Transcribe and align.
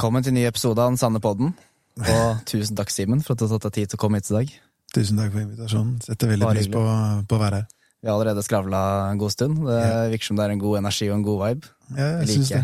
Velkommen 0.00 0.24
til 0.24 0.32
ny 0.32 0.46
episode 0.48 0.80
av 0.80 0.94
Den 0.94 0.96
sanne 0.96 1.20
podden. 1.20 1.50
Og 2.00 2.38
tusen 2.48 2.72
takk, 2.72 2.88
Simen, 2.88 3.18
for 3.20 3.34
at 3.34 3.42
du 3.42 3.44
har 3.44 3.58
tatt 3.58 3.66
deg 3.66 3.74
tid 3.74 3.90
til 3.92 3.98
å 3.98 4.00
komme 4.00 4.16
hit 4.16 4.30
i 4.30 4.32
dag. 4.32 4.54
Tusen 4.96 5.18
takk 5.20 5.34
for 5.34 5.42
invitasjonen. 5.42 5.98
Setter 6.06 6.30
veldig 6.30 6.48
pris 6.54 6.70
på, 6.72 6.84
på 7.28 7.36
å 7.36 7.40
være 7.42 7.58
her. 7.58 7.66
Vi 8.00 8.08
har 8.08 8.14
allerede 8.16 8.40
skravla 8.46 8.80
en 9.10 9.20
god 9.20 9.34
stund. 9.34 9.60
Det 9.68 9.82
virker 10.14 10.30
som 10.30 10.40
det 10.40 10.46
er 10.46 10.54
en 10.54 10.64
god 10.64 10.78
energi 10.80 11.10
og 11.10 11.18
en 11.18 11.26
god 11.28 11.38
vibe. 11.42 11.72
Ja, 11.90 12.00
jeg 12.06 12.16
Jeg 12.22 12.32
synes 12.32 12.54
det. 12.54 12.62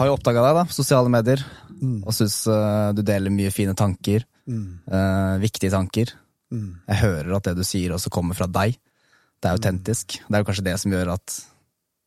Har 0.00 0.08
jo 0.08 0.16
oppdaga 0.16 0.46
deg, 0.48 0.62
da, 0.62 0.64
på 0.72 0.78
sosiale 0.80 1.12
medier, 1.12 1.44
Mm. 1.82 1.98
og 2.06 2.16
syns 2.16 2.40
uh, 2.48 2.96
du 2.96 3.02
deler 3.04 3.36
mye 3.36 3.52
fine 3.52 3.76
tanker. 3.76 4.24
Mm. 4.48 4.66
Uh, 4.88 5.36
viktige 5.44 5.76
tanker. 5.76 6.16
Mm. 6.48 6.78
Jeg 6.88 7.02
hører 7.04 7.36
at 7.36 7.50
det 7.50 7.58
du 7.60 7.66
sier, 7.68 7.92
også 7.92 8.08
kommer 8.08 8.32
fra 8.38 8.48
deg. 8.48 8.80
Det 9.42 9.44
er 9.50 9.60
autentisk. 9.60 10.22
Det 10.24 10.32
er 10.32 10.40
jo 10.40 10.48
kanskje 10.48 10.70
det 10.72 10.80
som 10.80 10.96
gjør 10.96 11.18
at 11.20 11.36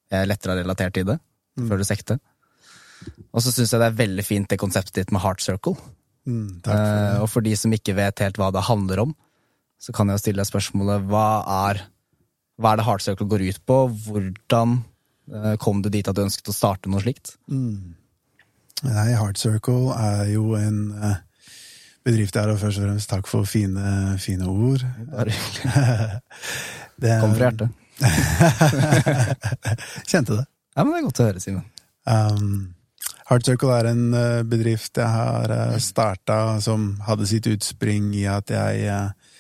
jeg 0.10 0.34
lettere 0.34 0.58
har 0.58 0.66
relatert 0.66 0.98
til 0.98 1.06
det. 1.14 1.22
Mm. 1.54 1.70
Før 1.70 1.78
du 1.78 1.86
sekte. 1.86 2.18
Og 3.36 3.44
så 3.44 3.52
syns 3.52 3.74
jeg 3.74 3.82
det 3.82 3.90
er 3.90 4.00
veldig 4.00 4.26
fint 4.26 4.50
det 4.52 4.60
konseptet 4.62 5.02
ditt 5.02 5.12
med 5.16 5.24
heart 5.24 5.42
circle. 5.44 5.76
Mm. 6.26 6.62
For 6.66 6.74
Eh, 6.74 7.18
og 7.22 7.30
for 7.30 7.42
de 7.46 7.54
som 7.58 7.74
ikke 7.76 7.96
vet 7.98 8.20
helt 8.24 8.38
hva 8.42 8.50
det 8.54 8.64
handler 8.66 8.98
om, 9.06 9.12
så 9.82 9.90
kan 9.94 10.06
jeg 10.10 10.16
jo 10.18 10.24
stille 10.24 10.42
deg 10.42 10.50
spørsmålet 10.50 11.06
hva 11.10 11.28
er, 11.70 11.76
hva 12.58 12.68
er 12.72 12.78
det 12.80 12.88
Heart 12.88 13.04
Circle 13.06 13.28
går 13.30 13.42
ut 13.46 13.60
på? 13.68 13.78
Hvordan 14.08 14.70
eh, 15.32 15.56
kom 15.62 15.78
du 15.84 15.90
dit 15.94 16.08
at 16.08 16.16
du 16.16 16.24
ønsket 16.24 16.50
å 16.50 16.56
starte 16.56 16.90
noe 16.90 17.04
slikt? 17.04 17.36
Mm. 17.52 17.94
Nei, 18.86 19.10
Heart 19.14 19.38
Circle 19.40 19.94
er 19.94 20.26
jo 20.32 20.56
en 20.58 20.80
eh, 20.96 21.18
bedrift 22.06 22.34
der, 22.38 22.50
og 22.54 22.60
først 22.62 22.80
og 22.82 22.86
fremst 22.88 23.10
takk 23.12 23.28
for 23.30 23.46
fine, 23.50 24.18
fine 24.22 24.46
ord. 24.50 24.86
Bare 25.12 25.32
hyggelig. 25.36 26.22
Kom 27.22 27.36
fra 27.36 27.50
hjertet. 27.50 27.70
Kjente 30.10 30.40
det. 30.40 30.46
Ja, 30.76 30.84
men 30.84 30.92
det 30.92 30.98
er 31.00 31.08
godt 31.08 31.22
å 31.22 31.28
høre, 31.30 31.42
Simen. 31.44 31.66
Um, 32.06 32.75
Heart 33.26 33.48
Circle 33.48 33.74
er 33.74 33.90
en 33.90 34.04
eh, 34.14 34.44
bedrift 34.46 35.00
jeg 35.02 35.10
har 35.10 35.50
uh, 35.50 35.78
starta 35.82 36.60
som 36.62 36.92
hadde 37.08 37.26
sitt 37.30 37.48
utspring 37.50 38.12
i 38.18 38.28
at 38.30 38.54
jeg 38.54 38.86
eh, 38.86 39.32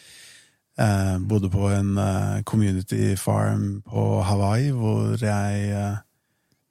eh, 0.80 1.17
bodde 1.20 1.50
på 1.50 1.70
en 1.70 1.98
eh, 1.98 2.42
community 2.44 3.16
farm 3.16 3.81
på 3.86 4.06
Hawaii, 4.25 4.72
hvor 4.75 5.16
jeg 5.22 5.72
eh, 5.72 5.98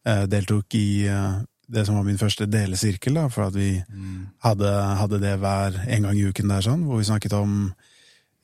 eh, 0.06 0.24
deltok 0.30 0.76
i 0.78 1.06
eh, 1.08 1.42
det 1.74 1.86
som 1.86 1.96
var 1.96 2.04
min 2.04 2.20
første 2.20 2.46
delesirkel, 2.50 3.16
da, 3.16 3.28
for 3.32 3.48
at 3.48 3.54
vi 3.56 3.78
hadde, 4.44 4.70
hadde 5.00 5.20
det 5.22 5.38
hver 5.40 5.78
en 5.88 6.04
gang 6.04 6.18
i 6.18 6.26
uken 6.28 6.52
der, 6.52 6.64
sånn, 6.66 6.82
hvor 6.84 7.00
vi 7.00 7.06
snakket 7.08 7.32
om 7.38 7.54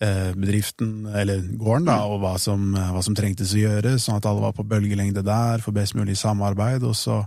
eh, 0.00 0.30
bedriften, 0.32 1.05
eller 1.05 1.44
gården, 1.60 1.91
da, 1.91 1.98
og 2.08 2.22
hva 2.22 2.38
som, 2.41 2.70
hva 2.72 3.03
som 3.05 3.14
trengtes 3.19 3.53
å 3.53 3.60
gjøres, 3.60 4.06
sånn 4.06 4.16
at 4.16 4.28
alle 4.30 4.47
var 4.47 4.56
på 4.56 4.64
bølgelengde 4.64 5.20
der, 5.27 5.60
for 5.60 5.77
best 5.77 5.98
mulig 5.98 6.16
samarbeid, 6.16 6.86
og 6.88 6.97
så 6.97 7.20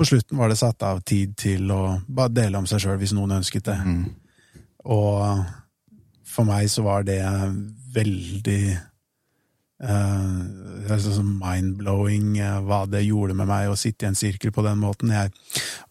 på 0.00 0.06
slutten 0.08 0.38
var 0.40 0.48
det 0.48 0.56
satt 0.56 0.80
av 0.88 1.02
tid 1.04 1.34
til 1.36 1.68
å 1.74 1.98
bare 2.08 2.32
dele 2.32 2.56
om 2.56 2.66
seg 2.68 2.80
sjøl 2.80 2.96
hvis 3.02 3.12
noen 3.12 3.36
ønsket 3.36 3.66
det. 3.68 3.76
Mm. 3.84 4.06
Og 4.88 5.42
for 6.24 6.48
meg 6.48 6.70
så 6.72 6.84
var 6.86 7.04
det 7.04 7.20
veldig 7.92 8.62
uh, 9.84 11.20
mind-blowing 11.20 12.32
uh, 12.40 12.62
hva 12.64 12.80
det 12.88 13.04
gjorde 13.04 13.36
med 13.36 13.50
meg 13.50 13.68
å 13.68 13.76
sitte 13.76 14.06
i 14.06 14.10
en 14.10 14.16
sirkel 14.16 14.54
på 14.56 14.64
den 14.64 14.80
måten. 14.80 15.12
Jeg 15.12 15.34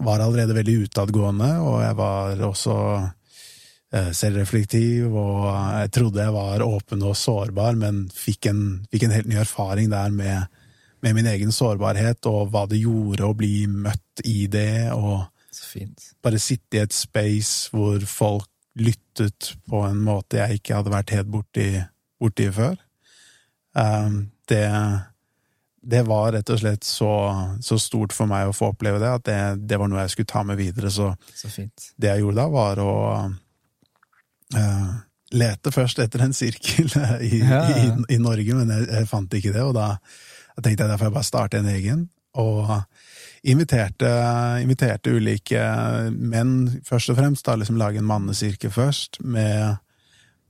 var 0.02 0.26
allerede 0.26 0.58
veldig 0.58 0.88
utadgående, 0.88 1.52
og 1.62 1.84
jeg 1.86 2.00
var 2.02 2.46
også 2.50 2.76
uh, 2.98 4.10
selvreflektiv, 4.10 5.06
og 5.14 5.52
jeg 5.84 5.94
trodde 6.00 6.26
jeg 6.26 6.34
var 6.40 6.66
åpen 6.66 7.06
og 7.06 7.14
sårbar, 7.14 7.78
men 7.78 8.08
fikk 8.10 8.50
en, 8.50 8.64
fikk 8.90 9.06
en 9.06 9.14
helt 9.20 9.30
ny 9.30 9.38
erfaring 9.46 9.94
der 9.94 10.10
med, 10.18 10.50
med 11.06 11.16
min 11.16 11.28
egen 11.32 11.52
sårbarhet, 11.56 12.26
og 12.30 12.50
hva 12.54 12.66
det 12.70 12.82
gjorde 12.82 13.28
å 13.30 13.36
bli 13.38 13.68
møtt 13.72 14.24
i 14.28 14.48
det, 14.52 14.92
og 14.94 15.26
Så 15.52 15.66
fint. 15.74 16.10
bare 16.24 16.40
sitte 16.40 16.78
i 16.78 16.84
et 16.84 16.94
space 16.96 17.70
hvor 17.74 18.00
folk 18.08 18.48
lyttet 18.80 19.54
på 19.68 19.82
en 19.88 19.98
måte 20.06 20.38
jeg 20.40 20.60
ikke 20.60 20.78
hadde 20.78 20.92
vært 20.94 21.10
helt 21.16 21.32
borti, 21.34 21.70
borti 22.22 22.46
før. 22.56 22.78
Um, 23.76 24.30
det, 24.50 24.64
det 25.82 26.04
var 26.08 26.32
rett 26.36 26.50
og 26.54 26.60
slett 26.62 26.84
så, 26.88 27.10
så 27.64 27.78
stort 27.82 28.14
for 28.16 28.30
meg 28.30 28.48
å 28.50 28.56
få 28.56 28.72
oppleve 28.74 29.00
det, 29.02 29.10
at 29.20 29.26
det, 29.28 29.40
det 29.70 29.80
var 29.82 29.92
noe 29.92 30.04
jeg 30.06 30.14
skulle 30.16 30.32
ta 30.32 30.44
med 30.48 30.58
videre. 30.60 30.92
Så 30.92 31.12
Så 31.36 31.52
fint. 31.54 31.92
det 31.98 32.14
jeg 32.14 32.24
gjorde 32.24 32.40
da, 32.42 32.48
var 32.56 32.82
å 32.84 32.94
uh, 34.56 34.90
lete 35.36 35.72
først 35.76 36.00
etter 36.04 36.24
en 36.26 36.34
sirkel 36.34 36.90
i, 37.30 37.40
Ja, 37.44 37.62
i, 37.70 37.86
i, 37.88 38.16
i 38.16 38.22
Norge, 38.22 38.56
men 38.58 38.72
jeg, 38.74 38.88
jeg 38.96 39.10
fant 39.12 39.34
ikke 39.38 39.54
det, 39.56 39.64
og 39.66 39.76
da, 39.78 39.92
da 40.60 40.66
tenkte 40.66 40.84
jeg 40.84 40.92
derfor 40.92 41.08
jeg 41.08 41.16
bare 41.16 41.28
starte 41.28 41.60
en 41.62 41.70
egen. 41.72 42.08
Og 42.40 42.68
inviterte, 43.48 44.10
inviterte 44.62 45.14
ulike 45.16 45.62
menn, 46.12 46.82
først 46.88 47.14
og 47.14 47.20
fremst, 47.20 47.46
da 47.48 47.56
liksom 47.56 47.80
lage 47.80 48.02
en 48.02 48.08
mannesirkel 48.10 48.72
først, 48.74 49.22
med, 49.24 49.80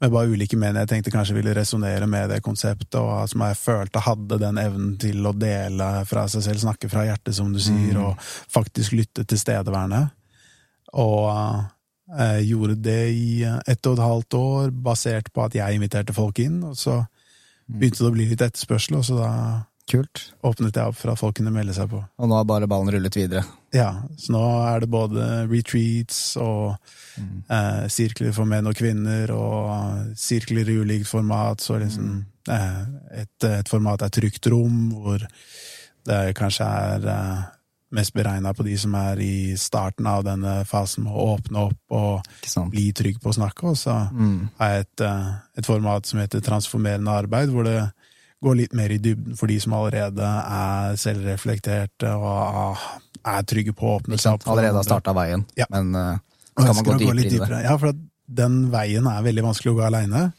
med 0.02 0.12
bare 0.12 0.34
ulike 0.34 0.58
menn 0.60 0.80
jeg 0.82 0.90
tenkte 0.90 1.14
kanskje 1.14 1.38
ville 1.38 1.54
resonnere 1.56 2.10
med 2.10 2.34
det 2.34 2.42
konseptet, 2.46 2.98
og 2.98 3.30
som 3.30 3.46
jeg 3.46 3.60
følte 3.62 4.02
hadde 4.02 4.42
den 4.42 4.58
evnen 4.58 4.98
til 5.02 5.22
å 5.30 5.36
dele 5.38 5.92
fra 6.10 6.26
seg 6.32 6.48
selv, 6.48 6.64
snakke 6.66 6.90
fra 6.90 7.06
hjertet, 7.06 7.38
som 7.38 7.54
du 7.54 7.62
sier, 7.62 7.94
Mm. 7.94 8.04
og 8.08 8.18
faktisk 8.50 8.98
lytte 8.98 9.24
tilstedeværende. 9.30 10.10
Og 10.98 11.30
jeg 12.18 12.50
gjorde 12.50 12.82
det 12.82 13.02
i 13.14 13.44
ett 13.46 13.86
og 13.86 13.94
et 13.94 14.06
halvt 14.08 14.34
år, 14.34 14.72
basert 14.74 15.32
på 15.32 15.46
at 15.46 15.54
jeg 15.54 15.78
inviterte 15.78 16.14
folk 16.18 16.40
inn, 16.42 16.64
og 16.64 16.76
så 16.76 17.04
begynte 17.70 18.02
det 18.02 18.10
å 18.10 18.16
bli 18.18 18.26
litt 18.26 18.42
etterspørsel, 18.42 18.98
og 18.98 19.06
så 19.06 19.22
da 19.22 19.34
Kult. 19.90 20.22
åpnet 20.46 20.76
jeg 20.78 20.86
opp 20.92 20.96
for 21.00 21.12
at 21.12 21.20
folk 21.20 21.36
kunne 21.40 21.52
melde 21.54 21.74
seg 21.74 21.90
på. 21.90 22.00
Og 22.20 22.30
nå 22.30 22.36
har 22.38 22.46
bare 22.46 22.68
ballen 22.70 22.92
rullet 22.94 23.16
videre. 23.18 23.42
Ja, 23.74 23.90
så 24.18 24.34
nå 24.36 24.44
er 24.70 24.80
det 24.84 24.90
både 24.94 25.26
retreats 25.50 26.38
og 26.38 26.76
eh, 27.50 27.86
sirkler 27.90 28.32
for 28.38 28.46
menn 28.50 28.70
og 28.70 28.78
kvinner, 28.78 29.32
og 29.34 30.16
sirkler 30.18 30.70
i 30.70 30.78
ulikt 30.84 31.10
format, 31.10 31.62
så 31.62 31.80
liksom 31.82 32.26
eh, 32.50 32.82
et, 33.24 33.48
et 33.50 33.70
format 33.70 34.02
er 34.06 34.14
trygt 34.14 34.48
rom, 34.54 34.92
hvor 34.94 35.26
det 36.10 36.20
kanskje 36.38 36.66
er 36.66 37.10
eh, 37.14 37.42
mest 37.98 38.14
beregna 38.14 38.54
på 38.54 38.62
de 38.68 38.76
som 38.78 38.94
er 38.98 39.18
i 39.26 39.56
starten 39.58 40.06
av 40.10 40.22
denne 40.28 40.60
fasen 40.70 41.08
med 41.08 41.14
å 41.18 41.32
åpne 41.36 41.64
opp 41.72 41.96
og 41.98 42.68
bli 42.70 42.92
trygg 42.94 43.18
på 43.22 43.32
å 43.32 43.38
snakke, 43.42 43.72
og 43.74 43.78
så 43.82 43.96
Mm. 44.14 44.50
har 44.60 44.70
jeg 44.76 44.86
et, 44.86 45.02
eh, 45.02 45.32
et 45.58 45.66
format 45.66 46.06
som 46.06 46.20
heter 46.22 46.42
transformerende 46.46 47.10
arbeid, 47.24 47.50
hvor 47.50 47.66
det 47.66 47.92
går 48.44 48.56
litt 48.56 48.76
mer 48.78 48.92
i 48.96 49.00
dybden 49.04 49.36
for 49.40 49.52
de 49.52 49.58
som 49.60 49.76
allerede 49.76 50.26
er 50.26 51.00
selvreflekterte 51.00 52.12
og 52.16 52.28
ah, 52.64 52.86
er 53.28 53.48
trygge 53.48 53.74
på 53.76 53.88
å 53.88 53.98
åpne 54.00 54.20
seg 54.20 54.38
opp. 54.38 54.48
Allerede 54.48 54.80
har 54.80 54.88
starta 54.88 55.16
veien, 55.18 55.44
Ja. 55.60 55.68
men 55.74 55.92
uh, 55.96 56.20
Og 56.56 56.66
kan 56.66 56.76
man 56.78 56.86
gå 56.88 57.12
litt 57.18 57.34
dypere 57.34 57.50
inn 57.50 57.58
i 57.58 57.58
det? 57.58 57.66
Ja, 57.68 57.76
for 57.82 57.92
at 57.92 58.00
den 58.30 58.62
veien 58.72 59.10
er 59.10 59.26
veldig 59.26 59.44
vanskelig 59.50 59.74
å 59.74 59.80
gå 59.80 59.88
aleine. 59.90 60.30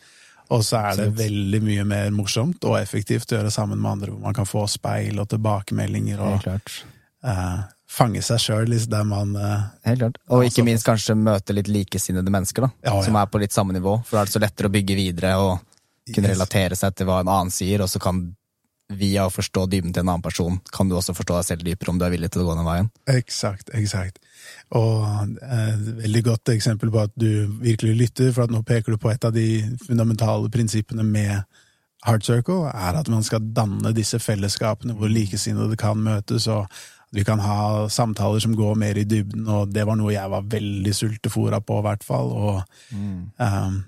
Og 0.50 0.65
så 0.66 0.81
er 0.83 0.97
det 0.99 1.10
veldig 1.19 1.60
mye 1.62 1.84
mer 1.87 2.09
morsomt 2.15 2.65
og 2.66 2.78
effektivt 2.81 3.31
å 3.31 3.39
gjøre 3.39 3.53
sammen 3.55 3.78
med 3.78 3.91
andre, 3.93 4.15
hvor 4.15 4.25
man 4.25 4.34
kan 4.34 4.49
få 4.49 4.65
speil 4.71 5.21
og 5.22 5.28
tilbakemeldinger 5.31 6.22
og 6.27 6.49
eh, 6.49 7.60
fange 7.91 8.22
seg 8.27 8.43
sjøl 8.43 8.75
der 8.91 9.06
man 9.06 9.37
uh, 9.39 9.69
Helt 9.87 10.03
klart. 10.03 10.19
Og 10.27 10.43
ikke 10.49 10.65
minst 10.66 10.87
kanskje 10.89 11.15
møte 11.15 11.55
litt 11.55 11.71
likesinnede 11.71 12.34
mennesker, 12.34 12.66
da. 12.66 12.71
Ja, 12.83 12.97
ja. 12.97 13.05
Som 13.06 13.19
er 13.21 13.31
på 13.31 13.39
litt 13.43 13.55
samme 13.55 13.77
nivå. 13.77 14.00
For 14.09 14.19
da 14.19 14.25
er 14.25 14.31
det 14.31 14.34
så 14.34 14.43
lettere 14.43 14.71
å 14.71 14.75
bygge 14.75 14.99
videre 14.99 15.37
og 15.39 15.53
kunne 16.15 16.33
relatere 16.33 16.78
seg 16.78 16.97
til 16.97 17.09
hva 17.09 17.21
en 17.22 17.31
annen 17.31 17.55
sier, 17.55 17.83
og 17.84 17.91
så 17.91 18.00
kan 18.03 18.25
via 18.91 19.27
å 19.27 19.33
forstå 19.33 19.66
dybden 19.71 19.93
til 19.94 20.03
en 20.03 20.12
annen 20.12 20.25
person, 20.25 20.59
kan 20.75 20.88
du 20.91 20.97
også 20.99 21.15
forstå 21.15 21.37
deg 21.37 21.47
selv 21.47 21.66
dypere 21.66 21.93
om 21.93 22.00
du 22.00 22.05
er 22.06 22.15
villig 22.15 22.31
til 22.33 22.43
å 22.43 22.49
gå 22.49 22.56
den 22.59 22.66
veien. 22.66 22.91
Eksakt, 23.12 23.71
eksakt. 23.77 24.19
Og 24.77 25.05
eh, 25.44 25.72
et 25.75 25.91
veldig 26.05 26.22
godt 26.27 26.53
eksempel 26.55 26.93
på 26.93 27.03
at 27.05 27.15
du 27.15 27.47
virkelig 27.62 27.97
lytter, 28.05 28.33
for 28.34 28.47
at 28.47 28.55
nå 28.55 28.62
peker 28.66 28.94
du 28.94 29.00
på 29.00 29.12
et 29.12 29.27
av 29.27 29.34
de 29.37 29.49
fundamentale 29.84 30.50
prinsippene 30.53 31.06
med 31.06 31.44
Heart 32.06 32.27
Circle, 32.27 32.71
er 32.72 32.99
at 32.99 33.10
man 33.12 33.22
skal 33.27 33.44
danne 33.55 33.94
disse 33.97 34.19
fellesskapene 34.22 34.97
hvor 34.99 35.12
likesinnede 35.12 35.78
kan 35.78 36.00
møtes, 36.00 36.49
og 36.50 36.65
at 36.65 37.15
vi 37.15 37.25
kan 37.27 37.43
ha 37.43 37.89
samtaler 37.91 38.43
som 38.43 38.55
går 38.56 38.77
mer 38.78 38.99
i 38.99 39.06
dybden, 39.06 39.47
og 39.51 39.72
det 39.75 39.83
var 39.86 39.98
noe 39.98 40.15
jeg 40.15 40.30
var 40.30 40.47
veldig 40.51 40.92
sultefora 40.95 41.59
på, 41.63 41.80
i 41.80 41.86
hvert 41.86 42.07
fall, 42.07 42.30
og 42.30 42.60
eh, 43.42 43.80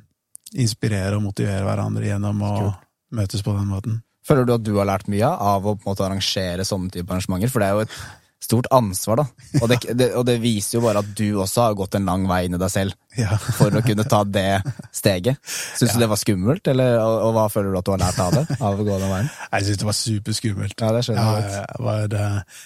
inspirere 0.54 1.16
og 1.16 1.22
motivere 1.28 1.64
hverandre 1.66 2.08
gjennom 2.10 2.42
å 2.44 2.54
Kult. 2.58 2.88
møtes 3.12 3.42
på 3.44 3.54
den 3.56 3.68
måten. 3.70 4.00
Føler 4.26 4.44
du 4.46 4.52
at 4.54 4.62
du 4.62 4.74
har 4.78 4.86
lært 4.86 5.08
mye 5.10 5.26
av 5.26 5.64
å 5.66 5.74
på 5.76 5.86
en 5.88 5.92
måte 5.94 6.04
arrangere 6.06 6.64
sånne 6.66 6.90
type 6.94 7.10
arrangementer? 7.10 7.50
For 7.50 7.58
det 7.62 7.68
er 7.68 7.72
jo 7.78 7.86
et 7.86 7.96
stort 8.42 8.66
ansvar, 8.74 9.16
da. 9.22 9.24
Og 9.62 9.68
det, 9.70 9.76
det, 9.98 10.08
og 10.18 10.24
det 10.26 10.36
viser 10.42 10.76
jo 10.78 10.82
bare 10.84 10.98
at 11.02 11.10
du 11.18 11.24
også 11.42 11.62
har 11.68 11.74
gått 11.78 11.94
en 11.98 12.06
lang 12.10 12.24
vei 12.26 12.40
inn 12.48 12.54
i 12.54 12.58
deg 12.58 12.70
selv 12.74 12.94
Ja. 13.18 13.36
for 13.38 13.70
å 13.70 13.82
kunne 13.86 14.02
ta 14.10 14.22
det 14.26 14.62
steget. 14.94 15.38
Syns 15.78 15.94
du 15.94 16.00
det 16.02 16.08
var 16.10 16.18
skummelt, 16.20 16.66
eller, 16.70 16.98
og, 17.02 17.16
og 17.28 17.34
hva 17.36 17.44
føler 17.54 17.70
du 17.74 17.78
at 17.78 17.86
du 17.86 17.92
har 17.94 18.02
lært 18.02 18.18
av 18.24 18.34
det? 18.34 18.44
Av 18.60 18.78
å 18.78 18.86
gå 18.86 18.98
den 18.98 19.10
veien? 19.14 19.30
Jeg 19.52 19.68
syns 19.68 19.82
det 19.82 19.88
var 19.90 19.98
superskummelt. 19.98 20.74
Ja, 20.82 20.92
det 20.96 21.04
skjønner 21.06 21.22
Ja, 21.22 21.34
jeg 21.34 21.42
godt. 21.42 21.58
jeg 21.58 21.86
var, 21.88 22.16
eh, 22.18 22.62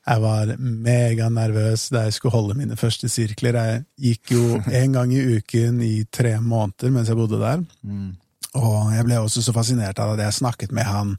jeg 0.00 0.22
var 0.22 0.54
meganervøs 0.58 1.90
da 1.92 2.06
jeg 2.06 2.16
skulle 2.16 2.32
holde 2.34 2.56
mine 2.58 2.78
første 2.80 3.08
sirkler. 3.12 3.58
Jeg 3.58 3.84
gikk 4.00 4.32
jo 4.34 4.44
en 4.80 4.96
gang 4.96 5.12
i 5.14 5.22
uken 5.36 5.82
i 5.84 5.94
tre 6.10 6.38
måneder 6.40 6.94
mens 6.94 7.12
jeg 7.12 7.18
bodde 7.20 7.40
der. 7.42 7.62
Mm. 7.84 8.16
Og 8.58 8.90
jeg 8.96 9.06
ble 9.06 9.20
også 9.20 9.44
så 9.44 9.54
fascinert 9.54 10.00
av 10.02 10.16
at 10.16 10.24
jeg 10.24 10.40
snakket 10.40 10.72
med 10.74 10.88
han 10.88 11.14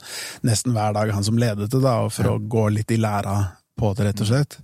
nesten 0.47 0.75
hver 0.75 0.97
dag, 0.97 1.13
han 1.15 1.23
som 1.23 1.39
ledet 1.39 1.69
det, 1.71 1.79
da, 1.79 1.95
for 2.11 2.33
å 2.33 2.41
gå 2.41 2.67
litt 2.75 2.91
i 2.91 2.99
læra 2.99 3.37
på 3.79 3.93
det, 3.95 4.09
rett 4.09 4.23
og 4.25 4.31
slett. 4.33 4.57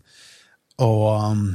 Og 0.84 1.06
um, 1.31 1.46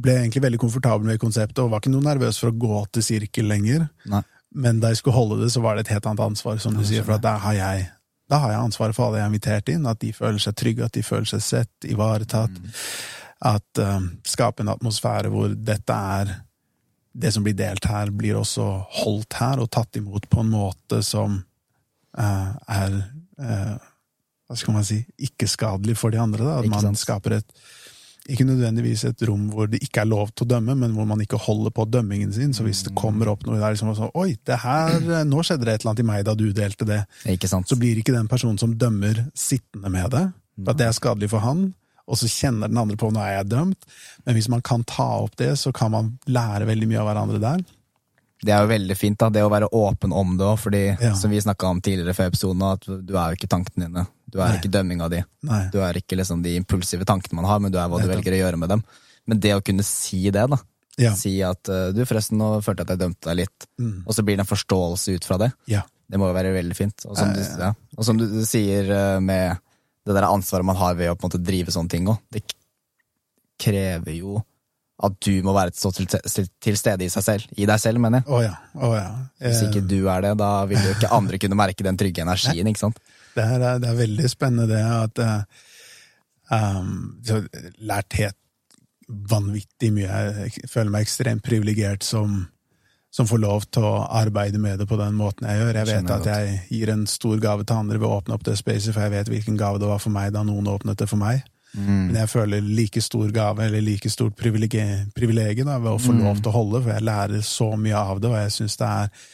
ble 0.00 0.16
egentlig 0.22 0.46
veldig 0.46 0.62
komfortabel 0.62 1.10
med 1.10 1.20
konseptet, 1.20 1.60
og 1.60 1.74
var 1.74 1.82
ikke 1.82 1.92
noe 1.92 2.06
nervøs 2.06 2.40
for 2.40 2.54
å 2.54 2.56
gå 2.56 2.80
til 2.94 3.04
sirkel 3.04 3.50
lenger. 3.52 3.84
Nei. 4.08 4.22
Men 4.50 4.80
da 4.82 4.90
jeg 4.90 5.02
skulle 5.02 5.18
holde 5.18 5.42
det, 5.44 5.52
så 5.52 5.60
var 5.62 5.76
det 5.76 5.84
et 5.84 5.92
helt 5.94 6.08
annet 6.08 6.24
ansvar, 6.24 6.56
som 6.62 6.74
du 6.74 6.82
sier, 6.86 7.04
for 7.04 7.18
at 7.18 7.26
der 7.26 7.44
har 7.44 7.58
jeg 7.58 7.84
da 8.30 8.38
har 8.44 8.52
jeg 8.54 8.62
ansvaret 8.62 8.96
for 8.96 9.08
alle 9.08 9.18
jeg 9.18 9.26
har 9.26 9.32
invitert 9.32 9.72
inn, 9.72 9.88
at 9.90 10.00
de 10.02 10.12
føler 10.14 10.38
seg 10.42 10.56
trygge, 10.58 10.86
at 10.86 10.94
de 10.94 11.02
føler 11.02 11.26
seg 11.32 11.42
sett, 11.42 11.88
ivaretatt. 11.90 12.60
At 13.50 13.82
uh, 13.82 13.98
skape 14.28 14.62
en 14.62 14.70
atmosfære 14.70 15.32
hvor 15.32 15.54
dette 15.56 15.96
er 15.96 16.34
Det 17.10 17.32
som 17.34 17.42
blir 17.42 17.56
delt 17.58 17.86
her, 17.90 18.10
blir 18.14 18.36
også 18.38 18.64
holdt 19.00 19.34
her 19.40 19.58
og 19.58 19.70
tatt 19.74 19.96
imot 19.98 20.28
på 20.30 20.44
en 20.44 20.52
måte 20.52 21.00
som 21.02 21.40
uh, 21.40 22.50
er 22.70 22.98
uh, 23.40 23.78
Hva 24.46 24.58
skal 24.60 24.76
man 24.76 24.86
si 24.86 25.00
ikke-skadelig 25.18 25.96
for 25.98 26.14
de 26.14 26.20
andre. 26.22 26.44
Da. 26.44 26.60
At 26.60 26.70
man 26.70 26.98
skaper 26.98 27.40
et 27.40 27.50
ikke 28.28 28.44
nødvendigvis 28.46 29.04
et 29.08 29.22
rom 29.28 29.48
hvor 29.50 29.66
det 29.70 29.80
ikke 29.82 30.02
er 30.02 30.10
lov 30.10 30.28
til 30.34 30.44
å 30.44 30.50
dømme, 30.52 30.74
men 30.76 30.92
hvor 30.94 31.06
man 31.08 31.20
ikke 31.24 31.38
holder 31.40 31.72
på 31.74 31.86
dømmingen 31.90 32.32
sin. 32.32 32.52
Så 32.54 32.62
hvis 32.66 32.82
det 32.86 32.94
kommer 32.98 33.30
opp 33.32 33.46
noe 33.46 33.58
der 33.58 33.72
liksom 33.74 33.94
sånn 33.96 34.12
Oi, 34.14 34.36
det 34.46 34.58
her, 34.62 34.98
nå 35.24 35.42
skjedde 35.46 35.64
det 35.64 35.74
et 35.74 35.80
eller 35.84 35.94
annet 35.94 36.04
i 36.04 36.08
meg 36.12 36.24
da 36.28 36.34
du 36.38 36.46
delte 36.52 36.86
det. 36.88 37.00
Ikke 37.32 37.48
sant? 37.50 37.68
Så 37.70 37.78
blir 37.80 37.98
ikke 37.98 38.14
den 38.14 38.28
personen 38.30 38.58
som 38.60 38.76
dømmer, 38.78 39.24
sittende 39.34 39.90
med 39.90 40.10
det. 40.12 40.26
For 40.60 40.74
at 40.74 40.78
det 40.82 40.86
er 40.90 40.96
skadelig 40.98 41.30
for 41.32 41.40
han. 41.46 41.70
Og 42.10 42.18
så 42.18 42.26
kjenner 42.28 42.68
den 42.68 42.78
andre 42.82 42.98
på 42.98 43.08
nå 43.14 43.20
er 43.22 43.36
jeg 43.38 43.50
dømt. 43.52 43.84
Men 44.26 44.34
hvis 44.36 44.48
man 44.50 44.62
kan 44.66 44.82
ta 44.84 45.08
opp 45.24 45.36
det, 45.40 45.54
så 45.58 45.72
kan 45.72 45.92
man 45.94 46.18
lære 46.26 46.66
veldig 46.68 46.88
mye 46.90 47.00
av 47.02 47.06
hverandre 47.12 47.40
der. 47.42 47.62
Det 48.40 48.54
er 48.56 48.62
jo 48.64 48.70
veldig 48.70 48.96
fint, 48.96 49.18
da, 49.20 49.28
det 49.28 49.42
å 49.44 49.50
være 49.52 49.68
åpen 49.76 50.14
om 50.16 50.36
det 50.40 50.46
òg, 50.48 50.56
fordi 50.62 50.96
Ja. 50.96 51.12
som 51.14 51.30
vi 51.30 51.40
snakka 51.40 51.68
om 51.68 51.80
tidligere 51.84 52.14
før 52.16 52.30
episoden, 52.32 52.62
at 52.72 52.86
du 52.88 53.12
er 53.16 53.30
jo 53.34 53.36
ikke 53.36 53.50
tankene 53.52 53.84
dine. 53.86 54.06
Du 54.30 54.38
er 54.40 54.48
Nei. 54.52 54.58
ikke 54.60 54.72
dømminga 54.72 55.08
di. 55.12 55.20
Nei. 55.48 55.62
Du 55.74 55.78
er 55.84 55.98
ikke 56.00 56.18
liksom 56.18 56.42
de 56.44 56.56
impulsive 56.58 57.06
tankene 57.08 57.40
man 57.40 57.48
har, 57.50 57.62
men 57.62 57.72
du 57.74 57.78
er 57.80 57.88
hva 57.90 58.00
du 58.02 58.08
velger 58.10 58.36
å 58.36 58.42
gjøre 58.44 58.60
med 58.62 58.72
dem. 58.74 58.84
Men 59.30 59.40
det 59.42 59.54
å 59.56 59.64
kunne 59.64 59.86
si 59.86 60.22
det, 60.32 60.46
da. 60.50 60.58
Ja. 61.00 61.14
Si 61.16 61.32
at 61.46 61.70
eh, 61.72 61.88
du, 61.96 62.02
forresten, 62.08 62.40
nå 62.40 62.58
følte 62.64 62.84
jeg 62.84 62.88
at 62.88 62.94
jeg 62.94 63.02
dømte 63.04 63.30
deg 63.30 63.40
litt. 63.42 63.66
Mm. 63.80 63.96
Og 64.04 64.16
så 64.16 64.24
blir 64.26 64.36
det 64.38 64.44
en 64.44 64.52
forståelse 64.52 65.16
ut 65.16 65.26
fra 65.28 65.40
det. 65.40 65.50
Ja. 65.70 65.84
Det 66.10 66.18
må 66.18 66.30
jo 66.30 66.36
være 66.36 66.52
veldig 66.54 66.76
fint. 66.76 67.06
Og 67.06 67.16
som, 67.18 67.30
du, 67.34 67.40
ja, 67.40 67.70
ja. 67.70 67.96
og 67.96 68.06
som 68.06 68.18
du 68.18 68.26
sier 68.48 68.90
eh, 68.90 69.18
med 69.22 69.60
det 70.06 70.16
der 70.16 70.26
ansvaret 70.26 70.66
man 70.66 70.78
har 70.80 70.96
ved 70.98 71.12
å 71.12 71.16
på 71.16 71.26
en 71.26 71.30
måte 71.30 71.42
drive 71.44 71.72
sånne 71.74 71.92
ting 71.92 72.08
òg, 72.10 72.18
det 72.34 72.42
krever 73.60 74.16
jo 74.16 74.40
at 75.00 75.16
du 75.24 75.40
må 75.44 75.54
være 75.56 75.72
så 75.76 75.92
til, 75.96 76.08
til, 76.10 76.48
til 76.60 76.76
stede 76.76 77.06
i 77.06 77.12
seg 77.12 77.24
selv. 77.24 77.52
I 77.56 77.66
deg 77.68 77.80
selv, 77.80 78.02
mener 78.02 78.20
jeg. 78.20 78.28
Oh 78.28 78.42
ja. 78.44 78.52
Oh 78.76 78.92
ja. 78.96 79.08
Hvis 79.40 79.62
ikke 79.68 79.80
Eh, 79.80 79.88
du 79.88 80.08
er 80.12 80.26
det, 80.26 80.34
da 80.40 80.50
vil 80.68 80.82
jo 80.84 80.92
ikke 80.96 81.12
andre 81.16 81.40
kunne 81.40 81.56
merke 81.56 81.86
den 81.86 81.96
trygge 82.00 82.24
energien, 82.26 82.68
ikke 82.68 82.82
sant? 82.82 83.00
Det 83.34 83.44
er, 83.44 83.64
det 83.82 83.88
er 83.90 83.98
veldig 83.98 84.30
spennende 84.30 84.68
det 84.70 84.80
at 84.84 85.20
jeg 85.24 85.42
um, 86.50 86.94
så 87.24 87.42
Lært 87.78 88.16
helt 88.18 88.36
vanvittig 89.10 89.90
mye. 89.94 90.08
Jeg 90.46 90.70
føler 90.70 90.90
meg 90.94 91.06
ekstremt 91.06 91.42
privilegert 91.46 92.04
som, 92.06 92.44
som 93.10 93.26
får 93.26 93.40
lov 93.42 93.64
til 93.74 93.86
å 93.86 94.04
arbeide 94.06 94.60
med 94.62 94.78
det 94.78 94.86
på 94.90 94.98
den 95.00 95.16
måten 95.18 95.48
jeg 95.50 95.58
gjør. 95.58 95.78
Jeg 95.80 95.88
vet 95.90 96.12
at 96.14 96.28
jeg 96.30 96.60
gir 96.70 96.92
en 96.94 97.06
stor 97.10 97.40
gave 97.42 97.66
til 97.66 97.80
andre 97.82 97.98
ved 97.98 98.06
å 98.06 98.20
åpne 98.20 98.36
opp 98.36 98.46
det 98.46 98.54
spacet, 98.60 98.94
for 98.94 99.02
jeg 99.02 99.14
vet 99.16 99.32
hvilken 99.32 99.58
gave 99.58 99.82
det 99.82 99.90
var 99.90 100.02
for 100.02 100.14
meg 100.14 100.30
da 100.36 100.44
noen 100.46 100.70
åpnet 100.70 101.02
det 101.02 101.10
for 101.10 101.18
meg. 101.20 101.42
Men 102.10 102.16
jeg 102.18 102.30
føler 102.30 102.64
like 102.66 103.02
stor 103.02 103.30
gave, 103.34 103.66
eller 103.66 103.82
like 103.82 104.10
stort 104.10 104.34
privilegium 104.38 105.68
da, 105.68 105.78
ved 105.78 105.92
å 105.92 106.00
få 106.02 106.14
lov 106.18 106.40
til 106.40 106.50
å 106.50 106.56
holde, 106.56 106.80
for 106.82 106.94
jeg 106.94 107.06
lærer 107.06 107.44
så 107.46 107.68
mye 107.78 107.98
av 107.98 108.22
det, 108.22 108.30
og 108.30 108.40
jeg 108.40 108.54
syns 108.56 108.78
det 108.80 108.88
er 108.88 109.28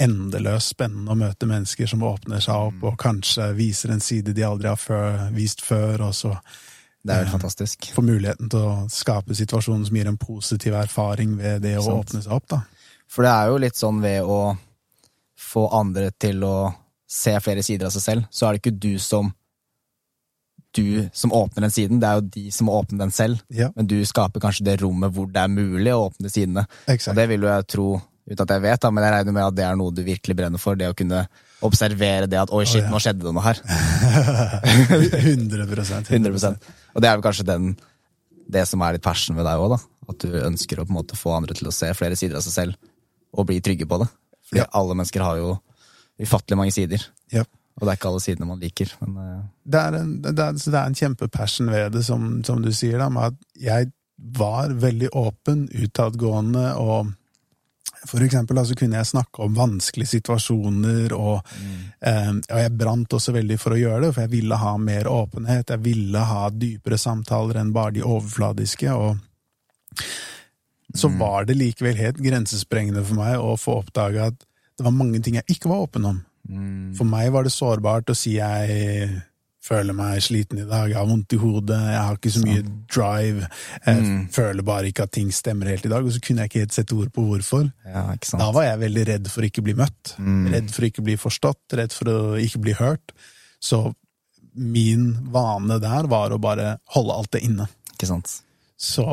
endeløst 0.00 0.74
spennende 0.76 1.12
å 1.12 1.18
møte 1.18 1.46
mennesker 1.50 1.88
som 1.90 2.02
åpner 2.06 2.40
seg 2.44 2.68
opp, 2.68 2.82
og 2.86 2.98
kanskje 3.02 3.48
viser 3.58 3.90
en 3.94 4.00
side 4.04 4.34
de 4.36 4.44
aldri 4.46 4.68
har 4.70 4.78
før, 4.78 5.28
vist 5.34 5.62
før, 5.66 6.08
og 6.08 6.14
så 6.14 6.34
Det 7.04 7.14
er 7.14 7.24
helt 7.24 7.30
fantastisk. 7.34 7.90
får 7.94 8.04
muligheten 8.04 8.50
til 8.50 8.58
å 8.60 8.88
skape 8.90 9.34
situasjoner 9.34 9.86
som 9.86 9.96
gir 9.96 10.08
en 10.10 10.18
positiv 10.18 10.74
erfaring 10.74 11.36
ved 11.38 11.62
det 11.62 11.76
å 11.78 11.82
Sant. 11.82 12.10
åpne 12.10 12.22
seg 12.22 12.32
opp, 12.32 12.46
da. 12.48 12.60
For 13.08 13.22
det 13.24 13.30
er 13.32 13.46
jo 13.48 13.58
litt 13.58 13.76
sånn 13.78 14.00
ved 14.02 14.22
å 14.22 14.56
få 15.38 15.68
andre 15.72 16.10
til 16.18 16.42
å 16.44 16.74
se 17.08 17.32
flere 17.40 17.62
sider 17.64 17.86
av 17.86 17.92
seg 17.94 18.02
selv, 18.02 18.26
så 18.30 18.46
er 18.46 18.52
det 18.52 18.62
ikke 18.62 18.78
du 18.78 18.98
som 18.98 19.32
du 20.76 21.08
som 21.12 21.32
åpner 21.32 21.64
den 21.64 21.70
siden, 21.72 21.98
det 22.00 22.06
er 22.08 22.18
jo 22.18 22.26
de 22.28 22.50
som 22.52 22.66
må 22.68 22.74
åpne 22.82 22.98
den 23.00 23.10
selv. 23.10 23.40
Ja, 23.48 23.70
Men 23.74 23.86
du 23.86 23.96
skaper 24.04 24.40
kanskje 24.40 24.64
det 24.66 24.80
rommet 24.82 25.12
hvor 25.14 25.26
det 25.26 25.40
er 25.40 25.48
mulig 25.48 25.94
å 25.94 26.10
åpne 26.10 26.28
sidene. 26.30 26.66
Og 26.86 27.16
det 27.16 27.28
vil 27.30 27.40
jo 27.40 27.48
jeg 27.48 27.66
tro, 27.72 27.86
uten 28.28 28.44
at 28.44 28.52
jeg 28.54 28.64
vet, 28.64 28.80
da, 28.82 28.90
men 28.92 29.04
jeg 29.06 29.14
regner 29.14 29.34
med 29.36 29.46
at 29.46 29.56
det 29.56 29.64
er 29.64 29.76
noe 29.80 29.94
du 29.94 30.02
virkelig 30.04 30.36
brenner 30.36 30.60
for. 30.60 30.76
Det 30.78 30.90
å 30.90 30.96
kunne 30.96 31.22
observere 31.64 32.28
det 32.30 32.38
at 32.40 32.52
oi, 32.54 32.64
shit, 32.68 32.84
oh, 32.84 32.86
ja. 32.86 32.92
nå 32.92 33.00
skjedde 33.02 33.24
det 33.24 33.34
noe 33.34 33.44
her. 33.44 33.60
100 35.22 35.64
100 36.12 36.52
Og 36.94 37.02
det 37.02 37.10
er 37.10 37.16
jo 37.16 37.24
kanskje 37.24 37.48
den, 37.48 37.72
det 38.48 38.64
som 38.68 38.82
er 38.84 38.96
litt 38.96 39.04
passion 39.06 39.38
ved 39.38 39.48
deg 39.48 39.62
òg, 39.64 39.76
da. 39.76 39.80
At 40.08 40.24
du 40.24 40.38
ønsker 40.40 40.80
å 40.80 40.86
på 40.86 40.94
en 40.94 41.00
måte 41.00 41.18
få 41.18 41.34
andre 41.36 41.56
til 41.56 41.68
å 41.70 41.74
se 41.74 41.90
flere 41.96 42.16
sider 42.18 42.38
av 42.38 42.44
seg 42.46 42.54
selv, 42.54 42.78
og 43.34 43.48
bli 43.48 43.60
trygge 43.64 43.88
på 43.88 44.00
det. 44.02 44.08
Fordi 44.48 44.64
Ja. 44.64 44.70
alle 44.80 44.96
mennesker 44.96 45.24
har 45.24 45.36
jo 45.40 45.58
ufattelig 46.18 46.56
mange 46.58 46.72
sider, 46.72 47.04
Ja. 47.32 47.44
og 47.76 47.84
det 47.84 47.92
er 47.92 47.98
ikke 47.98 48.08
alle 48.08 48.24
sidene 48.24 48.48
man 48.48 48.60
liker. 48.60 48.92
Men 49.04 49.16
uh... 49.16 49.42
det 49.64 49.80
er 49.80 49.98
en, 50.00 50.16
det 50.22 50.32
er, 50.32 50.52
det 50.52 50.74
er 50.74 50.86
en 50.86 50.98
kjempepassion 51.00 51.70
ved 51.70 51.92
det, 51.92 52.04
som, 52.04 52.42
som 52.44 52.62
du 52.64 52.72
sier, 52.72 52.98
da, 52.98 53.08
med 53.12 53.32
at 53.32 53.34
jeg 53.60 53.92
var 54.18 54.72
veldig 54.74 55.12
åpen, 55.14 55.68
utadgående, 55.70 56.72
og 56.80 57.12
for 58.06 58.22
eksempel 58.22 58.58
da, 58.58 58.64
så 58.68 58.76
kunne 58.78 58.98
jeg 59.00 59.10
snakke 59.10 59.42
om 59.44 59.56
vanskelige 59.56 60.12
situasjoner, 60.16 61.14
og, 61.16 61.52
eh, 62.00 62.30
og 62.36 62.62
jeg 62.62 62.74
brant 62.78 63.16
også 63.18 63.34
veldig 63.34 63.58
for 63.60 63.74
å 63.74 63.80
gjøre 63.80 64.06
det, 64.06 64.12
for 64.14 64.26
jeg 64.26 64.34
ville 64.36 64.60
ha 64.60 64.74
mer 64.78 65.10
åpenhet, 65.10 65.74
jeg 65.74 65.84
ville 65.84 66.24
ha 66.30 66.48
dypere 66.54 66.98
samtaler 67.00 67.60
enn 67.62 67.74
bare 67.74 67.96
de 67.98 68.06
overfladiske, 68.06 68.94
og 68.94 69.16
så 70.94 71.10
var 71.18 71.44
det 71.44 71.58
likevel 71.58 71.98
helt 71.98 72.20
grensesprengende 72.22 73.02
for 73.04 73.18
meg 73.18 73.36
å 73.42 73.56
få 73.60 73.80
oppdage 73.82 74.30
at 74.30 74.38
det 74.78 74.86
var 74.86 74.94
mange 74.94 75.20
ting 75.20 75.36
jeg 75.36 75.56
ikke 75.56 75.68
var 75.68 75.84
åpen 75.84 76.06
om. 76.06 76.20
mm, 76.48 76.94
For 76.96 77.04
meg 77.04 77.32
var 77.34 77.44
det 77.44 77.52
sårbart 77.52 78.08
å 78.08 78.16
si 78.16 78.36
jeg 78.38 79.10
føler 79.68 79.94
meg 79.96 80.22
sliten 80.24 80.58
i 80.62 80.66
dag, 80.68 80.88
jeg 80.90 80.96
har 80.98 81.06
vondt 81.10 81.34
i 81.36 81.38
hodet, 81.42 81.76
jeg 81.92 82.00
har 82.00 82.16
ikke 82.16 82.32
så 82.32 82.42
mye 82.46 82.62
drive, 82.88 83.48
jeg 83.84 84.02
Mm. 84.02 84.28
føler 84.32 84.62
bare 84.64 84.88
ikke 84.90 85.02
at 85.04 85.12
ting 85.12 85.30
stemmer 85.32 85.68
helt 85.68 85.84
i 85.86 85.92
dag, 85.92 86.04
og 86.04 86.10
så 86.12 86.20
kunne 86.24 86.40
jeg 86.42 86.50
ikke 86.50 86.62
helt 86.64 86.72
sette 86.78 86.96
ord 86.96 87.12
på 87.12 87.24
hvorfor. 87.28 87.70
ja. 87.84 88.04
Da 88.38 88.50
var 88.50 88.62
jeg 88.64 88.78
veldig 88.80 89.06
redd 89.12 89.28
for 89.28 89.42
ikke 89.42 89.62
bli 89.62 89.74
møtt, 89.74 90.14
Mm. 90.18 90.50
redd 90.52 90.70
for 90.70 90.82
ikke 90.88 91.04
bli 91.04 91.16
forstått, 91.16 91.60
redd 91.76 91.92
for 91.92 92.04
å 92.06 92.18
ikke 92.40 92.60
bli 92.60 92.72
hørt. 92.72 93.12
Så 93.60 93.94
min 94.54 95.18
vane 95.30 95.78
der 95.80 96.06
var 96.10 96.30
å 96.30 96.38
bare 96.40 96.78
holde 96.94 97.12
alt 97.14 97.30
det 97.32 97.42
inne. 97.44 97.68
Ikke 97.94 98.06
sant. 98.06 98.40
Så 98.78 99.04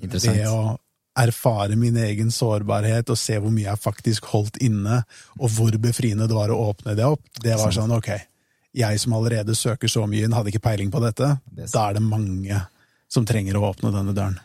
det 0.00 0.46
å 0.46 0.78
erfare 1.18 1.74
min 1.76 1.96
egen 1.96 2.28
sårbarhet 2.30 3.10
og 3.10 3.18
se 3.18 3.34
hvor 3.40 3.50
mye 3.50 3.64
jeg 3.66 3.80
faktisk 3.82 4.28
holdt 4.30 4.56
inne, 4.62 5.00
og 5.40 5.50
hvor 5.50 5.74
befriende 5.82 6.28
det 6.28 6.36
var 6.36 6.48
å 6.54 6.60
åpne 6.72 6.94
det 6.94 7.04
opp, 7.04 7.20
det 7.42 7.56
var 7.58 7.72
sånn 7.74 7.90
ok, 7.96 8.12
jeg 8.78 9.00
som 9.02 9.14
allerede 9.18 9.56
søker 9.58 9.90
så 9.90 10.06
mye, 10.10 10.30
hadde 10.32 10.52
ikke 10.52 10.64
peiling 10.64 10.92
på 10.94 11.02
dette, 11.02 11.34
Det 11.50 11.66
er 11.66 11.72
da 11.74 11.88
er 11.88 11.98
det 11.98 12.04
mange 12.06 12.62
som 13.10 13.26
trenger 13.28 13.58
å 13.58 13.66
åpne 13.72 13.92
denne 13.94 14.14
døren. 14.14 14.38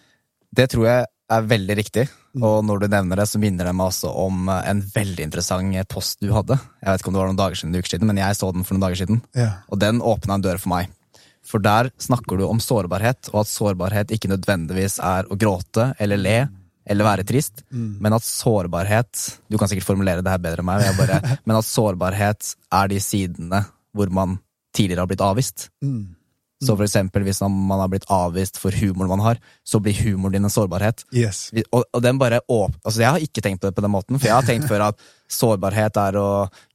Det 0.53 0.69
tror 0.71 0.85
jeg 0.87 1.05
er 1.33 1.49
veldig 1.49 1.75
riktig, 1.79 2.09
Mm. 2.33 2.41
og 2.47 2.63
når 2.65 2.79
du 2.81 2.87
nevner 2.89 3.19
det, 3.21 3.27
så 3.29 3.37
minner 3.37 3.67
det 3.67 3.75
meg 3.77 3.91
også 3.91 4.09
om 4.09 4.47
eh, 4.49 4.63
en 4.71 4.79
veldig 4.81 5.21
interessant 5.21 5.87
post 5.87 6.17
du 6.19 6.31
hadde. 6.33 6.57
Jeg 6.81 6.89
vet 6.89 7.01
ikke 7.03 7.11
om 7.11 7.13
det 7.13 7.21
var 7.21 7.27
noen 7.29 7.37
dager 7.37 7.59
siden, 7.59 7.75
uker 7.77 7.91
siden, 7.93 8.07
men 8.09 8.17
jeg 8.17 8.37
så 8.39 8.49
den 8.55 8.63
for 8.65 8.73
noen 8.73 8.85
dager 8.87 8.95
siden. 9.03 9.21
Ja. 9.37 9.49
Og 9.69 9.77
den 9.77 10.01
åpna 10.01 10.39
en 10.39 10.41
dør 10.41 10.57
for 10.57 10.73
meg. 10.73 10.89
For 11.45 11.61
der 11.61 11.91
snakker 12.01 12.39
du 12.39 12.47
om 12.47 12.57
sårbarhet, 12.57 13.29
og 13.35 13.43
at 13.43 13.51
sårbarhet 13.51 14.15
ikke 14.15 14.31
nødvendigvis 14.31 14.97
er 15.03 15.29
å 15.29 15.37
gråte 15.37 15.91
eller 16.01 16.17
le 16.17 16.37
eller 16.89 17.05
være 17.05 17.23
trist, 17.23 17.61
men 17.71 18.11
at 18.11 18.25
sårbarhet 18.27 19.37
Du 19.47 19.55
kan 19.57 19.69
sikkert 19.71 19.87
formulere 19.87 20.23
det 20.25 20.33
her 20.33 20.41
bedre 20.41 20.59
enn 20.59 20.67
meg, 20.67 20.81
jeg 20.83 20.97
bare, 20.97 21.37
men 21.45 21.55
at 21.55 21.67
sårbarhet 21.69 22.49
er 22.73 22.89
de 22.91 22.97
sidene 22.99 23.61
hvor 23.93 24.09
man 24.13 24.39
tidligere 24.75 25.03
har 25.05 25.09
blitt 25.11 25.21
avvist. 25.23 25.69
Mm. 25.83 26.15
Så 26.63 26.77
for 26.79 26.85
eksempel 26.85 27.25
hvis 27.25 27.41
man 27.43 27.79
har 27.81 27.89
blitt 27.91 28.05
avvist 28.13 28.55
for 28.61 28.71
humoren 28.71 29.09
man 29.11 29.23
har, 29.25 29.39
så 29.67 29.81
blir 29.83 29.97
humoren 30.05 30.37
din 30.37 30.47
en 30.47 30.53
sårbarhet. 30.53 31.03
Yes. 31.11 31.49
Og, 31.75 31.83
og 31.91 32.01
den 32.05 32.17
bare 32.21 32.39
åp 32.47 32.77
altså 32.85 33.01
Jeg 33.03 33.09
har 33.11 33.25
ikke 33.25 33.43
tenkt 33.43 33.59
på 33.61 33.67
det 33.67 33.75
på 33.75 33.83
den 33.83 33.91
måten, 33.91 34.15
for 34.19 34.29
jeg 34.29 34.37
har 34.37 34.47
tenkt 34.47 34.69
før 34.71 34.85
at 34.87 35.01
sårbarhet 35.39 35.99
er 35.99 36.17
å 36.21 36.27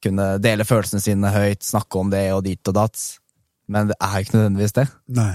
kunne 0.05 0.27
dele 0.45 0.67
følelsene 0.69 1.01
sine 1.01 1.33
høyt, 1.33 1.65
snakke 1.65 2.03
om 2.03 2.13
det 2.13 2.27
og 2.37 2.45
dit 2.45 2.61
og 2.69 2.77
datt. 2.77 3.01
Men 3.69 3.89
det 3.91 3.97
er 4.01 4.15
jo 4.19 4.27
ikke 4.29 4.37
nødvendigvis 4.39 4.77
det. 4.81 4.87
Nei. 5.17 5.33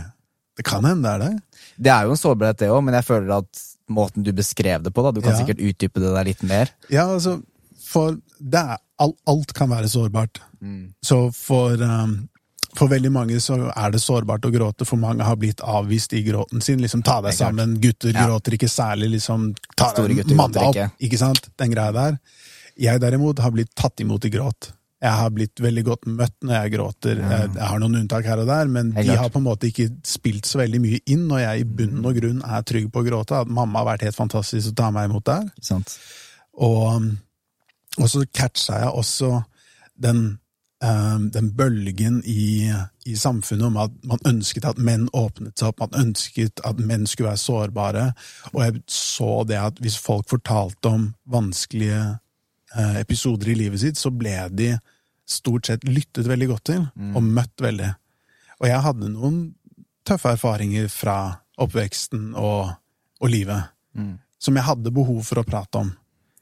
Det 0.53 0.65
kan 0.69 0.85
hende 0.85 1.01
det 1.01 1.13
er 1.13 1.21
det. 1.23 1.61
Det 1.87 1.89
er 1.95 2.05
jo 2.05 2.13
en 2.13 2.19
sårbarhet, 2.21 2.59
det 2.61 2.69
òg, 2.69 2.83
men 2.85 2.93
jeg 2.99 3.07
føler 3.09 3.31
at 3.39 3.63
måten 3.93 4.25
du 4.25 4.29
beskrev 4.37 4.83
det 4.85 4.93
på, 4.93 5.01
da, 5.05 5.11
du 5.15 5.21
kan 5.23 5.33
Ja. 5.33 5.39
sikkert 5.41 5.61
utdype 5.65 6.01
det 6.03 6.13
der 6.13 6.29
litt 6.29 6.43
mer. 6.45 6.69
Ja, 6.93 7.07
altså, 7.09 7.39
for 7.93 8.17
det 8.39 8.59
er, 8.59 8.79
alt, 9.03 9.17
alt 9.29 9.53
kan 9.57 9.69
være 9.71 9.89
sårbart. 9.91 10.41
Så 11.05 11.17
for, 11.35 11.77
um, 11.83 12.15
for 12.73 12.89
veldig 12.89 13.12
mange 13.13 13.39
så 13.43 13.57
er 13.69 13.93
det 13.93 14.01
sårbart 14.01 14.45
å 14.50 14.51
gråte, 14.53 14.88
for 14.89 14.97
mange 15.01 15.25
har 15.27 15.38
blitt 15.38 15.62
avvist 15.62 16.15
i 16.17 16.23
gråten 16.25 16.63
sin. 16.63 16.81
Liksom, 16.81 17.03
ta 17.05 17.19
deg 17.21 17.35
sammen, 17.38 17.77
gutter 17.83 18.13
Ja. 18.15 18.25
gråter 18.27 18.57
ikke 18.57 18.71
særlig, 18.71 19.12
liksom, 19.17 19.51
ta 19.77 19.91
deg 19.93 20.23
manna 20.35 20.69
opp, 20.71 20.79
ikke. 21.00 21.19
sant? 21.21 21.50
Den 21.59 21.75
greia 21.75 21.93
der. 21.93 22.17
Jeg 22.79 23.00
derimot 23.03 23.39
har 23.43 23.51
blitt 23.53 23.75
tatt 23.77 24.01
imot 24.01 24.25
i 24.25 24.31
gråt. 24.33 24.71
Jeg 25.03 25.12
har 25.19 25.29
blitt 25.35 25.59
veldig 25.59 25.81
godt 25.83 26.05
møtt 26.07 26.35
når 26.47 26.53
jeg 26.62 26.71
gråter. 26.77 27.17
Jeg, 27.19 27.50
jeg 27.57 27.67
har 27.67 27.79
noen 27.81 27.97
unntak 28.00 28.23
her 28.25 28.39
og 28.39 28.47
der, 28.47 28.69
men 28.71 28.93
de 28.95 29.15
har 29.19 29.29
på 29.29 29.41
en 29.41 29.45
måte 29.50 29.67
ikke 29.67 29.89
spilt 30.07 30.47
så 30.47 30.62
veldig 30.62 30.79
mye 30.79 31.00
inn 31.12 31.25
når 31.27 31.41
jeg 31.43 31.59
i 31.59 31.65
bunn 31.81 32.00
og 32.07 32.15
grunn 32.15 32.39
er 32.47 32.63
trygg 32.63 32.88
på 32.93 33.03
å 33.03 33.07
gråte. 33.09 33.41
At 33.43 33.51
mamma 33.51 33.81
har 33.81 33.89
vært 33.91 34.05
helt 34.07 34.15
fantastisk 34.15 34.71
å 34.71 34.77
ta 34.79 34.91
meg 34.95 35.09
imot 35.12 35.25
der. 35.27 35.50
Sant? 35.62 35.97
Og, 36.55 37.12
og 38.00 38.09
så 38.09 38.23
catcha 38.33 38.79
jeg 38.81 38.89
også 38.89 39.29
den, 40.01 40.39
eh, 40.83 41.19
den 41.35 41.51
bølgen 41.57 42.21
i, 42.25 42.71
i 43.05 43.15
samfunnet 43.15 43.67
om 43.67 43.77
at 43.77 43.93
man 44.03 44.23
ønsket 44.27 44.65
at 44.65 44.81
menn 44.81 45.09
åpnet 45.13 45.59
seg 45.59 45.69
opp, 45.69 45.83
man 45.83 46.07
ønsket 46.07 46.63
at 46.65 46.81
menn 46.81 47.05
skulle 47.07 47.29
være 47.29 47.43
sårbare. 47.43 48.05
Og 48.53 48.63
jeg 48.63 48.83
så 48.89 49.43
det 49.47 49.59
at 49.62 49.81
hvis 49.83 50.00
folk 50.01 50.29
fortalte 50.29 50.89
om 50.89 51.12
vanskelige 51.29 52.01
eh, 52.75 53.00
episoder 53.03 53.53
i 53.53 53.59
livet 53.62 53.83
sitt, 53.83 53.97
så 54.01 54.09
ble 54.12 54.35
de 54.51 54.73
stort 55.29 55.69
sett 55.69 55.85
lyttet 55.88 56.27
veldig 56.27 56.47
godt 56.50 56.65
til, 56.67 56.88
og 57.15 57.23
møtt 57.23 57.62
veldig. 57.62 57.93
Og 58.59 58.67
jeg 58.67 58.81
hadde 58.83 59.12
noen 59.13 59.38
tøffe 60.05 60.33
erfaringer 60.35 60.89
fra 60.91 61.39
oppveksten 61.57 62.33
og, 62.35 62.73
og 63.21 63.29
livet, 63.31 63.69
som 64.39 64.55
jeg 64.55 64.65
hadde 64.67 64.91
behov 64.91 65.21
for 65.23 65.39
å 65.39 65.45
prate 65.47 65.79
om. 65.79 65.93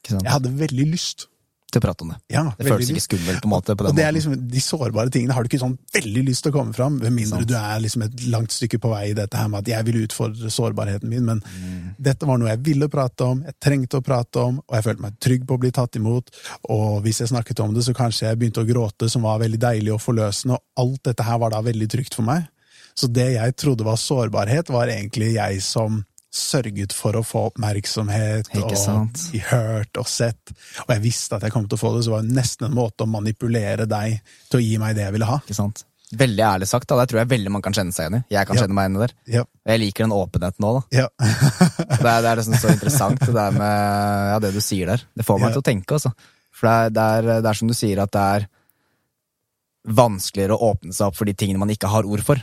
Jeg 0.09 0.31
hadde 0.33 0.57
veldig 0.57 0.87
lyst. 0.89 1.27
Til 1.71 1.79
å 1.79 1.83
prate 1.85 2.03
om 2.03 2.09
det. 2.11 2.17
Ja, 2.33 2.43
Det 2.57 2.67
føles 2.67 2.89
ikke 2.91 3.03
skummelt, 3.05 3.41
på 3.41 3.47
en 3.47 3.53
måte. 3.53 3.75
på 3.77 3.85
den 3.85 3.91
Og 3.93 3.95
det 3.95 4.03
er 4.03 4.11
liksom, 4.11 4.33
De 4.51 4.59
sårbare 4.59 5.09
tingene 5.09 5.31
har 5.33 5.43
du 5.43 5.47
ikke 5.47 5.61
sånn 5.61 5.77
veldig 5.93 6.23
lyst 6.27 6.43
til 6.43 6.51
å 6.51 6.55
komme 6.57 6.73
fram, 6.75 6.97
med 6.99 7.13
mindre 7.15 7.45
du 7.47 7.53
er 7.55 7.79
liksom 7.79 8.03
et 8.03 8.25
langt 8.27 8.51
stykke 8.51 8.79
på 8.83 8.89
vei 8.91 9.11
i 9.11 9.13
dette 9.13 9.37
her 9.39 9.47
med 9.47 9.59
at 9.63 9.71
jeg 9.71 9.85
vil 9.87 10.01
utfordre 10.05 10.51
sårbarheten 10.51 11.07
min, 11.09 11.23
men 11.25 11.41
Mm. 11.41 11.95
dette 11.99 12.25
var 12.27 12.37
noe 12.37 12.49
jeg 12.49 12.59
ville 12.63 12.87
prate 12.89 13.21
om, 13.23 13.43
jeg 13.43 13.55
trengte 13.63 13.97
å 13.99 14.03
prate 14.03 14.35
om, 14.39 14.59
og 14.67 14.75
jeg 14.75 14.83
følte 14.83 15.01
meg 15.01 15.19
trygg 15.19 15.45
på 15.47 15.55
å 15.55 15.59
bli 15.59 15.71
tatt 15.71 15.95
imot, 15.95 16.29
og 16.69 17.03
hvis 17.03 17.19
jeg 17.23 17.29
snakket 17.31 17.59
om 17.63 17.73
det, 17.73 17.83
så 17.83 17.93
kanskje 17.95 18.27
jeg 18.27 18.37
begynte 18.39 18.61
å 18.63 18.67
gråte, 18.67 19.09
som 19.09 19.21
var 19.23 19.39
veldig 19.39 19.59
deilig 19.59 19.93
og 19.93 20.01
forløsende, 20.01 20.53
og 20.59 20.61
alt 20.77 21.03
dette 21.03 21.23
her 21.23 21.37
var 21.39 21.49
da 21.51 21.61
veldig 21.61 21.87
trygt 21.87 22.13
for 22.13 22.23
meg. 22.23 22.47
Så 22.95 23.07
det 23.11 23.33
jeg 23.35 23.55
trodde 23.55 23.85
var 23.87 23.95
sårbarhet, 23.95 24.67
var 24.69 24.87
egentlig 24.87 25.33
jeg 25.35 25.61
som 25.63 26.03
sørget 26.31 26.93
for 26.95 27.17
å 27.19 27.21
få 27.27 27.41
oppmerksomhet 27.49 28.47
og 28.55 28.71
bli 29.31 29.41
hørt 29.49 29.97
og 29.99 30.07
sett, 30.07 30.53
og 30.85 30.93
jeg 30.95 31.03
visste 31.03 31.35
at 31.35 31.43
jeg 31.43 31.51
kom 31.51 31.65
til 31.67 31.75
å 31.75 31.81
få 31.81 31.91
det, 31.97 32.05
så 32.07 32.13
var 32.15 32.23
det 32.23 32.35
nesten 32.37 32.69
en 32.69 32.75
måte 32.77 33.03
å 33.03 33.09
manipulere 33.11 33.83
deg 33.91 34.21
til 34.47 34.61
å 34.61 34.63
gi 34.63 34.77
meg 34.79 34.95
det 34.95 35.03
jeg 35.09 35.15
ville 35.17 35.27
ha. 35.27 35.41
Ikke 35.43 35.57
sant? 35.57 35.83
Veldig 36.11 36.43
ærlig 36.43 36.67
sagt, 36.67 36.87
da. 36.91 36.97
Det 36.99 37.11
tror 37.11 37.21
jeg 37.21 37.29
veldig 37.31 37.51
mange 37.51 37.63
kan 37.67 37.75
kjenne 37.75 37.93
seg 37.95 38.07
igjen 38.07 38.17
i. 38.17 38.23
Jeg 38.35 38.47
kan 38.47 38.57
Ja. 38.57 38.63
kjenne 38.65 38.75
meg 38.75 38.87
igjen 38.87 38.95
i 38.97 39.03
der. 39.05 39.13
Ja, 39.37 39.43
jeg 39.71 39.79
liker 39.83 40.03
den 40.07 40.15
åpenheten 40.15 40.65
òg, 40.67 40.79
da. 40.79 41.03
ja. 41.03 41.07
Det 42.01 42.09
er, 42.09 42.21
det 42.25 42.29
er 42.31 42.39
liksom 42.41 42.57
så 42.59 42.71
interessant, 42.73 43.19
det 43.27 43.35
der 43.35 43.51
med 43.55 44.31
ja, 44.33 44.39
det 44.43 44.51
du 44.55 44.59
sier 44.63 44.91
der. 44.91 45.03
Det 45.15 45.23
får 45.27 45.39
meg 45.39 45.53
til 45.55 45.61
å 45.63 45.67
tenke, 45.67 45.99
altså. 45.99 46.11
For 46.51 46.67
det 46.67 46.73
er, 46.73 46.89
det, 46.95 47.05
er, 47.35 47.41
det 47.45 47.51
er 47.51 47.59
som 47.61 47.71
du 47.71 47.75
sier, 47.77 48.01
at 48.03 48.11
det 48.15 48.23
er 48.39 48.47
vanskeligere 49.87 50.55
å 50.55 50.71
åpne 50.71 50.93
seg 50.93 51.07
opp 51.09 51.17
for 51.17 51.27
de 51.29 51.33
tingene 51.37 51.59
man 51.61 51.71
ikke 51.73 51.89
har 51.91 52.07
ord 52.07 52.23
for. 52.25 52.41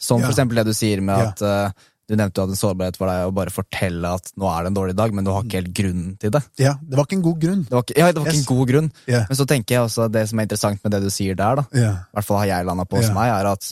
Som 0.00 0.22
for 0.22 0.30
eksempel 0.32 0.60
det 0.60 0.68
du 0.70 0.74
sier 0.76 1.02
med 1.04 1.18
at 1.18 1.42
eh, 1.42 1.86
du 2.08 2.14
nevnte 2.16 2.40
jo 2.40 2.46
at 2.46 2.52
en 2.54 2.58
sårbarhet 2.58 2.96
for 2.96 3.10
deg 3.10 3.28
å 3.28 3.32
bare 3.36 3.52
fortelle 3.52 4.12
at 4.16 4.30
nå 4.40 4.48
er 4.48 4.64
det 4.64 4.70
en 4.70 4.78
dårlig 4.78 4.94
dag, 4.96 5.12
men 5.12 5.26
du 5.26 5.32
har 5.34 5.44
ikke 5.44 5.60
helt 5.60 5.74
grunnen 5.76 6.14
til 6.20 6.32
det. 6.32 6.40
ja, 6.56 6.72
det 6.80 6.96
var 6.96 7.04
ikke 7.04 7.18
en 7.18 7.26
god 7.26 7.42
grunn. 7.42 7.66
Det 7.68 7.76
var 7.76 7.84
ikke, 7.84 7.98
ja, 8.00 8.06
det 8.08 8.22
var 8.22 8.30
ikke 8.32 8.40
en 8.40 8.48
god 8.48 8.70
grunn. 8.72 8.88
Yeah. 9.04 9.26
Men 9.28 9.40
så 9.40 9.46
tenker 9.50 9.76
jeg 9.76 9.84
også 9.84 10.06
at 10.06 10.14
det 10.16 10.24
som 10.30 10.40
er 10.40 10.48
interessant 10.48 10.80
med 10.86 10.96
det 10.96 11.02
du 11.04 11.10
sier 11.12 11.36
der, 11.36 11.60
da, 11.60 11.66
yeah. 11.76 12.00
i 12.08 12.18
hvert 12.18 12.28
fall 12.30 12.40
har 12.40 12.50
jeg 12.54 12.68
landa 12.70 12.88
på 12.88 13.00
hos 13.00 13.10
yeah. 13.10 13.18
meg, 13.18 13.34
er 13.34 13.50
at 13.52 13.68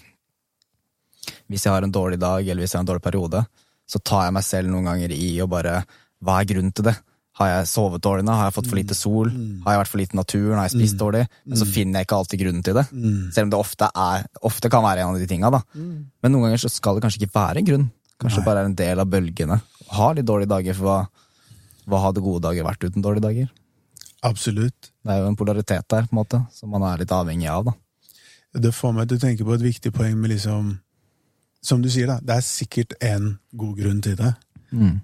hvis 1.48 1.64
jeg 1.64 1.72
har 1.72 1.86
en 1.86 1.96
dårlig 1.96 2.20
dag, 2.20 2.44
eller 2.44 2.62
hvis 2.62 2.74
jeg 2.74 2.80
har 2.80 2.84
en 2.84 2.92
dårlig 2.92 3.06
periode, 3.06 3.42
så 3.88 4.02
tar 4.02 4.28
jeg 4.28 4.36
meg 4.36 4.44
selv 4.44 4.72
noen 4.72 4.90
ganger 4.90 5.14
i 5.16 5.36
å 5.40 5.48
bare 5.50 5.80
Hva 6.24 6.40
er 6.40 6.48
grunnen 6.50 6.74
til 6.74 6.88
det? 6.88 6.96
Har 7.36 7.50
jeg 7.50 7.68
sovet 7.68 8.00
dårlig 8.04 8.24
nå? 8.24 8.32
Har 8.32 8.48
jeg 8.48 8.56
fått 8.56 8.68
for 8.70 8.78
lite 8.78 8.96
sol? 8.96 9.28
Har 9.66 9.74
jeg 9.74 9.80
vært 9.82 9.92
for 9.92 10.00
lite 10.00 10.16
i 10.16 10.18
naturen? 10.18 10.56
Har 10.56 10.70
jeg 10.70 10.78
spist 10.78 10.96
dårlig? 11.00 11.26
Men 11.44 11.60
så 11.60 11.66
finner 11.68 12.00
jeg 12.00 12.08
ikke 12.08 12.16
alltid 12.16 12.40
grunnen 12.40 12.64
til 12.64 12.78
det. 12.78 12.86
Mm. 12.96 13.18
Selv 13.36 13.44
om 13.44 13.52
det 13.52 13.58
ofte, 13.60 13.88
er, 13.92 14.24
ofte 14.48 14.70
kan 14.72 14.84
være 14.86 15.04
en 15.04 15.12
av 15.12 15.20
de 15.20 15.28
tinga. 15.28 15.50
Men 15.76 16.32
noen 16.32 16.48
ganger 16.48 16.62
så 16.64 16.70
skal 16.72 16.96
det 16.96 17.04
kanskje 17.04 17.20
ikke 17.20 17.36
være 17.36 17.60
en 17.60 17.68
grunn. 17.68 17.84
Kanskje 18.22 18.40
Nei. 18.42 18.46
bare 18.48 18.62
er 18.64 18.70
en 18.70 18.74
del 18.78 19.00
av 19.02 19.08
bølgene. 19.12 19.60
Ha 19.96 20.12
litt 20.16 20.26
dårlige 20.26 20.48
dager, 20.54 20.74
for 20.78 20.88
hva, 20.88 20.98
hva 21.86 22.00
hadde 22.06 22.22
gode 22.24 22.42
dager 22.48 22.64
vært 22.66 22.84
uten 22.88 23.02
dårlige 23.04 23.26
dager? 23.28 23.48
absolutt. 24.26 24.88
Det 25.04 25.12
er 25.12 25.20
jo 25.22 25.28
en 25.28 25.36
polaritet 25.38 25.84
der, 25.92 26.06
på 26.08 26.16
en 26.16 26.18
måte, 26.18 26.40
som 26.50 26.70
man 26.72 26.82
er 26.82 26.98
litt 26.98 27.12
avhengig 27.14 27.46
av, 27.52 27.68
da. 27.68 27.74
Det 28.58 28.72
får 28.74 28.94
meg 28.96 29.06
til 29.08 29.18
å 29.20 29.22
tenke 29.22 29.44
på 29.46 29.54
et 29.54 29.62
viktig 29.62 29.92
poeng 29.94 30.16
med 30.18 30.30
liksom 30.32 30.78
Som 31.62 31.82
du 31.82 31.88
sier, 31.92 32.06
da, 32.08 32.16
det 32.22 32.34
er 32.38 32.44
sikkert 32.46 32.94
en 33.04 33.38
god 33.54 33.76
grunn 33.78 34.00
til 34.02 34.16
det, 34.18 34.32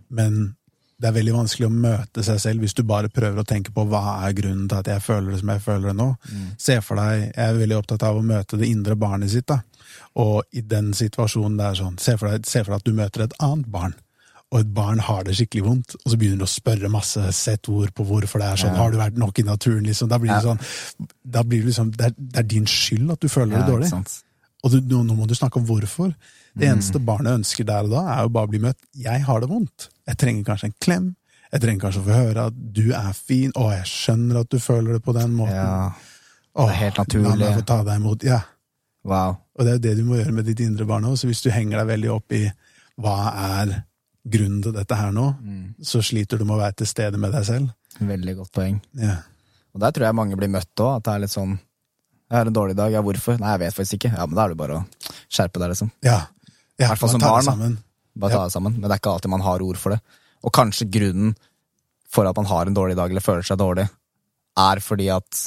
men 0.09 0.55
det 0.99 1.09
er 1.09 1.15
veldig 1.17 1.33
vanskelig 1.35 1.67
å 1.67 1.75
møte 1.75 2.23
seg 2.23 2.39
selv 2.41 2.61
hvis 2.63 2.75
du 2.79 2.83
bare 2.87 3.09
prøver 3.11 3.41
å 3.43 3.47
tenke 3.47 3.73
på 3.75 3.85
hva 3.91 4.23
er 4.27 4.35
grunnen 4.39 4.69
til 4.71 4.79
at 4.79 4.87
jeg 4.87 5.03
føler 5.03 5.33
det 5.33 5.41
som 5.41 5.51
jeg 5.51 5.63
føler 5.65 5.89
det 5.91 5.97
nå. 5.99 6.09
Se 6.59 6.77
for 6.81 6.97
deg, 7.01 7.33
Jeg 7.35 7.47
er 7.49 7.59
veldig 7.59 7.79
opptatt 7.79 8.03
av 8.07 8.17
å 8.21 8.23
møte 8.23 8.57
det 8.61 8.69
indre 8.71 8.95
barnet 8.97 9.31
sitt. 9.31 9.47
da. 9.47 9.61
Og 10.17 10.43
i 10.53 10.61
den 10.61 10.93
situasjonen 10.93 11.57
det 11.57 11.67
er 11.71 11.75
sånn, 11.81 11.99
se 11.99 12.17
for, 12.21 12.29
deg, 12.29 12.45
se 12.47 12.63
for 12.65 12.73
deg 12.75 12.81
at 12.83 12.85
du 12.85 12.93
møter 12.93 13.23
et 13.25 13.37
annet 13.41 13.67
barn, 13.73 13.95
og 14.53 14.59
et 14.61 14.73
barn 14.77 14.99
har 15.01 15.23
det 15.25 15.33
skikkelig 15.39 15.63
vondt, 15.65 15.95
og 16.05 16.11
så 16.13 16.19
begynner 16.21 16.43
du 16.43 16.45
å 16.45 16.51
spørre 16.53 16.91
masse, 16.93 17.23
sett 17.33 17.69
ord 17.73 17.95
på 17.97 18.05
hvorfor 18.05 18.39
det 18.43 18.49
er 18.51 18.57
sånn. 18.61 18.75
Ja. 18.77 18.83
Har 18.83 18.91
du 18.93 18.99
vært 19.01 19.17
nok 19.17 19.39
i 19.41 19.43
naturen? 19.49 19.87
liksom? 19.89 20.11
Da 20.13 20.19
blir 20.21 20.35
det 20.35 20.43
sånn, 20.45 20.61
da 21.25 21.43
blir 21.43 21.63
det 21.65 21.71
liksom, 21.73 21.95
det 21.97 22.11
er, 22.11 22.13
det 22.19 22.43
er 22.43 22.49
din 22.51 22.67
skyld 22.69 23.15
at 23.15 23.21
du 23.25 23.29
føler 23.33 23.57
Ja, 23.57 23.63
det 23.65 23.73
dårlig. 23.73 23.89
Og 24.63 24.71
du, 24.71 24.77
nå, 24.93 25.01
nå 25.09 25.17
må 25.19 25.27
du 25.27 25.35
snakke 25.35 25.59
om 25.59 25.65
hvorfor. 25.67 26.13
Det 26.53 26.69
Mm. 26.69 26.75
eneste 26.77 27.01
barnet 27.01 27.33
ønsker 27.41 27.65
der 27.65 27.89
og 27.89 27.91
da, 27.91 28.03
er 28.13 28.23
jo 28.27 28.29
bare 28.37 28.47
å 28.47 28.51
bli 28.53 28.59
møtt. 28.61 28.77
Jeg 28.95 29.23
har 29.25 29.41
det 29.41 29.49
vondt. 29.49 29.89
Jeg 30.07 30.19
trenger 30.21 30.45
kanskje 30.45 30.69
en 30.69 30.75
klem. 30.85 31.07
Jeg 31.53 31.61
trenger 31.65 31.81
kanskje 31.87 32.03
å 32.03 32.05
få 32.11 32.13
høre 32.21 32.45
at 32.53 32.55
du 32.77 32.93
er 32.93 33.13
fin. 33.17 33.51
og 33.57 33.73
jeg 33.73 33.85
skjønner 33.89 34.41
at 34.41 34.51
du 34.53 34.59
føler 34.61 34.93
det 34.93 35.03
på 35.03 35.15
den 35.17 35.33
måten. 35.35 35.57
Ja, 35.57 35.93
det 36.55 36.69
er 36.69 36.79
helt 36.83 36.99
La 36.99 37.05
naturlig. 37.05 37.39
meg 37.41 37.57
få 37.59 37.65
ta 37.67 37.83
deg 37.89 38.01
imot. 38.03 38.23
Ja. 38.29 38.41
Wow. 39.05 39.37
Og 39.59 39.65
det 39.65 39.71
er 39.73 39.79
jo 39.79 39.85
det 39.87 39.97
du 39.99 40.05
må 40.09 40.19
gjøre 40.19 40.33
med 40.37 40.47
ditt 40.49 40.61
indre 40.65 40.87
barn 40.89 41.05
òg. 41.09 41.17
Så 41.21 41.29
hvis 41.31 41.43
du 41.45 41.51
henger 41.53 41.81
deg 41.83 41.91
veldig 41.91 42.11
opp 42.15 42.33
i 42.37 42.45
hva 43.03 43.17
er 43.59 43.75
grunnen 44.29 44.63
til 44.63 44.73
dette 44.77 44.95
her 44.95 45.11
nå, 45.13 45.27
Mm. 45.43 45.75
så 45.83 46.03
sliter 46.03 46.39
du 46.39 46.45
med 46.45 46.57
å 46.57 46.61
være 46.63 46.77
til 46.83 46.87
stede 46.87 47.19
med 47.19 47.33
deg 47.33 47.45
selv. 47.45 47.73
Veldig 47.99 48.37
godt 48.37 48.53
poeng. 48.53 48.81
Ja. 48.95 49.17
Og 49.75 49.81
der 49.81 49.91
tror 49.91 50.07
jeg 50.07 50.15
mange 50.15 50.37
blir 50.37 50.49
møtt 50.53 50.75
òg, 50.81 50.97
at 50.97 51.05
det 51.05 51.13
er 51.15 51.19
litt 51.25 51.35
sånn 51.35 51.59
Jeg 52.33 52.39
har 52.39 52.47
en 52.49 52.55
dårlig 52.55 52.75
dag, 52.77 52.91
ja, 52.95 53.03
hvorfor? 53.05 53.37
Nei, 53.39 53.51
jeg 53.51 53.61
vet 53.61 53.75
faktisk 53.77 53.95
ikke. 53.99 54.11
Ja, 54.17 54.25
men 54.25 54.37
da 54.39 54.45
er 54.47 54.49
det 54.49 54.57
bare 54.57 54.77
å 54.79 54.85
skjerpe 55.29 55.61
deg, 55.61 55.69
liksom. 55.75 55.91
ja. 56.01 56.15
ja 56.81 56.89
hvert 56.89 56.99
fall 57.03 57.11
som 57.13 57.21
barn, 57.21 57.43
sammen. 57.45 57.75
Bare 58.17 58.33
ta 58.33 58.45
det 58.47 58.53
sammen. 58.55 58.73
Men 58.79 58.87
det 58.89 58.95
er 58.95 59.01
ikke 59.03 59.13
alltid 59.13 59.31
man 59.35 59.45
har 59.45 59.61
ord 59.61 59.77
for 59.77 59.93
det. 59.93 59.99
Og 60.41 60.53
kanskje 60.57 60.89
grunnen 60.89 61.35
for 62.09 62.25
at 62.25 62.37
man 62.37 62.49
har 62.49 62.67
en 62.71 62.75
dårlig 62.79 62.97
dag 62.97 63.11
eller 63.13 63.21
føler 63.21 63.45
seg 63.45 63.59
dårlig, 63.61 63.85
er 64.57 64.81
fordi 64.81 65.11
at 65.13 65.43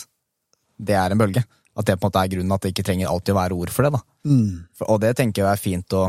det 0.77 0.93
er 0.93 1.09
en 1.15 1.17
bølge. 1.17 1.43
At 1.75 1.85
det 1.89 1.97
på 1.99 2.05
en 2.07 2.11
måte 2.11 2.21
er 2.23 2.31
grunnen 2.31 2.55
at 2.55 2.61
det 2.63 2.71
ikke 2.73 2.85
trenger 2.87 3.09
alltid 3.11 3.33
å 3.35 3.39
være 3.41 3.57
ord 3.59 3.69
for 3.75 3.83
det. 3.83 3.91
da. 3.97 4.01
Mm. 4.31 4.65
Og 4.87 5.01
det 5.03 5.15
tenker 5.17 5.43
jeg 5.43 5.51
er 5.51 5.59
fint 5.61 5.93
å 5.97 6.05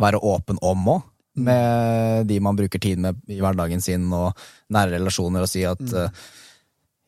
være 0.00 0.18
åpen 0.24 0.58
om 0.64 0.88
òg, 0.96 1.02
med 1.38 2.26
de 2.26 2.40
man 2.42 2.56
bruker 2.58 2.80
tid 2.82 2.98
med 2.98 3.20
i 3.30 3.38
hverdagen 3.38 3.80
sin, 3.84 4.08
og 4.12 4.34
nære 4.74 4.96
relasjoner, 4.96 5.44
og 5.44 5.50
si 5.50 5.62
at 5.68 5.78
eh, 5.94 6.08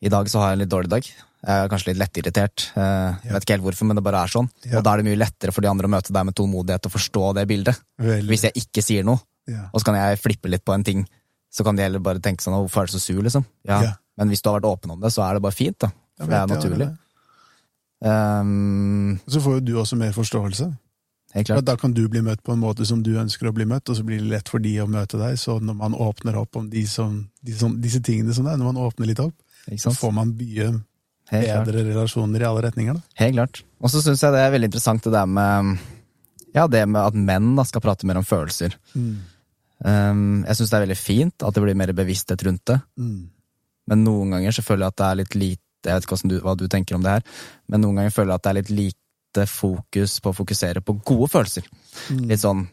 i 0.07 0.11
dag 0.13 0.29
så 0.31 0.39
har 0.39 0.51
jeg 0.53 0.59
en 0.59 0.63
litt 0.63 0.71
dårlig 0.71 0.91
dag. 0.93 1.03
Jeg 1.41 1.65
er 1.65 1.69
kanskje 1.73 1.89
litt 1.91 1.99
lettirritert. 1.99 2.67
Uh, 2.77 3.17
Jeg 3.25 3.33
vet 3.33 3.43
ikke 3.45 3.55
helt 3.57 3.65
hvorfor, 3.65 3.87
men 3.89 3.97
det 3.97 4.03
bare 4.05 4.21
er 4.23 4.31
sånn. 4.31 4.47
Ja. 4.63 4.77
Og 4.77 4.85
da 4.85 4.93
er 4.93 5.01
det 5.01 5.07
mye 5.09 5.19
lettere 5.19 5.51
for 5.53 5.65
de 5.65 5.69
andre 5.71 5.89
å 5.89 5.91
møte 5.91 6.13
deg 6.13 6.27
med 6.29 6.35
tålmodighet 6.37 6.85
og 6.87 6.93
forstå 6.93 7.23
det 7.39 7.47
bildet. 7.49 7.81
Veldig. 8.01 8.29
Hvis 8.29 8.45
jeg 8.47 8.61
ikke 8.61 8.83
sier 8.85 9.03
noe, 9.07 9.19
Ja. 9.49 9.65
og 9.73 9.81
så 9.81 9.89
kan 9.89 9.97
jeg 9.97 10.19
flippe 10.21 10.49
litt 10.53 10.63
på 10.63 10.73
en 10.73 10.83
ting, 10.85 11.07
så 11.51 11.65
kan 11.65 11.75
de 11.75 11.81
heller 11.83 11.99
bare 11.99 12.21
tenke 12.21 12.43
sånn 12.45 12.53
'Hvorfor 12.53 12.83
er 12.83 12.85
du 12.85 12.93
så 12.93 13.01
sur?' 13.01 13.23
liksom. 13.25 13.43
Ja. 13.67 13.81
Ja. 13.81 13.93
Men 14.17 14.29
hvis 14.29 14.41
du 14.41 14.49
har 14.49 14.59
vært 14.61 14.69
åpen 14.69 14.91
om 14.91 15.01
det, 15.01 15.11
så 15.11 15.27
er 15.27 15.33
det 15.33 15.41
bare 15.41 15.51
fint, 15.57 15.77
da. 15.79 15.91
For 16.17 16.27
det 16.27 16.37
er 16.37 16.47
naturlig. 16.47 16.87
det. 16.87 16.97
Um, 18.01 19.19
Så 19.29 19.41
får 19.41 19.59
jo 19.59 19.65
du 19.65 19.73
også 19.77 19.97
mer 19.97 20.11
forståelse. 20.11 20.71
helt 21.33 21.47
klart. 21.47 21.65
da 21.65 21.75
kan 21.77 21.93
du 21.93 22.07
bli 22.09 22.21
møtt 22.21 22.43
på 22.43 22.53
en 22.53 22.59
måte 22.59 22.85
som 22.85 23.03
du 23.03 23.11
ønsker 23.15 23.47
å 23.47 23.53
bli 23.53 23.65
møtt, 23.65 23.89
og 23.89 23.95
så 23.95 24.03
blir 24.03 24.19
det 24.19 24.29
lett 24.31 24.49
for 24.49 24.59
de 24.59 24.73
å 24.81 24.87
møte 24.89 25.19
deg. 25.21 25.37
Så 25.39 25.59
når 25.61 25.77
man 25.77 25.93
åpner 25.93 26.35
opp 26.35 26.55
om 26.55 26.69
de 26.69 26.85
som, 26.87 27.29
de 27.41 27.53
som, 27.53 27.77
disse 27.81 28.01
tingene 28.01 28.33
som 28.33 28.45
det 28.45 28.53
er, 28.53 28.57
når 28.57 28.73
man 28.73 28.83
åpner 28.83 29.07
litt 29.07 29.21
opp, 29.23 29.35
så 29.77 29.93
får 29.93 30.11
man 30.11 30.33
mye 30.35 30.71
bedre 31.31 31.85
relasjoner 31.87 32.41
i 32.41 32.47
alle 32.49 32.65
retninger. 32.65 32.97
Da. 32.97 33.01
Helt 33.23 33.37
klart. 33.37 33.63
Og 33.79 33.89
så 33.93 34.01
syns 34.03 34.23
jeg 34.23 34.33
det 34.33 34.41
er 34.43 34.51
veldig 34.51 34.71
interessant 34.71 35.03
det 35.03 35.13
der 35.13 35.25
med 35.29 35.77
Ja, 36.51 36.67
det 36.67 36.81
med 36.89 36.99
at 36.99 37.15
menn 37.15 37.53
da 37.55 37.63
skal 37.63 37.81
prate 37.81 38.05
mer 38.05 38.19
om 38.19 38.27
følelser. 38.27 38.75
Um, 39.81 40.43
jeg 40.43 40.57
syns 40.57 40.69
det 40.69 40.77
er 40.77 40.83
veldig 40.83 40.99
fint 40.99 41.45
at 41.47 41.55
det 41.55 41.63
blir 41.63 41.77
mer 41.79 41.93
bevissthet 41.95 42.43
rundt 42.43 42.65
det. 42.67 42.81
Mm. 42.99 43.29
Men 43.87 44.03
noen 44.03 44.35
ganger 44.35 44.51
så 44.57 44.65
føler 44.65 44.83
jeg 44.85 44.93
at 44.93 44.99
det 44.99 45.07
er 45.07 45.19
litt 45.21 45.37
lite 45.39 45.63
Jeg 45.85 45.93
vet 45.97 46.05
ikke 46.09 46.29
du, 46.29 46.39
hva 46.45 46.55
du 46.57 46.67
tenker 46.67 46.95
om 46.95 47.01
det 47.05 47.15
her, 47.17 47.23
men 47.67 47.81
noen 47.81 47.95
ganger 48.01 48.13
føler 48.15 48.33
jeg 48.33 48.41
at 48.41 48.43
det 48.43 48.51
er 48.51 48.59
litt 48.59 48.71
lite 49.31 49.47
fokus 49.47 50.19
på 50.19 50.31
å 50.31 50.35
fokusere 50.35 50.81
på 50.83 50.97
gode 51.07 51.29
følelser. 51.31 51.67
Mm. 52.11 52.25
Litt 52.29 52.41
sånn 52.43 52.65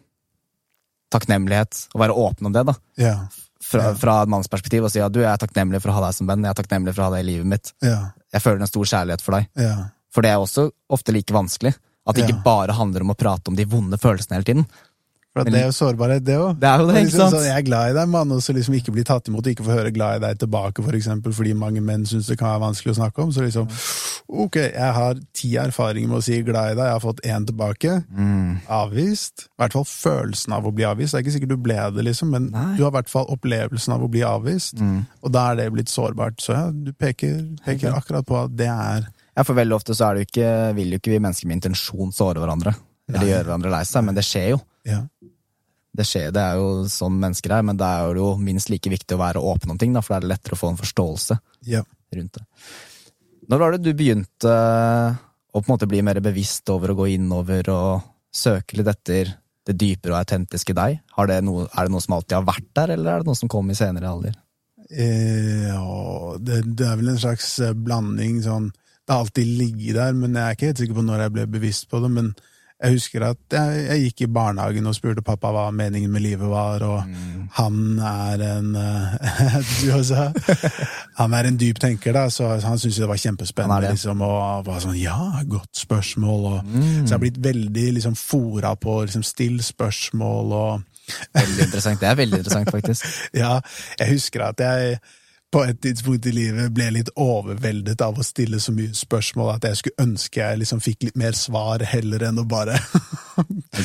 takknemlighet. 1.14 1.86
Å 1.94 2.00
være 2.02 2.16
åpen 2.18 2.48
om 2.50 2.52
det, 2.56 2.64
da. 2.68 2.74
Ja. 3.00 3.14
Fra, 3.62 3.82
Ja. 3.90 3.94
fra 3.94 4.22
et 4.22 4.28
manns 4.28 4.48
perspektiv. 4.48 4.84
Og 4.84 4.90
si 4.90 5.00
at 5.00 5.12
du, 5.12 5.20
jeg 5.20 5.30
er 5.32 5.36
takknemlig 5.40 5.80
for 5.82 5.90
å 5.90 5.94
ha 5.94 6.06
deg 6.06 6.14
som 6.14 6.26
venn. 6.26 6.42
Jeg 6.44 6.50
er 6.50 6.62
takknemlig 6.62 6.94
for 6.94 7.02
å 7.02 7.04
ha 7.10 7.16
deg 7.16 7.24
i 7.24 7.30
livet 7.32 7.46
mitt. 7.46 7.72
Ja. 7.82 8.10
Jeg 8.32 8.42
føler 8.42 8.60
en 8.60 8.66
stor 8.70 8.84
kjærlighet 8.84 9.22
for 9.24 9.32
deg. 9.38 9.48
Ja. 9.56 9.76
For 10.12 10.22
det 10.22 10.30
er 10.30 10.38
også 10.42 10.70
ofte 10.90 11.12
like 11.12 11.32
vanskelig. 11.34 11.74
At 12.08 12.16
det 12.16 12.24
ikke 12.24 12.42
bare 12.44 12.72
handler 12.72 13.02
om 13.04 13.10
å 13.12 13.16
prate 13.18 13.50
om 13.50 13.56
de 13.56 13.66
vonde 13.68 13.98
følelsene 14.00 14.38
hele 14.38 14.44
tiden. 14.48 14.66
For 15.36 15.44
det 15.46 15.60
er 15.60 15.66
jo 15.68 15.74
sårbarhet, 15.76 16.24
det 16.26 16.34
òg. 16.40 16.56
Det 16.58 16.66
er 16.66 16.80
jo 16.80 16.86
det, 16.88 17.00
ikke 17.04 17.12
sant? 17.14 17.34
Sånn, 17.36 17.44
jeg 17.46 17.54
er 17.60 17.66
glad 17.66 17.90
i 17.90 17.94
deg, 17.94 18.08
mann, 18.10 18.32
og 18.34 18.40
så 18.42 18.54
liksom 18.56 18.74
ikke 18.74 18.90
bli 18.96 19.04
tatt 19.06 19.28
imot, 19.30 19.46
ikke 19.46 19.62
få 19.66 19.74
høre 19.76 19.92
glad 19.94 20.16
i 20.18 20.22
deg 20.24 20.38
tilbake, 20.40 20.82
for 20.82 20.96
eksempel, 20.98 21.34
fordi 21.36 21.52
mange 21.54 21.82
menn 21.84 22.06
syns 22.08 22.26
det 22.32 22.38
kan 22.40 22.48
være 22.56 22.62
vanskelig 22.64 22.94
å 22.94 22.98
snakke 22.98 23.22
om. 23.22 23.30
Så 23.36 23.44
liksom, 23.44 23.68
ok, 24.46 24.56
jeg 24.72 24.94
har 24.96 25.20
ti 25.36 25.52
erfaringer 25.60 26.10
med 26.10 26.18
å 26.18 26.24
si 26.26 26.40
glad 26.42 26.72
i 26.72 26.78
deg, 26.78 26.82
jeg 26.88 26.96
har 26.96 27.04
fått 27.04 27.22
én 27.28 27.46
tilbake. 27.46 27.94
Mm. 28.10 28.56
Avvist. 28.80 29.44
I 29.46 29.62
hvert 29.62 29.76
fall 29.78 29.86
følelsen 29.92 30.56
av 30.58 30.66
å 30.66 30.72
bli 30.74 30.88
avvist. 30.88 31.14
Det 31.14 31.20
er 31.20 31.26
ikke 31.28 31.36
sikkert 31.36 31.52
du 31.54 31.60
ble 31.68 31.78
det, 31.94 32.06
liksom, 32.08 32.32
men 32.34 32.48
Nei. 32.54 32.64
du 32.78 32.82
har 32.82 32.90
i 32.90 32.96
hvert 32.98 33.12
fall 33.12 33.30
opplevelsen 33.36 33.94
av 33.94 34.02
å 34.02 34.10
bli 34.10 34.24
avvist, 34.26 34.80
Mm. 34.80 35.06
og 35.22 35.32
da 35.32 35.50
er 35.52 35.56
det 35.62 35.68
blitt 35.76 35.88
sårbart. 35.92 36.40
Så 36.42 36.52
ja, 36.56 36.66
du 36.72 36.90
peker, 36.92 37.38
peker 37.64 37.94
akkurat 37.94 38.26
på 38.26 38.42
at 38.44 38.56
det 38.56 38.66
er 38.72 39.06
Ja, 39.38 39.44
for 39.46 39.54
veldig 39.54 39.76
ofte 39.76 39.94
så 39.94 40.08
er 40.08 40.14
det 40.18 40.24
jo 40.24 40.30
ikke, 40.32 40.74
vil 40.74 40.90
jo 40.90 40.98
ikke 40.98 41.12
vi 41.12 41.18
mennesker 41.22 41.46
med 41.46 41.60
intensjon 41.60 42.10
såre 42.12 42.40
hverandre. 42.42 42.72
Eller 43.08 43.28
gjøre 43.30 43.44
hverandre 43.46 43.70
lei 43.70 43.84
seg, 43.86 44.02
men 44.04 44.16
det 44.18 44.24
skjer 44.26 44.48
jo. 44.56 44.58
ja. 44.84 44.98
Det 45.98 46.06
skjer, 46.06 46.28
det 46.34 46.42
er 46.42 46.60
jo 46.60 46.84
sånn 46.90 47.16
mennesker 47.18 47.56
er, 47.56 47.64
men 47.66 47.78
det 47.78 47.86
er 47.86 48.20
jo 48.20 48.28
minst 48.38 48.70
like 48.70 48.90
viktig 48.92 49.16
å 49.16 49.22
være 49.22 49.42
åpen 49.42 49.74
om 49.74 49.80
ting, 49.80 49.96
da, 49.96 50.02
for 50.04 50.14
da 50.14 50.20
er 50.20 50.26
det 50.26 50.32
lettere 50.36 50.54
å 50.54 50.60
få 50.60 50.70
en 50.70 50.78
forståelse 50.78 51.38
ja. 51.66 51.82
rundt 52.14 52.38
det. 52.38 52.44
Når 53.48 53.62
var 53.62 53.74
det 53.74 53.82
du 53.82 53.96
begynte 53.96 54.52
å 54.52 55.58
på 55.58 55.64
en 55.64 55.72
måte 55.72 55.88
bli 55.90 56.04
mer 56.06 56.20
bevisst 56.22 56.68
over 56.70 56.92
å 56.92 56.98
gå 57.00 57.08
innover 57.16 57.70
og 57.72 58.06
søke 58.30 58.78
litt 58.78 58.90
etter 58.92 59.32
det 59.66 59.74
dypere 59.80 60.14
og 60.14 60.20
autentiske 60.20 60.76
deg? 60.76 61.00
Har 61.16 61.30
det 61.30 61.40
noe, 61.46 61.66
er 61.72 61.88
det 61.88 61.94
noe 61.94 62.04
som 62.04 62.18
alltid 62.18 62.36
har 62.38 62.46
vært 62.46 62.68
der, 62.76 62.92
eller 62.94 63.10
er 63.10 63.24
det 63.24 63.30
noe 63.30 63.40
som 63.40 63.50
kom 63.50 63.72
i 63.72 63.78
senere 63.78 64.12
alder? 64.12 64.36
Eh, 64.88 65.66
ja, 65.68 66.36
det, 66.40 66.62
det 66.78 66.86
er 66.86 67.00
vel 67.00 67.10
en 67.12 67.20
slags 67.20 67.50
eh, 67.60 67.74
blanding 67.76 68.38
sånn 68.40 68.70
Det 68.72 69.12
har 69.12 69.20
alltid 69.20 69.50
ligget 69.58 69.98
der, 69.98 70.14
men 70.16 70.36
jeg 70.36 70.44
er 70.44 70.56
ikke 70.56 70.70
helt 70.70 70.80
sikker 70.80 70.96
på 70.96 71.04
når 71.04 71.24
jeg 71.24 71.34
ble 71.34 71.44
bevisst 71.58 71.88
på 71.90 72.00
det. 72.04 72.12
Men 72.12 72.30
jeg 72.78 72.94
husker 72.94 73.24
at 73.26 73.54
jeg, 73.56 73.78
jeg 73.88 74.02
gikk 74.04 74.20
i 74.22 74.30
barnehagen 74.30 74.86
og 74.86 74.94
spurte 74.94 75.22
pappa 75.26 75.50
hva 75.54 75.64
meningen 75.74 76.12
med 76.14 76.22
livet 76.22 76.46
var, 76.46 76.84
og 76.86 77.08
han 77.56 77.78
er 77.98 78.44
en 78.46 78.68
eh, 78.78 79.94
også? 79.98 80.28
Han 81.18 81.34
er 81.34 81.48
en 81.48 81.58
dyp 81.58 81.80
tenker, 81.82 82.14
da, 82.14 82.28
så 82.30 82.52
han 82.62 82.78
syntes 82.78 83.00
det 83.02 83.08
var 83.10 83.18
kjempespennende. 83.18 83.88
det. 83.88 83.96
Liksom, 83.96 84.22
og 84.22 84.68
var 84.68 84.84
sånn 84.84 84.98
Ja, 84.98 85.42
godt 85.48 85.74
spørsmål. 85.80 86.46
Og, 86.52 86.70
Så 86.76 87.08
jeg 87.08 87.16
har 87.16 87.24
blitt 87.24 87.42
veldig 87.42 87.88
liksom, 87.98 88.14
fora 88.18 88.76
på 88.78 89.00
liksom, 89.08 89.26
still 89.26 89.58
spørsmål 89.64 90.54
og 90.60 90.86
Veldig 91.08 91.62
interessant. 91.64 92.02
Det 92.02 92.08
er 92.08 92.16
veldig 92.18 92.38
interessant, 92.42 92.68
faktisk. 92.68 93.06
ja, 93.42 93.54
jeg 93.96 94.10
husker 94.12 94.42
at 94.44 94.60
jeg 94.60 94.98
på 95.48 95.62
et 95.64 95.78
tidspunkt 95.80 96.26
i 96.28 96.32
livet 96.34 96.72
ble 96.76 96.90
litt 96.92 97.08
overveldet 97.16 98.02
av 98.04 98.18
å 98.20 98.24
stille 98.26 98.58
så 98.60 98.72
mye 98.76 98.92
spørsmål 98.96 99.54
at 99.54 99.64
jeg 99.70 99.78
skulle 99.80 100.04
ønske 100.04 100.42
jeg 100.42 100.58
liksom 100.60 100.82
fikk 100.84 101.06
litt 101.08 101.16
mer 101.16 101.32
svar 101.38 101.80
heller 101.88 102.26
enn 102.28 102.40
å 102.42 102.44
bare? 102.48 102.76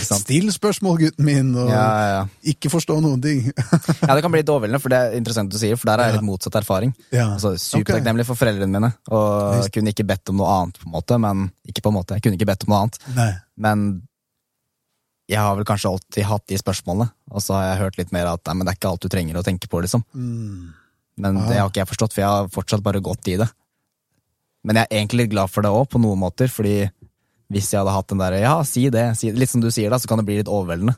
Still 0.04 0.50
spørsmål, 0.52 0.98
gutten 1.06 1.28
min, 1.28 1.54
og 1.56 1.70
Ja, 1.72 1.84
ja, 1.86 2.10
ja. 2.18 2.24
ikke 2.54 2.72
forstå 2.74 2.98
noen 3.06 3.22
ting. 3.24 3.46
Ja, 3.48 4.12
det 4.18 4.22
kan 4.26 4.34
bli 4.34 4.42
litt 4.42 4.52
overveldende, 4.52 4.82
for 4.84 4.92
det 4.92 5.00
er 5.00 5.16
interessant 5.20 5.54
du 5.54 5.60
sier, 5.62 5.80
for 5.80 5.88
der 5.92 6.04
er 6.04 6.12
jeg 6.12 6.18
litt 6.20 6.28
motsatt 6.28 6.58
erfaring. 6.60 6.92
Altså, 7.16 7.54
Supertakknemlig 7.62 8.26
for 8.28 8.40
foreldrene 8.40 8.74
mine, 8.74 8.92
og 9.14 9.60
Visst. 9.62 9.72
kunne 9.78 9.94
ikke 9.96 10.08
bedt 10.10 10.34
om 10.34 10.42
noe 10.42 10.52
annet, 10.58 10.82
på 10.82 10.90
en 10.90 10.96
måte. 10.98 11.20
Men 11.22 11.48
ikke 11.70 11.86
på 11.86 11.94
en 11.94 12.00
måte, 12.02 12.18
jeg 12.18 12.26
kunne 12.28 12.40
ikke 12.40 12.50
bedt 12.52 12.68
om 12.68 12.74
noe 12.74 12.82
annet. 12.84 13.00
Nei. 13.16 13.32
Men 13.64 13.88
jeg 15.32 15.40
har 15.40 15.56
vel 15.56 15.68
kanskje 15.68 15.92
alltid 15.94 16.28
hatt 16.28 16.48
de 16.52 16.60
spørsmålene, 16.60 17.08
og 17.32 17.44
så 17.46 17.56
har 17.56 17.68
jeg 17.70 17.84
hørt 17.86 18.00
litt 18.02 18.12
mer 18.16 18.34
at 18.34 18.44
nei, 18.50 18.58
men 18.60 18.68
det 18.68 18.74
er 18.74 18.82
ikke 18.82 18.92
alt 18.92 19.06
du 19.06 19.12
trenger 19.14 19.40
å 19.40 19.46
tenke 19.46 19.70
på, 19.72 19.80
liksom. 19.86 20.04
Mm. 20.18 20.74
Men 21.22 21.38
det 21.46 21.60
har 21.60 21.70
ikke 21.70 21.84
jeg 21.84 21.92
forstått, 21.92 22.16
for 22.16 22.24
jeg 22.24 22.32
har 22.32 22.52
fortsatt 22.54 22.84
bare 22.86 23.04
gått 23.04 23.30
i 23.30 23.38
det. 23.42 23.48
Men 24.64 24.80
jeg 24.80 24.88
er 24.88 25.00
egentlig 25.00 25.26
litt 25.26 25.34
glad 25.36 25.52
for 25.52 25.66
det 25.66 25.72
òg, 25.74 25.86
på 25.92 26.02
noen 26.02 26.22
måter, 26.22 26.50
fordi 26.52 26.78
hvis 27.54 27.74
jeg 27.74 27.82
hadde 27.82 27.94
hatt 27.94 28.10
den 28.10 28.22
derre 28.24 28.40
ja, 28.42 28.54
si 28.66 28.88
det, 28.90 29.10
si 29.20 29.30
det, 29.30 29.42
litt 29.42 29.52
som 29.52 29.62
du 29.62 29.70
sier 29.74 29.92
da, 29.94 30.00
så 30.02 30.10
kan 30.10 30.22
det 30.22 30.26
bli 30.30 30.40
litt 30.40 30.52
overveldende. 30.52 30.96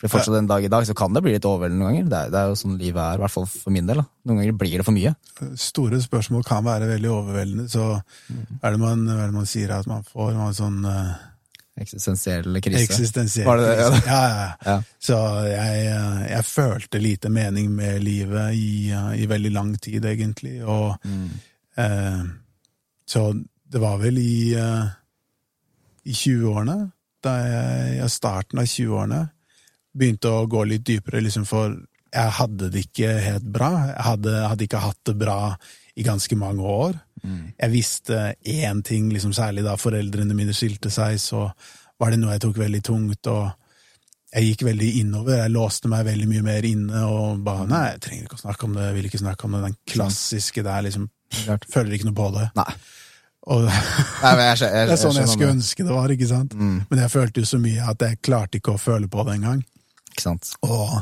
For 0.00 0.10
fortsatt 0.10 0.40
en 0.40 0.48
dag 0.50 0.64
i 0.66 0.70
dag 0.72 0.86
så 0.88 0.94
kan 0.98 1.14
det 1.14 1.22
bli 1.22 1.36
litt 1.36 1.46
overveldende 1.46 1.84
noen 1.84 1.92
ganger. 1.92 2.08
Det 2.10 2.18
er, 2.18 2.32
det 2.32 2.40
er 2.40 2.48
jo 2.50 2.56
sånn 2.58 2.78
livet 2.80 2.98
er, 3.00 3.20
i 3.20 3.22
hvert 3.22 3.34
fall 3.36 3.46
for 3.50 3.74
min 3.76 3.86
del. 3.86 4.00
da. 4.02 4.06
Noen 4.26 4.40
ganger 4.40 4.56
blir 4.64 4.74
det 4.80 4.86
for 4.88 4.96
mye. 4.96 5.12
Store 5.60 6.00
spørsmål 6.02 6.42
kan 6.48 6.66
være 6.66 6.88
veldig 6.90 7.12
overveldende, 7.14 7.68
så 7.70 7.86
er 7.94 8.74
det 8.74 8.80
man, 8.82 9.06
er 9.14 9.22
det 9.28 9.36
man 9.36 9.48
sier 9.48 9.76
at 9.76 9.86
man 9.90 10.02
får 10.08 10.34
man 10.34 10.56
sånn 10.56 10.82
eh, 10.90 11.14
Eksistensiell 11.80 12.60
krise. 12.62 12.84
eksistensiell 12.84 13.48
krise. 13.48 14.02
Ja, 14.06 14.20
ja, 14.28 14.34
ja. 14.38 14.50
Ja. 14.64 14.76
Så 15.02 15.16
jeg, 15.48 15.86
eh, 15.90 16.20
jeg 16.30 16.44
følte 16.46 17.00
lite 17.02 17.28
mening 17.34 17.72
med 17.74 18.02
livet 18.04 18.54
i, 18.54 18.90
eh, 18.94 19.08
i 19.22 19.26
veldig 19.26 19.50
lang 19.52 19.72
tid, 19.82 20.04
egentlig. 20.04 20.60
Og 20.62 20.94
eh, 21.76 22.22
Så 23.06 23.24
det 23.72 23.80
var 23.82 23.98
vel 23.98 24.18
i, 24.18 24.54
eh, 24.54 24.86
i 26.04 26.12
20-årene, 26.12 26.92
da 27.24 27.32
jeg 27.42 28.04
i 28.04 28.08
starten 28.12 28.58
av 28.62 28.68
20-årene 28.70 29.22
begynte 29.94 30.30
å 30.30 30.46
gå 30.50 30.64
litt 30.68 30.84
dypere, 30.86 31.20
liksom 31.22 31.44
for 31.48 31.74
jeg 32.14 32.30
hadde 32.38 32.70
det 32.70 32.84
ikke 32.86 33.10
helt 33.24 33.46
bra. 33.50 33.70
Jeg 33.90 34.04
hadde, 34.06 34.34
hadde 34.48 34.66
ikke 34.68 34.82
hatt 34.84 35.00
det 35.08 35.16
bra 35.18 35.38
i 35.96 36.04
ganske 36.06 36.36
mange 36.38 36.62
år. 36.62 36.94
Jeg 37.24 37.70
visste 37.72 38.34
én 38.44 38.82
ting, 38.84 39.10
liksom 39.12 39.32
særlig 39.32 39.64
da 39.64 39.76
foreldrene 39.80 40.34
mine 40.36 40.52
skilte 40.52 40.90
seg, 40.92 41.16
så 41.22 41.46
var 42.00 42.10
det 42.10 42.18
noe 42.20 42.32
jeg 42.36 42.42
tok 42.44 42.58
veldig 42.58 42.82
tungt. 42.84 43.26
og 43.26 43.52
jeg 44.34 44.48
gikk 44.56 44.64
veldig 44.66 44.88
innover, 44.98 45.36
jeg 45.44 45.52
låste 45.54 45.86
meg 45.88 46.04
veldig 46.08 46.26
mye 46.26 46.42
mer 46.42 46.64
inne 46.66 47.04
og 47.06 47.38
bare 47.46 47.68
nei, 47.70 47.82
jeg 47.92 48.00
trenger 48.02 48.24
ikke 48.26 48.34
å 48.34 48.40
snakke 48.42 48.64
om 48.66 48.72
det, 48.74 48.82
jeg 48.88 48.94
vil 48.96 49.04
ikke 49.06 49.20
snakke 49.22 49.44
om 49.46 49.52
det. 49.54 49.60
Den 49.68 49.76
klassiske 49.92 50.64
der, 50.66 50.82
liksom, 50.82 51.04
føler 51.70 51.94
ikke 51.94 52.08
noe 52.10 52.16
på 52.18 52.26
det. 52.34 52.48
Nei. 52.58 52.72
Og 53.46 53.62
Nei, 54.24 54.32
men 54.34 54.42
jeg, 54.48 54.58
skjø- 54.58 54.72
jeg, 54.74 54.88
det 54.88 54.96
er 54.96 55.00
sånn 55.04 55.20
jeg 55.20 55.28
skulle 55.30 55.52
ønske 55.54 55.84
det 55.86 55.94
var, 55.94 56.10
ikke 56.16 56.26
sant? 56.32 56.54
Men 56.90 56.98
jeg 57.04 57.12
følte 57.14 57.40
jo 57.44 57.46
så 57.52 57.58
mye 57.62 57.86
at 57.94 58.02
jeg 58.08 58.18
klarte 58.26 58.58
ikke 58.58 58.74
å 58.74 58.80
føle 58.80 59.06
på 59.12 59.22
det 59.28 59.36
engang. 59.38 59.62
Ikke 60.10 60.24
sant? 60.26 60.50
Og 60.66 60.98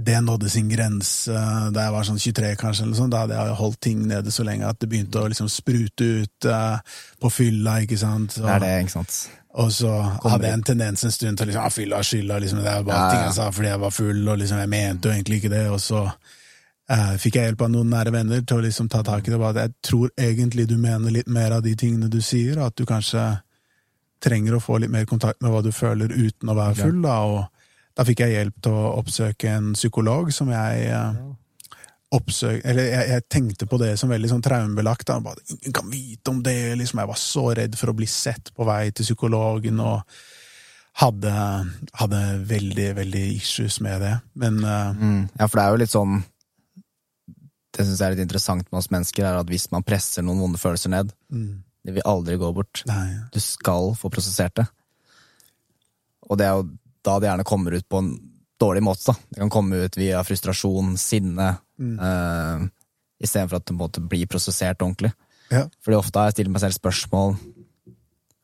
det 0.00 0.20
nådde 0.20 0.50
sin 0.50 0.68
grense 0.70 1.34
da 1.74 1.88
jeg 1.88 1.94
var 1.94 2.06
sånn 2.06 2.20
23, 2.22 2.52
kanskje, 2.60 2.84
eller 2.86 2.98
sånn. 3.00 3.10
Da 3.10 3.24
hadde 3.24 3.34
jeg 3.34 3.56
holdt 3.58 3.80
ting 3.82 4.04
nede 4.06 4.30
så 4.30 4.44
lenge 4.46 4.68
at 4.68 4.78
det 4.78 4.86
begynte 4.92 5.18
å 5.18 5.30
liksom 5.30 5.48
sprute 5.50 6.06
ut 6.22 6.46
uh, 6.46 6.78
på 7.18 7.30
fylla, 7.34 7.80
ikke 7.82 7.98
sant. 7.98 8.36
Det 8.38 8.52
er 8.54 8.62
det, 8.62 8.70
ikke 8.84 8.94
sant? 8.94 9.16
Og 9.58 9.72
så 9.74 9.90
hadde 10.22 10.46
jeg 10.46 10.54
en 10.54 10.62
tendens 10.70 11.02
en 11.02 11.14
stund 11.14 11.40
til 11.40 11.50
liksom, 11.50 11.64
ah, 11.66 11.74
fylla 11.74 12.02
skylda, 12.06 12.38
liksom, 12.44 12.62
det 12.62 12.70
er 12.70 12.86
bare 12.86 13.00
Ja, 13.00 13.08
ja. 13.08 13.10
ting 13.10 13.26
jeg 13.26 13.36
sa 13.40 13.48
fordi 13.56 13.72
jeg 13.72 13.82
var 13.88 13.96
full, 13.96 14.22
og 14.22 14.38
liksom, 14.44 14.62
jeg 14.62 14.72
mente 14.76 15.08
jo 15.10 15.16
egentlig 15.16 15.40
ikke 15.42 15.52
det. 15.56 15.64
Og 15.74 15.82
så 15.82 16.04
uh, 16.06 17.12
fikk 17.18 17.40
jeg 17.40 17.50
hjelp 17.50 17.66
av 17.66 17.74
noen 17.74 17.92
nære 17.96 18.14
venner 18.14 18.46
til 18.46 18.62
å 18.62 18.66
liksom 18.68 18.92
ta 18.94 19.02
tak 19.02 19.26
i 19.26 19.34
det. 19.34 19.42
Bare 19.42 19.56
at 19.56 19.62
jeg 19.66 19.90
tror 19.90 20.14
egentlig 20.14 20.70
du 20.70 20.78
mener 20.78 21.18
litt 21.18 21.34
mer 21.40 21.58
av 21.58 21.66
de 21.66 21.74
tingene 21.74 22.12
du 22.12 22.20
sier, 22.22 22.54
og 22.60 22.70
at 22.70 22.78
du 22.78 22.86
kanskje 22.86 23.26
trenger 24.22 24.54
å 24.54 24.62
få 24.62 24.78
litt 24.78 24.94
mer 24.94 25.10
kontakt 25.10 25.42
med 25.42 25.50
hva 25.50 25.66
du 25.66 25.72
føler 25.74 26.14
uten 26.14 26.54
å 26.54 26.58
være 26.58 26.84
full. 26.84 27.02
Da, 27.02 27.18
og 27.26 27.57
da 27.98 28.06
fikk 28.06 28.22
jeg 28.22 28.36
hjelp 28.36 28.62
til 28.62 28.76
å 28.78 28.94
oppsøke 29.00 29.50
en 29.58 29.72
psykolog 29.74 30.30
som 30.34 30.50
jeg 30.52 30.86
eh, 30.94 31.16
oppsøk, 32.14 32.62
eller 32.62 32.86
jeg, 32.86 33.06
jeg 33.10 33.24
tenkte 33.28 33.66
på 33.68 33.80
det 33.82 33.90
som 33.98 34.12
veldig 34.12 34.30
sånn 34.30 34.44
traumebelagt. 34.44 35.08
Da. 35.10 35.18
Bare, 35.24 35.42
Ingen 35.58 35.74
kan 35.76 35.90
vite 35.90 36.30
om 36.32 36.38
det. 36.46 36.76
Liksom. 36.78 37.02
Jeg 37.02 37.10
var 37.10 37.20
så 37.20 37.44
redd 37.58 37.74
for 37.80 37.90
å 37.90 37.96
bli 37.98 38.06
sett 38.08 38.52
på 38.54 38.68
vei 38.68 38.84
til 38.94 39.08
psykologen, 39.08 39.82
og 39.82 40.22
hadde, 41.02 41.34
hadde 42.00 42.22
veldig, 42.48 42.88
veldig 43.02 43.26
issues 43.34 43.80
med 43.84 44.02
det. 44.06 44.14
Men 44.38 44.62
uh, 44.64 44.94
Mm. 44.94 45.28
Ja, 45.34 45.46
for 45.46 45.58
det 45.58 45.66
er 45.66 45.74
jo 45.74 45.82
litt 45.84 45.92
sånn 45.94 46.16
Det 47.76 47.84
syns 47.84 48.00
jeg 48.00 48.08
er 48.08 48.16
litt 48.16 48.24
interessant 48.24 48.66
med 48.72 48.80
oss 48.80 48.90
mennesker, 48.90 49.26
er 49.26 49.38
at 49.38 49.50
hvis 49.50 49.68
man 49.70 49.84
presser 49.86 50.24
noen 50.26 50.40
vonde 50.42 50.58
følelser 50.58 50.90
ned, 50.90 51.12
det 51.86 51.94
vil 51.94 52.06
aldri 52.10 52.38
gå 52.40 52.48
bort. 52.54 52.82
nei. 52.88 53.26
Du 53.34 53.38
skal 53.42 53.92
få 53.98 54.10
prosessert 54.10 54.56
det. 54.58 54.64
Og 56.26 56.38
det 56.40 56.46
er 56.48 56.56
jo 56.56 56.70
da 57.08 57.16
det 57.22 57.30
gjerne 57.30 57.46
kommer 57.48 57.76
ut 57.78 57.86
på 57.88 58.02
en 58.02 58.10
dårlig 58.60 58.82
måte. 58.84 59.12
da. 59.12 59.16
Det 59.32 59.40
kan 59.42 59.52
komme 59.54 59.78
ut 59.86 59.96
via 59.98 60.20
frustrasjon, 60.26 60.96
sinne, 61.00 61.48
eh, 61.80 62.66
istedenfor 63.22 63.56
at 63.62 63.66
det 63.70 63.76
måtte 63.78 64.02
bli 64.04 64.24
prosessert 64.30 64.82
ordentlig. 64.84 65.12
Ja. 65.50 65.64
Fordi 65.84 65.96
ofte 65.98 66.20
har 66.20 66.28
jeg 66.28 66.38
stilt 66.38 66.52
meg 66.52 66.60
selv 66.66 66.76
spørsmål 66.76 67.38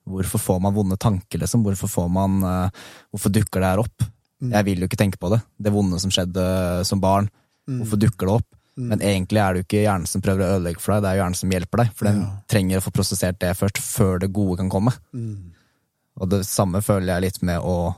Hvorfor 0.05 0.37
får 0.39 0.59
man 0.61 0.75
vonde 0.77 0.99
tanker, 1.01 1.39
liksom? 1.41 1.63
Hvorfor, 1.65 1.89
får 1.89 2.09
man, 2.13 2.35
eh, 2.45 2.83
hvorfor 3.11 3.33
dukker 3.33 3.63
det 3.63 3.71
her 3.71 3.81
opp? 3.81 4.03
Jeg 4.45 4.65
vil 4.67 4.83
jo 4.83 4.89
ikke 4.91 4.99
tenke 5.01 5.17
på 5.17 5.31
det. 5.33 5.39
Det 5.57 5.73
vonde 5.73 5.97
som 6.03 6.11
skjedde 6.13 6.85
som 6.85 7.01
barn. 7.01 7.31
Hvorfor 7.67 7.97
dukker 8.03 8.29
det 8.29 8.35
opp? 8.35 8.47
Men 8.77 9.01
egentlig 9.01 9.41
er 9.41 9.55
det 9.55 9.63
jo 9.63 9.65
ikke 9.65 9.81
hjernen 9.87 10.07
som 10.11 10.21
prøver 10.21 10.45
å 10.45 10.59
ødelegge 10.59 10.83
for 10.85 10.93
deg, 10.93 11.01
det 11.05 11.09
er 11.09 11.17
jo 11.17 11.23
hjernen 11.23 11.39
som 11.41 11.55
hjelper 11.57 11.81
deg. 11.81 11.93
For 11.97 12.05
den 12.11 12.21
Ja. 12.21 12.29
trenger 12.53 12.77
å 12.83 12.85
få 12.85 12.93
prosessert 12.93 13.39
det 13.39 13.57
først, 13.57 13.79
før 13.81 14.21
det 14.21 14.33
gode 14.35 14.59
kan 14.59 14.69
komme. 14.69 14.93
Og 16.21 16.29
det 16.29 16.43
samme 16.45 16.83
føler 16.85 17.15
jeg 17.15 17.23
litt 17.23 17.43
med 17.43 17.61
å 17.65 17.97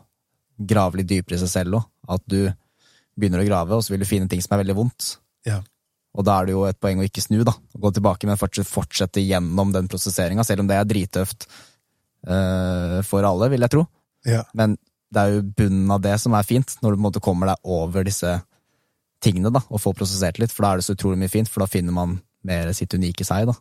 grave 0.56 1.00
litt 1.00 1.10
dypere 1.10 1.38
i 1.38 1.42
seg 1.42 1.52
selv 1.52 1.80
òg. 1.80 1.86
At 2.16 2.24
du 2.30 2.40
begynner 3.16 3.42
å 3.42 3.48
grave, 3.48 3.76
og 3.76 3.84
så 3.84 3.94
vil 3.94 4.02
du 4.04 4.08
finne 4.08 4.28
ting 4.30 4.42
som 4.44 4.56
er 4.56 4.62
veldig 4.64 4.76
vondt. 4.76 5.16
Ja. 5.48 5.60
Og 6.16 6.24
da 6.24 6.38
er 6.38 6.48
det 6.48 6.56
jo 6.56 6.64
et 6.68 6.78
poeng 6.80 7.00
å 7.00 7.06
ikke 7.06 7.24
snu, 7.24 7.42
da. 7.44 7.52
Gå 7.76 7.92
tilbake, 7.96 8.28
men 8.28 8.40
fortsette, 8.40 8.70
fortsette 8.70 9.24
gjennom 9.24 9.72
den 9.74 9.88
prosesseringa, 9.92 10.44
selv 10.48 10.64
om 10.64 10.70
det 10.70 10.78
er 10.78 10.88
drittøft 10.88 11.48
uh, 12.28 13.00
for 13.04 13.26
alle, 13.28 13.50
vil 13.52 13.66
jeg 13.66 13.74
tro. 13.74 13.84
Ja. 14.28 14.42
Men 14.56 14.78
det 15.12 15.22
er 15.22 15.34
jo 15.36 15.44
bunnen 15.58 15.92
av 15.92 16.02
det 16.04 16.16
som 16.22 16.34
er 16.36 16.46
fint, 16.46 16.76
når 16.80 16.92
du 16.92 16.96
på 16.96 17.02
en 17.02 17.08
måte 17.08 17.24
kommer 17.24 17.52
deg 17.52 17.72
over 17.76 18.06
disse 18.06 18.32
tingene, 19.24 19.52
da, 19.52 19.62
og 19.68 19.80
får 19.80 19.96
prosessert 19.96 20.40
litt, 20.40 20.52
for 20.52 20.64
da 20.64 20.72
er 20.72 20.80
det 20.80 20.88
så 20.88 20.96
utrolig 20.96 21.20
mye 21.20 21.32
fint, 21.32 21.50
for 21.52 21.64
da 21.64 21.70
finner 21.70 21.94
man 21.96 22.18
mer 22.46 22.72
sitt 22.76 22.96
unike 22.96 23.26
seg, 23.26 23.48
da. 23.50 23.56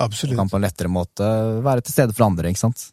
Og 0.00 0.06
Absolutt. 0.06 0.36
kan 0.38 0.48
på 0.48 0.56
en 0.56 0.64
lettere 0.64 0.92
måte 0.92 1.26
være 1.64 1.84
til 1.84 1.96
stede 1.96 2.16
for 2.16 2.28
andre, 2.28 2.52
ikke 2.52 2.62
sant. 2.62 2.86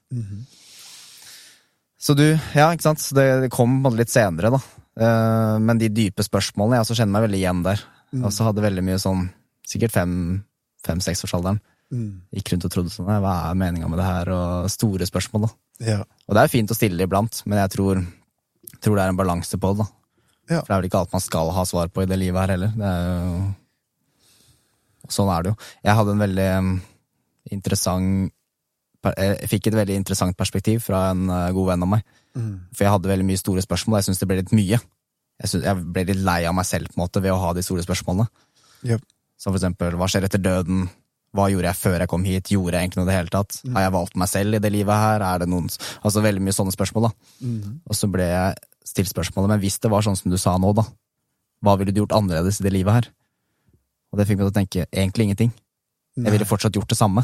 Så 1.98 2.14
du, 2.18 2.26
ja, 2.30 2.68
ikke 2.70 2.86
sant. 2.86 3.04
Det, 3.18 3.50
kom 3.54 3.80
litt 3.98 4.14
senere, 4.14 4.52
da. 4.54 4.60
Eh, 5.02 5.56
men 5.64 5.82
de 5.82 5.90
dype 5.94 6.26
spørsmålene, 6.26 6.78
jeg 6.78 6.86
også 6.86 7.00
kjenner 7.00 7.16
meg 7.18 7.26
veldig 7.28 7.40
igjen 7.42 7.64
der. 7.66 7.82
Mm. 8.14 8.22
Og 8.24 8.34
så 8.36 8.48
hadde 8.48 8.66
veldig 8.66 8.84
mye 8.86 9.00
sånn, 9.02 9.26
sikkert 9.68 9.96
fem-seksårsalderen. 9.98 11.60
Mm. 11.94 12.12
Gikk 12.38 12.54
rundt 12.54 12.68
og 12.68 12.74
trodde 12.74 12.94
sånn, 12.94 13.10
hva 13.10 13.36
er 13.50 13.60
meninga 13.60 13.90
med 13.90 14.02
det 14.02 14.08
her, 14.08 14.32
og 14.34 14.72
store 14.72 15.08
spørsmål, 15.10 15.48
da. 15.48 15.52
Ja. 15.88 16.00
Og 16.28 16.38
det 16.38 16.44
er 16.44 16.54
fint 16.54 16.74
å 16.74 16.78
stille 16.78 17.08
iblant, 17.08 17.42
men 17.46 17.62
jeg 17.64 17.74
tror, 17.76 18.02
tror 18.82 18.98
det 18.98 19.06
er 19.06 19.14
en 19.14 19.20
balanse 19.20 19.60
på 19.62 19.74
det, 19.74 19.86
da. 19.86 19.94
Ja. 20.48 20.60
For 20.62 20.70
det 20.70 20.76
er 20.76 20.82
vel 20.82 20.90
ikke 20.90 21.02
alt 21.02 21.16
man 21.16 21.24
skal 21.24 21.50
ha 21.56 21.64
svar 21.68 21.90
på 21.92 22.04
i 22.04 22.10
det 22.10 22.20
livet 22.22 22.40
her 22.44 22.54
heller. 22.56 22.76
Det 22.78 22.92
er 22.92 23.08
jo 23.08 23.48
Sånn 25.08 25.30
er 25.32 25.46
det 25.46 25.52
jo. 25.54 25.58
Jeg 25.88 25.96
hadde 25.96 26.14
en 26.14 26.20
veldig 26.20 26.46
um, 26.60 26.72
interessant 27.56 28.34
Jeg 29.16 29.50
fikk 29.52 29.70
et 29.70 29.78
veldig 29.78 29.98
interessant 30.02 30.38
perspektiv 30.38 30.84
fra 30.86 31.08
en 31.14 31.28
uh, 31.30 31.48
god 31.56 31.72
venn 31.72 31.86
av 31.86 31.92
meg. 31.96 32.06
Mm. 32.38 32.54
For 32.74 32.86
jeg 32.86 32.94
hadde 32.94 33.12
veldig 33.12 33.28
mye 33.28 33.42
store 33.42 33.64
spørsmål, 33.66 33.96
og 33.96 34.02
jeg 34.02 34.08
syntes 34.10 34.22
det 34.24 34.30
ble 34.30 34.40
litt 34.42 34.56
mye. 34.56 34.80
Jeg, 35.38 35.52
synes, 35.52 35.66
jeg 35.68 35.90
ble 35.96 36.06
litt 36.10 36.24
lei 36.26 36.40
av 36.50 36.56
meg 36.58 36.68
selv 36.70 36.92
på 36.92 36.98
en 36.98 37.04
måte 37.06 37.22
ved 37.24 37.34
å 37.34 37.42
ha 37.42 37.52
de 37.58 37.66
store 37.66 37.86
spørsmålene. 37.86 38.28
Yep. 38.90 39.04
Som 39.38 39.54
for 39.54 39.60
eksempel, 39.60 39.98
hva 40.00 40.10
skjer 40.10 40.26
etter 40.28 40.42
døden? 40.42 40.88
Hva 41.38 41.50
gjorde 41.52 41.70
jeg 41.70 41.78
før 41.78 42.02
jeg 42.02 42.10
kom 42.10 42.24
hit? 42.26 42.50
Gjorde 42.54 42.78
jeg 42.78 42.88
egentlig 42.88 43.02
noe 43.02 43.08
i 43.08 43.12
det 43.12 43.18
hele 43.20 43.34
tatt? 43.34 43.60
Har 43.76 43.86
jeg 43.86 43.94
valgt 43.94 44.18
meg 44.18 44.32
selv 44.32 44.58
i 44.58 44.62
det 44.64 44.72
livet 44.74 45.04
her? 45.04 45.26
Er 45.28 45.44
det 45.44 45.50
noen 45.52 45.68
Altså 45.68 46.24
veldig 46.26 46.42
mye 46.46 46.56
sånne 46.56 46.74
spørsmål, 46.74 47.10
da. 47.10 47.34
Mm. 47.44 47.76
Og 47.86 48.00
så 48.00 48.10
ble 48.10 48.30
jeg 48.32 48.56
stilt 48.88 49.12
spørsmålet, 49.12 49.52
men 49.52 49.62
hvis 49.62 49.78
det 49.84 49.92
var 49.92 50.06
sånn 50.06 50.18
som 50.18 50.34
du 50.34 50.40
sa 50.42 50.56
nå, 50.58 50.72
da, 50.78 50.88
hva 51.66 51.76
ville 51.78 51.94
du 51.94 52.02
gjort 52.02 52.16
annerledes 52.18 52.62
i 52.62 52.66
det 52.66 52.74
livet 52.74 52.96
her? 52.96 53.10
Og 54.14 54.20
det 54.20 54.28
fikk 54.30 54.40
meg 54.40 54.48
til 54.48 54.54
å 54.54 54.58
tenke 54.58 54.86
egentlig 54.88 55.28
ingenting. 55.28 55.52
Jeg 56.18 56.34
ville 56.34 56.48
fortsatt 56.50 56.74
gjort 56.74 56.90
det 56.90 56.98
samme. 56.98 57.22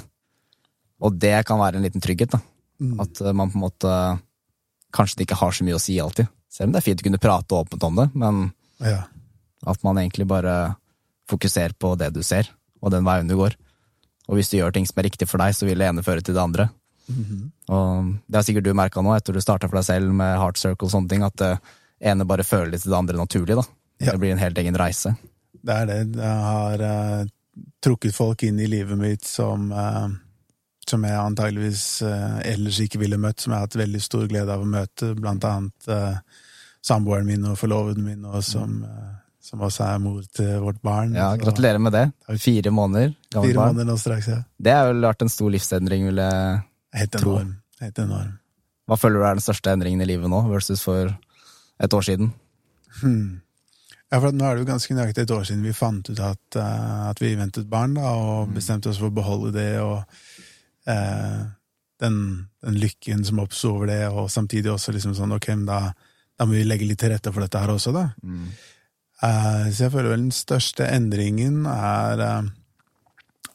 Og 1.03 1.17
det 1.19 1.35
kan 1.47 1.59
være 1.59 1.79
en 1.79 1.85
liten 1.85 2.03
trygghet, 2.03 2.31
da. 2.35 2.39
Mm. 2.83 2.95
At 3.03 3.21
eh, 3.21 3.35
man 3.35 3.51
på 3.51 3.59
en 3.59 3.65
måte 3.65 3.95
kanskje 4.93 5.19
det 5.19 5.27
ikke 5.27 5.39
har 5.41 5.55
så 5.55 5.65
mye 5.67 5.77
å 5.77 5.81
si 5.81 5.97
alltid. 6.01 6.29
Selv 6.53 6.69
om 6.69 6.75
det 6.75 6.81
er 6.83 6.87
fint 6.87 7.01
å 7.01 7.07
kunne 7.07 7.21
prate 7.21 7.57
åpent 7.57 7.83
om 7.87 7.99
det, 8.01 8.07
men 8.13 8.43
Ja. 8.83 9.03
at 9.65 9.83
man 9.83 9.97
egentlig 9.97 10.27
bare 10.29 10.75
fokuserer 11.29 11.73
på 11.73 11.95
det 11.97 12.11
du 12.13 12.21
ser, 12.23 12.49
og 12.81 12.91
den 12.91 13.05
veien 13.05 13.27
du 13.27 13.35
går. 13.35 13.55
Og 14.29 14.37
hvis 14.37 14.49
du 14.51 14.57
gjør 14.57 14.73
ting 14.73 14.85
som 14.85 14.99
er 14.99 15.09
riktig 15.09 15.27
for 15.27 15.41
deg, 15.41 15.55
så 15.55 15.65
vil 15.65 15.79
det 15.79 15.87
ene 15.87 16.03
føre 16.05 16.21
til 16.23 16.35
det 16.35 16.43
andre. 16.43 16.69
Mhm. 17.09 17.51
Og 17.69 18.13
det 18.29 18.35
har 18.35 18.43
sikkert 18.43 18.63
du 18.63 18.73
merka 18.73 19.01
nå, 19.01 19.15
etter 19.15 19.33
du 19.33 19.41
starta 19.41 19.67
for 19.67 19.79
deg 19.79 19.87
selv 19.87 20.13
med 20.13 20.37
Heart 20.39 20.57
Circle 20.57 20.87
og 20.87 20.91
sånne 20.93 21.09
ting, 21.09 21.23
at 21.23 21.35
det 21.35 21.59
ene 21.99 22.27
bare 22.27 22.43
føler 22.43 22.71
litt 22.71 22.83
til 22.83 22.91
det 22.91 22.99
andre 22.99 23.17
naturlig, 23.17 23.55
da. 23.55 23.65
Ja. 23.99 24.11
Det 24.11 24.19
blir 24.19 24.31
en 24.31 24.41
helt 24.41 24.57
egen 24.57 24.75
reise. 24.75 25.15
Det 25.63 25.73
er 25.73 25.85
det. 25.85 25.99
Jeg 26.19 26.43
har 26.43 26.81
uh, 26.81 27.25
trukket 27.83 28.15
folk 28.15 28.43
inn 28.43 28.59
i 28.59 28.67
livet 28.67 28.97
mitt 28.97 29.23
som 29.27 29.71
eh, 29.71 30.07
som 30.89 31.03
jeg 31.07 31.15
antageligvis 31.17 31.83
eh, 32.07 32.39
ellers 32.53 32.79
ikke 32.83 32.99
ville 32.99 33.17
møtt, 33.21 33.39
som 33.39 33.51
jeg 33.53 33.59
har 33.59 33.67
hatt 33.67 33.75
veldig 33.79 34.01
stor 34.03 34.27
glede 34.27 34.51
av 34.53 34.61
å 34.61 34.69
møte, 34.69 35.13
blant 35.19 35.43
annet 35.47 35.87
eh, 35.87 36.17
samboeren 36.83 37.25
min 37.25 37.45
og 37.51 37.57
forloveden 37.57 38.03
min, 38.03 38.25
og 38.25 38.43
som, 38.43 38.83
eh, 38.83 39.11
som 39.43 39.59
også 39.63 39.85
er 39.87 39.99
mor 40.03 40.21
til 40.35 40.51
vårt 40.63 40.81
barn. 40.83 41.13
Ja, 41.15 41.31
Så 41.35 41.43
Gratulerer 41.45 41.79
med 41.79 41.93
det. 41.95 42.05
Fire 42.39 42.71
måneder 42.71 43.13
gammelt 43.31 43.49
Fire 43.51 43.59
barn. 43.61 43.75
måneder 43.75 43.91
nå 43.91 43.97
straks, 44.01 44.27
ja. 44.27 44.41
Det 44.59 44.71
har 44.75 44.91
jo 44.91 44.99
vært 45.01 45.21
en 45.21 45.29
stor 45.29 45.49
livsendring, 45.51 46.05
vil 46.11 46.15
jeg 46.23 46.63
Helt 46.93 47.11
Tro. 47.17 47.37
enorm. 47.39 47.55
Helt 47.81 47.99
enorm. 47.99 48.33
Hva 48.87 48.97
føler 48.99 49.19
du 49.19 49.25
er 49.25 49.33
den 49.39 49.41
største 49.47 49.71
endringen 49.71 50.01
i 50.03 50.05
livet 50.05 50.29
nå, 50.29 50.43
versus 50.51 50.81
for 50.83 51.15
et 51.79 51.93
år 51.93 52.03
siden? 52.03 52.33
Hmm. 53.01 53.39
Ja, 54.11 54.19
for 54.21 54.29
nå 54.35 54.45
er 54.45 54.55
det 54.59 54.61
jo 54.67 54.69
ganske 54.69 54.93
nøyaktig 54.93 55.23
et 55.23 55.31
år 55.33 55.45
siden 55.47 55.63
vi 55.65 55.71
fant 55.73 56.09
ut 56.11 56.19
at, 56.21 56.55
eh, 56.59 57.09
at 57.09 57.17
vi 57.23 57.31
ventet 57.39 57.65
barn, 57.71 57.95
da, 57.95 58.11
og 58.13 58.49
Mm. 58.49 58.53
bestemte 58.59 58.89
oss 58.91 58.99
for 58.99 59.09
å 59.09 59.15
beholde 59.15 59.51
det, 59.53 59.79
og 59.81 60.03
eh, 60.89 61.43
den, 62.03 62.17
den 62.63 62.79
lykken 62.81 63.23
som 63.25 63.41
oppsto 63.43 63.75
over 63.77 63.91
det, 63.91 64.01
og 64.09 64.31
samtidig 64.31 64.71
også 64.73 64.95
liksom 64.95 65.15
sånn, 65.17 65.35
ok, 65.37 65.49
men 65.55 65.67
da, 65.69 65.79
da 66.39 66.47
må 66.47 66.57
vi 66.57 66.65
legge 66.67 66.87
litt 66.87 67.01
til 67.03 67.13
rette 67.13 67.31
for 67.33 67.45
dette 67.45 67.61
her 67.61 67.73
også, 67.73 67.93
da. 67.95 68.09
Eh, 69.23 69.69
så 69.71 69.85
jeg 69.85 69.93
føler 69.93 70.11
vel 70.11 70.25
den 70.25 70.35
største 70.35 70.89
endringen 70.89 71.63
er, 71.69 72.25
eh, 72.25 72.51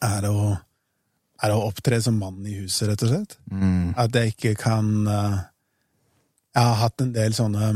er, 0.07 0.27
å, 0.31 0.55
er 1.43 1.53
å 1.53 1.61
opptre 1.67 1.99
som 2.01 2.17
mann 2.21 2.41
i 2.47 2.57
huset, 2.63 2.87
rett 2.89 3.05
og 3.05 3.13
slett. 3.13 3.37
Mm. 3.51 3.93
At 3.99 4.17
jeg 4.17 4.35
ikke 4.35 4.55
kan 4.63 4.91
eh, 5.07 5.39
Jeg 6.55 6.65
har 6.65 6.79
hatt 6.79 7.01
en 7.03 7.11
del 7.13 7.35
sånne 7.37 7.67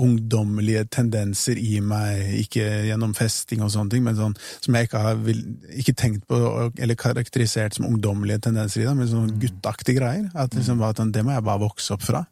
ungdommelige 0.00 0.84
tendenser 0.92 1.58
i 1.60 1.78
meg, 1.84 2.22
ikke 2.40 2.64
gjennom 2.88 3.12
festing 3.16 3.62
og 3.64 3.72
sånne 3.74 3.94
ting, 3.94 4.04
men 4.06 4.18
sånn 4.18 4.36
som 4.60 4.76
jeg 4.76 4.88
ikke 4.88 5.02
har 5.04 5.18
vil, 5.24 5.40
ikke 5.82 5.96
tenkt 5.98 6.26
på 6.30 6.38
eller 6.70 6.98
karakterisert 6.98 7.76
som 7.76 7.88
ungdommelige 7.88 8.44
tendenser 8.48 8.82
i 8.82 8.88
da, 8.88 8.94
men 8.96 9.10
sånn 9.10 9.34
gutteaktige 9.42 10.00
greier. 10.00 10.28
At 10.34 10.56
liksom, 10.56 10.82
at 10.86 11.02
det 11.14 11.24
må 11.26 11.34
jeg 11.36 11.46
bare 11.46 11.64
vokse 11.64 11.94
opp 11.96 12.06
fra. 12.06 12.24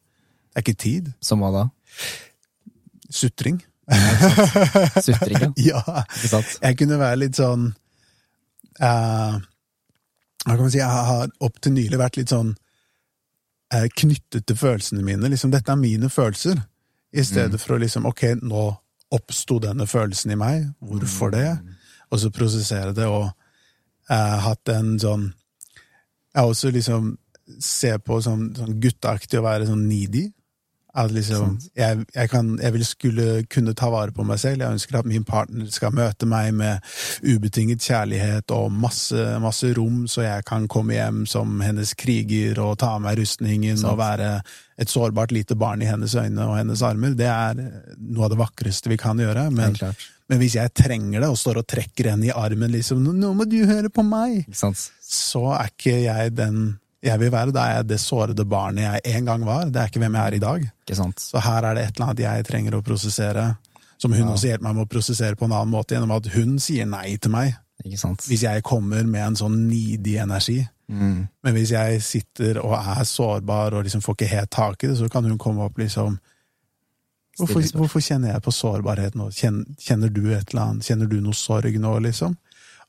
Det 0.48 0.60
er 0.60 0.66
ikke 0.66 0.82
tid. 0.84 1.10
Som 1.24 1.44
hva 1.44 1.52
da? 1.54 1.66
Sutring. 3.10 3.60
Sutring, 5.06 5.40
ja. 5.40 5.52
Ja. 5.70 5.82
Ikke 6.04 6.32
sant? 6.32 6.56
Jeg 6.62 6.80
kunne 6.80 6.98
være 7.00 7.20
litt 7.22 7.38
sånn 7.38 7.70
uh, 8.84 9.36
Hva 10.44 10.50
kan 10.54 10.64
man 10.64 10.72
si? 10.72 10.80
Jeg 10.80 11.06
har 11.12 11.30
opp 11.44 11.62
til 11.64 11.76
nylig 11.76 12.00
vært 12.00 12.18
litt 12.20 12.32
sånn 12.32 12.52
eh, 13.74 13.86
knyttet 14.00 14.46
til 14.48 14.58
følelsene 14.58 15.04
mine. 15.04 15.30
Liksom, 15.32 15.52
dette 15.52 15.72
er 15.72 15.80
mine 15.80 16.10
følelser. 16.12 16.60
I 17.12 17.24
stedet 17.24 17.60
for 17.60 17.76
å 17.76 17.80
liksom 17.80 18.06
Ok, 18.08 18.24
nå 18.44 18.68
oppsto 19.14 19.56
denne 19.62 19.86
følelsen 19.88 20.34
i 20.34 20.38
meg. 20.38 20.66
Hvorfor 20.84 21.32
det? 21.32 21.48
Og 22.12 22.20
så 22.20 22.32
prosessere 22.32 22.92
det, 22.96 23.06
og 23.08 23.28
eh, 24.10 24.36
hatt 24.44 24.72
en 24.72 24.94
sånn 25.00 25.30
Jeg 26.34 26.44
også 26.44 26.72
liksom 26.72 27.14
ser 27.64 27.96
på 28.04 28.18
som 28.20 28.50
sånn 28.56 28.76
gutteaktig 28.80 29.38
å 29.40 29.46
være 29.46 29.70
sånn 29.70 29.86
needy. 29.88 30.26
At 30.98 31.12
liksom, 31.14 31.58
jeg, 31.78 32.04
jeg, 32.14 32.30
kan, 32.32 32.50
jeg 32.58 32.74
vil 32.74 32.84
skulle 32.86 33.26
kunne 33.50 33.74
ta 33.78 33.90
vare 33.92 34.14
på 34.14 34.24
meg 34.26 34.40
selv. 34.42 34.64
Jeg 34.64 34.78
ønsker 34.78 34.98
at 34.98 35.08
min 35.08 35.26
partner 35.26 35.68
skal 35.70 35.94
møte 35.94 36.26
meg 36.26 36.50
med 36.58 36.82
ubetinget 37.22 37.84
kjærlighet 37.84 38.50
og 38.56 38.72
masse, 38.74 39.26
masse 39.42 39.70
rom, 39.78 40.06
så 40.10 40.24
jeg 40.26 40.46
kan 40.48 40.66
komme 40.70 40.96
hjem 40.96 41.22
som 41.30 41.60
hennes 41.62 41.94
kriger 41.98 42.58
og 42.64 42.80
ta 42.82 42.96
av 42.96 43.04
meg 43.04 43.20
rustningen 43.20 43.84
og 43.86 44.00
være 44.00 44.32
et 44.78 44.90
sårbart 44.90 45.34
lite 45.34 45.54
barn 45.58 45.82
i 45.82 45.88
hennes 45.90 46.14
øyne 46.18 46.46
og 46.46 46.56
hennes 46.58 46.82
armer. 46.86 47.14
Det 47.18 47.30
er 47.30 47.62
noe 47.98 48.26
av 48.26 48.34
det 48.34 48.40
vakreste 48.42 48.90
vi 48.90 48.98
kan 49.00 49.18
gjøre. 49.22 49.48
Men, 49.54 49.78
men 50.30 50.42
hvis 50.42 50.58
jeg 50.58 50.74
trenger 50.76 51.22
det 51.22 51.30
og 51.30 51.38
står 51.38 51.62
og 51.62 51.70
trekker 51.70 52.12
henne 52.12 52.30
i 52.30 52.34
armen, 52.34 52.74
liksom 52.74 53.02
'Nå 53.06 53.32
må 53.34 53.46
du 53.46 53.58
høre 53.66 53.90
på 53.90 54.02
meg', 54.06 54.46
sant? 54.54 54.90
så 55.02 55.46
er 55.56 55.72
ikke 55.72 55.96
jeg 56.04 56.36
den 56.36 56.78
jeg 57.04 57.20
vil 57.20 57.32
være. 57.32 57.54
Da 57.54 57.68
er 57.78 57.86
det 57.86 58.00
sårede 58.02 58.46
barnet 58.48 58.84
jeg 58.84 59.16
en 59.18 59.30
gang 59.30 59.46
var. 59.46 59.68
Det 59.70 59.82
er 59.82 59.90
ikke 59.90 60.02
hvem 60.02 60.18
jeg 60.18 60.26
er 60.26 60.36
i 60.36 60.42
dag. 60.42 60.66
Så 61.20 61.42
her 61.44 61.68
er 61.68 61.78
det 61.78 61.84
et 61.84 61.96
eller 61.96 62.08
annet 62.08 62.24
jeg 62.24 62.48
trenger 62.48 62.78
å 62.78 62.84
prosessere, 62.84 63.46
som 63.98 64.14
hun 64.14 64.32
også 64.32 64.52
hjelper 64.52 64.68
meg 64.68 64.76
med 64.78 64.86
å 64.86 64.90
prosessere 64.90 65.38
på 65.38 65.46
en 65.46 65.54
annen 65.54 65.74
måte, 65.74 65.94
gjennom 65.94 66.16
at 66.16 66.30
hun 66.34 66.58
sier 66.62 66.88
nei 66.88 67.16
til 67.16 67.34
meg 67.34 67.56
hvis 67.78 68.42
jeg 68.42 68.62
kommer 68.66 69.06
med 69.06 69.22
en 69.22 69.36
sånn 69.38 69.54
nidig 69.68 70.16
energi. 70.18 70.56
Mm. 70.90 71.28
Men 71.44 71.54
hvis 71.54 71.70
jeg 71.76 72.00
sitter 72.02 72.58
og 72.58 72.74
er 72.74 73.04
sårbar 73.06 73.76
og 73.76 73.84
liksom 73.86 74.02
får 74.02 74.16
ikke 74.16 74.30
helt 74.32 74.50
tak 74.50 74.82
i 74.82 74.90
det, 74.90 74.96
så 74.98 75.08
kan 75.12 75.24
hun 75.28 75.38
komme 75.38 75.66
opp 75.68 75.78
liksom 75.78 76.18
Hvorfor, 77.38 77.62
hvorfor 77.78 78.02
kjenner 78.02 78.32
jeg 78.32 78.42
på 78.42 78.50
sårbarhet 78.50 79.14
nå? 79.14 79.28
Kjenner, 79.30 79.62
kjenner 79.78 80.10
du 80.10 80.24
et 80.34 80.48
eller 80.50 80.62
annet? 80.64 80.88
Kjenner 80.88 81.06
du 81.06 81.20
noe 81.22 81.36
sorg 81.38 81.76
nå, 81.78 81.92
liksom? 82.02 82.32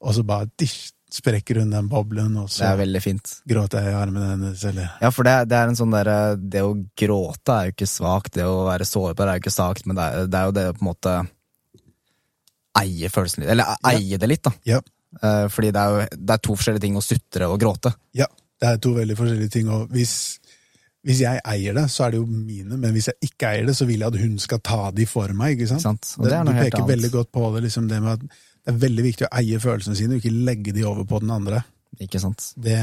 Og 0.02 0.16
så 0.18 0.24
bare 0.26 0.50
dish, 0.58 0.90
sprekker 1.10 1.58
hun 1.62 1.72
den 1.74 1.88
boblen, 1.90 2.36
og 2.38 2.50
Det 2.54 2.66
er 2.68 2.78
veldig 2.78 3.02
fint. 3.02 3.32
gråter 3.50 3.82
jeg 3.84 3.94
i 3.96 3.98
armene 3.98 4.28
hennes, 4.36 4.64
eller 4.70 4.92
Ja, 5.02 5.10
for 5.12 5.24
det, 5.26 5.34
det 5.50 5.58
er 5.58 5.68
en 5.72 5.76
sånn 5.80 5.92
derre 5.96 6.18
Det 6.38 6.62
å 6.62 6.76
gråte 6.98 7.56
er 7.56 7.66
jo 7.70 7.74
ikke 7.74 7.88
svakt, 7.90 8.34
det 8.38 8.46
å 8.46 8.66
være 8.68 8.86
sårbar 8.86 9.28
er 9.32 9.40
jo 9.40 9.44
ikke 9.46 9.56
svakt, 9.56 9.86
men 9.90 9.98
det 9.98 10.06
er, 10.06 10.28
det 10.30 10.38
er 10.42 10.46
jo 10.52 10.56
det 10.60 10.66
å 10.70 10.76
på 10.78 10.84
en 10.86 10.90
måte 10.92 11.16
eie 12.80 13.10
følelsen 13.12 13.44
litt. 13.44 13.52
Eller 13.56 13.74
eie 13.90 14.20
det 14.22 14.30
litt, 14.30 14.44
da. 14.46 14.54
Ja. 14.70 14.80
Eh, 15.24 15.48
Fordi 15.52 15.72
det 15.74 15.82
er 15.82 15.96
jo 15.96 16.06
det 16.30 16.36
er 16.36 16.44
to 16.46 16.56
forskjellige 16.56 16.86
ting 16.86 17.00
å 17.00 17.04
sutre 17.04 17.50
og 17.50 17.58
gråte. 17.62 17.92
Ja, 18.16 18.28
det 18.62 18.70
er 18.70 18.78
to 18.84 18.94
veldig 18.96 19.18
forskjellige 19.20 19.52
ting. 19.56 19.72
Og 19.74 19.90
hvis, 19.96 20.14
hvis 21.08 21.24
jeg 21.26 21.42
eier 21.50 21.74
det, 21.76 21.88
så 21.92 22.06
er 22.06 22.14
det 22.14 22.22
jo 22.22 22.28
mine, 22.30 22.78
men 22.78 22.94
hvis 22.96 23.10
jeg 23.12 23.32
ikke 23.32 23.50
eier 23.56 23.66
det, 23.72 23.76
så 23.80 23.88
vil 23.90 24.04
jeg 24.06 24.14
at 24.14 24.20
hun 24.22 24.38
skal 24.40 24.62
ta 24.64 24.92
de 24.96 25.08
for 25.10 25.34
meg. 25.34 25.58
ikke 25.58 25.72
sant? 25.74 25.82
Ikke 25.82 25.90
sant? 25.90 26.14
Og 26.22 26.30
det 26.30 26.38
er 26.38 26.46
du 26.46 26.52
noe 26.52 26.60
helt 26.60 26.70
peker 26.70 26.84
annet. 26.84 26.94
veldig 26.96 27.12
godt 27.18 27.32
på 27.36 27.50
det, 27.56 27.64
liksom 27.68 27.90
det 27.90 28.02
med 28.06 28.14
at 28.20 28.40
det 28.66 28.74
er 28.74 28.82
veldig 28.84 29.06
viktig 29.06 29.28
å 29.28 29.34
eie 29.40 29.60
følelsene 29.62 29.98
sine, 29.98 30.16
og 30.18 30.24
ikke 30.24 30.46
legge 30.46 30.76
de 30.76 30.86
over 30.88 31.08
på 31.10 31.22
den 31.24 31.32
andre. 31.34 31.64
Ikke 32.04 32.22
sant? 32.22 32.52
Det, 32.60 32.78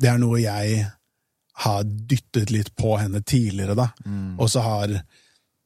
det 0.00 0.10
er 0.10 0.20
noe 0.22 0.40
jeg 0.42 0.84
har 1.62 1.82
dyttet 1.84 2.52
litt 2.52 2.72
på 2.76 2.94
henne 3.00 3.20
tidligere, 3.20 3.76
da. 3.78 3.90
Mm. 4.06 4.38
Og 4.40 4.48
så 4.50 4.62
har 4.64 4.94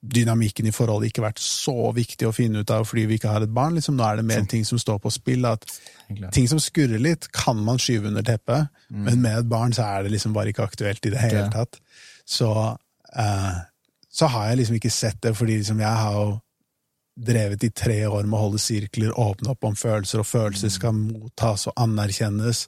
dynamikken 0.07 0.69
i 0.69 0.73
forholdet 0.75 1.11
ikke 1.11 1.25
vært 1.25 1.41
så 1.43 1.91
viktig 1.97 2.29
å 2.29 2.35
finne 2.35 2.63
ut 2.63 2.71
av 2.71 2.85
fordi 2.87 3.07
vi 3.11 3.19
ikke 3.19 3.33
har 3.33 3.45
et 3.45 3.53
barn. 3.55 3.77
Liksom, 3.79 3.97
nå 3.99 4.07
er 4.07 4.21
det 4.21 4.27
mer 4.29 4.45
ting 4.51 4.67
som 4.69 4.79
står 4.79 5.01
på 5.03 5.13
spill. 5.15 5.47
at 5.49 5.65
Ting 6.35 6.49
som 6.51 6.61
skurrer 6.63 7.03
litt, 7.03 7.31
kan 7.35 7.59
man 7.67 7.81
skyve 7.83 8.11
under 8.13 8.27
teppet, 8.27 8.71
men 8.93 9.23
med 9.23 9.41
et 9.41 9.49
barn 9.51 9.75
så 9.75 9.87
er 9.89 10.07
det 10.07 10.15
liksom 10.15 10.37
bare 10.37 10.53
ikke 10.53 10.67
aktuelt 10.67 11.07
i 11.07 11.15
det 11.15 11.23
hele 11.25 11.47
tatt. 11.53 11.81
Så, 12.27 12.51
eh, 13.19 13.57
så 14.11 14.31
har 14.31 14.51
jeg 14.51 14.63
liksom 14.63 14.79
ikke 14.79 14.95
sett 14.95 15.19
det, 15.23 15.35
fordi 15.37 15.59
liksom 15.63 15.81
jeg 15.83 16.03
har 16.03 16.21
jo 16.21 16.29
drevet 17.17 17.65
i 17.65 17.71
tre 17.73 18.03
år 18.07 18.27
med 18.29 18.37
å 18.37 18.43
holde 18.47 18.61
sirkler, 18.61 19.15
åpne 19.17 19.55
opp 19.55 19.65
om 19.65 19.77
følelser, 19.79 20.21
og 20.21 20.29
følelser 20.29 20.73
skal 20.73 20.97
mottas 20.97 21.67
og 21.71 21.77
anerkjennes. 21.81 22.67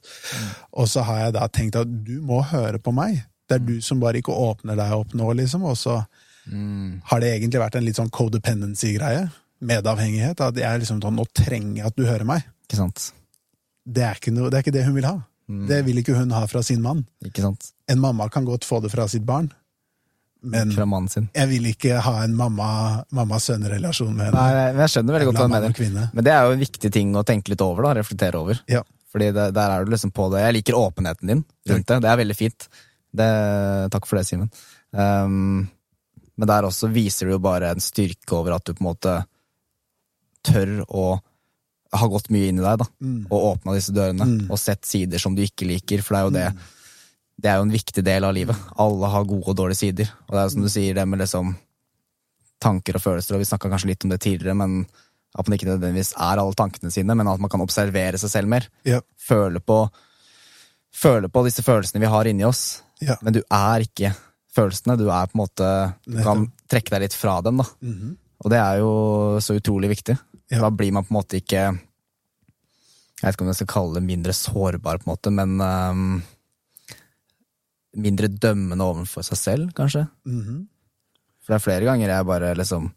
Og 0.73 0.89
så 0.89 1.05
har 1.05 1.25
jeg 1.25 1.35
da 1.37 1.45
tenkt 1.53 1.77
at 1.79 1.91
du 2.05 2.17
må 2.25 2.41
høre 2.49 2.81
på 2.81 2.93
meg. 2.95 3.21
Det 3.49 3.59
er 3.59 3.65
du 3.65 3.77
som 3.85 4.01
bare 4.01 4.21
ikke 4.21 4.33
åpner 4.33 4.77
deg 4.77 4.95
opp 4.97 5.13
nå, 5.17 5.29
liksom, 5.37 5.65
og 5.69 5.77
så 5.77 6.01
har 6.49 7.21
det 7.21 7.29
egentlig 7.35 7.61
vært 7.61 7.77
en 7.77 7.85
litt 7.85 7.99
sånn 7.99 8.11
codependency-greie. 8.13 9.27
Medavhengighet. 9.59 10.41
At 10.41 10.57
jeg 10.57 10.81
liksom 10.81 11.01
sånn 11.03 11.17
Nå 11.19 11.25
trenger 11.35 11.81
jeg 11.81 11.91
at 11.91 11.97
du 11.97 12.05
hører 12.07 12.25
meg. 12.25 12.45
Ikke 12.65 12.79
sant? 12.79 13.09
Det 13.85 14.05
er 14.05 14.17
ikke, 14.17 14.33
noe, 14.33 14.49
det, 14.49 14.59
er 14.59 14.65
ikke 14.65 14.75
det 14.75 14.85
hun 14.87 14.95
vil 14.97 15.09
ha. 15.09 15.17
Det 15.69 15.79
vil 15.87 15.97
ikke 16.01 16.13
hun 16.17 16.33
ha 16.35 16.43
fra 16.49 16.61
sin 16.65 16.81
mann. 16.85 17.03
Ikke 17.25 17.41
sant? 17.41 17.71
En 17.89 18.01
mamma 18.01 18.29
kan 18.29 18.45
godt 18.45 18.67
få 18.67 18.79
det 18.83 18.91
fra 18.93 19.07
sitt 19.09 19.25
barn, 19.25 19.49
men 20.41 20.69
jeg 21.35 21.47
vil 21.49 21.65
ikke 21.73 21.97
ha 21.99 22.13
en 22.23 22.35
mamma- 22.37 23.03
mamma-sønn-relasjon 23.11 24.13
med 24.15 24.29
henne. 24.29 24.37
Nei, 24.39 24.69
men 24.71 24.83
jeg 24.85 24.93
skjønner 24.93 25.17
veldig 25.17 25.27
godt 25.29 25.39
hva 25.41 25.47
du 25.47 25.53
mener. 25.55 26.11
Men 26.13 26.23
det 26.23 26.31
er 26.33 26.45
jo 26.45 26.53
en 26.55 26.63
viktig 26.63 26.91
ting 26.95 27.11
å 27.19 27.23
tenke 27.27 27.51
litt 27.51 27.63
over, 27.65 27.83
da. 27.89 27.93
Reflektere 27.99 28.39
over. 28.39 28.61
Ja. 28.71 28.83
Fordi 29.11 29.31
det, 29.35 29.47
der 29.57 29.73
er 29.73 29.83
du 29.83 29.91
liksom 29.91 30.13
på 30.15 30.29
det. 30.31 30.45
Jeg 30.45 30.55
liker 30.59 30.77
åpenheten 30.79 31.27
din 31.33 31.43
rundt 31.67 31.87
det. 31.91 31.99
Det 32.05 32.11
er 32.11 32.21
veldig 32.21 32.37
fint. 32.37 32.69
Det, 33.19 33.29
takk 33.91 34.05
for 34.07 34.19
det, 34.19 34.25
Simen. 34.29 34.51
Um, 34.93 35.67
men 36.39 36.47
der 36.47 36.63
også 36.69 36.87
viser 36.93 37.27
du 37.27 37.33
jo 37.35 37.41
bare 37.43 37.73
en 37.73 37.83
styrke 37.83 38.37
over 38.37 38.55
at 38.55 38.63
du 38.69 38.71
på 38.73 38.83
en 38.83 38.89
måte 38.93 39.17
tør 40.47 40.77
å 40.87 41.07
ha 41.99 42.07
gått 42.07 42.29
mye 42.31 42.51
inn 42.51 42.61
i 42.61 42.63
deg, 42.63 42.77
da. 42.79 42.85
Og 43.33 43.47
åpna 43.57 43.73
disse 43.75 43.91
dørene. 43.91 44.27
Og 44.53 44.59
sett 44.61 44.85
sider 44.85 45.19
som 45.19 45.35
du 45.35 45.41
ikke 45.43 45.67
liker, 45.67 46.03
for 46.05 46.15
det 46.15 46.19
er 46.21 46.27
jo 46.29 46.35
det 46.37 46.47
Det 47.39 47.49
er 47.49 47.59
jo 47.59 47.67
en 47.67 47.73
viktig 47.73 48.03
del 48.03 48.25
av 48.27 48.33
livet. 48.35 48.69
Alle 48.83 49.09
har 49.13 49.27
gode 49.27 49.53
og 49.53 49.57
dårlige 49.57 49.79
sider. 49.79 50.09
Og 50.27 50.33
det 50.33 50.41
er 50.41 50.47
jo 50.47 50.53
som 50.55 50.65
du 50.65 50.71
sier, 50.71 50.97
det 50.97 51.05
med 51.07 51.21
liksom 51.21 51.53
tanker 52.59 52.97
og 52.99 53.03
følelser, 53.03 53.37
og 53.37 53.43
vi 53.43 53.47
snakka 53.47 53.71
kanskje 53.71 53.93
litt 53.93 54.03
om 54.03 54.11
det 54.11 54.19
tidligere, 54.25 54.57
men 54.59 54.81
at 55.37 55.47
man 55.47 55.55
ikke 55.55 55.69
nødvendigvis 55.69 56.11
er 56.17 56.41
alle 56.41 56.57
tankene 56.57 56.91
sine, 56.91 57.15
men 57.15 57.29
at 57.31 57.41
man 57.41 57.51
kan 57.51 57.63
observere 57.63 58.19
seg 58.19 58.31
selv 58.33 58.51
mer. 58.51 58.65
Ja. 58.87 58.99
Føle 59.21 59.61
på, 59.63 59.83
føle 60.91 61.29
på 61.31 61.43
disse 61.47 61.63
følelsene 61.63 62.01
vi 62.03 62.11
har 62.11 62.29
inni 62.29 62.47
oss. 62.47 62.81
Ja. 62.99 63.15
Men 63.23 63.37
du 63.37 63.43
er 63.45 63.85
ikke 63.85 64.11
følelsene, 64.55 64.97
du 64.99 65.07
er 65.07 65.29
på 65.29 65.37
en 65.37 65.43
måte 65.43 65.67
Du 66.09 66.17
kan 66.25 66.49
trekke 66.71 66.95
deg 66.95 67.05
litt 67.05 67.15
fra 67.15 67.37
dem, 67.45 67.61
da. 67.61 67.67
Og 68.39 68.51
det 68.51 68.59
er 68.59 68.81
jo 68.81 68.91
så 69.43 69.55
utrolig 69.59 69.91
viktig. 69.93 70.17
Ja. 70.49 70.63
Da 70.65 70.71
blir 70.73 70.91
man 70.95 71.05
på 71.05 71.13
en 71.13 71.19
måte 71.19 71.37
ikke 71.37 71.61
Jeg 71.69 73.21
vet 73.21 73.35
ikke 73.35 73.45
om 73.45 73.51
jeg 73.51 73.59
skal 73.59 73.71
kalle 73.75 73.99
det 73.99 74.07
mindre 74.07 74.33
sårbar, 74.33 74.99
på 74.99 75.07
en 75.07 75.13
måte, 75.13 75.31
men 75.35 75.59
ehm, 75.61 76.21
mindre 78.01 78.27
dømmende 78.31 78.85
overfor 78.85 79.25
seg 79.27 79.37
selv, 79.39 79.71
kanskje. 79.77 80.05
Mhm. 80.27 80.63
For 81.43 81.53
det 81.53 81.57
er 81.59 81.65
flere 81.65 81.85
ganger 81.87 82.11
jeg 82.13 82.25
bare 82.29 82.55
liksom 82.55 82.91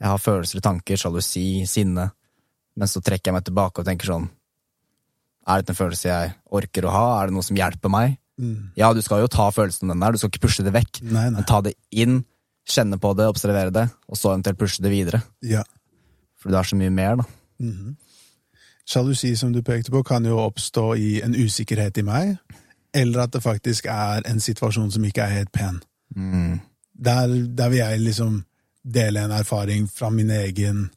Jeg 0.00 0.08
har 0.08 0.18
følelser 0.22 0.56
og 0.60 0.62
tanker, 0.64 0.96
sjalusi, 0.96 1.66
sinne, 1.68 2.06
men 2.76 2.88
så 2.88 3.02
trekker 3.04 3.28
jeg 3.28 3.34
meg 3.36 3.44
tilbake 3.44 3.82
og 3.82 3.84
tenker 3.84 4.06
sånn 4.08 4.28
Er 5.46 5.60
dette 5.60 5.74
en 5.74 5.76
følelse 5.80 6.08
jeg 6.08 6.34
orker 6.50 6.86
å 6.86 6.92
ha? 6.94 7.02
Er 7.20 7.26
det 7.28 7.34
noe 7.34 7.42
som 7.44 7.56
hjelper 7.58 7.90
meg? 7.92 8.16
Ja, 8.76 8.92
du 8.96 9.02
skal 9.04 9.20
jo 9.20 9.26
ta 9.28 9.50
følelsen 9.52 9.88
den 9.92 10.00
der, 10.00 10.12
du 10.12 10.18
skal 10.18 10.30
ikke 10.32 10.46
pushe 10.46 10.64
det 10.64 10.72
vekk, 10.72 11.02
Nei, 11.02 11.26
nei. 11.26 11.30
men 11.36 11.44
ta 11.44 11.58
det 11.60 11.74
inn, 11.92 12.22
kjenne 12.64 12.96
på 13.02 13.10
det, 13.18 13.26
observere 13.28 13.70
det, 13.74 13.90
og 14.08 14.16
så 14.16 14.30
eventuelt 14.32 14.56
pushe 14.58 14.80
det 14.80 14.88
videre. 14.94 15.20
Ja. 15.44 15.60
For 16.40 16.48
det 16.48 16.56
er 16.62 16.70
så 16.70 16.78
mye 16.80 16.90
mer, 16.94 17.20
da. 17.20 17.26
Sjalusi, 18.88 19.34
som 19.36 19.52
du 19.52 19.60
pekte 19.62 19.92
på, 19.92 20.00
kan 20.06 20.24
jo 20.24 20.38
oppstå 20.40 20.86
i 20.96 21.10
en 21.22 21.34
usikkerhet 21.36 22.00
i 22.00 22.06
meg, 22.06 22.38
eller 22.94 23.26
at 23.26 23.32
det 23.32 23.42
faktisk 23.42 23.86
er 23.90 24.24
en 24.28 24.40
situasjon 24.40 24.90
som 24.90 25.04
ikke 25.04 25.22
er 25.22 25.36
helt 25.40 25.52
pen. 25.52 25.80
Der, 27.00 27.34
der 27.56 27.68
vil 27.68 27.78
jeg 27.78 28.00
liksom 28.00 28.44
dele 28.84 29.24
en 29.24 29.30
erfaring 29.30 29.88
fra 29.92 30.10
min 30.10 30.30
egen, 30.30 30.90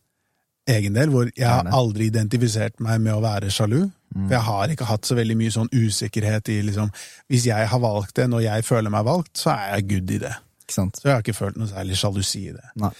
egen 0.67 0.95
del, 0.95 1.09
hvor 1.09 1.29
jeg 1.37 1.49
har 1.49 1.69
aldri 1.71 2.07
identifisert 2.11 2.79
meg 2.79 3.01
med 3.01 3.13
å 3.13 3.21
være 3.23 3.51
sjalu. 3.51 3.83
For 4.13 4.35
jeg 4.35 4.45
har 4.45 4.69
ikke 4.69 4.85
hatt 4.85 5.07
så 5.09 5.15
veldig 5.17 5.35
mye 5.39 5.51
sånn 5.51 5.71
usikkerhet 5.73 6.49
i 6.53 6.59
liksom 6.61 6.91
Hvis 7.31 7.47
jeg 7.47 7.65
har 7.67 7.79
valgt 7.81 8.15
det 8.19 8.27
når 8.29 8.43
jeg 8.45 8.65
føler 8.67 8.93
meg 8.93 9.07
valgt, 9.07 9.37
så 9.41 9.55
er 9.55 9.71
jeg 9.73 9.87
good 9.89 10.11
i 10.11 10.19
det. 10.21 10.33
Så 10.69 11.07
jeg 11.07 11.15
har 11.15 11.23
ikke 11.23 11.33
følt 11.37 11.57
noe 11.57 11.67
særlig 11.71 11.97
sjalusi 11.97 12.43
i 12.51 12.53
det. 12.53 12.67
Nei. 12.81 12.91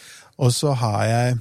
Og 0.42 0.54
så 0.54 0.74
har 0.74 1.04
jeg 1.06 1.38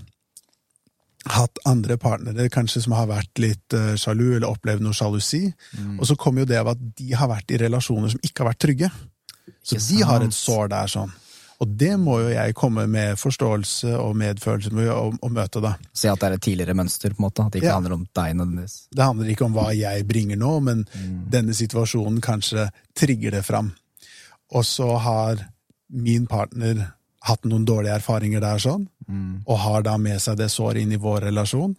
hatt 1.30 1.58
andre 1.64 1.96
partnere 1.96 2.48
kanskje 2.50 2.82
som 2.82 2.92
har 2.92 3.06
vært 3.06 3.38
litt 3.38 3.74
uh, 3.74 3.94
sjalu, 3.94 4.37
eller 4.37 4.48
opplevd 4.50 4.82
noe 4.82 4.92
sjalusi. 4.96 5.52
Mm. 5.78 6.00
Og 6.00 6.06
så 6.06 6.16
kommer 6.16 6.42
jo 6.42 6.46
det 6.50 6.58
av 6.58 6.68
at 6.74 6.78
de 6.98 7.12
har 7.14 7.28
vært 7.28 7.50
i 7.54 7.58
relasjoner 7.62 8.08
som 8.11 8.20
ikke 8.22 8.42
har 8.42 8.50
vært 8.52 8.62
trygge. 8.66 8.90
Så 9.62 9.78
de 9.78 10.02
har 10.02 10.22
et 10.22 10.35
sår 10.35 10.68
der 10.72 10.87
sånn. 10.90 11.12
Og 11.62 11.68
det 11.78 11.92
må 12.00 12.16
jo 12.18 12.30
jeg 12.32 12.54
komme 12.58 12.88
med 12.90 13.14
forståelse 13.20 13.92
og 13.94 14.16
medfølelse 14.18 14.72
med 14.74 14.88
å 14.90 15.28
møte, 15.30 15.61
da. 15.62 15.76
Si 15.94 16.08
at 16.11 16.18
det 16.18 16.26
er 16.26 16.35
et 16.35 16.42
tidligere 16.42 16.74
mønster, 16.74 17.14
på 17.14 17.22
en 17.22 17.26
måte. 17.28 17.44
At 17.46 17.52
det 17.52 17.61
ikke 17.62 17.68
Ja. 17.70 17.76
handler 17.78 17.94
om 17.94 18.06
deg 18.18 18.35
nødvendigvis. 18.35 18.74
Det 18.90 19.04
handler 19.04 19.30
ikke 19.30 19.44
om 19.44 19.54
hva 19.54 19.68
jeg 19.70 20.08
bringer 20.08 20.37
nå, 20.37 20.61
men 20.61 20.85
Mm. 20.90 21.30
denne 21.30 21.54
situasjonen 21.54 22.20
kanskje 22.20 22.68
trigger 22.96 23.30
det 23.30 23.44
fram. 23.44 23.72
Og 24.50 24.64
så 24.64 24.98
har 24.98 25.46
min 25.88 26.26
partner 26.26 26.94
hatt 27.22 27.44
noen 27.44 27.64
dårlige 27.64 27.94
erfaringer 27.94 28.40
der 28.40 28.58
sånn, 28.58 28.88
Mm. 29.12 29.42
og 29.44 29.59
har 29.61 29.83
da 29.85 29.96
med 30.01 30.20
seg 30.25 30.38
det 30.40 30.48
såret 30.53 30.83
inn 30.83 30.94
i 30.94 31.01
vår 31.01 31.27
relasjon. 31.29 31.75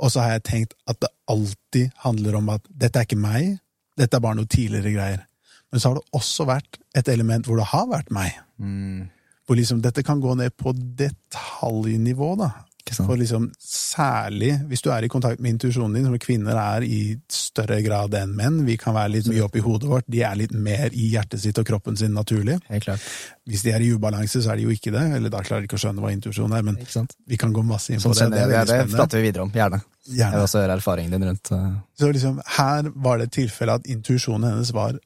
Og 0.00 0.12
så 0.12 0.22
har 0.24 0.38
jeg 0.38 0.46
tenkt 0.48 0.76
at 0.88 1.00
det 1.02 1.10
alltid 1.28 1.90
handler 2.06 2.38
om 2.38 2.48
at 2.54 2.64
dette 2.72 3.00
er 3.00 3.08
ikke 3.08 3.20
meg, 3.20 3.58
dette 4.00 4.16
er 4.16 4.24
bare 4.24 4.38
noe 4.38 4.48
tidligere 4.48 4.94
greier. 4.94 5.24
Men 5.70 5.82
så 5.82 5.90
har 5.90 5.98
det 5.98 6.16
også 6.16 6.46
vært 6.48 6.80
et 6.96 7.10
element 7.12 7.46
hvor 7.46 7.60
det 7.60 7.68
har 7.70 7.86
vært 7.90 8.10
meg. 8.14 8.38
Mm. 8.56 9.10
Hvor 9.46 9.58
liksom 9.58 9.82
dette 9.84 10.02
kan 10.06 10.22
gå 10.22 10.34
ned 10.38 10.54
på 10.58 10.72
detaljnivå, 10.74 12.32
da. 12.40 12.50
For 12.88 13.18
liksom 13.18 13.50
særlig 13.60 14.52
hvis 14.70 14.82
du 14.84 14.90
er 14.94 15.04
i 15.04 15.10
kontakt 15.12 15.40
med 15.42 15.54
intuisjonen 15.54 15.98
din, 15.98 16.06
som 16.08 16.16
kvinner 16.22 16.58
er 16.58 16.86
i 16.86 17.00
større 17.30 17.80
grad 17.84 18.14
enn 18.18 18.32
menn. 18.36 18.60
Vi 18.66 18.76
kan 18.80 18.96
være 18.96 19.14
litt 19.16 19.28
mye 19.30 19.44
oppi 19.46 19.62
hodet 19.64 19.90
vårt, 19.90 20.08
de 20.10 20.22
er 20.26 20.38
litt 20.38 20.54
mer 20.54 20.90
i 20.92 21.10
hjertet 21.12 21.42
sitt 21.42 21.58
og 21.60 21.68
kroppen 21.68 21.98
sin 22.00 22.14
naturlig. 22.16 22.58
Helt 22.70 22.86
klart. 22.86 23.04
Hvis 23.48 23.64
de 23.66 23.74
er 23.74 23.84
i 23.84 23.92
ubalanse, 23.94 24.42
så 24.42 24.54
er 24.54 24.60
de 24.60 24.66
jo 24.68 24.74
ikke 24.74 24.94
det, 24.94 25.04
eller 25.18 25.32
da 25.32 25.42
klarer 25.46 25.64
de 25.64 25.70
ikke 25.70 25.78
å 25.80 25.84
skjønne 25.84 26.04
hva 26.04 26.12
intuisjon 26.14 26.56
er, 26.56 26.66
men 26.66 26.80
vi 27.28 27.40
kan 27.40 27.54
gå 27.54 27.64
masse 27.66 27.94
inn 27.94 28.02
på 28.02 28.14
Sånn 28.14 28.34
det. 28.34 28.46
Det 28.50 28.58
er 28.62 28.70
det. 28.70 28.80
prater 28.94 29.20
vi 29.20 29.28
videre 29.28 29.46
om. 29.46 29.54
Gjerne. 29.54 29.82
Jeg 30.10 30.32
vil 30.32 30.42
også 30.46 30.62
høre 30.62 30.78
erfaringen 30.78 31.12
din 31.12 31.28
rundt 31.28 31.50
uh, 31.52 31.74
Så 31.98 32.08
liksom, 32.10 32.40
her 32.56 32.88
var 33.04 33.20
det 33.20 33.28
et 33.28 33.36
tilfelle 33.42 33.76
at 33.78 33.86
intuisjonen 33.90 34.48
hennes 34.48 34.72
var 34.74 34.96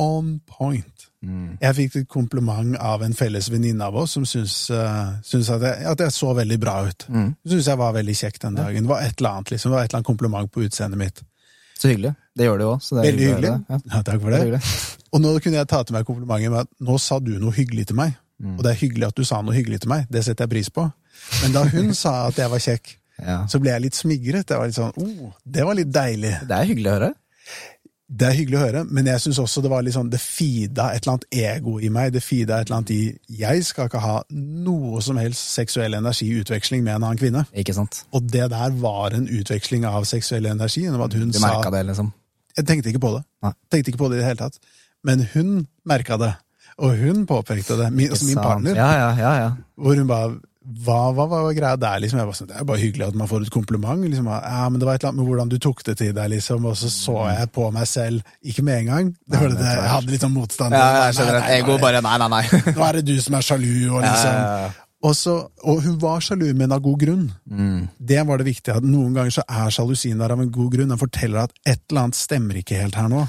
on 0.00 0.38
point. 0.48 1.09
Mm. 1.22 1.58
Jeg 1.60 1.76
fikk 1.76 1.96
et 2.00 2.08
kompliment 2.08 2.76
av 2.80 3.02
en 3.02 3.14
felles 3.14 3.50
venninne 3.52 3.84
av 3.84 3.96
oss 3.96 4.16
som 4.16 4.24
syntes, 4.28 4.70
uh, 4.70 5.16
syntes 5.26 5.50
at, 5.56 5.62
jeg, 5.62 5.86
at 5.92 6.04
jeg 6.06 6.12
så 6.16 6.32
veldig 6.36 6.58
bra 6.62 6.76
ut. 6.88 7.06
Mm. 7.08 7.34
Syntes 7.46 7.68
jeg 7.72 7.80
var 7.82 7.92
veldig 7.96 8.16
kjekk 8.22 8.40
den 8.46 8.60
dagen. 8.60 8.86
Det 8.86 8.92
var 8.92 9.02
et 9.06 9.18
eller 9.20 9.30
annet 9.40 9.50
liksom, 9.54 9.70
det 9.70 9.76
var 9.78 9.84
et 9.84 9.90
eller 9.90 10.00
annet 10.00 10.10
kompliment 10.12 10.52
på 10.52 10.64
utseendet 10.68 10.98
mitt. 11.00 11.22
Så 11.80 11.88
hyggelig. 11.88 12.14
Det 12.36 12.44
gjør 12.44 12.58
det 12.60 12.64
jo 12.66 12.72
òg. 12.76 12.88
Veldig 13.00 13.26
hyggelig. 13.30 13.50
det. 13.50 13.74
Ja, 13.74 13.78
Ja, 13.94 14.02
takk 14.04 14.20
for 14.20 14.30
det 14.36 14.40
det. 14.52 14.60
Og 15.10 15.22
nå 15.24 15.30
kunne 15.42 15.56
jeg 15.62 15.68
ta 15.70 15.82
til 15.82 15.96
meg 15.96 16.04
komplimentet 16.06 16.52
med 16.52 16.60
at 16.66 16.72
nå 16.86 16.98
sa 17.00 17.18
du 17.24 17.32
noe 17.40 17.54
hyggelig 17.56 17.86
til 17.90 17.96
meg. 17.98 18.12
Mm. 18.40 18.56
Og 18.58 18.64
det 18.64 18.70
er 18.72 18.80
hyggelig 18.80 19.08
at 19.08 19.16
du 19.16 19.24
sa 19.28 19.40
noe 19.44 19.56
hyggelig 19.56 19.80
til 19.82 19.90
meg. 19.92 20.04
Det 20.12 20.22
setter 20.24 20.44
jeg 20.46 20.52
pris 20.52 20.70
på. 20.76 20.84
Men 21.42 21.56
da 21.56 21.64
hun 21.72 21.90
sa 21.96 22.12
at 22.28 22.38
jeg 22.40 22.52
var 22.52 22.62
kjekk, 22.66 22.96
Ja. 23.20 23.38
så 23.52 23.58
ble 23.60 23.68
jeg 23.74 23.82
litt 23.84 23.96
smigret. 23.98 24.48
Jeg 24.48 24.56
var 24.60 24.68
litt 24.70 24.76
sånn, 24.78 24.94
oh, 24.96 25.32
det 25.44 25.64
var 25.66 25.76
litt 25.76 25.90
deilig. 25.92 26.30
Det 26.48 26.56
er 26.56 26.68
hyggelig 26.70 26.88
å 26.88 26.94
høre. 26.94 27.10
Det 28.10 28.26
er 28.26 28.34
hyggelig 28.34 28.56
å 28.58 28.62
høre, 28.64 28.80
men 28.90 29.06
jeg 29.06 29.22
syns 29.22 29.38
også 29.38 29.62
det 29.62 29.70
var 29.70 29.84
litt 29.86 29.94
sånn, 29.94 30.08
det 30.10 30.18
feeda 30.18 30.88
et 30.90 31.04
eller 31.04 31.12
annet 31.12 31.26
ego 31.44 31.76
i 31.78 31.90
meg. 31.94 32.10
Det 32.10 32.22
feeda 32.24 32.58
et 32.58 32.66
eller 32.66 32.80
annet 32.80 32.90
i 32.96 33.02
Jeg 33.38 33.62
skal 33.68 33.86
ikke 33.86 34.02
ha 34.02 34.16
noe 34.66 35.02
som 35.06 35.20
helst 35.20 35.52
seksuell 35.54 35.94
energiutveksling 35.94 36.82
med 36.82 36.96
en 36.96 37.06
annen 37.06 37.20
kvinne. 37.20 37.44
Ikke 37.54 37.76
sant? 37.76 38.02
Og 38.10 38.26
det 38.26 38.48
der 38.50 38.74
var 38.82 39.14
en 39.14 39.28
utveksling 39.30 39.86
av 39.86 40.08
seksuell 40.10 40.50
energi. 40.50 40.88
gjennom 40.88 41.06
at 41.06 41.14
hun 41.14 41.30
Du 41.30 41.38
sa 41.38 41.54
det, 41.70 41.84
liksom. 41.92 42.10
Jeg 42.58 42.66
tenkte 42.66 42.90
ikke 42.90 43.04
på 43.06 43.14
det. 43.14 43.24
Nei. 43.46 43.54
Tenkte 43.70 43.92
ikke 43.92 44.02
på 44.02 44.10
det 44.10 44.18
i 44.18 44.22
det 44.24 44.28
hele 44.32 44.42
tatt. 44.42 44.58
Men 45.06 45.22
hun 45.32 45.66
merka 45.86 46.18
det, 46.18 46.34
og 46.82 46.98
hun 46.98 47.26
påpekte 47.30 47.78
det. 47.78 47.92
Min, 47.94 48.10
altså 48.10 48.26
min 48.26 48.42
partner. 48.42 48.74
Ja, 48.74 48.90
ja, 48.98 49.10
ja, 49.22 49.32
ja. 49.44 49.50
Hvor 49.78 49.94
hun 49.94 50.10
bare 50.10 50.34
hva, 50.84 50.98
hva 51.16 51.26
var 51.30 51.52
greia 51.56 51.76
der? 51.80 52.00
liksom? 52.04 52.20
Jeg 52.22 52.28
var 52.28 52.36
sånn, 52.38 52.48
Det 52.52 52.58
er 52.60 52.66
bare 52.68 52.82
hyggelig 52.82 53.06
at 53.08 53.14
man 53.18 53.28
får 53.30 53.46
et 53.46 53.52
kompliment. 53.54 54.04
liksom. 54.04 54.26
Ja, 54.30 54.68
men 54.68 54.78
Det 54.80 54.86
var 54.88 54.94
et 54.94 55.02
eller 55.02 55.12
annet 55.12 55.20
med 55.22 55.30
hvordan 55.30 55.48
du 55.50 55.58
tok 55.58 55.82
det 55.84 55.96
til 55.98 56.12
deg, 56.14 56.30
liksom. 56.34 56.64
Og 56.70 56.76
så 56.78 56.90
så 56.92 57.16
jeg 57.30 57.50
på 57.56 57.70
meg 57.74 57.86
selv, 57.90 58.22
ikke 58.42 58.62
med 58.66 58.78
en 58.84 58.86
gang. 58.92 59.10
Det 59.26 59.40
var 59.40 59.48
det, 59.48 59.58
det, 59.58 59.72
jeg 59.72 59.90
hadde 59.94 60.14
litt 60.14 60.26
sånn 60.26 60.36
motstand. 60.36 60.72
ja 60.76 61.06
jeg 61.08 61.18
skjønner 61.18 61.40
Nei, 61.40 61.56
ego 61.58 61.78
bare 61.82 62.02
Nei, 62.06 62.16
nei, 62.22 62.28
nei. 62.28 62.44
Nå 62.76 62.86
er 62.86 63.00
det 63.00 63.04
du 63.10 63.16
som 63.20 63.34
er 63.34 63.42
sjalu, 63.42 63.74
og 63.90 64.00
liksom. 64.06 64.38
ja, 64.38 64.62
ja. 64.66 64.70
Og, 65.00 65.14
så, 65.16 65.34
og 65.64 65.78
hun 65.80 65.94
var 65.96 66.20
sjalu, 66.20 66.50
men 66.54 66.72
av 66.76 66.82
god 66.84 66.98
grunn. 67.00 67.22
Mm. 67.48 67.86
Det 67.96 68.20
var 68.28 68.36
det 68.36 68.50
viktige. 68.50 68.74
at 68.76 68.84
Noen 68.84 69.14
ganger 69.16 69.32
så 69.32 69.44
er 69.48 69.70
sjalusien 69.72 70.18
der 70.20 70.34
av 70.34 70.42
en 70.42 70.50
god 70.52 70.74
grunn. 70.74 70.90
Den 70.92 71.00
forteller 71.00 71.46
at 71.46 71.54
et 71.64 71.80
eller 71.88 72.02
annet 72.02 72.18
stemmer 72.18 72.58
ikke 72.60 72.76
helt 72.82 72.98
her 73.00 73.08
nå. 73.08 73.22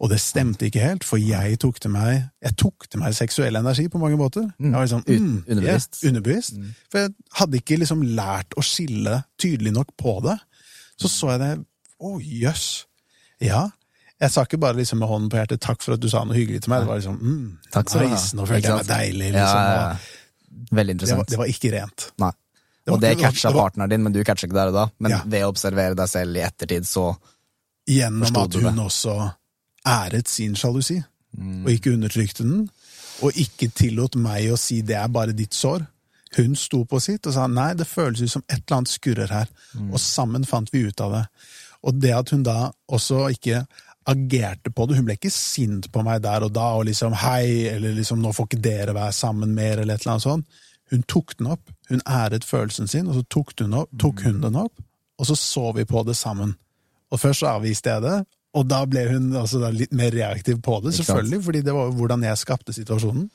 Og 0.00 0.10
det 0.10 0.18
stemte 0.20 0.66
ikke 0.68 0.80
helt, 0.82 1.04
for 1.04 1.16
jeg 1.16 1.58
tok 1.62 1.78
til 1.80 1.90
meg 1.90 2.26
jeg 2.42 2.56
tok 2.60 2.88
til 2.90 3.00
meg 3.00 3.14
seksuell 3.16 3.56
energi 3.56 3.86
på 3.88 3.98
mange 4.02 4.18
måter. 4.20 4.50
Jeg 4.60 4.72
var 4.72 4.84
liksom, 4.84 5.04
mm, 5.06 5.44
underbevisst. 5.48 6.02
ja, 6.02 6.08
underbevisst. 6.10 6.58
For 6.92 6.98
jeg 6.98 7.14
hadde 7.40 7.56
ikke 7.62 7.78
liksom 7.80 8.02
lært 8.18 8.56
å 8.56 8.62
skille 8.66 9.22
tydelig 9.40 9.72
nok 9.72 9.94
på 9.96 10.20
det. 10.26 10.36
Så 11.00 11.08
så 11.08 11.30
jeg 11.36 11.40
det 11.40 11.64
Å, 11.98 12.18
jøss. 12.20 12.84
Ja. 13.40 13.70
Jeg 14.20 14.30
sa 14.30 14.42
ikke 14.44 14.58
bare 14.60 14.76
liksom 14.76 14.98
med 15.00 15.08
hånden 15.08 15.30
på 15.32 15.36
hjertet 15.38 15.60
'takk 15.60 15.80
for 15.82 15.94
at 15.94 16.00
du 16.00 16.08
sa 16.12 16.24
noe 16.24 16.36
hyggelig 16.36 16.60
til 16.62 16.70
meg'. 16.72 16.80
Det 16.84 16.88
var 16.88 16.98
liksom 17.00 17.16
mm, 17.20 17.58
Takk 17.72 17.88
skal 17.88 18.08
nice, 18.10 18.36
nå 18.36 18.46
følte 18.46 18.68
jeg 18.68 18.76
meg 18.76 18.86
deilig. 18.86 19.30
Liksom. 19.32 19.60
ja, 19.60 19.90
ja. 19.90 19.96
Veldig 20.56 20.68
Det, 20.68 20.76
var, 20.76 20.90
interessant. 20.92 21.28
det 21.28 21.38
var 21.38 21.46
ikke 21.46 21.72
rent. 21.72 22.10
Nei. 22.18 22.30
Det 22.86 22.92
Og 22.92 23.00
det 23.00 23.16
det 23.16 23.24
catcha 23.24 23.50
var- 23.52 23.70
partneren 23.70 23.90
din, 23.90 24.02
men 24.02 24.12
du 24.12 24.22
catcha 24.24 24.46
ikke 24.46 24.54
der 24.60 24.68
og 24.68 24.74
da. 24.74 24.86
Men 25.00 25.10
Ja. 25.10 25.22
ved 25.24 25.42
å 25.42 25.48
observere 25.48 25.94
deg 25.96 26.08
selv 26.08 26.36
i 26.36 26.40
ettertid, 26.44 26.84
så 26.84 27.16
Gjennom 27.88 28.22
at 28.36 28.52
hun 28.54 28.78
også 28.78 29.34
æret 29.86 30.28
sin 30.28 30.56
sjalusi. 30.56 31.02
og 31.64 31.70
ikke 31.70 31.92
undertrykte 31.92 32.42
den. 32.42 32.68
Og 33.22 33.32
ikke 33.36 33.68
tillot 33.68 34.16
meg 34.16 34.50
å 34.52 34.56
si 34.56 34.80
'det 34.80 34.96
er 34.96 35.08
bare 35.08 35.32
ditt 35.32 35.54
sår'. 35.54 35.86
Hun 36.36 36.56
sto 36.56 36.84
på 36.84 37.00
sitt 37.00 37.26
og 37.26 37.32
sa 37.32 37.46
'nei, 37.46 37.74
det 37.74 37.86
føles 37.86 38.22
ut 38.22 38.30
som 38.30 38.42
et 38.48 38.62
eller 38.66 38.76
annet 38.76 38.88
skurrer 38.88 39.28
her'. 39.28 39.52
Og 39.92 40.00
sammen 40.00 40.44
fant 40.44 40.72
vi 40.72 40.86
ut 40.86 41.00
av 41.00 41.12
det. 41.12 41.26
Og 41.82 42.00
det 42.00 42.12
at 42.14 42.30
hun 42.30 42.42
da 42.42 42.70
også 42.88 43.30
ikke 43.30 43.66
agerte 44.06 44.70
på 44.70 44.86
det 44.86 44.96
Hun 44.96 45.04
ble 45.04 45.14
ikke 45.14 45.30
sint 45.30 45.92
på 45.92 46.02
meg 46.02 46.22
der 46.22 46.44
og 46.44 46.52
da 46.52 46.76
og 46.76 46.86
liksom 46.86 47.12
'hei', 47.12 47.68
eller 47.74 47.94
liksom 47.94 48.22
'nå 48.22 48.32
får 48.32 48.46
ikke 48.46 48.62
dere 48.62 48.94
være 48.94 49.12
sammen 49.12 49.54
mer', 49.54 49.80
eller 49.80 49.94
et 49.94 50.00
eller 50.00 50.12
annet 50.12 50.22
sånt. 50.22 50.46
Hun 50.90 51.02
tok 51.02 51.38
den 51.38 51.46
opp. 51.46 51.70
Hun 51.88 52.00
æret 52.06 52.44
følelsen 52.44 52.88
sin, 52.88 53.06
og 53.06 53.14
så 53.14 53.22
tok 53.30 53.52
hun, 53.60 53.74
opp, 53.74 53.88
tok 53.98 54.20
hun 54.22 54.40
den 54.42 54.56
opp, 54.56 54.72
og 55.18 55.26
så 55.26 55.34
så 55.34 55.72
vi 55.72 55.84
på 55.84 56.02
det 56.06 56.16
sammen. 56.16 56.56
Og 57.10 57.20
først 57.20 57.40
så 57.40 57.46
avviste 57.46 57.90
jeg 57.90 58.02
det, 58.02 58.26
og 58.56 58.68
da 58.68 58.82
ble 58.88 59.02
hun 59.10 59.32
altså 59.36 59.60
da 59.60 59.70
litt 59.74 59.92
mer 59.96 60.14
reaktiv 60.14 60.60
på 60.64 60.78
det, 60.84 60.94
selvfølgelig, 60.96 61.42
fordi 61.44 61.64
det 61.66 61.74
var 61.76 61.90
hvordan 61.96 62.24
jeg 62.24 62.40
skapte 62.40 62.74
situasjonen. 62.76 63.26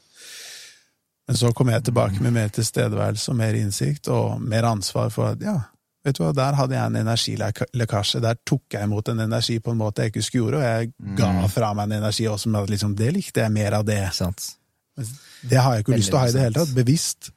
Men 1.29 1.38
så 1.38 1.51
kom 1.55 1.69
jeg 1.71 1.86
tilbake 1.88 2.23
med 2.23 2.34
mer 2.36 2.49
tilstedeværelse 2.51 3.29
og 3.31 3.38
mer 3.39 3.57
innsikt, 3.60 4.10
og 4.12 4.41
mer 4.41 4.65
ansvar 4.67 5.12
for 5.13 5.36
at 5.36 5.43
ja, 5.45 5.60
vet 6.03 6.17
du 6.17 6.23
hva, 6.23 6.31
der 6.36 6.57
hadde 6.57 6.75
jeg 6.75 6.91
en 6.91 6.97
energilekkasje, 7.03 8.23
der 8.23 8.39
tok 8.47 8.73
jeg 8.73 8.89
imot 8.89 9.12
en 9.13 9.21
energi 9.27 9.60
på 9.62 9.75
en 9.75 9.79
måte 9.84 10.03
jeg 10.03 10.13
ikke 10.13 10.25
skulle 10.25 10.47
gjøre, 10.47 10.57
og 10.57 10.65
jeg 10.65 11.19
ga 11.19 11.51
fra 11.53 11.69
meg 11.77 11.88
en 11.88 11.99
energi 12.01 12.25
også, 12.31 12.51
at 12.63 12.73
liksom, 12.73 12.97
det 12.97 13.12
likte 13.19 13.45
jeg 13.45 13.53
mer 13.53 13.77
av 13.77 13.86
det. 13.88 14.01
Sant? 14.17 14.49
Det 14.97 15.62
har 15.62 15.77
jeg 15.77 15.86
ikke 15.86 15.93
Veldig 15.93 16.01
lyst 16.01 16.12
til 16.12 16.17
å 16.17 16.23
ha 16.23 16.31
i 16.31 16.36
det 16.36 16.47
hele 16.47 16.57
tatt, 16.57 16.73
bevisst. 16.75 17.31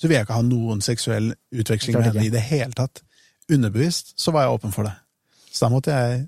Så 0.00 0.08
vil 0.08 0.16
jeg 0.16 0.24
ikke 0.24 0.38
ha 0.38 0.46
noen 0.48 0.80
seksuell 0.80 1.30
utveksling 1.52 1.98
med 1.98 2.08
henne 2.08 2.24
i 2.24 2.32
det 2.32 2.42
hele 2.48 2.72
tatt. 2.72 3.02
Underbevisst 3.52 4.14
så 4.20 4.32
var 4.32 4.46
jeg 4.46 4.56
åpen 4.56 4.72
for 4.72 4.88
det. 4.88 4.94
Så 5.52 5.66
da 5.66 5.72
måtte 5.72 5.92
jeg 5.92 6.24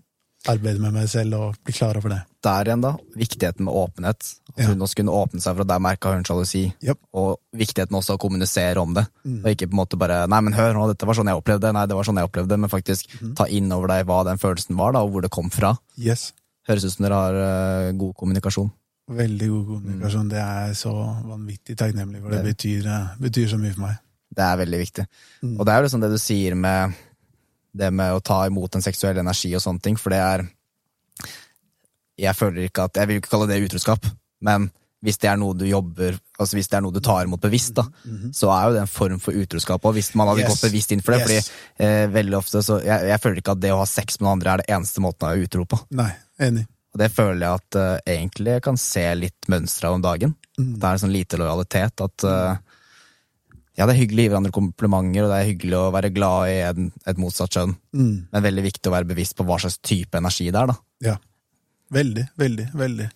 arbeide 0.49 0.81
med 0.81 0.95
meg 0.95 1.09
selv 1.13 1.37
og 1.37 1.57
bli 1.65 1.75
klar 1.77 1.99
over 2.01 2.15
det. 2.15 2.21
Der 2.45 2.65
igjen, 2.71 2.81
da. 2.81 2.95
Viktigheten 3.17 3.67
med 3.67 3.75
åpenhet. 3.77 4.25
At 4.55 4.59
Ja. 4.63 4.69
hun 4.69 4.81
også 4.81 4.97
kunne 4.97 5.13
åpne 5.13 5.41
seg 5.41 5.55
for 5.55 5.61
at 5.61 5.69
der 5.69 5.79
merka 5.79 6.15
hun 6.15 6.25
sjalusi. 6.25 6.73
Yep. 6.83 6.99
Og 7.13 7.41
viktigheten 7.53 7.93
også 7.93 8.17
å 8.17 8.19
kommunisere 8.19 8.81
om 8.81 8.95
det. 8.95 9.07
Mm. 9.25 9.45
Og 9.45 9.51
ikke 9.51 9.69
på 9.69 9.73
en 9.77 9.83
måte 9.85 9.99
bare 9.99 10.27
'nei, 10.27 10.41
men 10.41 10.53
hør 10.53 10.75
nå, 10.75 10.89
dette 10.89 11.07
var 11.07 11.15
sånn 11.15 11.27
jeg 11.29 11.37
opplevde 11.37 11.61
det', 11.69 11.75
nei, 11.75 11.87
det 11.87 11.97
var 11.97 12.05
sånn 12.05 12.17
jeg 12.17 12.25
opplevde 12.25 12.49
det, 12.49 12.59
men 12.59 12.71
faktisk 12.71 13.21
mm. 13.21 13.35
ta 13.37 13.45
inn 13.45 13.71
over 13.73 13.89
deg 13.89 14.07
hva 14.07 14.25
den 14.25 14.39
følelsen 14.39 14.77
var, 14.77 14.93
da, 14.93 15.03
og 15.03 15.13
hvor 15.13 15.23
det 15.23 15.31
kom 15.31 15.51
fra. 15.51 15.77
Yes. 15.99 16.33
Høres 16.67 16.85
ut 16.85 16.93
som 16.93 17.05
dere 17.05 17.15
har 17.15 17.35
uh, 17.35 17.93
god 17.93 18.15
kommunikasjon. 18.15 18.71
Veldig 19.11 19.49
god 19.49 19.67
kommunikasjon. 19.67 20.29
Det 20.29 20.39
er 20.39 20.73
så 20.79 20.93
vanvittig 21.27 21.77
takknemlig 21.77 22.23
for. 22.23 22.31
Det 22.31 22.45
Det- 22.45 22.57
betyr, 22.57 22.87
eh, 22.87 23.09
betyr 23.19 23.49
så 23.49 23.59
mye 23.59 23.75
for 23.75 23.81
meg. 23.81 23.99
Det 24.31 24.45
er 24.45 24.57
veldig 24.57 24.79
viktig. 24.79 25.07
Mm. 25.43 25.59
Og 25.59 25.67
det 25.67 25.73
er 25.73 25.79
jo 25.81 25.87
liksom 25.89 26.01
det 26.01 26.11
du 26.11 26.19
sier 26.19 26.55
med 26.55 26.95
det 27.73 27.93
med 27.95 28.17
å 28.17 28.23
ta 28.25 28.43
imot 28.49 28.75
en 28.75 28.83
seksuell 28.85 29.19
energi 29.23 29.53
og 29.55 29.63
sånne 29.63 29.83
ting, 29.85 29.97
for 30.01 30.11
det 30.15 30.19
er 30.25 30.47
Jeg 32.21 32.37
føler 32.37 32.67
ikke 32.67 32.89
at 32.89 32.97
Jeg 33.01 33.09
vil 33.09 33.21
ikke 33.21 33.31
kalle 33.33 33.49
det 33.51 33.63
utroskap, 33.65 34.07
men 34.45 34.71
hvis 35.01 35.17
det 35.17 35.31
er 35.31 35.39
noe 35.41 35.57
du 35.57 35.65
jobber 35.65 36.19
Altså 36.37 36.59
hvis 36.59 36.69
det 36.69 36.77
er 36.77 36.83
noe 36.85 36.93
du 36.93 37.01
tar 37.01 37.25
imot 37.25 37.41
bevisst, 37.41 37.73
da, 37.79 37.87
så 38.37 38.51
er 38.53 38.67
jo 38.67 38.75
det 38.75 38.83
en 38.83 38.91
form 38.91 39.21
for 39.21 39.37
utroskap. 39.37 39.85
Og 39.85 39.95
hvis 39.97 40.11
man 40.17 40.29
hadde. 40.29 40.43
Yes. 40.45 40.51
gått 40.55 40.67
bevisst 40.71 40.93
inn 40.93 41.03
for 41.05 41.13
det, 41.13 41.21
Yes. 41.21 41.49
fordi 41.49 41.87
eh, 41.87 42.07
veldig 42.13 42.37
ofte 42.39 42.63
så 42.65 42.79
jeg, 42.85 43.09
jeg 43.09 43.21
føler 43.21 43.41
ikke 43.43 43.55
at 43.57 43.61
det 43.61 43.73
å 43.73 43.81
ha 43.81 43.87
sex 43.89 44.19
med 44.19 44.27
noen 44.27 44.39
andre 44.39 44.53
er 44.53 44.63
det 44.63 44.75
eneste 44.77 45.05
måten 45.05 45.27
å 45.27 45.31
være 45.31 45.45
utro 45.45 45.65
på. 45.69 45.81
Nei, 46.01 46.11
enig. 46.41 46.65
Og 46.95 46.99
det 46.99 47.11
føler 47.15 47.45
jeg 47.45 47.61
at 47.61 47.79
uh, 47.79 47.99
egentlig 48.09 48.57
kan 48.65 48.81
se 48.81 49.05
litt 49.15 49.49
mønstre 49.53 49.89
av 49.89 49.99
om 49.99 50.03
dagen. 50.03 50.33
Mm. 50.59 50.73
Det 50.81 50.89
er 50.89 50.97
en 50.97 51.03
sånn 51.05 51.15
lite 51.15 51.39
lojalitet. 51.39 52.03
At 52.03 52.25
eh, 52.27 52.57
ja, 53.81 53.87
det 53.89 53.95
er 53.95 54.03
hyggelig 54.03 54.21
å 54.21 54.27
gi 54.27 54.31
hverandre 54.35 54.53
komplimenter, 54.53 55.25
og 55.25 55.31
det 55.33 55.37
er 55.39 55.47
hyggelig 55.49 55.77
å 55.79 55.93
være 55.95 56.13
glad 56.13 56.51
i 56.53 56.57
en, 56.69 56.91
et 57.09 57.21
motsatt 57.21 57.57
kjønn. 57.57 57.71
Mm. 57.97 58.17
Men 58.29 58.45
veldig 58.45 58.65
viktig 58.67 58.91
å 58.91 58.93
være 58.93 59.09
bevisst 59.09 59.39
på 59.39 59.47
hva 59.49 59.57
slags 59.63 59.79
type 59.81 60.21
energi 60.21 60.51
det 60.51 60.61
er, 60.61 60.75
da. 60.75 60.77
Ja. 61.07 61.15
Veldig, 61.91 62.27
veldig, 62.39 62.67
veldig. 62.77 63.07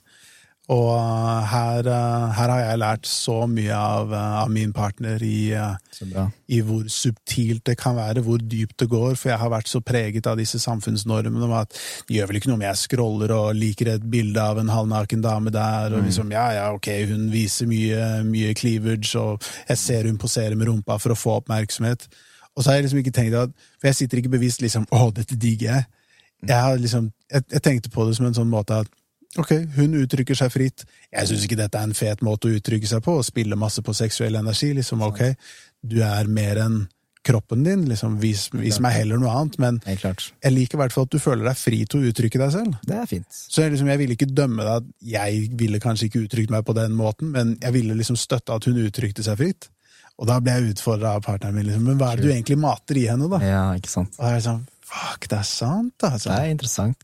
Og 0.72 0.86
uh, 0.96 1.44
her, 1.44 1.84
uh, 1.84 2.30
her 2.32 2.48
har 2.48 2.60
jeg 2.62 2.80
lært 2.80 3.08
så 3.08 3.34
mye 3.50 3.76
av, 3.76 4.12
uh, 4.14 4.36
av 4.40 4.52
min 4.52 4.70
partner 4.72 5.20
i, 5.20 5.52
i 5.52 6.60
hvor 6.64 6.86
subtilt 6.88 7.66
det 7.68 7.74
kan 7.76 7.98
være, 7.98 8.22
hvor 8.24 8.40
dypt 8.40 8.78
det 8.80 8.88
går, 8.88 9.12
for 9.20 9.28
jeg 9.28 9.42
har 9.42 9.52
vært 9.52 9.68
så 9.68 9.82
preget 9.84 10.24
av 10.30 10.40
disse 10.40 10.62
samfunnsnormene 10.62 11.44
om 11.44 11.52
at 11.58 11.76
det 12.08 12.16
gjør 12.16 12.30
vel 12.30 12.40
ikke 12.40 12.48
noe 12.48 12.56
om 12.62 12.64
jeg 12.64 12.80
scroller 12.80 13.36
og 13.36 13.60
liker 13.60 13.92
et 13.92 14.08
bilde 14.08 14.40
av 14.40 14.62
en 14.62 14.72
halvnaken 14.72 15.26
dame 15.26 15.52
der, 15.52 15.98
og 15.98 16.08
liksom 16.08 16.32
ja, 16.32 16.46
ja, 16.56 16.66
ok, 16.72 16.88
hun 17.12 17.28
viser 17.34 17.68
mye, 17.68 18.08
mye 18.24 18.56
cleavage, 18.56 19.12
og 19.20 19.44
jeg 19.68 19.82
ser 19.84 20.08
hun 20.08 20.20
poserer 20.20 20.56
med 20.56 20.72
rumpa 20.72 20.96
for 20.96 21.12
å 21.12 21.18
få 21.18 21.42
oppmerksomhet. 21.42 22.08
Og 22.56 22.64
så 22.64 22.70
har 22.70 22.78
jeg 22.78 22.86
liksom 22.86 23.00
ikke 23.02 23.12
tenkt 23.12 23.34
at 23.34 23.50
For 23.80 23.88
jeg 23.90 23.96
sitter 23.98 24.20
ikke 24.20 24.36
bevisst 24.36 24.60
liksom 24.62 24.84
å, 24.94 25.08
dette 25.10 25.34
digger 25.34 25.72
jeg. 25.72 25.86
Jeg, 26.46 26.56
har 26.56 26.76
liksom, 26.78 27.08
jeg, 27.32 27.42
jeg 27.50 27.62
tenkte 27.66 27.90
på 27.90 28.04
det 28.06 28.14
som 28.16 28.28
en 28.28 28.36
sånn 28.36 28.52
måte 28.52 28.84
at 28.84 28.92
Ok, 29.38 29.52
hun 29.76 29.94
uttrykker 29.98 30.36
seg 30.38 30.52
fritt. 30.54 30.84
Jeg 31.12 31.28
syns 31.30 31.44
ikke 31.46 31.56
dette 31.58 31.78
er 31.80 31.88
en 31.88 31.94
fet 31.96 32.20
måte 32.22 32.48
å 32.50 32.54
uttrykke 32.58 32.86
seg 32.86 33.02
på, 33.02 33.16
å 33.18 33.24
spille 33.26 33.56
masse 33.58 33.82
på 33.82 33.94
seksuell 33.96 34.36
energi. 34.40 34.72
liksom, 34.74 35.02
ok, 35.02 35.34
Du 35.84 35.98
er 36.02 36.24
mer 36.32 36.56
enn 36.62 36.86
kroppen 37.24 37.62
din, 37.64 37.82
liksom, 37.88 38.18
vis, 38.20 38.50
vis 38.52 38.78
meg 38.84 38.92
heller 38.98 39.18
noe 39.20 39.32
annet. 39.32 39.58
Men 39.58 39.78
jeg 40.44 40.52
liker 40.52 40.76
i 40.76 40.80
hvert 40.82 40.92
fall 40.92 41.06
at 41.08 41.10
du 41.14 41.18
føler 41.18 41.44
deg 41.48 41.56
fri 41.56 41.84
til 41.88 42.00
å 42.02 42.10
uttrykke 42.10 42.40
deg 42.40 42.52
selv. 42.52 42.74
Det 42.84 42.96
er 43.00 43.06
fint. 43.08 43.26
Så 43.32 43.62
jeg, 43.64 43.72
liksom, 43.74 43.88
jeg 43.88 44.00
ville 44.02 44.16
ikke 44.16 44.28
dømme 44.32 44.64
deg 44.66 44.74
at 44.82 44.90
jeg 45.14 45.48
ville 45.56 45.80
kanskje 45.80 46.08
ikke 46.10 46.24
uttrykt 46.26 46.52
meg 46.52 46.64
på 46.68 46.76
den 46.76 46.92
måten, 46.96 47.32
men 47.32 47.56
jeg 47.62 47.72
ville 47.76 47.96
liksom 47.96 48.16
støtte 48.20 48.52
at 48.54 48.68
hun 48.68 48.76
uttrykte 48.84 49.24
seg 49.24 49.40
fritt. 49.40 49.70
Og 50.20 50.28
da 50.30 50.36
ble 50.44 50.52
jeg 50.58 50.74
utfordra 50.76 51.16
av 51.16 51.24
partneren 51.26 51.56
min. 51.56 51.66
liksom, 51.66 51.88
Men 51.88 51.98
hva 51.98 52.12
er 52.12 52.20
det 52.20 52.28
du 52.28 52.32
egentlig 52.32 52.58
mater 52.60 53.00
i 53.00 53.08
henne, 53.10 53.28
da? 53.32 53.40
Ja, 53.42 53.64
ikke 53.74 53.90
sant. 53.90 54.14
Og 54.20 54.28
jeg 54.30 54.40
er 54.42 54.46
sånn 54.50 54.62
Fuck, 54.84 55.24
det 55.32 55.38
er 55.40 55.46
sant, 55.48 55.94
altså. 56.04 56.28
Det 56.28 56.36
er 56.44 56.50
interessant. 56.52 57.03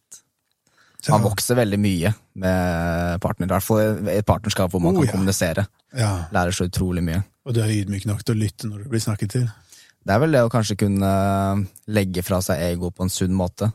Så- 1.01 1.13
Man 1.13 1.23
vokser 1.23 1.57
veldig 1.57 1.79
mye 1.81 2.15
med 2.37 3.21
partner, 3.21 3.47
i 3.47 3.55
hvert 3.55 3.63
fall 3.65 4.09
et 4.09 4.27
partnerskap 4.27 4.71
hvor 4.71 4.83
man 4.83 4.95
Oh, 4.97 5.01
kan 5.01 5.07
ja. 5.07 5.13
kommunisere. 5.13 5.67
Ja, 5.97 6.27
Lærer 6.31 6.53
så 6.53 6.69
utrolig 6.69 7.03
mye. 7.03 7.25
Og 7.47 7.55
du 7.55 7.61
er 7.63 7.69
ydmyk 7.73 8.05
nok 8.07 8.23
til 8.23 8.35
å 8.37 8.39
lytte 8.39 8.69
når 8.69 8.85
du 8.85 8.89
blir 8.91 9.01
snakket 9.01 9.31
til. 9.31 9.47
Det 10.05 10.15
er 10.15 10.19
vel 10.21 10.33
det 10.33 10.41
å 10.45 10.51
kanskje 10.53 10.77
kunne 10.77 11.69
legge 11.89 12.23
fra 12.25 12.41
seg 12.45 12.61
ego 12.73 12.91
på 12.91 13.03
en 13.03 13.09
sunn 13.13 13.33
måte. 13.37 13.73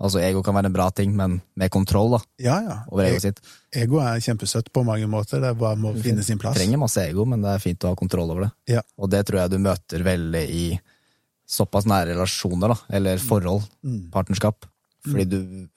Altså, 0.00 0.20
ego 0.22 0.42
kan 0.46 0.54
være 0.54 0.66
en 0.66 0.72
bra 0.72 0.90
ting, 0.94 1.14
men 1.16 1.40
med 1.56 1.70
kontroll 1.74 2.10
da, 2.12 2.18
Ja, 2.38 2.60
ja. 2.62 2.76
over 2.90 3.04
egoet 3.04 3.20
sitt. 3.22 3.40
Ego 3.74 3.98
er 3.98 4.20
kjempesøtt 4.22 4.70
på 4.72 4.84
mange 4.86 5.08
måter. 5.10 5.40
Det 5.40 5.50
er 5.50 5.54
bare 5.58 5.76
må 5.76 5.94
finne 6.00 6.22
sin 6.22 6.38
plass. 6.38 6.54
Du 6.54 6.60
Trenger 6.60 6.78
masse 6.78 6.98
ego, 7.02 7.24
men 7.24 7.42
det 7.42 7.50
er 7.50 7.58
fint 7.58 7.80
å 7.82 7.88
ha 7.88 7.94
kontroll 7.96 8.30
over 8.30 8.42
det. 8.46 8.52
Ja. 8.76 8.82
Og 8.96 9.10
det 9.10 9.26
tror 9.26 9.40
jeg 9.42 9.50
du 9.50 9.58
møter 9.58 10.02
veldig 10.06 10.44
i 10.50 10.80
såpass 11.48 11.84
nære 11.86 12.14
relasjoner, 12.14 12.68
da, 12.68 12.76
eller 12.96 13.16
forhold, 13.18 13.62
Mm. 13.84 14.10
partnerskap. 14.10 14.54
Fordi 15.06 15.28
du 15.28 15.68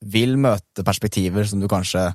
vil 0.00 0.36
møte 0.40 0.84
perspektiver 0.86 1.44
som 1.48 1.60
du 1.60 1.68
kanskje 1.68 2.08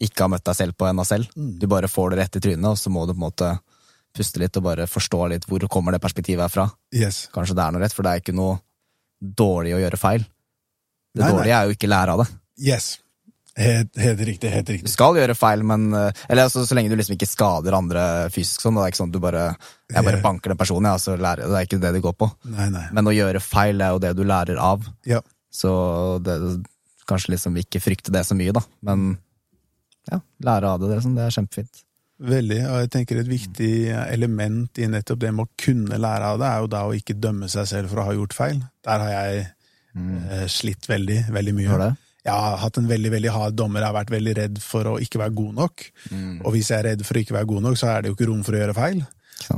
ikke 0.00 0.24
har 0.24 0.32
møtt 0.32 0.46
deg 0.48 0.56
selv 0.56 0.76
på 0.80 0.88
ennå 0.88 1.04
selv. 1.04 1.28
Mm. 1.36 1.58
Du 1.60 1.66
bare 1.68 1.90
får 1.90 2.14
det 2.14 2.22
rett 2.22 2.38
i 2.38 2.42
trynet, 2.46 2.70
og 2.70 2.78
så 2.80 2.92
må 2.92 3.04
du 3.04 3.12
på 3.12 3.20
en 3.20 3.26
måte 3.26 3.50
puste 4.16 4.40
litt 4.42 4.56
og 4.58 4.64
bare 4.66 4.88
forstå 4.90 5.20
litt 5.30 5.44
hvor 5.46 5.62
kommer 5.70 5.94
det 5.94 6.02
perspektivet 6.02 6.42
her 6.46 6.52
fra. 6.52 6.66
Yes. 6.96 7.26
Kanskje 7.34 7.56
det 7.58 7.66
er 7.66 7.76
noe 7.76 7.84
rett, 7.84 7.94
for 7.94 8.06
det 8.06 8.14
er 8.14 8.24
ikke 8.24 8.36
noe 8.36 8.56
dårlig 9.20 9.76
å 9.76 9.82
gjøre 9.82 10.00
feil. 10.00 10.24
Det 11.10 11.20
Nei, 11.22 11.28
nei. 11.28 11.36
dårlige 11.36 11.58
er 11.58 11.68
jo 11.68 11.76
ikke 11.76 11.90
lære 11.90 12.16
av 12.16 12.24
det. 12.24 12.28
Yes. 12.70 12.88
Helt, 13.60 13.96
helt 13.98 14.20
riktig. 14.24 14.50
Helt 14.54 14.70
Du 14.86 14.88
skal 14.88 15.18
gjøre 15.18 15.34
feil, 15.34 15.62
men 15.66 15.88
eh, 15.92 16.20
Eller 16.30 16.46
altså, 16.46 16.62
så 16.64 16.76
lenge 16.78 16.88
du 16.92 16.94
liksom 16.96 17.16
ikke 17.16 17.28
skader 17.28 17.74
andre 17.76 18.04
fysisk 18.32 18.62
sånn. 18.62 18.78
Det 18.78 18.84
er 18.84 18.92
ikke 18.92 19.00
sånn 19.02 19.10
at 19.10 19.16
du 19.16 19.22
bare 19.22 19.44
Jeg 19.90 20.06
bare 20.06 20.20
banker 20.22 20.54
den 20.54 20.60
personen, 20.60 20.88
ja, 20.88 21.00
så 21.02 21.16
lærer 21.18 21.44
jeg. 21.44 21.50
Det 21.50 21.58
er 21.58 21.68
ikke 21.68 21.80
det 21.82 21.92
det 21.96 22.02
går 22.04 22.16
på. 22.22 22.30
Nei, 22.54 22.68
nei. 22.72 22.86
Men 22.96 23.10
å 23.10 23.14
gjøre 23.14 23.42
feil 23.44 23.82
er 23.82 23.96
jo 23.96 24.02
det 24.06 24.14
du 24.16 24.22
lærer 24.28 24.60
av. 24.62 24.86
Ja. 25.08 25.20
Så 25.52 25.72
det, 26.24 26.38
kanskje 27.10 27.34
liksom 27.34 27.58
ikke 27.60 27.82
frykte 27.82 28.14
det 28.14 28.24
så 28.28 28.38
mye, 28.38 28.54
da. 28.56 28.64
Men 28.86 29.12
ja, 30.10 30.20
lære 30.46 30.74
av 30.74 30.82
det. 30.82 30.90
Det 30.94 31.00
sånn, 31.04 31.16
det 31.18 31.26
er 31.26 31.36
kjempefint. 31.36 31.82
Veldig. 32.20 32.58
Og 32.68 32.82
jeg 32.82 32.90
tenker 32.92 33.20
et 33.20 33.30
viktig 33.30 33.72
element 34.10 34.80
i 34.80 34.88
nettopp 34.92 35.22
det 35.22 35.30
med 35.32 35.46
å 35.46 35.60
kunne 35.60 36.00
lære 36.00 36.34
av 36.34 36.40
det, 36.40 36.48
er 36.50 36.64
jo 36.64 36.70
da 36.74 36.82
å 36.88 36.96
ikke 36.96 37.16
dømme 37.16 37.48
seg 37.48 37.68
selv 37.70 37.92
for 37.92 38.02
å 38.02 38.10
ha 38.10 38.16
gjort 38.16 38.36
feil. 38.36 38.60
Der 38.84 39.04
har 39.04 39.14
jeg 39.14 39.46
eh, 39.46 40.46
slitt 40.52 40.88
veldig, 40.90 41.22
veldig 41.32 41.54
mye. 41.56 41.70
Har 41.72 41.84
det? 41.86 41.94
Jeg 42.20 42.36
har 42.36 42.58
hatt 42.60 42.76
en 42.76 42.90
veldig 42.90 43.14
veldig 43.14 43.32
hard 43.32 43.56
dommer. 43.56 43.80
Jeg 43.80 43.88
har 43.88 43.96
vært 43.96 44.12
veldig 44.12 44.34
redd 44.36 44.60
for 44.60 44.90
å 44.90 44.98
ikke 45.00 45.22
være 45.22 45.36
god 45.38 45.56
nok. 45.62 45.86
Mm. 46.12 46.34
Og 46.44 46.52
hvis 46.52 46.68
jeg 46.68 46.82
er 46.82 46.88
redd 46.90 47.06
for 47.08 47.16
å 47.16 47.24
ikke 47.24 47.38
være 47.38 47.50
god 47.54 47.66
nok, 47.68 47.80
så 47.80 47.88
er 47.94 48.02
det 48.02 48.12
jo 48.12 48.18
ikke 48.18 48.28
rom 48.28 48.44
for 48.44 48.56
å 48.56 48.60
gjøre 48.60 48.76
feil. 48.76 49.00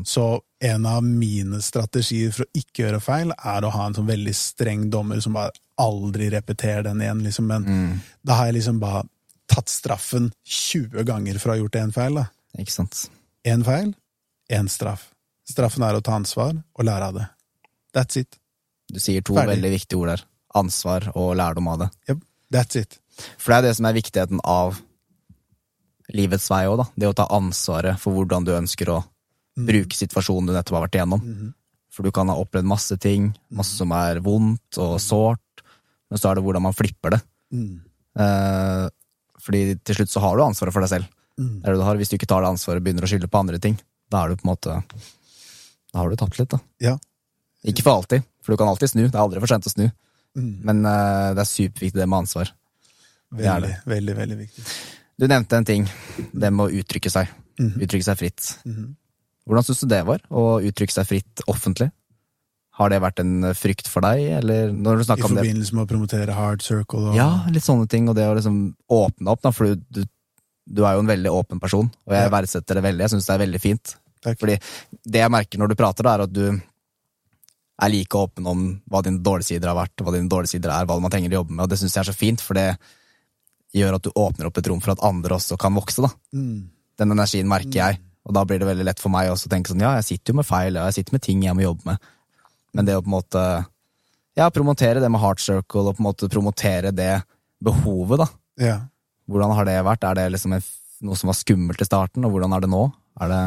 Så 0.07 0.27
en 0.63 0.87
av 0.87 1.03
mine 1.03 1.59
strategier 1.65 2.31
for 2.31 2.47
å 2.47 2.61
ikke 2.61 2.85
gjøre 2.85 3.03
feil, 3.03 3.33
er 3.35 3.67
å 3.67 3.73
ha 3.75 3.89
en 3.89 3.97
sånn 3.97 4.07
veldig 4.07 4.35
streng 4.37 4.87
dommer 4.93 5.19
som 5.25 5.35
bare 5.35 5.51
aldri 5.83 6.31
repetere 6.33 6.85
den 6.87 7.03
igjen. 7.03 7.23
Liksom. 7.27 7.47
Men 7.51 7.65
Mm. 7.67 8.01
da 8.25 8.35
har 8.39 8.47
jeg 8.51 8.55
liksom 8.61 8.79
bare 8.83 9.03
tatt 9.49 9.69
straffen 9.69 10.31
20 10.47 11.05
ganger 11.05 11.39
for 11.43 11.51
å 11.51 11.57
ha 11.57 11.61
gjort 11.63 11.77
én 11.83 11.93
feil. 11.93 12.15
da. 12.15 12.27
Ikke 12.59 12.71
sant. 12.73 13.09
Én 13.45 13.65
feil, 13.67 13.95
én 14.51 14.69
straff. 14.71 15.09
Straffen 15.49 15.83
er 15.83 15.95
å 15.99 16.03
ta 16.03 16.13
ansvar 16.17 16.55
og 16.79 16.85
lære 16.87 17.03
av 17.11 17.15
det. 17.15 17.27
That's 17.93 18.17
it. 18.17 18.39
Du 18.93 18.99
sier 19.01 19.21
to 19.25 19.35
Ferdig. 19.35 19.57
veldig 19.59 19.71
viktige 19.81 19.99
ord 20.01 20.09
der. 20.15 20.23
Ansvar 20.55 21.11
og 21.17 21.35
lærdom 21.37 21.69
av 21.69 21.79
det. 21.79 21.91
Yep. 22.09 22.19
That's 22.53 22.77
it. 22.77 22.99
For 23.39 23.53
det 23.53 23.59
er 23.59 23.63
det 23.69 23.77
som 23.77 23.87
er 23.87 23.93
viktigheten 23.97 24.41
av 24.45 24.81
livets 26.13 26.49
vei 26.53 26.65
òg, 26.69 26.79
da. 26.83 26.87
Det 26.99 27.09
å 27.09 27.15
ta 27.17 27.27
ansvaret 27.33 27.99
for 28.03 28.13
hvordan 28.17 28.45
du 28.47 28.53
ønsker 28.57 28.91
å 28.93 29.01
bruke 29.57 29.97
situasjonen 29.97 30.49
du 30.51 30.55
nettopp 30.57 30.79
har 30.79 30.87
vært 30.87 30.99
igjennom. 31.01 31.55
For 31.93 32.03
du 32.07 32.11
kan 32.15 32.29
ha 32.33 32.37
opplevd 32.41 32.69
masse 32.69 32.97
ting, 33.01 33.35
masse 33.53 33.77
som 33.77 33.93
er 33.93 34.21
vondt 34.25 34.79
og 34.81 34.99
sårt, 35.03 35.42
men 36.13 36.21
så 36.21 36.29
er 36.29 36.37
det 36.37 36.45
hvordan 36.45 36.65
man 36.67 36.77
flipper 36.77 37.15
det. 37.17 37.23
Mm. 37.57 37.81
Eh, 38.21 38.87
Fordi 39.43 39.63
til 39.81 39.97
slutt 39.97 40.13
så 40.13 40.21
har 40.23 40.37
du 40.37 40.45
ansvaret 40.45 40.75
for 40.75 40.85
deg 40.85 40.93
selv. 40.93 41.09
Mm. 41.41 41.55
Det 41.63 41.73
det 41.73 41.79
du 41.81 41.85
har. 41.87 41.97
Hvis 41.97 42.13
du 42.13 42.19
ikke 42.19 42.29
tar 42.29 42.45
det 42.45 42.51
ansvaret 42.53 42.83
og 42.83 42.85
begynner 42.85 43.07
å 43.07 43.11
skylde 43.11 43.31
på 43.33 43.41
andre 43.41 43.61
ting, 43.63 43.79
da 44.13 44.21
er 44.23 44.33
du 44.33 44.37
på 44.37 44.45
en 44.45 44.53
måte 44.53 44.77
Da 45.93 46.01
har 46.01 46.13
du 46.13 46.17
tapt 46.21 46.39
litt, 46.39 46.53
da. 46.53 46.61
Ja. 46.85 46.95
Ikke 47.65 47.85
for 47.85 47.97
alltid, 47.97 48.25
for 48.45 48.53
du 48.53 48.61
kan 48.61 48.69
alltid 48.69 48.93
snu. 48.93 49.07
Det 49.07 49.17
er 49.17 49.23
aldri 49.25 49.41
for 49.41 49.51
sent 49.51 49.69
å 49.69 49.73
snu. 49.73 49.87
Mm. 50.37 50.53
Men 50.69 50.85
eh, 50.89 51.31
det 51.37 51.43
er 51.45 51.49
superviktig 51.49 52.01
det 52.01 52.09
med 52.09 52.25
ansvar. 52.25 52.53
Det 53.33 53.49
er 53.49 53.61
Veldig, 53.61 53.75
veldig, 53.89 54.17
veldig 54.21 54.39
viktig. 54.43 54.65
Du 55.21 55.27
nevnte 55.29 55.57
en 55.57 55.69
ting, 55.69 55.85
det 56.33 56.51
med 56.53 56.67
å 56.67 56.81
uttrykke 56.83 57.13
seg. 57.13 57.31
Mhm. 57.61 57.81
Uttrykke 57.85 58.07
seg 58.09 58.21
fritt. 58.21 58.49
Mhm. 58.69 58.91
Hvordan 59.49 59.67
syns 59.67 59.83
du 59.83 59.89
det 59.91 60.01
var, 60.07 60.23
å 60.31 60.61
uttrykke 60.63 60.95
seg 60.95 61.09
fritt 61.09 61.43
offentlig? 61.51 61.91
Har 62.79 62.89
det 62.89 63.03
vært 63.05 63.21
en 63.21 63.51
frykt 63.53 63.89
for 63.93 64.01
deg, 64.01 64.23
eller 64.39 64.71
når 64.73 65.03
du 65.03 65.05
I 65.05 65.13
om 65.13 65.17
det? 65.19 65.43
forbindelse 65.43 65.75
med 65.77 65.85
å 65.85 65.91
promotere 65.91 66.33
Hard 66.33 66.63
Circle 66.65 67.11
og 67.11 67.17
Ja, 67.19 67.45
litt 67.53 67.67
sånne 67.67 67.89
ting, 67.93 68.09
og 68.09 68.17
det 68.17 68.25
å 68.25 68.35
liksom 68.39 68.61
åpne 68.89 69.29
opp, 69.35 69.43
da, 69.45 69.53
for 69.53 69.69
du, 69.69 69.83
du, 69.93 70.05
du 70.73 70.85
er 70.89 70.95
jo 70.97 71.03
en 71.05 71.11
veldig 71.11 71.33
åpen 71.37 71.61
person, 71.61 71.91
og 72.07 72.15
jeg 72.17 72.25
Ja. 72.25 72.33
verdsetter 72.33 72.75
det 72.81 72.83
veldig. 72.87 73.05
Jeg 73.05 73.13
syns 73.13 73.27
det 73.29 73.35
er 73.35 73.43
veldig 73.45 73.61
fint. 73.61 73.97
Takk. 74.23 74.39
Fordi 74.41 74.57
det 75.05 75.21
jeg 75.21 75.31
merker 75.35 75.59
når 75.61 75.69
du 75.69 75.75
prater, 75.77 76.07
da, 76.07 76.15
er 76.17 76.25
at 76.25 76.33
du 76.33 76.47
er 77.83 77.91
like 77.91 78.15
åpen 78.17 78.47
om 78.47 78.65
hva 78.89 79.03
dine 79.05 79.21
dårlige 79.25 79.51
sider 79.53 79.69
har 79.73 79.77
vært, 79.77 79.97
hva 80.05 80.13
dine 80.15 80.31
dårlige 80.31 80.55
sider 80.55 80.71
er, 80.71 80.87
hva 80.87 81.01
man 81.03 81.11
trenger 81.13 81.33
å 81.33 81.41
jobbe 81.43 81.57
med, 81.57 81.65
og 81.65 81.71
det 81.73 81.79
syns 81.81 81.97
jeg 81.97 82.05
er 82.05 82.11
så 82.13 82.17
fint, 82.17 82.41
for 82.41 82.55
det 82.55 82.69
gjør 83.75 83.97
at 83.97 84.05
du 84.07 84.11
åpner 84.15 84.49
opp 84.49 84.59
et 84.61 84.69
rom 84.71 84.81
for 84.85 84.93
at 84.95 85.03
andre 85.05 85.37
også 85.37 85.59
kan 85.61 85.75
vokse, 85.75 86.05
da. 86.05 86.11
Mm. 86.37 86.71
Den 87.01 87.15
energien 87.17 87.49
merker 87.51 87.79
jeg, 87.81 88.01
og 88.29 88.37
da 88.37 88.45
blir 88.47 88.61
det 88.63 88.69
veldig 88.69 88.85
lett 88.87 89.01
for 89.03 89.11
meg 89.13 89.31
også 89.33 89.49
å 89.49 89.53
tenke 89.53 89.73
sånn, 89.73 89.83
ja, 89.83 89.95
jeg 89.99 90.05
sitter 90.13 90.33
jo 90.33 90.41
med 90.41 90.47
feil, 90.47 90.77
ja, 90.79 90.85
jeg 90.91 91.01
sitter 91.01 91.17
med 91.17 91.25
ting 91.27 91.43
jeg 91.43 91.57
må 91.59 91.65
jobbe 91.65 91.89
med, 91.91 92.11
men 92.73 92.89
det 92.89 92.97
å 92.97 93.03
på 93.05 93.11
en 93.11 93.17
måte, 93.17 93.43
ja, 94.39 94.49
promotere 94.51 95.03
det 95.03 95.11
med 95.13 95.21
Heart 95.23 95.43
Circle, 95.45 95.85
og 95.87 95.99
på 95.99 96.03
en 96.03 96.09
måte 96.09 96.31
promotere 96.33 96.93
det 96.95 97.15
behovet, 97.63 98.25
da. 98.25 98.29
Ja. 98.61 98.79
Hvordan 99.31 99.55
har 99.57 99.69
det 99.69 99.79
vært? 99.87 100.07
Er 100.09 100.19
det 100.19 100.31
liksom 100.35 100.57
en, 100.57 100.65
noe 101.07 101.19
som 101.19 101.31
var 101.31 101.39
skummelt 101.39 101.83
i 101.83 101.89
starten, 101.89 102.25
og 102.27 102.35
hvordan 102.35 102.57
er 102.57 102.65
det 102.65 102.73
nå? 102.73 102.83
Er 103.21 103.33
det 103.33 103.43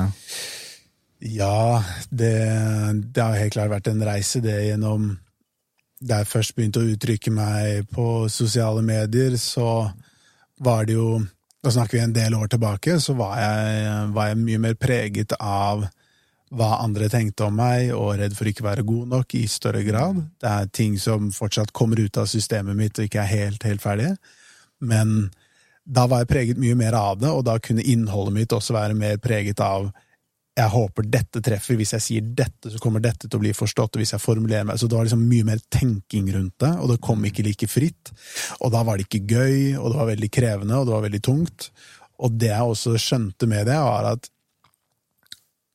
Ja, 1.36 1.82
det, 2.09 2.34
det 3.15 3.21
har 3.21 3.38
helt 3.39 3.55
klart 3.55 3.73
vært 3.73 3.89
en 3.89 4.03
reise, 4.05 4.43
det 4.43 4.57
gjennom 4.67 5.15
Da 6.05 6.19
jeg 6.21 6.30
først 6.30 6.55
begynte 6.55 6.84
å 6.84 6.89
uttrykke 6.91 7.32
meg 7.34 7.88
på 7.89 8.28
sosiale 8.30 8.84
medier, 8.86 9.38
så 9.41 9.89
var 10.61 10.86
det 10.86 10.99
jo 10.99 11.17
Da 11.65 11.73
snakker 11.73 11.97
vi 11.97 12.03
en 12.03 12.13
del 12.13 12.36
år 12.38 12.51
tilbake, 12.51 12.99
så 13.01 13.15
var 13.17 13.39
jeg, 13.41 14.09
var 14.13 14.30
jeg 14.30 14.41
mye 14.43 14.61
mer 14.67 14.76
preget 14.78 15.34
av 15.39 15.88
hva 16.56 16.80
andre 16.84 17.10
tenkte 17.12 17.47
om 17.49 17.58
meg, 17.60 17.91
og 17.95 18.16
redd 18.20 18.36
for 18.38 18.49
ikke 18.49 18.64
å 18.64 18.70
være 18.70 18.88
god 18.88 19.12
nok 19.12 19.36
i 19.38 19.45
større 19.51 19.84
grad. 19.88 20.22
Det 20.41 20.51
er 20.51 20.72
ting 20.74 20.95
som 21.01 21.32
fortsatt 21.36 21.74
kommer 21.76 21.99
ut 21.99 22.20
av 22.22 22.30
systemet 22.32 22.78
mitt 22.78 22.99
og 22.99 23.10
ikke 23.10 23.24
er 23.24 23.32
helt, 23.32 23.68
helt 23.68 23.84
ferdige. 23.84 24.16
Men 24.80 25.30
da 25.86 26.08
var 26.10 26.24
jeg 26.24 26.32
preget 26.32 26.62
mye 26.62 26.78
mer 26.80 26.97
av 26.97 27.20
det, 27.22 27.30
og 27.30 27.45
da 27.45 27.60
kunne 27.62 27.86
innholdet 27.86 28.36
mitt 28.39 28.56
også 28.56 28.76
være 28.76 28.97
mer 28.97 29.22
preget 29.22 29.62
av 29.64 29.91
jeg 30.56 30.72
håper 30.72 31.08
dette 31.12 31.41
treffer, 31.43 31.76
hvis 31.76 31.91
jeg 31.97 32.03
sier 32.03 32.28
dette, 32.39 32.70
så 32.72 32.80
kommer 32.80 33.03
dette 33.03 33.28
til 33.28 33.36
å 33.36 33.41
bli 33.43 33.51
forstått, 33.56 33.97
og 33.97 34.01
hvis 34.01 34.14
jeg 34.16 34.24
formulerer 34.24 34.64
meg 34.64 34.80
Så 34.80 34.88
det 34.88 34.95
var 34.95 35.03
liksom 35.03 35.26
mye 35.28 35.47
mer 35.49 35.60
tenking 35.68 36.30
rundt 36.32 36.56
det, 36.64 36.72
og 36.80 36.93
det 36.93 37.01
kom 37.03 37.26
ikke 37.28 37.43
like 37.43 37.68
fritt. 37.68 38.14
Og 38.62 38.72
da 38.72 38.86
var 38.88 38.95
det 38.95 39.10
ikke 39.10 39.36
gøy, 39.36 39.76
og 39.76 39.91
det 39.91 39.99
var 39.99 40.10
veldig 40.14 40.32
krevende, 40.32 40.80
og 40.80 40.88
det 40.88 40.95
var 40.95 41.03
veldig 41.10 41.22
tungt. 41.28 41.68
Og 42.24 42.39
det 42.39 42.53
jeg 42.53 42.72
også 42.72 42.95
skjønte 43.01 43.49
med 43.51 43.68
det, 43.68 43.76
var 43.84 44.08
at 44.14 44.32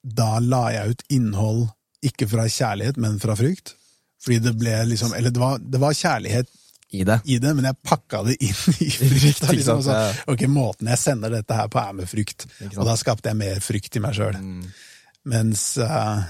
da 0.02 0.38
la 0.40 0.64
jeg 0.74 0.94
ut 0.94 1.04
innhold 1.12 1.66
ikke 2.06 2.28
fra 2.30 2.46
kjærlighet, 2.48 2.96
men 3.00 3.18
fra 3.20 3.36
frykt. 3.36 3.74
Fordi 4.20 4.40
det 4.44 4.54
ble 4.60 4.72
liksom 4.88 5.14
Eller 5.16 5.32
det 5.32 5.40
var, 5.40 5.60
det 5.60 5.80
var 5.80 5.96
kjærlighet 5.96 6.48
i 6.90 7.04
det? 7.04 7.20
i 7.24 7.38
det, 7.38 7.52
men 7.54 7.68
jeg 7.68 7.78
pakka 7.86 8.22
det 8.26 8.36
inn 8.42 8.56
i 8.82 8.90
frykt. 8.98 9.44
Liksom, 9.52 9.82
så, 9.86 9.98
ok, 10.30 10.46
måten 10.50 10.90
jeg 10.90 10.98
sender 10.98 11.32
dette 11.32 11.56
her 11.56 11.68
på, 11.70 11.78
er 11.78 11.96
med 12.00 12.10
frykt. 12.10 12.48
Og 12.74 12.82
da 12.88 12.96
skapte 12.98 13.30
jeg 13.30 13.38
mer 13.38 13.60
frykt 13.62 13.96
i 13.96 14.02
meg 14.02 14.16
sjøl. 14.16 14.38
Mm. 14.40 14.64
Mens 15.30 15.64
uh, 15.78 16.24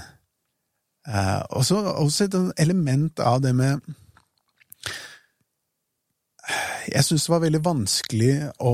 uh, 1.07 1.41
også, 1.57 1.79
også 2.03 2.27
et 2.27 2.37
element 2.61 3.23
av 3.23 3.39
det 3.41 3.55
med 3.55 3.79
Jeg 6.91 7.05
syns 7.05 7.25
det 7.25 7.31
var 7.31 7.43
veldig 7.45 7.61
vanskelig 7.63 8.33
å, 8.59 8.73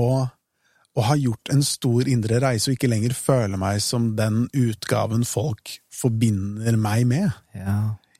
å 0.98 1.06
har 1.06 1.20
gjort 1.20 1.52
en 1.54 1.62
stor 1.64 2.08
indre 2.10 2.40
reise 2.42 2.70
og 2.70 2.76
ikke 2.76 2.90
lenger 2.90 3.14
føler 3.16 3.60
meg 3.60 3.80
som 3.84 4.12
den 4.18 4.46
utgaven 4.56 5.24
folk 5.28 5.78
forbinder 5.94 6.78
meg 6.80 7.06
med. 7.10 7.32
Ja. 7.56 7.78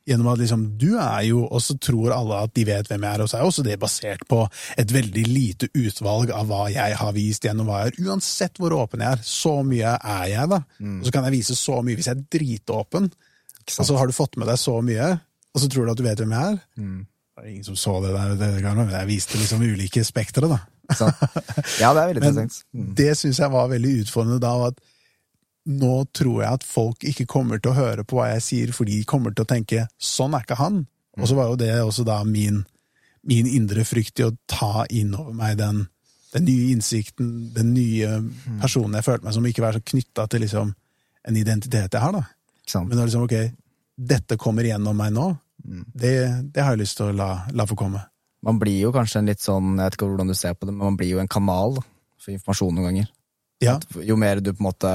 Gjennom 0.08 0.30
at 0.32 0.40
liksom, 0.40 0.62
du 0.80 0.94
er 0.96 1.26
jo, 1.26 1.42
og 1.44 1.60
så 1.60 1.76
tror 1.84 2.14
alle 2.16 2.38
at 2.46 2.54
de 2.56 2.64
vet 2.64 2.88
hvem 2.88 3.02
jeg 3.04 3.18
er, 3.18 3.22
og 3.24 3.28
så 3.28 3.38
er 3.38 3.44
også 3.44 3.64
det 3.66 3.76
basert 3.82 4.22
på 4.30 4.40
et 4.80 4.94
veldig 4.94 5.24
lite 5.28 5.68
utvalg 5.76 6.32
av 6.32 6.48
hva 6.48 6.62
jeg 6.72 6.96
har 6.96 7.12
vist 7.16 7.44
gjennom 7.44 7.68
hva 7.68 7.82
jeg 7.82 7.92
er. 7.92 8.08
Uansett 8.08 8.56
hvor 8.62 8.72
åpen 8.78 9.04
jeg 9.04 9.18
er, 9.18 9.26
så 9.28 9.58
mye 9.66 9.98
er 9.98 10.24
jeg, 10.32 10.48
da. 10.54 10.62
Og 10.94 11.04
så 11.04 11.12
kan 11.12 11.28
jeg 11.28 11.36
vise 11.36 11.58
så 11.60 11.82
mye 11.84 11.98
hvis 11.98 12.08
jeg 12.08 12.16
er 12.16 12.24
dritåpen, 12.38 13.10
og 13.68 13.84
så 13.84 14.00
har 14.00 14.08
du 14.08 14.16
fått 14.16 14.40
med 14.40 14.48
deg 14.48 14.56
så 14.62 14.78
mye, 14.80 15.12
og 15.52 15.60
så 15.60 15.68
tror 15.68 15.84
du 15.84 15.92
at 15.92 16.00
du 16.00 16.06
vet 16.06 16.24
hvem 16.24 16.34
jeg 16.38 16.54
er. 16.54 16.58
Mm. 16.80 16.98
Det 17.04 17.44
er 17.44 17.52
ingen 17.52 17.68
som 17.68 17.76
så 17.78 17.98
det 18.02 18.14
der, 18.16 18.32
det, 18.40 18.50
men 18.64 18.96
jeg 18.96 19.10
viste 19.12 19.38
liksom 19.38 19.60
ulike 19.62 20.02
spektre, 20.08 20.48
da. 20.48 20.62
Sant? 20.96 21.18
Ja, 21.82 21.92
det 21.92 22.02
er 22.02 22.12
veldig 22.12 22.22
interessant. 22.22 22.62
Mm. 22.72 22.94
det 22.96 23.10
syns 23.20 23.40
jeg 23.42 23.52
var 23.52 23.68
veldig 23.72 23.90
utfordrende 24.02 24.40
da, 24.40 24.52
at 24.70 24.78
nå 25.68 25.92
tror 26.16 26.38
jeg 26.40 26.58
at 26.60 26.64
folk 26.64 27.04
ikke 27.04 27.26
kommer 27.28 27.60
til 27.60 27.74
å 27.74 27.76
høre 27.76 28.04
på 28.08 28.16
hva 28.16 28.30
jeg 28.32 28.44
sier, 28.46 28.72
fordi 28.72 29.00
de 29.02 29.08
kommer 29.08 29.34
til 29.36 29.44
å 29.44 29.50
tenke 29.50 29.86
'sånn 30.00 30.34
er 30.34 30.46
ikke 30.46 30.56
han'. 30.62 30.86
Og 31.18 31.28
så 31.28 31.34
var 31.34 31.50
jo 31.50 31.56
det 31.60 31.72
også 31.82 32.04
da 32.06 32.22
min, 32.24 32.64
min 33.26 33.46
indre 33.46 33.84
frykt 33.84 34.20
i 34.20 34.28
å 34.28 34.36
ta 34.46 34.86
inn 34.88 35.14
over 35.14 35.34
meg 35.34 35.58
den, 35.58 35.88
den 36.32 36.44
nye 36.44 36.70
innsikten, 36.72 37.52
den 37.52 37.74
nye 37.74 38.22
personen 38.62 38.94
jeg 38.94 39.04
følte 39.04 39.24
meg 39.24 39.34
som, 39.34 39.46
ikke 39.46 39.62
være 39.66 39.80
så 39.80 39.88
knytta 39.92 40.28
til 40.28 40.40
liksom 40.40 40.74
en 41.28 41.36
identitet 41.36 41.92
jeg 41.92 42.00
har, 42.00 42.12
da. 42.12 42.24
Sant? 42.66 42.88
Men 42.88 43.04
liksom, 43.04 43.26
ok, 43.26 43.52
dette 43.98 44.38
kommer 44.38 44.64
gjennom 44.64 44.96
meg 44.96 45.12
nå, 45.12 45.36
Mm. 45.66 45.84
det, 45.92 46.12
det 46.54 46.62
har 46.62 46.76
jeg 46.76 46.84
lyst 46.84 46.96
til 46.96 47.10
å 47.10 47.12
la, 47.12 47.28
la 47.52 47.66
få 47.66 47.74
komme. 47.76 47.98
Man 48.46 48.58
blir 48.60 48.78
jo 48.80 48.92
kanskje 48.94 49.18
en 49.22 49.30
litt 49.30 49.42
sånn, 49.42 49.72
jeg 49.76 49.84
vet 49.88 49.96
ikke 49.98 50.08
hvordan 50.10 50.30
du 50.30 50.34
ser 50.38 50.54
på 50.54 50.66
det, 50.68 50.74
men 50.74 50.92
man 50.92 50.98
blir 50.98 51.10
jo 51.16 51.22
en 51.22 51.30
kanal 51.30 51.74
da, 51.80 51.82
for 52.22 52.34
informasjon 52.34 52.76
noen 52.76 52.90
ganger. 52.90 53.08
Ja, 53.64 53.78
Jo 54.06 54.14
mer 54.16 54.38
du 54.40 54.52
på 54.52 54.62
en 54.62 54.68
måte 54.68 54.92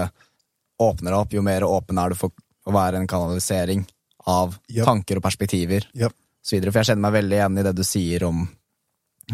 åpner 0.79 1.17
opp, 1.17 1.33
jo 1.35 1.41
mer 1.43 1.65
åpen 1.67 1.99
er 1.99 2.13
du 2.13 2.15
for 2.15 2.31
å 2.63 2.71
være 2.71 3.01
en 3.01 3.07
kanalisering 3.11 3.83
av 4.31 4.55
yep. 4.71 4.85
tanker 4.87 5.19
og 5.19 5.25
perspektiver, 5.25 5.89
ja, 5.93 6.07
osv. 6.07 6.61
For 6.69 6.79
jeg 6.79 6.89
kjenner 6.93 7.03
meg 7.03 7.17
veldig 7.17 7.35
igjen 7.39 7.59
i 7.59 7.65
det 7.67 7.73
du 7.75 7.83
sier 7.83 8.23
om 8.29 8.45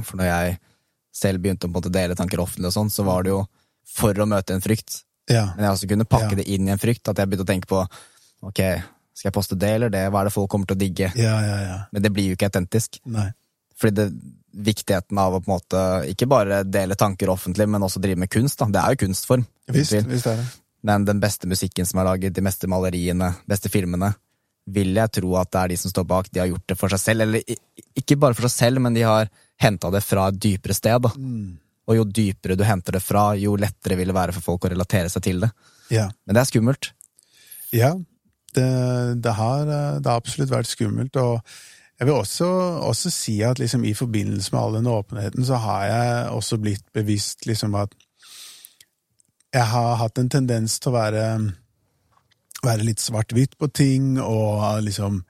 For 0.06 0.18
når 0.18 0.28
jeg 0.30 0.58
selv 1.20 1.42
begynte 1.42 1.70
å 1.70 1.90
dele 1.90 2.16
tanker 2.18 2.42
offentlig 2.42 2.70
og 2.70 2.76
sånn, 2.76 2.90
så 2.94 3.06
var 3.06 3.24
det 3.26 3.32
jo 3.34 3.44
for 3.90 4.14
å 4.14 4.28
møte 4.30 4.54
en 4.54 4.62
frykt. 4.62 5.04
ja, 5.30 5.48
Men 5.56 5.66
jeg 5.66 5.74
også 5.74 5.90
kunne 5.90 6.06
pakke 6.06 6.32
Ja. 6.34 6.42
det 6.42 6.48
inn 6.50 6.68
i 6.68 6.72
en 6.72 6.82
frykt, 6.82 7.08
at 7.10 7.18
jeg 7.18 7.28
begynte 7.30 7.46
å 7.46 7.54
tenke 7.54 7.68
på 7.70 7.82
ok, 8.46 8.62
skal 9.14 9.30
jeg 9.30 9.34
poste 9.34 9.58
det 9.58 9.70
eller 9.76 9.90
det, 9.90 10.10
hva 10.10 10.22
er 10.22 10.30
det 10.30 10.34
folk 10.34 10.50
kommer 10.50 10.66
til 10.66 10.78
å 10.78 10.80
digge? 10.80 11.12
ja, 11.16 11.42
ja, 11.42 11.58
ja. 11.62 11.78
Men 11.92 12.02
det 12.02 12.12
blir 12.14 12.30
jo 12.30 12.38
ikke 12.38 12.50
autentisk. 12.50 13.00
Nei. 13.06 13.32
Fordi 13.80 13.96
det, 13.96 14.10
viktigheten 14.60 15.18
av 15.22 15.36
å 15.36 15.42
på 15.44 15.50
en 15.52 15.56
måte 15.56 15.82
ikke 16.12 16.28
bare 16.30 16.64
dele 16.66 16.98
tanker 17.00 17.30
offentlig, 17.32 17.68
men 17.70 17.84
også 17.86 18.02
drive 18.04 18.20
med 18.20 18.32
kunst, 18.34 18.60
da. 18.60 18.68
Det 18.74 18.82
er 18.82 18.96
jo 18.96 19.06
kunstform. 19.06 19.46
Visst, 19.72 19.96
visst 20.10 20.30
er 20.30 20.42
det. 20.42 20.48
Men 20.88 21.06
den 21.06 21.20
beste 21.20 21.48
musikken 21.52 21.88
som 21.88 22.00
er 22.02 22.08
laget, 22.08 22.36
de 22.36 22.44
beste 22.44 22.70
maleriene, 22.72 23.34
beste 23.50 23.72
filmene, 23.72 24.14
vil 24.70 24.94
jeg 24.96 25.12
tro 25.18 25.34
at 25.40 25.50
det 25.52 25.62
er 25.62 25.72
de 25.74 25.80
som 25.82 25.92
står 25.92 26.06
bak, 26.08 26.30
de 26.32 26.42
har 26.44 26.50
gjort 26.52 26.68
det 26.70 26.78
for 26.80 26.94
seg 26.94 27.02
selv. 27.02 27.26
Eller 27.26 27.58
ikke 27.98 28.20
bare 28.22 28.38
for 28.38 28.48
seg 28.48 28.56
selv, 28.56 28.84
men 28.86 28.96
de 28.96 29.06
har 29.08 29.32
henta 29.60 29.92
det 29.94 30.04
fra 30.06 30.30
et 30.30 30.38
dypere 30.40 30.76
sted. 30.78 31.02
Da. 31.04 31.12
Mm. 31.18 31.58
Og 31.90 31.98
jo 31.98 32.06
dypere 32.06 32.58
du 32.60 32.64
henter 32.68 33.00
det 33.00 33.04
fra, 33.04 33.32
jo 33.40 33.56
lettere 33.60 33.98
vil 34.00 34.12
det 34.12 34.18
være 34.18 34.36
for 34.38 34.52
folk 34.52 34.68
å 34.68 34.74
relatere 34.76 35.12
seg 35.12 35.26
til 35.26 35.44
det. 35.46 35.52
Ja. 35.94 36.08
Men 36.24 36.38
det 36.38 36.44
er 36.44 36.52
skummelt. 36.52 36.92
Ja, 37.76 37.92
det, 38.56 38.70
det, 39.22 39.34
har, 39.38 39.66
det 39.66 40.10
har 40.10 40.16
absolutt 40.16 40.54
vært 40.54 40.70
skummelt, 40.70 41.18
og 41.22 41.42
jeg 42.00 42.08
vil 42.08 42.16
også, 42.16 42.48
også 42.90 43.12
si 43.12 43.38
at 43.44 43.60
liksom 43.60 43.84
i 43.86 43.94
forbindelse 43.94 44.54
med 44.54 44.62
all 44.62 44.78
den 44.80 44.88
åpenheten, 44.88 45.44
så 45.46 45.58
har 45.60 45.86
jeg 45.90 46.30
også 46.32 46.58
blitt 46.64 46.86
bevisst 46.96 47.46
liksom 47.50 47.76
at 47.76 47.92
jeg 49.54 49.66
har 49.66 49.96
hatt 49.98 50.18
en 50.22 50.30
tendens 50.30 50.78
til 50.80 50.92
å 50.92 50.96
være, 51.00 51.24
være 52.64 52.86
litt 52.86 53.02
svart-hvitt 53.02 53.56
på 53.58 53.68
ting, 53.74 54.20
og 54.22 54.84
liksom 54.86 55.24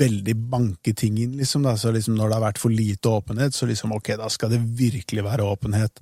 veldig 0.00 0.32
banke 0.48 0.94
ting 0.96 1.18
inn, 1.20 1.34
liksom. 1.36 1.66
Da. 1.66 1.74
Så 1.76 1.90
liksom 1.92 2.14
når 2.16 2.30
det 2.30 2.36
har 2.38 2.44
vært 2.46 2.60
for 2.62 2.72
lite 2.72 3.10
åpenhet, 3.12 3.52
så 3.52 3.68
liksom 3.68 3.92
ok, 3.92 4.14
da 4.16 4.30
skal 4.32 4.54
det 4.54 4.62
virkelig 4.78 5.24
være 5.26 5.44
åpenhet. 5.44 6.00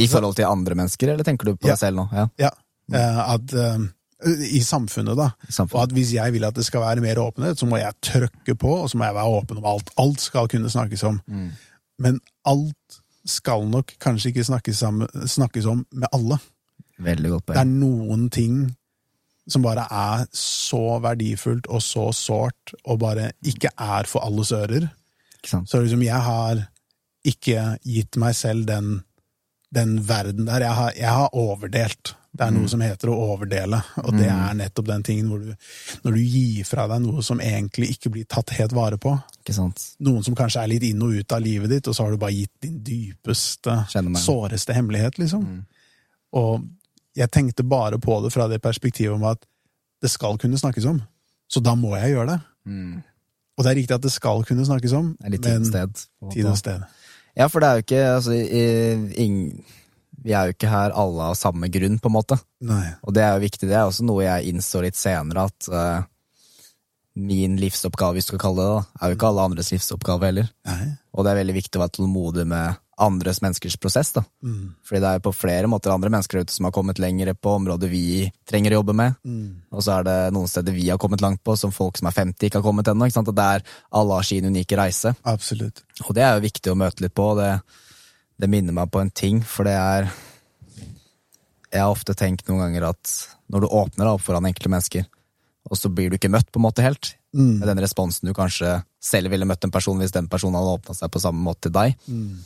I 0.00 0.06
forhold 0.08 0.38
til 0.38 0.48
andre 0.48 0.78
mennesker, 0.80 1.12
eller 1.12 1.28
tenker 1.28 1.50
du 1.50 1.56
på 1.58 1.68
Ja. 1.68 1.74
deg 1.74 1.82
selv 1.82 2.00
nå? 2.00 2.06
Ja, 2.16 2.28
Ja, 2.40 2.50
eh, 2.96 3.18
at 3.36 3.52
eh, 3.52 3.84
I 4.26 4.60
samfunnet, 4.64 5.16
da. 5.16 5.30
samfunnet. 5.48 5.76
Og 5.78 5.82
at 5.82 5.94
hvis 5.96 6.14
jeg 6.14 6.34
vil 6.34 6.44
at 6.44 6.56
det 6.56 6.64
skal 6.66 6.84
være 6.84 7.04
mer 7.04 7.20
åpenhet, 7.22 7.58
så 7.58 7.66
må 7.66 7.80
jeg 7.80 7.96
trykke 8.04 8.54
på, 8.54 8.74
og 8.82 8.90
så 8.90 8.98
må 8.98 9.08
jeg 9.08 9.16
være 9.16 9.36
åpen 9.40 9.60
om 9.60 9.68
alt. 9.72 9.92
Alt 10.00 10.20
skal 10.20 10.48
kunne 10.50 10.70
snakkes 10.70 11.04
om. 11.08 11.20
Mm. 11.26 11.50
Men 11.98 12.20
alt 12.48 13.00
skal 13.28 13.66
nok 13.68 13.94
kanskje 14.00 14.32
ikke 14.32 14.44
snakkes, 14.44 14.78
sammen, 14.80 15.28
snakkes 15.28 15.68
om 15.70 15.84
med 15.92 16.08
alle. 16.12 16.40
Veldig 17.00 17.30
godt 17.30 17.52
Det 17.54 17.60
er 17.62 17.68
noen 17.68 18.28
ting 18.32 18.62
som 19.50 19.64
bare 19.64 19.86
er 19.90 20.26
så 20.36 21.00
verdifullt 21.02 21.66
og 21.72 21.82
så 21.82 22.10
sårt, 22.14 22.74
og 22.84 23.00
bare 23.02 23.32
ikke 23.42 23.72
er 23.76 24.08
for 24.08 24.24
alles 24.24 24.52
ører. 24.52 24.90
Så 25.44 25.80
liksom 25.80 26.02
jeg 26.04 26.20
har 26.22 26.66
ikke 27.26 27.78
gitt 27.84 28.16
meg 28.20 28.36
selv 28.36 28.68
den 28.68 29.00
den 29.74 30.08
verden 30.08 30.46
der. 30.46 30.64
Jeg 30.64 30.74
har, 30.74 30.92
jeg 30.96 31.10
har 31.10 31.34
overdelt. 31.36 32.14
Det 32.32 32.46
er 32.46 32.52
noe 32.54 32.68
som 32.70 32.80
heter 32.80 33.08
å 33.10 33.14
overdele, 33.34 33.80
og 34.04 34.12
det 34.14 34.28
er 34.30 34.54
nettopp 34.54 34.86
den 34.86 35.02
tingen 35.02 35.28
hvor 35.28 35.40
du 35.42 35.54
Når 36.04 36.12
du 36.14 36.20
gir 36.22 36.64
fra 36.64 36.84
deg 36.86 37.00
noe 37.02 37.22
som 37.26 37.40
egentlig 37.40 37.88
ikke 37.96 38.10
blir 38.14 38.24
tatt 38.30 38.50
helt 38.54 38.72
vare 38.72 38.96
på, 39.02 39.16
noen 39.98 40.22
som 40.22 40.34
kanskje 40.38 40.62
er 40.62 40.68
litt 40.68 40.82
inn 40.86 41.02
og 41.02 41.10
ut 41.18 41.32
av 41.32 41.40
livet 41.42 41.68
ditt, 41.70 41.88
og 41.88 41.94
så 41.96 42.04
har 42.04 42.10
du 42.12 42.16
bare 42.22 42.32
gitt 42.36 42.52
din 42.62 42.78
dypeste, 42.86 43.74
såreste 44.22 44.72
hemmelighet, 44.76 45.18
liksom. 45.18 45.64
Og 46.32 46.62
jeg 47.16 47.30
tenkte 47.34 47.64
bare 47.66 47.98
på 47.98 48.20
det 48.22 48.30
fra 48.32 48.46
det 48.48 48.60
perspektivet 48.62 49.12
om 49.16 49.24
at 49.24 49.42
det 50.00 50.10
skal 50.10 50.38
kunne 50.38 50.56
snakkes 50.56 50.86
om, 50.86 51.02
så 51.50 51.60
da 51.60 51.74
må 51.74 51.96
jeg 51.98 52.14
gjøre 52.14 52.30
det. 52.36 52.40
Mm. 52.70 53.02
Og 53.58 53.64
det 53.64 53.70
er 53.72 53.74
riktig 53.82 53.94
at 53.98 54.02
det 54.06 54.12
skal 54.12 54.44
kunne 54.44 54.64
snakkes 54.64 54.92
om, 54.92 55.16
men 55.20 55.32
tid 56.32 56.46
og 56.46 56.56
sted. 56.56 56.80
Ja, 57.36 57.46
for 57.48 57.60
det 57.60 57.68
er 57.68 57.74
jo 57.74 57.82
ikke 57.84 58.04
altså, 58.14 58.32
i- 58.32 59.14
ing- 59.26 59.64
Vi 60.24 60.34
er 60.36 60.48
jo 60.48 60.56
ikke 60.56 60.70
her 60.70 60.94
alle 60.98 61.30
av 61.30 61.38
samme 61.38 61.70
grunn, 61.72 61.98
på 62.00 62.10
en 62.10 62.16
måte. 62.16 62.38
Nei. 62.66 62.84
Og 63.06 63.16
det 63.16 63.24
er 63.24 63.34
jo 63.36 63.44
viktig. 63.46 63.68
Det 63.70 63.76
er 63.76 63.88
også 63.88 64.06
noe 64.06 64.26
jeg 64.26 64.52
innså 64.52 64.82
litt 64.84 64.98
senere, 64.98 65.46
at 65.48 65.70
uh, 65.72 66.02
min 67.20 67.56
livsoppgave, 67.60 68.18
hvis 68.18 68.28
du 68.28 68.34
skal 68.34 68.44
kalle 68.44 68.66
det 68.66 68.76
det, 68.76 68.84
er 69.00 69.10
jo 69.10 69.18
ikke 69.18 69.32
alle 69.32 69.48
andres 69.48 69.72
livsoppgave 69.74 70.30
heller. 70.30 70.52
Nei. 70.68 70.92
Og 71.16 71.26
det 71.26 71.32
er 71.32 71.40
veldig 71.42 71.56
viktig 71.56 71.80
å 71.80 71.84
være 71.84 71.96
tålmodig 71.98 72.46
med 72.52 72.78
andres 73.00 73.40
menneskers 73.40 73.76
prosess. 73.80 74.12
da. 74.12 74.22
Mm. 74.44 74.74
Fordi 74.84 75.00
det 75.00 75.08
er 75.08 75.18
jo 75.18 75.24
på 75.30 75.32
flere 75.32 75.68
måter 75.72 75.92
andre 75.92 76.12
mennesker 76.12 76.42
ute 76.42 76.52
som 76.52 76.68
har 76.68 76.74
kommet 76.76 77.00
lenger 77.00 77.32
på 77.34 77.56
områder 77.56 77.88
vi 77.88 78.30
trenger 78.48 78.74
å 78.74 78.80
jobbe 78.80 78.96
med. 78.96 79.16
Mm. 79.24 79.62
Og 79.72 79.84
så 79.84 79.96
er 79.96 80.08
det 80.08 80.16
noen 80.36 80.50
steder 80.50 80.76
vi 80.76 80.88
har 80.90 81.00
kommet 81.00 81.24
langt 81.24 81.42
på, 81.44 81.56
som 81.56 81.72
folk 81.72 81.98
som 81.98 82.10
er 82.10 82.16
50 82.18 82.50
ikke 82.50 82.60
har 82.60 82.66
kommet 82.66 82.90
ennå. 82.92 83.08
Og 83.08 83.34
der 83.34 83.64
alle 83.90 84.18
har 84.18 84.26
sin 84.26 84.44
unike 84.46 84.78
reise. 84.78 85.14
Absolutt. 85.24 85.84
Og 86.06 86.14
det 86.16 86.26
er 86.26 86.36
jo 86.36 86.46
viktig 86.46 86.72
å 86.72 86.78
møte 86.78 87.06
litt 87.06 87.16
på, 87.16 87.32
det, 87.40 87.54
det 88.40 88.48
minner 88.50 88.72
meg 88.76 88.90
på 88.92 89.00
en 89.02 89.10
ting, 89.12 89.42
for 89.44 89.68
det 89.68 89.76
er 89.76 90.10
Jeg 91.70 91.84
har 91.84 91.92
ofte 91.92 92.16
tenkt 92.18 92.48
noen 92.48 92.64
ganger 92.64 92.88
at 92.88 93.10
når 93.52 93.62
du 93.62 93.66
åpner 93.70 94.02
deg 94.08 94.14
opp 94.16 94.24
foran 94.26 94.46
enkle 94.48 94.70
mennesker, 94.72 95.04
og 95.70 95.76
så 95.78 95.86
blir 95.94 96.10
du 96.10 96.16
ikke 96.16 96.30
møtt 96.32 96.48
på 96.50 96.58
en 96.58 96.66
måte 96.66 96.82
helt, 96.82 97.16
Mm. 97.32 97.60
med 97.60 97.68
den 97.68 97.78
responsen 97.78 98.26
du 98.26 98.32
kanskje 98.34 98.82
selv 99.00 99.30
ville 99.30 99.46
møtt 99.46 99.62
en 99.62 99.70
person 99.70 99.96
hvis 100.00 100.10
den 100.10 100.26
personen 100.26 100.56
hadde 100.58 100.72
åpna 100.80 100.96
seg 100.98 101.12
på 101.14 101.20
samme 101.22 101.38
måte 101.46 101.68
til 101.68 101.70
deg, 101.76 101.94
Mm. 102.08 102.40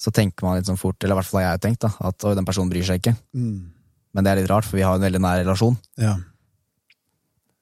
så 0.00 0.10
tenker 0.10 0.42
man 0.46 0.56
litt 0.56 0.64
sånn 0.64 0.78
fort, 0.80 0.96
eller 1.04 1.12
i 1.12 1.18
hvert 1.20 1.26
fall 1.28 1.42
har 1.42 1.50
jeg 1.58 1.60
tenkt, 1.60 1.80
da, 1.80 1.90
at 2.08 2.24
oi, 2.24 2.34
den 2.34 2.46
personen 2.46 2.70
bryr 2.70 2.82
seg 2.82 3.02
ikke. 3.02 3.16
Mm. 3.36 3.68
Men 4.14 4.24
det 4.24 4.30
er 4.32 4.36
litt 4.40 4.48
rart, 4.48 4.64
for 4.64 4.78
vi 4.78 4.82
har 4.88 4.94
en 4.94 5.02
veldig 5.04 5.20
nær 5.20 5.44
relasjon. 5.44 5.76
Ja. 5.98 6.16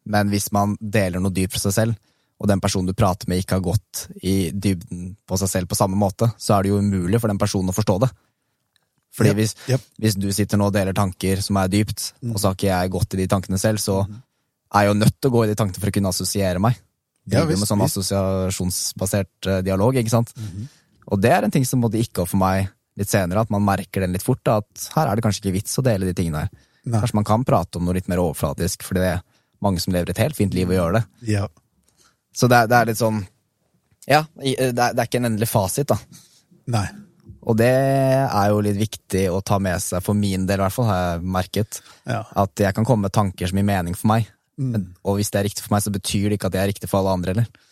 Men 0.07 0.31
hvis 0.31 0.53
man 0.53 0.77
deler 0.81 1.19
noe 1.21 1.33
dypt 1.35 1.53
for 1.57 1.59
seg 1.67 1.73
selv, 1.75 1.97
og 2.41 2.49
den 2.49 2.61
personen 2.63 2.89
du 2.89 2.97
prater 2.97 3.29
med 3.29 3.43
ikke 3.43 3.59
har 3.59 3.65
gått 3.67 4.07
i 4.25 4.51
dybden 4.51 5.15
på 5.29 5.37
seg 5.37 5.51
selv 5.53 5.69
på 5.69 5.77
samme 5.77 5.99
måte, 6.01 6.31
så 6.41 6.57
er 6.57 6.65
det 6.65 6.73
jo 6.73 6.81
umulig 6.81 7.21
for 7.21 7.29
den 7.29 7.39
personen 7.41 7.69
å 7.69 7.77
forstå 7.77 7.99
det. 8.07 8.09
Fordi 9.13 9.35
hvis, 9.37 9.53
yep. 9.69 9.83
hvis 10.01 10.17
du 10.17 10.29
sitter 10.33 10.57
nå 10.57 10.69
og 10.71 10.75
deler 10.75 10.97
tanker 10.97 11.43
som 11.45 11.59
er 11.61 11.69
dypt, 11.69 12.13
Mm. 12.23 12.33
og 12.33 12.39
så 12.41 12.49
har 12.49 12.55
ikke 12.57 12.71
jeg 12.71 12.91
gått 12.95 13.15
i 13.15 13.19
de 13.21 13.27
tankene 13.27 13.59
selv, 13.59 13.83
så 13.83 13.97
er 14.07 14.85
jeg 14.85 14.89
jo 14.89 14.99
nødt 15.01 15.17
til 15.21 15.31
å 15.31 15.35
gå 15.35 15.45
i 15.45 15.49
de 15.51 15.57
tankene 15.59 15.81
for 15.83 15.91
å 15.91 15.95
kunne 15.97 16.13
assosiere 16.15 16.63
meg. 16.63 16.79
Ja, 17.27 17.41
Driver 17.41 17.51
visst, 17.51 17.61
med 17.61 17.69
sånn 17.69 17.85
assosiasjonsbasert 17.85 19.49
eh, 19.51 19.63
dialog, 19.67 19.97
ikke 19.99 20.13
sant? 20.13 20.33
Mhm. 20.37 20.69
Og 21.11 21.21
det 21.21 21.33
er 21.35 21.45
en 21.45 21.51
ting 21.51 21.65
som 21.67 21.81
måtte 21.83 21.99
ikke 21.99 22.23
opp 22.23 22.31
for 22.31 22.39
meg 22.41 22.71
litt 23.01 23.11
senere, 23.11 23.43
at 23.43 23.51
man 23.51 23.65
merker 23.65 24.05
den 24.05 24.13
litt 24.15 24.23
fort, 24.23 24.43
da, 24.45 24.59
at 24.63 24.89
her 24.95 25.09
er 25.11 25.17
det 25.17 25.25
kanskje 25.25 25.43
ikke 25.45 25.57
vits 25.59 25.79
å 25.81 25.85
dele 25.85 26.07
de 26.07 26.15
tingene 26.15 26.45
her. 26.45 26.51
Nei. 26.85 27.01
Kanskje 27.01 27.19
man 27.19 27.27
kan 27.29 27.45
prate 27.45 27.81
om 27.81 27.85
noe 27.85 27.97
litt 27.97 28.09
mer 28.09 28.23
overflatisk, 28.23 28.85
for 28.87 28.95
det 28.95 29.09
er 29.17 29.23
mange 29.61 29.81
som 29.83 29.93
lever 29.93 30.11
et 30.11 30.23
helt 30.23 30.37
fint 30.39 30.55
liv 30.55 30.71
og 30.71 30.77
gjør 30.77 30.93
det. 30.99 31.03
Ja. 31.29 31.49
Så 32.37 32.49
det 32.51 32.63
er, 32.63 32.71
det 32.71 32.79
er 32.79 32.91
litt 32.91 33.01
sånn 33.01 33.23
Ja, 34.09 34.25
det 34.39 34.57
er, 34.57 34.75
det 34.75 34.99
er 34.99 35.07
ikke 35.07 35.21
en 35.21 35.31
endelig 35.33 35.51
fasit, 35.51 35.91
da. 35.91 35.99
Nei. 36.71 36.87
Og 37.49 37.57
det 37.57 37.71
er 37.71 38.51
jo 38.53 38.61
litt 38.65 38.79
viktig 38.79 39.25
å 39.33 39.41
ta 39.45 39.59
med 39.63 39.81
seg, 39.83 40.03
for 40.05 40.19
min 40.19 40.45
del 40.49 40.61
i 40.61 40.65
hvert 40.65 40.75
fall, 40.75 40.89
har 40.91 41.01
jeg 41.01 41.33
merket. 41.37 41.81
Ja. 42.09 42.21
At 42.43 42.61
jeg 42.61 42.77
kan 42.77 42.87
komme 42.89 43.09
med 43.09 43.17
tanker 43.17 43.49
som 43.49 43.61
gir 43.61 43.67
mening 43.67 43.97
for 43.97 44.13
meg. 44.13 44.29
Mm. 44.61 44.71
Men, 44.75 44.87
og 45.09 45.19
hvis 45.19 45.33
det 45.33 45.41
er 45.41 45.49
riktig 45.49 45.65
for 45.65 45.75
meg, 45.75 45.85
så 45.85 45.93
betyr 45.95 46.29
det 46.29 46.39
ikke 46.39 46.51
at 46.51 46.57
det 46.57 46.63
er 46.63 46.71
riktig 46.73 46.91
for 46.91 47.01
alle 47.01 47.17
andre 47.17 47.35
heller. 47.35 47.67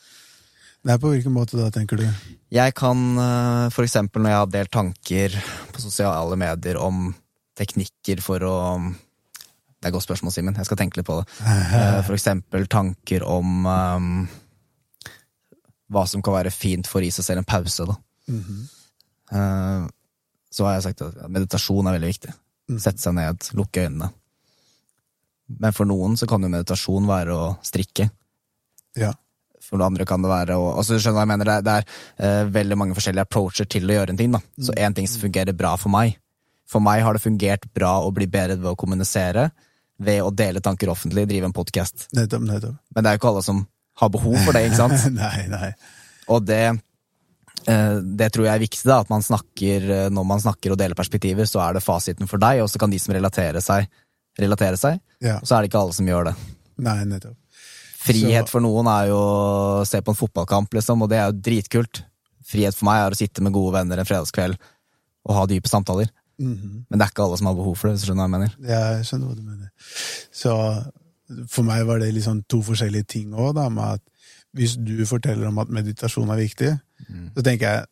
Nei, 0.89 0.97
på 1.03 1.11
hvilken 1.11 1.35
måte 1.35 1.59
da, 1.59 1.69
tenker 1.75 2.01
du? 2.01 2.07
Jeg 2.55 2.75
kan 2.79 3.03
f.eks. 3.19 3.75
for 3.75 3.85
eksempel 3.85 4.23
når 4.25 4.33
jeg 4.33 4.41
har 4.41 4.53
delt 4.55 4.73
tanker 4.73 5.35
på 5.75 5.83
sosiale 5.83 6.39
medier 6.39 6.79
om 6.81 7.11
teknikker 7.59 8.23
for 8.25 8.47
å 8.47 8.57
Det 8.79 9.87
er 9.87 9.91
et 9.91 9.95
godt 9.95 10.07
spørsmål, 10.07 10.33
Simen. 10.35 10.57
Jeg 10.59 10.67
skal 10.67 10.79
tenke 10.81 10.99
litt 10.99 11.07
på 11.07 11.19
det. 11.21 11.27
F.eks. 11.39 12.07
For 12.09 12.17
eksempel 12.17 12.65
tanker 12.71 13.23
om 13.23 13.67
eh, 13.69 14.07
hva 15.93 16.05
som 16.09 16.23
kan 16.25 16.37
være 16.37 16.53
fint 16.55 16.89
for 16.89 17.01
å 17.01 17.07
gi 17.09 17.15
seg 17.17 17.27
selv 17.27 17.43
en 17.43 17.49
pause. 17.49 17.87
Da. 17.89 17.97
Mm 18.29 18.43
-hmm. 18.45 18.63
uh, 19.33 19.89
Så 20.51 20.65
har 20.65 20.75
jeg 20.75 20.83
sagt 20.83 21.03
at 21.03 21.31
meditasjon 21.31 21.87
er 21.87 21.93
veldig 21.93 22.13
viktig. 22.13 22.33
Mm. 22.69 22.79
Sette 22.81 23.03
seg 23.03 23.15
ned, 23.15 23.49
lukke 23.53 23.85
øynene. 23.87 24.11
Men 25.49 25.73
for 25.73 25.89
noen 25.89 26.17
så 26.17 26.27
kan 26.27 26.43
jo 26.43 26.49
meditasjon 26.49 27.07
være 27.07 27.33
å 27.33 27.57
strikke. 27.63 28.11
Ja. 28.97 29.15
For 29.61 29.83
andre 29.83 30.05
kan 30.05 30.23
det 30.23 30.29
være 30.29 30.57
å 30.57 30.77
altså, 30.77 30.95
du 30.95 31.01
skjønner 31.01 31.19
hva 31.19 31.25
jeg 31.25 31.33
mener, 31.33 31.45
Det 31.45 31.55
er, 31.55 31.63
det 31.63 32.27
er 32.27 32.45
uh, 32.45 32.53
veldig 32.53 32.77
mange 32.77 32.95
forskjellige 32.95 33.23
approacher 33.23 33.65
til 33.65 33.89
å 33.89 33.95
gjøre 33.95 34.11
en 34.11 34.17
ting. 34.17 34.33
da. 34.33 34.41
Så 34.61 34.73
én 34.73 34.95
ting 34.95 35.09
som 35.09 35.21
fungerer 35.21 35.53
bra 35.53 35.77
for 35.77 35.89
meg. 35.89 36.19
For 36.69 36.85
meg 36.85 37.03
har 37.03 37.17
det 37.17 37.25
fungert 37.25 37.65
bra 37.73 37.99
å 38.05 38.13
bli 38.13 38.27
bedre 38.29 38.59
ved 38.61 38.73
å 38.73 38.77
kommunisere, 38.77 39.51
ved 39.99 40.23
å 40.23 40.31
dele 40.31 40.61
tanker 40.61 40.89
offentlig, 40.93 41.27
drive 41.29 41.49
en 41.49 41.57
podkast. 41.57 42.09
Men 42.95 43.05
det 43.05 43.11
er 43.11 43.17
jo 43.17 43.21
ikke 43.23 43.33
alle 43.33 43.43
som 43.43 43.65
har 43.99 44.11
behov 44.15 44.37
for 44.45 44.55
det, 44.57 44.67
ikke 44.69 44.79
sant? 44.83 45.09
nei, 45.23 45.47
nei. 45.51 45.71
Og 46.31 46.45
det, 46.47 46.61
eh, 47.67 47.97
det 48.21 48.29
tror 48.35 48.47
jeg 48.49 48.55
er 48.55 48.63
viktig, 48.65 48.85
da, 48.89 49.01
at 49.03 49.11
man 49.13 49.25
snakker, 49.25 49.89
eh, 49.97 50.09
når 50.15 50.27
man 50.29 50.43
snakker 50.45 50.75
og 50.75 50.79
deler 50.81 50.99
perspektiver, 50.99 51.49
så 51.51 51.63
er 51.67 51.79
det 51.79 51.85
fasiten 51.87 52.31
for 52.31 52.41
deg, 52.43 52.63
og 52.65 52.71
så 52.71 52.81
kan 52.83 52.93
de 52.93 53.01
som 53.03 53.15
relaterer 53.17 53.65
seg, 53.65 53.89
relatere 54.39 54.79
seg. 54.79 55.01
Ja. 55.25 55.39
Og 55.43 55.49
så 55.51 55.57
er 55.57 55.65
det 55.67 55.73
ikke 55.73 55.83
alle 55.83 55.97
som 55.99 56.07
gjør 56.11 56.31
det. 56.31 56.35
Nei, 56.87 56.99
nettopp. 57.11 57.35
Frihet 57.99 58.47
Så- 58.47 58.55
for 58.55 58.63
noen 58.63 58.87
er 58.87 59.09
jo 59.11 59.19
å 59.19 59.87
se 59.89 59.99
på 60.01 60.15
en 60.15 60.21
fotballkamp, 60.21 60.71
liksom, 60.79 61.03
og 61.03 61.11
det 61.11 61.19
er 61.19 61.33
jo 61.33 61.41
dritkult. 61.51 62.05
Frihet 62.49 62.77
for 62.79 62.87
meg 62.89 63.03
er 63.03 63.11
å 63.13 63.19
sitte 63.19 63.43
med 63.43 63.53
gode 63.53 63.75
venner 63.75 63.99
en 63.99 64.07
fredagskveld 64.09 64.55
og 65.29 65.35
ha 65.35 65.43
dype 65.51 65.69
samtaler. 65.69 66.09
Mhm. 66.39 66.85
Men 66.89 66.99
det 66.99 67.03
er 67.03 67.11
ikke 67.11 67.25
alle 67.27 67.37
som 67.37 67.49
har 67.51 67.57
behov 67.59 67.75
for 67.77 67.89
det, 67.89 67.97
hvis 67.99 68.07
du 68.07 68.13
skjønner 68.13 68.23
hva 68.23 68.31
jeg 68.31 68.37
mener. 68.39 68.53
Ja, 68.63 68.81
Jeg 68.97 69.05
skjønner 69.09 69.27
hva 69.27 69.37
du 69.37 69.43
mener. 69.43 69.71
Så 70.33 70.53
for 71.49 71.67
meg 71.69 71.85
var 71.87 72.01
det 72.01 72.13
liksom 72.17 72.43
to 72.49 72.63
forskjellige 72.65 73.09
ting 73.15 73.35
òg, 73.35 73.55
da, 73.59 73.69
med 73.69 73.99
at 73.99 74.03
hvis 74.57 74.77
du 74.81 75.05
forteller 75.07 75.51
om 75.51 75.59
at 75.61 75.69
meditasjon 75.69 76.31
er 76.33 76.41
viktig, 76.41 76.71
så 77.37 77.45
tenker 77.45 77.69
jeg 77.69 77.87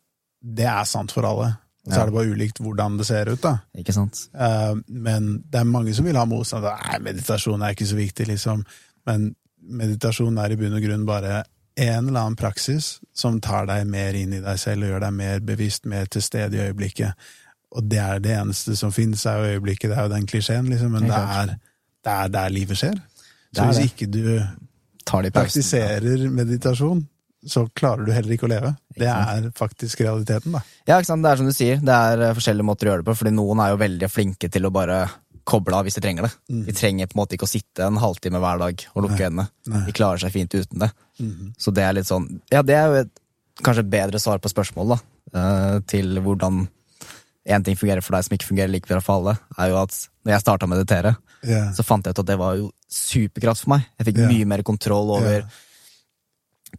det 0.57 0.65
er 0.69 0.83
sant 0.89 1.11
for 1.13 1.25
alle. 1.25 1.51
Og 1.87 1.93
så 1.93 1.97
Ja. 1.97 2.01
er 2.01 2.05
det 2.09 2.13
bare 2.17 2.31
ulikt 2.33 2.59
hvordan 2.59 2.97
det 2.97 3.05
ser 3.07 3.29
ut, 3.31 3.41
da. 3.41 3.53
Ikke 3.77 3.93
sant? 3.93 4.29
Uh, 4.35 4.75
men 4.89 5.43
det 5.49 5.59
er 5.61 5.63
mange 5.69 5.93
som 5.95 6.05
vil 6.05 6.17
ha 6.19 6.25
motstand. 6.25 6.63
Nei, 6.65 6.97
meditasjon 6.99 7.61
er 7.61 7.75
ikke 7.75 7.87
så 7.87 7.95
viktig, 7.95 8.27
liksom. 8.27 8.65
Men 9.05 9.35
meditasjon 9.61 10.37
er 10.37 10.51
i 10.51 10.57
bunn 10.59 10.75
og 10.75 10.83
grunn 10.83 11.05
bare 11.07 11.43
en 11.77 12.07
eller 12.09 12.19
annen 12.19 12.35
praksis 12.35 12.99
som 13.15 13.39
tar 13.39 13.67
deg 13.69 13.85
mer 13.87 14.13
inn 14.17 14.33
i 14.33 14.41
deg 14.41 14.59
selv 14.59 14.83
og 14.83 14.89
gjør 14.89 15.05
deg 15.05 15.13
mer 15.13 15.39
bevisst, 15.39 15.85
mer 15.85 16.05
til 16.05 16.21
stede 16.25 16.57
i 16.57 16.65
øyeblikket. 16.67 17.13
Og 17.77 17.87
det 17.89 17.99
er 17.99 18.19
det 18.19 18.35
eneste 18.35 18.75
som 18.75 18.91
finnes, 18.91 19.25
er 19.25 19.37
jo 19.37 19.57
øyeblikket. 19.59 19.89
Det 19.91 19.97
er 19.97 20.07
jo 20.09 20.15
den 20.15 20.25
klisjeen, 20.27 20.69
liksom. 20.69 20.91
Men 20.91 21.03
det 21.03 21.21
er, 21.21 21.55
det 22.03 22.13
er 22.13 22.27
der 22.27 22.49
livet 22.49 22.77
skjer. 22.81 22.97
Så 23.57 23.67
hvis 23.69 23.81
det. 23.81 23.91
ikke 23.91 24.09
du 24.13 25.29
praktiserer 25.33 26.25
meditasjon, 26.33 27.05
så 27.47 27.67
klarer 27.77 28.07
du 28.07 28.11
heller 28.11 28.33
ikke 28.35 28.47
å 28.47 28.51
leve. 28.51 28.73
Det 28.97 29.07
er 29.07 29.47
faktisk 29.55 30.01
realiteten, 30.03 30.55
da. 30.57 30.63
Ja, 30.87 30.97
ikke 30.97 31.11
sant? 31.11 31.23
det 31.23 31.31
er 31.31 31.39
som 31.39 31.47
du 31.47 31.55
sier, 31.55 31.79
det 31.83 32.01
er 32.09 32.25
eh, 32.25 32.35
forskjellige 32.35 32.67
måter 32.67 32.87
å 32.87 32.91
gjøre 32.91 33.03
det 33.03 33.09
på, 33.09 33.15
fordi 33.21 33.33
noen 33.37 33.61
er 33.63 33.71
jo 33.71 33.79
veldig 33.83 34.09
flinke 34.11 34.49
til 34.51 34.67
å 34.67 34.73
bare 34.73 35.05
koble 35.47 35.77
av 35.77 35.87
hvis 35.87 35.95
de 35.95 36.03
trenger 36.03 36.27
det. 36.27 36.31
De 36.67 36.75
trenger 36.75 37.07
på 37.07 37.15
en 37.15 37.21
måte 37.21 37.37
ikke 37.37 37.47
å 37.47 37.51
sitte 37.51 37.85
en 37.85 37.99
halvtime 38.01 38.41
hver 38.43 38.59
dag 38.59 38.83
og 38.93 39.05
lukke 39.05 39.29
øynene. 39.29 39.47
De 39.87 39.95
klarer 39.95 40.19
seg 40.19 40.33
fint 40.33 40.57
uten 40.57 40.83
det. 40.83 40.89
Mm. 41.21 41.53
Så 41.61 41.71
det 41.71 41.85
er 41.85 41.95
litt 41.95 42.09
sånn 42.09 42.27
Ja, 42.51 42.59
det 42.67 42.75
er 42.75 42.89
jo 42.91 43.05
et 43.05 43.13
kanskje 43.63 43.85
et 43.85 43.93
bedre 43.93 44.19
svar 44.21 44.41
på 44.43 44.51
spørsmålet, 44.51 44.97
da. 44.97 45.39
eh, 45.39 45.77
Til 45.89 46.19
hvordan 46.25 46.65
én 47.47 47.63
ting 47.63 47.77
fungerer 47.79 48.03
for 48.03 48.17
deg 48.17 48.27
som 48.27 48.35
ikke 48.35 48.49
fungerer 48.49 48.73
like 48.73 48.89
bra 48.89 48.99
for 49.03 49.21
alle, 49.21 49.37
er 49.57 49.71
jo 49.71 49.79
at 49.79 49.95
når 50.27 50.35
jeg 50.35 50.43
starta 50.43 50.67
å 50.67 50.71
meditere, 50.71 51.13
yeah. 51.47 51.69
så 51.71 51.85
fant 51.87 52.05
jeg 52.05 52.11
ut 52.11 52.21
at 52.25 52.27
det 52.27 52.35
var 52.41 52.57
jo 52.59 52.67
superkraft 52.87 53.65
for 53.65 53.75
meg. 53.75 53.87
Jeg 53.99 54.11
fikk 54.11 54.21
yeah. 54.23 54.31
mye 54.31 54.47
mer 54.53 54.63
kontroll 54.67 55.11
over 55.17 55.41
yeah. 55.41 55.59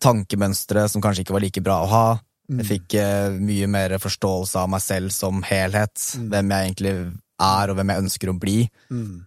tankemønstre 0.03 0.87
som 0.91 1.05
kanskje 1.05 1.25
ikke 1.27 1.37
var 1.37 1.45
like 1.45 1.63
bra 1.65 1.81
å 1.85 1.91
ha. 1.93 2.05
Mm. 2.49 2.63
Jeg 2.63 2.69
fikk 2.71 2.99
eh, 3.01 3.39
mye 3.45 3.69
mer 3.69 3.97
forståelse 4.01 4.61
av 4.63 4.71
meg 4.73 4.85
selv 4.85 5.13
som 5.13 5.43
helhet. 5.45 5.97
Hvem 6.17 6.55
jeg 6.55 6.71
egentlig 6.71 6.95
er, 7.39 7.71
og 7.71 7.77
hvem 7.79 7.93
jeg 7.93 8.05
ønsker 8.07 8.33
å 8.33 8.39
bli. 8.41 8.63
Mm. 8.89 9.19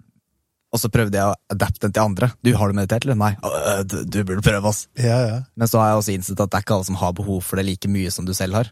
Og 0.71 0.79
så 0.79 0.87
prøvde 0.91 1.19
jeg 1.19 1.27
å 1.27 1.35
adapte 1.51 1.83
den 1.85 1.93
til 1.95 2.05
andre. 2.05 2.31
Du, 2.41 2.53
har 2.55 2.71
du 2.71 2.77
meditert, 2.77 3.05
eller? 3.05 3.19
Nei. 3.19 3.33
«Øh, 3.43 3.81
Du, 3.83 3.97
du 4.07 4.21
burde 4.23 4.43
prøve, 4.45 4.71
ass. 4.71 4.87
ja, 4.95 5.17
ja. 5.27 5.39
Men 5.55 5.67
så 5.67 5.81
har 5.81 5.91
jeg 5.91 6.01
også 6.01 6.13
innsett 6.15 6.39
at 6.39 6.51
det 6.51 6.59
er 6.61 6.65
ikke 6.65 6.77
alle 6.77 6.87
som 6.87 6.99
har 7.01 7.13
behov 7.17 7.41
for 7.43 7.59
det 7.59 7.67
like 7.67 7.91
mye 7.91 8.11
som 8.11 8.25
du 8.25 8.33
selv 8.33 8.55
har. 8.55 8.71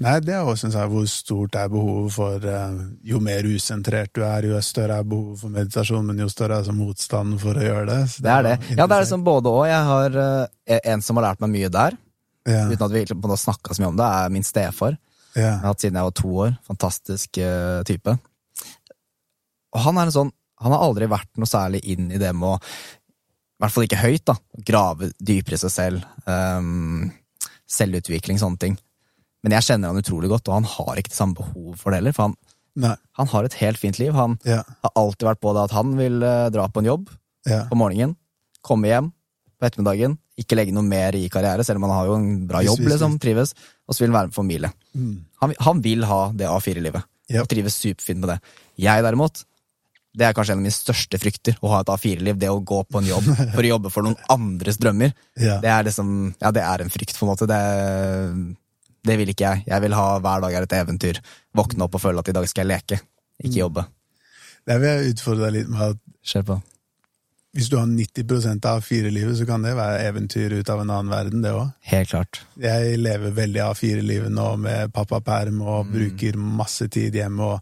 Nei, 0.00 0.14
det 0.24 0.32
er 0.32 0.46
også 0.46 0.64
synes 0.64 0.76
jeg, 0.78 0.90
hvor 0.92 1.08
stort 1.12 1.56
er 1.60 1.70
behovet 1.72 2.14
for 2.14 2.44
eh, 2.48 2.76
Jo 3.10 3.20
mer 3.24 3.46
usentrert 3.48 4.14
du 4.16 4.22
er, 4.24 4.46
jo 4.48 4.60
større 4.64 5.00
er 5.02 5.08
behovet 5.08 5.42
for 5.42 5.52
meditasjon, 5.52 6.06
men 6.08 6.22
jo 6.22 6.28
større 6.32 6.56
er 6.56 6.62
altså 6.62 6.74
motstanden 6.76 7.40
for 7.42 7.58
å 7.58 7.66
gjøre 7.66 7.84
det. 7.90 7.98
Så 8.12 8.24
Det 8.24 8.32
er 8.32 8.46
det. 8.46 8.54
Ja, 8.72 8.86
det 8.86 8.96
er 8.96 9.04
liksom 9.04 9.26
både 9.26 9.52
og. 9.52 9.66
Jeg 9.68 9.90
har 9.90 10.18
eh, 10.24 10.80
en 10.94 11.04
som 11.04 11.20
har 11.20 11.28
lært 11.30 11.44
meg 11.44 11.52
mye 11.56 11.72
der, 11.74 11.98
Ja, 12.48 12.64
uten 12.70 12.86
at 12.86 12.96
vi 12.96 13.04
har 13.04 13.42
snakka 13.44 13.76
så 13.76 13.84
mye 13.84 13.92
om 13.92 14.00
det, 14.00 14.08
er 14.08 14.32
min 14.32 14.46
stefar. 14.46 14.96
Jeg 15.36 15.52
har 15.52 15.68
hatt 15.68 15.84
siden 15.84 15.98
jeg 16.00 16.08
var 16.08 16.16
to 16.16 16.32
år. 16.46 16.56
Fantastisk 16.66 17.40
eh, 17.44 17.82
type. 17.88 18.16
Og 19.76 19.84
han 19.84 20.00
er 20.00 20.08
en 20.08 20.14
sånn 20.14 20.34
Han 20.58 20.72
har 20.74 20.80
aldri 20.82 21.06
vært 21.06 21.28
noe 21.38 21.46
særlig 21.46 21.84
inn 21.86 22.08
i 22.10 22.18
det 22.18 22.32
med 22.34 22.48
å 22.48 22.56
I 22.58 23.60
hvert 23.62 23.74
fall 23.74 23.84
ikke 23.86 24.00
høyt, 24.00 24.24
da. 24.26 24.34
Grave 24.66 25.12
dypere 25.22 25.54
i 25.54 25.60
seg 25.60 25.70
selv. 25.70 26.08
Um, 26.26 27.12
selvutvikling, 27.70 28.40
sånne 28.40 28.58
ting. 28.64 28.74
Men 29.44 29.54
jeg 29.54 29.66
kjenner 29.68 29.92
han 29.92 30.00
utrolig 30.02 30.28
godt, 30.32 30.48
og 30.50 30.54
han 30.58 30.64
har 30.66 30.96
ikke 30.98 31.12
det 31.12 31.18
samme 31.18 31.34
behov 31.38 31.76
for 31.78 31.90
det 31.94 32.00
heller. 32.00 32.14
For 32.16 32.28
han, 32.28 32.96
han 33.18 33.30
har 33.32 33.44
et 33.46 33.54
helt 33.60 33.78
fint 33.78 33.98
liv. 34.00 34.12
Han 34.14 34.38
Ja. 34.44 34.62
har 34.82 34.92
alltid 34.98 35.26
vært 35.28 35.40
på 35.40 35.52
det 35.54 35.62
at 35.68 35.74
han 35.76 35.96
vil 35.98 36.22
eh, 36.22 36.48
dra 36.54 36.68
på 36.68 36.80
en 36.82 36.90
jobb 36.90 37.08
Ja. 37.46 37.64
på 37.70 37.76
morgenen, 37.78 38.16
komme 38.66 38.88
hjem 38.90 39.12
på 39.60 39.66
ettermiddagen, 39.66 40.18
ikke 40.38 40.54
legge 40.58 40.72
noe 40.74 40.82
mer 40.86 41.14
i 41.18 41.28
karriere, 41.28 41.64
selv 41.66 41.78
om 41.80 41.86
han 41.88 41.96
har 41.96 42.06
jo 42.06 42.14
en 42.18 42.46
bra 42.46 42.60
jobb, 42.62 42.78
liksom, 42.86 43.18
trives, 43.18 43.54
og 43.88 43.94
så 43.94 44.00
vil 44.04 44.10
han 44.12 44.18
være 44.20 44.28
med 44.28 44.34
familie. 44.34 44.72
Mm. 44.94 45.14
Han, 45.42 45.54
han 45.66 45.80
vil 45.82 46.04
ha 46.04 46.20
det 46.32 46.46
A4-livet, 46.46 47.02
Ja. 47.30 47.42
og 47.42 47.48
trives 47.48 47.74
superfint 47.78 48.20
med 48.22 48.28
det. 48.30 48.40
Jeg 48.78 49.02
derimot, 49.02 49.42
det 50.18 50.26
er 50.26 50.32
kanskje 50.34 50.52
en 50.54 50.58
av 50.58 50.62
mine 50.66 50.74
største 50.74 51.18
frykter, 51.18 51.56
å 51.62 51.68
ha 51.72 51.80
et 51.80 51.90
A4-liv, 51.90 52.38
det 52.38 52.48
å 52.50 52.62
gå 52.64 52.82
på 52.86 52.98
en 53.02 53.06
jobb 53.10 53.24
for 53.54 53.62
å 53.62 53.70
jobbe 53.72 53.90
for 53.90 54.02
noen 54.06 54.16
andres 54.30 54.78
drømmer. 54.78 55.12
Ja. 55.38 55.58
Det 55.62 55.70
er 55.74 55.84
liksom, 55.90 56.34
ja, 56.40 56.50
det 56.54 56.62
er 56.62 56.82
en 56.86 56.90
frykt, 56.94 57.16
på 57.18 57.26
en 57.26 57.32
måte. 57.34 57.46
Det, 57.50 58.56
det 59.04 59.18
vil 59.18 59.28
ikke 59.28 59.44
jeg. 59.46 59.64
Jeg 59.66 59.82
vil 59.82 59.94
ha 59.94 60.18
hver 60.18 60.40
dag 60.40 60.52
er 60.58 60.62
et 60.66 60.72
eventyr. 60.72 61.20
Våkne 61.54 61.84
opp 61.86 61.94
og 61.94 62.00
føle 62.02 62.18
at 62.18 62.28
i 62.28 62.32
dag 62.32 62.48
skal 62.48 62.66
jeg 62.66 62.72
leke, 62.74 63.00
ikke 63.44 63.60
jobbe. 63.62 63.86
Der 64.66 64.78
vil 64.78 64.88
jeg 64.88 65.14
utfordre 65.14 65.48
deg 65.50 65.54
litt 65.60 65.68
med 65.68 65.80
at 65.80 66.58
hvis 67.56 67.70
du 67.72 67.78
har 67.78 67.86
90% 67.88 68.66
av 68.68 68.82
A4-livet, 68.82 69.36
så 69.38 69.46
kan 69.48 69.62
det 69.64 69.72
være 69.74 70.02
eventyr 70.10 70.52
ut 70.60 70.68
av 70.70 70.82
en 70.82 70.90
annen 70.92 71.10
verden, 71.10 71.40
det 71.42 71.50
òg. 71.56 71.70
Helt 71.90 72.10
klart. 72.12 72.42
Jeg 72.60 72.98
lever 73.00 73.32
veldig 73.34 73.62
A4-livet 73.64 74.30
nå 74.34 74.50
med 74.60 74.92
pappaperm 74.94 75.62
og 75.64 75.86
Mm. 75.86 75.92
bruker 75.94 76.36
masse 76.36 76.88
tid 76.88 77.14
hjemme, 77.14 77.40
og 77.40 77.60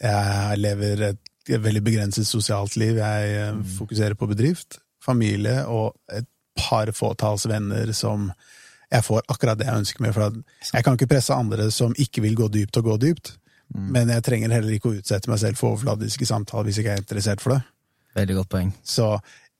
jeg 0.00 0.58
lever 0.58 1.02
et 1.10 1.18
veldig 1.60 1.84
begrenset 1.84 2.26
sosialt 2.26 2.76
liv. 2.76 2.96
Jeg 2.96 3.36
eh, 3.36 3.52
Mm. 3.52 3.62
fokuserer 3.78 4.14
på 4.14 4.26
bedrift, 4.28 4.78
familie 5.04 5.66
og 5.66 5.94
et 6.10 6.26
par 6.56 6.86
fåtalls 6.86 7.46
venner 7.46 7.92
som 7.92 8.32
jeg 8.88 9.04
får 9.04 9.26
akkurat 9.28 9.58
det 9.60 9.68
jeg 9.68 9.82
ønsker 9.82 10.04
meg. 10.04 10.14
For 10.16 10.38
jeg 10.72 10.84
kan 10.84 10.96
ikke 10.96 11.10
presse 11.10 11.36
andre 11.36 11.68
som 11.74 11.96
ikke 11.98 12.24
vil 12.24 12.38
gå 12.38 12.48
dypt, 12.52 12.80
og 12.80 12.92
gå 12.92 12.96
dypt. 13.08 13.34
Mm. 13.74 13.90
Men 13.92 14.14
jeg 14.14 14.24
trenger 14.24 14.54
heller 14.54 14.76
ikke 14.76 14.92
å 14.92 14.96
utsette 14.96 15.28
meg 15.30 15.40
selv 15.42 15.60
for 15.60 15.74
overfladiske 15.74 16.28
samtaler 16.28 16.68
hvis 16.68 16.80
jeg 16.80 16.86
ikke 16.86 16.94
er 16.96 17.04
interessert 17.04 17.44
for 17.44 17.56
det. 17.56 17.60
Veldig 18.16 18.38
godt 18.40 18.52
poeng. 18.54 18.70
Så 18.82 19.10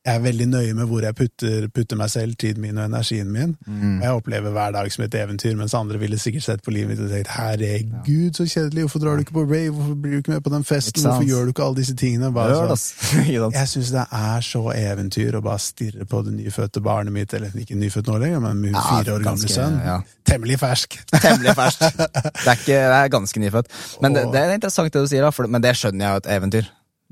jeg 0.08 0.16
er 0.16 0.22
veldig 0.24 0.46
nøye 0.48 0.74
med 0.78 0.88
hvor 0.88 1.04
jeg 1.04 1.14
putter, 1.18 1.66
putter 1.74 1.98
meg 2.00 2.10
selv, 2.12 2.36
tiden 2.40 2.62
min 2.64 2.78
og 2.78 2.86
energien 2.88 3.30
min. 3.32 3.54
Mm. 3.66 3.98
Jeg 4.02 4.10
opplever 4.16 4.54
hver 4.54 4.72
dag 4.76 4.92
som 4.92 5.04
et 5.04 5.16
eventyr, 5.20 5.54
mens 5.58 5.74
andre 5.76 6.00
ville 6.00 6.18
sikkert 6.20 6.46
sett 6.46 6.64
på 6.64 6.72
livet 6.74 6.94
mitt 6.94 7.02
og 7.04 7.12
tenkt 7.12 7.32
herregud, 7.36 8.32
så 8.38 8.46
kjedelig, 8.48 8.86
hvorfor 8.86 9.04
drar 9.04 9.18
du 9.18 9.26
ikke 9.26 9.36
på 9.36 9.44
rave, 9.44 9.74
hvorfor 9.74 9.98
blir 10.02 10.16
du 10.16 10.22
ikke 10.22 10.34
med 10.36 10.44
på 10.46 10.54
den 10.54 10.64
festen, 10.68 11.02
hvorfor 11.04 11.28
gjør 11.28 11.48
du 11.48 11.54
ikke 11.54 11.66
alle 11.66 11.80
disse 11.82 11.96
tingene? 11.98 12.32
Bare 12.34 12.76
så, 12.76 12.94
jeg 13.58 13.68
syns 13.74 13.92
det 13.96 14.06
er 14.22 14.46
så 14.48 14.64
eventyr 14.74 15.38
å 15.38 15.44
bare 15.44 15.62
stirre 15.62 16.08
på 16.08 16.22
det 16.26 16.36
nyfødte 16.38 16.84
barnet 16.84 17.14
mitt, 17.14 17.34
eller 17.36 17.52
ikke 17.54 17.78
nyfødt 17.78 18.08
nå 18.08 18.18
lenger, 18.24 18.44
men 18.48 18.64
min 18.64 18.78
fire 18.78 19.18
år 19.18 19.26
gamle 19.26 19.52
sønn. 19.52 19.80
ja. 19.84 20.00
Temmelig 20.28 20.58
fersk. 20.60 20.98
Temmelig 21.14 21.54
fersk. 21.56 21.84
Det 22.48 22.52
er, 22.52 22.58
ikke, 22.58 22.76
det 22.76 22.96
er 22.96 23.08
ganske 23.12 23.40
nyfødt. 23.40 23.70
Men 24.02 24.14
det, 24.14 24.22
det 24.32 24.40
er 24.40 24.52
interessant 24.54 24.92
det 24.92 25.02
du 25.04 25.08
sier, 25.10 25.24
da, 25.24 25.30
for, 25.34 25.48
men 25.50 25.62
det 25.64 25.74
skjønner 25.76 26.04
jeg 26.04 26.14
jo 26.16 26.20
et 26.22 26.28
eventyr. 26.36 26.68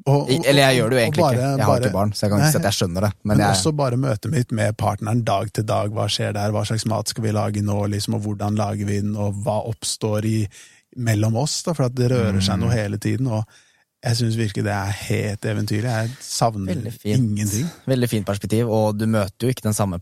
Og- 0.07 0.29
og, 0.31 0.47
eller 0.47 0.63
jeg 0.63 0.77
gjør 0.79 0.91
det 0.91 0.97
jo 0.97 1.03
egentlig 1.03 1.23
bare- 1.25 1.35
ikke. 1.35 1.43
Jeg 1.43 1.59
har 1.59 1.67
bare- 1.67 1.81
ikke 1.83 1.93
barn, 1.93 2.13
så 2.13 2.21
jeg 2.23 2.31
kan 2.31 2.39
ikke 2.41 2.51
si 2.53 2.57
at 2.59 2.63
jeg 2.69 2.73
skjønner 2.79 3.01
det. 3.01 3.13
Men, 3.25 3.37
Men 3.37 3.39
jeg, 3.47 3.57
også 3.57 3.73
bare 3.77 3.97
møtet 3.97 4.31
mitt 4.31 4.53
med 4.53 4.77
partneren 4.77 5.25
dag 5.25 5.53
til 5.53 5.65
dag. 5.67 5.91
Hva 5.91 6.07
skjer 6.07 6.33
der? 6.33 6.51
Hva 6.53 6.63
slags 6.65 6.87
mat 6.87 7.09
skal 7.09 7.25
vi 7.25 7.33
lage 7.33 7.63
nå? 7.63 7.79
Liksom, 7.91 8.15
og 8.15 8.21
hvordan 8.23 8.55
lager 8.57 8.87
vi 8.87 9.01
den? 9.01 9.17
Og 9.17 9.35
hva 9.43 9.57
oppstår 9.67 10.25
i, 10.25 10.49
mellom 10.97 11.37
oss? 11.37 11.63
Da, 11.65 11.73
for 11.75 11.85
at 11.91 11.95
det 11.95 12.11
rører 12.13 12.39
seg 12.41 12.55
Mm. 12.57 12.61
noe 12.61 12.71
hele 12.71 12.99
tiden. 12.99 13.27
Og 13.27 13.45
jeg 14.05 14.15
syns 14.17 14.37
virkelig 14.37 14.63
det 14.63 14.73
er 14.73 14.95
helt 15.11 15.41
eventyrlig. 15.41 15.91
Jeg 15.91 16.11
savner 16.21 16.75
Veldig 16.75 16.93
ingenting. 17.05 17.71
Veldig 17.89 18.09
fint 18.09 18.27
perspektiv, 18.27 18.71
og 18.71 18.97
du 18.99 19.07
møter 19.07 19.41
jo 19.43 19.49
ikke 19.49 19.63
den 19.63 19.75
samme, 19.75 19.99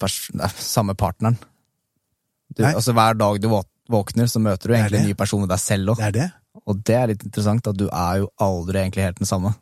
samme 0.59 0.95
partneren. 0.95 1.39
Du, 2.55 2.63
altså 2.63 2.93
Hver 2.93 3.17
dag 3.17 3.41
du 3.41 3.49
våkner, 3.91 4.29
så 4.29 4.39
møter 4.39 4.69
du 4.69 4.75
egentlig 4.75 5.01
en 5.01 5.07
ny 5.09 5.15
person 5.15 5.41
med 5.41 5.49
deg 5.49 5.59
selv 5.59 5.89
òg. 5.95 5.97
Det 5.97 6.13
det. 6.13 6.33
Og 6.67 6.85
det 6.85 6.95
er 6.95 7.07
litt 7.09 7.25
interessant, 7.25 7.67
at 7.67 7.77
du 7.77 7.89
er 7.89 8.19
jo 8.19 8.29
aldri 8.39 8.75
egentlig 8.85 9.03
helt 9.03 9.19
den 9.19 9.27
samme. 9.27 9.55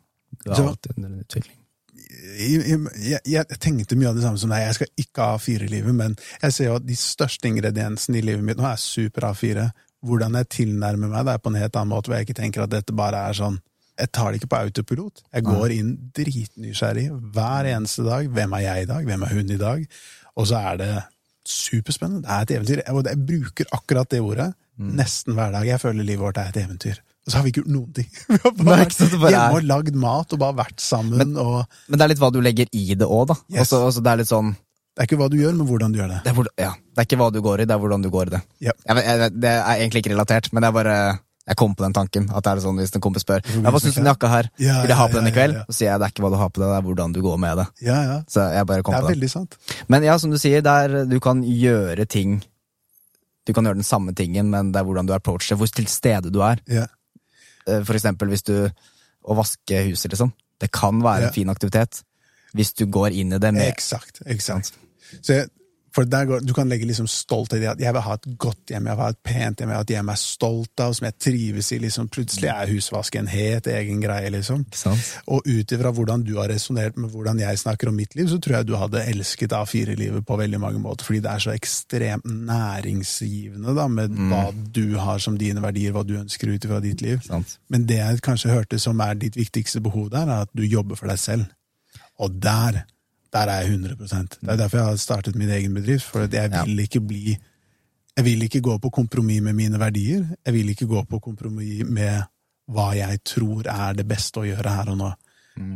Du 0.43 0.51
er 0.51 0.63
alltid 0.67 0.97
en 0.97 1.19
utvikling. 1.21 1.59
Jeg, 1.93 2.79
jeg, 2.97 3.21
jeg 3.29 3.59
tenkte 3.61 3.97
mye 3.99 4.09
av 4.11 4.17
det 4.17 4.23
samme 4.25 4.41
som 4.41 4.51
deg. 4.51 4.63
Jeg 4.65 4.77
skal 4.79 5.03
ikke 5.03 5.27
ha 5.27 5.37
A4-livet, 5.37 5.95
men 5.95 6.15
jeg 6.41 6.55
ser 6.55 6.69
jo 6.71 6.77
at 6.79 6.87
de 6.87 6.97
største 6.97 7.49
ingrediensene 7.49 8.19
i 8.19 8.25
livet 8.25 8.45
mitt 8.45 8.59
nå 8.59 8.65
er 8.69 8.81
super 8.81 9.29
A4. 9.29 9.67
Hvordan 10.03 10.35
jeg 10.41 10.49
tilnærmer 10.57 11.11
meg 11.11 11.27
det, 11.27 11.35
er 11.35 11.43
på 11.43 11.53
en 11.53 11.61
helt 11.61 11.77
annen 11.79 11.93
måte, 11.93 12.09
hvor 12.09 12.19
jeg 12.19 12.27
ikke 12.27 12.39
tenker 12.41 12.65
at 12.65 12.73
dette 12.73 12.95
bare 12.97 13.21
er 13.29 13.37
sånn 13.37 13.61
Jeg 13.93 14.09
tar 14.09 14.31
det 14.31 14.41
ikke 14.41 14.49
på 14.49 14.59
autopilot. 14.65 15.21
Jeg 15.29 15.45
går 15.45 15.73
inn 15.75 15.89
dritnysgjerrig 16.17 17.05
hver 17.35 17.69
eneste 17.75 18.01
dag. 18.07 18.25
Hvem 18.25 18.55
er 18.57 18.63
jeg 18.63 18.83
i 18.83 18.89
dag? 18.89 19.05
Hvem 19.05 19.25
er 19.27 19.35
hun 19.37 19.53
i 19.53 19.59
dag? 19.61 19.83
Og 20.33 20.47
så 20.49 20.61
er 20.71 20.79
det 20.81 20.91
superspennende. 21.45 22.25
Det 22.25 22.33
er 22.33 22.41
et 22.41 22.53
eventyr. 22.57 22.81
Jeg 23.05 23.25
bruker 23.29 23.75
akkurat 23.77 24.09
det 24.09 24.21
ordet 24.23 24.49
nesten 24.77 25.37
hver 25.37 25.53
dag. 25.53 25.67
Jeg 25.67 25.81
føler 25.81 26.03
livet 26.03 26.25
vårt 26.25 26.41
er 26.41 26.49
et 26.49 26.57
eventyr. 26.63 26.99
Og 27.23 27.31
så 27.31 27.37
har 27.39 27.43
vi 27.45 27.51
ikke 27.53 27.61
gjort 27.63 27.71
noen 27.71 27.93
ting. 27.95 28.07
Vi 28.27 28.37
har 28.43 28.51
bare 28.57 28.83
det 28.83 29.07
vært 29.15 29.31
hjemme 29.31 29.43
er- 29.47 29.55
og 29.55 29.67
lagd 29.69 29.95
mat 29.95 30.33
og 30.35 30.39
bare 30.41 30.57
vært 30.57 30.81
sammen. 30.83 31.37
og 31.39 31.63
Men 31.87 31.99
det 32.01 32.03
er 32.03 32.11
litt 32.11 32.19
hva 32.23 32.31
du 32.35 32.41
legger 32.43 32.67
i 32.75 32.85
det 32.99 33.07
òg, 33.07 33.27
da. 33.31 33.37
Yes. 33.53 33.69
Også, 33.71 33.79
også 33.87 34.03
det 34.03 34.11
er 34.11 34.19
litt 34.23 34.31
sånn 34.31 34.49
Det 34.93 35.01
er 35.01 35.07
ikke 35.07 35.17
hva 35.23 35.29
du 35.31 35.37
gjør, 35.39 35.53
men 35.57 35.65
hvordan 35.69 35.93
du 35.95 36.01
gjør 36.01 36.09
det. 36.11 36.17
det 36.25 36.29
er, 36.33 36.35
hvor, 36.37 36.49
ja, 36.59 36.73
det 36.75 36.99
er 37.01 37.07
ikke 37.07 37.17
hva 37.23 37.29
du 37.33 37.39
går 37.41 37.63
i, 37.63 37.65
det 37.69 37.73
er 37.73 37.79
hvordan 37.81 38.03
du 38.03 38.09
går 38.13 38.27
i 38.27 38.33
det. 38.35 38.41
Ja. 38.67 38.73
Jeg, 38.89 39.05
jeg, 39.07 39.31
det 39.41 39.53
er 39.53 39.77
egentlig 39.79 40.03
ikke 40.03 40.11
relatert, 40.13 40.51
men 40.53 40.61
det 40.61 40.67
er 40.69 40.75
bare 40.75 40.97
jeg 41.43 41.57
kom 41.59 41.73
på 41.75 41.83
den 41.83 41.91
tanken. 41.95 42.27
At 42.31 42.45
det 42.45 42.51
er 42.53 42.59
sånn 42.63 42.77
Hvis 42.79 42.93
en 42.95 43.01
kompis 43.03 43.25
spør 43.25 43.41
ja, 43.43 43.71
hva 43.73 43.79
syns 43.83 43.97
du 43.97 43.99
om 44.03 44.05
jakka 44.11 44.29
her, 44.31 44.47
Ja, 44.63 44.77
vil 44.83 44.93
jeg 44.93 44.99
ha 44.99 45.07
på 45.11 45.17
den 45.17 45.27
i 45.27 45.33
kveld, 45.35 45.57
så 45.67 45.73
sier 45.75 45.89
jeg 45.89 45.99
det 45.99 46.05
er 46.07 46.13
ikke 46.13 46.23
hva 46.23 46.29
du 46.31 46.37
har 46.39 46.51
på 46.53 46.61
deg, 46.61 46.69
det 46.71 46.77
er 46.77 46.85
hvordan 46.87 47.15
du 47.15 47.19
går 47.25 47.39
med 47.41 47.57
det. 47.59 47.65
Ja, 47.87 47.97
ja. 48.11 48.17
Så 48.31 48.45
jeg 48.53 48.67
bare 48.69 48.83
kom 48.85 48.93
Det 48.95 48.99
er 48.99 49.03
på 49.07 49.09
det. 49.11 49.15
veldig 49.17 49.31
sant. 49.33 49.57
Men 49.91 50.05
ja, 50.07 50.15
som 50.21 50.31
du 50.31 50.37
sier, 50.39 50.63
der 50.63 51.05
du 51.09 51.17
kan 51.23 51.41
gjøre 51.43 52.05
ting 52.07 52.41
Du 53.43 53.51
kan 53.51 53.65
gjøre 53.67 53.75
den 53.81 53.83
samme 53.83 54.13
tingen, 54.15 54.47
men 54.53 54.69
det 54.71 54.79
er 54.79 54.85
hvordan 54.87 55.09
du 55.09 55.11
approacher, 55.17 55.57
hvor 55.59 55.67
til 55.67 55.87
stede 55.91 56.29
du 56.31 56.39
er. 56.45 56.61
Ja. 56.71 56.85
Eh, 57.67 57.83
For 57.83 57.95
eksempel 57.95 58.27
hvis 58.33 58.43
du 58.43 58.55
Å 59.23 59.35
vaske 59.37 59.77
huset, 59.87 60.11
liksom. 60.11 60.33
Det 60.59 60.67
kan 60.75 60.97
være 60.99 61.29
en 61.29 61.33
fin 61.33 61.47
aktivitet. 61.47 62.01
Hvis 62.53 62.73
du 62.75 62.85
går 62.91 63.13
inn 63.15 63.31
i 63.31 63.37
det 63.39 63.53
med 63.55 63.69
Eksakt. 63.71 64.19
eksakt. 64.27 64.73
Så 65.23 65.37
jeg, 65.37 65.47
for 65.93 66.05
går, 66.05 66.41
Du 66.41 66.53
kan 66.53 66.69
legge 66.69 66.87
liksom 66.89 67.07
stolthet 67.07 67.61
i 67.61 67.69
at 67.69 67.81
jeg 67.81 67.93
vil 67.93 68.01
ha 68.01 68.13
et 68.17 68.27
godt 68.37 68.71
hjem, 68.73 68.87
jeg 68.89 68.97
vil 68.97 69.03
ha 69.03 69.09
et 69.13 69.19
pent 69.23 69.59
hjem, 69.59 69.69
jeg 69.69 69.73
vil 69.73 69.75
ha 69.75 69.85
et 69.85 69.93
hjem 69.93 70.09
jeg 70.09 70.17
er 70.17 70.21
stolt 70.21 70.83
av, 70.83 70.93
som 70.97 71.05
jeg 71.05 71.17
trives 71.21 71.71
i. 71.71 71.79
liksom 71.83 72.09
Plutselig 72.13 72.49
er 72.49 72.71
husvask 72.73 73.15
en 73.19 73.29
helt 73.29 73.67
egen 73.67 74.01
greie. 74.01 74.29
liksom. 74.33 74.65
Sant? 74.73 75.11
Og 75.27 75.45
ut 75.45 75.75
ifra 75.75 75.91
hvordan 75.93 76.23
du 76.25 76.33
har 76.39 76.49
resonnert 76.49 76.97
med 76.97 77.13
hvordan 77.13 77.39
jeg 77.39 77.61
snakker 77.61 77.91
om 77.91 77.95
mitt 77.95 78.15
liv, 78.15 78.27
så 78.31 78.39
tror 78.41 78.57
jeg 78.57 78.67
du 78.67 78.75
hadde 78.79 79.05
elsket 79.05 79.53
A4-livet 79.53 80.25
på 80.25 80.37
veldig 80.37 80.59
mange 80.59 80.81
måter, 80.81 81.05
fordi 81.05 81.21
det 81.23 81.31
er 81.31 81.45
så 81.45 81.53
ekstremt 81.53 82.25
næringsgivende 82.25 83.75
da, 83.77 83.87
med 83.87 84.17
hva 84.31 84.45
du 84.53 84.97
har 84.97 85.21
som 85.23 85.37
dine 85.37 85.61
verdier, 85.63 85.93
hva 85.93 86.05
du 86.07 86.15
ønsker 86.19 86.53
ut 86.53 86.65
ifra 86.65 86.81
ditt 86.83 87.01
liv. 87.05 87.21
sant? 87.25 87.57
Men 87.69 87.85
det 87.89 88.01
jeg 88.01 88.23
kanskje 88.25 88.53
hørte 88.53 88.79
som 88.81 88.99
er 89.03 89.13
ditt 89.19 89.37
viktigste 89.37 89.81
behov 89.83 90.09
der, 90.13 90.25
er 90.25 90.47
at 90.47 90.53
du 90.57 90.63
jobber 90.65 90.97
for 90.99 91.11
deg 91.11 91.21
selv. 91.21 91.45
Og 92.21 92.33
der, 92.41 92.83
der 93.33 93.49
er 93.49 93.61
jeg 93.63 93.79
100% 93.79 94.37
Det 94.41 94.49
er 94.49 94.55
derfor 94.59 94.77
jeg 94.77 94.85
har 94.85 94.95
startet 95.01 95.35
min 95.35 95.49
egen 95.49 95.73
bedrift. 95.73 96.05
For 96.05 96.27
jeg 96.31 96.51
vil 96.51 96.79
ikke 96.79 97.01
bli 97.01 97.37
Jeg 98.17 98.25
vil 98.25 98.41
ikke 98.45 98.61
gå 98.61 98.77
på 98.77 98.89
kompromiss 98.93 99.41
med 99.41 99.53
mine 99.57 99.79
verdier. 99.81 100.25
Jeg 100.45 100.53
vil 100.53 100.69
ikke 100.69 100.85
gå 100.87 101.03
på 101.09 101.19
kompromiss 101.19 101.83
med 101.89 102.21
hva 102.69 102.91
jeg 102.95 103.23
tror 103.25 103.65
er 103.67 103.93
det 103.97 104.05
beste 104.07 104.39
å 104.39 104.45
gjøre 104.45 104.69
her 104.69 104.91
og 104.93 104.97
nå. 104.99 105.07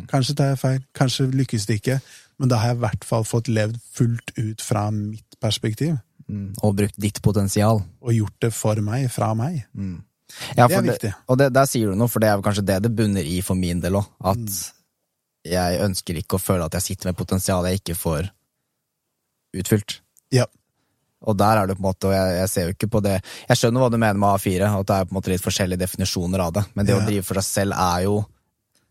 Kanskje 0.10 0.36
tar 0.38 0.52
jeg 0.54 0.60
feil, 0.62 0.78
kanskje 0.96 1.26
lykkes 1.34 1.66
det 1.70 1.76
ikke, 1.82 2.00
men 2.40 2.50
da 2.50 2.58
har 2.62 2.68
jeg 2.72 2.78
i 2.78 2.84
hvert 2.86 3.04
fall 3.06 3.26
fått 3.28 3.48
levd 3.50 3.76
fullt 3.94 4.32
ut 4.38 4.62
fra 4.62 4.88
mitt 4.92 5.36
perspektiv. 5.42 5.98
Mm. 6.30 6.54
Og 6.62 6.76
brukt 6.76 6.96
ditt 7.02 7.22
potensial. 7.22 7.82
Og 8.02 8.14
gjort 8.14 8.38
det 8.42 8.54
for 8.54 8.76
meg, 8.86 9.10
fra 9.12 9.34
meg. 9.38 9.66
Ja, 10.58 10.68
Det 10.68 10.78
er 10.78 10.82
viktig. 10.82 10.94
viktig. 10.94 11.14
Og 11.28 11.38
det, 11.40 11.54
der 11.54 11.66
sier 11.66 11.90
du 11.90 11.96
noe, 11.96 12.08
for 12.12 12.20
det 12.20 12.30
er 12.30 12.42
kanskje 12.42 12.66
det 12.66 12.82
det 12.84 12.96
bunner 12.96 13.22
i 13.24 13.42
for 13.42 13.56
min 13.56 13.80
del 13.82 13.94
òg. 13.96 14.06
At 14.24 14.38
Mm. 14.38 14.48
Jeg 15.50 15.80
ønsker 15.86 16.20
ikke 16.22 16.38
å 16.38 16.42
føle 16.44 16.66
at 16.66 16.74
jeg 16.78 16.82
sitter 16.92 17.10
med 17.12 17.18
potensial 17.20 17.66
jeg 17.70 17.82
ikke 17.82 17.96
får 17.98 18.30
utfylt. 19.58 20.00
Ja. 20.34 20.46
Og 21.28 21.38
der 21.40 21.58
er 21.64 21.68
det 21.70 21.78
på 21.78 21.82
en 21.82 21.88
måte, 21.90 22.10
og 22.10 22.14
jeg, 22.14 22.34
jeg 22.38 22.50
ser 22.52 22.68
jo 22.68 22.74
ikke 22.76 22.90
på 22.94 23.00
det 23.02 23.16
Jeg 23.50 23.58
skjønner 23.58 23.82
hva 23.82 23.88
du 23.90 23.98
mener 23.98 24.20
med 24.22 24.36
A4, 24.38 24.68
at 24.70 24.86
det 24.90 24.98
er 25.00 25.08
på 25.08 25.14
en 25.16 25.18
måte 25.18 25.32
litt 25.32 25.42
forskjellige 25.44 25.82
definisjoner 25.82 26.44
av 26.46 26.52
det, 26.60 26.64
men 26.78 26.86
det 26.86 26.94
Ja. 26.94 27.00
å 27.02 27.08
drive 27.08 27.26
for 27.26 27.40
seg 27.42 27.48
selv 27.48 27.74
er 27.78 28.04
jo 28.06 28.18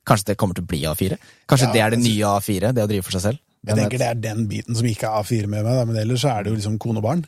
Kanskje 0.07 0.27
det 0.31 0.37
kommer 0.39 0.55
til 0.55 0.63
å 0.63 0.71
bli 0.71 0.81
A4? 0.87 1.17
Kanskje 1.51 1.67
Ja, 1.67 1.73
det 1.75 1.81
er 1.83 1.91
det 1.91 1.99
altså- 1.99 2.11
nye 2.13 2.27
A4? 2.39 2.73
Det 2.75 2.83
å 2.85 2.89
drive 2.91 3.03
for 3.03 3.11
seg 3.17 3.23
selv? 3.25 3.39
Jeg 3.67 3.75
Hvem 3.75 3.79
tenker 3.81 3.99
vet? 3.99 3.99
det 3.99 4.07
er 4.11 4.35
den 4.35 4.47
biten 4.47 4.77
som 4.79 4.87
ikke 4.87 5.03
er 5.09 5.23
A4 5.23 5.47
med 5.51 5.65
meg, 5.65 5.87
men 5.89 5.97
ellers 5.97 6.25
er 6.25 6.43
det 6.45 6.53
jo 6.53 6.57
liksom 6.57 6.79
kone 6.79 6.99
og 6.99 7.03
barn. 7.03 7.25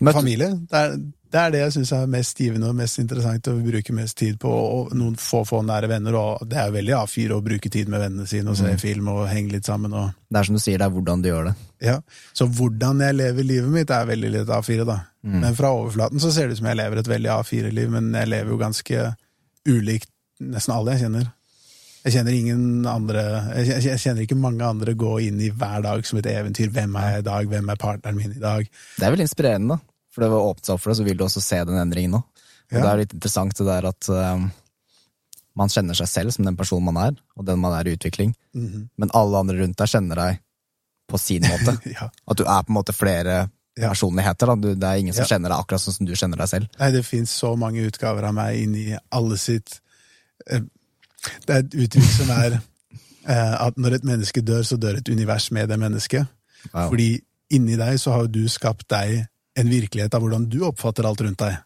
Møtte- 0.00 0.18
Familie. 0.18 0.48
Det 0.66 0.74
er, 0.74 0.96
Det 1.32 1.40
er 1.40 1.50
det 1.50 1.58
jeg 1.60 1.72
syns 1.74 1.90
er 1.92 2.06
mest 2.06 2.38
givende 2.38 2.68
og 2.70 2.76
mest 2.78 2.98
interessant 3.02 3.48
å 3.50 3.54
bruke 3.60 3.92
mest 3.96 4.16
tid 4.16 4.38
på. 4.40 4.48
Og 4.48 4.92
noen 4.94 5.16
få, 5.18 5.40
få 5.48 5.58
nære 5.66 5.88
venner, 5.90 6.14
og 6.14 6.44
det 6.48 6.56
er 6.62 6.70
veldig 6.70 6.94
A4 7.00 7.34
å 7.34 7.42
bruke 7.44 7.70
tid 7.72 7.88
med 7.92 8.00
vennene 8.00 8.26
sine 8.30 8.48
og 8.52 8.56
se 8.56 8.70
Mm. 8.72 8.78
film 8.80 9.08
og 9.08 9.28
henge 9.28 9.52
litt 9.52 9.64
sammen. 9.66 9.92
og 9.92 10.12
Det 10.30 10.38
er 10.38 10.44
som 10.44 10.54
du 10.54 10.60
sier, 10.60 10.78
det 10.78 10.86
er 10.86 10.90
hvordan 10.94 11.22
du 11.22 11.28
gjør 11.28 11.44
det. 11.50 11.54
ja, 11.82 12.00
Så 12.32 12.46
hvordan 12.48 13.00
jeg 13.00 13.14
lever 13.16 13.42
livet 13.44 13.70
mitt, 13.70 13.90
er 13.90 14.06
veldig 14.06 14.30
litt 14.32 14.46
A4, 14.48 14.86
da. 14.86 15.00
Mm. 15.26 15.40
Men 15.40 15.54
fra 15.54 15.68
overflaten 15.74 16.20
så 16.20 16.30
ser 16.32 16.46
det 16.46 16.52
ut 16.52 16.58
som 16.58 16.66
jeg 16.68 16.76
lever 16.76 16.98
et 16.98 17.06
veldig 17.08 17.30
A4-liv, 17.42 17.90
men 17.90 18.12
jeg 18.12 18.28
lever 18.28 18.50
jo 18.50 18.58
ganske 18.58 19.16
ulikt 19.66 20.08
nesten 20.40 20.74
alle 20.74 20.92
jeg 20.94 21.02
kjenner. 21.08 21.32
Jeg 22.06 22.12
kjenner 22.14 22.34
ingen 22.38 22.86
andre 22.86 23.22
Jeg 23.66 23.98
kjenner- 23.98 24.22
ikke 24.22 24.38
mange 24.38 24.62
andre 24.62 24.94
gå 24.94 25.16
inn 25.26 25.40
i 25.40 25.50
hver 25.50 25.82
dag 25.82 26.06
som 26.06 26.18
et 26.20 26.26
eventyr. 26.26 26.70
Hvem 26.70 26.94
er 26.96 27.10
jeg 27.10 27.18
i 27.18 27.28
dag? 27.28 27.46
Hvem 27.48 27.68
er 27.72 27.76
partneren 27.76 28.14
min 28.16 28.30
i 28.30 28.38
dag? 28.38 28.68
Det 28.96 29.02
er 29.06 29.10
vel 29.10 29.20
inspirerende, 29.26 29.68
da. 29.74 29.78
For 30.16 30.24
det 30.24 30.32
å 30.32 30.46
åpne 30.48 30.64
seg 30.64 30.72
opp 30.78 30.80
for 30.80 30.92
det, 30.94 30.96
så 31.02 31.04
vil 31.04 31.18
du 31.20 31.26
også 31.26 31.42
se 31.44 31.58
den 31.68 31.76
endringen 31.76 32.16
nå. 32.16 32.22
Og 32.24 32.78
Ja. 32.78 32.80
det 32.80 32.88
er 32.88 33.00
litt 33.02 33.12
interessant 33.14 33.52
det 33.58 33.66
der 33.68 33.84
at 33.92 34.08
eh, 34.08 34.46
man 35.56 35.70
kjenner 35.72 35.96
seg 35.96 36.08
selv 36.08 36.32
som 36.34 36.44
den 36.48 36.56
personen 36.56 36.88
man 36.88 36.96
er, 37.02 37.18
og 37.36 37.44
den 37.48 37.60
man 37.60 37.76
er 37.76 37.86
i 37.88 37.94
utvikling. 37.96 38.32
Mhm. 38.56 38.88
Men 38.96 39.12
alle 39.14 39.38
andre 39.44 39.58
rundt 39.60 39.76
deg 39.76 39.92
kjenner 39.92 40.16
deg 40.22 40.40
på 41.06 41.20
sin 41.20 41.44
måte. 41.46 41.76
ja. 41.98 42.08
At 42.26 42.40
du 42.40 42.44
er 42.48 42.64
på 42.64 42.72
en 42.72 42.78
måte 42.80 42.96
flere 42.96 43.36
Ja. 43.76 43.90
personligheter. 43.92 44.54
Du, 44.56 44.70
det 44.74 44.88
er 44.88 44.96
ingen 45.04 45.12
som 45.14 45.28
kjenner 45.28 45.52
deg 45.52 45.60
akkurat 45.60 45.82
sånn 45.84 45.94
som 45.98 46.06
du 46.08 46.14
kjenner 46.16 46.40
deg 46.40 46.48
selv. 46.48 46.68
Nei, 46.80 46.90
det 46.96 47.04
fins 47.04 47.30
så 47.30 47.52
mange 47.60 47.84
utgaver 47.84 48.24
av 48.24 48.32
meg 48.34 48.56
inni 48.64 48.96
alle 49.12 49.36
sitt 49.36 49.80
uh, 50.50 50.62
Det 51.44 51.52
er 51.52 51.60
et 51.60 51.74
uttrykk 51.84 52.08
som 52.08 52.30
er 52.32 52.56
uh, 52.56 53.54
at 53.66 53.76
når 53.76 53.98
et 53.98 54.04
menneske 54.08 54.40
dør, 54.40 54.62
så 54.64 54.78
dør 54.80 54.96
et 54.96 55.08
univers 55.12 55.50
med 55.52 55.68
det 55.68 55.76
mennesket. 55.78 56.24
Wow. 56.72 56.88
Fordi 56.88 57.20
inni 57.52 57.76
deg 57.76 58.00
så 58.00 58.16
har 58.16 58.26
du 58.32 58.46
skapt 58.48 58.88
deg 58.88 59.26
en 59.56 59.70
virkelighet 59.70 60.14
av 60.14 60.22
hvordan 60.24 60.46
du 60.52 60.60
oppfatter 60.68 61.08
alt 61.08 61.22
rundt 61.24 61.42
deg. 61.42 61.56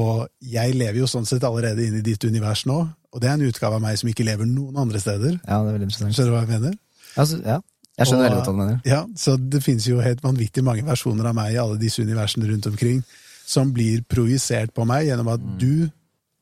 Og 0.00 0.24
jeg 0.42 0.74
lever 0.74 0.98
jo 1.02 1.08
sånn 1.10 1.26
sett 1.28 1.44
allerede 1.46 1.84
inn 1.84 2.00
i 2.00 2.04
ditt 2.04 2.24
univers 2.26 2.64
nå, 2.66 2.80
og 3.14 3.22
det 3.22 3.30
er 3.30 3.36
en 3.36 3.46
utgave 3.46 3.78
av 3.78 3.84
meg 3.84 3.98
som 4.00 4.10
ikke 4.10 4.26
lever 4.26 4.48
noen 4.48 4.80
andre 4.82 5.00
steder. 5.02 5.36
Ja, 5.44 5.60
det 5.62 5.70
er 5.70 5.76
veldig 5.76 5.86
interessant. 5.86 6.16
Skjønner 6.16 6.32
du 6.32 6.34
hva 6.34 6.42
jeg 6.42 6.50
mener? 6.50 6.78
Altså, 7.14 7.38
ja. 7.44 7.60
Jeg 7.94 8.10
skjønner 8.10 8.24
veldig 8.26 8.38
godt 8.40 8.48
hva 8.48 8.54
du 8.54 8.60
mener. 8.60 8.80
Ja, 8.90 9.02
så 9.14 9.36
det 9.38 9.60
finnes 9.62 9.86
jo 9.86 10.00
helt 10.02 10.24
vanvittig 10.24 10.64
mange 10.66 10.82
versjoner 10.86 11.28
av 11.30 11.36
meg 11.38 11.54
i 11.54 11.60
alle 11.62 11.78
disse 11.78 12.02
universene 12.02 12.48
rundt 12.50 12.66
omkring, 12.72 13.04
som 13.46 13.70
blir 13.76 14.02
projisert 14.10 14.74
på 14.74 14.86
meg 14.88 15.06
gjennom 15.06 15.30
at 15.36 15.46
du 15.60 15.86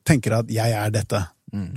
tenker 0.07 0.39
at 0.39 0.49
jeg 0.51 0.73
er 0.73 0.93
dette. 0.93 1.21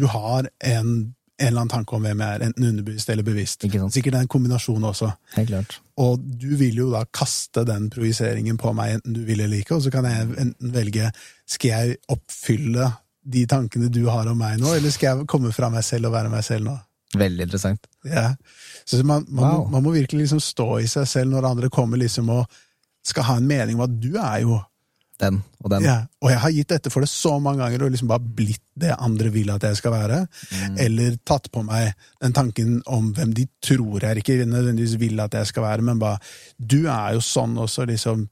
Du 0.01 0.07
har 0.09 0.49
en, 0.65 0.93
en 1.39 1.47
eller 1.47 1.61
annen 1.61 1.73
tanke 1.73 1.97
om 1.97 2.05
hvem 2.07 2.21
jeg 2.23 2.37
er, 2.37 2.45
enten 2.47 2.69
underbevisst 2.71 3.11
eller 3.13 3.27
bevisst. 3.27 3.67
Sikkert 3.93 4.17
en 4.17 4.31
kombinasjon 4.31 4.85
også. 4.89 5.11
Helt 5.35 5.51
klart. 5.51 5.79
Og 6.01 6.21
du 6.21 6.49
vil 6.57 6.79
jo 6.81 6.89
da 6.93 7.03
kaste 7.13 7.65
den 7.69 7.91
projiseringen 7.93 8.57
på 8.61 8.73
meg, 8.77 8.97
enten 8.97 9.17
du 9.17 9.23
vil 9.29 9.43
eller 9.45 9.61
ikke, 9.61 9.77
og 9.77 9.85
så 9.85 9.93
kan 9.93 10.09
jeg 10.09 10.31
enten 10.33 10.73
velge 10.73 11.11
skal 11.47 11.73
jeg 11.73 11.99
oppfylle 12.13 12.91
de 13.27 13.43
tankene 13.51 13.91
du 13.93 14.05
har 14.09 14.29
om 14.31 14.39
meg 14.39 14.61
nå, 14.63 14.73
eller 14.79 14.93
skal 14.95 15.11
jeg 15.11 15.29
komme 15.31 15.53
fra 15.53 15.69
meg 15.73 15.85
selv 15.85 16.09
og 16.09 16.17
være 16.17 16.33
meg 16.33 16.45
selv 16.47 16.69
nå? 16.69 16.77
Veldig 17.17 17.47
interessant. 17.47 17.89
Ja. 18.07 18.31
Så 18.85 19.03
man, 19.05 19.27
man, 19.29 19.45
må, 19.45 19.67
man 19.77 19.85
må 19.85 19.93
virkelig 19.95 20.25
liksom 20.27 20.41
stå 20.43 20.69
i 20.83 20.89
seg 20.91 21.07
selv 21.11 21.33
når 21.33 21.51
andre 21.53 21.71
kommer 21.73 22.01
liksom 22.01 22.31
og 22.35 22.47
skal 23.07 23.29
ha 23.29 23.37
en 23.39 23.47
mening 23.47 23.79
om 23.79 23.85
at 23.87 23.95
du 24.03 24.17
er 24.19 24.41
jo 24.43 24.59
Den 25.19 25.39
og 25.65 25.71
den. 25.73 25.83
ja. 25.87 25.97
Og 26.21 26.29
jeg 26.31 26.39
har 26.43 26.53
gitt 26.53 26.73
etter 26.77 26.93
for 26.93 27.01
det 27.01 27.09
så 27.09 27.39
mange 27.41 27.63
ganger 27.65 27.87
og 27.87 27.91
liksom 27.95 28.09
bare 28.11 28.21
blitt 28.37 28.61
det 28.77 28.93
andre 29.01 29.31
vil 29.33 29.49
at 29.55 29.63
jeg 29.65 29.79
skal 29.79 29.95
være. 29.95 30.19
Eller 30.83 31.17
tatt 31.25 31.49
på 31.53 31.63
meg 31.65 31.95
den 32.21 32.35
tanken 32.37 32.83
om 32.87 33.13
hvem 33.17 33.33
de 33.35 33.47
tror 33.65 34.05
jeg 34.05 34.21
ikke 34.21 34.45
nødvendigvis 34.45 34.99
vil 35.01 35.21
at 35.25 35.33
jeg 35.39 35.47
skal 35.47 35.65
være, 35.65 35.83
men 35.89 35.99
bare 36.03 36.19
Du 36.61 36.83
er 36.85 37.15
jo 37.17 37.21
sånn 37.25 37.57
også, 37.57 37.87
liksom. 37.89 38.27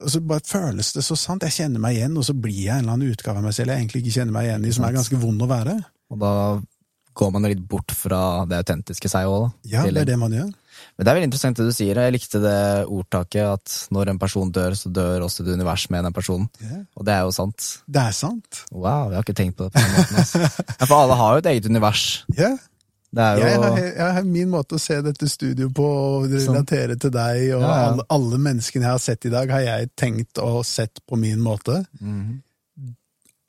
Og 0.00 0.08
så 0.12 0.20
bare 0.24 0.40
føles 0.44 0.92
det 0.96 1.02
så 1.04 1.16
sant. 1.16 1.42
Jeg 1.44 1.52
kjenner 1.52 1.80
meg 1.80 1.96
igjen, 1.96 2.16
og 2.16 2.24
så 2.24 2.32
blir 2.36 2.56
jeg 2.66 2.72
en 2.78 2.84
eller 2.84 2.92
annen 2.98 3.12
utgave 3.12 3.40
av 3.40 3.44
meg 3.44 3.52
selv 3.56 3.72
jeg 3.72 3.82
egentlig 3.82 4.02
ikke 4.04 4.14
kjenner 4.20 4.32
meg 4.36 4.46
igjen 4.48 4.64
i, 4.64 4.72
som 4.76 4.84
er 4.84 4.96
ganske 4.96 5.18
vond 5.20 5.42
å 5.44 5.48
være. 5.50 5.74
Og 6.10 6.20
da 6.20 6.32
går 7.20 7.32
man 7.34 7.48
litt 7.48 7.64
bort 7.68 7.92
fra 7.96 8.44
det 8.48 8.60
autentiske 8.62 9.08
seg 9.12 9.28
òg, 9.28 9.48
da. 9.48 9.50
Ja, 9.72 9.82
det 9.88 10.04
er 10.04 10.12
det 10.12 10.18
man 10.20 10.32
gjør. 10.32 10.52
Men 11.00 11.06
det 11.06 11.12
er 11.14 11.16
veldig 11.16 11.28
interessant 11.30 11.56
det 11.56 11.64
du 11.64 11.72
sier. 11.72 11.96
Jeg 11.96 12.12
likte 12.12 12.38
det 12.42 12.56
ordtaket 12.92 13.46
at 13.48 13.74
når 13.96 14.10
en 14.12 14.18
person 14.20 14.50
dør, 14.52 14.74
så 14.76 14.90
dør 14.92 15.22
også 15.24 15.46
det 15.46 15.54
univers 15.56 15.86
med 15.88 16.04
den 16.04 16.12
personen. 16.12 16.50
Yeah. 16.60 16.82
Og 16.92 17.06
det 17.08 17.14
er 17.14 17.22
jo 17.24 17.30
sant. 17.32 17.68
Det 17.88 18.02
er 18.02 18.12
sant. 18.18 18.58
Wow, 18.68 19.06
jeg 19.08 19.16
har 19.16 19.24
ikke 19.24 19.34
tenkt 19.38 19.56
på 19.56 19.70
det 19.70 19.72
på 19.78 19.80
den 19.80 19.94
måten. 19.96 20.18
Altså. 20.20 20.42
Ja, 20.74 20.88
for 20.90 20.96
alle 20.98 21.16
har 21.16 21.38
jo 21.38 21.40
et 21.40 21.48
eget 21.54 21.68
univers. 21.72 22.02
Er 22.36 23.40
jo 23.40 23.46
Jeg 23.46 23.62
har, 23.62 23.78
jeg 23.80 24.16
har 24.18 24.28
min 24.28 24.52
måte 24.52 24.76
å 24.76 24.82
se 24.82 24.98
dette 25.08 25.30
studioet 25.32 25.72
på, 25.80 25.88
og 25.88 26.28
relatere 26.36 26.98
til 27.00 27.16
deg, 27.16 27.46
og 27.56 27.64
Ja, 27.64 27.72
ja. 27.72 27.88
Alle, 27.88 28.06
alle 28.18 28.42
menneskene 28.50 28.84
jeg 28.90 28.92
har 28.98 29.02
sett 29.06 29.24
i 29.24 29.32
dag, 29.32 29.56
har 29.56 29.64
jeg 29.70 29.90
tenkt 29.96 30.44
og 30.44 30.60
sett 30.68 31.00
på 31.08 31.16
min 31.24 31.40
måte. 31.40 31.80
Mm. 31.96 32.42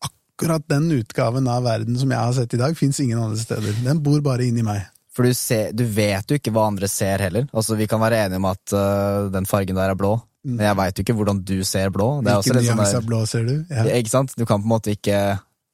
Akkurat 0.08 0.64
den 0.72 0.88
utgaven 1.02 1.52
av 1.52 1.68
verden 1.68 2.00
som 2.00 2.16
jeg 2.16 2.24
har 2.30 2.34
sett 2.40 2.56
i 2.56 2.64
dag, 2.64 2.80
fins 2.80 3.04
ingen 3.04 3.20
andre 3.20 3.44
steder. 3.44 3.84
Den 3.84 4.00
bor 4.08 4.24
bare 4.24 4.48
inni 4.48 4.64
meg. 4.64 4.88
For 5.22 5.30
du, 5.30 5.38
ser, 5.38 5.70
du 5.78 5.84
vet 5.86 6.32
jo 6.32 6.40
ikke 6.40 6.54
hva 6.56 6.66
andre 6.72 6.88
ser 6.90 7.22
heller. 7.22 7.46
Altså, 7.54 7.78
Vi 7.78 7.86
kan 7.90 8.02
være 8.02 8.24
enige 8.26 8.42
om 8.42 8.48
at 8.50 8.74
uh, 8.74 9.30
den 9.30 9.46
fargen 9.46 9.78
der 9.78 9.94
er 9.94 10.00
blå, 10.00 10.16
men 10.50 10.66
jeg 10.66 10.78
veit 10.80 10.98
jo 10.98 11.06
ikke 11.06 11.16
hvordan 11.20 11.44
du 11.46 11.60
ser 11.68 11.94
blå. 11.94 12.08
Det 12.26 12.32
er 12.32 12.40
også 12.42 12.56
Hvilken 12.56 12.72
sånn 12.72 12.82
nyanse 12.82 13.02
av 13.04 13.06
blå 13.06 13.22
ser 13.30 13.46
du? 13.46 13.54
Ja. 13.70 13.86
Ikke 14.00 14.14
sant? 14.16 14.34
Du 14.34 14.48
kan 14.50 14.64
på 14.64 14.66
en 14.66 14.74
måte 14.74 14.96
ikke 14.96 15.20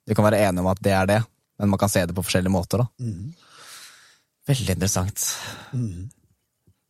Du 0.08 0.16
kan 0.16 0.28
være 0.28 0.42
enig 0.50 0.64
om 0.64 0.68
at 0.72 0.82
det 0.84 0.92
er 0.96 1.08
det, 1.08 1.22
men 1.60 1.72
man 1.72 1.80
kan 1.80 1.92
se 1.92 2.04
det 2.08 2.16
på 2.16 2.24
forskjellige 2.24 2.52
måter. 2.52 2.84
da. 2.84 2.88
Mm. 3.00 3.32
Veldig 4.52 4.76
interessant. 4.76 5.24
Mm. 5.72 6.06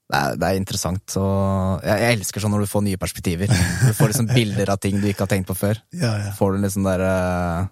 Det 0.08 0.18
er, 0.18 0.36
det 0.40 0.50
er 0.50 0.58
interessant, 0.58 1.16
og 1.20 1.82
jeg, 1.84 2.00
jeg 2.00 2.18
elsker 2.18 2.44
sånn 2.44 2.54
når 2.56 2.64
du 2.64 2.70
får 2.72 2.84
nye 2.86 3.00
perspektiver. 3.02 3.50
Du 3.52 3.90
får 3.98 4.14
liksom 4.14 4.30
bilder 4.38 4.70
av 4.72 4.82
ting 4.82 5.02
du 5.02 5.10
ikke 5.10 5.26
har 5.26 5.32
tenkt 5.34 5.50
på 5.50 5.58
før. 5.58 5.82
Ja, 5.92 6.14
ja. 6.28 6.36
Får 6.38 6.56
du 6.56 6.62
liksom 6.64 6.86
der 6.88 7.04
øh, 7.04 7.66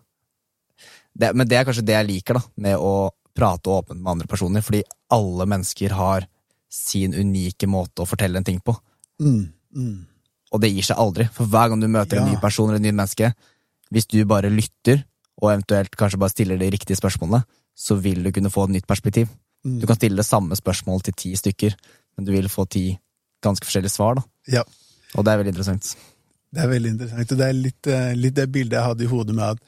det, 1.15 1.29
Men 1.31 1.47
det 1.47 1.59
er 1.59 1.69
kanskje 1.69 1.86
det 1.88 1.95
jeg 1.95 2.09
liker, 2.09 2.41
da, 2.41 2.43
med 2.65 2.81
å 2.81 2.91
prate 3.36 3.71
åpent 3.71 3.99
med 4.01 4.11
andre 4.15 4.29
personer, 4.31 4.63
fordi 4.63 4.83
alle 5.13 5.47
mennesker 5.49 5.95
har 5.95 6.27
sin 6.71 7.13
unike 7.15 7.67
måte 7.69 8.03
å 8.03 8.09
fortelle 8.09 8.39
en 8.39 8.47
ting 8.47 8.59
på. 8.63 8.75
Mm, 9.21 9.43
mm. 9.75 9.97
Og 10.55 10.61
det 10.63 10.71
gir 10.71 10.88
seg 10.88 10.99
aldri. 11.01 11.27
For 11.36 11.49
hver 11.51 11.71
gang 11.71 11.83
du 11.83 11.89
møter 11.91 12.19
en 12.19 12.29
ny 12.29 12.39
person 12.41 12.69
eller 12.69 12.79
et 12.81 12.88
nytt 12.88 12.97
menneske, 12.97 13.31
hvis 13.93 14.07
du 14.11 14.19
bare 14.27 14.51
lytter, 14.51 15.03
og 15.41 15.51
eventuelt 15.51 15.95
kanskje 15.99 16.19
bare 16.21 16.31
stiller 16.31 16.59
de 16.59 16.71
riktige 16.71 16.97
spørsmålene, 16.99 17.43
så 17.75 17.97
vil 17.99 18.23
du 18.23 18.31
kunne 18.31 18.51
få 18.51 18.67
et 18.67 18.77
nytt 18.77 18.88
perspektiv. 18.88 19.29
Mm. 19.67 19.79
Du 19.81 19.88
kan 19.89 19.97
stille 19.99 20.19
det 20.19 20.27
samme 20.27 20.55
spørsmål 20.55 21.03
til 21.03 21.17
ti 21.19 21.33
stykker, 21.36 21.75
men 22.15 22.27
du 22.27 22.31
vil 22.31 22.47
få 22.51 22.67
ti 22.71 22.88
ganske 23.43 23.67
forskjellige 23.67 23.93
svar, 23.93 24.19
da. 24.19 24.23
Ja. 24.59 24.63
Og 25.15 25.25
det 25.25 25.31
er 25.31 25.41
veldig 25.41 25.53
interessant. 25.53 25.89
Det 26.55 26.63
er 26.63 26.71
veldig 26.71 26.91
interessant. 26.93 27.31
og 27.31 27.38
Det 27.38 27.47
er 27.47 27.57
litt, 27.57 27.88
eh, 27.88 28.13
litt 28.15 28.36
det 28.36 28.51
bildet 28.51 28.77
jeg 28.77 28.88
hadde 28.89 29.03
i 29.03 29.11
hodet 29.11 29.36
med 29.36 29.55
at 29.55 29.59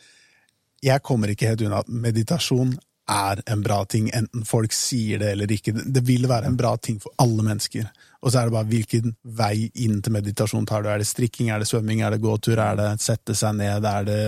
jeg 0.83 1.03
kommer 1.03 1.31
ikke 1.31 1.49
helt 1.49 1.63
unna 1.65 1.81
at 1.83 1.89
meditasjon 1.89 2.77
er 3.07 3.41
en 3.47 3.61
bra 3.63 3.79
ting, 3.87 4.09
enten 4.15 4.43
folk 4.45 4.73
sier 4.75 5.21
det 5.21 5.31
eller 5.31 5.51
ikke. 5.51 5.73
Det 5.73 6.03
vil 6.07 6.27
være 6.27 6.49
en 6.49 6.57
bra 6.59 6.73
ting 6.77 6.99
for 6.99 7.15
alle 7.23 7.45
mennesker. 7.45 7.87
Og 8.21 8.31
så 8.31 8.41
er 8.41 8.49
det 8.49 8.55
bare 8.57 8.67
hvilken 8.67 9.13
vei 9.37 9.69
inn 9.83 10.01
til 10.03 10.15
meditasjon 10.15 10.67
tar 10.67 10.83
du. 10.83 10.89
Er 10.91 10.99
det 10.99 11.07
strikking, 11.07 11.51
er 11.51 11.63
det 11.63 11.69
svømming, 11.69 12.01
er 12.03 12.15
det 12.15 12.23
gåtur, 12.23 12.59
er 12.59 12.79
det 12.79 12.89
sette 13.03 13.35
seg 13.37 13.55
ned, 13.61 13.85
er 13.87 14.07
det 14.07 14.21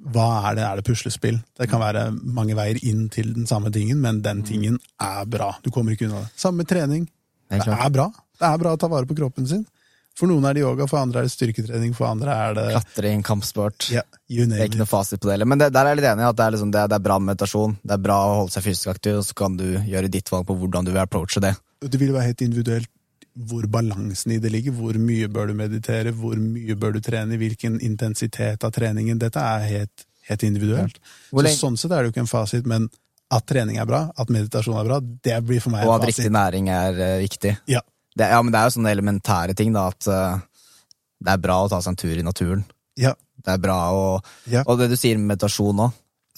hva 0.00 0.28
er 0.48 0.56
det? 0.56 0.64
Er 0.64 0.80
det 0.80 0.86
puslespill? 0.88 1.38
Det 1.58 1.68
kan 1.68 1.82
være 1.82 2.06
mange 2.10 2.56
veier 2.56 2.78
inn 2.88 3.08
til 3.12 3.34
den 3.36 3.46
samme 3.46 3.72
tingen, 3.74 4.00
men 4.00 4.22
den 4.24 4.40
tingen 4.48 4.78
er 4.96 5.26
bra. 5.28 5.52
Du 5.60 5.68
kommer 5.74 5.92
ikke 5.92 6.08
unna 6.08 6.22
det. 6.24 6.32
Samme 6.40 6.64
trening. 6.64 7.04
Det 7.50 7.60
er 7.66 7.92
bra. 7.92 8.08
Det 8.40 8.48
er 8.48 8.62
bra 8.62 8.72
å 8.72 8.80
ta 8.80 8.88
vare 8.88 9.08
på 9.08 9.18
kroppen 9.18 9.48
sin. 9.50 9.66
For 10.20 10.28
noen 10.28 10.44
er 10.44 10.58
det 10.58 10.64
yoga, 10.64 10.84
for 10.90 11.00
andre 11.00 11.22
er 11.22 11.28
det 11.28 11.32
styrketrening, 11.32 11.94
for 11.96 12.10
andre 12.10 12.34
er 12.36 12.56
det 12.58 12.66
Klatring, 12.74 13.22
kampsport. 13.24 13.88
ja, 13.88 14.02
you 14.28 14.44
Det 14.44 14.58
er 14.58 14.68
ikke 14.68 14.82
noe 14.82 14.90
fasit 14.90 15.20
på 15.22 15.30
det 15.30 15.38
heller. 15.38 15.48
Men 15.48 15.62
det, 15.62 15.70
der 15.72 15.88
er 15.88 15.94
jeg 15.94 16.02
litt 16.02 16.10
enig 16.12 16.26
i 16.26 16.28
at 16.28 16.36
det 16.36 16.46
er, 16.46 16.56
liksom, 16.56 16.72
det, 16.74 16.86
det 16.92 16.98
er 16.98 17.04
bra 17.08 17.18
med 17.18 17.32
meditasjon. 17.32 17.76
Det 17.80 17.96
er 17.96 18.02
bra 18.04 18.18
å 18.28 18.38
holde 18.42 18.52
seg 18.52 18.66
fysisk 18.68 18.92
aktiv, 18.92 19.20
og 19.22 19.24
så 19.24 19.36
kan 19.40 19.56
du 19.56 19.66
gjøre 19.88 20.12
ditt 20.12 20.28
valg 20.32 20.48
på 20.50 20.58
hvordan 20.60 20.88
du 20.88 20.92
vil 20.92 21.02
approache 21.02 21.42
det. 21.42 21.54
Det 21.80 22.00
vil 22.00 22.12
være 22.12 22.28
helt 22.28 22.44
individuelt 22.44 22.92
hvor 23.48 23.64
balansen 23.70 24.34
i 24.34 24.40
det 24.42 24.50
ligger. 24.52 24.74
Hvor 24.76 24.96
mye 25.00 25.28
bør 25.32 25.50
du 25.50 25.56
meditere, 25.56 26.12
hvor 26.12 26.36
mye 26.36 26.76
bør 26.76 26.98
du 26.98 27.00
trene, 27.04 27.38
hvilken 27.40 27.78
intensitet 27.80 28.66
av 28.66 28.74
treningen. 28.76 29.20
Dette 29.22 29.40
er 29.40 29.68
helt, 29.70 30.04
helt 30.28 30.44
individuelt. 30.44 31.00
Så 31.30 31.54
sånn 31.56 31.80
sett 31.80 31.94
er 31.94 32.02
det 32.02 32.10
jo 32.10 32.16
ikke 32.16 32.26
en 32.26 32.34
fasit, 32.34 32.68
men 32.68 32.90
at 33.30 33.46
trening 33.46 33.78
er 33.78 33.86
bra, 33.86 34.08
at 34.18 34.30
meditasjon 34.32 34.78
er 34.80 34.88
bra, 34.88 34.98
det 35.00 35.36
blir 35.46 35.62
for 35.62 35.72
meg 35.72 35.86
Og 35.86 35.94
en 35.94 36.02
at 36.02 36.08
riktig 36.10 36.32
næring 36.34 36.70
er 36.74 36.98
eh, 36.98 37.18
viktig. 37.22 37.54
Ja. 37.70 37.82
Det, 38.20 38.28
ja, 38.28 38.38
men 38.44 38.52
det 38.52 38.60
er 38.60 38.68
jo 38.68 38.74
sånne 38.76 38.92
elementære 38.92 39.54
ting, 39.58 39.72
da, 39.76 39.86
at 39.94 40.08
uh, 40.12 40.38
det 41.24 41.32
er 41.34 41.40
bra 41.42 41.56
å 41.64 41.68
ta 41.72 41.80
seg 41.80 41.94
en 41.94 42.00
tur 42.04 42.20
i 42.20 42.26
naturen. 42.26 42.64
Ja, 43.00 43.14
Det 43.40 43.54
er 43.54 43.60
bra 43.62 43.76
å 43.96 44.04
Ja. 44.52 44.62
Og 44.68 44.76
det 44.80 44.90
du 44.92 44.96
sier 45.00 45.16
med 45.16 45.30
meditasjon 45.32 45.80
òg. 45.86 45.92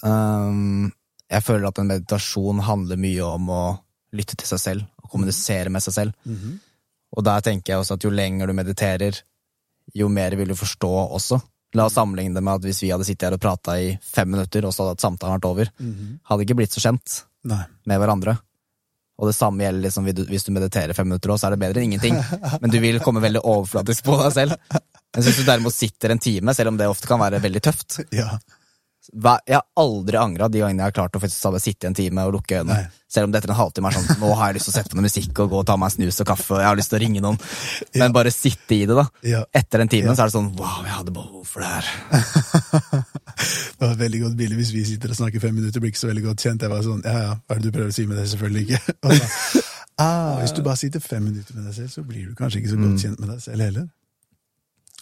um, 0.07 0.91
Jeg 1.31 1.43
føler 1.43 1.67
at 1.67 1.79
en 1.81 1.89
meditasjon 1.89 2.59
handler 2.63 2.99
mye 3.01 3.23
om 3.25 3.47
å 3.49 3.61
lytte 4.13 4.37
til 4.37 4.47
seg 4.47 4.59
selv 4.61 4.83
og 5.03 5.09
kommunisere 5.11 5.71
med 5.73 5.81
seg 5.83 5.93
selv. 5.95 6.13
Mhm. 6.29 6.59
Og 7.17 7.23
der 7.25 7.41
tenker 7.45 7.73
jeg 7.73 7.79
også 7.81 7.93
at 7.97 8.03
jo 8.05 8.09
lenger 8.13 8.47
du 8.47 8.53
mediterer, 8.57 9.17
jo 9.93 10.07
mer 10.09 10.35
vil 10.37 10.47
du 10.47 10.55
forstå 10.57 10.91
også. 11.17 11.41
La 11.75 11.85
oss 11.89 11.93
sammenligne 11.97 12.33
det 12.37 12.43
med 12.45 12.53
at 12.59 12.61
hvis 12.67 12.81
vi 12.85 12.89
hadde 12.93 13.05
sittet 13.05 13.27
her 13.27 13.33
og 13.35 13.41
prata 13.41 13.75
i 13.81 13.97
fem 14.01 14.29
minutter, 14.29 14.65
og 14.65 14.73
så 14.73 14.87
hadde 14.87 15.01
samtalen 15.01 15.39
vært 15.39 15.49
over, 15.49 15.69
Mhm. 15.79 16.19
hadde 16.29 16.45
ikke 16.45 16.55
blitt 16.57 16.71
så 16.73 16.81
kjent 16.85 17.23
Nei. 17.43 17.65
med 17.85 17.99
hverandre. 17.99 18.37
Og 19.21 19.29
det 19.29 19.35
samme 19.37 19.61
gjelder 19.61 19.85
liksom 19.85 20.07
hvis 20.09 20.43
du- 20.47 20.51
mediterer 20.55 20.93
fem 20.97 21.07
minutter 21.07 21.29
òg, 21.29 21.37
så 21.39 21.47
er 21.47 21.55
det 21.55 21.59
bedre 21.61 21.81
enn 21.81 21.91
ingenting. 21.91 22.17
Men 22.61 22.71
du 22.73 22.79
vil 22.81 22.99
komme 22.99 23.21
veldig 23.21 23.43
overflatisk 23.45 24.03
på 24.07 24.17
deg 24.23 24.33
selv. 24.33 24.55
Men 25.13 25.23
hvis 25.27 25.37
du 25.37 25.43
derimot 25.45 25.73
sitter 25.75 26.11
en 26.15 26.19
time, 26.19 26.53
selv 26.57 26.71
om 26.73 26.77
det 26.79 26.87
ofte 26.89 27.07
kan 27.07 27.19
være 27.21 27.41
veldig 27.43 27.61
tøft 27.61 27.99
Ja. 28.11 28.31
Jeg 29.11 29.57
har 29.57 29.65
aldri 29.75 30.15
angra 30.15 30.47
de 30.47 30.61
gangene 30.61 30.79
jeg 30.79 30.93
har 30.93 30.95
klart 30.95 31.17
å 31.17 31.19
faktisk 31.19 31.57
sitte 31.59 31.89
en 31.89 31.95
time 31.97 32.23
og 32.23 32.37
lukke 32.37 32.61
øynene. 32.61 32.85
Nei. 32.85 33.01
Selv 33.11 33.27
om 33.27 33.33
det 33.33 33.41
etter 33.41 33.51
en 33.51 33.57
halvtime 33.59 33.89
er 33.89 33.97
sånn 33.97 34.21
Nå 34.21 34.29
har 34.39 34.49
jeg 34.49 34.57
lyst 34.57 34.69
til 34.69 34.73
å 34.73 34.75
sette 34.77 34.89
på 34.93 34.97
noe 34.97 35.05
musikk 35.05 35.41
og 35.43 35.49
gå 35.51 35.59
og 35.59 35.65
ta 35.67 35.75
meg 35.77 35.91
en 35.91 35.95
snus 35.97 36.21
og 36.23 36.29
kaffe, 36.29 36.53
og 36.55 36.61
jeg 36.63 36.69
har 36.69 36.79
lyst 36.79 36.93
til 36.93 36.97
å 36.97 37.01
ringe 37.03 37.23
noen. 37.25 37.39
Men 37.99 38.15
bare 38.15 38.31
sitte 38.33 38.77
i 38.77 38.85
det, 38.87 38.95
da. 38.95 39.05
Ja. 39.27 39.43
Etter 39.59 39.83
den 39.83 39.91
timen 39.91 40.15
så 40.15 40.23
er 40.23 40.31
det 40.31 40.35
sånn 40.37 40.49
Wow, 40.55 40.79
jeg 40.87 40.95
hadde 40.95 41.15
behov 41.19 41.43
for 41.49 41.65
det 41.65 41.73
her. 41.73 41.91
Det 43.33 43.81
var 43.81 43.95
et 43.95 43.99
veldig 43.99 44.19
godt 44.21 44.35
bilde 44.39 44.55
hvis 44.55 44.71
vi 44.71 44.83
sitter 44.87 45.11
og 45.11 45.17
snakker 45.17 45.41
fem 45.43 45.55
minutter, 45.57 45.81
blir 45.83 45.91
ikke 45.91 45.99
så 45.99 46.07
veldig 46.07 46.23
godt 46.29 46.43
kjent. 46.45 46.63
Jeg 46.63 46.71
var 46.71 46.83
sånn, 46.85 47.01
ja 47.03 47.15
ja, 47.25 47.31
hva 47.35 47.55
er 47.55 47.59
det 47.59 47.65
du 47.65 47.75
prøver 47.75 47.91
å 47.91 47.95
si 47.95 48.05
med 48.07 48.19
det? 48.21 48.27
Selvfølgelig 48.31 48.63
ikke. 48.69 49.63
Da, 49.93 50.07
ah, 50.07 50.39
hvis 50.41 50.55
du 50.57 50.63
bare 50.65 50.79
sitter 50.81 51.01
fem 51.03 51.21
minutter 51.21 51.53
med 51.53 51.67
deg 51.67 51.75
selv, 51.75 51.89
så 51.93 52.01
blir 52.01 52.25
du 52.25 52.37
kanskje 52.37 52.63
ikke 52.63 52.71
så 52.71 52.77
godt 52.79 53.03
kjent 53.03 53.19
med 53.21 53.29
deg 53.29 53.43
selv 53.43 53.61
heller. 53.61 53.83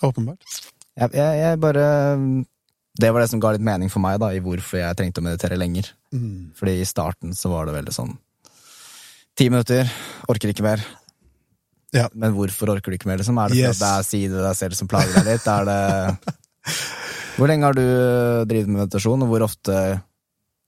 Åpenbart. 0.04 0.58
Jeg, 1.00 1.14
jeg, 1.16 1.38
jeg 1.40 1.60
bare 1.64 1.86
Det 3.00 3.12
var 3.12 3.24
det 3.24 3.30
som 3.32 3.40
ga 3.40 3.54
litt 3.56 3.64
mening 3.64 3.92
for 3.92 4.04
meg, 4.04 4.18
da, 4.20 4.32
i 4.36 4.42
hvorfor 4.44 4.82
jeg 4.82 4.98
trengte 5.00 5.22
å 5.22 5.26
meditere 5.26 5.60
lenger. 5.60 5.94
Mm. 6.12 6.52
Fordi 6.58 6.80
i 6.82 6.88
starten 6.88 7.36
så 7.38 7.54
var 7.54 7.70
det 7.70 7.78
veldig 7.78 7.96
sånn 7.96 8.18
Ti 9.40 9.46
minutter, 9.48 9.88
orker 10.28 10.52
ikke 10.52 10.66
mer. 10.66 10.82
Ja. 11.96 12.10
Men 12.12 12.34
hvorfor 12.36 12.74
orker 12.74 12.92
du 12.92 12.98
ikke 12.98 13.08
mer, 13.08 13.22
liksom? 13.22 13.40
Er 13.40 13.50
det 13.50 13.62
Yes. 13.62 13.80
fordi 13.80 13.80
det 13.80 13.92
er 13.92 14.08
side 14.08 14.42
deg 14.44 14.58
selv 14.60 14.76
som 14.76 14.90
plager 14.92 15.16
deg 15.16 15.30
litt? 15.30 15.48
Er 15.48 15.68
det 15.70 16.36
Hvor 17.38 17.48
lenge 17.48 17.64
har 17.64 17.78
du 17.78 17.86
drevet 18.46 18.68
med 18.68 18.82
meditasjon, 18.84 19.24
og 19.24 19.32
hvor 19.32 19.46
ofte 19.48 19.78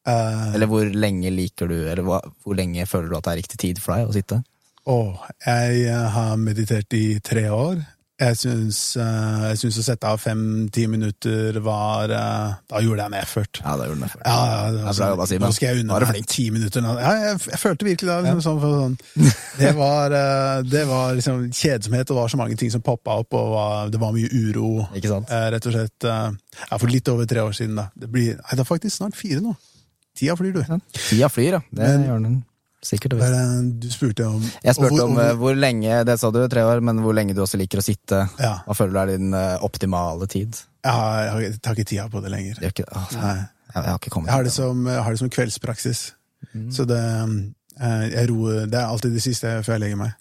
uh... 0.08 0.54
Eller 0.56 0.72
hvor 0.72 0.88
lenge 0.88 1.32
liker 1.36 1.68
du 1.68 1.76
Eller 1.76 2.04
hva, 2.08 2.22
hvor 2.44 2.56
lenge 2.56 2.88
føler 2.88 3.12
du 3.12 3.18
at 3.20 3.28
det 3.28 3.34
er 3.34 3.42
riktig 3.44 3.60
tid 3.60 3.84
for 3.84 3.98
deg 3.98 4.08
å 4.08 4.16
sitte? 4.16 4.40
Å, 4.84 4.98
jeg 5.44 6.00
har 6.16 6.40
meditert 6.40 6.96
i 6.98 7.20
tre 7.24 7.46
år. 7.56 7.84
Jeg 8.22 8.38
syns, 8.38 8.80
eh, 9.02 9.44
jeg 9.50 9.58
syns 9.58 9.78
å 9.82 9.84
sette 9.88 10.06
av 10.06 10.20
fem-ti 10.22 10.84
minutter 10.88 11.58
var 11.66 12.12
eh, 12.14 12.52
Da 12.70 12.82
gjorde 12.86 13.02
jeg 13.02 13.10
en 13.10 13.16
effort. 13.18 13.60
Ja, 13.64 13.74
da 13.80 13.88
gjorde 13.88 13.98
en 14.04 14.06
effort. 14.06 14.22
Ja, 14.28 14.36
ja, 14.52 14.60
det 14.70 14.84
Det 14.84 14.86
var 14.86 15.10
jobba, 15.16 15.26
Nå 15.42 15.50
skal 15.58 15.68
jeg 15.72 15.82
unna 15.82 15.98
meg 16.12 16.28
ti 16.30 16.46
minutter. 16.54 16.86
Ja, 16.86 17.14
jeg, 17.24 17.40
jeg 17.50 17.60
følte 17.64 17.88
virkelig 17.90 18.12
da, 18.12 18.20
Liksom, 18.28 18.44
sånn, 18.46 18.62
sånn. 18.62 19.28
Det 19.64 19.74
var, 19.78 20.14
eh, 20.20 20.62
det 20.70 20.86
var 20.90 21.18
liksom 21.18 21.44
kjedsomhet, 21.50 22.06
og 22.06 22.14
det 22.16 22.22
var 22.22 22.32
så 22.36 22.42
mange 22.44 22.56
ting 22.62 22.72
som 22.74 22.86
poppa 22.86 23.18
opp, 23.24 23.34
og 23.34 23.52
var, 23.58 23.90
det 23.94 24.00
var 24.06 24.14
mye 24.16 24.30
uro. 24.30 24.72
Ikke 24.94 25.10
sant? 25.12 25.34
Rett 25.34 25.68
og 25.70 25.76
slett 25.76 26.08
ja, 26.10 26.24
For 26.78 26.90
litt 26.94 27.10
over 27.10 27.26
tre 27.30 27.42
år 27.44 27.54
siden, 27.58 27.76
da. 27.82 27.90
Det 27.98 28.10
blir, 28.14 28.38
nei, 28.38 28.54
det 28.58 28.62
er 28.66 28.70
faktisk 28.70 29.02
snart 29.02 29.18
fire 29.18 29.42
nå. 29.42 29.58
Tida 30.18 30.38
flyr, 30.38 30.54
du. 30.54 30.62
Ja. 30.70 30.78
Tida 31.10 31.30
flyr, 31.34 31.58
ja. 31.58 31.66
Det 31.74 31.82
Men- 31.90 32.10
gjør 32.12 32.26
den 32.30 32.42
sikkert. 32.86 33.14
og 33.14 33.20
visst. 33.24 33.80
Du 33.82 33.88
spurte 33.94 34.26
om 34.28 34.42
Jeg 34.64 34.76
spurte 34.76 34.94
hvor, 34.98 35.04
om 35.08 35.14
hvor- 35.16 35.24
eh, 35.30 35.36
hvor 35.40 35.56
lenge 35.56 36.04
Det 36.06 36.20
sa 36.20 36.32
du, 36.32 36.42
tre 36.48 36.62
år, 36.68 36.82
men 36.82 37.00
hvor 37.04 37.14
lenge 37.16 37.34
du 37.36 37.42
også 37.42 37.58
liker 37.58 37.80
å 37.80 37.84
sitte. 37.86 38.30
Ja, 38.40 38.60
Hva 38.68 38.76
føler 38.76 38.94
du 38.94 39.00
er 39.00 39.18
din 39.18 39.34
eh, 39.34 39.58
optimale 39.62 40.28
tid? 40.28 40.56
jeg 40.84 40.92
har, 40.92 41.24
jeg 41.24 41.32
har- 41.52 41.58
tar 41.64 41.74
ikke 41.76 41.86
tida 41.88 42.10
på 42.10 42.22
det 42.22 42.32
lenger. 42.32 42.56
Det 42.60 42.74
ikke, 42.76 42.86
å, 42.92 43.04
Nei. 43.22 43.36
jeg, 43.76 43.84
har 43.84 43.98
ikke 44.00 44.10
kommet 44.12 44.28
Jeg 44.28 44.36
har 44.36 44.44
det 44.44 44.52
som, 44.52 44.86
jeg 44.88 45.04
har 45.04 45.12
det 45.12 45.20
som 45.20 45.30
kveldspraksis. 45.30 46.12
Mm. 46.54 46.72
Så 46.76 46.86
det 46.86 47.00
eh, 47.80 48.10
jeg 48.12 48.30
roer, 48.30 48.66
Det 48.68 48.80
er 48.80 48.86
alltid 48.92 49.14
det 49.14 49.22
siste 49.24 49.48
før 49.64 49.74
jeg 49.78 49.80
legger 49.82 49.98
meg. 49.98 50.14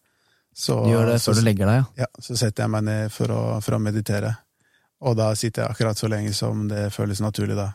Så, 0.55 0.85
Du 0.85 0.91
gjør 0.93 1.07
det 1.07 1.21
så, 1.21 1.33
før 1.33 1.41
du 1.41 1.45
legger 1.47 1.67
deg, 1.67 1.77
ja. 1.97 2.05
ja, 2.05 2.07
så 2.21 2.37
setter 2.37 2.63
jeg 2.65 2.71
meg 2.71 2.85
ned 2.85 3.11
for 3.13 3.27
å, 3.33 3.43
for 3.65 3.75
å 3.75 3.81
meditere. 3.81 4.37
Og 5.01 5.17
da 5.17 5.35
sitter 5.35 5.63
jeg 5.65 5.71
akkurat 5.73 5.97
så 5.99 6.09
lenge 6.13 6.33
som 6.37 6.69
det 6.69 6.93
føles 6.93 7.21
naturlig, 7.25 7.57
da. 7.57 7.73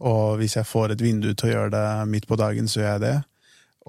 Og 0.00 0.38
hvis 0.40 0.56
jeg 0.56 0.64
får 0.66 0.92
et 0.92 1.00
vindu 1.00 1.34
til 1.34 1.48
å 1.48 1.52
gjøre 1.54 1.70
det 1.70 2.08
midt 2.08 2.26
på 2.26 2.36
dagen, 2.36 2.66
så 2.68 2.80
gjør 2.80 2.92
jeg 2.96 3.00
det. 3.00 3.14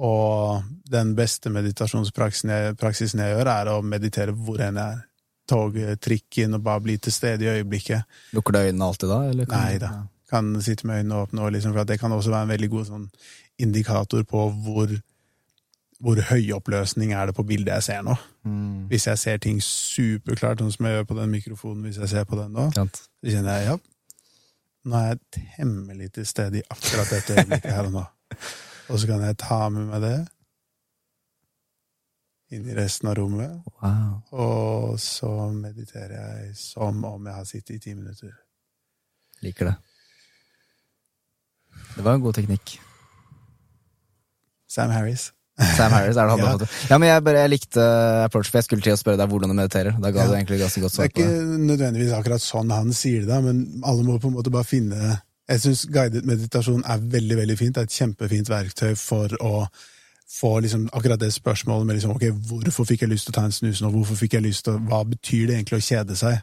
Og 0.02 0.64
den 0.90 1.14
beste 1.18 1.52
meditasjonspraksisen 1.54 2.52
jeg, 2.52 2.76
jeg 2.80 3.36
gjør, 3.36 3.50
er 3.54 3.70
å 3.70 3.82
meditere 3.86 4.34
hvor 4.34 4.62
enn 4.64 4.80
jeg 4.82 4.98
er. 4.98 5.08
Tog, 5.52 5.76
trikken, 6.00 6.54
og 6.56 6.62
bare 6.64 6.80
bli 6.86 6.94
til 7.02 7.12
stede 7.12 7.44
i 7.44 7.50
øyeblikket. 7.58 8.06
Lukker 8.38 8.56
du 8.56 8.60
øynene 8.62 8.86
alltid 8.88 9.10
da? 9.12 9.18
Eller 9.28 9.50
kan 9.50 9.66
Nei 9.66 9.80
da. 9.82 9.90
Kan 10.32 10.54
sitte 10.64 10.88
med 10.88 11.02
øynene 11.02 11.18
åpne, 11.26 11.42
og 11.44 11.52
liksom, 11.52 11.74
for 11.76 11.90
det 11.90 11.98
kan 12.00 12.14
også 12.16 12.32
være 12.32 12.48
en 12.48 12.54
veldig 12.54 12.70
god 12.72 12.86
sånn, 12.88 13.08
indikator 13.60 14.24
på 14.30 14.46
hvor, 14.64 14.94
hvor 16.00 16.22
høy 16.30 16.54
oppløsning 16.56 17.12
er 17.18 17.28
det 17.28 17.36
på 17.36 17.44
bildet 17.50 17.74
jeg 17.74 17.88
ser 17.90 18.08
nå. 18.08 18.16
Mm. 18.48 18.88
Hvis 18.94 19.10
jeg 19.10 19.20
ser 19.26 19.44
ting 19.44 19.60
superklart, 19.66 20.64
sånn 20.64 20.72
som 20.78 20.88
jeg 20.88 21.02
gjør 21.02 21.10
på 21.12 21.20
den 21.20 21.36
mikrofonen 21.36 21.90
hvis 21.90 22.00
jeg 22.06 22.14
ser 22.14 22.30
på 22.30 22.40
den 22.40 22.56
nå, 22.56 22.70
så 22.72 22.88
kjenner 23.28 23.60
jeg 23.60 23.74
ja, 23.74 23.78
nå 24.88 24.98
er 25.02 25.12
jeg 25.12 25.46
temmelig 25.58 26.14
til 26.16 26.32
stede 26.32 26.62
i 26.62 26.68
akkurat 26.70 27.12
dette 27.12 27.42
øyeblikket 27.42 27.74
her 27.76 27.92
og 27.92 27.98
nå. 28.00 28.08
Og 28.90 29.00
så 29.00 29.08
kan 29.08 29.22
jeg 29.22 29.38
ta 29.38 29.70
med 29.70 29.88
meg 29.92 30.02
det 30.02 30.16
inn 32.52 32.66
i 32.68 32.74
resten 32.76 33.08
av 33.08 33.16
rommet, 33.16 33.62
Wow. 33.82 34.16
og 34.36 34.98
så 35.00 35.30
mediterer 35.56 36.18
jeg 36.18 36.56
som 36.60 37.06
om 37.08 37.26
jeg 37.30 37.34
har 37.38 37.46
sittet 37.48 37.76
i 37.78 37.80
ti 37.80 37.94
minutter. 37.96 38.34
Liker 39.42 39.70
det. 39.70 39.76
Det 41.96 42.04
var 42.04 42.18
en 42.18 42.22
god 42.26 42.36
teknikk. 42.36 42.74
Sam 44.68 44.92
Harris. 44.92 45.30
Sam 45.78 45.92
Harris 45.96 46.18
er 46.18 46.28
det 46.28 46.32
han 46.36 46.40
Ja. 46.44 46.52
hadde. 46.58 46.68
Ja, 46.90 46.98
men 46.98 47.10
jeg, 47.10 47.24
bare, 47.24 47.40
jeg 47.46 47.50
likte 47.54 47.88
approach, 48.26 48.50
for 48.52 48.60
jeg 48.60 48.68
skulle 48.68 48.84
til 48.84 48.94
å 48.96 49.00
spørre 49.00 49.20
deg 49.20 49.32
hvordan 49.32 49.52
du 49.52 49.56
mediterer. 49.56 49.96
Da 50.02 50.12
ga 50.12 50.24
Ja. 50.26 50.28
du 50.28 50.36
egentlig 50.36 50.60
ganske 50.60 50.82
godt 50.84 50.92
Det 50.92 51.00
er 51.00 51.08
svar 51.08 51.16
på 51.16 51.22
det. 51.22 51.32
ikke 51.32 51.66
nødvendigvis 51.72 52.14
akkurat 52.20 52.42
sånn 52.44 52.72
han 52.76 52.92
sier 52.94 53.26
det, 53.26 53.42
men 53.44 53.82
alle 53.84 54.04
må 54.04 54.20
på 54.20 54.28
en 54.28 54.36
måte 54.36 54.52
bare 54.52 54.68
finne 54.68 55.22
Jeg 55.52 55.64
syns 55.66 55.86
guidet 55.92 56.26
meditasjon 56.28 56.84
er 56.88 57.02
veldig 57.12 57.38
veldig 57.42 57.58
fint. 57.60 57.76
Det 57.76 57.84
er 57.84 57.90
et 57.90 57.98
kjempefint 57.98 58.52
verktøy 58.52 58.94
for 59.00 59.34
å 59.44 59.66
få 60.32 60.54
liksom 60.64 60.86
akkurat 60.96 61.20
det 61.20 61.34
spørsmålet 61.36 61.88
med 61.88 61.98
liksom, 61.98 62.14
ok, 62.16 62.30
hvorfor 62.48 62.88
fikk 62.88 63.04
jeg 63.04 63.12
lyst 63.12 63.28
til 63.28 63.34
å 63.34 63.40
ta 63.40 63.44
en 63.50 63.56
snus 63.56 63.82
nå, 63.84 63.90
hvorfor 63.92 64.16
fikk 64.16 64.38
jeg 64.38 64.46
lyst 64.46 64.64
til 64.64 64.78
å, 64.78 64.84
hva 64.88 65.02
betyr 65.04 65.50
det 65.50 65.58
egentlig 65.58 65.82
å 65.82 65.88
kjede 65.90 66.16
seg? 66.16 66.38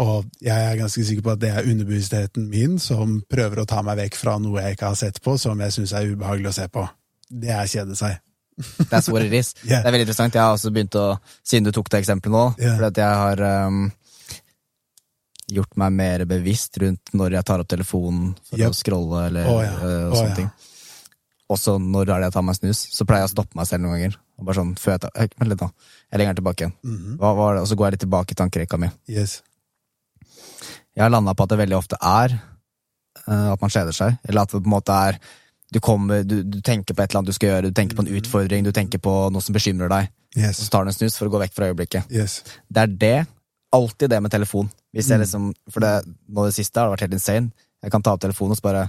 Og 0.00 0.30
jeg 0.44 0.64
er 0.64 0.78
ganske 0.78 1.04
sikker 1.04 1.26
på 1.26 1.34
at 1.34 1.42
det 1.42 1.50
er 1.52 1.68
underbevisstheten 1.68 2.46
min 2.48 2.78
som 2.80 3.18
prøver 3.28 3.60
å 3.60 3.66
ta 3.68 3.82
meg 3.84 3.98
vekk 4.00 4.16
fra 4.16 4.38
noe 4.40 4.62
jeg 4.62 4.78
ikke 4.78 4.92
har 4.92 4.98
sett 5.00 5.20
på, 5.24 5.36
som 5.40 5.60
jeg 5.60 5.74
syns 5.74 5.92
er 5.98 6.08
ubehagelig 6.12 6.52
å 6.52 6.56
se 6.60 6.66
på. 6.72 6.86
Det 7.28 7.52
er 7.52 7.68
kjede 7.68 7.98
seg. 7.98 8.16
That's 8.90 9.10
what 9.10 9.22
it 9.22 9.32
is. 9.32 9.54
Yeah. 9.62 9.82
Det 9.82 9.90
er 9.90 9.92
veldig 9.92 10.06
interessant. 10.06 10.34
Jeg 10.34 10.42
har 10.42 10.56
også 10.56 10.72
begynt 10.74 10.96
å, 10.98 11.08
siden 11.46 11.68
du 11.68 11.74
tok 11.74 11.90
det 11.92 12.02
eksempelet 12.02 12.34
nå, 12.34 12.44
yeah. 12.62 12.78
fordi 12.78 12.88
at 12.88 13.02
jeg 13.02 13.22
har 13.24 13.44
um, 13.68 13.84
gjort 15.52 15.76
meg 15.80 15.94
mer 15.96 16.24
bevisst 16.28 16.76
rundt 16.82 17.12
når 17.16 17.38
jeg 17.38 17.48
tar 17.48 17.62
opp 17.62 17.70
telefonen 17.70 18.34
for 18.48 18.60
Yep. 18.60 18.72
å 18.74 18.76
scrolle 18.76 19.26
eller 19.30 19.48
oh, 19.48 19.60
ja. 19.64 19.74
uh, 19.80 20.08
og 20.10 20.16
sånne 20.18 20.24
oh, 20.24 20.28
ja. 20.28 20.36
ting. 20.36 20.50
Også 21.48 21.78
når 21.80 22.10
er 22.12 22.20
det 22.20 22.28
jeg 22.28 22.36
tar 22.36 22.44
meg 22.44 22.56
en 22.56 22.60
snus, 22.60 22.80
så 22.92 23.06
pleier 23.08 23.24
jeg 23.24 23.30
å 23.30 23.34
stoppe 23.36 23.56
meg 23.56 23.68
selv 23.70 23.84
noen 23.84 23.96
ganger. 23.96 24.18
Og 24.38 24.46
bare 24.46 24.60
sånn, 24.60 24.74
før 24.78 24.94
jeg 24.94 25.02
tar, 25.06 25.12
eh, 25.16 25.30
Vent 25.40 25.50
litt, 25.50 25.62
da. 25.62 25.68
Jeg 26.12 26.20
legger 26.20 26.34
den 26.34 26.40
tilbake 26.42 26.64
igjen. 26.64 26.74
Mhm. 26.84 27.16
Hva 27.22 27.34
var 27.38 27.54
det? 27.56 27.62
Og 27.62 27.68
så 27.70 27.78
går 27.78 27.86
jeg 27.86 27.96
litt 27.96 28.04
tilbake 28.04 28.34
i 28.34 28.38
tankerekka 28.42 28.78
mi. 28.78 28.90
Yes. 29.08 29.40
Jeg 30.28 31.02
har 31.02 31.10
landa 31.10 31.34
på 31.34 31.46
at 31.46 31.54
det 31.54 31.60
veldig 31.62 31.78
ofte 31.78 31.96
er 32.02 32.36
uh, 33.28 33.52
at 33.54 33.60
man 33.62 33.72
kjeder 33.72 33.96
seg, 33.96 34.18
eller 34.28 34.44
at 34.44 34.52
det 34.52 34.60
på 34.60 34.68
en 34.68 34.76
måte 34.76 34.92
er 35.08 35.18
du, 35.72 35.80
kommer, 35.84 36.24
du, 36.24 36.42
du 36.42 36.60
tenker 36.64 36.96
på 36.96 37.02
et 37.02 37.10
eller 37.10 37.20
annet 37.20 37.32
du 37.32 37.36
skal 37.36 37.50
gjøre, 37.52 37.70
du 37.70 37.76
tenker 37.76 37.96
på 37.96 38.04
en 38.04 38.12
utfordring, 38.18 38.64
du 38.64 38.72
tenker 38.72 39.00
på 39.04 39.14
noe 39.32 39.44
som 39.44 39.56
bekymrer 39.56 39.90
deg, 39.92 40.08
og 40.48 40.54
så 40.56 40.68
tar 40.72 40.84
du 40.84 40.92
en 40.92 40.96
snus 40.96 41.18
for 41.18 41.28
å 41.28 41.34
gå 41.34 41.40
vekk 41.42 41.56
fra 41.56 41.68
øyeblikket. 41.68 42.08
Yes. 42.12 42.40
Det 42.68 42.84
er 42.84 42.94
det. 43.04 43.18
Alltid 43.76 44.08
det 44.08 44.20
med 44.24 44.32
telefon. 44.32 44.70
Hvis 44.98 45.08
jeg 45.12 45.18
Mm. 45.20 45.22
liksom, 45.22 45.44
for 45.70 45.80
det, 45.84 45.92
nå 46.28 46.44
det 46.48 46.54
siste 46.58 46.74
har 46.80 46.88
det 46.88 46.96
vært 46.98 47.04
helt 47.06 47.14
insane. 47.20 47.52
Jeg 47.84 47.90
kan 47.94 48.02
ta 48.02 48.12
opp 48.16 48.20
telefonen 48.24 48.50
og 48.56 48.58
så 48.58 48.64
bare 48.66 48.88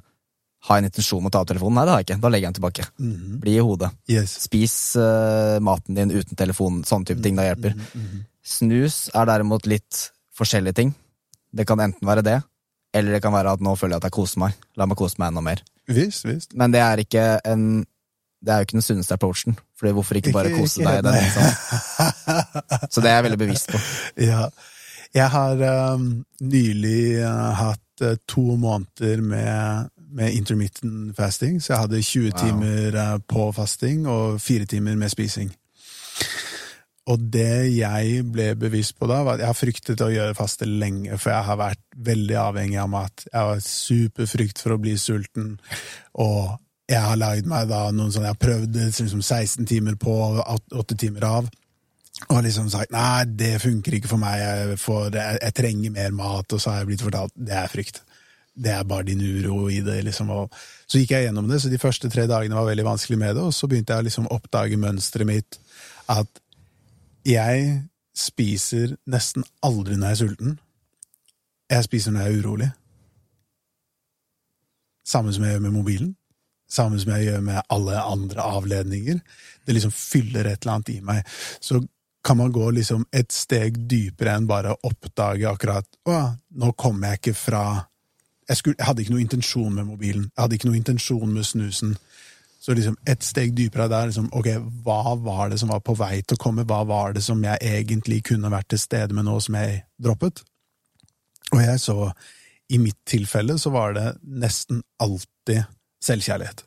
ha 0.67 0.75
en 0.79 0.87
intensjon 0.89 1.21
om 1.21 1.27
å 1.29 1.31
ta 1.31 1.39
opp 1.43 1.47
telefonen. 1.51 1.75
Nei, 1.77 1.85
det 1.85 1.91
har 1.93 1.99
jeg 2.01 2.07
ikke. 2.09 2.21
Da 2.23 2.29
legger 2.33 2.47
jeg 2.47 2.53
den 2.53 2.57
tilbake. 2.61 2.85
Mhm. 2.99 3.39
Bli 3.43 3.53
i 3.55 3.61
hodet. 3.63 3.91
Yes. 4.09 4.33
Spis 4.49 4.73
uh, 4.97 5.59
maten 5.61 5.93
din 5.95 6.09
uten 6.11 6.35
telefon. 6.35 6.81
Sånne 6.83 7.05
type 7.05 7.21
ting. 7.23 7.37
Det 7.37 7.45
hjelper. 7.45 7.75
Mhm. 7.93 8.25
Snus 8.43 8.97
er 9.13 9.25
derimot 9.29 9.67
litt 9.69 10.09
forskjellige 10.35 10.75
ting. 10.81 10.95
Det 11.53 11.67
kan 11.69 11.77
enten 11.79 12.01
være 12.09 12.23
det, 12.25 12.43
eller 12.93 13.11
det 13.13 13.21
kan 13.21 13.33
være 13.33 13.53
at 13.53 13.61
nå 13.61 13.75
føler 13.77 13.95
jeg 13.95 14.01
at 14.03 14.09
jeg 14.09 14.17
koser 14.17 14.39
meg. 14.39 14.53
La 14.77 14.85
meg 14.89 14.97
kose 14.97 15.15
meg 15.21 15.29
enda 15.29 15.41
mer. 15.45 15.61
Visst, 15.87 16.25
visst. 16.25 16.55
Men 16.57 16.71
det 16.71 16.81
er 16.81 16.97
ikke 17.05 17.39
en 17.45 17.85
Det 18.41 18.53
er 18.53 18.59
jo 18.61 18.65
ikke 18.65 18.77
den 18.79 18.81
sunneste 18.85 19.13
approachen. 19.13 19.57
Fordi 19.77 19.91
hvorfor 19.93 20.15
ikke 20.15 20.31
bare 20.33 20.49
kose 20.59 20.79
deg 20.81 20.99
i 20.99 21.01
den? 21.03 21.13
Liksom? 21.13 22.89
Så 22.89 23.01
det 23.03 23.09
er 23.11 23.17
jeg 23.21 23.23
veldig 23.29 23.39
bevisst 23.41 23.67
på. 23.73 23.79
Ja. 24.31 24.45
Jeg 25.15 25.29
har 25.33 25.61
uh, 25.63 26.01
nylig 26.41 27.23
uh, 27.23 27.53
hatt 27.57 28.03
uh, 28.05 28.15
to 28.29 28.43
måneder 28.61 29.23
med, 29.25 29.89
med 30.11 30.35
intermittent 30.37 31.15
fasting, 31.17 31.57
så 31.61 31.73
jeg 31.73 31.79
hadde 31.85 32.03
20 32.03 32.29
Wow. 32.29 32.37
timer 32.43 32.99
uh, 32.99 33.17
på 33.27 33.51
fasting 33.57 34.05
og 34.07 34.41
fire 34.41 34.65
timer 34.69 34.95
med 34.95 35.09
spising. 35.09 35.49
Og 37.09 37.17
det 37.33 37.73
jeg 37.73 38.21
ble 38.29 38.51
bevisst 38.59 38.93
på 38.99 39.07
da, 39.09 39.23
var 39.25 39.39
at 39.39 39.41
jeg 39.41 39.49
har 39.49 39.57
fryktet 39.57 40.01
å 40.05 40.11
gjøre 40.13 40.37
faste 40.37 40.67
lenge, 40.69 41.17
for 41.17 41.33
jeg 41.33 41.47
har 41.47 41.57
vært 41.57 41.81
veldig 42.05 42.35
avhengig 42.37 42.77
av 42.77 42.91
mat. 42.93 43.23
Jeg 43.31 43.47
har 43.47 43.63
superfrykt 43.65 44.61
for 44.61 44.75
å 44.75 44.81
bli 44.83 44.93
sulten, 45.01 45.55
og 46.21 46.59
jeg 46.89 47.01
har 47.01 47.17
lagd 47.21 47.49
meg 47.49 47.65
da 47.69 47.87
noen 47.93 48.13
sånne 48.13 48.29
Jeg 48.29 48.37
har 48.37 48.45
prøvd 48.45 48.77
liksom 48.85 49.21
16 49.21 49.65
timer 49.69 49.97
på, 50.01 50.13
8 50.45 50.97
timer 51.01 51.25
av. 51.25 51.49
Og 52.27 52.41
liksom 52.43 52.67
sagt 52.71 52.91
nei, 52.91 53.23
det 53.39 53.55
funker 53.63 53.95
ikke 53.95 54.11
for 54.11 54.21
meg, 54.21 54.41
jeg, 54.41 54.75
jeg, 55.15 55.39
jeg 55.39 55.55
trenger 55.55 55.95
mer 55.95 56.15
mat, 56.15 56.53
og 56.53 56.61
så 56.61 56.73
har 56.73 56.81
jeg 56.81 56.89
blitt 56.91 57.03
fortalt 57.05 57.35
det 57.35 57.55
er 57.55 57.71
frykt. 57.71 58.01
Det 58.59 58.73
er 58.75 58.83
bare 58.83 59.07
din 59.07 59.23
uro 59.23 59.69
i 59.71 59.79
det, 59.85 60.01
liksom. 60.03 60.33
Og 60.35 60.57
så 60.83 60.99
gikk 60.99 61.13
jeg 61.15 61.29
gjennom 61.29 61.47
det, 61.47 61.61
så 61.63 61.71
de 61.71 61.79
første 61.79 62.11
tre 62.11 62.25
dagene 62.27 62.57
var 62.57 62.67
veldig 62.67 62.85
vanskelig 62.89 63.19
med 63.21 63.37
det, 63.37 63.45
og 63.47 63.55
så 63.55 63.69
begynte 63.71 63.95
jeg 63.95 64.03
å 64.03 64.07
liksom 64.09 64.27
oppdage 64.35 64.79
mønsteret 64.81 65.29
mitt, 65.29 65.59
at 66.11 66.43
jeg 67.27 67.69
spiser 68.19 68.97
nesten 69.07 69.45
aldri 69.63 69.95
når 69.95 70.11
jeg 70.11 70.17
er 70.17 70.21
sulten. 70.23 70.57
Jeg 71.69 71.85
spiser 71.85 72.11
når 72.11 72.25
jeg 72.25 72.33
er 72.33 72.43
urolig. 72.43 72.69
Samme 75.07 75.33
som 75.33 75.45
jeg 75.45 75.55
gjør 75.55 75.63
med 75.67 75.75
mobilen. 75.77 76.15
Samme 76.69 76.99
som 77.01 77.13
jeg 77.15 77.29
gjør 77.29 77.45
med 77.45 77.61
alle 77.73 78.01
andre 78.01 78.49
avledninger. 78.57 79.21
Det 79.65 79.77
liksom 79.77 79.93
fyller 79.95 80.49
et 80.49 80.61
eller 80.61 80.75
annet 80.75 80.91
i 80.93 80.99
meg. 81.05 81.23
Så 81.61 81.79
kan 82.25 82.37
man 82.37 82.51
gå 82.51 82.71
liksom 82.75 83.05
et 83.15 83.31
steg 83.31 83.77
dypere 83.89 84.35
enn 84.35 84.47
bare 84.49 84.73
å 84.73 84.79
oppdage 84.89 85.47
akkurat 85.47 85.87
Å, 86.09 86.17
nå 86.59 86.73
kommer 86.79 87.13
jeg 87.13 87.21
ikke 87.21 87.37
fra 87.37 87.63
jeg, 88.49 88.57
skulle, 88.57 88.75
jeg 88.79 88.87
hadde 88.87 89.03
ikke 89.03 89.13
noe 89.13 89.21
intensjon 89.21 89.73
med 89.75 89.85
mobilen. 89.85 90.23
Jeg 90.25 90.41
hadde 90.41 90.57
ikke 90.57 90.69
noe 90.71 90.79
intensjon 90.79 91.33
med 91.35 91.45
snusen. 91.45 91.91
Så 92.59 92.73
liksom 92.75 92.97
et 93.07 93.23
steg 93.23 93.53
dypere 93.55 93.85
der, 93.91 94.09
liksom, 94.09 94.31
ok, 94.35 94.49
hva 94.83 95.13
var 95.21 95.51
det 95.51 95.59
som 95.61 95.69
var 95.71 95.83
på 95.85 95.93
vei 95.99 96.17
til 96.23 96.35
å 96.35 96.41
komme? 96.41 96.65
Hva 96.67 96.81
var 96.89 97.13
det 97.15 97.21
som 97.23 97.43
jeg 97.45 97.61
egentlig 97.61 98.23
kunne 98.31 98.51
vært 98.51 98.71
til 98.73 98.81
stede 98.81 99.15
med 99.15 99.29
nå, 99.29 99.37
som 99.45 99.55
jeg 99.59 99.83
droppet? 100.01 100.41
Og 101.53 101.61
jeg 101.61 101.81
så, 101.81 102.09
i 102.73 102.81
mitt 102.81 102.97
tilfelle, 103.07 103.55
så 103.61 103.71
var 103.73 103.95
det 103.95 104.07
nesten 104.41 104.81
alltid 105.01 105.69
selvkjærlighet. 106.03 106.65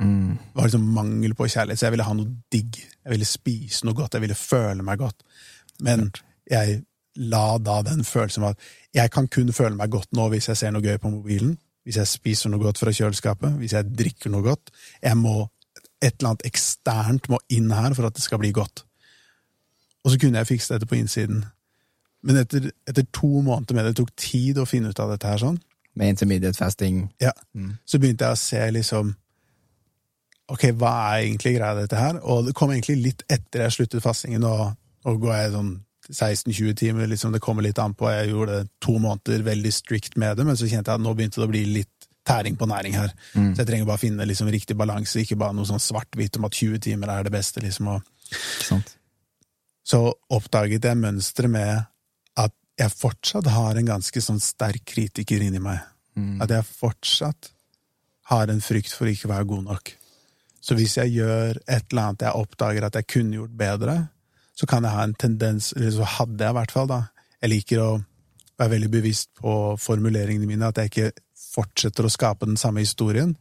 Mm. 0.00 0.36
Det 0.38 0.54
var 0.56 0.64
liksom 0.68 0.86
mangel 0.94 1.34
på 1.34 1.46
kjærlighet, 1.46 1.78
så 1.78 1.86
jeg 1.86 1.92
ville 1.92 2.04
ha 2.08 2.14
noe 2.14 2.30
digg. 2.52 2.76
Jeg 3.04 3.10
ville 3.12 3.24
spise 3.28 3.84
noe 3.86 3.94
godt, 3.94 4.14
jeg 4.14 4.20
ville 4.24 4.34
føle 4.38 4.82
meg 4.82 4.98
godt. 4.98 5.22
Men 5.80 6.10
jeg 6.50 6.82
la 7.16 7.58
da 7.58 7.82
den 7.82 8.04
følelsen 8.04 8.42
av 8.42 8.54
at 8.54 8.58
jeg 8.96 9.10
kan 9.12 9.28
kun 9.28 9.52
føle 9.52 9.76
meg 9.76 9.90
godt 9.92 10.12
nå 10.16 10.28
hvis 10.32 10.48
jeg 10.48 10.56
ser 10.56 10.70
noe 10.72 10.82
gøy 10.82 10.96
på 10.98 11.10
mobilen, 11.12 11.58
hvis 11.84 11.96
jeg 12.00 12.06
spiser 12.08 12.50
noe 12.50 12.62
godt 12.62 12.78
fra 12.78 12.90
kjøleskapet, 12.94 13.52
hvis 13.60 13.72
jeg 13.76 13.90
drikker 13.98 14.30
noe 14.30 14.42
godt. 14.42 14.70
Jeg 15.02 15.16
må, 15.16 15.48
Et 16.02 16.14
eller 16.18 16.32
annet 16.32 16.46
eksternt 16.48 17.28
må 17.30 17.38
inn 17.48 17.70
her 17.70 17.94
for 17.94 18.06
at 18.08 18.14
det 18.14 18.22
skal 18.24 18.38
bli 18.42 18.50
godt. 18.50 18.82
Og 20.04 20.10
så 20.10 20.18
kunne 20.18 20.38
jeg 20.40 20.46
fikse 20.48 20.74
dette 20.74 20.86
på 20.90 20.96
innsiden. 20.98 21.44
Men 22.26 22.36
etter, 22.40 22.72
etter 22.88 23.04
to 23.14 23.28
måneder 23.42 23.74
med 23.74 23.84
det, 23.84 23.92
det 23.92 24.00
tok 24.00 24.10
tid 24.18 24.58
å 24.58 24.64
finne 24.66 24.90
ut 24.90 24.98
av 24.98 25.10
dette 25.12 25.26
her 25.30 25.38
sånn, 25.38 25.60
Med 25.94 26.08
intermediate 26.08 26.56
fasting. 26.58 27.12
ja, 27.20 27.30
Mm. 27.54 27.76
så 27.86 27.98
begynte 28.00 28.24
jeg 28.24 28.32
å 28.32 28.38
se 28.38 28.70
liksom 28.70 29.14
Ok, 30.50 30.68
hva 30.76 30.92
er 31.12 31.28
egentlig 31.28 31.54
greia 31.56 31.76
dette 31.78 31.98
her? 31.98 32.18
Og 32.26 32.48
det 32.48 32.54
kom 32.58 32.72
egentlig 32.74 32.98
litt 33.00 33.24
etter 33.30 33.66
jeg 33.66 33.76
sluttet 33.76 34.04
fastingen, 34.04 34.44
og, 34.44 34.74
og 35.06 35.20
går 35.22 35.36
jeg 35.36 35.54
sånn 35.54 35.72
16-20 36.10 36.74
timer, 36.76 37.06
liksom 37.06 37.32
det 37.32 37.40
kommer 37.40 37.62
litt 37.62 37.78
an 37.78 37.94
på. 37.94 38.08
Jeg 38.10 38.32
gjorde 38.32 38.64
to 38.82 38.96
måneder 38.98 39.44
veldig 39.46 39.72
strict 39.72 40.18
med 40.20 40.36
det, 40.36 40.46
men 40.48 40.58
så 40.58 40.66
kjente 40.66 40.90
jeg 40.90 40.98
at 40.98 41.04
nå 41.04 41.14
begynte 41.14 41.40
det 41.40 41.46
å 41.46 41.52
bli 41.52 41.62
litt 41.78 42.08
tæring 42.26 42.56
på 42.58 42.66
næring 42.70 42.96
her. 42.96 43.14
Mm. 43.34 43.52
Så 43.54 43.62
jeg 43.62 43.70
trenger 43.70 43.88
bare 43.88 44.02
finne 44.02 44.26
liksom 44.26 44.50
riktig 44.52 44.76
balanse, 44.78 45.22
ikke 45.22 45.38
bare 45.38 45.56
noe 45.56 45.68
sånn 45.68 45.82
svart-hvitt 45.82 46.38
om 46.38 46.48
at 46.48 46.58
20 46.58 46.82
timer 46.82 47.14
er 47.14 47.26
det 47.26 47.34
beste, 47.34 47.62
liksom. 47.62 47.94
Og 47.94 48.02
så 49.82 50.02
oppdaget 50.30 50.86
jeg 50.86 51.00
mønsteret 51.00 51.50
med 51.50 51.88
at 52.38 52.54
jeg 52.78 52.94
fortsatt 52.94 53.50
har 53.52 53.78
en 53.78 53.90
ganske 53.94 54.22
sånn 54.22 54.40
sterk 54.42 54.84
kritiker 54.94 55.42
inni 55.42 55.62
meg. 55.62 55.82
Mm. 56.18 56.38
At 56.44 56.54
jeg 56.54 56.68
fortsatt 56.68 57.50
har 58.30 58.52
en 58.52 58.62
frykt 58.62 58.94
for 58.94 59.10
ikke 59.10 59.28
å 59.28 59.34
være 59.34 59.50
god 59.50 59.66
nok. 59.70 59.92
Så 60.62 60.76
hvis 60.78 60.96
jeg 60.96 61.16
gjør 61.16 61.58
et 61.66 61.90
eller 61.90 62.02
annet 62.08 62.24
jeg 62.28 62.38
oppdager 62.38 62.86
at 62.86 62.98
jeg 62.98 63.08
kunne 63.10 63.40
gjort 63.40 63.56
bedre, 63.58 63.96
så 64.54 64.68
kan 64.68 64.84
jeg 64.86 64.94
ha 64.94 65.04
en 65.06 65.16
tendens, 65.18 65.72
eller 65.76 65.90
så 65.94 66.06
hadde 66.18 66.44
jeg 66.44 66.54
i 66.54 66.58
hvert 66.60 66.74
fall, 66.74 66.88
da. 66.90 67.00
Jeg 67.42 67.50
liker 67.50 67.82
å 67.82 67.90
være 68.60 68.74
veldig 68.76 68.90
bevisst 68.92 69.32
på 69.40 69.54
formuleringene 69.80 70.46
mine, 70.46 70.68
at 70.68 70.78
jeg 70.78 70.92
ikke 70.92 71.10
fortsetter 71.52 72.06
å 72.06 72.12
skape 72.12 72.46
den 72.46 72.60
samme 72.60 72.84
historien. 72.84 73.34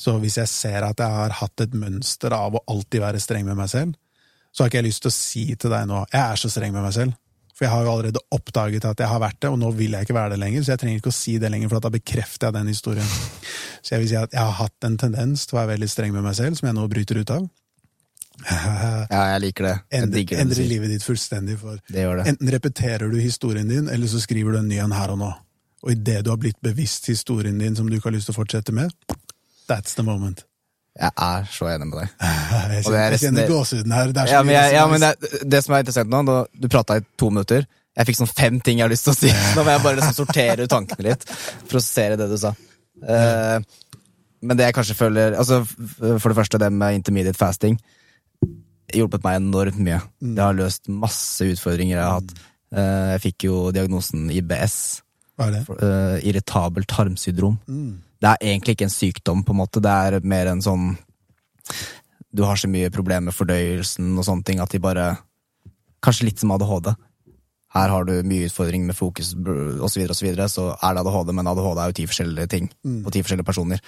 Så 0.00 0.16
hvis 0.18 0.40
jeg 0.40 0.50
ser 0.50 0.86
at 0.86 0.98
jeg 0.98 1.18
har 1.20 1.36
hatt 1.38 1.62
et 1.62 1.76
mønster 1.78 2.34
av 2.34 2.56
å 2.56 2.64
alltid 2.70 3.04
være 3.04 3.22
streng 3.22 3.46
med 3.46 3.60
meg 3.60 3.70
selv, 3.70 3.94
så 4.50 4.64
har 4.64 4.70
ikke 4.70 4.80
jeg 4.82 4.88
lyst 4.88 5.04
til 5.04 5.10
å 5.10 5.14
si 5.14 5.44
til 5.58 5.72
deg 5.72 5.86
nå 5.90 6.00
jeg 6.04 6.22
er 6.22 6.40
så 6.40 6.50
streng 6.50 6.74
med 6.74 6.86
meg 6.86 6.94
selv. 6.96 7.14
For 7.54 7.66
jeg 7.66 7.70
har 7.70 7.84
jo 7.86 7.90
allerede 7.92 8.22
oppdaget 8.34 8.86
at 8.88 8.98
jeg 8.98 9.06
har 9.06 9.20
vært 9.22 9.38
det, 9.44 9.50
og 9.54 9.58
nå 9.62 9.68
vil 9.78 9.94
jeg 9.94 10.06
ikke 10.06 10.16
være 10.16 10.34
det 10.34 10.40
lenger. 10.42 10.64
Så 10.64 10.72
jeg 10.74 10.80
trenger 10.82 11.02
ikke 11.02 11.12
å 11.12 11.16
si 11.16 11.36
det 11.38 11.50
lenger, 11.54 11.70
for 11.70 11.84
da 11.84 11.92
bekrefter 11.94 12.48
jeg 12.48 12.56
den 12.56 12.70
historien. 12.72 13.12
Så 13.84 13.94
jeg 13.94 14.02
vil 14.02 14.08
si 14.10 14.16
at 14.18 14.34
jeg 14.34 14.42
har 14.42 14.56
hatt 14.58 14.88
en 14.88 14.96
tendens 14.98 15.46
til 15.46 15.54
å 15.54 15.60
være 15.60 15.76
veldig 15.76 15.90
streng 15.92 16.16
med 16.16 16.26
meg 16.26 16.34
selv, 16.38 16.58
som 16.58 16.66
jeg 16.66 16.76
nå 16.76 16.88
bryter 16.90 17.20
ut 17.22 17.34
av. 17.36 17.46
Ja, 18.42 19.22
jeg 19.34 19.42
liker 19.44 19.68
det. 19.68 19.74
Jeg 19.92 20.06
Endre, 20.08 20.22
det 20.26 20.38
endre 20.42 20.66
livet 20.66 20.90
ditt 20.90 21.04
fullstendig. 21.06 21.58
for 21.60 21.78
Det 21.86 22.02
gjør 22.02 22.20
det. 22.20 22.26
Enten 22.32 22.50
repeterer 22.56 23.12
du 23.12 23.20
historien 23.22 23.68
din, 23.70 23.86
eller 23.88 24.10
så 24.10 24.22
skriver 24.22 24.56
du 24.56 24.58
en 24.58 24.68
ny 24.68 24.80
en 24.82 24.96
her 24.96 25.14
og 25.14 25.20
nå. 25.22 25.30
Og 25.84 25.92
idet 25.92 26.24
du 26.24 26.32
har 26.32 26.40
blitt 26.40 26.58
bevisst 26.64 27.06
historien 27.12 27.58
din 27.60 27.76
som 27.76 27.86
du 27.86 27.96
ikke 27.96 28.10
har 28.10 28.16
lyst 28.16 28.30
til 28.30 28.34
å 28.34 28.40
fortsette 28.40 28.74
med, 28.74 28.90
that's 29.68 29.94
the 29.94 30.02
moment. 30.02 30.42
Jeg 30.94 31.10
er 31.26 31.46
så 31.50 31.68
enig 31.72 31.88
med 31.90 31.96
deg. 31.98 32.10
Jeg 32.24 32.82
er 32.82 32.84
kjenner, 32.84 33.14
jeg 33.14 33.20
kjenner 33.24 33.48
gåsehuden 33.50 33.94
her. 33.96 34.12
Det 34.14 34.26
Ja, 34.30 34.42
men, 34.46 34.54
jeg, 34.54 34.74
ja, 34.76 34.84
men 34.90 35.02
det, 35.02 35.40
det 35.50 35.60
som 35.64 35.74
er 35.74 35.82
interessant 35.82 36.12
nå, 36.12 36.20
da, 36.28 36.36
du 36.54 36.68
prata 36.70 36.98
i 37.00 37.02
to 37.18 37.30
minutter. 37.32 37.66
Jeg 37.94 38.08
fikk 38.08 38.18
sånn 38.20 38.30
fem 38.30 38.60
ting 38.62 38.78
jeg 38.78 38.86
har 38.86 38.92
lyst 38.92 39.06
til 39.06 39.14
å 39.14 39.16
si. 39.18 39.32
Nå 39.56 39.64
må 39.66 39.74
jeg 39.74 39.82
bare 39.84 39.98
liksom 39.98 40.16
sortere 40.16 40.66
ut 40.66 40.70
tankene 40.70 41.08
litt. 41.08 41.26
Prosessere 41.70 42.18
det 42.18 42.28
du 42.30 42.36
sa. 42.38 42.54
Uh, 43.02 43.58
men 44.44 44.58
det 44.58 44.68
jeg 44.68 44.76
kanskje 44.76 44.96
føler 44.96 45.34
altså, 45.40 45.60
For 45.66 46.30
det 46.30 46.36
første, 46.36 46.60
det 46.62 46.70
med 46.72 47.00
intermediate 47.00 47.38
fasting 47.38 47.78
hjulpet 48.94 49.24
meg 49.24 49.40
enormt 49.40 49.78
mye. 49.82 50.00
Det 50.20 50.42
har 50.42 50.54
løst 50.54 50.90
masse 50.92 51.46
utfordringer 51.54 51.96
jeg 51.96 52.04
har 52.04 52.20
hatt. 52.20 52.34
Uh, 52.74 53.14
jeg 53.14 53.22
fikk 53.28 53.46
jo 53.48 53.58
diagnosen 53.74 54.28
IBS, 54.34 54.76
Hva 55.34 55.48
er 55.48 55.56
det? 55.56 55.62
uh, 55.82 56.16
irritabelt 56.22 56.88
tarmsyndrom. 56.90 57.58
Mm. 57.66 58.02
Det 58.22 58.30
er 58.30 58.50
egentlig 58.52 58.76
ikke 58.76 58.88
en 58.88 58.94
sykdom, 58.94 59.42
på 59.44 59.54
en 59.54 59.60
måte. 59.60 59.82
Det 59.84 59.90
er 59.90 60.24
mer 60.24 60.52
en 60.52 60.62
sånn 60.64 60.94
Du 62.34 62.42
har 62.42 62.58
så 62.58 62.68
mye 62.70 62.90
problemer 62.90 63.28
med 63.28 63.36
fordøyelsen 63.36 64.14
og 64.18 64.24
sånne 64.26 64.44
ting 64.44 64.62
at 64.62 64.72
de 64.72 64.80
bare 64.82 65.16
Kanskje 66.04 66.26
litt 66.28 66.40
som 66.42 66.52
ADHD. 66.52 66.90
Her 67.74 67.88
har 67.88 68.04
du 68.04 68.12
mye 68.28 68.46
utfordring 68.46 68.82
med 68.86 68.94
fokus 68.94 69.32
osv., 69.32 69.80
og 69.80 69.88
så 69.88 69.98
videre 69.98 70.12
og 70.12 70.18
så 70.18 70.26
videre, 70.26 70.48
så 70.52 70.66
er 70.76 70.94
det 70.94 71.00
ADHD, 71.00 71.32
men 71.32 71.48
ADHD 71.48 71.80
er 71.80 71.88
jo 71.90 71.96
ti 71.96 72.04
forskjellige 72.10 72.50
ting 72.52 72.68
på 72.84 73.12
ti 73.14 73.22
forskjellige 73.24 73.48
personer. 73.48 73.80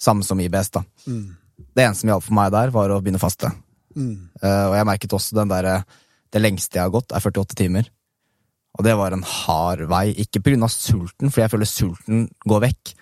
Samme 0.00 0.24
som 0.24 0.40
IBS, 0.40 0.72
da. 0.74 0.82
Mm. 1.04 1.36
Det 1.58 1.84
eneste 1.84 2.06
som 2.06 2.12
hjalp 2.14 2.24
for 2.24 2.38
meg 2.38 2.54
der, 2.54 2.72
var 2.74 2.94
å 2.94 2.98
begynne 3.04 3.20
å 3.20 3.22
faste. 3.22 3.52
Mm. 3.98 4.30
Eh, 4.40 4.64
og 4.70 4.74
jeg 4.78 4.88
merket 4.88 5.14
også 5.16 5.38
den 5.38 5.50
derre 5.50 5.80
Det 6.28 6.42
lengste 6.42 6.76
jeg 6.76 6.84
har 6.84 6.92
gått, 6.92 7.12
er 7.12 7.24
48 7.24 7.56
timer. 7.56 7.86
Og 8.76 8.84
det 8.84 8.94
var 8.98 9.14
en 9.14 9.24
hard 9.26 9.86
vei. 9.90 10.12
Ikke 10.14 10.42
av 10.62 10.70
sulten, 10.70 11.30
for 11.30 11.42
jeg 11.42 11.50
føler 11.50 11.66
sulten 11.66 12.28
går 12.46 12.60
vekk. 12.68 12.94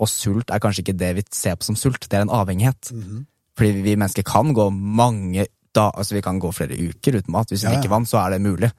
Og 0.00 0.08
sult 0.08 0.50
er 0.50 0.60
kanskje 0.60 0.82
ikke 0.82 0.98
det 0.98 1.14
vi 1.18 1.24
ser 1.32 1.56
på 1.56 1.68
som 1.68 1.76
sult, 1.76 2.08
det 2.08 2.18
er 2.18 2.26
en 2.26 2.32
avhengighet. 2.32 2.92
Mhm. 2.92 3.26
Fordi 3.56 3.82
vi 3.84 3.96
mennesker 3.96 4.24
kan 4.24 4.54
gå 4.56 4.70
mange 4.72 5.46
da, 5.76 5.90
altså 5.90 6.14
vi 6.16 6.22
kan 6.24 6.38
gå 6.40 6.50
flere 6.52 6.76
uker 6.76 7.18
uten 7.20 7.32
mat. 7.32 7.48
Hvis 7.48 7.62
vi 7.62 7.68
Ja, 7.68 7.72
ja. 7.72 7.80
drikker 7.80 7.90
vann, 7.92 8.06
så 8.06 8.18
er 8.18 8.30
det 8.30 8.42
mulig. 8.42 8.70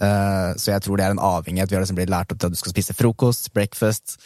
Uh, 0.00 0.52
så 0.58 0.72
jeg 0.72 0.82
tror 0.82 0.96
det 0.96 1.06
er 1.06 1.10
en 1.10 1.22
avhengighet. 1.22 1.70
Vi 1.70 1.76
har 1.76 1.82
liksom 1.82 1.96
blitt 1.96 2.10
lært 2.10 2.32
opp 2.32 2.38
til 2.38 2.46
at 2.46 2.52
du 2.52 2.56
skal 2.56 2.72
spise 2.72 2.94
frokost, 2.94 3.52
breakfast, 3.54 4.18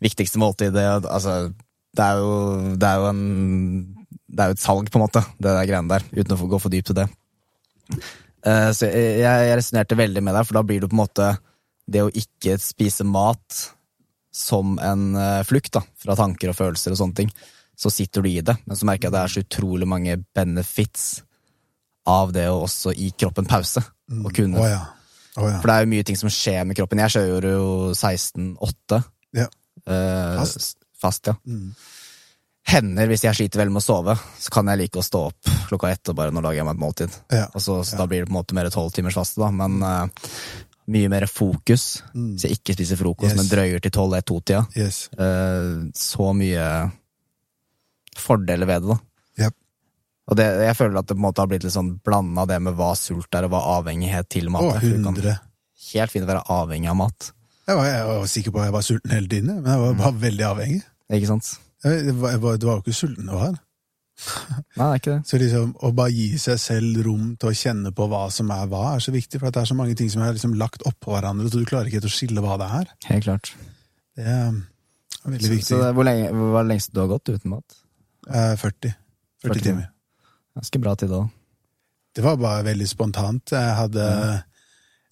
viktigste 0.00 0.38
måltidet. 0.38 1.04
Altså, 1.04 1.52
det 1.96 2.04
er 2.04 2.20
jo, 2.20 2.76
det 2.76 2.88
er 2.88 2.96
jo 2.96 3.08
en 3.08 3.94
Det 4.28 4.40
er 4.44 4.46
jo 4.46 4.52
et 4.52 4.60
salg, 4.60 4.90
på 4.90 4.98
en 4.98 5.06
måte, 5.06 5.24
det 5.40 5.48
der 5.48 5.66
greiene 5.66 5.88
der. 5.88 6.04
Uten 6.12 6.36
å 6.36 6.48
gå 6.48 6.58
for 6.60 6.68
dypt 6.68 6.90
i 6.90 6.94
det. 7.00 7.08
Eh, 8.46 8.70
så 8.76 8.88
jeg, 8.90 9.18
jeg 9.24 9.58
resonnerte 9.58 9.98
veldig 9.98 10.22
med 10.24 10.36
deg, 10.38 10.46
for 10.48 10.60
da 10.60 10.64
blir 10.66 10.82
det 10.82 10.90
på 10.90 10.96
en 10.98 11.02
måte 11.02 11.28
det 11.88 12.04
å 12.04 12.12
ikke 12.12 12.58
spise 12.60 13.06
mat 13.08 13.62
som 14.34 14.76
en 14.84 15.14
eh, 15.18 15.44
flukt 15.48 15.72
da, 15.74 15.82
fra 15.98 16.16
tanker 16.18 16.52
og 16.52 16.58
følelser 16.58 16.94
og 16.94 17.00
sånne 17.00 17.22
ting. 17.22 17.32
Så 17.78 17.90
sitter 17.94 18.24
du 18.24 18.30
i 18.30 18.42
det, 18.44 18.56
men 18.66 18.78
så 18.78 18.86
merker 18.88 19.06
jeg 19.08 19.12
at 19.12 19.16
det 19.16 19.22
er 19.24 19.34
så 19.34 19.44
utrolig 19.46 19.88
mange 19.88 20.18
benefits 20.34 21.08
av 22.08 22.32
det 22.34 22.48
å 22.50 22.62
også 22.64 22.94
gi 22.96 23.10
kroppen 23.18 23.46
pause. 23.48 23.82
Å 24.08 24.32
kunne. 24.34 24.58
Oh, 24.58 24.66
ja. 24.66 24.80
Oh, 25.38 25.46
ja. 25.46 25.58
For 25.60 25.70
det 25.70 25.76
er 25.76 25.84
jo 25.84 25.92
mye 25.92 26.06
ting 26.08 26.18
som 26.18 26.32
skjer 26.32 26.64
med 26.66 26.78
kroppen. 26.78 27.02
Jeg 27.04 27.14
kjører 27.18 27.52
jo 27.52 27.68
16-8. 27.92 29.00
ja. 29.38 29.46
eh, 29.86 30.38
Fast. 30.40 30.78
fast, 30.98 31.30
ja. 31.30 31.36
Mm. 31.46 31.70
Hender, 32.68 33.06
hvis 33.08 33.22
jeg 33.24 33.34
sliter 33.38 33.62
veldig 33.62 33.72
med 33.72 33.80
å 33.80 33.86
sove, 33.86 34.14
så 34.38 34.50
kan 34.52 34.68
jeg 34.68 34.78
like 34.82 35.00
å 35.00 35.04
stå 35.06 35.20
opp 35.30 35.48
klokka 35.70 35.88
ett 35.94 36.10
og 36.12 36.16
bare 36.18 36.32
nå 36.34 36.42
lager 36.44 36.60
jeg 36.60 36.66
meg 36.68 36.76
et 36.76 36.82
måltid. 36.82 37.14
Ja. 37.32 37.46
Og 37.54 37.62
så, 37.64 37.78
så 37.84 37.94
Ja. 37.96 38.02
Da 38.02 38.06
blir 38.10 38.20
det 38.24 38.28
på 38.28 38.34
en 38.34 38.40
måte 38.42 38.56
mer 38.58 38.68
tolv 38.74 38.92
timers 38.92 39.16
faste, 39.16 39.40
da. 39.40 39.48
Men 39.50 39.78
uh, 39.80 40.28
mye 40.92 41.08
mer 41.12 41.24
fokus. 41.28 42.02
Hvis 42.12 42.44
jeg 42.44 42.58
ikke 42.60 42.76
spiser 42.76 43.00
frokost, 43.00 43.32
Mm. 43.32 43.38
Yes. 43.38 43.40
men 43.40 43.50
drøyer 43.52 43.80
til 43.84 43.92
tolv-ett-to-tida. 43.96 44.66
Yes. 44.76 45.08
Uh, 45.16 45.88
så 45.96 46.28
mye 46.36 46.66
fordeler 48.18 48.66
ved 48.68 48.82
det, 48.84 48.88
da. 48.96 49.44
Yep. 49.46 49.54
Og 50.28 50.36
det, 50.40 50.46
jeg 50.68 50.76
føler 50.76 50.98
at 51.00 51.06
det 51.08 51.16
på 51.16 51.22
en 51.22 51.26
måte 51.28 51.40
har 51.44 51.48
blitt 51.50 51.64
litt 51.64 51.72
sånn 51.76 51.92
blanda 52.04 52.44
det 52.50 52.58
med 52.64 52.76
hva 52.76 52.90
sult 52.98 53.32
er, 53.38 53.46
og 53.48 53.54
hva 53.54 53.62
avhengighet 53.78 54.28
til 54.32 54.50
mat 54.52 54.74
er. 54.76 54.84
Kan 54.84 55.14
100. 55.16 55.38
helt 55.94 56.12
fint 56.12 56.28
være 56.28 56.44
avhengig 56.52 56.90
av 56.92 56.98
mat. 57.00 57.30
Jeg 57.68 57.76
var, 57.76 57.86
jeg 57.88 58.04
var 58.08 58.28
sikker 58.32 58.52
på 58.52 58.60
at 58.60 58.68
jeg 58.68 58.76
var 58.76 58.84
sulten 58.84 59.12
hele 59.14 59.28
tiden, 59.28 59.54
men 59.62 59.72
jeg 59.72 59.80
var 59.84 60.12
Mm. 60.12 60.20
veldig 60.20 60.44
avhengig. 60.52 60.82
Ikke 61.12 61.26
sant? 61.32 61.48
Jeg, 61.84 62.14
var, 62.18 62.30
jeg, 62.34 62.40
var, 62.42 62.56
det 62.58 62.66
var 62.68 62.78
jo 62.78 62.82
ikke 62.84 62.96
sulten 62.98 63.28
jeg 63.30 63.38
var. 63.38 63.58
Nei, 64.78 64.82
det 64.82 64.86
er 64.88 64.98
ikke 65.00 65.12
det. 65.14 65.20
Så 65.30 65.38
liksom, 65.38 65.74
å 65.86 65.90
bare 65.94 66.10
gi 66.14 66.24
seg 66.42 66.58
selv 66.58 67.02
rom 67.06 67.28
til 67.38 67.50
å 67.52 67.54
kjenne 67.54 67.92
på 67.94 68.08
hva 68.10 68.24
som 68.34 68.50
er 68.50 68.64
hva, 68.70 68.80
er 68.96 69.04
så 69.04 69.14
viktig, 69.14 69.38
for 69.38 69.54
det 69.54 69.62
er 69.62 69.68
så 69.70 69.76
mange 69.78 69.94
ting 69.98 70.10
som 70.10 70.24
er 70.26 70.34
liksom 70.34 70.56
lagt 70.58 70.82
oppå 70.88 71.14
hverandre, 71.14 71.46
så 71.52 71.60
du 71.62 71.68
klarer 71.68 71.86
ikke 71.86 72.00
helt 72.00 72.10
å 72.10 72.16
skille 72.16 72.42
hva 72.42 72.56
det 72.58 72.70
er. 72.80 72.90
Helt 73.12 73.28
klart. 73.28 73.52
Det 74.18 74.26
er 74.26 74.50
veldig 75.28 75.46
Så, 75.46 75.52
viktig. 75.54 75.68
så 75.70 75.78
det- 75.84 75.92
hvor 75.94 76.08
lenge 76.08 76.32
hva 76.34 76.58
er 76.58 76.66
det 76.66 76.72
lengste 76.72 76.94
du 76.96 77.00
har 77.04 77.12
gått 77.14 77.30
uten 77.30 77.50
mat? 77.54 77.78
Eh, 78.28 78.56
40. 78.58 78.94
40 79.44 79.54
40 79.54 79.62
timer. 79.68 79.88
Ganske 80.58 80.80
bra 80.82 80.94
tid 80.98 81.10
da. 81.14 81.22
Det 82.18 82.24
var 82.24 82.36
bare 82.42 82.64
veldig 82.66 82.88
spontant. 82.90 83.52
Jeg 83.54 83.74
hadde, 83.78 84.04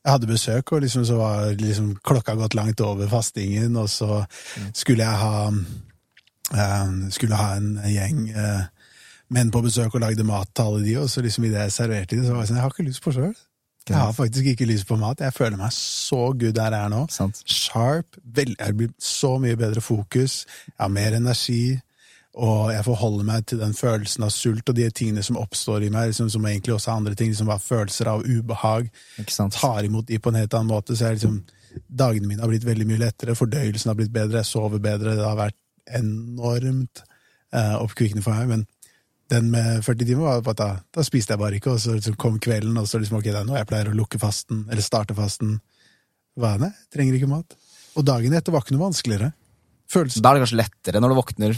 Jeg 0.06 0.12
hadde 0.12 0.26
besøk, 0.30 0.70
og 0.72 0.82
liksom 0.82 1.04
så 1.06 1.16
var 1.18 1.54
liksom 1.58 1.96
klokka 2.06 2.34
gått 2.38 2.54
langt 2.54 2.80
over 2.80 3.06
fastingen, 3.10 3.76
og 3.76 3.88
så 3.90 4.24
skulle 4.72 5.02
jeg 5.02 5.18
ha 5.18 5.50
Skulle 7.10 7.38
ha 7.40 7.56
en 7.58 7.72
gjeng 7.90 8.28
eh, 8.30 8.64
menn 9.34 9.50
på 9.50 9.64
besøk 9.64 9.96
og 9.96 10.04
lagde 10.04 10.26
mat 10.26 10.50
til 10.54 10.68
alle 10.70 10.84
de, 10.84 10.96
og 11.02 11.10
så 11.10 11.24
liksom 11.24 11.48
idet 11.48 11.66
jeg 11.66 11.74
serverte 11.74 12.14
de, 12.14 12.26
så 12.26 12.34
var 12.34 12.44
jeg 12.44 12.52
sånn 12.52 12.60
Jeg 12.60 12.66
har 12.66 12.74
ikke 12.74 12.88
lyst 12.90 13.02
på 13.04 13.14
sjøl. 13.16 13.34
Jeg 13.86 13.98
har 14.02 14.12
faktisk 14.12 14.46
ikke 14.50 14.66
lyst 14.66 14.86
på 14.88 14.96
mat. 14.98 15.20
Jeg 15.22 15.34
føler 15.34 15.58
meg 15.60 15.70
så 15.74 16.32
good 16.34 16.56
der 16.56 16.74
jeg 16.74 16.88
er 16.88 16.90
nå. 16.90 17.04
Sant. 17.10 17.38
Sharp. 17.46 18.16
Vel, 18.34 18.56
jeg 18.58 18.74
blir 18.74 18.88
så 18.98 19.36
mye 19.38 19.58
bedre 19.58 19.82
fokus. 19.84 20.40
Jeg 20.66 20.80
har 20.80 20.90
mer 20.90 21.14
energi. 21.14 21.78
Og 22.36 22.72
jeg 22.74 22.84
forholder 22.84 23.24
meg 23.24 23.46
til 23.48 23.60
den 23.62 23.72
følelsen 23.78 24.26
av 24.26 24.32
sult 24.34 24.68
og 24.68 24.76
de 24.76 24.88
tingene 24.90 25.22
som 25.24 25.38
oppstår 25.40 25.86
i 25.86 25.92
meg, 25.92 26.10
liksom, 26.10 26.28
som 26.34 26.44
egentlig 26.50 26.74
også 26.74 26.90
er 26.90 26.98
andre 27.00 27.14
ting, 27.16 27.30
som 27.34 27.48
var 27.48 27.62
følelser 27.62 28.10
av 28.12 28.26
ubehag. 28.26 28.90
Tar 29.54 29.86
imot 29.86 30.08
de 30.10 30.18
på 30.18 30.32
en 30.32 30.40
helt 30.42 30.58
annen 30.58 30.74
måte. 30.74 30.96
Så 30.96 31.06
jeg 31.06 31.20
liksom, 31.20 31.38
dagene 31.86 32.28
mine 32.28 32.42
har 32.42 32.50
blitt 32.50 32.66
veldig 32.66 32.88
mye 32.90 33.04
lettere, 33.06 33.38
fordøyelsen 33.38 33.92
har 33.92 33.96
blitt 33.96 34.12
bedre, 34.12 34.42
jeg 34.42 34.50
sover 34.50 34.82
bedre. 34.82 35.14
Det 35.16 35.24
har 35.24 35.38
vært 35.38 35.56
enormt 35.94 37.02
eh, 37.52 37.76
oppkvikkende 37.78 38.24
for 38.24 38.34
meg. 38.34 38.48
Men 38.48 38.66
den 39.32 39.50
med 39.50 39.82
40 39.86 40.06
timer 40.06 40.22
var 40.42 40.50
at 40.52 40.58
da, 40.60 40.68
da 40.94 41.04
spiste 41.06 41.34
jeg 41.34 41.42
bare 41.42 41.58
ikke, 41.58 41.72
og 41.74 41.80
så 41.82 41.96
liksom 41.96 42.16
kom 42.20 42.38
kvelden, 42.42 42.76
og 42.78 42.86
så 42.90 43.00
liksom, 43.02 43.18
ok, 43.18 43.26
det 43.30 43.40
er 43.40 43.48
nå 43.48 43.56
jeg 43.58 43.68
pleier 43.70 43.90
å 43.90 43.96
lukke 43.96 44.20
fasten, 44.22 44.64
eller 44.70 44.84
starte 44.86 45.16
fasten. 45.18 45.58
Hva 46.38 46.54
er 46.54 46.66
det? 46.66 46.72
Trenger 46.94 47.16
ikke 47.18 47.30
mat. 47.30 47.56
Og 47.96 48.04
dagen 48.06 48.34
etter 48.36 48.52
var 48.54 48.62
ikke 48.64 48.76
noe 48.76 48.86
vanskeligere. 48.88 49.32
Følelsen 49.90 50.22
Da 50.22 50.30
er 50.30 50.36
det 50.38 50.44
kanskje 50.46 50.60
lettere 50.60 51.00
når 51.02 51.12
du 51.14 51.18
våkner, 51.20 51.56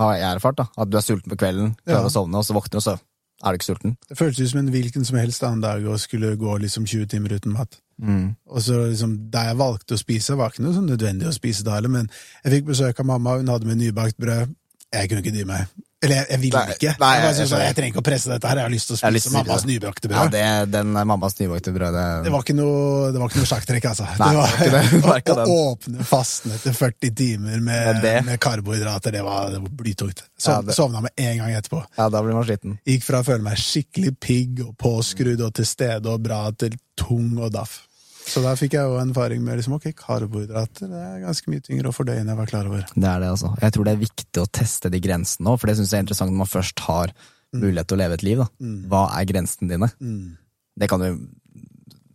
har 0.00 0.14
jeg 0.16 0.36
erfart, 0.36 0.56
da. 0.60 0.66
At 0.80 0.90
du 0.90 0.96
er 0.98 1.04
sulten 1.04 1.30
på 1.32 1.38
kvelden, 1.40 1.74
klarer 1.84 2.06
Ja. 2.06 2.10
å 2.10 2.12
sovne, 2.12 2.38
og 2.40 2.44
så 2.46 2.54
våkner 2.56 2.76
du, 2.76 2.80
og 2.80 2.86
så 2.86 2.98
er 3.40 3.52
du 3.52 3.58
ikke 3.58 3.68
sulten. 3.70 3.96
Det 4.08 4.18
føltes 4.18 4.40
ut 4.40 4.52
som 4.52 4.60
en 4.60 4.72
hvilken 4.72 5.04
som 5.08 5.18
helst 5.20 5.44
annen 5.46 5.62
dag 5.64 5.84
å 5.88 5.96
skulle 6.00 6.34
gå 6.40 6.56
liksom 6.60 6.86
20 6.86 7.08
timer 7.12 7.36
uten 7.36 7.54
mat. 7.56 7.78
Mm. 8.00 8.34
Og 8.48 8.62
så 8.64 8.86
liksom, 8.86 9.16
Da 9.32 9.46
jeg 9.48 9.60
valgte 9.60 9.96
å 9.96 10.00
spise, 10.00 10.36
var 10.36 10.52
ikke 10.52 10.64
noe 10.64 10.76
sånn 10.76 10.88
nødvendig 10.88 11.28
å 11.28 11.36
spise 11.36 11.64
da 11.64 11.76
heller, 11.76 11.92
men 11.92 12.10
jeg 12.44 12.58
fikk 12.58 12.70
besøk 12.72 13.00
av 13.00 13.08
mamma, 13.12 13.38
hun 13.40 13.52
hadde 13.52 13.68
med 13.68 13.80
nybakt 13.80 14.20
brød. 14.20 14.54
Jeg 14.92 15.08
kunne 15.08 15.24
ikke 15.24 15.36
dy 15.36 15.44
meg. 15.48 15.68
Eller 16.00 16.16
jeg, 16.16 16.26
jeg 16.30 16.40
vil 16.40 16.54
Nei, 16.54 16.60
ikke. 16.72 16.92
nei, 17.00 17.08
jeg, 17.20 17.34
jeg 17.36 17.60
jeg 17.60 17.74
trenger 17.76 17.90
ikke 17.92 18.00
å 18.00 18.04
presse 18.06 18.30
dette 18.32 18.48
her, 18.48 18.56
jeg 18.56 18.64
har 18.64 18.72
lyst 18.72 18.88
til 18.88 18.94
å 18.96 18.98
spise 19.00 19.26
til 19.26 19.34
mammas 19.36 19.64
det. 19.68 19.68
brød. 20.08 20.16
Ja, 20.16 20.22
det, 20.32 20.70
den 20.72 20.94
mammas 20.96 21.34
nybakte 21.36 21.74
brød. 21.76 21.92
Det, 21.98 22.04
Det 22.24 22.32
var 22.32 22.46
ikke 22.46 22.56
noe, 22.56 23.10
det 23.12 23.20
var 23.20 23.28
ikke 23.28 23.42
noe 23.42 23.50
sjakktrekk, 23.50 23.88
altså. 23.90 24.06
Nei, 24.22 24.30
det 24.32 24.70
var, 24.72 24.88
det 24.94 25.02
var 25.04 25.20
ikke 25.20 25.36
å, 25.36 25.44
å 25.44 25.58
åpne 25.74 26.06
fasten 26.08 26.54
etter 26.56 26.78
40 26.78 27.12
timer 27.20 27.60
med, 27.68 28.00
det. 28.00 28.14
med 28.30 28.40
karbohydrater, 28.40 29.12
det 29.18 29.26
var, 29.28 29.52
var 29.60 29.76
blytungt. 29.82 30.24
Sov, 30.40 30.64
Ja, 30.72 30.78
Sovna 30.80 31.04
med 31.04 31.12
en 31.20 31.36
gang 31.42 31.52
etterpå. 31.60 31.82
ja, 32.00 32.08
da 32.08 32.24
blir 32.24 32.32
man 32.38 32.48
sliten. 32.48 32.78
Gikk 32.88 33.04
fra 33.04 33.20
å 33.20 33.26
føle 33.28 33.44
meg 33.44 33.60
skikkelig 33.60 34.14
pigg 34.24 34.64
og 34.64 34.72
påskrudd 34.80 35.44
og 35.44 35.52
til 35.60 35.68
stede 35.68 36.08
og 36.16 36.24
bra 36.24 36.46
til 36.56 36.80
tung 36.96 37.36
og 37.44 37.52
daff. 37.52 37.82
Så 38.30 38.42
der 38.44 38.58
fikk 38.60 38.76
jeg 38.76 38.86
jo 38.86 38.98
en 39.00 39.10
erfaring 39.10 39.42
med 39.42 39.58
liksom, 39.58 39.74
ok, 39.78 39.88
karbohydrater 39.98 40.90
det 40.92 41.00
er 41.02 41.22
ganske 41.24 41.50
mye 41.50 41.64
tyngre 41.66 41.90
å 41.90 41.96
fordøye 41.96 42.20
enn 42.22 42.30
jeg 42.30 42.38
var 42.38 42.50
klar 42.52 42.68
over. 42.70 42.84
Det 42.94 43.08
er 43.10 43.24
det, 43.24 43.30
altså. 43.34 43.50
Jeg 43.64 43.74
tror 43.74 43.88
det 43.88 43.94
er 43.96 44.02
viktig 44.04 44.42
å 44.44 44.48
teste 44.60 44.92
de 44.94 45.00
grensene 45.02 45.50
òg, 45.50 45.58
for 45.60 45.70
det 45.72 45.76
syns 45.80 45.90
jeg 45.94 45.98
er 46.02 46.06
interessant 46.06 46.30
når 46.32 46.42
man 46.44 46.50
først 46.54 46.84
har 46.86 47.14
mulighet 47.56 47.90
til 47.90 47.98
å 47.98 48.02
leve 48.04 48.14
et 48.20 48.22
liv. 48.28 48.38
da. 48.44 48.48
Hva 48.92 49.02
er 49.18 49.26
grensene 49.32 49.72
dine? 49.72 49.88
Mm. 49.98 50.36
Det 50.78 50.88
kan 50.92 51.02
jo 51.02 51.12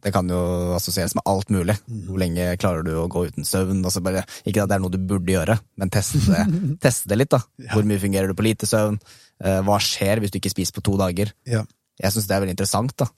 det 0.05 0.11
kan 0.13 0.27
jo 0.29 0.37
assosieres 0.77 1.15
med 1.17 1.25
alt 1.25 1.49
mulig. 1.49 1.73
Hvor 2.05 2.19
lenge 2.21 2.43
klarer 2.61 2.83
du 2.85 2.91
å 3.01 3.07
gå 3.09 3.23
uten 3.25 3.43
søvn? 3.47 3.79
Altså 3.81 4.03
bare, 4.05 4.21
ikke 4.45 4.61
at 4.61 4.69
det 4.69 4.75
er 4.77 4.83
noe 4.83 4.93
du 4.93 4.99
burde 5.01 5.33
gjøre, 5.33 5.55
men 5.81 5.89
teste 5.89 6.21
det, 6.29 6.43
teste 6.85 7.09
det 7.09 7.17
litt. 7.17 7.31
da. 7.33 7.39
Hvor 7.73 7.87
mye 7.89 7.97
fungerer 8.03 8.29
du 8.29 8.35
på 8.37 8.45
lite 8.45 8.69
søvn? 8.69 8.99
Eh, 9.41 9.63
Hva 9.65 9.79
skjer 9.81 10.21
hvis 10.21 10.29
du 10.35 10.37
ikke 10.37 10.51
spiser 10.53 10.77
på 10.77 10.83
to 10.85 10.93
dager? 11.01 11.33
Jeg 11.49 12.13
syns 12.13 12.27
det 12.29 12.35
er 12.37 12.43
veldig 12.45 12.53
interessant. 12.53 12.93
da. 13.01 13.09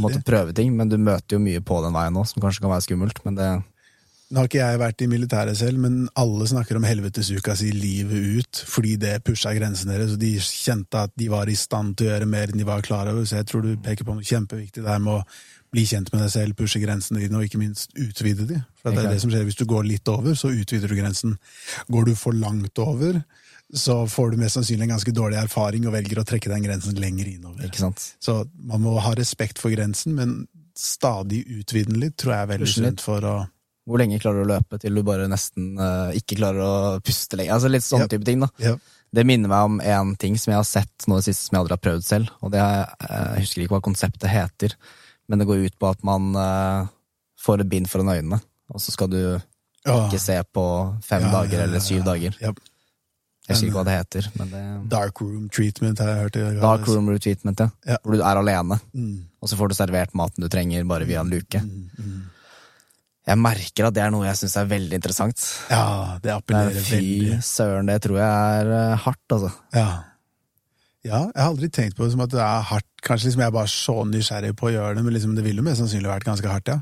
Måte 0.00 0.22
prøve 0.24 0.54
ting, 0.56 0.72
men 0.76 0.88
du 0.88 0.96
møter 0.96 1.36
jo 1.36 1.42
mye 1.42 1.60
på 1.64 1.80
den 1.84 1.94
veien 1.96 2.14
nå, 2.14 2.22
som 2.28 2.42
kanskje 2.42 2.62
kan 2.64 2.72
være 2.72 2.86
skummelt. 2.86 3.18
Men 3.26 3.38
det, 3.38 3.48
Nå 4.32 4.40
har 4.40 4.48
ikke 4.48 4.62
jeg 4.62 4.78
vært 4.80 5.02
i 5.04 5.06
militæret 5.06 5.58
selv, 5.60 5.78
men 5.82 5.96
alle 6.18 6.46
snakker 6.48 6.78
om 6.78 6.86
helvetesuka 6.88 7.52
si 7.58 7.68
livet 7.76 8.38
ut, 8.40 8.62
fordi 8.66 8.94
det 8.98 9.18
pusha 9.26 9.52
grensene 9.54 9.92
deres, 9.94 10.14
og 10.16 10.22
de 10.22 10.32
kjente 10.40 11.02
at 11.06 11.12
de 11.20 11.28
var 11.30 11.50
i 11.52 11.56
stand 11.58 11.92
til 11.98 12.08
å 12.08 12.14
gjøre 12.14 12.30
mer 12.32 12.50
enn 12.50 12.62
de 12.62 12.66
var 12.66 12.82
klar 12.82 13.10
over, 13.12 13.26
så 13.28 13.42
jeg 13.42 13.50
tror 13.50 13.66
du 13.66 13.74
peker 13.84 14.08
på 14.08 14.16
noe 14.16 14.26
kjempeviktig 14.26 14.82
der 14.86 15.02
med 15.04 15.20
å 15.20 15.20
bli 15.74 15.84
kjent 15.90 16.10
med 16.14 16.24
deg 16.24 16.32
selv, 16.32 16.56
pushe 16.56 16.80
grensene 16.82 17.20
dine, 17.20 17.36
og 17.36 17.46
ikke 17.46 17.60
minst 17.60 17.92
utvide 18.00 18.48
de. 18.48 18.58
For 18.80 18.96
det 18.96 19.04
er 19.04 19.14
det 19.14 19.22
som 19.22 19.30
skjer 19.30 19.44
hvis 19.46 19.60
du 19.60 19.66
går 19.70 19.86
litt 19.90 20.10
over, 20.10 20.34
så 20.38 20.50
utvider 20.54 20.90
du 20.90 20.96
grensen. 20.98 21.36
Går 21.92 22.08
du 22.08 22.14
for 22.18 22.34
langt 22.34 22.80
over, 22.82 23.20
så 23.74 24.06
får 24.06 24.30
du 24.30 24.36
mest 24.38 24.54
sannsynlig 24.54 24.86
en 24.86 24.94
ganske 24.94 25.12
dårlig 25.14 25.38
erfaring 25.40 25.86
og 25.88 25.94
velger 25.96 26.20
å 26.20 26.26
trekke 26.26 26.50
den 26.52 26.62
grensen 26.62 26.98
lenger 27.00 27.26
innover. 27.32 27.66
ikke 27.66 27.82
sant? 27.82 28.04
Så 28.22 28.44
man 28.54 28.84
må 28.84 28.94
ha 29.02 29.14
respekt 29.18 29.58
for 29.62 29.74
grensen, 29.74 30.14
men 30.14 30.44
stadig 30.78 31.42
utvide 31.60 31.90
den 31.90 32.00
litt, 32.02 32.16
tror 32.20 32.34
jeg 32.34 32.46
er 32.46 32.52
veldig 32.54 32.70
sunt 32.70 33.04
for 33.04 33.26
å 33.26 33.34
Hvor 33.84 34.00
lenge 34.00 34.16
klarer 34.16 34.40
du 34.40 34.46
å 34.46 34.52
løpe 34.54 34.78
til 34.80 34.94
du 34.96 35.02
bare 35.04 35.26
nesten 35.28 35.74
uh, 35.76 36.08
ikke 36.16 36.38
klarer 36.38 36.62
å 36.64 37.00
puste 37.04 37.36
lenger? 37.36 37.52
Altså 37.52 37.68
Litt 37.68 37.84
sånne 37.84 38.06
yep. 38.06 38.12
type 38.14 38.24
ting. 38.24 38.40
da. 38.40 38.48
Yep. 38.62 38.92
Det 39.14 39.24
minner 39.28 39.50
meg 39.52 39.66
om 39.68 39.80
en 39.84 40.14
ting 40.16 40.38
som 40.40 40.54
jeg 40.54 40.58
har 40.58 40.68
sett 40.68 41.06
nå 41.06 41.18
det 41.18 41.26
siste 41.26 41.48
som 41.50 41.58
jeg 41.58 41.64
aldri 41.64 41.76
har 41.76 41.82
prøvd 41.84 42.06
selv. 42.06 42.30
Og 42.40 42.54
det 42.54 42.62
er, 42.64 42.94
eh, 43.04 43.26
Jeg 43.34 43.44
husker 43.44 43.62
ikke 43.62 43.76
hva 43.76 43.84
konseptet 43.84 44.30
heter, 44.32 44.74
men 45.28 45.38
det 45.42 45.46
går 45.50 45.66
ut 45.66 45.76
på 45.78 45.90
at 45.90 46.00
man 46.06 46.32
uh, 46.32 46.88
får 47.44 47.60
et 47.60 47.70
bind 47.74 47.90
foran 47.92 48.14
øynene, 48.14 48.40
og 48.72 48.80
så 48.80 48.94
skal 48.94 49.12
du 49.12 49.20
ikke 49.84 50.18
se 50.22 50.38
på 50.56 50.64
fem 51.04 51.26
Ja, 51.28 51.34
dager 51.36 51.58
ja, 51.58 51.60
ja, 51.60 51.68
eller 51.68 51.84
syv 51.84 52.00
ja. 52.00 52.06
dager. 52.08 52.38
ja. 52.40 52.54
Jeg 53.44 53.56
husker 53.56 53.68
ikke 53.68 53.76
hva 53.76 53.84
det 53.84 53.94
heter, 53.98 54.26
men 54.40 54.52
det 54.54 54.60
Dark 54.88 55.20
room 55.20 55.48
treatment 55.52 55.98
har 56.00 56.08
jeg 56.08 56.20
hørt. 56.22 56.36
Dark 56.62 56.86
room 56.88 57.10
treatment, 57.20 57.60
ja. 57.60 57.68
Ja. 57.84 57.98
Hvor 58.02 58.16
du 58.16 58.22
er 58.22 58.40
alene, 58.40 58.78
Mm, 58.94 59.18
og 59.42 59.50
så 59.50 59.58
får 59.60 59.68
du 59.68 59.74
servert 59.76 60.14
maten 60.16 60.40
du 60.40 60.48
trenger 60.48 60.86
bare 60.88 61.04
via 61.04 61.20
en 61.20 61.28
luke. 61.28 61.60
mm, 61.60 61.90
mm. 61.98 62.22
Jeg 63.24 63.40
merker 63.40 63.86
at 63.88 63.94
det 63.96 64.02
er 64.04 64.10
noe 64.12 64.26
jeg 64.26 64.36
syns 64.36 64.56
er 64.60 64.66
veldig 64.68 64.96
interessant. 64.98 65.40
Ja, 65.72 66.18
det 66.20 66.32
appellerer 66.32 66.80
fy 66.84 66.96
veldig. 67.00 67.38
søren, 67.44 67.86
det 67.88 68.02
tror 68.04 68.18
jeg 68.20 68.58
er 68.60 68.72
eh, 68.78 68.96
hardt, 69.04 69.24
altså. 69.32 69.50
Ja. 69.72 69.86
ja, 71.04 71.20
jeg 71.32 71.40
har 71.40 71.48
aldri 71.48 71.70
tenkt 71.72 71.96
på 71.96 72.04
det 72.04 72.12
som 72.12 72.20
at 72.24 72.34
det 72.34 72.42
er 72.44 72.66
hardt. 72.68 72.90
Kanskje 73.04 73.30
liksom 73.30 73.40
jeg 73.44 73.52
er 73.52 73.56
bare 73.56 73.72
så 73.72 73.96
nysgjerrig 74.08 74.52
på 74.56 74.68
å 74.68 74.74
gjøre 74.74 74.98
det, 74.98 75.04
men 75.06 75.16
liksom 75.16 75.32
det 75.36 75.44
ville 75.44 75.60
jo 75.60 75.68
mest 75.68 75.80
sannsynlig 75.80 76.12
vært 76.12 76.28
ganske 76.28 76.52
hardt, 76.52 76.68
ja. 76.68 76.80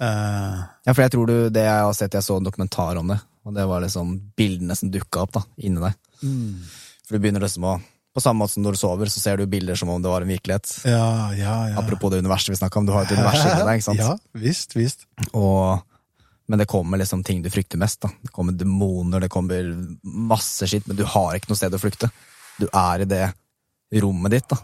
Uh... 0.00 0.64
Ja, 0.86 0.94
for 0.94 1.04
jeg 1.04 1.12
tror 1.14 1.28
du, 1.28 1.36
det 1.52 1.66
jeg 1.66 1.84
har 1.84 1.92
sett, 1.96 2.16
jeg 2.16 2.24
så 2.26 2.36
en 2.40 2.48
dokumentar 2.48 2.96
om 3.00 3.12
det, 3.12 3.20
og 3.44 3.54
det 3.56 3.64
var 3.66 3.82
liksom 3.84 4.12
bildene 4.38 4.76
som 4.78 4.90
dukka 4.92 5.24
opp 5.24 5.32
da, 5.38 5.42
inni 5.58 5.82
deg. 5.82 5.96
mm. 6.22 6.62
For 7.02 7.16
du 7.16 7.24
begynner 7.24 7.42
liksom 7.42 7.64
å 7.66 7.80
På 8.14 8.20
samme 8.20 8.42
måte 8.44 8.52
som 8.54 8.62
når 8.62 8.76
du 8.76 8.78
sover, 8.78 9.08
så 9.08 9.20
ser 9.22 9.40
du 9.40 9.46
bilder 9.48 9.74
som 9.74 9.88
om 9.88 10.02
det 10.02 10.10
var 10.12 10.20
en 10.20 10.28
virkelighet. 10.28 10.68
ja, 10.84 11.32
ja, 11.32 11.54
ja. 11.70 11.78
Apropos 11.80 12.10
det 12.12 12.18
universet 12.20 12.52
vi 12.52 12.58
snakka 12.60 12.78
om, 12.78 12.86
du 12.86 12.92
har 12.92 13.06
et 13.06 13.14
univers 13.16 13.40
inni 13.40 13.62
deg, 13.64 13.78
ikke 13.80 13.86
sant? 13.86 14.02
Ja, 14.04 14.10
visst, 14.36 14.76
visst. 14.76 15.06
Og, 15.32 15.80
men 16.46 16.60
det 16.60 16.66
kommer 16.68 17.00
liksom 17.00 17.22
ting 17.24 17.40
du 17.40 17.48
frykter 17.48 17.80
mest. 17.80 18.02
da. 18.04 18.10
Det 18.20 18.28
kommer 18.36 18.52
demoner, 18.52 19.24
det 19.24 19.30
kommer 19.32 19.72
masse 20.04 20.68
skitt, 20.68 20.84
men 20.86 20.98
du 21.00 21.06
har 21.08 21.38
ikke 21.38 21.48
noe 21.48 21.56
sted 21.62 21.72
å 21.72 21.80
flykte. 21.80 22.10
Du 22.60 22.66
er 22.68 23.06
i 23.06 23.08
det 23.08 23.22
rommet 24.04 24.36
ditt, 24.36 24.52
da. 24.52 24.60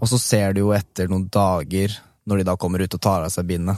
Og 0.00 0.08
så 0.08 0.16
ser 0.18 0.56
du 0.56 0.62
jo 0.64 0.72
etter 0.72 1.12
noen 1.12 1.28
dager, 1.28 1.92
når 2.24 2.40
de 2.40 2.48
da 2.48 2.56
kommer 2.56 2.80
ut 2.80 2.96
og 2.96 3.04
tar 3.04 3.26
av 3.28 3.30
seg 3.36 3.46
bindet, 3.52 3.76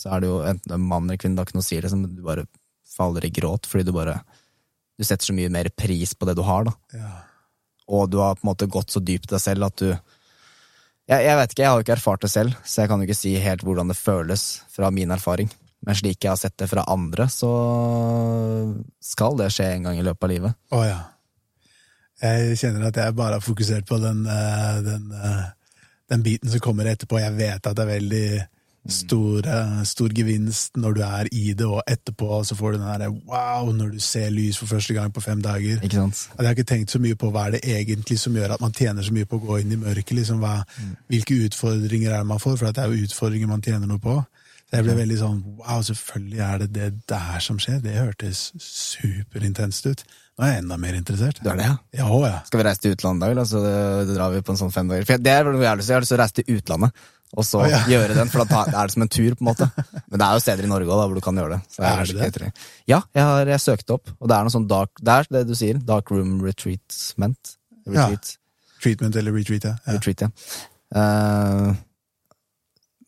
så 0.00 0.14
er 0.14 0.22
det 0.22 0.30
jo 0.30 0.40
enten 0.48 0.74
en 0.76 0.86
mann 0.92 1.08
eller 1.08 1.20
kvinne, 1.20 1.36
det 1.36 1.44
har 1.44 1.50
ikke 1.50 1.58
noe 1.58 1.66
å 1.66 1.70
si, 1.70 1.80
liksom, 1.80 2.06
du 2.16 2.22
bare 2.24 2.46
faller 2.90 3.26
i 3.26 3.32
gråt 3.32 3.68
fordi 3.70 3.86
du 3.86 3.94
bare 3.96 4.20
Du 5.00 5.04
setter 5.06 5.30
så 5.30 5.32
mye 5.32 5.48
mer 5.48 5.70
pris 5.72 6.10
på 6.12 6.26
det 6.28 6.34
du 6.36 6.42
har, 6.44 6.66
da. 6.66 6.72
Ja. 6.92 7.10
Og 7.88 8.10
du 8.12 8.18
har 8.20 8.34
på 8.36 8.44
en 8.44 8.50
måte 8.50 8.66
gått 8.68 8.92
så 8.92 9.00
dypt 9.00 9.30
i 9.30 9.32
deg 9.32 9.40
selv 9.40 9.70
at 9.70 9.78
du 9.80 9.86
jeg, 11.10 11.24
jeg 11.24 11.38
vet 11.38 11.54
ikke, 11.54 11.62
jeg 11.64 11.70
har 11.70 11.78
jo 11.78 11.84
ikke 11.86 11.94
erfart 11.96 12.22
det 12.22 12.30
selv, 12.30 12.58
så 12.62 12.82
jeg 12.82 12.90
kan 12.90 13.00
jo 13.00 13.08
ikke 13.08 13.18
si 13.18 13.32
helt 13.42 13.64
hvordan 13.66 13.88
det 13.90 13.96
føles 13.98 14.44
fra 14.70 14.92
min 14.94 15.10
erfaring. 15.10 15.48
Men 15.82 15.96
slik 15.96 16.20
jeg 16.22 16.30
har 16.30 16.38
sett 16.38 16.54
det 16.60 16.68
fra 16.70 16.84
andre, 16.92 17.26
så 17.32 17.50
skal 19.02 19.38
det 19.40 19.48
skje 19.54 19.70
en 19.72 19.88
gang 19.88 19.98
i 19.98 20.04
løpet 20.06 20.26
av 20.26 20.30
livet. 20.30 20.58
Å 20.76 20.82
ja. 20.84 21.00
Jeg 22.20 22.58
kjenner 22.60 22.90
at 22.90 23.00
jeg 23.00 23.16
bare 23.16 23.38
har 23.38 23.42
fokusert 23.42 23.88
på 23.88 23.96
den, 24.02 24.26
eh, 24.28 24.78
den, 24.84 25.10
eh, 25.10 25.46
den 26.12 26.22
biten 26.22 26.52
som 26.52 26.60
kommer 26.60 26.84
etterpå. 26.90 27.18
Jeg 27.18 27.36
vet 27.38 27.66
at 27.66 27.76
det 27.76 27.86
er 27.86 27.94
veldig 27.94 28.26
stor, 28.94 29.46
eh, 29.46 29.82
stor 29.88 30.14
gevinst 30.14 30.76
når 30.80 30.96
du 30.96 31.00
er 31.06 31.30
i 31.32 31.52
det, 31.56 31.66
og 31.66 31.82
etterpå 31.90 32.40
så 32.46 32.56
får 32.58 32.72
du 32.72 32.78
den 32.78 32.88
derre 32.88 33.10
wow, 33.28 33.70
når 33.76 33.94
du 33.94 34.00
ser 34.04 34.30
lys 34.34 34.58
for 34.60 34.70
første 34.70 34.94
gang 34.96 35.12
på 35.12 35.22
fem 35.24 35.42
dager. 35.42 35.80
Ikke 35.82 36.00
sant? 36.02 36.26
Jeg 36.36 36.46
har 36.46 36.56
ikke 36.56 36.68
tenkt 36.72 36.94
så 36.94 37.00
mye 37.02 37.18
på 37.18 37.30
hva 37.30 37.48
er 37.48 37.58
det 37.58 37.62
egentlig 37.64 38.18
som 38.20 38.36
gjør 38.36 38.56
at 38.56 38.64
man 38.64 38.74
tjener 38.76 39.06
så 39.06 39.14
mye 39.16 39.28
på 39.28 39.40
å 39.40 39.44
gå 39.46 39.60
inn 39.62 39.72
i 39.76 39.80
mørket. 39.80 40.16
Liksom, 40.20 40.42
hva, 40.42 40.60
Hvilke 41.10 41.36
utfordringer 41.46 42.12
er 42.12 42.22
det 42.22 42.30
man 42.30 42.42
får? 42.42 42.58
For 42.60 42.70
det 42.70 42.84
er 42.84 42.92
jo 42.92 43.08
utfordringer 43.08 43.50
man 43.50 43.64
tjener 43.64 43.90
noe 43.90 44.02
på. 44.02 44.20
Så 44.70 44.78
jeg 44.78 44.86
ble 44.86 44.94
veldig 45.00 45.16
sånn 45.18 45.38
wow, 45.58 45.80
selvfølgelig 45.82 46.42
er 46.46 46.60
det 46.62 46.68
det 46.76 46.90
der 47.10 47.40
som 47.42 47.56
skjer. 47.58 47.80
Det 47.82 47.96
hørtes 47.96 48.50
superintenst 48.62 49.88
ut. 49.90 50.04
Nå 50.38 50.46
er 50.46 50.52
jeg 50.54 50.62
enda 50.62 50.76
mer 50.80 50.94
interessert. 50.96 51.40
Du 51.42 51.50
er 51.50 51.58
det, 51.58 51.66
ja? 51.66 51.74
Ja, 51.98 52.04
å, 52.06 52.20
ja. 52.24 52.38
Skal 52.46 52.62
vi 52.62 52.66
reise 52.68 52.84
til 52.84 52.94
utlandet 52.94 53.26
da, 53.26 53.32
eller? 53.34 53.48
Så 53.50 53.60
det, 53.64 53.74
det 54.08 54.14
drar 54.16 54.30
vi 54.32 54.44
på 54.46 54.54
en 54.54 54.60
sånn 54.60 54.70
fem 54.72 54.88
dager. 54.88 55.08
For 55.08 55.24
det 55.26 55.34
er 55.34 55.50
noe 55.50 55.58
jeg 55.58 55.68
har 55.68 55.80
lyst 55.80 55.90
til. 55.90 55.92
Jeg 55.92 55.98
har 55.98 56.06
lyst 56.06 56.14
til 56.14 56.16
å 56.16 56.22
reise 56.22 56.36
til 56.38 56.60
utlandet, 56.60 57.02
og 57.30 57.46
så 57.46 57.60
oh, 57.62 57.68
ja. 57.70 57.78
gjøre 57.86 58.14
den, 58.16 58.30
for 58.30 58.42
da 58.48 58.64
er 58.66 58.88
det 58.88 58.94
som 58.96 59.04
en 59.04 59.10
tur, 59.12 59.34
på 59.38 59.44
en 59.44 59.48
måte. 59.52 59.68
Men 60.10 60.16
det 60.18 60.26
er 60.26 60.34
jo 60.34 60.42
steder 60.42 60.66
i 60.66 60.70
Norge 60.70 60.88
også, 60.88 60.98
da, 60.98 61.06
hvor 61.06 61.20
du 61.20 61.24
kan 61.24 61.36
gjøre 61.38 61.56
det. 61.56 61.60
Så 61.70 61.84
Er 61.86 62.00
det 62.10 62.30
det? 62.42 62.48
Ja, 62.90 62.98
jeg 63.14 63.26
har 63.28 63.52
jeg 63.52 63.62
søkte 63.62 63.94
opp, 63.98 64.10
og 64.18 64.30
det 64.30 64.36
er 64.36 64.46
noe 64.46 64.54
sånn 64.54 64.66
dark 64.70 64.90
Det 64.98 65.14
er 65.14 65.28
det 65.36 65.44
du 65.46 65.54
sier. 65.58 65.78
Dark 65.86 66.10
room 66.10 66.40
retreatment. 66.42 67.54
Retreat. 67.86 68.32
Treatment 68.82 69.18
eller 69.20 69.36
retreat, 69.36 69.68
ja. 69.68 69.76
ja. 69.86 69.94
Retreat, 69.94 70.24
ja. 70.26 70.32
Uh, 70.90 71.70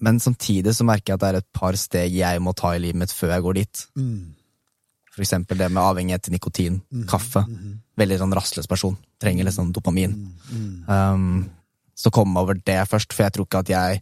Men 0.06 0.20
samtidig 0.22 0.76
så 0.76 0.86
merker 0.86 1.12
jeg 1.12 1.18
at 1.18 1.24
det 1.24 1.32
er 1.32 1.40
et 1.40 1.48
par 1.58 1.78
steg 1.78 2.14
jeg 2.14 2.42
må 2.42 2.54
ta 2.58 2.76
i 2.76 2.82
livet 2.82 3.00
mitt 3.02 3.14
før 3.14 3.34
jeg 3.34 3.46
går 3.48 3.58
dit. 3.58 3.82
Mm. 3.98 4.20
For 5.12 5.24
eksempel 5.26 5.58
det 5.58 5.68
med 5.72 5.82
avhengighet 5.82 6.22
til 6.28 6.36
nikotin, 6.36 6.78
kaffe. 7.10 7.42
Veldig 7.98 8.20
sånn 8.22 8.38
rastløs 8.38 8.70
person. 8.70 8.94
Trenger 9.20 9.44
litt 9.44 9.58
sånn 9.58 9.74
dopamin. 9.74 10.14
Um, 10.86 11.50
så 11.98 12.10
komme 12.14 12.40
over 12.40 12.56
det 12.56 12.78
først, 12.88 13.12
for 13.12 13.26
jeg 13.26 13.36
tror 13.36 13.46
ikke 13.50 13.60
at 13.66 13.72
jeg 13.74 14.00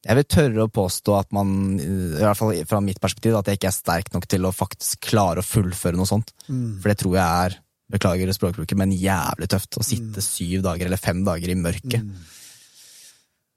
Jeg 0.00 0.16
vil 0.16 0.28
tørre 0.32 0.64
å 0.64 0.72
påstå 0.72 1.14
at 1.18 1.32
man, 1.36 1.50
i 1.76 2.22
hvert 2.22 2.38
fall 2.38 2.54
fra 2.68 2.78
mitt 2.80 3.00
perspektiv, 3.02 3.34
at 3.36 3.50
jeg 3.50 3.58
ikke 3.58 3.68
er 3.68 3.76
sterk 3.76 4.14
nok 4.14 4.28
til 4.32 4.46
å 4.48 4.54
faktisk 4.54 5.10
klare 5.10 5.42
å 5.42 5.46
fullføre 5.46 5.98
noe 5.98 6.08
sånt. 6.08 6.32
For 6.80 6.88
det 6.88 6.96
tror 7.02 7.18
jeg 7.18 7.26
er, 7.26 7.56
beklager 7.90 8.32
språkbruket, 8.32 8.78
men 8.80 8.94
jævlig 8.96 9.50
tøft. 9.50 9.76
Å 9.76 9.84
sitte 9.84 10.24
syv 10.24 10.64
dager 10.64 10.88
eller 10.88 11.00
fem 11.00 11.20
dager 11.26 11.52
i 11.52 11.58
mørket. 11.58 12.06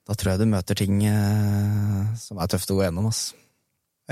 Da 0.04 0.18
tror 0.20 0.34
jeg 0.34 0.44
du 0.44 0.52
møter 0.52 0.76
ting 0.76 1.00
eh, 1.08 2.12
som 2.20 2.42
er 2.44 2.52
tøft 2.52 2.74
å 2.74 2.76
gå 2.76 2.84
gjennom, 2.84 3.08
ass. 3.08 3.30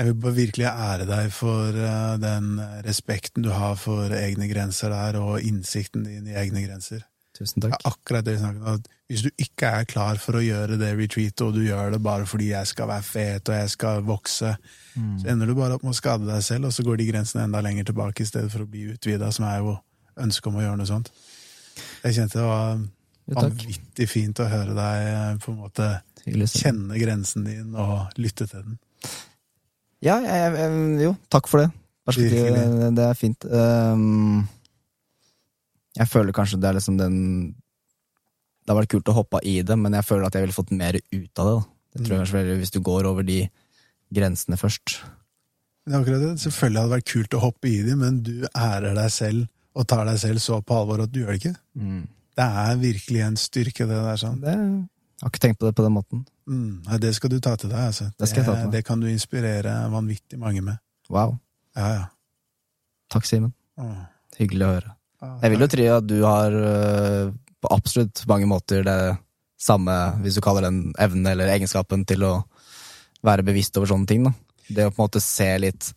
Jeg 0.00 0.08
vil 0.08 0.20
bare 0.22 0.38
virkelig 0.38 0.68
ære 0.70 1.04
deg 1.04 1.26
for 1.36 1.76
uh, 1.76 2.14
den 2.16 2.54
respekten 2.86 3.44
du 3.44 3.50
har 3.52 3.74
for 3.76 4.14
egne 4.16 4.48
grenser 4.48 4.88
der, 4.94 5.18
og 5.20 5.44
innsikten 5.44 6.06
din 6.06 6.30
i 6.30 6.38
egne 6.40 6.64
grenser. 6.64 7.04
Tusen 7.36 7.60
takk. 7.64 7.76
er 7.76 7.90
akkurat 7.90 8.24
det 8.24 8.38
vi 8.38 8.40
snakker 8.40 8.72
om. 8.72 8.80
Hvis 9.12 9.26
du 9.26 9.28
ikke 9.44 9.68
er 9.68 9.84
klar 9.84 10.16
for 10.16 10.38
å 10.38 10.40
gjøre 10.40 10.78
det 10.80 10.94
retreatet, 10.96 11.42
og 11.44 11.52
du 11.52 11.66
gjør 11.66 11.92
det 11.92 11.98
bare 12.00 12.24
fordi 12.28 12.46
jeg 12.54 12.70
skal 12.70 12.88
være 12.88 13.04
fet 13.04 13.50
og 13.50 13.58
jeg 13.58 13.72
skal 13.74 14.06
vokse, 14.08 14.54
så 15.20 15.28
ender 15.28 15.50
du 15.50 15.52
bare 15.58 15.76
opp 15.76 15.84
med 15.84 15.92
å 15.92 15.98
skade 15.98 16.24
deg 16.24 16.40
selv, 16.44 16.70
og 16.70 16.72
så 16.72 16.84
går 16.86 17.00
de 17.00 17.08
grensene 17.10 17.44
enda 17.44 17.60
lenger 17.64 17.90
tilbake 17.90 18.24
i 18.24 18.28
stedet 18.30 18.48
for 18.52 18.64
å 18.64 18.70
bli 18.72 18.86
utvida, 18.94 19.28
som 19.36 19.44
er 19.50 19.60
jo 19.60 19.76
ønsket 20.22 20.48
om 20.48 20.56
å 20.56 20.64
gjøre 20.64 20.80
noe 20.80 20.88
sånt. 20.88 21.12
Jeg 22.06 22.16
kjente 22.16 22.40
det 22.40 22.48
var 22.48 22.80
vanvittig 23.36 24.08
fint 24.10 24.40
å 24.42 24.48
høre 24.48 24.74
deg 24.76 25.10
eh, 25.10 25.28
på 25.44 25.52
en 25.52 25.60
måte 25.60 25.90
kjenne 26.24 26.98
grensen 27.00 27.46
din 27.46 27.76
og 27.78 28.16
lytte 28.20 28.48
til 28.48 28.64
den. 28.64 28.80
Ja, 30.02 30.18
jeg, 30.24 30.56
jeg, 30.58 30.82
jo, 31.04 31.14
takk 31.30 31.52
for 31.52 31.62
det. 31.62 31.70
Perspektivet, 32.08 32.56
Virkelig. 32.56 32.94
det 32.96 33.04
er 33.06 33.18
fint. 33.18 33.44
Um, 33.46 34.40
jeg 35.94 36.08
føler 36.10 36.34
kanskje 36.34 36.58
det 36.58 36.70
er 36.70 36.78
liksom 36.80 36.96
den 36.98 37.18
Det 38.62 38.70
har 38.72 38.78
vært 38.78 38.92
kult 38.94 39.10
å 39.10 39.16
hoppe 39.16 39.40
i 39.48 39.56
det, 39.66 39.76
men 39.78 39.92
jeg 39.98 40.06
føler 40.06 40.28
at 40.28 40.36
jeg 40.38 40.44
ville 40.46 40.54
fått 40.56 40.70
mer 40.70 40.98
ut 41.00 41.42
av 41.42 41.48
det. 41.48 41.54
Da. 41.56 41.62
Det 41.92 42.04
tror 42.06 42.14
jeg 42.14 42.22
kanskje 42.22 42.58
Hvis 42.62 42.70
du 42.72 42.80
går 42.80 43.08
over 43.10 43.26
de 43.26 43.40
grensene 44.14 44.56
først. 44.60 45.00
Det 45.82 45.94
er 45.96 45.98
akkurat 45.98 46.22
det. 46.22 46.32
Selvfølgelig 46.44 46.80
hadde 46.80 46.92
det 46.92 46.98
vært 47.00 47.10
kult 47.10 47.34
å 47.34 47.42
hoppe 47.42 47.68
i 47.68 47.82
det, 47.82 47.96
men 47.98 48.20
du 48.22 48.34
ærer 48.54 48.94
deg 48.96 49.10
selv 49.10 49.48
og 49.74 49.86
tar 49.88 50.04
deg 50.06 50.18
selv 50.20 50.42
så 50.44 50.60
på 50.62 50.76
alvor 50.76 51.02
at 51.02 51.12
du 51.12 51.22
gjør 51.22 51.32
det 51.32 51.40
ikke. 51.40 51.54
Det 52.38 52.46
er 52.64 52.78
virkelig 52.80 53.22
en 53.26 53.38
styrke, 53.40 53.86
det 53.88 53.98
der. 54.06 54.20
sånn. 54.20 54.38
Det, 54.40 54.52
jeg 54.52 55.24
har 55.26 55.32
ikke 55.32 55.42
tenkt 55.46 55.60
på 55.60 55.68
det 55.68 55.74
på 55.78 55.84
den 55.86 55.94
måten. 55.96 56.24
Mm, 56.50 56.82
nei, 56.86 56.98
det 57.02 57.12
skal 57.16 57.30
du 57.32 57.38
ta 57.42 57.54
til 57.56 57.70
deg. 57.72 57.78
altså. 57.90 58.08
Det 58.18 58.28
jeg 58.30 58.44
ta 58.46 58.56
det 58.72 58.84
kan 58.86 59.00
du 59.00 59.08
inspirere 59.10 59.74
vanvittig 59.92 60.38
mange 60.40 60.62
med. 60.64 60.80
Wow. 61.12 61.36
Ja, 61.76 61.88
ja. 61.96 62.04
Takk, 63.12 63.26
Simen. 63.28 63.52
Hyggelig 64.38 64.66
å 64.66 64.72
høre. 64.76 64.94
Ah, 65.22 65.36
Jeg 65.44 65.52
vil 65.54 65.62
jo 65.64 65.68
tro 65.70 65.88
at 65.96 66.06
du 66.08 66.16
har 66.24 66.56
øh, 66.56 67.32
på 67.62 67.70
absolutt 67.70 68.24
mange 68.30 68.48
måter 68.50 68.82
det 68.86 68.98
samme, 69.62 69.94
hvis 70.24 70.34
du 70.38 70.42
kaller 70.42 70.66
den 70.66 70.92
evnen 70.98 71.28
eller 71.30 71.52
egenskapen 71.54 72.02
til 72.08 72.24
å 72.26 72.32
være 73.22 73.44
bevisst 73.46 73.76
over 73.78 73.86
sånne 73.92 74.08
ting. 74.10 74.24
Da. 74.26 74.32
Det 74.68 74.86
å 74.88 74.90
på 74.94 74.98
en 74.98 75.04
måte 75.06 75.22
se 75.22 75.46
litt 75.62 75.92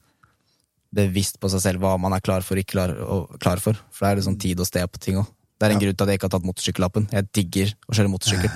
bevisst 0.96 1.40
på 1.42 1.50
seg 1.52 1.64
selv 1.64 1.82
hva 1.84 1.96
man 2.00 2.14
er 2.16 2.22
klar 2.24 2.46
for 2.46 2.60
ikke 2.62 2.76
klar, 2.78 2.94
og 3.02 3.34
klar 3.42 3.60
for. 3.64 3.76
For 3.92 4.06
det 4.06 4.12
er 4.12 4.20
det 4.22 4.28
sånn 4.28 4.40
tid 4.40 4.62
og 4.62 4.70
sted 4.70 4.86
på 4.94 5.02
ting 5.02 5.18
òg. 5.20 5.28
Det 5.60 5.66
er 5.68 5.74
en 5.74 5.80
Ja. 5.80 5.86
grunn 5.88 5.96
til 5.98 6.04
at 6.06 6.10
jeg 6.12 6.20
ikke 6.20 6.28
har 6.30 6.36
tatt 6.40 6.48
motorsykkellappen. 6.48 7.10
Jeg 7.12 7.28
digger 7.34 7.74
å 7.90 7.96
kjøre 7.96 8.12
motorsykkel. 8.14 8.52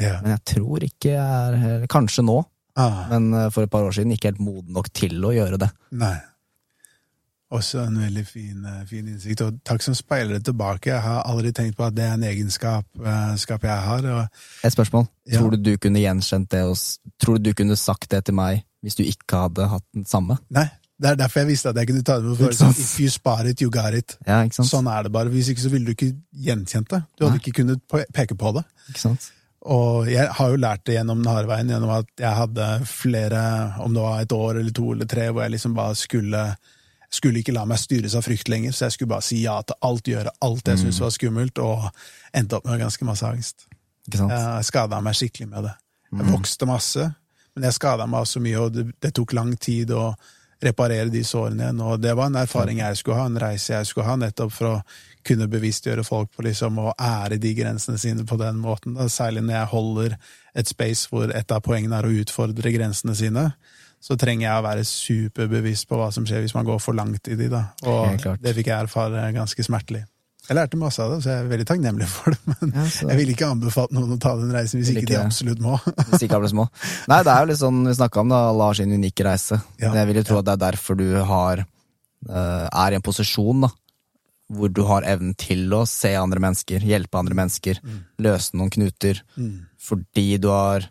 Ja. 0.00 0.20
Men 0.22 0.30
jeg 0.38 0.44
tror 0.54 0.84
ikke 0.86 1.10
jeg 1.12 1.62
er 1.82 1.86
Kanskje 1.92 2.24
nå, 2.24 2.44
Ah, 2.74 3.06
men 3.10 3.34
øh, 3.36 3.50
for 3.52 3.62
et 3.64 3.70
par 3.70 3.82
år 3.84 3.92
siden 3.92 4.12
ikke 4.16 4.30
helt 4.30 4.40
moden 4.40 4.72
nok 4.72 4.86
til 4.96 5.20
å 5.20 5.32
gjøre 5.34 5.58
det. 5.60 5.70
nei. 5.92 6.16
Også 7.52 7.82
en 7.84 7.98
veldig 8.00 8.24
fin, 8.26 8.64
eh, 8.64 8.82
fin 8.88 9.08
innsikt. 9.08 9.42
Og 9.44 9.58
takk 9.68 9.82
som 9.84 9.94
speiler 9.94 10.38
det 10.38 10.46
tilbake. 10.48 10.88
Jeg 10.94 11.04
har 11.04 11.22
aldri 11.28 11.52
tenkt 11.52 11.76
på 11.76 11.84
at 11.84 11.94
det 11.96 12.06
er 12.06 12.14
en 12.16 12.24
egenskap 12.24 12.86
eh, 13.04 13.34
skap 13.36 13.66
jeg 13.68 13.86
har. 13.86 14.06
Og 14.08 14.64
Et 14.64 14.72
spørsmål. 14.72 15.08
Ja. 15.28 15.38
Tror 15.40 15.50
du 15.52 15.58
du 15.70 15.76
kunne 15.76 16.00
gjenkjent 16.00 16.48
det 16.50 16.62
hos 16.64 16.98
Tror 17.20 17.36
du 17.38 17.50
du 17.50 17.54
kunne 17.54 17.76
sagt 17.76 18.08
det 18.10 18.24
til 18.24 18.34
meg 18.34 18.64
hvis 18.82 18.96
du 18.98 19.04
ikke 19.04 19.44
hadde 19.44 19.68
hatt 19.70 19.84
den 19.94 20.04
samme? 20.04 20.38
nei, 20.50 20.64
det 20.98 21.10
er 21.10 21.18
derfor 21.20 21.40
jeg 21.40 21.48
visste 21.52 21.70
at 21.70 21.76
jeg 21.78 21.86
kunne 21.86 22.02
ta 22.02 22.16
det 22.18 22.24
med 22.24 22.36
følelsen. 22.40 22.70
If 22.70 23.00
you 23.00 23.10
spar 23.10 23.46
it, 23.46 23.60
you 23.62 23.70
got 23.70 23.94
it. 23.94 24.16
Ja? 24.26 24.40
Sånn 24.50 24.88
er 24.90 25.06
det 25.06 25.12
bare. 25.12 25.30
Hvis 25.30 25.48
ikke 25.52 25.62
så 25.62 25.70
ville 25.70 25.86
du 25.86 25.94
ikke 25.96 26.16
gjenkjent 26.34 26.90
det. 26.90 27.00
Du 27.18 27.24
hadde 27.26 27.36
Nei. 27.38 27.42
ikke 27.44 27.56
kunnet 27.60 28.10
peke 28.14 28.34
på 28.38 28.52
det. 28.56 28.64
Ikke 28.88 29.02
sant? 29.02 29.30
Og 29.62 30.08
jeg 30.10 30.26
har 30.34 30.50
jo 30.50 30.58
lært 30.58 30.84
det 30.86 30.96
gjennom 30.96 31.22
den 31.22 31.30
harde 31.30 31.50
veien, 31.50 31.70
gjennom 31.70 31.90
at 31.94 32.08
jeg 32.18 32.34
hadde 32.34 32.68
flere, 32.90 33.42
om 33.84 33.94
det 33.94 34.02
var 34.02 34.22
et 34.22 34.32
år 34.34 34.58
eller 34.58 34.74
to 34.74 34.92
eller 34.94 35.10
tre, 35.10 35.28
hvor 35.30 35.44
jeg 35.44 35.54
liksom 35.54 35.74
bare 35.78 35.98
skulle 35.98 36.44
skulle 37.12 37.42
ikke 37.42 37.54
la 37.54 37.64
meg 37.68 37.80
styres 37.80 38.16
av 38.16 38.24
frykt 38.26 38.48
lenger, 38.48 38.72
så 38.72 38.86
jeg 38.86 38.96
skulle 38.96 39.12
bare 39.12 39.26
si 39.26 39.42
ja 39.44 39.58
til 39.66 39.78
alt, 39.84 40.08
gjøre 40.08 40.32
alt 40.44 40.68
jeg 40.68 40.80
syntes 40.80 41.00
var 41.04 41.14
skummelt, 41.14 41.60
og 41.62 41.88
endte 42.32 42.58
opp 42.58 42.68
med 42.68 42.80
ganske 42.80 43.08
masse 43.08 43.28
angst. 43.28 43.66
Ikke 44.08 44.22
sant? 44.22 44.32
Jeg 44.32 44.68
skada 44.68 45.00
meg 45.04 45.18
skikkelig 45.18 45.48
med 45.50 45.68
det. 45.68 45.74
Jeg 46.12 46.28
vokste 46.28 46.68
masse, 46.68 47.08
men 47.54 47.66
jeg 47.68 47.76
skada 47.76 48.06
meg 48.08 48.24
også 48.24 48.40
mye, 48.44 48.60
og 48.60 48.72
det, 48.74 48.86
det 49.00 49.12
tok 49.16 49.34
lang 49.36 49.52
tid 49.60 49.92
å 49.96 50.12
reparere 50.62 51.10
de 51.10 51.22
sårene 51.26 51.66
igjen. 51.66 51.80
Og 51.84 52.00
det 52.00 52.14
var 52.16 52.30
en 52.30 52.40
erfaring 52.42 52.80
jeg 52.82 52.98
skulle 53.00 53.18
ha, 53.18 53.28
en 53.28 53.40
reise 53.40 53.74
jeg 53.74 53.88
skulle 53.88 54.06
ha, 54.08 54.16
nettopp 54.20 54.52
for 54.54 54.70
å 54.70 54.74
kunne 55.26 55.48
bevisstgjøre 55.50 56.04
folk 56.06 56.32
på 56.34 56.44
liksom 56.46 56.78
å 56.82 56.94
ære 56.98 57.38
de 57.42 57.52
grensene 57.58 57.98
sine 58.00 58.26
på 58.28 58.38
den 58.40 58.60
måten. 58.62 58.96
Særlig 59.10 59.44
når 59.46 59.56
jeg 59.58 59.72
holder 59.74 60.16
et 60.58 60.70
space 60.70 61.10
hvor 61.10 61.30
et 61.34 61.54
av 61.54 61.62
poengene 61.64 61.98
er 61.98 62.08
å 62.08 62.14
utfordre 62.22 62.74
grensene 62.74 63.14
sine. 63.18 63.50
Så 64.02 64.16
trenger 64.18 64.48
jeg 64.48 64.58
å 64.58 64.64
være 64.66 64.84
superbevisst 64.88 65.86
på 65.86 65.98
hva 66.00 66.08
som 66.14 66.24
skjer 66.26 66.42
hvis 66.42 66.56
man 66.56 66.66
går 66.66 66.80
for 66.82 66.96
langt 66.98 67.28
i 67.30 67.36
de. 67.38 67.46
da. 67.52 67.68
Og 67.86 68.24
det 68.42 68.54
fikk 68.56 68.72
jeg 68.72 68.88
erfare 68.88 69.28
ganske 69.36 69.62
smertelig. 69.66 70.02
Jeg 70.48 70.56
lærte 70.58 70.74
masse 70.80 70.98
av 70.98 71.12
det, 71.12 71.20
så 71.22 71.30
jeg 71.30 71.38
er 71.44 71.50
veldig 71.52 71.66
takknemlig 71.68 72.06
for 72.10 72.34
det. 72.34 72.40
Men 72.50 72.72
Ja, 72.74 72.86
jeg 73.12 73.18
ville 73.20 73.34
ikke 73.36 73.46
anbefalt 73.54 73.92
noen 73.94 74.16
å 74.16 74.18
ta 74.18 74.32
den 74.40 74.50
reisen 74.50 74.80
hvis 74.80 74.90
ikke 74.90 75.02
ikke 75.04 75.12
de 75.12 75.20
absolutt 75.20 75.62
må. 75.62 75.76
Hvis 76.08 76.24
ikke 76.26 76.40
alle 76.40 76.50
små. 76.50 76.64
Nei, 77.12 77.20
det 77.22 77.30
er 77.30 77.44
jo 77.44 77.50
litt 77.52 77.60
sånn 77.62 77.78
vi 77.86 77.94
snakka 78.00 78.24
om, 78.24 78.32
da. 78.34 78.40
Har 78.58 78.74
sin 78.80 78.90
unike 78.96 79.22
reise. 79.28 79.60
Ja. 79.78 79.92
Jeg 80.00 80.10
vil 80.10 80.18
jo 80.18 80.26
tro 80.32 80.40
at 80.42 80.48
det 80.50 80.56
er 80.56 80.64
derfor 80.66 80.98
du 80.98 81.06
har 81.30 81.62
eh, 81.62 82.66
er 82.66 82.90
i 82.90 82.98
en 82.98 83.06
posisjon, 83.06 83.68
da. 83.68 83.70
Hvor 84.52 84.68
du 84.74 84.82
har 84.90 85.06
evnen 85.08 85.36
til 85.38 85.62
å 85.78 85.84
se 85.88 86.10
andre 86.18 86.42
mennesker, 86.42 86.82
hjelpe 86.90 87.22
andre 87.22 87.38
mennesker, 87.38 87.78
løse 88.20 88.58
noen 88.58 88.74
knuter. 88.74 89.22
Fordi 89.80 90.26
du 90.42 90.50
har 90.50 90.90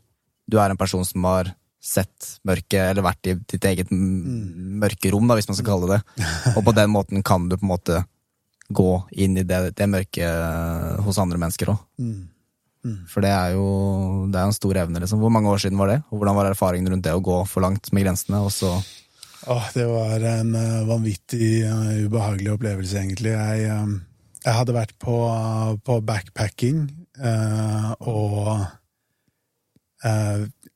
Du 0.51 0.57
er 0.63 0.71
en 0.73 0.79
person 0.79 1.03
som 1.05 1.23
har 1.27 1.51
sett 1.82 2.36
mørket, 2.48 2.91
eller 2.91 3.06
vært 3.06 3.28
i 3.32 3.36
ditt 3.40 3.66
eget 3.66 3.91
mørke 3.91 4.82
mørkerom, 4.82 5.30
da, 5.30 5.38
hvis 5.38 5.49
man 5.49 5.58
skal 5.58 5.70
kalle 5.72 5.90
det 5.90 5.99
det. 5.99 6.26
Og 6.58 6.66
på 6.66 6.76
den 6.78 6.91
måten 6.94 7.24
kan 7.26 7.48
du 7.49 7.58
på 7.58 7.66
en 7.66 7.74
måte 7.74 8.03
gå 8.72 8.91
inn 9.20 9.36
i 9.38 9.44
det, 9.44 9.74
det 9.76 9.90
mørket 9.90 10.28
eh, 10.28 11.02
hos 11.03 11.20
andre 11.22 11.41
mennesker 11.41 11.74
òg. 11.74 11.82
For 13.12 13.22
det 13.22 13.30
er 13.30 13.53
jo 13.53 13.66
det 14.32 14.40
er 14.40 14.48
en 14.48 14.56
stor 14.56 14.80
evne, 14.84 15.02
liksom. 15.03 15.20
Hvor 15.22 15.34
mange 15.34 15.52
år 15.52 15.62
siden 15.62 15.78
var 15.78 15.91
det? 15.91 15.99
Og 16.10 16.22
hvordan 16.22 16.38
var 16.38 16.49
erfaringen 16.49 16.90
rundt 16.90 17.06
det 17.06 17.14
å 17.14 17.22
gå 17.22 17.44
for 17.49 17.62
langt 17.66 17.91
med 17.94 18.08
grensene? 18.08 18.41
Og 18.41 18.53
så 18.56 18.74
Åh, 19.49 19.68
det 19.74 19.88
var 19.90 20.22
en 20.22 20.53
eh, 20.53 20.82
vanvittig 20.86 21.64
uh, 21.66 22.06
ubehagelig 22.06 22.52
opplevelse, 22.53 22.99
egentlig. 22.99 23.32
Jeg, 23.34 23.64
eh, 23.74 24.36
jeg 24.45 24.53
hadde 24.53 24.76
vært 24.76 24.94
på, 25.02 25.16
på 25.82 25.95
backpacking, 26.06 26.84
uh, 27.18 27.90
og 28.06 28.68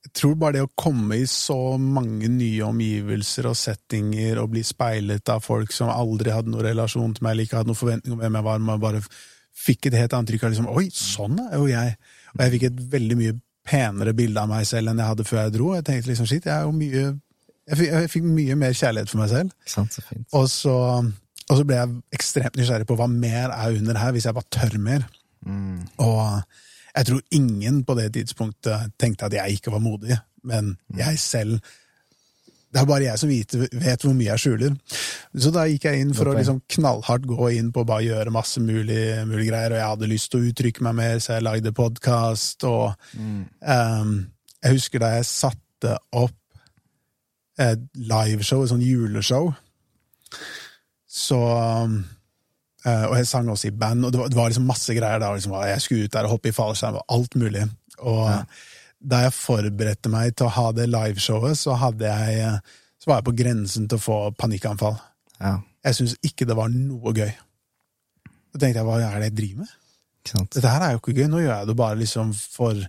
jeg 0.05 0.11
tror 0.19 0.35
bare 0.37 0.59
det 0.59 0.65
å 0.67 0.73
komme 0.77 1.17
i 1.17 1.25
så 1.29 1.77
mange 1.81 2.27
nye 2.29 2.61
omgivelser 2.67 3.47
og 3.49 3.55
settinger 3.57 4.37
og 4.37 4.51
bli 4.53 4.61
speilet 4.65 5.31
av 5.33 5.41
folk 5.41 5.73
som 5.73 5.89
aldri 5.89 6.29
hadde 6.33 6.51
noen 6.53 6.67
relasjon 6.67 7.15
til 7.15 7.25
meg, 7.25 7.33
eller 7.33 7.47
ikke 7.47 7.57
hadde 7.57 7.71
noen 7.71 7.79
forventning 7.79 8.13
om 8.13 8.21
hvem 8.21 8.37
jeg 8.37 8.45
var, 8.45 8.61
men 8.61 8.83
bare 8.83 9.01
fikk 9.65 9.89
et 9.89 9.97
helt 9.97 10.13
inntrykk 10.13 10.45
av 10.45 10.53
liksom, 10.53 10.69
Oi, 10.69 10.85
sånn 10.93 11.39
er 11.47 11.57
jo 11.57 11.69
jeg! 11.71 11.95
Og 12.35 12.43
jeg 12.43 12.53
fikk 12.53 12.67
et 12.69 12.83
veldig 12.91 13.17
mye 13.17 13.37
penere 13.65 14.13
bilde 14.13 14.43
av 14.43 14.51
meg 14.51 14.67
selv 14.69 14.91
enn 14.91 15.01
jeg 15.01 15.09
hadde 15.09 15.25
før 15.25 15.41
jeg 15.41 15.55
dro. 15.55 15.71
Jeg 15.73 15.87
tenkte 15.87 16.11
liksom, 16.11 16.29
shit, 16.29 16.45
jeg 16.45 16.53
er 16.53 16.67
jo 16.67 16.75
mye 16.75 17.05
jeg 17.65 17.79
fikk, 17.79 17.89
jeg 17.89 18.11
fikk 18.13 18.27
mye 18.29 18.59
mer 18.61 18.75
kjærlighet 18.77 19.09
for 19.09 19.23
meg 19.23 19.31
selv. 19.31 19.55
Sant, 19.73 19.95
så 19.95 20.03
fint. 20.05 20.27
Og 20.37 20.45
så, 20.53 20.75
og 21.49 21.57
så 21.57 21.65
ble 21.65 21.79
jeg 21.79 21.95
ekstremt 22.13 22.59
nysgjerrig 22.59 22.85
på 22.91 22.97
hva 22.99 23.09
mer 23.09 23.49
er 23.55 23.79
under 23.79 23.97
her, 23.97 24.13
hvis 24.13 24.29
jeg 24.29 24.37
bare 24.37 24.53
tør 24.53 24.77
mer. 24.85 25.07
Og 26.05 26.61
jeg 26.95 27.07
tror 27.09 27.23
ingen 27.35 27.81
på 27.87 27.95
det 27.97 28.11
tidspunktet 28.15 28.93
tenkte 28.99 29.27
at 29.27 29.35
jeg 29.35 29.57
ikke 29.57 29.73
var 29.73 29.83
modig, 29.83 30.17
men 30.43 30.77
jeg 30.95 31.19
selv 31.19 31.59
Det 32.75 32.81
er 32.81 32.87
bare 32.89 33.05
jeg 33.05 33.19
som 33.19 33.29
vet, 33.29 33.53
vet 33.71 34.01
hvor 34.03 34.11
mye 34.11 34.33
jeg 34.33 34.41
skjuler. 34.41 34.73
Så 35.39 35.47
da 35.55 35.61
gikk 35.63 35.85
jeg 35.87 36.01
inn 36.01 36.09
for 36.11 36.27
å 36.27 36.33
liksom 36.35 36.57
knallhardt 36.75 37.23
gå 37.29 37.47
inn 37.55 37.69
på 37.71 37.85
å 37.85 37.87
bare 37.87 38.03
gjøre 38.03 38.33
masse 38.35 38.59
mulig, 38.59 39.23
mulig 39.29 39.45
greier, 39.47 39.71
og 39.71 39.79
jeg 39.79 39.91
hadde 39.93 40.09
lyst 40.11 40.31
til 40.33 40.41
å 40.41 40.49
uttrykke 40.49 40.83
meg 40.83 40.97
mer, 40.97 41.21
så 41.23 41.37
jeg 41.37 41.45
lagde 41.45 41.71
podkast, 41.77 42.65
og 42.67 42.91
ehm, 43.63 44.11
jeg 44.59 44.75
husker 44.75 45.05
da 45.05 45.13
jeg 45.15 45.29
satte 45.29 45.93
opp 46.19 46.35
et 47.63 47.87
liveshow, 47.95 48.65
et 48.65 48.73
sånn 48.73 48.83
juleshow, 48.83 49.53
så 51.07 51.39
Og 52.85 53.15
jeg 53.17 53.25
sang 53.25 53.47
også 53.49 53.71
i 53.71 53.73
band, 53.73 54.05
og 54.05 54.11
det 54.13 54.19
var, 54.19 54.27
det 54.29 54.37
var 54.37 54.51
liksom 54.51 54.67
masse 54.69 54.93
greier 54.93 55.21
da. 55.21 55.31
Liksom, 55.33 55.55
jeg 55.65 55.81
skulle 55.81 56.05
ut 56.05 56.13
der 56.13 56.27
og 56.27 56.35
hoppe 56.35 56.51
i 56.51 56.53
fallskjerm 56.53 56.99
og 56.99 57.15
alt 57.15 57.37
mulig. 57.41 57.63
Og 58.05 58.27
da 59.05 59.21
jeg 59.25 59.35
forberedte 59.37 60.11
meg 60.13 60.35
til 60.37 60.47
å 60.47 60.53
ha 60.55 60.65
det 60.75 60.87
liveshowet, 60.89 61.57
så 61.59 61.77
jeg 61.99 62.39
eh, 62.41 62.59
Så 62.99 63.11
var 63.11 63.19
jeg 63.19 63.27
på 63.27 63.35
grensen 63.37 63.87
til 63.89 63.99
å 63.99 64.01
få 64.01 64.19
panikkanfall. 64.33 64.95
Ja, 65.37 65.59
Jeg 65.83 65.95
syntes 65.95 66.15
ikke 66.25 66.45
det 66.49 66.55
var 66.57 66.69
noe 66.73 67.13
gøy. 67.13 67.33
Så 68.49 68.61
tenkte 68.61 68.79
jeg, 68.79 68.85
hva 68.87 68.95
er 68.97 69.19
det 69.19 69.27
jeg 69.29 69.37
driver 69.37 69.65
med? 69.65 69.73
Dette 70.55 70.71
her 70.71 70.81
er 70.81 70.95
jo 70.95 71.01
ikke 71.03 71.13
gøy. 71.19 71.27
Nå 71.29 71.41
gjør 71.43 71.51
jeg 71.53 71.67
det 71.69 71.75
bare 71.77 71.99
liksom 72.01 72.33
for 72.33 72.85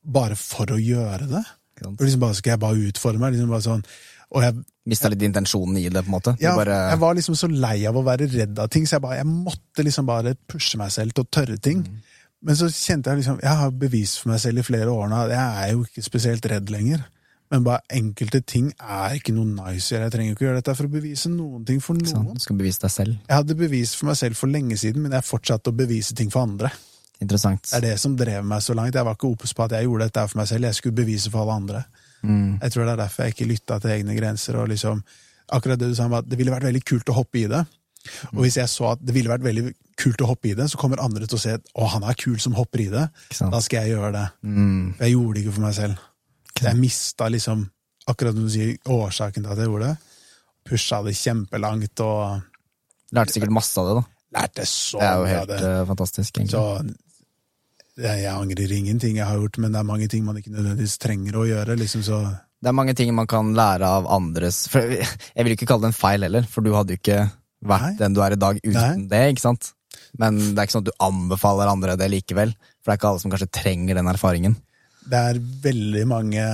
Bare 0.00 0.36
for 0.38 0.70
å 0.72 0.78
gjøre 0.80 1.26
det. 1.28 1.42
Liksom 1.84 2.22
bare 2.22 2.36
skal 2.38 2.54
jeg 2.54 2.60
bare 2.62 2.86
utfordre 2.88 3.20
meg. 3.20 3.34
Liksom 3.34 3.50
bare 3.52 3.66
sånn, 3.66 3.82
og 4.30 4.44
jeg, 4.44 4.60
Mista 4.90 5.10
litt 5.12 5.22
intensjonen 5.22 5.76
i 5.78 5.88
det, 5.92 6.00
på 6.02 6.08
en 6.08 6.14
måte. 6.16 6.32
Ja, 6.42 6.54
bare, 6.56 6.76
jeg 6.90 6.98
var 7.02 7.14
liksom 7.18 7.36
så 7.38 7.46
lei 7.50 7.76
av 7.86 7.98
å 7.98 8.02
være 8.06 8.26
redd 8.32 8.58
av 8.58 8.70
ting, 8.72 8.86
så 8.88 8.96
jeg, 8.96 9.04
bare, 9.04 9.20
jeg 9.20 9.28
måtte 9.28 9.84
liksom 9.86 10.08
bare 10.08 10.34
pushe 10.50 10.80
meg 10.80 10.90
selv 10.94 11.14
til 11.14 11.26
å 11.26 11.30
tørre 11.30 11.58
ting. 11.62 11.84
Men 12.40 12.56
så 12.56 12.70
kjente 12.72 13.12
jeg 13.12 13.20
liksom 13.20 13.40
Jeg 13.42 13.52
har 13.58 13.72
bevist 13.76 14.22
for 14.22 14.32
meg 14.32 14.38
selv 14.40 14.62
i 14.62 14.64
flere 14.64 14.88
år 14.88 15.12
at 15.12 15.32
jeg 15.34 15.64
er 15.64 15.72
jo 15.74 15.82
ikke 15.84 16.04
spesielt 16.06 16.46
redd 16.48 16.72
lenger. 16.72 17.02
Men 17.50 17.64
bare 17.66 17.82
enkelte 17.92 18.40
ting 18.46 18.68
er 18.78 19.16
ikke 19.18 19.34
noe 19.34 19.48
nice 19.50 19.90
å 19.90 19.96
gjøre. 19.96 20.06
Jeg 20.06 20.14
trenger 20.14 20.34
ikke 20.36 20.44
å 20.44 20.46
gjøre 20.46 20.60
dette 20.60 20.74
for 20.78 20.86
å 20.86 20.92
bevise 20.92 21.32
noen 21.32 21.64
ting 21.66 21.80
for 21.82 21.98
noen. 21.98 22.36
Du 22.38 22.44
skal 22.44 22.58
bevise 22.60 22.80
deg 22.84 22.92
selv. 22.94 23.16
Jeg 23.26 23.36
hadde 23.36 23.56
bevist 23.58 23.98
for 23.98 24.10
meg 24.10 24.20
selv 24.20 24.38
for 24.38 24.52
lenge 24.54 24.78
siden, 24.78 25.02
men 25.02 25.16
jeg 25.18 25.26
fortsatte 25.26 25.72
å 25.72 25.76
bevise 25.76 26.14
ting 26.16 26.30
for 26.30 26.46
andre. 26.46 26.70
Interessant. 27.20 27.66
Det 27.66 27.80
er 27.80 27.88
det 27.88 27.96
som 28.00 28.14
drev 28.16 28.46
meg 28.46 28.62
så 28.64 28.76
langt. 28.78 28.94
Jeg 28.94 29.04
var 29.04 29.18
ikke 29.18 29.32
opus 29.34 29.52
på 29.56 29.66
at 29.66 29.74
jeg 29.76 29.88
gjorde 29.88 30.06
dette 30.08 30.24
for 30.30 30.40
meg 30.40 30.48
selv, 30.48 30.70
jeg 30.70 30.78
skulle 30.78 31.00
bevise 31.02 31.32
for 31.32 31.42
alle 31.42 31.58
andre. 31.58 31.82
Mm. 32.22 32.58
Jeg 32.62 32.72
tror 32.72 32.84
det 32.86 32.92
er 32.94 33.02
derfor 33.04 33.24
jeg 33.24 33.34
ikke 33.34 33.48
lytta 33.50 33.78
til 33.80 33.90
egne 33.96 34.16
grenser. 34.18 34.56
og 34.60 34.68
liksom, 34.72 35.02
Akkurat 35.50 35.78
det 35.80 35.88
du 35.90 35.94
sa 35.98 36.04
om 36.06 36.14
at 36.14 36.28
det 36.30 36.38
ville 36.38 36.52
vært 36.54 36.68
veldig 36.68 36.82
kult 36.86 37.08
å 37.10 37.16
hoppe 37.16 37.40
i 37.40 37.46
det. 37.50 37.64
Og 38.32 38.44
hvis 38.44 38.56
jeg 38.56 38.68
så 38.70 38.92
at 38.94 39.00
det 39.04 39.12
ville 39.16 39.28
vært 39.28 39.42
veldig 39.44 39.72
kult 40.00 40.22
å 40.24 40.28
hoppe 40.30 40.48
i 40.48 40.54
det, 40.56 40.68
så 40.72 40.78
kommer 40.80 41.02
andre 41.02 41.26
til 41.26 41.36
å 41.36 41.40
se 41.42 41.56
at 41.58 41.66
å, 41.74 41.88
han 41.90 42.04
er 42.08 42.14
kul 42.16 42.38
som 42.40 42.54
hopper 42.56 42.80
i 42.84 42.86
det. 42.92 43.02
Da 43.40 43.60
skal 43.60 43.82
jeg 43.84 43.96
gjøre 43.96 44.12
det. 44.14 44.26
Mm. 44.46 44.94
For 44.96 45.04
jeg 45.04 45.12
gjorde 45.16 45.34
det 45.36 45.42
ikke 45.44 45.56
for 45.58 45.66
meg 45.66 45.74
selv. 45.76 46.06
Jeg 46.60 46.76
mista 46.78 47.28
liksom, 47.32 47.66
akkurat 48.08 48.36
som 48.36 48.46
du 48.46 48.52
sier, 48.52 48.72
årsaken 48.88 49.44
til 49.44 49.52
at 49.52 49.60
jeg 49.60 49.68
gjorde 49.68 49.90
det. 49.90 49.96
Pusha 50.70 51.02
det 51.06 51.16
kjempelangt 51.18 52.00
og 52.04 52.46
Lærte 53.16 53.34
sikkert 53.34 53.50
masse 53.50 53.74
av 53.80 53.88
det, 53.88 53.94
da. 53.98 54.02
lærte 54.38 54.64
så 54.70 55.00
Det 55.00 55.06
er 55.08 55.16
jo 55.18 55.24
helt 55.32 55.48
det. 55.50 55.60
eh, 55.66 55.84
fantastisk, 55.88 56.36
egentlig. 56.38 56.52
Så 56.52 57.09
jeg, 58.00 58.22
jeg 58.24 58.32
angrer 58.32 58.72
ingenting 58.76 59.18
jeg 59.18 59.28
har 59.28 59.40
gjort, 59.40 59.58
men 59.62 59.74
det 59.74 59.80
er 59.80 59.88
mange 59.88 60.08
ting 60.10 60.24
man 60.26 60.38
ikke 60.40 60.52
nødvendigvis 60.54 60.96
trenger 61.02 61.36
å 61.40 61.48
gjøre. 61.48 61.76
liksom 61.80 62.04
så... 62.06 62.20
Det 62.60 62.68
er 62.68 62.76
mange 62.76 62.94
ting 62.96 63.12
man 63.16 63.28
kan 63.30 63.54
lære 63.56 63.88
av 63.88 64.08
andres 64.12 64.66
for 64.68 64.84
Jeg 64.84 65.44
vil 65.46 65.54
ikke 65.54 65.68
kalle 65.70 65.86
det 65.86 65.94
en 65.94 65.96
feil 66.00 66.26
heller, 66.26 66.48
for 66.48 66.64
du 66.64 66.74
hadde 66.76 66.96
jo 66.96 67.00
ikke 67.00 67.22
vært 67.64 67.86
Nei. 67.86 67.98
den 68.00 68.16
du 68.16 68.22
er 68.24 68.36
i 68.36 68.40
dag 68.40 68.60
uten 68.60 68.76
Nei. 68.76 69.08
det, 69.12 69.22
ikke 69.34 69.46
sant? 69.46 69.72
Men 70.20 70.38
det 70.40 70.56
er 70.58 70.66
ikke 70.66 70.76
sånn 70.78 70.86
at 70.86 70.90
du 70.90 71.04
anbefaler 71.06 71.70
andre 71.70 71.96
det 72.00 72.08
likevel, 72.12 72.54
for 72.80 72.90
det 72.90 72.94
er 72.94 73.00
ikke 73.00 73.12
alle 73.12 73.22
som 73.22 73.32
kanskje 73.32 73.52
trenger 73.60 74.00
den 74.00 74.10
erfaringen. 74.10 74.56
Det 75.10 75.20
er 75.32 75.40
veldig 75.64 76.04
mange, 76.08 76.44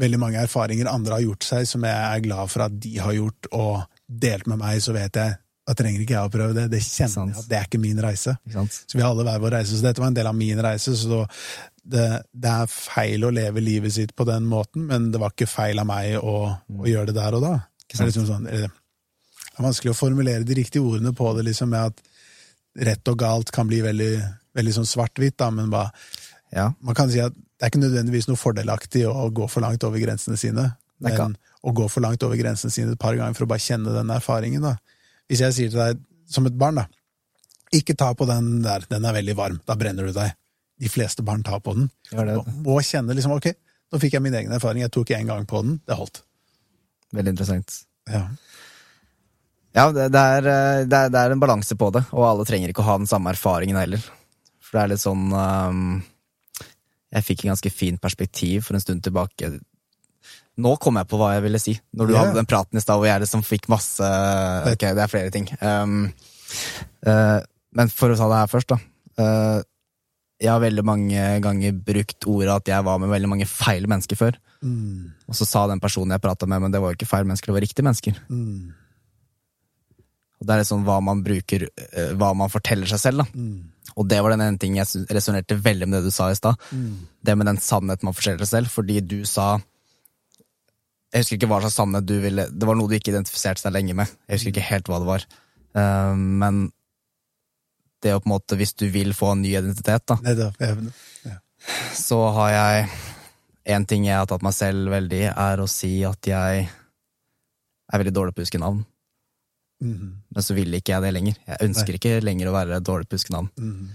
veldig 0.00 0.20
mange 0.20 0.42
erfaringer 0.44 0.90
andre 0.90 1.18
har 1.18 1.26
gjort 1.26 1.46
seg, 1.48 1.68
som 1.68 1.84
jeg 1.88 1.96
er 1.96 2.24
glad 2.24 2.52
for 2.52 2.66
at 2.66 2.76
de 2.84 2.92
har 3.00 3.16
gjort 3.16 3.48
og 3.56 3.84
delt 4.06 4.48
med 4.50 4.60
meg, 4.60 4.80
så 4.84 4.94
vet 4.96 5.16
jeg 5.20 5.38
da 5.72 5.78
trenger 5.78 6.04
ikke 6.04 6.14
jeg 6.18 6.28
å 6.28 6.32
prøve 6.32 6.54
det. 6.56 6.66
Det 6.72 6.82
kjenner 6.84 7.32
jeg 7.32 7.40
at 7.40 7.48
det 7.50 7.56
er 7.58 7.66
ikke 7.70 7.80
min 7.80 8.00
reise. 8.04 8.36
Ikke? 8.48 8.66
Så 8.70 8.98
vi 8.98 9.02
har 9.02 9.10
alle 9.14 9.24
hver 9.26 9.40
vår 9.46 9.54
reise, 9.56 9.78
så 9.78 9.86
dette 9.88 10.02
var 10.02 10.12
en 10.12 10.18
del 10.20 10.28
av 10.28 10.36
min 10.36 10.60
reise. 10.64 10.94
Så 11.00 11.24
det, 11.82 12.06
det 12.30 12.52
er 12.52 12.70
feil 12.70 13.24
å 13.26 13.32
leve 13.34 13.64
livet 13.64 13.94
sitt 13.96 14.14
på 14.18 14.26
den 14.28 14.46
måten, 14.50 14.84
men 14.90 15.10
det 15.14 15.20
var 15.22 15.34
ikke 15.34 15.48
feil 15.50 15.80
av 15.82 15.88
meg 15.88 16.18
å, 16.20 16.36
å 16.52 16.86
gjøre 16.88 17.10
det 17.10 17.16
der 17.18 17.38
og 17.38 17.44
da. 17.46 17.54
Det 17.88 17.98
er, 17.98 18.08
liksom 18.10 18.28
sånn, 18.28 18.46
det 18.48 18.60
er 18.68 19.64
vanskelig 19.66 19.92
å 19.92 19.98
formulere 19.98 20.46
de 20.48 20.56
riktige 20.56 20.84
ordene 20.84 21.12
på 21.16 21.32
det, 21.36 21.46
liksom 21.48 21.72
med 21.74 21.90
at 21.90 22.86
rett 22.88 23.10
og 23.10 23.18
galt 23.20 23.50
kan 23.52 23.68
bli 23.68 23.82
veldig, 23.84 24.12
veldig 24.56 24.76
sånn 24.78 24.88
svart-hvitt, 24.88 25.36
da, 25.42 25.50
men 25.52 25.72
bare 25.72 25.90
Ja. 26.52 26.70
man 26.80 26.94
kan 26.96 27.10
si 27.10 27.20
at 27.20 27.32
det 27.32 27.64
er 27.66 27.70
ikke 27.72 27.82
nødvendigvis 27.82 28.26
noe 28.28 28.36
fordelaktig 28.40 29.04
å 29.08 29.28
gå 29.32 29.48
for 29.48 29.64
langt 29.64 29.84
over 29.84 30.00
grensene 30.00 30.36
sine, 30.40 30.70
men 31.00 31.36
å 31.62 31.72
gå 31.74 31.84
for 31.90 32.02
langt 32.04 32.22
over 32.26 32.36
grensene 32.36 32.72
sine 32.74 32.92
et 32.92 33.00
par 33.00 33.14
ganger 33.18 33.36
for 33.36 33.46
å 33.46 33.50
bare 33.52 33.62
kjenne 33.62 33.92
den 33.94 34.10
erfaringen. 34.10 34.62
da. 34.62 34.76
Hvis 35.32 35.40
jeg 35.40 35.56
sier 35.56 35.72
til 35.72 35.80
deg 35.80 36.00
som 36.28 36.44
et 36.48 36.56
barn, 36.60 36.76
da, 36.76 36.84
ikke 37.72 37.96
ta 37.96 38.10
på 38.12 38.28
den 38.28 38.58
der, 38.64 38.84
den 38.90 39.06
er 39.08 39.16
veldig 39.16 39.36
varm, 39.38 39.60
da 39.64 39.76
brenner 39.80 40.08
du 40.08 40.12
deg. 40.12 40.34
De 40.82 40.90
fleste 40.92 41.24
barn 41.24 41.44
tar 41.46 41.62
på 41.64 41.72
den. 41.78 41.88
Det. 42.10 42.36
Og 42.36 42.44
kjenner 42.44 42.84
kjenne 42.90 43.16
liksom, 43.16 43.36
ok, 43.38 43.48
nå 43.92 44.00
fikk 44.02 44.18
jeg 44.18 44.24
min 44.24 44.36
egen 44.36 44.52
erfaring, 44.52 44.84
jeg 44.84 44.92
tok 44.92 45.14
én 45.16 45.30
gang 45.30 45.48
på 45.48 45.62
den, 45.64 45.78
det 45.88 45.96
holdt. 45.96 46.20
Veldig 47.16 47.32
interessant. 47.32 47.78
Ja. 48.10 48.26
Ja, 49.72 49.86
det, 49.88 50.04
er, 50.12 50.48
eh, 50.52 50.84
det, 50.84 50.98
er, 50.98 51.12
det 51.12 51.20
er 51.20 51.32
en 51.32 51.40
balanse 51.40 51.76
på 51.80 51.88
det, 51.96 52.04
og 52.12 52.26
alle 52.28 52.44
trenger 52.48 52.72
ikke 52.72 52.84
å 52.84 52.90
ha 52.90 52.98
den 53.00 53.08
samme 53.08 53.32
erfaringen 53.32 53.78
heller. 53.80 54.04
For 54.60 54.76
det 54.76 54.82
er 54.82 54.90
litt 54.92 55.02
sånn 55.02 55.32
um, 55.32 55.80
Jeg 57.12 57.24
fikk 57.26 57.44
en 57.44 57.52
ganske 57.52 57.72
fint 57.72 58.00
perspektiv 58.00 58.66
for 58.66 58.76
en 58.76 58.84
stund 58.84 59.04
tilbake. 59.04 59.48
Nå 60.62 60.74
kom 60.82 60.98
jeg 61.00 61.08
på 61.08 61.18
hva 61.20 61.32
jeg 61.34 61.46
ville 61.46 61.60
si, 61.62 61.72
når 61.96 62.08
du 62.08 62.12
yeah. 62.12 62.22
hadde 62.22 62.36
den 62.36 62.48
praten 62.48 62.76
i 62.76 62.82
stad 62.84 63.00
hvor 63.00 63.08
jeg 63.08 63.22
liksom 63.24 63.44
fikk 63.46 63.70
masse 63.72 64.08
Ok, 64.68 64.84
det 64.84 65.00
er 65.00 65.10
flere 65.10 65.32
ting. 65.32 65.48
Um, 65.64 66.10
uh, 67.08 67.40
men 67.72 67.92
for 67.92 68.12
å 68.12 68.18
ta 68.18 68.28
det 68.28 68.40
her 68.42 68.50
først, 68.52 68.74
da. 68.74 68.78
Uh, 69.16 69.60
jeg 70.42 70.50
har 70.50 70.62
veldig 70.62 70.84
mange 70.84 71.24
ganger 71.44 71.74
brukt 71.86 72.26
ordet 72.28 72.54
at 72.54 72.70
jeg 72.72 72.86
var 72.86 73.00
med 73.00 73.12
veldig 73.12 73.30
mange 73.30 73.48
feil 73.48 73.86
mennesker 73.90 74.18
før. 74.18 74.38
Mm, 74.62 75.10
Og 75.30 75.38
så 75.38 75.46
sa 75.46 75.66
den 75.70 75.82
personen 75.82 76.14
jeg 76.14 76.22
prata 76.22 76.48
med, 76.50 76.64
men 76.64 76.74
det 76.74 76.80
var 76.82 76.92
jo 76.92 76.98
ikke 76.98 77.10
feil 77.10 77.26
mennesker, 77.26 77.50
det 77.50 77.56
var 77.56 77.64
riktige 77.66 77.86
mennesker. 77.86 78.18
mm, 78.28 78.72
Og 80.40 80.46
det 80.46 80.54
er 80.54 80.62
liksom 80.64 80.82
hva 80.86 80.98
man 81.02 81.22
bruker, 81.22 81.68
eh, 81.70 82.14
hva 82.18 82.32
man 82.34 82.50
forteller 82.50 82.90
seg 82.90 82.98
selv, 82.98 83.22
da. 83.22 83.26
mm, 83.34 83.94
Og 83.96 84.08
det 84.08 84.22
var 84.22 84.34
den 84.34 84.42
ene 84.42 84.58
ting 84.58 84.76
jeg 84.76 85.06
resonnerte 85.10 85.58
veldig 85.62 85.86
med 85.88 86.00
det 86.00 86.10
du 86.10 86.14
sa 86.14 86.30
i 86.30 86.38
stad. 86.38 86.58
mm. 86.72 86.96
Det 87.22 87.36
med 87.38 87.46
den 87.46 87.58
sannheten 87.58 88.04
man 88.04 88.14
forteller 88.14 88.42
seg 88.42 88.58
selv, 88.58 88.70
fordi 88.70 89.00
du 89.00 89.24
sa 89.24 89.60
Jeg 91.12 91.22
husker 91.24 91.36
ikke 91.36 91.48
hva 91.50 91.58
slags 91.60 91.76
sannhet 91.76 92.06
du 92.08 92.14
ville 92.22 92.46
Det 92.48 92.64
var 92.68 92.76
noe 92.78 92.88
du 92.88 92.94
ikke 92.96 93.12
identifiserte 93.12 93.66
deg 93.66 93.74
lenge 93.76 93.96
med. 93.98 94.12
Jeg 94.28 94.38
husker 94.38 94.52
ikke 94.54 94.68
helt 94.70 94.88
hva 94.88 95.00
det 95.02 95.08
var. 95.10 95.26
Uh, 95.76 96.14
men 96.16 96.62
det 98.02 98.14
å 98.16 98.20
på 98.20 98.26
en 98.30 98.34
måte, 98.34 98.56
hvis 98.58 98.72
du 98.74 98.88
vil 98.90 99.12
få 99.14 99.34
en 99.34 99.42
ny 99.44 99.52
identitet, 99.54 100.02
da, 100.10 100.16
Nei, 100.24 100.32
da. 100.34 100.48
Ja. 101.28 101.36
så 101.94 102.18
har 102.34 102.50
jeg 102.56 102.88
En 103.70 103.84
ting 103.86 104.08
jeg 104.08 104.16
har 104.18 104.26
tatt 104.26 104.42
meg 104.42 104.56
selv 104.56 104.90
veldig 104.90 105.18
i, 105.22 105.28
er 105.30 105.60
å 105.62 105.68
si 105.70 106.00
at 106.02 106.26
jeg 106.26 106.64
er 106.66 108.00
veldig 108.00 108.14
dårlig 108.16 108.34
på 108.34 108.42
å 108.42 108.46
huske 108.48 108.58
navn. 108.58 108.80
Mhm, 109.82 110.08
Men 110.34 110.42
så 110.42 110.56
vil 110.56 110.74
ikke 110.74 110.96
jeg 110.96 111.02
det 111.04 111.12
lenger. 111.14 111.36
Jeg 111.46 111.68
ønsker 111.68 111.94
ikke 111.94 112.16
lenger 112.26 112.50
å 112.50 112.56
være 112.56 112.80
dårlig 112.82 113.06
på 113.06 113.14
å 113.14 113.20
huske 113.20 113.34
navn. 113.36 113.50
mhm, 113.54 113.88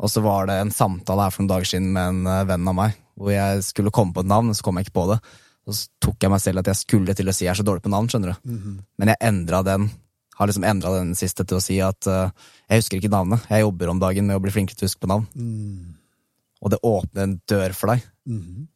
Og 0.00 0.08
så 0.08 0.22
var 0.24 0.46
det 0.48 0.56
en 0.62 0.70
samtale 0.72 1.26
her 1.26 1.30
for 1.34 1.42
noen 1.42 1.52
dager 1.52 1.68
siden 1.68 1.92
med 1.92 2.08
en 2.08 2.26
eh, 2.26 2.44
venn 2.48 2.68
av 2.72 2.74
meg, 2.74 2.96
hvor 3.20 3.30
jeg 3.34 3.60
skulle 3.68 3.92
komme 3.92 4.14
på 4.16 4.24
et 4.24 4.30
navn, 4.32 4.48
og 4.48 4.56
så 4.56 4.64
kom 4.64 4.80
jeg 4.80 4.86
ikke 4.88 4.96
på 5.02 5.08
det. 5.12 5.18
Så 5.68 5.86
tok 6.02 6.16
jeg 6.24 6.32
meg 6.32 6.40
selv 6.42 6.58
at 6.62 6.66
jeg 6.72 6.80
skulle 6.80 7.14
til 7.14 7.28
å 7.30 7.34
si 7.36 7.44
jeg 7.46 7.52
er 7.52 7.60
så 7.60 7.66
dårlig 7.66 7.84
på 7.84 7.92
navn, 7.92 8.08
skjønner 8.10 8.32
du. 8.34 8.50
mhm. 8.50 8.78
Men 8.98 9.12
jeg 9.12 9.20
endra 9.28 9.62
den, 9.66 9.90
har 10.38 10.48
liksom 10.50 10.64
endra 10.66 10.90
den 10.98 11.14
siste 11.14 11.44
til 11.46 11.56
å 11.60 11.62
si 11.62 11.76
at 11.84 12.08
uh, 12.10 12.30
jeg 12.68 12.82
husker 12.82 12.98
ikke 12.98 13.12
navnet. 13.12 13.44
Jeg 13.50 13.62
jobber 13.62 13.92
om 13.92 14.00
dagen 14.02 14.26
med 14.26 14.36
å 14.36 14.42
bli 14.42 14.50
flinkere 14.50 14.76
til 14.80 14.88
å 14.88 14.90
huske 14.90 15.04
på 15.04 15.10
navn. 15.12 15.26
Mm, 15.36 15.94
Og 16.62 16.70
det 16.70 16.78
åpner 16.82 17.22
en 17.28 17.40
dør 17.48 17.74
for 17.78 17.92
deg. 17.94 18.02
mhm, 18.26 18.68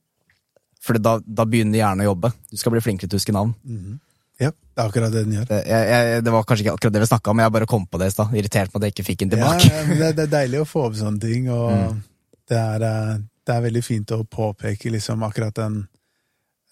For 0.86 0.98
da, 1.02 1.16
da 1.26 1.44
begynner 1.44 1.80
hjernen 1.80 2.04
å 2.06 2.10
jobbe. 2.12 2.30
Du 2.52 2.56
skal 2.60 2.72
bli 2.76 2.80
flinkere 2.84 3.08
til 3.10 3.16
å 3.18 3.20
huske 3.20 3.32
navn. 3.34 3.54
-hmm. 3.66 3.98
Ja, 4.38 4.50
det 4.52 4.82
er 4.82 4.88
akkurat 4.88 5.12
det 5.12 5.24
den 5.24 5.32
gjør. 5.32 5.44
Det, 5.48 5.62
jeg, 5.66 5.88
jeg, 5.88 6.24
det 6.24 6.32
var 6.32 6.44
kanskje 6.44 6.64
ikke 6.64 6.74
akkurat 6.76 6.92
det 6.92 7.00
vi 7.00 7.06
snakka 7.06 7.30
om, 7.30 7.36
men 7.36 7.44
jeg 7.44 7.52
bare 7.52 7.66
kom 7.66 7.86
på 7.86 7.98
det 7.98 8.06
i 8.06 8.10
stad. 8.10 8.34
Irritert 8.36 8.74
meg 8.74 8.76
at 8.76 8.84
jeg 8.84 8.92
ikke 8.92 9.06
fikk 9.06 9.18
den 9.18 9.30
tilbake. 9.30 9.64
ja, 9.64 9.84
det, 9.96 10.10
det 10.16 10.22
er 10.26 10.32
deilig 10.34 10.60
å 10.60 10.66
få 10.68 10.82
opp 10.86 10.94
sånne 10.94 11.20
ting, 11.20 11.48
og 11.50 11.96
det, 12.48 12.58
er, 12.58 12.82
eh, 12.84 13.14
det 13.46 13.54
er 13.54 13.62
veldig 13.64 13.82
fint 13.84 14.12
å 14.12 14.24
påpeke 14.24 14.90
liksom 14.92 15.22
akkurat 15.24 15.54
den 15.56 15.86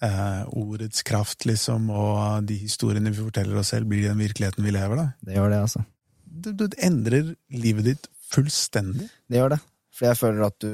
eh, 0.05 0.41
ordets 0.61 1.03
kraft, 1.07 1.47
liksom, 1.49 1.89
og 1.91 2.47
de 2.49 2.59
historiene 2.63 3.13
vi 3.13 3.23
forteller 3.25 3.61
oss 3.61 3.73
selv, 3.75 3.89
blir 3.91 4.07
den 4.09 4.21
virkeligheten 4.21 4.65
vi 4.67 4.75
lever, 4.75 5.01
da. 5.01 5.07
Det 5.25 5.39
gjør 5.39 5.53
det, 5.55 5.61
altså. 5.67 5.85
Du, 6.25 6.51
du 6.53 6.67
endrer 6.83 7.35
livet 7.55 7.89
ditt 7.93 8.11
fullstendig. 8.35 9.09
Det 9.31 9.41
gjør 9.41 9.55
det. 9.57 9.61
For 9.95 10.09
jeg 10.09 10.19
føler 10.19 10.47
at 10.49 10.57
du, 10.65 10.71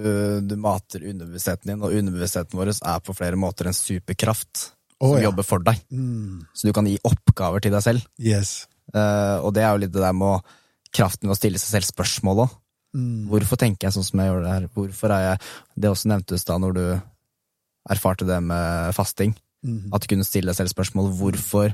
du 0.49 0.55
mater 0.61 1.05
underbevisstheten 1.11 1.75
din, 1.75 1.83
og 1.85 1.93
underbevisstheten 1.93 2.57
vår 2.57 2.73
er 2.75 3.03
på 3.05 3.17
flere 3.17 3.37
måter 3.41 3.69
en 3.69 3.77
superkraft 3.77 4.71
oh, 5.01 5.11
som 5.11 5.19
ja. 5.19 5.27
jobber 5.29 5.45
for 5.45 5.65
deg. 5.65 5.83
Mm, 5.93 6.47
Så 6.57 6.71
du 6.71 6.73
kan 6.77 6.89
gi 6.89 6.97
oppgaver 7.05 7.61
til 7.65 7.75
deg 7.77 7.85
selv. 7.85 8.07
yes. 8.17 8.63
Eh, 8.91 9.37
og 9.45 9.53
det 9.55 9.63
er 9.63 9.71
jo 9.71 9.85
litt 9.85 9.93
det 9.95 10.03
der 10.03 10.17
med 10.17 10.49
kraften 10.91 11.29
ved 11.29 11.37
å 11.37 11.39
stille 11.39 11.61
seg 11.63 11.77
selv 11.77 11.87
spørsmål 11.93 12.41
òg. 12.47 12.57
Mm, 12.97 13.29
Hvorfor 13.31 13.61
tenker 13.61 13.87
jeg 13.87 13.95
sånn 13.95 14.09
som 14.09 14.19
jeg 14.19 14.33
gjør 14.33 14.41
det 14.43 14.55
her? 14.57 14.65
Hvorfor 14.75 15.13
er 15.15 15.21
jeg 15.23 15.37
Det 15.79 15.91
også 15.93 16.09
nevntes 16.11 16.43
da 16.49 16.57
når 16.59 16.73
du 16.75 16.83
erfarte 17.89 18.27
det 18.29 18.41
med 18.45 18.95
fasting. 18.97 19.35
Mm. 19.65 19.93
At 19.95 20.03
du 20.03 20.11
kunne 20.13 20.27
stille 20.27 20.51
deg 20.51 20.59
selv 20.59 20.73
spørsmål 20.73 21.13
hvorfor 21.19 21.73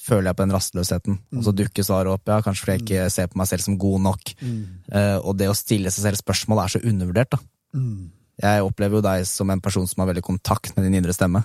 føler 0.00 0.30
jeg 0.30 0.38
på 0.38 0.44
den 0.46 0.54
rastløsheten. 0.54 1.18
Og 1.36 1.44
så 1.44 1.52
dukker 1.54 1.84
svaret 1.84 2.12
opp, 2.12 2.30
ja, 2.30 2.40
kanskje 2.44 2.64
fordi 2.64 2.76
jeg 2.76 2.84
ikke 2.86 3.10
ser 3.12 3.28
på 3.30 3.40
meg 3.40 3.50
selv 3.50 3.66
som 3.66 3.78
god 3.80 4.06
nok. 4.08 4.32
mm, 4.40 4.62
Uh, 4.90 5.18
og 5.22 5.36
det 5.38 5.46
å 5.46 5.54
stille 5.54 5.90
seg 5.92 6.02
selv 6.02 6.18
spørsmål 6.18 6.64
er 6.64 6.72
så 6.72 6.80
undervurdert, 6.82 7.36
da. 7.36 7.38
mm. 7.78 8.08
Jeg 8.40 8.64
opplever 8.64 8.96
jo 8.96 9.04
deg 9.04 9.26
som 9.28 9.50
en 9.52 9.60
person 9.60 9.84
som 9.86 10.00
har 10.00 10.08
veldig 10.08 10.24
kontakt 10.24 10.72
med 10.74 10.86
din 10.86 10.96
indre 10.96 11.12
stemme. 11.12 11.42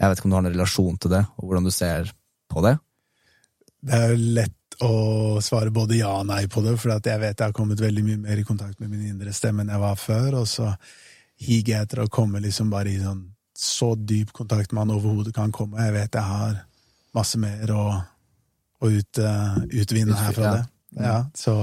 Jeg 0.00 0.10
vet 0.10 0.18
ikke 0.18 0.26
om 0.26 0.32
du 0.32 0.36
har 0.36 0.42
noen 0.44 0.56
relasjon 0.56 0.98
til 0.98 1.12
det, 1.12 1.22
og 1.38 1.46
hvordan 1.46 1.68
du 1.68 1.70
ser 1.70 2.10
på 2.50 2.64
det. 2.64 2.74
Det 3.84 4.00
er 4.00 4.10
jo 4.10 4.32
lett 4.40 4.76
å 4.82 4.94
svare 5.44 5.70
både 5.70 6.00
ja 6.00 6.10
og 6.18 6.26
nei 6.26 6.42
på 6.50 6.64
det, 6.64 6.74
for 6.80 6.96
jeg 6.96 7.20
vet 7.22 7.38
jeg 7.38 7.46
har 7.46 7.54
kommet 7.54 7.80
veldig 7.80 8.02
mye 8.02 8.22
mer 8.24 8.40
i 8.42 8.46
kontakt 8.46 8.80
med 8.82 8.90
min 8.90 9.12
indre 9.12 9.32
stemme 9.32 9.62
enn 9.62 9.70
jeg 9.70 9.84
var 9.84 10.00
før. 10.00 10.40
Og 10.40 10.50
så 10.50 10.72
higer 11.44 11.76
jeg 11.76 11.86
etter 11.86 12.02
å 12.02 12.10
komme 12.10 12.42
liksom 12.42 12.72
bare 12.72 12.90
i 12.90 12.98
sånn 12.98 13.22
så 13.58 13.94
dyp 13.94 14.32
kontakt 14.34 14.74
man 14.74 14.92
overhodet 14.94 15.34
kan 15.36 15.52
komme. 15.54 15.82
Jeg 15.86 15.94
vet 15.94 16.18
jeg 16.18 16.26
har 16.26 16.58
masse 17.14 17.38
mer 17.38 17.70
å, 17.74 17.84
å 18.82 18.90
ut, 18.90 19.20
uh, 19.22 19.60
utvinne 19.70 20.16
her 20.18 20.34
fra 20.34 20.54
det. 20.58 20.64
Ja, 20.98 21.18
så 21.38 21.54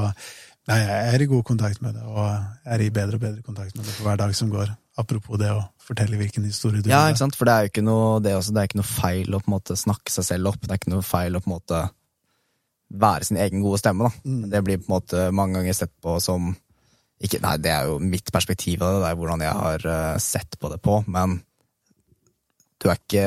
nei, 0.68 0.77
jeg 0.80 1.15
er 1.15 1.23
i 1.23 1.27
god 1.31 1.43
kontakt 1.47 1.81
med 1.84 1.95
det, 1.95 2.03
og 2.03 2.22
jeg 2.22 2.72
er 2.76 2.85
i 2.85 2.91
bedre 2.93 3.19
og 3.19 3.23
bedre 3.23 3.43
kontakt 3.45 3.76
med 3.76 3.85
det 3.85 3.95
for 3.95 4.07
hver 4.07 4.19
dag 4.22 4.35
som 4.38 4.51
går. 4.51 4.72
Apropos 4.99 5.39
det 5.39 5.49
å 5.55 5.61
fortelle 5.80 6.19
hvilken 6.19 6.43
historie 6.43 6.84
du 6.84 6.89
Ja, 6.91 7.05
ikke 7.09 7.23
sant? 7.23 7.38
For 7.39 7.47
det 7.47 7.53
er 7.53 7.65
jo 7.65 7.72
ikke 7.72 7.85
noe, 7.85 8.19
det 8.23 8.35
også, 8.35 8.53
det 8.55 8.61
er 8.61 8.69
ikke 8.69 8.81
noe 8.81 8.91
feil 8.91 9.31
å 9.31 9.39
på 9.39 9.49
en 9.49 9.55
måte 9.55 9.77
snakke 9.80 10.11
seg 10.13 10.27
selv 10.27 10.51
opp. 10.51 10.59
Det 10.63 10.73
er 10.73 10.81
ikke 10.81 10.93
noe 10.93 11.05
feil 11.05 11.38
å 11.38 11.43
på 11.43 11.51
en 11.51 11.55
måte 11.55 11.80
være 13.01 13.27
sin 13.27 13.39
egen 13.39 13.63
gode 13.63 13.80
stemme. 13.80 14.09
da. 14.09 14.27
Mm. 14.27 14.49
Det 14.51 14.61
blir 14.68 14.81
på 14.81 14.89
en 14.89 14.97
måte 14.97 15.30
mange 15.35 15.59
ganger 15.59 15.77
sett 15.77 15.93
på 16.03 16.18
som 16.23 16.51
ikke, 17.22 17.38
Nei, 17.43 17.53
det 17.61 17.69
er 17.69 17.85
jo 17.85 17.99
mitt 18.01 18.31
perspektiv 18.34 18.81
av 18.81 18.95
det, 18.95 19.01
det 19.03 19.09
er 19.11 19.18
hvordan 19.19 19.43
jeg 19.45 19.53
har 19.53 19.84
eh, 19.93 20.22
sett 20.23 20.55
på 20.57 20.72
det 20.72 20.80
på, 20.81 20.95
men 21.05 21.38
du 22.81 22.89
er 22.89 22.99
ikke 22.99 23.25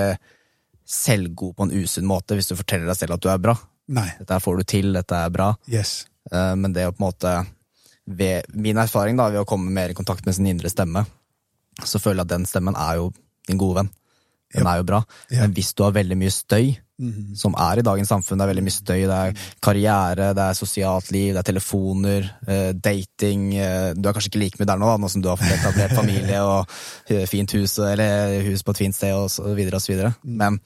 selvgod 0.84 1.54
på 1.56 1.66
en 1.66 1.72
usunn 1.72 2.06
måte 2.08 2.36
hvis 2.36 2.50
du 2.50 2.58
forteller 2.58 2.90
deg 2.90 2.98
selv 2.98 3.16
at 3.16 3.24
du 3.24 3.30
er 3.32 3.40
bra. 3.42 3.56
Nei. 3.94 4.08
Dette 4.20 4.40
får 4.40 4.60
du 4.60 4.66
til, 4.68 4.92
dette 4.96 5.16
er 5.16 5.32
bra. 5.32 5.52
Yes. 5.70 6.04
Eh, 6.30 6.54
Men 6.60 6.76
det 6.76 6.88
å 6.88 6.94
på 6.94 7.02
en 7.02 7.08
måte 7.08 7.34
ved 8.04 8.48
Min 8.52 8.76
erfaring 8.80 9.16
da, 9.16 9.30
ved 9.32 9.40
å 9.40 9.48
komme 9.48 9.72
mer 9.72 9.92
i 9.92 9.96
kontakt 9.96 10.26
med 10.26 10.36
sin 10.36 10.48
indre 10.50 10.68
stemme, 10.68 11.06
så 11.80 11.98
føler 11.98 12.20
jeg 12.20 12.28
at 12.28 12.34
den 12.34 12.48
stemmen 12.48 12.76
er 12.76 12.98
jo 13.00 13.12
din 13.48 13.60
gode 13.60 13.80
venn. 13.80 13.92
Den 14.52 14.66
yep. 14.66 14.70
er 14.70 14.80
jo 14.80 14.88
bra. 14.90 15.00
Yep. 15.30 15.38
Men 15.40 15.54
hvis 15.56 15.72
du 15.72 15.82
har 15.86 15.94
veldig 15.96 16.18
mye 16.20 16.34
støy, 16.34 16.74
Mhm. 17.02 17.34
som 17.34 17.54
er 17.58 17.80
i 17.80 17.82
dagens 17.82 18.06
samfunn, 18.08 18.38
det 18.38 18.44
er 18.44 18.50
veldig 18.52 18.62
mye 18.62 18.74
støy, 18.76 19.00
det 19.10 19.16
er 19.18 19.32
karriere, 19.60 20.28
det 20.38 20.44
er 20.44 20.54
sosialt 20.54 21.08
liv, 21.10 21.32
det 21.34 21.40
er 21.40 21.48
telefoner, 21.48 22.28
eh, 22.46 22.70
dating 22.72 23.48
eh, 23.58 23.94
Du 23.98 24.06
er 24.08 24.12
kanskje 24.14 24.30
ikke 24.30 24.42
like 24.44 24.60
mye 24.60 24.68
der 24.70 24.78
nå, 24.78 24.86
da, 24.86 24.96
nå 25.02 25.10
som 25.10 25.20
du 25.24 25.26
har 25.28 25.36
fått 25.40 25.56
etablert 25.56 25.96
familie 26.00 26.38
og 26.46 26.70
eh, 27.10 27.26
fint 27.26 27.50
hus, 27.58 27.78
eller 27.82 28.38
hus 28.46 28.62
på 28.62 28.70
et 28.76 28.82
fint 28.84 28.94
sted, 28.94 29.10
og 29.12 29.26
så 29.28 29.42
videre 29.58 29.80
og 29.80 29.82
så 29.82 29.90
videre. 29.92 30.14
Mm. 30.22 30.36
Men 30.38 30.60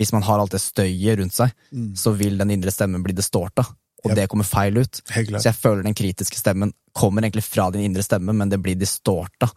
hvis 0.00 0.14
man 0.16 0.24
har 0.26 0.40
alt 0.40 0.56
det 0.56 0.62
støyet 0.64 1.20
rundt 1.20 1.36
seg, 1.36 1.52
så 2.00 2.14
vil 2.16 2.40
den 2.40 2.50
indre 2.56 2.72
stemmen 2.72 3.04
bli 3.04 3.12
distorta, 3.14 3.62
og 3.68 4.08
yep. 4.10 4.16
det 4.16 4.28
kommer 4.32 4.48
feil 4.48 4.80
ut. 4.80 5.02
Så 5.04 5.44
jeg 5.50 5.54
føler 5.54 5.84
den 5.84 5.94
kritiske 5.94 6.40
stemmen 6.40 6.72
kommer 6.96 7.22
egentlig 7.22 7.44
fra 7.44 7.68
din 7.70 7.84
indre 7.84 8.02
stemme, 8.02 8.32
men 8.32 8.48
det 8.48 8.58
blir 8.64 8.74
distorta. 8.80 9.52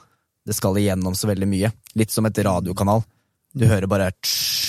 Det 0.46 0.56
skal 0.56 0.78
igjennom 0.80 1.16
så 1.16 1.32
veldig 1.32 1.48
mye. 1.48 1.72
Litt 1.96 2.12
som 2.12 2.28
et 2.28 2.38
radiokanal. 2.46 3.02
Du 3.56 3.64
Mm. 3.66 3.72
hører 3.72 3.88
bare 3.88 4.12
tsj 4.22 4.67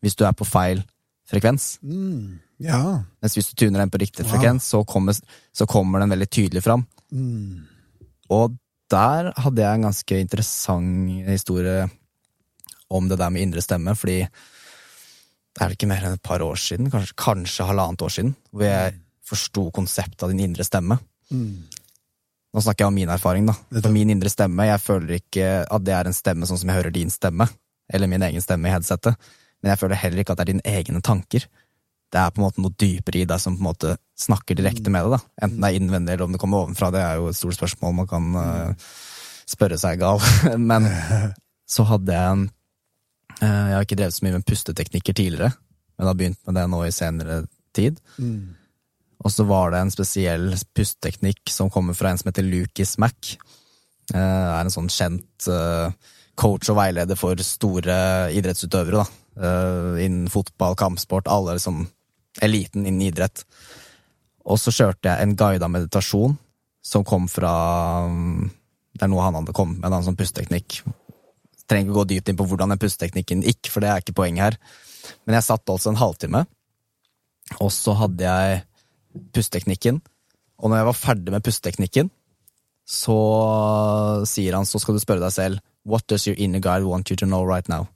hvis 0.00 0.16
du 0.16 0.24
er 0.26 0.36
på 0.36 0.48
feil 0.48 0.82
frekvens. 1.30 1.78
Mm. 1.82 2.40
Ja. 2.60 2.80
Mens 3.22 3.36
hvis 3.36 3.50
du 3.50 3.58
tuner 3.64 3.82
den 3.82 3.92
på 3.92 4.00
riktig 4.02 4.24
Wow. 4.26 4.34
frekvens, 4.34 4.66
så 4.72 4.84
kommer, 4.84 5.16
så 5.52 5.66
kommer 5.66 6.00
den 6.00 6.10
veldig 6.10 6.30
tydelig 6.30 6.62
fram. 6.64 6.86
Mm. 7.12 7.66
Og 8.30 8.56
der 8.90 9.32
hadde 9.36 9.62
jeg 9.62 9.74
en 9.78 9.86
ganske 9.86 10.20
interessant 10.20 11.28
historie 11.28 11.88
om 12.90 13.08
det 13.08 13.18
der 13.18 13.30
med 13.30 13.42
indre 13.42 13.62
stemme, 13.62 13.94
fordi 13.94 14.26
det 14.26 15.60
er 15.60 15.68
vel 15.68 15.76
ikke 15.76 15.90
mer 15.90 16.06
enn 16.06 16.16
et 16.18 16.22
par 16.26 16.42
år 16.42 16.58
siden, 16.58 16.90
kanskje, 16.90 17.14
kanskje 17.18 17.66
halvannet 17.66 18.02
år 18.02 18.12
siden, 18.14 18.34
hvor 18.50 18.66
jeg 18.66 18.96
forsto 19.26 19.70
konseptet 19.74 20.24
av 20.26 20.32
din 20.32 20.42
indre 20.48 20.66
stemme. 20.66 20.98
Mm. 21.30 21.68
Nå 22.50 22.62
snakker 22.64 22.84
jeg 22.84 22.90
om 22.90 22.96
min 22.98 23.12
erfaring, 23.14 23.46
da. 23.46 23.54
For 23.78 23.94
min 23.94 24.10
indre 24.10 24.30
stemme, 24.30 24.66
jeg 24.66 24.82
føler 24.82 25.20
ikke 25.20 25.50
at 25.70 25.84
det 25.86 25.94
er 25.94 26.10
en 26.10 26.16
stemme 26.16 26.48
sånn 26.48 26.58
som 26.58 26.70
jeg 26.70 26.80
hører 26.80 26.94
din 26.94 27.12
stemme, 27.14 27.46
eller 27.90 28.10
min 28.10 28.26
egen 28.26 28.42
stemme 28.42 28.66
i 28.70 28.74
headsetet, 28.74 29.30
men 29.60 29.72
jeg 29.72 29.80
føler 29.80 30.00
heller 30.02 30.22
ikke 30.22 30.34
at 30.34 30.40
det 30.40 30.46
er 30.46 30.52
dine 30.54 30.76
egne 30.78 31.02
tanker. 31.04 31.46
Det 32.10 32.18
er 32.18 32.32
på 32.34 32.40
en 32.40 32.46
måte 32.48 32.62
noe 32.64 32.74
dypere 32.80 33.20
i 33.20 33.26
deg 33.28 33.42
som 33.42 33.56
på 33.56 33.62
en 33.62 33.68
måte 33.68 33.94
snakker 34.18 34.58
direkte 34.58 34.90
med 34.92 35.06
deg, 35.06 35.14
da. 35.14 35.34
Enten 35.44 35.60
det 35.62 35.68
er 35.68 35.78
innvendig 35.78 36.14
eller 36.14 36.26
om 36.26 36.34
det 36.34 36.40
kommer 36.42 36.64
ovenfra, 36.64 36.90
det 36.94 37.02
er 37.04 37.20
jo 37.20 37.28
et 37.30 37.38
stort 37.38 37.58
spørsmål 37.58 37.94
man 38.00 38.08
kan 38.10 38.30
uh, 38.34 38.88
spørre 39.50 39.78
seg 39.80 40.00
gal. 40.02 40.22
men 40.70 40.88
så 41.70 41.86
hadde 41.86 42.16
jeg 42.16 42.46
eh, 43.40 43.66
Jeg 43.70 43.76
har 43.76 43.86
ikke 43.86 44.00
drevet 44.00 44.16
så 44.16 44.26
mye 44.26 44.38
med 44.38 44.46
pusteteknikker 44.48 45.16
tidligere, 45.16 45.52
men 45.96 46.10
har 46.10 46.18
begynt 46.18 46.40
med 46.48 46.58
det 46.58 46.66
nå 46.72 46.82
i 46.86 46.94
senere 46.94 47.44
tid. 47.76 48.00
Mm. 48.18 48.56
Og 49.20 49.32
så 49.32 49.44
var 49.46 49.70
det 49.70 49.84
en 49.84 49.92
spesiell 49.92 50.48
pusteteknikk 50.74 51.52
som 51.52 51.70
kommer 51.70 51.94
fra 51.94 52.10
en 52.10 52.18
som 52.18 52.30
heter 52.30 52.46
Lucas 52.46 52.96
Mack. 52.98 53.36
Uh, 54.10 54.18
er 54.18 54.64
en 54.64 54.72
sånn 54.72 54.90
kjent 54.90 55.46
eh, 55.46 55.92
coach 56.40 56.70
og 56.72 56.78
veileder 56.80 57.18
for 57.18 57.38
store 57.44 57.94
idrettsutøvere. 58.34 59.04
da. 59.04 59.19
Eh, 59.36 60.04
innen 60.04 60.30
fotball, 60.30 60.76
kampsport, 60.76 61.28
alle 61.28 61.54
liksom 61.56 61.84
eliten 62.42 62.86
innen 62.86 63.02
idrett. 63.06 63.44
Og 64.44 64.58
så 64.58 64.72
kjørte 64.74 65.10
jeg 65.10 65.22
en 65.22 65.36
guida 65.38 65.68
meditasjon 65.70 66.36
som 66.82 67.04
kom 67.04 67.26
fra 67.28 67.52
mm, 68.08 68.48
Det 68.96 69.04
er 69.04 69.10
noe 69.12 69.22
han 69.22 69.36
hadde 69.36 69.54
kommet 69.56 69.78
med, 69.80 69.92
en 69.92 70.04
sånn 70.04 70.18
pusteteknikk. 70.18 70.80
Trenger 71.70 71.86
ikke 71.86 71.98
gå 72.00 72.06
dypt 72.10 72.30
inn 72.30 72.38
på 72.40 72.46
hvordan 72.50 72.72
den 72.72 72.80
pusteteknikken 72.82 73.44
gikk, 73.46 73.70
for 73.70 73.84
det 73.84 73.90
er 73.90 74.02
ikke 74.02 74.16
poenget 74.18 74.42
her. 74.44 74.56
Men 75.24 75.38
jeg 75.38 75.46
satt 75.46 75.70
altså 75.70 75.92
en 75.92 76.00
halvtime, 76.00 76.42
og 77.62 77.70
så 77.72 77.94
hadde 77.96 78.26
jeg 78.26 78.64
pusteteknikken. 79.36 80.00
Og 80.60 80.68
når 80.68 80.82
jeg 80.82 80.88
var 80.90 80.98
ferdig 80.98 81.32
med 81.32 81.46
pusteteknikken, 81.46 82.10
så 82.90 83.16
sier 84.26 84.58
han 84.58 84.66
så 84.66 84.82
skal 84.82 84.98
du 84.98 85.02
spørre 85.02 85.22
deg 85.22 85.32
selv 85.36 85.62
What 85.86 86.04
does 86.10 86.26
your 86.26 86.36
inner 86.36 86.60
guide 86.60 86.84
want 86.84 87.08
you 87.08 87.16
to 87.16 87.24
know 87.24 87.46
right 87.46 87.68
now? 87.70 87.86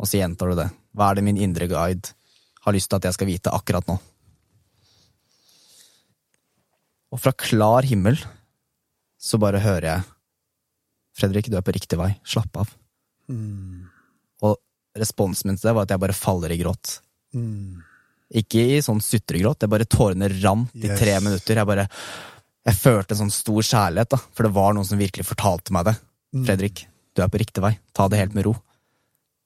Og 0.00 0.08
så 0.08 0.20
gjentar 0.20 0.52
du 0.52 0.58
det. 0.58 0.70
Hva 0.96 1.10
er 1.10 1.18
det 1.18 1.26
min 1.26 1.40
indre 1.40 1.68
guide 1.70 2.14
har 2.62 2.74
lyst 2.74 2.90
til 2.90 3.00
at 3.00 3.08
jeg 3.08 3.16
skal 3.16 3.30
vite 3.30 3.52
akkurat 3.52 3.86
nå? 3.90 3.98
Og 7.12 7.20
fra 7.20 7.34
klar 7.36 7.84
himmel 7.84 8.16
så 9.22 9.38
bare 9.40 9.62
hører 9.62 9.88
jeg 9.88 10.08
Fredrik, 11.12 11.50
du 11.52 11.58
er 11.58 11.64
på 11.64 11.74
riktig 11.76 11.98
vei. 12.00 12.08
Slapp 12.24 12.56
av. 12.56 12.70
Mm. 13.28 13.84
Og 14.48 14.54
responsen 14.96 15.50
min 15.50 15.58
til 15.58 15.68
det 15.68 15.74
var 15.76 15.84
at 15.84 15.92
jeg 15.92 16.00
bare 16.00 16.16
faller 16.16 16.54
i 16.54 16.56
gråt. 16.56 16.94
Mm. 17.36 17.82
Ikke 18.40 18.62
i 18.64 18.78
sånn 18.84 19.02
sutregråt, 19.04 19.60
det 19.60 19.68
bare 19.68 19.88
tårene 19.88 20.30
rant 20.38 20.72
i 20.72 20.88
tre 20.88 21.18
minutter. 21.20 21.60
Jeg 21.60 21.68
bare 21.68 21.84
Jeg 22.62 22.78
følte 22.78 23.12
en 23.12 23.24
sånn 23.24 23.34
stor 23.34 23.60
kjærlighet, 23.66 24.12
da, 24.14 24.18
for 24.32 24.46
det 24.46 24.54
var 24.54 24.72
noen 24.72 24.86
som 24.86 25.00
virkelig 25.00 25.26
fortalte 25.26 25.74
meg 25.74 25.88
det. 25.88 25.96
Mm. 26.32 26.44
Fredrik, 26.46 26.84
du 27.12 27.20
er 27.20 27.28
på 27.28 27.40
riktig 27.42 27.64
vei. 27.64 27.72
Ta 27.92 28.06
det 28.08 28.20
helt 28.20 28.36
med 28.38 28.46
ro. 28.46 28.54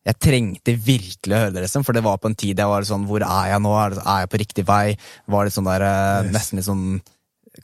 Jeg 0.07 0.19
trengte 0.23 0.75
virkelig 0.79 1.35
å 1.35 1.41
høre 1.41 1.53
det, 1.57 1.65
liksom, 1.65 1.83
for 1.87 1.97
det 1.97 2.05
var 2.07 2.21
på 2.23 2.29
en 2.31 2.37
tid 2.39 2.61
jeg 2.63 2.71
var 2.71 2.85
sånn 2.87 3.07
Hvor 3.09 3.25
er 3.27 3.49
jeg 3.51 3.63
nå? 3.65 3.73
Er 3.83 3.97
jeg 4.23 4.29
på 4.31 4.39
riktig 4.45 4.65
vei? 4.69 4.95
Var 5.27 5.45
litt 5.49 5.57
sånn 5.57 5.67
der 5.67 5.83
eh, 5.83 6.25
Yes. 6.29 6.33
Nesten 6.37 6.61
litt 6.61 6.69
sånn 6.69 6.87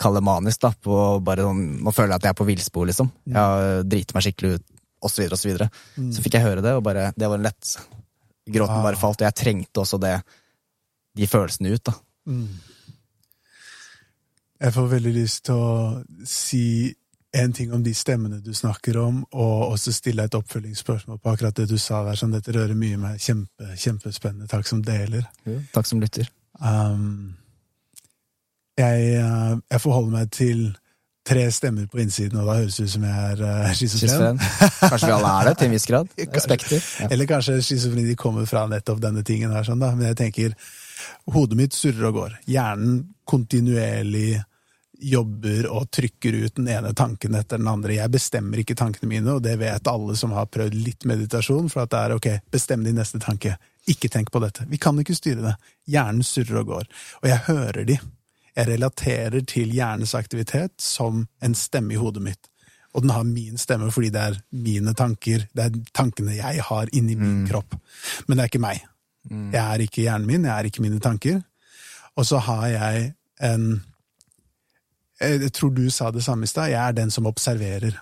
kalemanisk, 0.02 0.58
da. 0.64 0.72
På 0.82 1.20
bare 1.22 1.44
sånn 1.46 1.62
Nå 1.84 1.92
føler 1.94 2.14
jeg 2.16 2.18
at 2.22 2.26
jeg 2.26 2.34
er 2.34 2.40
på 2.40 2.48
villspor, 2.48 2.88
liksom. 2.90 3.12
Jeg 3.30 3.38
har 3.38 3.82
driti 3.86 4.16
meg 4.16 4.26
skikkelig 4.26 4.54
ut, 4.58 4.64
og 5.02 5.10
så 5.12 5.22
videre 5.22 5.36
og 5.38 5.42
så 5.42 5.48
videre. 5.52 5.68
Så 6.16 6.24
fikk 6.24 6.34
jeg 6.38 6.46
høre 6.48 6.64
det, 6.64 6.72
og 6.78 6.82
bare 6.86 7.12
Det 7.16 7.28
var 7.30 7.38
en 7.38 7.46
lett 7.46 7.76
Gråten 8.52 8.74
Ah. 8.80 8.82
bare 8.82 8.98
falt, 8.98 9.20
og 9.22 9.28
jeg 9.28 9.38
trengte 9.38 9.80
også 9.84 10.00
det 10.02 10.16
de 11.14 11.26
følelsene 11.30 11.70
ut, 11.76 11.84
da. 11.84 11.92
Mm. 12.26 12.48
Jeg 14.62 14.72
får 14.74 14.88
veldig 14.96 15.12
lyst 15.14 15.44
til 15.46 15.54
å 15.58 16.02
si 16.26 16.64
en 17.32 17.52
ting 17.52 17.72
om 17.72 17.82
de 17.82 17.94
stemmene 17.96 18.40
du 18.44 18.52
snakker 18.54 18.96
om, 19.00 19.22
og 19.32 19.72
også 19.72 19.92
stille 19.96 20.24
et 20.24 20.34
oppfølgingsspørsmål 20.36 21.18
på 21.18 21.32
akkurat 21.32 21.56
det 21.56 21.68
du 21.70 21.78
sa 21.80 22.02
der. 22.04 22.14
som 22.14 22.32
dette 22.32 22.52
rører 22.52 22.76
mye 22.76 22.98
meg. 23.00 23.20
Kjempe, 23.20 23.72
kjempespennende. 23.76 24.48
Takk 24.50 24.68
som 24.68 24.82
deler. 24.84 25.24
Takk 25.72 25.88
som 25.88 26.00
lytter. 26.00 26.28
Um, 26.60 27.34
jeg, 28.76 29.16
uh, 29.24 29.56
jeg 29.70 29.80
forholder 29.80 30.12
meg 30.12 30.30
til 30.32 30.76
tre 31.26 31.46
stemmer 31.54 31.86
på 31.86 32.02
innsiden, 32.02 32.38
og 32.42 32.50
da 32.50 32.58
høres 32.60 32.76
det 32.76 32.84
ut 32.84 32.94
som 32.96 33.08
jeg 33.08 33.32
er 33.32 33.42
uh. 33.46 33.72
Schizofren. 33.78 34.38
Kanskje 34.82 35.08
vi 35.08 35.16
alle 35.16 35.32
er 35.32 35.48
det, 35.48 35.56
til 35.58 35.70
en 35.70 35.76
viss 35.78 35.88
grad. 35.88 36.14
Spekter. 36.46 36.86
Ja. 37.00 37.10
Eller 37.10 37.30
kanskje 37.30 37.60
schizofreni 37.62 38.16
kommer 38.18 38.46
fra 38.50 38.66
nettopp 38.68 39.00
denne 39.00 39.24
tingen 39.24 39.56
her, 39.56 39.64
sånn 39.64 39.80
da. 39.80 39.94
Men 39.96 40.10
jeg 40.12 40.20
tenker, 40.20 40.56
hodet 41.32 41.58
mitt 41.58 41.76
surrer 41.76 42.10
og 42.10 42.18
går. 42.20 42.40
Hjernen 42.50 43.04
kontinuerlig 43.24 44.42
jobber 45.02 45.66
og 45.70 45.90
trykker 45.90 46.36
ut 46.44 46.56
den 46.56 46.68
ene 46.70 46.92
tanken 46.94 47.34
etter 47.34 47.60
den 47.60 47.68
andre. 47.70 47.96
Jeg 47.98 48.12
bestemmer 48.12 48.62
ikke 48.62 48.76
tankene 48.78 49.10
mine, 49.10 49.34
og 49.34 49.42
det 49.44 49.56
vet 49.60 49.90
alle 49.90 50.16
som 50.18 50.34
har 50.36 50.50
prøvd 50.52 50.76
litt 50.78 51.06
meditasjon, 51.08 51.68
for 51.72 51.84
at 51.84 51.92
det 51.92 52.00
er 52.00 52.16
ok, 52.16 52.28
bestem 52.52 52.86
din 52.86 52.98
neste 52.98 53.20
tanke. 53.22 53.56
Ikke 53.90 54.10
tenk 54.12 54.30
på 54.30 54.42
dette. 54.42 54.66
Vi 54.70 54.78
kan 54.78 54.98
ikke 55.02 55.16
styre 55.18 55.42
det. 55.42 55.56
Hjernen 55.90 56.22
surrer 56.26 56.62
og 56.62 56.70
går. 56.70 56.88
Og 57.22 57.28
jeg 57.32 57.44
hører 57.48 57.88
de. 57.88 57.98
Jeg 58.52 58.68
relaterer 58.68 59.44
til 59.48 59.72
hjernens 59.72 60.14
aktivitet 60.14 60.74
som 60.82 61.26
en 61.42 61.54
stemme 61.56 61.96
i 61.96 62.00
hodet 62.00 62.22
mitt. 62.22 62.50
Og 62.92 63.02
den 63.02 63.14
har 63.14 63.24
min 63.24 63.58
stemme 63.58 63.88
fordi 63.92 64.10
det 64.12 64.22
er 64.22 64.40
mine 64.52 64.92
tanker, 64.94 65.46
det 65.56 65.64
er 65.64 65.78
tankene 65.96 66.36
jeg 66.36 66.60
har 66.66 66.90
inni 66.92 67.16
min 67.16 67.46
kropp. 67.48 67.78
Men 68.26 68.36
det 68.36 68.44
er 68.44 68.52
ikke 68.52 68.66
meg. 68.66 68.82
Jeg 69.30 69.62
er 69.62 69.84
ikke 69.84 70.02
hjernen 70.04 70.28
min, 70.28 70.44
jeg 70.44 70.52
er 70.52 70.68
ikke 70.68 70.84
mine 70.84 71.00
tanker. 71.00 71.40
Og 72.20 72.28
så 72.28 72.42
har 72.44 72.66
jeg 72.68 73.06
en 73.40 73.66
Jeg 75.22 75.52
tror 75.54 75.70
du 75.74 75.84
sa 75.90 76.10
det 76.10 76.24
samme 76.24 76.44
i 76.44 76.50
stad. 76.50 76.72
Jeg 76.72 76.80
er 76.82 76.96
den 76.96 77.10
som 77.14 77.28
observerer. 77.30 77.98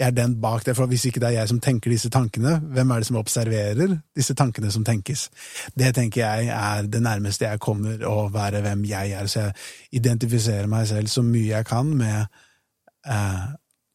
Jeg 0.00 0.06
er 0.06 0.16
den 0.16 0.34
bak 0.40 0.64
det, 0.64 0.74
for 0.76 0.88
Hvis 0.88 1.04
ikke 1.04 1.20
det 1.20 1.28
er 1.28 1.40
jeg 1.40 1.48
som 1.48 1.60
tenker 1.60 1.92
disse 1.92 2.08
tankene, 2.10 2.54
hvem 2.72 2.90
er 2.90 3.02
det 3.02 3.06
som 3.06 3.18
observerer 3.20 3.98
disse 4.16 4.34
tankene 4.34 4.70
som 4.72 4.84
tenkes? 4.84 5.28
Det 5.76 5.94
tenker 5.94 6.20
jeg 6.20 6.48
er 6.48 6.88
det 6.88 7.02
nærmeste 7.04 7.44
jeg 7.44 7.60
kommer 7.60 8.00
å 8.08 8.30
være 8.32 8.62
hvem 8.64 8.84
jeg 8.88 9.12
er. 9.12 9.28
Så 9.28 9.40
jeg 9.40 9.52
identifiserer 10.00 10.70
meg 10.72 10.88
selv 10.88 11.12
så 11.12 11.22
mye 11.22 11.50
jeg 11.50 11.68
kan 11.68 11.92
med 11.96 12.24
eh, 13.06 13.44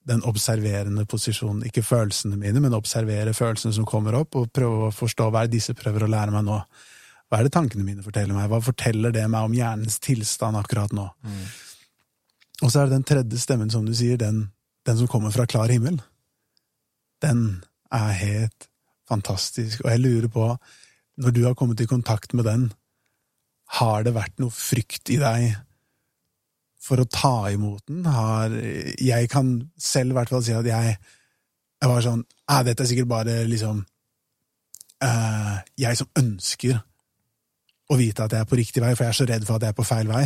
den 0.06 0.22
observerende 0.30 1.08
posisjonen. 1.10 1.66
Ikke 1.66 1.84
følelsene 1.84 2.38
mine, 2.38 2.62
men 2.62 2.78
observere 2.78 3.34
følelsene 3.34 3.74
som 3.74 3.90
kommer 3.90 4.20
opp, 4.22 4.38
og 4.38 4.54
prøve 4.54 4.90
å 4.90 4.94
forstå 4.94 5.32
hva 5.32 5.46
er 5.46 5.54
disse 5.54 5.74
prøver 5.74 6.06
å 6.06 6.12
lære 6.12 6.38
meg 6.38 6.46
nå. 6.46 6.60
Hva 7.26 7.40
er 7.40 7.48
det 7.48 7.56
tankene 7.56 7.86
mine 7.86 8.06
forteller 8.06 8.38
meg? 8.38 8.52
Hva 8.52 8.62
forteller 8.62 9.14
det 9.16 9.26
meg 9.26 9.48
om 9.48 9.58
hjernens 9.58 9.98
tilstand 10.06 10.62
akkurat 10.62 10.94
nå? 10.94 11.10
Mm. 11.26 11.46
Og 12.64 12.72
så 12.72 12.82
er 12.82 12.88
det 12.88 12.96
den 12.96 13.08
tredje 13.08 13.42
stemmen, 13.42 13.72
som 13.72 13.86
du 13.86 13.94
sier, 13.96 14.20
den, 14.20 14.46
den 14.88 14.98
som 15.00 15.10
kommer 15.12 15.34
fra 15.34 15.48
klar 15.50 15.72
himmel. 15.72 16.00
Den 17.24 17.64
er 17.94 18.16
helt 18.20 18.70
fantastisk, 19.10 19.84
og 19.84 19.92
jeg 19.92 20.02
lurer 20.02 20.32
på, 20.32 20.48
når 21.22 21.36
du 21.36 21.44
har 21.46 21.56
kommet 21.56 21.82
i 21.82 21.90
kontakt 21.90 22.34
med 22.34 22.48
den, 22.48 22.70
har 23.80 24.06
det 24.06 24.14
vært 24.16 24.38
noe 24.42 24.54
frykt 24.54 25.10
i 25.14 25.20
deg 25.22 25.56
for 26.86 27.02
å 27.02 27.10
ta 27.10 27.50
imot 27.50 27.82
den? 27.90 28.06
Har 28.06 28.54
Jeg 28.54 29.30
kan 29.32 29.56
selv 29.78 30.14
i 30.14 30.18
hvert 30.20 30.30
fall 30.30 30.44
si 30.46 30.54
at 30.54 30.68
jeg, 30.70 30.98
jeg 31.82 31.90
var 31.90 32.04
sånn 32.06 32.22
ah, 32.46 32.62
Dette 32.62 32.86
er 32.86 32.92
sikkert 32.92 33.10
bare 33.10 33.40
liksom 33.50 33.80
uh, 35.02 35.56
Jeg 35.82 35.98
som 35.98 36.12
ønsker 36.22 36.78
å 37.90 37.98
vite 37.98 38.26
at 38.26 38.36
jeg 38.36 38.46
er 38.46 38.50
på 38.50 38.60
riktig 38.60 38.82
vei, 38.86 38.94
for 38.94 39.06
jeg 39.06 39.14
er 39.14 39.18
så 39.18 39.28
redd 39.30 39.48
for 39.48 39.58
at 39.58 39.66
jeg 39.66 39.74
er 39.74 39.78
på 39.78 39.86
feil 39.86 40.08
vei. 40.10 40.24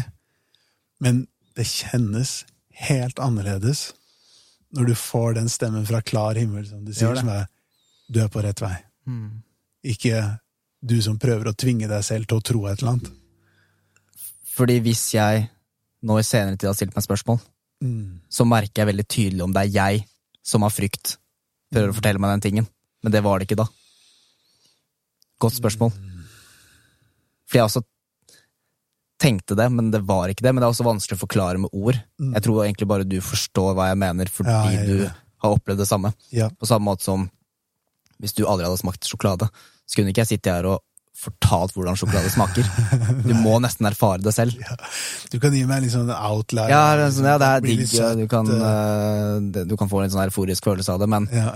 Men 1.03 1.23
det 1.59 1.67
kjennes 1.67 2.43
helt 2.87 3.19
annerledes 3.19 3.89
når 4.75 4.91
du 4.91 4.95
får 4.97 5.35
den 5.39 5.49
stemmen 5.49 5.85
fra 5.87 6.01
klar 6.05 6.37
himmel, 6.37 6.65
som 6.69 6.83
du 6.85 6.93
sier, 6.93 7.17
som 7.17 7.31
er 7.33 7.47
du 8.09 8.19
er 8.23 8.29
på 8.31 8.41
rett 8.41 8.61
vei. 8.61 8.75
Mm. 9.09 9.41
Ikke 9.91 10.21
du 10.79 10.95
som 11.03 11.19
prøver 11.21 11.51
å 11.51 11.57
tvinge 11.57 11.89
deg 11.89 12.05
selv 12.05 12.29
til 12.29 12.39
å 12.39 12.45
tro 12.45 12.65
et 12.69 12.81
eller 12.81 12.95
annet. 12.95 13.09
Fordi 14.55 14.79
hvis 14.85 15.03
jeg 15.13 15.47
nå 16.05 16.17
i 16.19 16.25
senere 16.25 16.57
tid 16.57 16.69
har 16.69 16.77
stilt 16.77 16.95
meg 16.95 17.05
spørsmål, 17.05 17.39
mm. 17.83 18.29
så 18.31 18.47
merker 18.47 18.81
jeg 18.81 18.91
veldig 18.91 19.07
tydelig 19.07 19.45
om 19.45 19.53
det 19.55 19.65
er 19.65 19.75
jeg 19.75 20.05
som 20.45 20.65
har 20.65 20.73
frykt, 20.73 21.17
prøver 21.73 21.91
å 21.91 21.93
mm. 21.93 21.99
fortelle 21.99 22.23
meg 22.23 22.35
den 22.37 22.45
tingen. 22.47 22.69
Men 23.03 23.13
det 23.15 23.23
var 23.23 23.39
det 23.39 23.47
ikke 23.47 23.59
da. 23.61 23.67
Godt 25.39 25.59
spørsmål. 25.59 25.93
Mm. 25.95 26.25
Fordi 27.47 27.61
jeg 27.61 27.69
også 27.69 27.85
tenkte 29.19 29.57
det, 29.59 29.67
men 29.73 29.89
det 29.93 30.01
var 30.07 30.31
ikke 30.31 30.45
det. 30.45 30.53
Men 30.53 30.63
det 30.63 30.69
er 30.69 30.73
også 30.73 30.87
vanskelig 30.87 31.17
å 31.19 31.23
forklare 31.25 31.61
med 31.61 31.73
ord. 31.75 31.99
Mm. 32.21 32.33
Jeg 32.37 32.45
tror 32.45 32.61
egentlig 32.63 32.89
bare 32.89 33.07
du 33.07 33.17
forstår 33.23 33.73
hva 33.77 33.89
jeg 33.91 33.99
mener, 34.01 34.31
fordi 34.31 34.55
ja, 34.55 34.77
jeg, 34.77 34.87
du 34.87 35.43
har 35.43 35.55
opplevd 35.57 35.83
det 35.83 35.89
samme. 35.89 36.13
Ja. 36.35 36.49
På 36.55 36.69
samme 36.69 36.87
måte 36.89 37.07
som 37.07 37.27
hvis 38.19 38.35
du 38.35 38.45
aldri 38.45 38.67
hadde 38.67 38.81
smakt 38.81 39.07
sjokolade, 39.07 39.47
så 39.87 39.97
kunne 39.97 40.11
ikke 40.11 40.25
jeg 40.25 40.33
sitte 40.35 40.53
her 40.53 40.67
og 40.67 40.83
fortalt 41.19 41.73
hvordan 41.75 41.97
sjokolade 41.99 42.31
smaker. 42.31 42.67
Du 43.27 43.33
må 43.35 43.57
nesten 43.63 43.87
erfare 43.89 44.23
det 44.23 44.33
selv. 44.35 44.55
Ja. 44.63 44.75
Du 45.31 45.39
kan 45.43 45.55
gi 45.55 45.65
meg 45.67 45.83
en 45.83 45.91
sånn 45.91 46.11
outlier. 46.13 46.71
Ja, 46.71 47.09
sånn, 47.11 47.27
ja 47.27 47.39
det 47.41 47.49
er 47.49 47.65
digg. 47.65 47.83
Du, 48.19 48.25
kan, 48.31 48.47
uh, 48.47 49.63
du 49.67 49.75
kan 49.79 49.91
få 49.91 50.03
en 50.03 50.13
sånn 50.13 50.23
euforisk 50.27 50.69
følelse 50.69 50.95
av 50.95 51.03
det, 51.03 51.09
men 51.11 51.27
ja, 51.33 51.49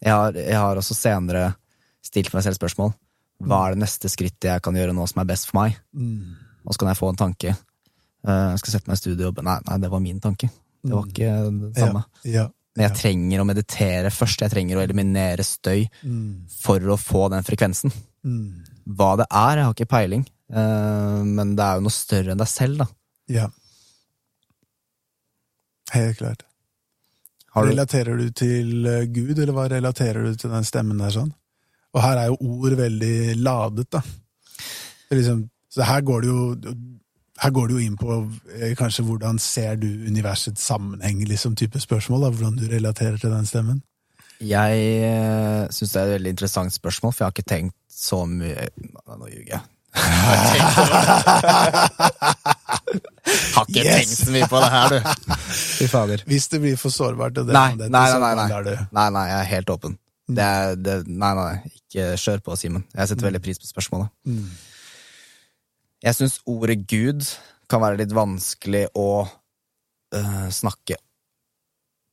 jeg 0.00 0.14
har, 0.14 0.38
jeg, 0.38 0.56
har, 0.56 0.78
også 0.80 0.96
senere 0.96 1.48
stilt 2.06 2.30
meg 2.34 2.46
selv 2.46 2.58
spørsmål. 2.60 2.94
Hva 3.40 3.64
er 3.66 3.74
det 3.74 3.82
neste 3.82 4.10
skrittet 4.12 4.50
jeg 4.50 4.62
kan 4.64 4.76
gjøre 4.76 4.94
nå 4.96 5.06
som 5.08 5.22
er 5.22 5.28
best 5.30 5.48
for 5.48 5.62
meg? 5.62 5.78
Mm. 5.96 6.38
Og 6.64 6.74
så 6.74 6.82
kan 6.82 6.90
jeg 6.92 7.00
få 7.00 7.10
en 7.12 7.20
tanke. 7.20 7.54
Uh, 8.26 8.50
jeg 8.52 8.62
skal 8.62 8.74
sette 8.74 8.90
meg 8.90 8.98
i 8.98 9.00
studio 9.00 9.30
Nei, 9.40 9.56
nei, 9.64 9.76
det 9.80 9.90
var 9.92 10.02
min 10.04 10.20
tanke. 10.22 10.50
Det 10.80 10.92
var 10.92 11.06
ikke 11.08 11.30
det 11.60 11.70
samme. 11.76 12.02
Men 12.76 12.86
jeg 12.86 12.96
trenger 13.00 13.42
å 13.42 13.46
meditere 13.48 14.12
først. 14.14 14.44
Jeg 14.44 14.52
trenger 14.52 14.78
å 14.78 14.84
eliminere 14.84 15.44
støy 15.44 15.82
mm. 16.06 16.50
for 16.60 16.92
å 16.92 16.98
få 17.00 17.26
den 17.32 17.46
frekvensen. 17.46 17.92
Mm. 18.24 18.60
Hva 18.96 19.14
det 19.20 19.26
er, 19.26 19.58
jeg 19.58 19.66
har 19.66 19.74
ikke 19.74 19.90
peiling, 19.90 20.22
uh, 20.54 21.20
men 21.26 21.56
det 21.58 21.66
er 21.66 21.80
jo 21.80 21.86
noe 21.86 21.94
større 21.94 22.34
enn 22.34 22.40
deg 22.40 22.50
selv, 22.50 22.84
da. 22.84 22.88
Ja. 23.30 23.48
Helt 25.94 26.20
klart. 26.20 26.46
Du... 27.50 27.58
Relaterer 27.66 28.18
du 28.20 28.30
til 28.36 28.86
uh, 28.86 29.04
Gud, 29.10 29.34
eller 29.36 29.54
hva 29.56 29.66
relaterer 29.70 30.30
du 30.30 30.38
til 30.38 30.54
den 30.54 30.66
stemmen 30.66 31.02
der 31.02 31.14
sånn? 31.16 31.32
Og 31.90 32.04
her 32.04 32.20
er 32.20 32.30
jo 32.30 32.38
ord 32.54 32.76
veldig 32.78 33.14
ladet, 33.42 33.88
da. 33.90 34.02
Liksom, 35.10 35.42
så 35.70 35.86
her 35.86 36.02
går 36.06 36.24
det 36.24 36.28
jo 36.28 36.74
her 37.40 37.50
går 37.56 37.70
det 37.70 37.76
jo 37.76 37.84
inn 37.84 37.96
på 37.96 38.16
eh, 38.58 38.74
kanskje 38.76 39.04
hvordan 39.06 39.38
ser 39.40 39.78
du 39.80 39.86
universets 39.88 40.66
sammenheng, 40.66 41.22
liksom 41.28 41.54
type 41.56 41.80
spørsmål, 41.80 42.26
da, 42.26 42.30
hvordan 42.34 42.58
du 42.58 42.66
relaterer 42.68 43.16
til 43.16 43.32
den 43.32 43.46
stemmen? 43.48 43.80
Jeg 44.40 44.76
uh, 45.04 45.68
syns 45.72 45.92
det 45.92 46.00
er 46.00 46.06
et 46.06 46.14
veldig 46.16 46.32
interessant 46.34 46.72
spørsmål, 46.72 47.12
for 47.12 47.24
jeg 47.24 47.28
har 47.28 47.34
ikke 47.36 47.48
tenkt 47.48 47.76
så 47.92 48.22
mye 48.24 48.68
Nå 48.80 49.26
ljuger 49.28 49.50
jeg. 49.56 49.60
har 53.56 53.66
ikke 53.68 53.82
yes! 53.84 53.96
tenkt 53.98 54.16
så 54.20 54.30
mye 54.32 54.48
på 54.48 54.60
det 54.62 54.70
her, 54.72 54.94
du. 54.94 55.34
Fy 55.50 55.88
fader. 55.90 56.22
Hvis 56.30 56.48
det 56.52 56.60
blir 56.62 56.76
for 56.80 56.94
sårbart, 56.94 57.36
og 57.40 57.48
det, 57.48 57.56
nei, 57.56 57.74
det, 57.76 57.90
nei, 57.92 58.06
nei, 58.12 58.32
nei, 58.38 58.48
nei. 58.48 58.76
nei, 58.96 59.08
nei, 59.16 59.26
jeg 59.32 59.38
er 59.40 59.48
helt 59.50 59.72
åpen. 59.74 59.98
Mm. 60.30 60.34
Det 60.38 60.44
er, 60.46 60.76
det, 60.78 60.96
nei, 61.08 61.32
nei, 61.40 61.52
ikke 61.74 62.10
kjør 62.22 62.44
på, 62.46 62.56
Simen. 62.60 62.84
Jeg 62.94 63.10
setter 63.10 63.24
mm. 63.24 63.28
veldig 63.32 63.42
pris 63.48 63.60
på 63.60 63.68
spørsmålet. 63.72 64.12
Mm. 64.30 64.46
Jeg 66.00 66.16
syns 66.16 66.38
ordet 66.48 66.80
Gud 66.88 67.26
kan 67.70 67.82
være 67.82 68.00
litt 68.00 68.14
vanskelig 68.16 68.86
å 68.98 69.08
uh, 69.26 70.48
snakke 70.52 70.96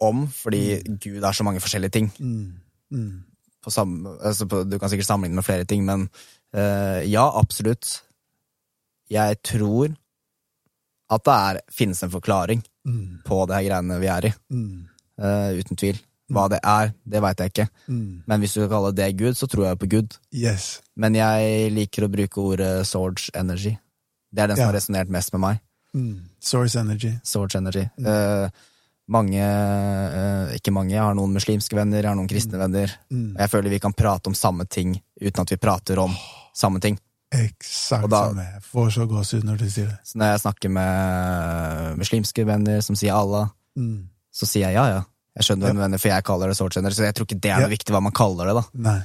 om, 0.03 0.25
fordi 0.29 0.81
mm. 0.83 0.97
Gud 1.01 1.23
er 1.23 1.37
så 1.37 1.45
mange 1.47 1.61
forskjellige 1.63 1.95
ting. 1.95 2.09
Mm. 2.19 2.59
Mm. 2.93 3.13
Samme, 3.67 4.13
altså 4.23 4.45
på, 4.47 4.61
du 4.63 4.77
kan 4.79 4.91
sikkert 4.91 5.09
sammenligne 5.09 5.41
med 5.41 5.47
flere 5.47 5.67
ting, 5.67 5.81
men 5.87 6.05
uh, 6.55 6.99
ja, 7.07 7.25
absolutt. 7.39 7.97
Jeg 9.11 9.39
tror 9.43 9.95
at 11.11 11.23
det 11.23 11.39
er, 11.49 11.61
finnes 11.71 12.03
en 12.03 12.11
forklaring 12.11 12.61
mm. 12.87 13.23
på 13.27 13.41
det 13.47 13.57
her 13.57 13.67
greiene 13.69 13.99
vi 14.03 14.11
er 14.11 14.29
i. 14.29 14.33
Uh, 15.17 15.51
uten 15.57 15.79
tvil. 15.79 15.99
Hva 16.27 16.45
mm. 16.45 16.51
det 16.51 16.59
er, 16.67 16.93
det 17.07 17.21
veit 17.23 17.41
jeg 17.41 17.53
ikke. 17.53 17.67
Mm. 17.87 18.23
Men 18.27 18.43
hvis 18.43 18.55
du 18.55 18.61
kan 18.61 18.71
kalle 18.75 18.95
det 18.95 19.11
Gud, 19.19 19.37
så 19.39 19.47
tror 19.47 19.69
jeg 19.69 19.79
på 19.79 19.91
Gud. 19.95 20.17
Yes. 20.35 20.81
Men 20.99 21.15
jeg 21.15 21.69
liker 21.75 22.07
å 22.07 22.11
bruke 22.11 22.43
ordet 22.43 22.71
Swords 22.89 23.29
Energy. 23.37 23.77
Det 24.31 24.43
er 24.43 24.51
den 24.51 24.59
som 24.59 24.65
ja. 24.65 24.71
har 24.71 24.77
resonnert 24.77 25.13
mest 25.13 25.31
med 25.35 25.43
meg. 25.43 25.61
Mm. 25.95 26.27
Source 26.43 26.79
Energy. 26.79 27.13
Source 27.23 27.57
Energy. 27.57 27.87
Uh, 28.03 28.49
mange, 29.07 29.39
uh, 29.39 30.51
ikke 30.55 30.73
mange, 30.75 30.93
jeg 30.93 31.03
har 31.03 31.15
noen 31.17 31.33
muslimske 31.37 31.77
venner, 31.77 32.03
jeg 32.03 32.11
har 32.11 32.19
noen 32.19 32.29
kristne 32.29 32.59
mm. 32.59 32.63
venner. 32.65 32.95
Mm. 33.09 33.29
Og 33.33 33.43
jeg 33.45 33.53
føler 33.53 33.75
vi 33.77 33.83
kan 33.87 33.95
prate 33.95 34.31
om 34.31 34.37
samme 34.37 34.67
ting 34.67 34.97
uten 35.21 35.43
at 35.43 35.53
vi 35.55 35.61
prater 35.61 36.03
om 36.03 36.15
samme 36.55 36.83
ting. 36.83 36.99
Eksakt 37.33 38.07
samme. 38.11 38.45
Jeg 38.53 38.63
får 38.69 38.89
så 38.95 39.05
gåsehud 39.07 39.47
når 39.47 39.59
du 39.63 39.67
sier 39.67 39.89
det. 39.89 39.97
Så 40.07 40.19
når 40.19 40.33
jeg 40.33 40.43
snakker 40.45 40.71
med 40.71 41.97
muslimske 41.99 42.45
venner 42.47 42.83
som 42.85 42.99
sier 42.99 43.15
Allah, 43.15 43.49
mm. 43.79 44.07
så 44.31 44.47
sier 44.47 44.69
jeg 44.69 44.79
ja, 44.79 44.87
ja. 44.97 45.05
Jeg 45.37 45.45
skjønner 45.45 45.69
ja. 45.69 45.77
venner, 45.83 46.01
for 46.01 46.09
jeg 46.09 46.25
kaller 46.25 46.49
det 46.51 46.57
Source 46.57 46.81
Energy, 46.81 46.97
så 46.97 47.05
jeg 47.05 47.17
tror 47.17 47.27
ikke 47.29 47.41
det 47.43 47.53
er 47.53 47.61
noe 47.61 47.73
viktig 47.73 47.93
hva 47.93 48.01
man 48.01 48.15
kaller 48.15 48.49
det. 48.49 48.55
da. 48.57 48.63
Nei. 48.87 48.99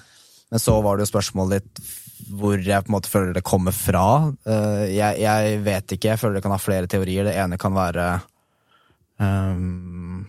Men 0.52 0.60
så 0.60 0.74
var 0.84 0.96
det 0.96 1.06
jo 1.06 1.12
spørsmålet 1.14 1.60
ditt 1.60 1.98
hvor 2.32 2.60
jeg 2.60 2.84
på 2.84 2.90
en 2.90 2.94
måte 2.94 3.10
føler 3.10 3.32
det 3.34 3.44
kommer 3.44 3.74
fra. 3.74 4.04
Uh, 4.46 4.84
jeg, 4.86 5.18
jeg, 5.22 5.56
vet 5.64 5.94
ikke, 5.96 6.12
jeg 6.12 6.20
føler 6.20 6.38
det 6.38 6.44
kan 6.44 6.54
ha 6.54 6.60
flere 6.60 6.90
teorier. 6.90 7.26
Det 7.28 7.34
ene 7.40 7.58
kan 7.60 7.74
være 7.74 8.06
um, 9.18 10.22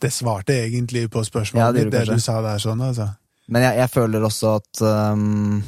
Det 0.00 0.12
svarte 0.14 0.60
egentlig 0.62 1.08
på 1.12 1.24
spørsmålet 1.26 1.64
ja, 1.64 1.72
det, 1.74 1.88
det 1.92 2.04
du 2.12 2.22
sa 2.22 2.38
der, 2.44 2.60
sånn, 2.62 2.84
altså. 2.86 3.08
Men 3.50 3.66
jeg, 3.66 3.80
jeg 3.82 3.90
føler 3.90 4.26
også 4.28 4.54
at 4.60 4.82
um, 4.86 5.58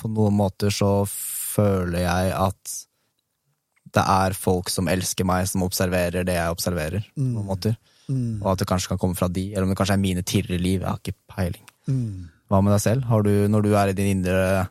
På 0.00 0.10
noen 0.10 0.34
måter 0.40 0.74
så 0.74 0.96
føler 1.06 2.02
jeg 2.02 2.34
at 2.34 2.76
det 3.94 4.02
er 4.10 4.34
folk 4.34 4.72
som 4.74 4.88
elsker 4.90 5.26
meg, 5.28 5.46
som 5.46 5.62
observerer 5.62 6.26
det 6.26 6.34
jeg 6.34 6.54
observerer. 6.56 7.04
På 7.14 7.22
noen 7.22 7.44
mm. 7.44 7.50
måter. 7.52 7.76
Mm. 8.08 8.42
Og 8.42 8.52
at 8.52 8.60
det 8.60 8.68
kanskje 8.68 8.92
kan 8.92 9.00
komme 9.00 9.18
fra 9.18 9.30
de, 9.32 9.48
eller 9.52 9.66
om 9.66 9.72
det 9.72 9.78
kanskje 9.80 9.96
er 9.96 10.04
mine 10.04 10.22
tidligere 10.26 10.62
liv. 10.62 10.80
Jeg 10.82 10.88
har 10.90 11.00
ikke 11.00 11.18
peiling. 11.34 11.66
Mm. 11.88 12.30
Hva 12.52 12.60
med 12.60 12.74
deg 12.76 12.84
selv? 12.84 13.08
Har 13.08 13.24
du, 13.24 13.32
når 13.48 13.64
du 13.64 13.72
er 13.72 13.92
i 13.92 13.96
din 13.96 14.12
indre 14.18 14.68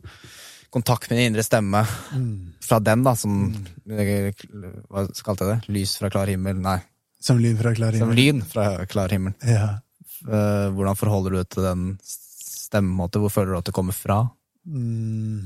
kontakt 0.73 1.09
med 1.09 1.19
din 1.19 1.31
indre 1.31 1.45
stemme, 1.45 1.83
mm. 2.17 2.35
fra 2.65 2.79
den, 2.81 3.03
da, 3.05 3.13
som. 3.17 3.39
Hva 3.85 5.05
kalte 5.25 5.45
jeg 5.45 5.51
det? 5.51 5.73
Lys 5.75 5.95
fra 6.01 6.09
klar 6.13 6.31
himmel? 6.31 6.57
Nei. 6.63 6.79
Som 7.23 7.39
lyn 7.39 7.57
fra 7.59 7.73
klar 7.77 7.95
himmel. 7.95 8.09
Som 8.09 8.17
lyn 8.17 8.41
fra 8.49 8.67
klar 8.89 9.13
himmel. 9.13 9.35
Ja. 9.47 9.67
Eh, 10.23 10.69
hvordan 10.75 10.97
forholder 10.99 11.35
du 11.35 11.39
deg 11.39 11.51
til 11.53 11.67
den 11.67 11.85
stemmemåten? 12.03 13.23
Hvor 13.23 13.33
føler 13.33 13.53
du 13.53 13.59
at 13.61 13.69
det 13.69 13.75
kommer 13.75 13.95
fra? 13.95 14.23
Mm. 14.65 15.45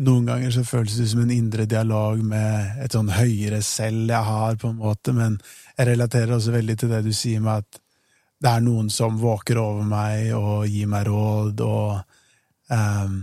Noen 0.00 0.24
ganger 0.24 0.52
så 0.54 0.62
føles 0.64 0.96
det 0.96 1.10
som 1.10 1.20
en 1.20 1.32
indre 1.34 1.66
dialog 1.68 2.22
med 2.24 2.78
et 2.80 2.94
sånn 2.94 3.10
høyere 3.12 3.60
selv 3.64 4.08
jeg 4.08 4.24
har, 4.24 4.56
på 4.56 4.70
en 4.70 4.78
måte, 4.80 5.12
men 5.12 5.36
jeg 5.76 5.90
relaterer 5.90 6.32
også 6.36 6.54
veldig 6.54 6.76
til 6.80 6.92
det 6.94 7.02
du 7.04 7.12
sier 7.16 7.42
med 7.44 7.60
at 7.60 7.80
det 8.40 8.48
er 8.48 8.64
noen 8.64 8.88
som 8.92 9.18
våker 9.20 9.60
over 9.60 9.84
meg 9.84 10.30
og 10.38 10.64
gir 10.70 10.88
meg 10.88 11.04
råd, 11.10 11.60
og 11.66 12.72
um, 12.72 13.20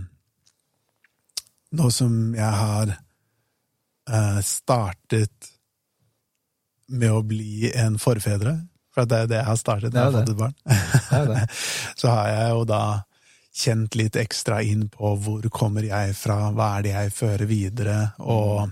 Nå 1.68 1.90
som 1.92 2.12
jeg 2.32 2.48
har 2.48 2.94
uh, 4.08 4.38
startet 4.40 5.50
med 6.88 7.12
å 7.12 7.20
bli 7.20 7.68
en 7.76 7.98
forfedre, 8.00 8.54
for 8.94 9.04
det 9.04 9.18
er 9.18 9.26
jo 9.26 9.30
det 9.34 9.36
jeg 9.36 9.48
har 9.50 9.58
startet 9.60 9.92
når 9.92 10.00
jeg 10.00 10.06
har 10.06 10.16
fått 10.16 10.32
et 10.32 10.38
barn, 10.38 11.44
så 12.00 12.14
har 12.14 12.30
jeg 12.32 12.54
jo 12.54 12.62
da 12.70 12.80
kjent 13.58 13.96
litt 13.98 14.16
ekstra 14.18 14.60
inn 14.62 14.86
på 14.92 15.14
hvor 15.22 15.48
kommer 15.54 15.86
jeg 15.86 16.14
fra, 16.18 16.50
hva 16.54 16.76
er 16.78 16.86
det 16.86 16.94
jeg 16.94 17.14
fører 17.16 17.48
videre, 17.50 17.96
og 18.22 18.68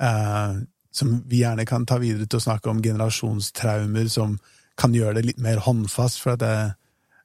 uh, 0.00 0.54
som 0.94 1.12
vi 1.26 1.42
gjerne 1.42 1.66
kan 1.66 1.84
ta 1.86 1.98
videre 1.98 2.28
til 2.30 2.38
å 2.38 2.46
snakke 2.46 2.70
om 2.70 2.82
generasjonstraumer, 2.82 4.08
som 4.08 4.38
kan 4.78 4.94
gjøre 4.94 5.18
det 5.18 5.28
litt 5.28 5.42
mer 5.42 5.62
håndfast. 5.64 6.20
For 6.22 6.34
at 6.34 6.42
det 6.42 6.54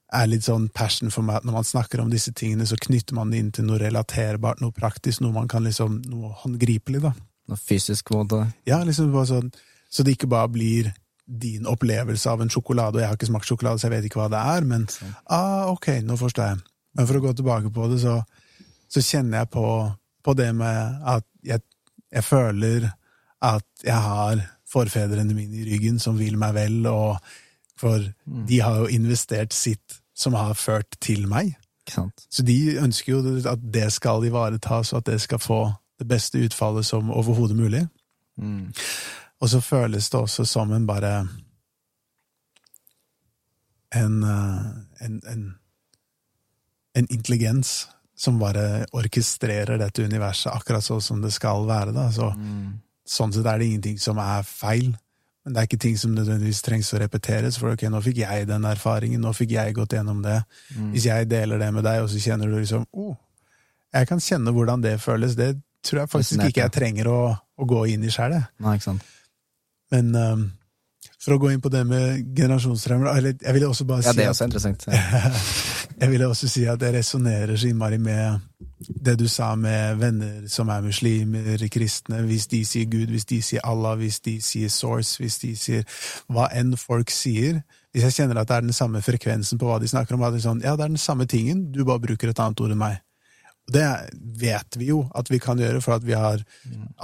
er 0.09 0.29
litt 0.29 0.47
sånn 0.47 0.67
passion 0.73 1.13
for 1.13 1.25
meg 1.25 1.39
at 1.39 1.47
når 1.47 1.59
man 1.59 1.67
snakker 1.69 2.01
om 2.01 2.09
disse 2.09 2.33
tingene, 2.33 2.65
så 2.65 2.79
knytter 2.81 3.17
man 3.17 3.29
det 3.29 3.43
inn 3.43 3.51
til 3.53 3.67
noe 3.69 3.77
relaterbart, 3.81 4.61
noe 4.63 4.73
praktisk, 4.75 5.21
noe 5.21 5.35
man 5.35 5.49
kan 5.51 5.67
liksom, 5.69 6.01
noe 6.09 6.33
håndgripelig, 6.41 7.03
da. 7.05 7.13
Noe 7.49 7.61
fysisk, 7.61 8.09
på 8.09 8.17
en 8.17 8.25
måte? 8.25 8.41
Ja, 8.69 8.81
liksom 8.85 9.13
bare 9.13 9.29
sånn, 9.29 9.53
så 9.89 10.05
det 10.05 10.17
ikke 10.17 10.31
bare 10.33 10.49
blir 10.53 10.91
din 11.29 11.67
opplevelse 11.69 12.29
av 12.29 12.41
en 12.41 12.49
sjokolade, 12.49 12.97
og 12.97 13.03
jeg 13.03 13.09
har 13.11 13.17
ikke 13.17 13.29
smakt 13.29 13.49
sjokolade, 13.49 13.79
så 13.79 13.87
jeg 13.87 13.95
vet 13.97 14.09
ikke 14.09 14.21
hva 14.21 14.29
det 14.33 14.41
er, 14.55 14.67
men 14.67 14.87
ah, 15.29 15.69
ok, 15.69 15.91
nå 16.05 16.17
forstår 16.19 16.51
jeg. 16.51 16.61
Men 16.97 17.07
for 17.09 17.19
å 17.19 17.23
gå 17.23 17.33
tilbake 17.37 17.71
på 17.73 17.89
det, 17.91 17.99
så, 18.01 18.15
så 18.89 19.03
kjenner 19.05 19.43
jeg 19.43 19.51
på, 19.53 19.65
på, 20.25 20.35
det 20.37 20.49
med 20.57 21.05
at 21.13 21.27
jeg, 21.45 21.61
jeg, 22.11 22.25
føler 22.25 22.89
at 23.45 23.85
jeg 23.85 24.01
har 24.09 24.41
forfedrene 24.69 25.35
mine 25.37 25.61
i 25.61 25.67
ryggen 25.69 26.01
som 26.01 26.17
vil 26.19 26.37
meg 26.41 26.57
vel, 26.57 26.81
og 26.89 27.19
for 27.79 28.01
mm. 28.01 28.45
de 28.49 28.61
har 28.65 28.81
jo 28.81 28.91
investert 28.97 29.55
sitt 29.55 30.01
som 30.17 30.35
har 30.35 30.57
ført 30.59 30.97
til 30.99 31.29
meg. 31.31 31.53
Så 32.29 32.43
de 32.45 32.57
ønsker 32.81 33.13
jo 33.13 33.37
at 33.49 33.61
det 33.73 33.87
skal 33.95 34.25
ivaretas, 34.27 34.93
og 34.93 35.03
at 35.03 35.13
det 35.13 35.21
skal 35.23 35.41
få 35.41 35.61
det 35.99 36.07
beste 36.09 36.41
utfallet 36.43 36.85
som 36.85 37.11
overhodet 37.11 37.57
mulig. 37.57 37.85
Mm. 38.37 38.69
Og 39.39 39.49
så 39.51 39.61
føles 39.63 40.09
det 40.11 40.19
også 40.19 40.45
som 40.47 40.71
en 40.75 40.87
bare 40.87 41.13
en, 43.95 44.23
eh, 44.23 45.05
en, 45.05 45.21
en, 45.31 45.45
en 46.93 47.07
intelligens 47.09 47.87
som 48.19 48.39
bare 48.39 48.85
orkestrerer 48.91 49.79
dette 49.79 50.03
universet 50.03 50.51
akkurat 50.51 50.83
sånn 50.83 51.01
som 51.01 51.21
det 51.23 51.31
skal 51.31 51.63
være. 51.69 51.95
Da. 51.95 52.09
Så, 52.11 52.33
mm. 52.35 52.79
Sånn 53.09 53.31
sett 53.33 53.47
er 53.47 53.57
det 53.57 53.69
ingenting 53.69 53.95
som 53.97 54.19
er 54.21 54.43
feil, 54.45 54.91
men 55.41 55.55
det 55.55 55.61
er 55.61 55.69
ikke 55.69 55.79
ting 55.81 55.95
som 55.97 56.11
nødvendigvis 56.13 56.59
trengs 56.61 56.91
å 56.93 56.99
repeteres. 57.01 57.57
For 57.57 57.73
ok, 57.73 57.87
nå 57.89 58.03
fikk 58.05 58.19
jeg 58.21 58.49
den 58.49 58.67
erfaringen, 58.69 59.23
nå 59.23 59.31
fikk 59.33 59.55
jeg 59.55 59.73
gått 59.77 59.95
gjennom 59.95 60.19
det. 60.21 60.35
Mm. 60.75 60.91
Hvis 60.93 61.07
jeg 61.07 61.29
deler 61.31 61.63
det 61.63 61.71
med 61.73 61.87
deg, 61.87 62.03
og 62.03 62.11
så 62.11 62.21
kjenner 62.21 62.51
du 62.51 62.59
liksom 62.59 62.85
oh, 62.91 63.15
jeg 63.95 64.09
kan 64.11 64.21
kjenne 64.21 64.53
hvordan 64.53 64.83
det 64.83 64.99
føles, 65.01 65.33
det 65.39 65.55
tror 65.85 66.03
jeg 66.03 66.11
faktisk 66.11 66.43
ikke 66.43 66.67
jeg 66.67 66.75
trenger 66.75 67.09
å, 67.09 67.21
å 67.33 67.69
gå 67.71 67.85
inn 67.95 68.03
i 68.05 68.11
sjøl. 68.13 68.35
Men 69.91 70.15
um, 70.15 70.47
for 71.19 71.35
å 71.35 71.39
gå 71.41 71.51
inn 71.51 71.63
på 71.63 71.71
det 71.73 71.81
med 71.87 72.35
generasjonstraumer 72.35 73.11
Eller 73.17 73.33
jeg 73.35 73.55
ville 73.55 73.67
også 73.67 73.85
bare 73.87 74.03
si 74.03 74.11
Ja, 74.11 74.15
det 74.15 74.25
er 74.25 74.33
også 74.33 74.47
interessant. 74.47 74.85
Ja. 74.87 75.31
jeg 76.01 76.11
ville 76.13 76.29
også 76.31 76.47
si 76.51 76.63
at 76.69 76.81
jeg 76.81 76.95
resonnerer 76.95 77.59
så 77.59 77.67
innmari 77.67 77.99
med 77.99 78.45
det 78.79 79.17
du 79.19 79.25
sa 79.27 79.49
med 79.59 79.97
venner 79.99 80.45
som 80.47 80.69
er 80.71 80.85
muslimer, 80.85 81.59
kristne. 81.71 82.21
Hvis 82.23 82.47
de 82.47 82.61
sier 82.65 82.87
Gud, 82.87 83.11
hvis 83.11 83.27
de 83.27 83.41
sier 83.43 83.65
Allah, 83.67 83.97
hvis 83.99 84.21
de 84.23 84.37
sier 84.43 84.71
Source, 84.71 85.17
hvis 85.19 85.41
de 85.43 85.51
sier 85.59 85.83
hva 86.31 86.47
enn 86.55 86.71
folk 86.79 87.11
sier 87.11 87.59
Hvis 87.91 88.05
jeg 88.05 88.15
kjenner 88.21 88.39
at 88.39 88.47
det 88.47 88.55
er 88.55 88.67
den 88.67 88.75
samme 88.75 89.01
frekvensen 89.03 89.59
på 89.59 89.67
hva 89.67 89.81
de 89.81 89.91
snakker 89.91 90.15
om, 90.15 90.23
er 90.23 90.31
det 90.31 90.45
sånn 90.45 90.63
Ja, 90.63 90.77
det 90.79 90.87
er 90.87 90.95
den 90.95 91.01
samme 91.01 91.27
tingen, 91.27 91.67
du 91.73 91.83
bare 91.83 91.99
bruker 91.99 92.31
et 92.31 92.39
annet 92.39 92.63
ord 92.63 92.71
enn 92.71 92.79
meg. 92.79 93.03
Det 93.73 93.85
vet 94.39 94.77
vi 94.79 94.89
jo 94.89 95.03
at 95.17 95.29
vi 95.31 95.39
kan 95.41 95.59
gjøre, 95.59 95.81
for 95.83 95.97
at 95.97 96.05
vi 96.05 96.15
har 96.17 96.41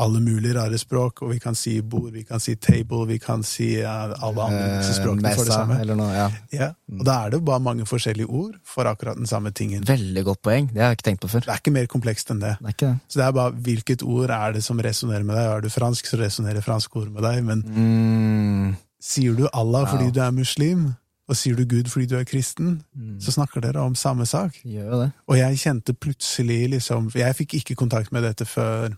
alle 0.01 0.21
mulige 0.23 0.55
rare 0.57 0.77
språk. 0.81 1.21
Og 1.25 1.33
vi 1.35 1.39
kan 1.43 1.57
si 1.57 1.77
bord, 1.81 2.11
vi 2.15 2.23
kan 2.27 2.41
si 2.43 2.55
table, 2.55 3.05
vi 3.09 3.19
kan 3.21 3.43
si 3.45 3.69
alle 3.85 4.47
andre 4.47 4.63
eh, 4.79 4.91
språkene 4.97 5.33
for 5.37 5.49
det 5.49 5.57
samme. 5.57 5.79
Noe, 5.95 6.09
ja. 6.15 6.27
Ja, 6.55 6.71
og 6.91 7.05
da 7.07 7.19
er 7.23 7.33
det 7.33 7.39
jo 7.41 7.45
bare 7.47 7.63
mange 7.63 7.87
forskjellige 7.89 8.27
ord 8.27 8.57
for 8.67 8.89
akkurat 8.89 9.19
den 9.19 9.29
samme 9.29 9.53
tingen. 9.55 9.85
Veldig 9.87 10.25
godt 10.27 10.41
poeng. 10.45 10.69
Det 10.73 10.83
har 10.83 10.93
jeg 10.93 11.01
ikke 11.01 11.09
tenkt 11.11 11.23
på 11.25 11.31
før. 11.35 11.45
Det 11.45 11.53
er 11.53 11.63
ikke 11.63 11.75
mer 11.77 11.89
komplekst 11.91 12.33
enn 12.33 12.43
det. 12.43 12.55
det, 12.61 12.75
det. 12.81 12.91
Så 13.07 13.21
det 13.21 13.27
er 13.27 13.37
bare 13.39 13.55
hvilket 13.67 14.05
ord 14.05 14.33
er 14.33 14.57
det 14.57 14.65
som 14.65 14.81
resonnerer 14.81 15.27
med 15.27 15.37
deg. 15.37 15.53
Er 15.53 15.65
du 15.65 15.71
fransk, 15.73 16.09
så 16.09 16.19
resonnerer 16.21 16.65
fransk 16.65 16.95
ord 16.99 17.09
med 17.13 17.25
deg. 17.25 17.41
Men 17.45 17.63
mm. 17.65 18.75
sier 19.03 19.37
du 19.37 19.47
Allah 19.51 19.87
fordi 19.91 20.11
du 20.13 20.21
er 20.23 20.35
muslim? 20.35 20.93
Og 21.25 21.37
sier 21.37 21.57
du 21.57 21.65
Gud 21.65 21.89
fordi 21.89 22.05
du 22.05 22.19
er 22.19 22.27
kristen, 22.27 22.83
mm. 22.93 23.17
så 23.21 23.33
snakker 23.33 23.63
dere 23.63 23.81
om 23.81 23.95
samme 23.97 24.27
sak. 24.29 24.59
Gjør 24.61 24.99
det. 25.01 25.09
Og 25.27 25.39
jeg 25.39 25.57
kjente 25.57 25.95
plutselig 25.97 26.59
liksom 26.75 27.09
Jeg 27.15 27.35
fikk 27.35 27.57
ikke 27.59 27.75
kontakt 27.75 28.11
med 28.13 28.23
dette 28.27 28.45
før 28.45 28.93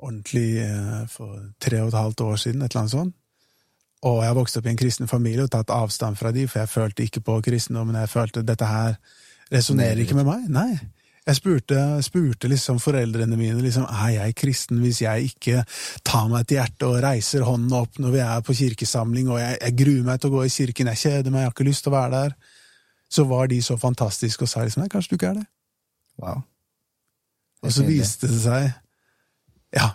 ordentlig 0.00 0.62
eh, 0.64 1.02
for 1.12 1.42
tre 1.60 1.82
og 1.82 1.88
et 1.88 1.98
halvt 1.98 2.20
år 2.20 2.36
siden, 2.36 2.62
et 2.62 2.72
eller 2.72 2.80
annet 2.80 2.94
sånt. 2.94 3.16
Og 4.08 4.22
jeg 4.24 4.36
vokste 4.36 4.60
opp 4.60 4.66
i 4.66 4.72
en 4.72 4.80
kristen 4.80 5.08
familie 5.08 5.44
og 5.44 5.50
tatt 5.52 5.72
avstand 5.76 6.16
fra 6.16 6.32
de, 6.32 6.46
for 6.48 6.62
jeg 6.62 6.72
følte 6.72 7.04
ikke 7.04 7.20
på 7.20 7.40
kristendommen. 7.44 7.98
Jeg 8.00 8.08
følte 8.08 8.42
dette 8.42 8.64
her 8.64 8.96
resonnerer 9.52 10.00
ikke 10.00 10.16
med 10.16 10.24
meg. 10.24 10.46
Nei. 10.48 10.78
Jeg 11.28 11.36
spurte, 11.36 11.78
spurte 12.02 12.48
liksom 12.48 12.78
foreldrene 12.80 13.36
mine 13.36 13.60
liksom, 13.60 13.84
er 13.84 14.14
jeg 14.14 14.36
kristen 14.40 14.80
hvis 14.80 15.02
jeg 15.02 15.32
ikke 15.34 15.64
tar 16.06 16.30
meg 16.32 16.46
til 16.48 16.56
hjertet 16.56 16.86
og 16.88 17.00
reiser 17.04 17.44
hånden 17.44 17.74
opp 17.76 18.00
når 18.00 18.14
vi 18.14 18.22
er 18.24 18.44
på 18.46 18.56
kirkesamling, 18.56 19.28
og 19.28 19.40
jeg, 19.42 19.58
jeg 19.60 19.76
gruer 19.82 20.06
meg 20.06 20.20
til 20.20 20.30
å 20.30 20.38
gå 20.38 20.46
i 20.46 20.54
kirken, 20.54 20.92
jeg 20.94 21.02
kjeder 21.02 21.28
meg, 21.28 21.44
jeg 21.44 21.50
har 21.50 21.56
ikke 21.56 21.68
lyst 21.68 21.84
til 21.84 21.92
å 21.92 21.96
være 21.98 22.12
der. 22.16 22.36
Så 23.10 23.26
var 23.28 23.50
de 23.50 23.58
så 23.62 23.76
fantastiske 23.80 24.46
og 24.46 24.50
sa 24.50 24.64
liksom 24.64 24.84
nei, 24.84 24.90
kanskje 24.92 25.12
du 25.12 25.18
ikke 25.18 25.32
er 25.34 25.40
det. 25.42 25.46
Wow. 26.22 26.44
Og 27.60 27.74
så 27.74 27.84
viste 27.84 28.28
det 28.30 28.40
seg 28.40 28.70
Ja, 29.76 29.90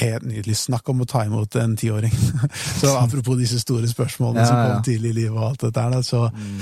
helt 0.00 0.26
nydelig. 0.26 0.56
Snakk 0.60 0.88
om 0.92 1.00
å 1.02 1.08
ta 1.08 1.24
imot 1.26 1.56
en 1.60 1.76
tiåring. 1.80 2.12
så 2.80 2.92
apropos 3.00 3.38
disse 3.40 3.60
store 3.62 3.88
spørsmålene 3.90 4.44
ja, 4.44 4.50
som 4.50 4.60
kom 4.60 4.74
ja. 4.76 4.82
tidlig 4.84 5.14
i 5.14 5.18
livet 5.22 5.36
og 5.38 5.46
alt 5.50 5.64
dette 5.64 5.86
der, 5.96 6.04
så, 6.06 6.26
mm. 6.28 6.58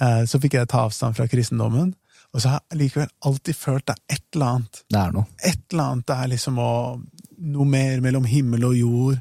eh, 0.00 0.22
så 0.30 0.40
fikk 0.42 0.56
jeg 0.58 0.70
ta 0.72 0.86
avstand 0.88 1.18
fra 1.18 1.28
kristendommen. 1.30 1.92
Og 2.32 2.40
så 2.40 2.54
har 2.54 2.62
jeg 2.70 2.80
likevel 2.80 3.10
alltid 3.28 3.56
følt 3.58 3.86
det 3.88 3.96
er 3.96 4.16
et 4.16 4.36
eller 4.36 4.46
annet. 4.56 4.82
Det 4.88 5.00
er 5.00 5.16
noe. 5.16 5.28
Et 5.44 5.64
eller 5.72 5.84
annet. 5.84 6.06
Det 6.08 6.16
er 6.16 6.30
liksom 6.32 6.60
å, 6.62 6.72
noe 7.52 7.68
mer 7.68 8.04
mellom 8.04 8.28
himmel 8.28 8.64
og 8.70 8.78
jord. 8.78 9.18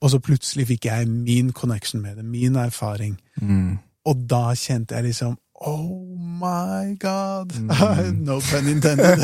Og 0.00 0.10
så 0.10 0.20
plutselig 0.24 0.66
fikk 0.72 0.88
jeg 0.88 1.10
min 1.10 1.52
connection 1.52 2.02
med 2.02 2.18
det, 2.18 2.24
min 2.26 2.56
erfaring. 2.58 3.14
Mm. 3.40 3.78
Og 4.10 4.26
da 4.30 4.48
kjente 4.58 4.96
jeg 4.96 5.10
liksom 5.10 5.36
Oh 5.60 6.16
my 6.40 6.94
god! 7.00 7.52
Mm. 7.52 8.22
no 8.28 8.38
pun 8.40 8.68
intended. 8.68 9.20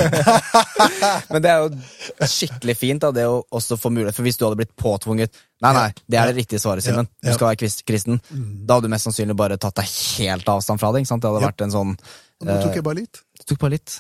Men 1.33 1.43
det 1.45 1.53
er 1.53 1.63
jo 1.65 2.27
skikkelig 2.29 2.77
fint 2.77 3.07
da, 3.07 3.13
det 3.17 3.25
å 3.25 3.39
også 3.57 3.79
få 3.81 3.89
mulighet, 3.95 4.19
for 4.19 4.27
hvis 4.27 4.37
du 4.37 4.45
hadde 4.45 4.59
blitt 4.61 4.75
påtvunget 4.77 5.33
Nei, 5.65 5.71
nei, 5.73 5.87
det 6.05 6.19
er 6.21 6.29
det 6.29 6.43
riktige 6.43 6.61
svaret, 6.61 6.85
Simen. 6.85 7.07
Du 7.25 7.31
skal 7.33 7.55
være 7.55 7.71
kristen. 7.89 8.19
Mm. 8.29 8.67
Da 8.69 8.77
hadde 8.77 8.91
du 8.91 8.93
mest 8.93 9.09
sannsynlig 9.09 9.39
bare 9.41 9.57
tatt 9.57 9.79
deg 9.81 9.89
helt 10.21 10.51
avstand 10.53 10.83
fra 10.83 10.91
det. 10.93 11.01
ikke 11.01 11.15
sant? 11.15 11.25
Det 11.25 11.31
hadde 11.33 11.47
vært 11.47 11.65
en 11.65 11.73
sånn 11.73 11.95
og 12.37 12.49
nå 12.49 12.59
tok 12.61 12.77
jeg 12.77 12.85
bare 12.85 13.01
litt. 13.01 13.23
Du 13.39 13.47
tok 13.49 13.63
bare 13.63 13.77
litt. 13.77 13.95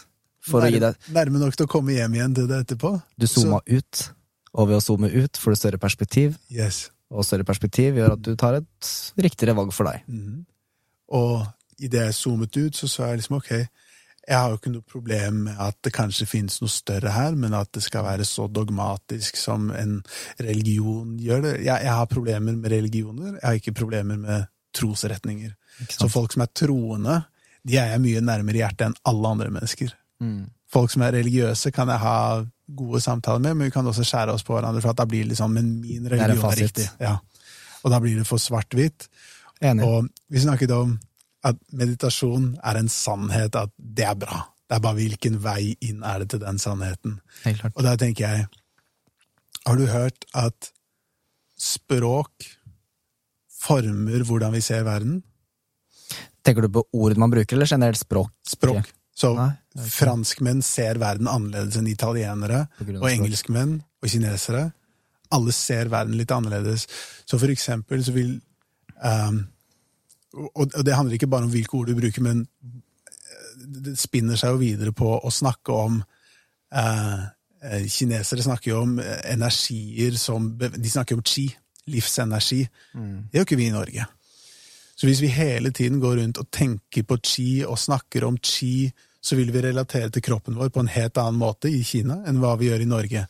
Nærme, 0.47 0.93
Nærme 1.17 1.41
nok 1.41 1.57
til 1.59 1.67
å 1.67 1.71
komme 1.71 1.97
hjem 1.97 2.19
igjen 2.19 2.35
til 2.37 2.47
det 2.51 2.61
etterpå. 2.63 2.93
Du 3.19 3.27
zooma 3.31 3.63
ut, 3.67 4.03
og 4.55 4.69
ved 4.71 4.79
å 4.79 4.83
zoome 4.85 5.09
ut 5.11 5.41
får 5.41 5.55
du 5.55 5.59
større 5.59 5.81
perspektiv. 5.83 6.37
Yes. 6.53 6.87
Og 7.11 7.27
større 7.27 7.47
perspektiv 7.49 7.99
gjør 7.99 8.15
at 8.15 8.23
du 8.23 8.35
tar 8.39 8.61
et 8.61 8.91
riktigere 9.25 9.57
valg 9.59 9.73
for 9.75 9.89
deg. 9.89 10.05
Mm. 10.07 10.45
Og 11.17 11.47
idet 11.82 12.07
jeg 12.09 12.16
zoomet 12.16 12.57
ut, 12.57 12.77
så 12.77 12.89
sa 12.89 13.11
jeg 13.11 13.20
liksom 13.20 13.36
ok, 13.40 13.51
jeg 14.27 14.39
har 14.43 14.51
jo 14.51 14.59
ikke 14.59 14.73
noe 14.74 14.86
problem 14.90 15.44
med 15.47 15.61
at 15.62 15.77
det 15.86 15.93
kanskje 15.94 16.27
finnes 16.27 16.59
noe 16.59 16.73
større 16.73 17.12
her, 17.15 17.36
men 17.39 17.55
at 17.55 17.70
det 17.77 17.85
skal 17.85 18.05
være 18.09 18.27
så 18.27 18.48
dogmatisk 18.51 19.39
som 19.39 19.69
en 19.70 20.01
religion 20.43 21.15
gjør 21.23 21.44
det. 21.44 21.53
Jeg, 21.61 21.85
jeg 21.86 21.94
har 21.94 22.11
problemer 22.11 22.59
med 22.59 22.73
religioner, 22.73 23.36
jeg 23.36 23.47
har 23.47 23.61
ikke 23.61 23.77
problemer 23.85 24.19
med 24.19 24.51
trosretninger. 24.74 25.55
Så 25.86 26.09
folk 26.11 26.35
som 26.35 26.43
er 26.43 26.51
troende, 26.57 27.20
de 27.66 27.78
er 27.78 27.94
jeg 27.94 28.03
mye 28.03 28.24
nærmere 28.24 28.65
hjertet 28.65 28.89
enn 28.89 28.98
alle 29.07 29.32
andre 29.36 29.53
mennesker. 29.55 29.94
Mm. 30.23 30.44
Folk 30.73 30.90
som 30.90 31.05
er 31.07 31.15
religiøse, 31.20 31.70
kan 31.74 31.90
jeg 31.93 32.03
ha 32.03 32.19
gode 32.77 33.01
samtaler 33.05 33.43
med, 33.44 33.55
men 33.55 33.69
vi 33.69 33.74
kan 33.74 33.86
også 33.86 34.05
skjære 34.07 34.35
oss 34.35 34.44
på 34.47 34.57
hverandre, 34.57 34.82
for 34.82 34.97
da 34.97 35.07
blir 35.07 35.23
det 35.23 35.36
liksom 35.36 35.55
Men 35.55 35.77
min 35.81 36.09
religion 36.11 36.51
er, 36.51 36.53
er, 36.53 36.62
riktig. 36.65 36.89
Ja. 37.01 37.16
Og 37.85 37.93
da 37.94 38.01
blir 38.03 38.19
det 38.19 38.27
for 38.27 38.43
svart-hvitt. 38.43 39.07
Og 39.62 40.09
vi 40.28 40.43
snakket 40.43 40.74
om 40.74 40.97
at 41.47 41.59
meditasjon 41.77 42.55
er 42.66 42.81
en 42.81 42.90
sannhet, 42.90 43.56
at 43.56 43.73
det 43.77 44.06
er 44.09 44.18
bra. 44.18 44.43
Det 44.66 44.77
er 44.77 44.82
bare 44.82 44.98
hvilken 44.98 45.39
vei 45.43 45.77
inn 45.86 46.02
er 46.06 46.23
det 46.23 46.32
til 46.32 46.43
den 46.43 46.59
sannheten. 46.59 47.20
Og 47.74 47.82
da 47.86 47.94
tenker 48.01 48.27
jeg 48.27 48.47
Har 49.66 49.77
du 49.78 49.86
hørt 49.90 50.27
at 50.35 50.70
språk 51.59 52.47
former 53.51 54.23
hvordan 54.27 54.52
vi 54.55 54.60
ser 54.62 54.85
verden? 54.86 55.23
Tenker 56.47 56.66
du 56.66 56.70
på 56.77 56.85
ord 56.94 57.18
man 57.18 57.32
bruker, 57.32 57.56
eller 57.56 57.66
generelt 57.66 57.98
språk? 57.98 58.31
Språk. 58.47 58.93
Så 59.16 59.32
Nei, 59.32 59.51
franskmenn 59.90 60.60
ser 60.62 61.01
verden 61.01 61.28
annerledes 61.31 61.78
enn 61.81 61.89
italienere, 61.89 62.66
og 63.01 63.09
engelskmenn 63.09 63.78
og 63.81 64.10
kinesere. 64.12 64.68
Alle 65.35 65.55
ser 65.56 65.90
verden 65.90 66.18
litt 66.18 66.31
annerledes. 66.31 66.85
Så 67.27 67.40
for 67.40 67.51
eksempel 67.51 68.05
så 68.05 68.14
vil 68.14 68.36
um, 69.01 69.40
Og 70.37 70.75
det 70.85 70.95
handler 70.95 71.17
ikke 71.17 71.31
bare 71.33 71.47
om 71.49 71.53
hvilke 71.53 71.79
ord 71.79 71.89
du 71.89 71.97
bruker, 71.97 72.25
men 72.25 72.43
eh, 72.45 73.55
det 73.87 73.97
spinner 74.01 74.39
seg 74.39 74.55
jo 74.55 74.61
videre 74.61 74.93
på 74.97 75.09
å 75.17 75.33
snakke 75.33 75.77
om 75.87 76.03
eh, 76.75 77.25
Kinesere 77.91 78.45
snakker 78.45 78.71
jo 78.71 78.83
om 78.85 78.99
energier 79.01 80.15
som 80.21 80.53
De 80.59 80.91
snakker 80.91 81.17
om 81.17 81.25
chi, 81.27 81.49
livsenergi. 81.91 82.61
Mm. 82.95 83.27
Det 83.31 83.41
gjør 83.41 83.49
ikke 83.49 83.59
vi 83.59 83.71
i 83.71 83.75
Norge. 83.75 84.07
Så 84.97 85.09
hvis 85.09 85.21
vi 85.21 85.33
hele 85.33 85.73
tiden 85.77 85.99
går 86.01 86.21
rundt 86.21 86.39
og 86.41 86.51
tenker 86.53 87.05
på 87.05 87.19
chi 87.25 87.49
og 87.67 87.79
snakker 87.81 88.25
om 88.29 88.39
chi, 88.41 88.89
så 89.21 89.37
vil 89.37 89.51
vi 89.53 89.65
relatere 89.65 90.13
til 90.13 90.25
kroppen 90.25 90.57
vår 90.57 90.71
på 90.73 90.85
en 90.85 90.93
helt 90.93 91.19
annen 91.21 91.41
måte 91.41 91.69
i 91.73 91.83
Kina 91.85 92.23
enn 92.29 92.39
hva 92.41 92.55
vi 92.61 92.71
gjør 92.71 92.85
i 92.85 92.89
Norge. 92.89 93.27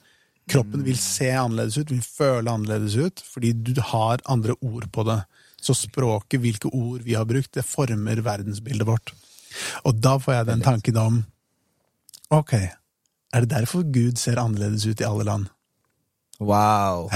Kroppen 0.47 0.85
vil 0.87 0.99
se 1.01 1.33
annerledes 1.35 1.81
ut, 1.81 1.91
vil 1.91 2.05
føle 2.05 2.53
annerledes 2.53 2.95
ut, 3.01 3.23
fordi 3.35 3.51
du 3.67 3.81
har 3.83 4.23
andre 4.31 4.55
ord 4.61 4.87
på 4.95 5.07
det. 5.09 5.19
Så 5.67 5.75
språket, 5.75 6.39
hvilke 6.43 6.71
ord 6.71 7.03
vi 7.03 7.17
har 7.19 7.27
brukt, 7.29 7.53
det 7.57 7.67
former 7.67 8.23
verdensbildet 8.23 8.87
vårt. 8.87 9.13
Og 9.89 9.99
da 9.99 10.17
får 10.23 10.41
jeg 10.41 10.49
den 10.53 10.65
tanken 10.67 11.01
om 11.01 11.25
Ok, 12.35 12.53
er 12.59 13.45
det 13.45 13.53
derfor 13.53 13.85
Gud 13.95 14.19
ser 14.19 14.41
annerledes 14.43 14.87
ut 14.87 15.01
i 15.01 15.07
alle 15.07 15.27
land? 15.29 15.47
Wow. 16.41 17.07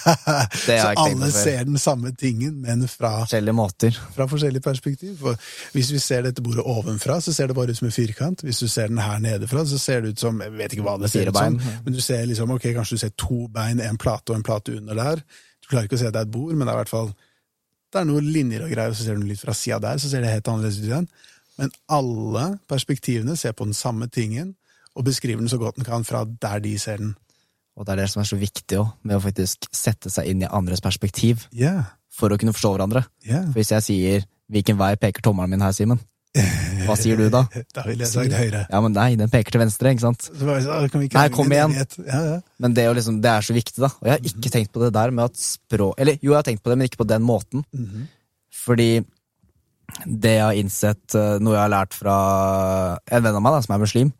Så 0.66 0.92
alle 0.96 1.28
ser 1.32 1.64
den 1.64 1.78
samme 1.78 2.10
tingen, 2.18 2.62
men 2.62 2.88
fra, 2.88 3.20
Forskjellige 3.20 3.54
måter. 3.54 3.98
fra 4.14 4.26
forskjellige 4.26 4.62
perspektiv. 4.62 5.18
For 5.20 5.38
hvis 5.72 5.92
vi 5.92 6.00
ser 6.02 6.24
dette 6.26 6.42
bordet 6.42 6.64
ovenfra, 6.66 7.20
så 7.20 7.34
ser 7.34 7.46
det 7.46 7.54
bare 7.54 7.70
ut 7.70 7.78
som 7.78 7.86
en 7.86 7.94
firkant. 7.94 8.42
Hvis 8.42 8.58
du 8.58 8.68
ser 8.68 8.88
den 8.88 8.98
her 8.98 9.18
nedefra, 9.18 9.64
så 9.66 9.78
ser 9.78 10.00
det 10.00 10.16
ut 10.16 10.20
som 10.20 10.40
Jeg 10.40 10.52
vet 10.52 10.72
ikke 10.72 10.82
hva 10.88 10.96
det 10.98 11.10
ser 11.10 11.28
ut 11.30 11.36
som, 11.36 11.60
men 11.84 11.94
du 11.94 12.00
ser 12.00 12.26
liksom, 12.26 12.50
ok, 12.50 12.72
kanskje 12.74 12.98
du 12.98 13.04
ser 13.04 13.14
to 13.18 13.46
bein, 13.54 13.80
en 13.80 13.98
plate 13.98 14.32
og 14.32 14.40
en 14.40 14.46
plate 14.46 14.76
under 14.80 14.94
der. 14.94 15.22
Du 15.62 15.70
klarer 15.70 15.86
ikke 15.86 16.00
å 16.00 16.02
se 16.02 16.10
at 16.10 16.16
det 16.16 16.24
er 16.24 16.28
et 16.30 16.34
bord, 16.34 16.54
men 16.54 16.66
det 16.66 16.72
er 16.74 16.80
i 16.80 16.82
hvert 16.82 16.94
fall 16.96 17.14
det 17.96 18.04
er 18.04 18.10
noen 18.10 18.28
linjer 18.32 18.66
og 18.66 18.72
greier, 18.72 18.92
og 18.92 18.98
så 18.98 19.06
ser 19.06 19.18
du 19.18 19.26
litt 19.26 19.42
fra 19.42 19.54
sida 19.56 19.80
der, 19.82 19.98
så 20.00 20.10
ser 20.12 20.22
det 20.24 20.30
helt 20.34 20.48
annerledes 20.52 20.78
ut 20.82 20.88
igjen. 20.90 21.08
Men 21.56 21.72
alle 21.88 22.46
perspektivene 22.68 23.36
ser 23.40 23.56
på 23.56 23.66
den 23.68 23.76
samme 23.76 24.08
tingen, 24.12 24.54
og 24.96 25.04
beskriver 25.08 25.42
den 25.42 25.52
så 25.52 25.58
godt 25.60 25.76
den 25.80 25.88
kan 25.88 26.04
fra 26.08 26.24
der 26.24 26.60
de 26.64 26.76
ser 26.80 27.00
den. 27.02 27.14
Og 27.76 27.84
det 27.84 27.92
er 27.92 28.02
det 28.02 28.08
som 28.12 28.22
er 28.22 28.28
så 28.28 28.38
viktig 28.40 28.78
også, 28.80 28.96
med 29.04 29.18
å 29.18 29.24
faktisk 29.24 29.68
sette 29.74 30.12
seg 30.12 30.30
inn 30.30 30.44
i 30.44 30.48
andres 30.48 30.80
perspektiv 30.84 31.48
Yeah. 31.52 31.92
for 32.12 32.32
å 32.32 32.38
kunne 32.40 32.54
forstå 32.56 32.72
hverandre. 32.76 33.04
Yeah. 33.24 33.44
For 33.50 33.60
hvis 33.60 33.72
jeg 33.72 33.82
sier 33.88 34.26
'hvilken 34.48 34.78
vei 34.78 34.94
peker 34.96 35.22
tommelen 35.22 35.50
min 35.50 35.60
her, 35.60 35.72
Simen', 35.72 36.00
hva 36.86 36.96
sier 36.98 37.18
du 37.18 37.26
da? 37.32 37.44
Da 37.76 37.84
ville 37.86 38.04
jeg 38.04 38.12
sagt 38.12 38.34
høyre. 38.36 38.64
Ja, 38.68 38.80
men 38.84 38.94
nei, 38.96 39.08
den 39.18 39.32
peker 39.32 39.56
til 39.56 39.62
venstre, 39.62 39.92
ikke 39.94 40.04
sant? 40.04 40.28
Vi 40.32 40.56
ikke 40.86 41.02
Nei, 41.16 41.26
kom 41.34 41.52
igjen. 41.52 41.76
Ja, 42.04 42.20
ja. 42.30 42.38
Men 42.62 42.76
det, 42.76 42.86
liksom, 42.98 43.20
det 43.24 43.32
er 43.32 43.46
så 43.46 43.56
viktig, 43.56 43.78
da. 43.82 43.90
Og 44.00 44.08
jeg 44.10 44.14
har 44.16 44.30
ikke 44.32 44.52
tenkt 44.54 44.72
på 44.74 44.82
det 44.84 44.92
der 44.96 45.12
med 45.14 45.30
at 45.30 45.40
språk 45.40 46.00
Eller 46.02 46.18
jo, 46.20 46.32
jeg 46.32 46.38
har 46.38 46.46
tenkt 46.48 46.64
på 46.64 46.72
det, 46.72 46.78
men 46.78 46.90
ikke 46.90 47.02
på 47.04 47.10
den 47.10 47.24
måten. 47.26 47.66
Fordi 48.66 48.90
det 50.04 50.32
jeg 50.34 50.42
har 50.42 50.58
innsett, 50.58 51.14
eh, 51.14 51.36
noe 51.40 51.54
jeg 51.54 51.62
har 51.62 51.72
lært 51.72 51.94
fra 51.94 52.16
en 53.06 53.22
venn 53.22 53.38
av 53.38 53.42
meg 53.44 53.54
da, 53.54 53.62
som 53.64 53.76
er 53.76 53.84
muslim, 53.84 54.10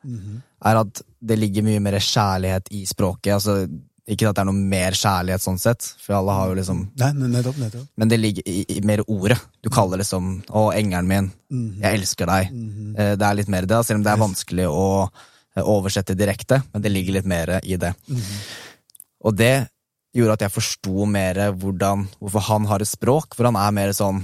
er 0.71 0.81
at 0.81 1.03
det 1.27 1.39
ligger 1.41 1.67
mye 1.67 1.83
mer 1.83 1.99
kjærlighet 1.99 2.71
i 2.71 2.85
språket. 2.87 3.35
Altså, 3.35 3.67
ikke 4.07 4.29
at 4.29 4.37
det 4.39 4.43
er 4.45 4.47
noe 4.47 4.55
mer 4.71 4.95
kjærlighet 4.95 5.43
sånn 5.43 5.59
sett, 5.59 5.83
for 5.99 6.15
alle 6.15 6.35
har 6.37 6.49
jo 6.53 6.55
liksom 6.61 6.83
Nei, 7.01 7.09
nettopp, 7.27 7.57
nettopp. 7.59 7.87
Men 7.99 8.09
det 8.13 8.19
ligger 8.21 8.47
i, 8.47 8.65
i 8.77 8.81
mer 8.87 9.03
ordet. 9.11 9.39
Du 9.63 9.69
kaller 9.71 9.99
liksom 9.99 10.43
'Å, 10.47 10.69
engelen 10.79 11.09
min. 11.11 11.31
Jeg 11.83 12.01
elsker 12.01 12.27
deg'. 12.27 12.53
Eh, 12.99 13.17
Det 13.17 13.27
er 13.27 13.35
litt 13.35 13.49
mer 13.49 13.67
det, 13.67 13.81
selv 13.87 13.99
om 13.99 14.05
det 14.05 14.13
er 14.13 14.23
vanskelig 14.23 14.67
å 14.71 15.11
eh, 15.57 15.63
oversette 15.63 16.15
direkte, 16.15 16.63
men 16.73 16.83
det 16.83 16.93
ligger 16.93 17.13
litt 17.19 17.27
mer 17.27 17.61
i 17.65 17.77
det. 17.77 17.95
Og 19.25 19.35
det 19.37 19.69
gjorde 20.15 20.33
at 20.39 20.41
jeg 20.47 20.55
forsto 20.55 21.07
mer 21.07 21.35
hvordan, 21.53 22.07
hvorfor 22.21 22.41
han 22.49 22.67
har 22.67 22.81
et 22.81 22.89
språk, 22.89 23.35
hvor 23.37 23.51
han 23.51 23.57
er 23.57 23.71
mer 23.73 23.93
sånn 23.93 24.23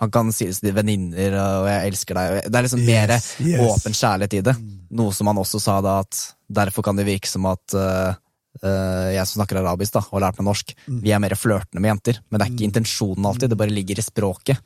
han 0.00 0.08
kan 0.10 0.30
si 0.32 0.46
det 0.48 0.56
til 0.62 0.72
venninner 0.72 1.34
og 1.36 1.66
'jeg 1.68 1.92
elsker 1.92 2.14
deg'. 2.16 2.48
Det 2.50 2.56
er 2.56 2.62
liksom 2.64 2.86
mer 2.86 3.08
Yes, 3.10 3.34
yes. 3.38 3.60
åpen 3.60 3.92
kjærlighet 3.92 4.32
i 4.32 4.40
det. 4.40 4.56
Noe 4.90 5.12
som 5.12 5.26
han 5.26 5.36
også 5.36 5.60
sa 5.60 5.80
da, 5.82 5.98
at 6.00 6.34
derfor 6.50 6.82
kan 6.82 6.96
det 6.96 7.04
virke 7.04 7.28
som 7.28 7.44
at 7.44 7.74
eh, 7.74 8.14
jeg 8.60 9.26
som 9.30 9.38
snakker 9.38 9.60
arabisk 9.60 9.94
da, 9.94 10.02
og 10.08 10.16
har 10.18 10.24
lært 10.26 10.40
meg 10.40 10.48
norsk, 10.48 10.72
vi 11.04 11.12
er 11.14 11.20
mer 11.22 11.36
flørtende 11.38 11.80
med 11.80 11.92
jenter. 11.92 12.18
Men 12.28 12.40
det 12.40 12.46
er 12.46 12.54
ikke 12.54 12.66
intensjonen 12.66 13.28
alltid, 13.30 13.52
det 13.52 13.58
bare 13.60 13.72
ligger 13.72 14.00
i 14.02 14.04
språket. 14.04 14.58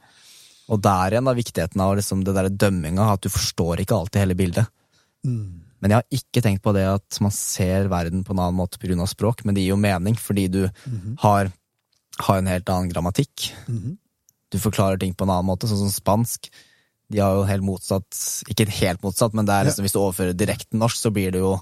Og 0.72 0.80
der 0.80 1.14
igjen 1.14 1.28
er 1.28 1.36
viktigheten 1.36 1.82
av 1.84 1.92
liksom 1.98 2.22
det 2.24 2.34
der 2.36 2.48
dømminga, 2.48 3.10
at 3.12 3.26
du 3.26 3.28
forstår 3.32 3.82
ikke 3.84 3.98
alltid 3.98 4.24
hele 4.24 4.38
bildet. 4.38 4.70
Men 5.84 5.92
jeg 5.92 6.00
har 6.00 6.16
ikke 6.16 6.42
tenkt 6.44 6.62
på 6.64 6.72
det 6.72 6.86
at 6.88 7.18
man 7.20 7.32
ser 7.36 7.90
verden 7.92 8.24
på 8.24 8.32
en 8.32 8.40
annen 8.40 8.56
måte 8.56 8.80
pga. 8.80 9.06
språk, 9.06 9.44
men 9.44 9.54
det 9.54 9.66
gir 9.66 9.74
jo 9.74 9.80
mening, 9.80 10.16
fordi 10.16 10.48
du 10.48 10.62
har, 11.20 11.52
har 12.24 12.38
en 12.38 12.48
helt 12.48 12.68
annen 12.72 12.88
grammatikk. 12.88 13.50
Du 14.48 14.58
forklarer 14.58 14.96
ting 14.96 15.12
på 15.12 15.26
en 15.26 15.34
annen 15.34 15.50
måte, 15.50 15.68
sånn 15.68 15.84
som 15.84 15.92
spansk. 15.92 16.48
De 17.12 17.20
har 17.20 17.34
jo 17.36 17.44
helt 17.44 17.62
motsatt 17.62 18.16
Ikke 18.48 18.64
helt 18.80 19.02
motsatt, 19.04 19.34
men 19.36 19.44
det 19.44 19.52
er 19.52 19.66
liksom, 19.68 19.84
hvis 19.84 19.92
du 19.92 20.00
overfører 20.00 20.32
direkte 20.32 20.76
norsk, 20.80 20.96
så 20.96 21.12
blir 21.12 21.34
det 21.34 21.42
jo 21.42 21.58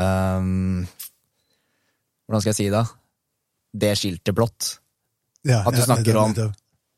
ehm, 0.00 0.86
Hvordan 2.30 2.40
skal 2.44 2.52
jeg 2.54 2.58
si 2.60 2.68
det? 2.70 2.84
Det 3.82 3.90
skiltet 3.98 4.34
blått. 4.38 4.76
Ja, 5.44 5.64
At 5.66 5.74
du 5.74 5.80
snakker 5.82 6.16
om- 6.20 6.52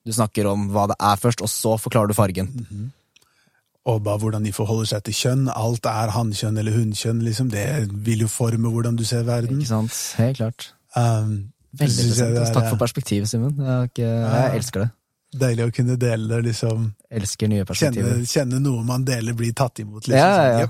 Du 0.04 0.10
snakker 0.12 0.46
om 0.50 0.68
hva 0.74 0.88
det 0.88 0.96
er 1.00 1.16
først, 1.16 1.40
og 1.40 1.48
så 1.48 1.78
forklarer 1.80 2.08
du 2.08 2.14
fargen. 2.14 2.92
Og 3.86 4.02
bare 4.02 4.18
hvordan 4.18 4.44
de 4.44 4.52
forholder 4.52 4.84
seg 4.86 5.04
til 5.04 5.14
kjønn. 5.14 5.48
Alt 5.54 5.86
er 5.86 6.10
hannkjønn 6.10 6.58
eller 6.58 6.72
hunnkjønn, 6.72 7.22
liksom. 7.22 7.48
Det 7.50 7.88
vil 8.04 8.20
jo 8.20 8.28
forme 8.28 8.70
hvordan 8.70 8.96
du 8.98 9.04
ser 9.04 9.22
verden. 9.26 9.58
Ikke 9.62 9.66
sant? 9.70 10.14
Helt 10.18 10.36
klart. 10.36 10.72
Um, 10.96 11.52
Veldig 11.74 12.04
interessant. 12.04 12.36
er, 12.36 12.52
Takk 12.52 12.68
for 12.68 12.76
perspektivet, 12.76 13.28
Simen. 13.30 13.56
Jeg, 13.56 13.90
ikke- 13.90 14.02
jeg 14.06 14.54
elsker 14.58 14.80
det. 14.80 14.90
Deilig 15.40 15.64
å 15.66 15.72
kunne 15.74 15.96
dele 15.96 16.28
det, 16.28 16.44
liksom. 16.44 16.94
Elsker 17.10 17.48
nye 17.48 17.64
Kjenne, 17.64 17.66
perspektiver. 17.66 18.26
kjenne 18.26 18.60
noe 18.60 18.84
man 18.84 19.04
deler, 19.04 19.32
blir 19.34 19.52
tatt 19.54 19.78
imot. 19.80 20.02
Liksom. 20.06 20.18
Ja, 20.18 20.42
ja, 20.44 20.58
ja. 20.60 20.66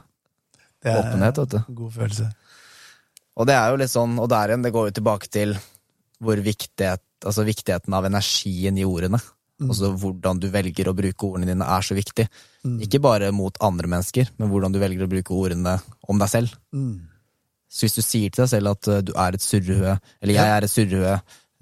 Det 0.82 0.92
er 0.92 1.02
Åpenhet, 1.02 1.36
vet 1.36 1.48
du. 1.48 1.74
God 1.74 1.92
følelse. 1.92 2.32
Og 3.40 3.48
det 3.48 3.54
er 3.56 3.70
jo 3.72 3.78
litt 3.80 3.92
sånn, 3.92 4.18
og 4.20 4.28
der 4.32 4.52
igjen, 4.52 4.64
det 4.64 4.74
går 4.74 4.90
jo 4.90 4.96
tilbake 4.98 5.30
til 5.32 5.54
hvor 6.22 6.38
viktighet, 6.38 7.02
altså 7.24 7.46
viktigheten 7.46 7.94
av 7.96 8.06
energien 8.06 8.76
i 8.78 8.86
ordene. 8.86 9.20
Altså 9.62 9.92
hvordan 9.94 10.40
du 10.42 10.48
velger 10.52 10.90
å 10.90 10.96
bruke 10.96 11.28
ordene 11.28 11.52
dine 11.52 11.68
er 11.70 11.84
så 11.86 11.94
viktig. 11.94 12.26
Ikke 12.82 13.00
bare 13.02 13.30
mot 13.34 13.56
andre 13.62 13.90
mennesker, 13.90 14.32
men 14.38 14.50
hvordan 14.50 14.74
du 14.74 14.80
velger 14.82 15.06
å 15.06 15.10
bruke 15.10 15.36
ordene 15.36 15.76
om 16.10 16.18
deg 16.18 16.30
selv. 16.32 16.56
Mm. 16.74 17.08
Så 17.72 17.86
hvis 17.86 17.96
du 17.96 18.02
sier 18.04 18.32
til 18.32 18.44
deg 18.44 18.50
selv 18.52 18.74
at 18.74 18.90
uh, 18.90 18.98
du 19.06 19.14
er 19.16 19.36
et 19.36 19.44
surrehue, 19.44 19.94
eller 20.20 20.36
jeg 20.36 20.56
er 20.56 20.66
et 20.66 20.72
surrehue, 20.72 21.14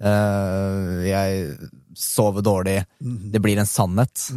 uh, 0.03 0.97
jeg 1.07 1.69
sover 1.97 2.45
dårlig, 2.45 2.81
det 3.31 3.43
blir 3.43 3.61
en 3.61 3.69
sannhet. 3.69 4.27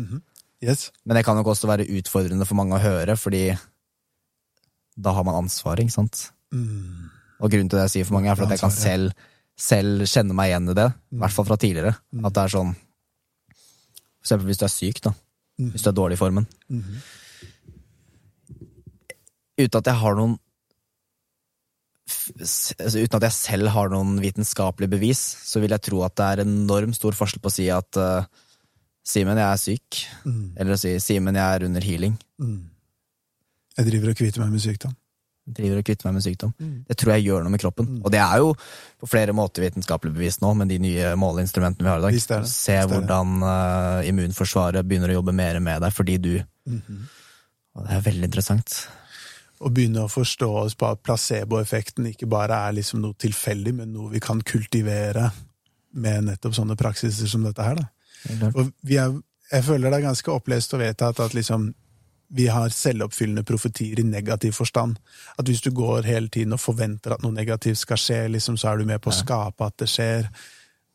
Yes. 0.64 0.90
Men 1.04 1.18
det 1.18 1.24
kan 1.26 1.36
nok 1.36 1.50
også 1.52 1.68
være 1.68 1.88
utfordrende 1.98 2.46
for 2.48 2.58
mange 2.60 2.78
å 2.78 2.84
høre, 2.84 3.18
fordi 3.20 3.48
da 4.94 5.16
har 5.16 5.26
man 5.26 5.40
ansvaret, 5.42 5.82
ikke 5.82 5.96
sant? 5.96 6.28
Mm. 6.54 7.10
Og 7.44 7.52
grunnen 7.52 7.68
til 7.68 7.78
det 7.78 7.88
jeg 7.88 7.94
sier 7.98 8.08
for 8.08 8.16
mange, 8.16 8.30
er 8.32 8.38
for 8.38 8.48
at 8.48 8.56
jeg 8.56 8.62
kan 8.62 8.72
selv, 8.72 9.26
selv 9.60 10.06
kjenne 10.08 10.36
meg 10.36 10.50
igjen 10.50 10.72
i 10.72 10.78
det. 10.78 10.88
I 11.12 11.20
hvert 11.22 11.34
fall 11.34 11.48
fra 11.50 11.58
tidligere. 11.60 11.92
Mm. 12.14 12.24
At 12.24 12.36
det 12.36 12.44
er 12.44 12.54
sånn 12.54 12.72
For 12.72 14.24
eksempel 14.24 14.48
hvis 14.48 14.62
du 14.62 14.64
er 14.64 14.72
syk, 14.72 15.02
da. 15.04 15.12
Mm. 15.60 15.68
Hvis 15.74 15.84
du 15.84 15.90
er 15.90 15.98
dårlig 15.98 16.16
i 16.16 16.22
formen. 16.22 16.48
Mm-hmm. 16.72 17.04
Uten 19.60 19.78
at 19.78 19.92
jeg 19.92 20.00
har 20.00 20.16
noen 20.18 20.40
altså 22.04 23.00
Uten 23.00 23.16
at 23.18 23.26
jeg 23.28 23.36
selv 23.36 23.70
har 23.74 23.92
noen 23.92 24.16
vitenskapelig 24.22 24.88
bevis, 24.92 25.20
så 25.44 25.60
vil 25.62 25.72
jeg 25.74 25.84
tro 25.86 26.02
at 26.06 26.16
det 26.18 26.26
er 26.26 26.42
enormt 26.44 26.96
stor 26.96 27.16
forskjell 27.16 27.42
på 27.44 27.52
å 27.52 27.54
si 27.54 27.68
at 27.72 28.00
uh, 28.00 28.26
Simen, 29.04 29.36
jeg 29.36 29.44
er 29.44 29.60
syk. 29.60 29.98
Mm. 30.24 30.44
Eller 30.56 30.76
å 30.76 30.80
si 30.80 30.94
Simen, 31.04 31.36
jeg 31.36 31.44
er 31.44 31.66
under 31.66 31.84
healing. 31.84 32.14
Mm. 32.40 32.62
Jeg 33.76 33.88
driver 33.90 34.12
og 34.12 34.20
kvitter 34.20 34.40
meg 34.40 34.54
med 34.54 34.64
sykdom. 34.64 34.94
Driver 35.44 35.80
og 35.80 35.86
kvitter 35.86 36.08
meg 36.08 36.16
med 36.16 36.24
sykdom. 36.24 36.54
Mm. 36.56 36.76
Det 36.88 36.96
tror 37.00 37.14
jeg 37.14 37.26
gjør 37.26 37.44
noe 37.44 37.52
med 37.52 37.60
kroppen. 37.60 37.90
Og 38.00 38.12
det 38.14 38.20
er 38.24 38.40
jo 38.40 38.54
på 39.00 39.08
flere 39.10 39.34
måter 39.36 39.66
vitenskapelig 39.66 40.14
bevist 40.16 40.40
nå, 40.44 40.54
med 40.56 40.72
de 40.72 40.80
nye 40.80 41.12
måleinstrumentene 41.20 41.84
vi 41.84 41.92
har 41.92 42.00
i 42.00 42.06
dag. 42.06 42.16
Visst. 42.16 42.34
Se 42.54 42.78
hvordan 42.88 43.36
uh, 43.44 44.08
immunforsvaret 44.08 44.88
begynner 44.88 45.12
å 45.12 45.20
jobbe 45.20 45.36
mer 45.36 45.60
med 45.64 45.84
deg 45.84 45.94
fordi 45.94 46.18
du 46.22 46.34
Mm-hmm. 46.64 47.00
Og 47.74 47.86
det 47.86 47.96
er 47.96 48.04
veldig 48.06 48.28
interessant. 48.30 48.76
Å 49.64 49.70
begynne 49.72 50.04
å 50.04 50.10
forstå 50.10 50.48
oss 50.62 50.76
på 50.78 50.88
at 50.88 51.02
placeboeffekten 51.06 52.06
ikke 52.10 52.28
bare 52.30 52.58
er 52.68 52.76
liksom 52.78 53.02
noe 53.02 53.16
tilfeldig, 53.20 53.74
men 53.80 53.92
noe 53.94 54.12
vi 54.14 54.22
kan 54.22 54.42
kultivere 54.46 55.30
med 55.94 56.28
nettopp 56.28 56.56
sånne 56.56 56.76
praksiser 56.78 57.30
som 57.30 57.44
dette 57.46 57.66
her. 57.66 57.78
Da. 57.78 58.50
Og 58.54 58.72
vi 58.86 58.98
er, 59.00 59.14
jeg 59.52 59.66
føler 59.66 59.90
det 59.90 60.00
er 60.00 60.08
ganske 60.08 60.32
opplest 60.32 60.74
og 60.74 60.82
vedtatt 60.82 61.20
at 61.22 61.36
liksom 61.36 61.72
vi 62.34 62.48
har 62.50 62.72
selvoppfyllende 62.74 63.44
profetier 63.46 64.00
i 64.00 64.06
negativ 64.06 64.56
forstand. 64.58 64.98
At 65.38 65.46
hvis 65.46 65.62
du 65.62 65.70
går 65.70 66.02
hele 66.02 66.28
tiden 66.28 66.56
og 66.56 66.60
forventer 66.60 67.14
at 67.14 67.22
noe 67.22 67.34
negativt 67.34 67.78
skal 67.78 68.00
skje, 68.00 68.20
liksom, 68.34 68.58
så 68.58 68.72
er 68.72 68.82
du 68.82 68.88
med 68.88 69.02
på 69.02 69.12
å 69.12 69.14
skape 69.14 69.66
at 69.68 69.78
det 69.78 69.90
skjer. 69.92 70.26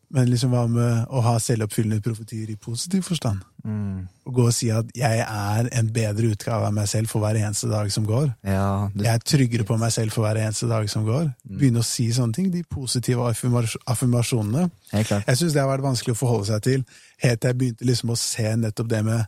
Men 0.10 0.26
liksom 0.26 0.52
hva 0.52 0.64
med 0.68 1.14
å 1.14 1.22
ha 1.22 1.36
selvoppfyllende 1.40 2.02
profetier 2.04 2.50
i 2.50 2.58
positiv 2.58 3.06
forstand? 3.06 3.44
Mm. 3.64 4.08
Å 4.26 4.34
gå 4.34 4.48
og 4.50 4.54
si 4.56 4.72
at 4.74 4.86
'jeg 4.96 5.20
er 5.22 5.70
en 5.72 5.92
bedre 5.94 6.32
utgave 6.34 6.66
av 6.66 6.74
meg 6.74 6.88
selv 6.88 7.08
for 7.08 7.22
hver 7.22 7.38
eneste 7.38 7.70
dag 7.70 7.92
som 7.92 8.08
går'. 8.08 8.34
Ja, 8.44 8.90
du, 8.94 9.04
Jeg 9.04 9.14
er 9.14 9.20
tryggere 9.20 9.64
på 9.64 9.78
meg 9.78 9.92
selv 9.92 10.12
for 10.12 10.24
hver 10.24 10.42
eneste 10.42 10.68
dag 10.68 10.90
som 10.90 11.06
går. 11.06 11.34
Begynne 11.48 11.80
å 11.80 11.86
si 11.86 12.10
sånne 12.12 12.34
ting. 12.34 12.52
De 12.52 12.64
positive 12.64 13.22
affirmasjonene. 13.88 14.72
Jeg 14.92 15.38
syns 15.38 15.54
det 15.54 15.62
har 15.62 15.78
vært 15.78 15.88
vanskelig 15.88 16.16
å 16.16 16.22
forholde 16.26 16.46
seg 16.48 16.62
til, 16.62 16.86
helt 17.22 17.42
til 17.42 17.48
jeg 17.48 17.58
begynte 17.58 17.86
liksom 17.86 18.10
å 18.10 18.18
se 18.18 18.56
nettopp 18.56 18.90
det 18.90 19.06
med 19.06 19.26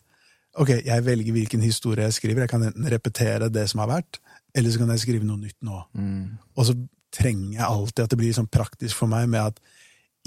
Ok, 0.60 0.73
jeg 0.84 1.06
velger 1.06 1.36
hvilken 1.36 1.61
historie 1.64 2.03
jeg 2.03 2.18
skriver. 2.18 2.44
Jeg 2.44 2.52
kan 2.52 2.64
enten 2.68 2.90
repetere 2.91 3.48
det 3.53 3.69
som 3.72 3.84
har 3.84 3.91
vært, 3.91 4.19
eller 4.56 4.73
så 4.73 4.82
kan 4.82 4.91
jeg 4.91 5.03
skrive 5.06 5.28
noe 5.28 5.40
nytt 5.40 5.57
nå. 5.64 5.78
Mm. 5.95 6.26
Og 6.57 6.68
så 6.68 6.76
trenger 7.11 7.56
jeg 7.60 7.68
alltid 7.68 8.03
at 8.03 8.11
det 8.11 8.19
blir 8.19 8.36
sånn 8.36 8.52
praktisk 8.52 8.99
for 8.99 9.11
meg 9.11 9.30
med 9.32 9.52
at 9.52 9.61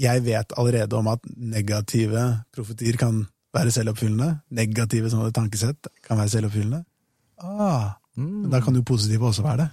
jeg 0.01 0.25
vet 0.25 0.51
allerede 0.59 0.97
om 0.97 1.07
at 1.13 1.23
negative 1.37 2.25
profetier 2.55 2.97
kan 2.99 3.21
være 3.55 3.71
selvoppfyllende. 3.71 4.31
Negative 4.57 5.11
sånne 5.13 5.31
tankesett 5.35 5.89
kan 6.05 6.19
være 6.19 6.33
selvoppfyllende. 6.33 6.81
Ah, 7.39 7.95
men 8.17 8.49
da 8.51 8.61
kan 8.63 8.75
jo 8.75 8.83
positive 8.87 9.29
også 9.29 9.45
være 9.45 9.65
det. 9.65 9.69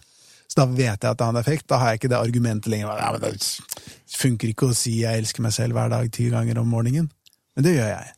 Så 0.53 0.61
da 0.61 0.67
vet 0.69 1.01
jeg 1.01 1.09
at 1.09 1.19
det 1.19 1.25
har 1.25 1.33
en 1.33 1.41
effekt. 1.41 1.67
Da 1.71 1.79
har 1.81 1.91
jeg 1.91 2.03
ikke 2.03 2.13
det 2.13 2.21
argumentet 2.21 2.71
lenger. 2.71 2.93
Ja, 3.01 3.11
men 3.15 3.25
det 3.25 4.19
funker 4.21 4.53
ikke 4.53 4.69
å 4.69 4.77
si 4.77 5.01
'jeg 5.01 5.19
elsker 5.19 5.43
meg 5.43 5.53
selv' 5.53 5.73
hver 5.73 5.89
dag 5.89 6.11
ti 6.13 6.29
ganger 6.29 6.59
om 6.61 6.69
morgenen. 6.69 7.11
Men 7.57 7.65
det 7.65 7.77
gjør 7.77 7.89
jeg. 7.89 8.13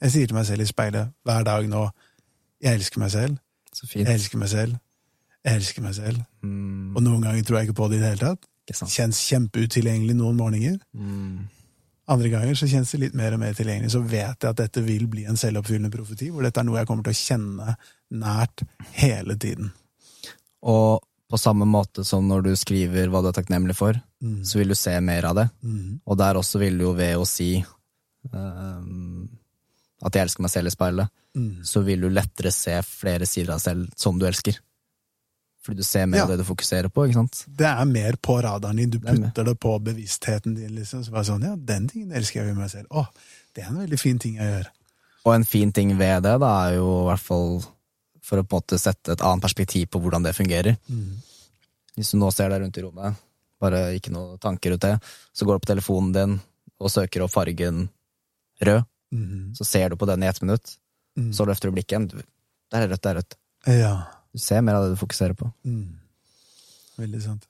Jeg 0.00 0.10
sier 0.14 0.26
til 0.30 0.36
meg 0.36 0.46
selv 0.48 0.62
i 0.64 0.68
speilet 0.70 1.10
hver 1.24 1.44
dag 1.44 1.66
nå 1.68 1.90
'jeg 2.62 2.74
elsker 2.74 2.98
meg 3.00 3.10
selv', 3.10 3.38
Så 3.72 3.86
fint. 3.86 4.06
'jeg 4.08 4.14
elsker 4.14 4.38
meg 4.38 4.48
selv', 4.48 4.78
'jeg 5.44 5.56
elsker 5.56 5.82
meg 5.82 5.94
selv'. 5.94 6.24
Mm, 6.42 6.96
Og 6.96 7.02
noen 7.02 7.22
ganger 7.22 7.42
tror 7.44 7.58
jeg 7.58 7.68
ikke 7.68 7.74
på 7.82 7.88
det 7.90 7.96
i 7.96 8.00
det 8.00 8.08
hele 8.08 8.18
tatt. 8.36 8.38
Kjennes 8.70 9.18
kjempeutilgjengelig 9.28 10.14
noen 10.16 10.36
morgener. 10.36 10.78
Mm. 10.94 11.48
Andre 12.08 12.28
ganger 12.28 12.54
så 12.54 12.66
kjennes 12.68 12.90
det 12.90 13.00
litt 13.00 13.14
mer 13.14 13.32
og 13.32 13.38
mer 13.40 13.52
tilgjengelig. 13.52 13.90
Så 13.90 14.00
vet 14.02 14.36
jeg 14.42 14.50
at 14.50 14.56
dette 14.56 14.82
vil 14.84 15.06
bli 15.06 15.24
en 15.26 15.36
selvoppfyllende 15.36 15.90
profeti, 15.90 16.30
hvor 16.30 16.42
dette 16.42 16.58
er 16.60 16.64
noe 16.64 16.78
jeg 16.78 16.86
kommer 16.86 17.02
til 17.04 17.12
å 17.12 17.22
kjenne 17.28 17.76
nært 18.12 18.62
hele 18.92 19.36
tiden. 19.36 19.72
Og 20.62 21.00
på 21.30 21.38
samme 21.38 21.64
måte 21.66 22.04
som 22.04 22.26
når 22.28 22.42
du 22.42 22.56
skriver 22.56 23.08
hva 23.08 23.22
du 23.22 23.28
er 23.28 23.32
takknemlig 23.42 23.76
for, 23.76 23.94
Mm. 24.22 24.44
så 24.44 24.58
vil 24.58 24.68
du 24.68 24.74
se 24.74 25.00
mer 25.00 25.24
av 25.24 25.34
det. 25.36 25.50
Mm. 25.64 26.00
Og 26.06 26.18
der 26.18 26.34
også 26.34 26.58
vil 26.58 26.76
du 26.78 26.84
jo 26.84 26.92
ved 26.92 27.16
å 27.16 27.26
si 27.26 27.64
ehm, 28.34 29.28
at 30.02 30.12
jeg 30.16 30.22
elsker 30.26 30.42
meg 30.46 30.50
selv 30.50 30.66
i 30.66 30.76
speilet, 30.76 31.08
Mm. 31.36 31.60
så 31.62 31.78
vil 31.86 32.00
du 32.00 32.08
lettere 32.10 32.50
se 32.50 32.72
flere 32.82 33.22
sider 33.24 33.52
av 33.52 33.60
deg 33.60 33.62
selv 33.62 33.90
som 33.94 34.18
du 34.18 34.24
elsker. 34.26 34.56
Fordi 35.62 35.76
du 35.76 35.82
ser 35.84 36.06
mer 36.06 36.18
Ja. 36.18 36.26
det 36.26 36.38
du 36.38 36.44
fokuserer 36.44 36.88
på, 36.90 37.04
ikke 37.06 37.14
sant? 37.14 37.44
Det 37.46 37.66
er 37.66 37.84
mer 37.84 38.16
på 38.16 38.42
radaren 38.42 38.76
din. 38.76 38.90
Du 38.90 38.98
Det 38.98 39.08
er 39.10 39.14
putter 39.28 39.44
det 39.44 39.60
på 39.60 39.78
bevisstheten 39.78 40.56
din. 40.56 40.74
liksom. 40.74 41.04
Så 41.04 41.10
bare 41.12 41.22
sånn, 41.24 41.42
ja, 41.44 41.54
Den 41.54 41.86
tingen 41.86 42.10
elsker 42.12 42.40
jeg 42.40 42.46
ved 42.46 42.56
meg 42.56 42.70
selv. 42.70 42.86
Å, 42.90 43.06
det 43.54 43.62
er 43.62 43.68
en 43.68 43.76
veldig 43.86 43.98
fin 44.00 44.18
ting 44.18 44.34
jeg 44.36 44.42
gjør. 44.64 44.66
Og 45.26 45.34
en 45.34 45.44
fin 45.44 45.70
ting 45.72 45.96
ved 45.98 46.22
det, 46.24 46.40
da, 46.40 46.68
er 46.68 46.74
jo 46.76 47.02
i 47.02 47.12
hvert 47.12 47.20
fall 47.20 47.64
for 48.22 48.38
å 48.38 48.42
på 48.42 48.56
en 48.56 48.60
måte 48.62 48.78
sette 48.80 49.12
et 49.12 49.20
annet 49.20 49.42
perspektiv 49.42 49.86
på 49.88 50.00
hvordan 50.00 50.22
det 50.24 50.34
fungerer. 50.34 50.78
Mm. 50.90 51.16
Hvis 51.96 52.10
du 52.10 52.18
nå 52.18 52.32
ser 52.32 52.48
deg 52.48 52.62
rundt 52.62 52.76
i 52.78 52.82
rommet, 52.82 53.16
bare 53.60 53.94
ikke 54.00 54.10
noe 54.10 54.36
tanker 54.38 54.72
ut 54.72 54.80
det, 54.80 54.98
så 55.32 55.44
går 55.46 55.60
du 55.60 55.66
på 55.66 55.74
telefonen 55.76 56.12
din 56.12 56.40
og 56.80 56.90
søker 56.90 57.22
opp 57.22 57.30
fargen 57.30 57.88
rød, 58.62 58.84
Mm. 59.12 59.54
så 59.58 59.64
ser 59.66 59.88
du 59.90 59.96
på 59.98 60.06
den 60.06 60.22
i 60.22 60.26
ett 60.30 60.40
minutt, 60.42 60.76
Mm. 61.18 61.32
så 61.34 61.42
løfter 61.44 61.66
du 61.68 61.74
blikket 61.74 61.96
igjen. 61.96 62.22
Der 62.70 62.84
er 62.84 62.88
rødt, 62.92 63.02
der 63.02 63.10
er 63.10 63.18
rødt. 63.18 63.34
Ja. 63.66 63.94
Du 64.32 64.38
ser 64.38 64.60
mer 64.62 64.74
av 64.78 64.84
det 64.86 64.92
du 64.94 65.00
fokuserer 65.00 65.34
på. 65.34 65.48
Mm. 65.66 65.96
Veldig 67.00 67.22
sant. 67.24 67.46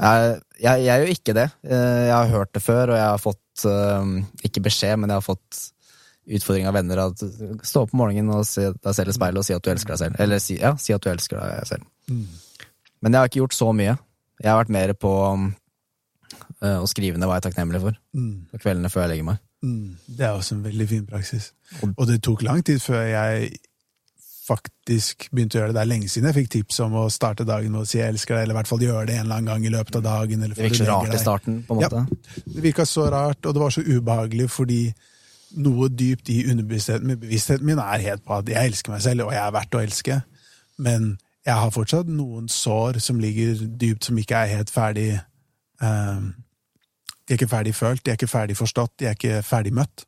Jeg, 0.00 0.40
jeg, 0.62 0.82
jeg 0.84 1.00
gjør 1.04 1.12
ikke 1.14 1.34
det. 1.34 1.44
Eh, 1.64 2.02
Jeg 2.08 2.14
har 2.14 2.28
hørt 2.32 2.52
det 2.52 2.62
før, 2.62 2.90
og 2.90 2.98
jeg 2.98 3.06
har 3.06 3.18
fått, 3.22 3.64
eh, 3.70 4.10
ikke 4.50 4.62
beskjed, 4.66 4.98
men 4.98 5.10
jeg 5.10 5.16
har 5.22 5.26
fått 5.26 5.60
utfordring 6.28 6.66
av 6.68 6.74
venner 6.74 6.98
at 7.06 7.22
stå 7.64 7.82
opp 7.86 7.94
om 7.94 8.02
morgenen 8.02 8.34
og 8.34 8.44
se 8.44 8.66
deg 8.74 8.94
selv 8.98 9.08
i 9.08 9.16
speilet 9.16 9.38
og 9.40 9.46
si 9.48 9.54
at 9.54 9.62
du 9.64 9.70
elsker 9.72 9.94
deg 9.94 9.98
selv. 10.02 10.18
Eller 10.20 10.38
si, 10.44 10.58
ja, 10.58 10.74
si 10.76 10.92
at 10.92 11.00
du 11.06 11.08
elsker 11.10 11.38
deg 11.40 11.66
selv. 11.70 11.86
Mm. 12.10 12.26
Men 13.00 13.12
jeg 13.14 13.20
har 13.22 13.30
ikke 13.30 13.40
gjort 13.46 13.56
så 13.56 13.70
mye. 13.72 13.94
Jeg 14.42 14.50
har 14.50 14.58
vært 14.64 14.74
mer 14.74 14.92
på 14.98 15.14
eh, 16.62 16.78
å 16.82 16.86
skrive 16.90 17.16
ned 17.18 17.28
hva 17.30 17.38
jeg 17.38 17.46
er 17.46 17.50
takknemlig 17.50 17.80
for 17.86 17.96
Mm. 18.14 18.46
på 18.52 18.58
kveldene 18.60 18.90
før 18.92 19.06
jeg 19.06 19.10
legger 19.14 19.24
meg. 19.30 19.38
Mm. 19.62 19.96
Det 20.06 20.26
er 20.26 20.36
også 20.36 20.54
en 20.54 20.64
veldig 20.64 20.88
fin 20.88 21.06
praksis. 21.06 21.52
Og- 21.96 22.06
det 22.06 22.22
tok 22.22 22.42
lang 22.42 22.64
tid 22.64 22.78
før 22.78 23.00
jeg 23.00 23.50
faktisk 24.48 25.28
begynte 25.30 25.58
å 25.58 25.60
gjøre 25.60 25.72
det. 25.72 25.74
Det 25.76 25.82
er 25.82 25.90
lenge 25.92 26.08
siden 26.08 26.28
jeg 26.30 26.36
fikk 26.38 26.50
tips 26.50 26.80
om 26.80 26.92
å 26.92 27.10
starte 27.12 27.44
dagen 27.44 27.72
med 27.72 27.82
å 27.82 27.86
si 27.86 27.98
'jeg 27.98 28.08
elsker 28.08 28.34
deg', 28.34 28.42
eller 28.42 28.54
i 28.54 28.58
hvert 28.58 28.68
fall 28.68 28.78
gjøre 28.78 29.06
det 29.06 29.14
en 29.14 29.20
eller 29.26 29.34
annen 29.36 29.46
gang 29.46 29.66
i 29.66 29.68
løpet 29.68 29.96
av 29.96 30.02
dagen. 30.02 30.42
Eller 30.42 30.54
Det 30.54 30.64
virka 30.64 30.84
så 30.84 30.86
rart 30.86 31.14
i 31.14 31.18
starten, 31.18 31.64
på 31.68 31.74
en 31.74 31.82
måte? 31.82 32.06
Ja. 32.08 32.42
Det 32.54 32.62
virka 32.62 32.84
så 32.84 33.10
rart, 33.10 33.46
og 33.46 33.54
det 33.54 33.60
var 33.60 33.70
så 33.70 33.82
ubehagelig 33.82 34.50
fordi 34.50 34.94
noe 35.56 35.88
dypt 35.88 36.28
i 36.28 36.44
underbevisstheten 36.50 37.06
min 37.06 37.18
Bevisstheten 37.18 37.64
min 37.64 37.78
er 37.78 37.98
helt 37.98 38.24
på 38.24 38.38
at 38.38 38.48
jeg 38.48 38.66
elsker 38.66 38.92
meg 38.92 39.02
selv, 39.02 39.24
og 39.24 39.32
jeg 39.32 39.46
er 39.46 39.50
verdt 39.50 39.74
å 39.74 39.82
elske. 39.82 40.22
Men 40.78 41.18
jeg 41.46 41.54
har 41.54 41.70
fortsatt 41.70 42.06
noen 42.06 42.48
sår 42.48 43.00
som 43.00 43.18
ligger 43.18 43.54
dypt, 43.78 44.04
som 44.04 44.18
ikke 44.18 44.36
er 44.36 44.56
helt 44.56 44.70
ferdig 44.70 45.20
eh, 45.82 46.20
De 47.28 47.34
er 47.34 47.40
ikke 47.40 47.50
ferdig 47.50 47.74
følt, 47.76 48.00
de 48.04 48.12
er 48.12 48.16
ikke 48.16 48.30
ferdig 48.30 48.56
forstått, 48.56 48.94
de 48.98 49.10
er 49.10 49.18
ikke 49.18 49.42
ferdig 49.44 49.74
møtt. 49.76 50.06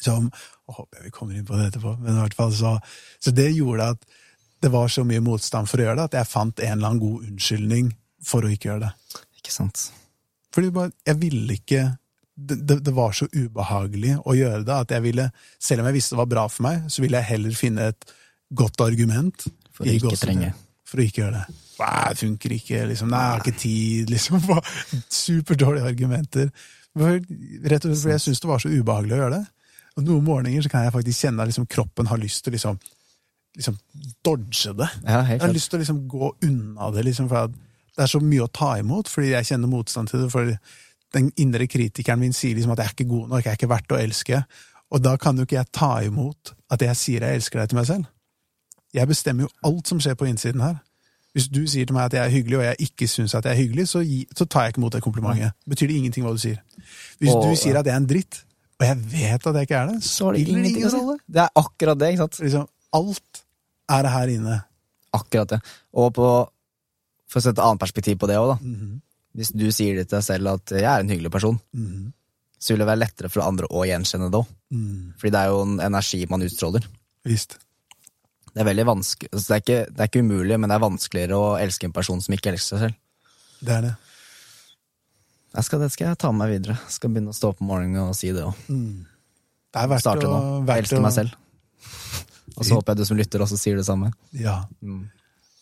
Som 0.00 0.30
og 0.68 0.76
håper 0.78 0.98
jeg 0.98 1.08
vi 1.08 1.12
kommer 1.12 1.36
inn 1.36 1.46
på 1.48 1.58
det 1.58 1.68
etterpå, 1.70 1.94
men 2.00 2.14
i 2.14 2.22
hvert 2.22 2.36
fall 2.38 2.52
så 2.54 2.78
Så 3.20 3.32
det 3.34 3.50
gjorde 3.56 3.92
at 3.96 4.04
det 4.62 4.70
var 4.72 4.88
så 4.90 5.04
mye 5.06 5.22
motstand 5.22 5.68
for 5.70 5.78
å 5.78 5.86
gjøre 5.86 6.00
det, 6.00 6.08
at 6.08 6.18
jeg 6.18 6.32
fant 6.32 6.60
en 6.60 6.72
eller 6.72 6.88
annen 6.88 7.02
god 7.02 7.28
unnskyldning 7.28 7.92
for 8.26 8.42
å 8.42 8.50
ikke 8.50 8.72
gjøre 8.72 8.88
det. 8.88 9.22
Ikke 9.38 9.54
sant. 9.54 9.84
Fordi 10.54 10.72
bare, 10.74 10.90
jeg 11.06 11.20
ville 11.20 11.58
ikke 11.60 11.84
det, 12.38 12.56
det, 12.66 12.78
det 12.86 12.94
var 12.94 13.14
så 13.14 13.28
ubehagelig 13.34 14.16
å 14.24 14.34
gjøre 14.34 14.64
det 14.66 14.74
at 14.74 14.94
jeg 14.94 15.04
ville, 15.04 15.28
selv 15.62 15.82
om 15.82 15.90
jeg 15.90 15.98
visste 15.98 16.14
det 16.14 16.22
var 16.22 16.32
bra 16.32 16.44
for 16.50 16.66
meg, 16.66 16.88
så 16.90 17.02
ville 17.02 17.20
jeg 17.20 17.30
heller 17.32 17.56
finne 17.58 17.88
et 17.92 18.12
godt 18.58 18.82
argument 18.82 19.48
For 19.74 19.86
å 19.86 19.94
ikke 19.94 20.18
trenge. 20.18 20.52
For 20.88 21.02
å 21.02 21.06
ikke 21.06 21.24
gjøre 21.24 21.40
det. 21.42 21.56
Nei, 21.78 22.08
det 22.10 22.20
funker 22.22 22.54
ikke, 22.56 22.82
liksom. 22.90 23.12
Nei, 23.12 23.20
jeg 23.22 23.34
har 23.34 23.44
ikke 23.44 23.60
tid, 23.62 24.10
liksom. 24.14 24.48
Superdårlige 25.20 25.92
argumenter. 25.92 26.50
Rett 26.98 27.84
og 27.86 27.92
slett 27.92 28.02
fordi 28.02 28.14
jeg 28.16 28.24
syns 28.24 28.42
det 28.42 28.50
var 28.50 28.62
så 28.62 28.72
ubehagelig 28.72 29.16
å 29.16 29.22
gjøre 29.22 29.38
det. 29.38 29.44
Og 29.98 30.06
noen 30.06 30.26
morgener 30.26 30.62
så 30.62 30.70
kan 30.72 30.86
jeg 30.86 30.94
faktisk 30.94 31.24
kjenne 31.26 31.42
at 31.42 31.50
liksom, 31.50 31.66
kroppen 31.70 32.10
har 32.10 32.20
lyst 32.22 32.44
til 32.46 32.54
liksom, 32.54 32.78
liksom 33.58 33.78
dodge 34.26 34.74
det. 34.78 34.90
Ja, 35.04 35.22
Jeg 35.26 35.42
har 35.42 35.54
lyst 35.54 35.72
til 35.72 35.80
å 35.80 35.82
liksom 35.82 36.04
gå 36.10 36.32
unna 36.46 36.90
det, 36.94 37.06
liksom, 37.08 37.30
for 37.30 37.50
det 37.50 38.04
er 38.04 38.10
så 38.10 38.20
mye 38.22 38.44
å 38.44 38.52
ta 38.54 38.76
imot, 38.78 39.10
fordi 39.10 39.32
jeg 39.32 39.48
kjenner 39.48 39.70
motstand 39.70 40.10
til 40.10 40.22
det. 40.22 40.28
For 40.30 40.52
den 41.16 41.32
indre 41.40 41.66
kritikeren 41.66 42.20
min 42.22 42.36
sier 42.36 42.54
liksom 42.54 42.74
at 42.74 42.82
jeg 42.82 42.90
er 42.92 42.94
ikke 42.94 43.10
god 43.10 43.32
nok, 43.32 43.42
jeg 43.42 43.50
er 43.54 43.58
ikke 43.58 43.72
verdt 43.72 43.94
å 43.96 43.98
elske. 43.98 44.42
Og 44.94 45.02
da 45.04 45.16
kan 45.20 45.36
jo 45.36 45.46
ikke 45.48 45.58
jeg 45.58 45.72
ta 45.74 45.90
imot 46.06 46.54
at 46.72 46.84
jeg 46.84 47.00
sier 47.00 47.26
jeg 47.26 47.40
elsker 47.40 47.60
deg 47.60 47.72
til 47.72 47.80
meg 47.80 47.88
selv. 47.90 48.06
Jeg 48.94 49.10
bestemmer 49.10 49.44
jo 49.44 49.50
alt 49.68 49.90
som 49.90 49.98
skjer 50.00 50.16
på 50.16 50.28
innsiden 50.30 50.62
her. 50.64 50.78
Hvis 51.36 51.48
du 51.52 51.60
sier 51.66 51.86
til 51.86 51.94
meg 51.94 52.06
at 52.08 52.12
jeg 52.16 52.24
er 52.24 52.30
hyggelig, 52.32 52.56
og 52.58 52.64
jeg 52.64 52.76
ikke 52.88 53.06
syns 53.08 53.34
at 53.36 53.44
jeg 53.44 53.52
er 53.52 53.60
hyggelig, 53.60 53.88
så, 53.88 54.00
gi, 54.02 54.26
så 54.34 54.46
tar 54.48 54.62
jeg 54.66 54.72
ikke 54.74 54.80
imot 54.82 54.92
det 54.96 55.02
komplimentet. 55.04 55.52
Betyr 55.68 55.86
det 55.90 55.96
ingenting 56.00 56.24
hva 56.24 56.32
du 56.32 56.38
sier. 56.42 56.62
Hvis 57.20 57.34
Og- 57.34 57.42
du 57.44 57.56
sier 57.56 57.76
at 57.78 57.86
jeg 57.86 57.92
er 57.92 58.00
en 58.00 58.06
dritt, 58.06 58.44
og 58.80 58.86
jeg 58.86 58.96
vet 59.12 59.46
at 59.46 59.54
jeg 59.54 59.62
ikke 59.68 59.76
er 59.76 59.86
det, 59.92 60.02
Så 60.04 60.28
er 60.28 60.32
det 60.32 60.48
ingenting 60.48 60.84
å 60.86 60.90
si. 60.90 61.18
Det 61.28 61.42
er 61.42 61.50
akkurat 61.54 61.98
det, 61.98 62.08
ikke 62.14 62.18
sant? 62.24 62.38
Liksom, 62.40 62.66
alt 62.92 63.42
er 63.90 64.08
her 64.08 64.26
inne. 64.28 64.64
Akkurat 65.14 65.48
det. 65.48 65.60
Og 65.94 66.14
på, 66.14 66.48
for 67.28 67.40
å 67.40 67.42
sette 67.42 67.58
et 67.58 67.64
annet 67.64 67.80
perspektiv 67.80 68.16
på 68.18 68.26
det 68.26 68.36
òg, 68.36 68.54
da. 68.56 68.64
Mhm, 68.64 69.00
Hvis 69.36 69.52
du 69.54 69.70
sier 69.70 69.94
det 69.94 70.08
til 70.08 70.16
deg 70.18 70.24
selv 70.24 70.48
at 70.54 70.66
jeg 70.70 70.82
er 70.82 71.00
en 71.00 71.08
hyggelig 71.08 71.30
person, 71.30 71.60
mhm, 71.76 72.12
så 72.58 72.72
vil 72.72 72.78
det 72.78 72.86
være 72.88 72.98
lettere 73.04 73.30
for 73.30 73.42
andre 73.42 73.66
å 73.70 73.84
gjenkjenne 73.86 74.30
det 74.32 74.40
òg. 74.40 74.46
Mm. 74.72 75.12
Fordi 75.14 75.30
det 75.30 75.38
er 75.38 75.46
jo 75.52 75.60
en 75.62 75.78
energi 75.80 76.26
man 76.28 76.40
utstråler. 76.42 76.84
Visst. 77.24 77.56
Det 78.54 78.62
er 78.62 78.68
veldig 78.68 78.84
vanskelig 78.88 79.28
altså 79.32 79.44
det, 79.46 79.56
er 79.56 79.62
ikke, 79.64 79.80
det 79.94 80.02
er 80.02 80.10
ikke 80.10 80.22
umulig, 80.24 80.56
men 80.58 80.70
det 80.70 80.76
er 80.76 80.84
vanskeligere 80.84 81.38
å 81.38 81.50
elske 81.60 81.88
en 81.88 81.94
person 81.96 82.22
som 82.24 82.34
ikke 82.34 82.52
elsker 82.52 82.70
seg 82.74 82.84
selv. 82.86 82.98
Det 83.60 83.74
er 83.74 83.84
det. 83.88 83.94
Jeg 85.58 85.66
skal, 85.66 85.82
det 85.82 85.90
skal 85.94 86.10
jeg 86.10 86.18
ta 86.20 86.30
med 86.32 86.42
meg 86.44 86.54
videre. 86.56 86.78
Jeg 86.84 86.96
skal 86.98 87.12
begynne 87.12 87.32
å 87.32 87.36
stå 87.36 87.52
opp 87.52 87.62
om 87.64 87.70
morgenen 87.72 88.10
og 88.10 88.16
si 88.16 88.32
det 88.34 88.44
òg. 88.46 88.58
Mm. 88.68 89.06
Det 89.68 89.82
er 89.82 89.92
verdt 89.92 90.04
Starte 90.04 90.28
nå. 90.28 90.40
Jeg 90.68 90.84
elsker 90.84 91.00
å- 91.00 91.04
meg 91.06 91.14
selv. 91.16 91.36
Og 92.58 92.66
så 92.66 92.74
håper 92.74 92.92
jeg 92.94 92.98
du 92.98 93.04
som 93.06 93.18
lytter 93.18 93.44
også 93.44 93.58
sier 93.60 93.78
det 93.78 93.86
samme. 93.86 94.10
Ja. 94.34 94.64
Mm. 94.82 95.06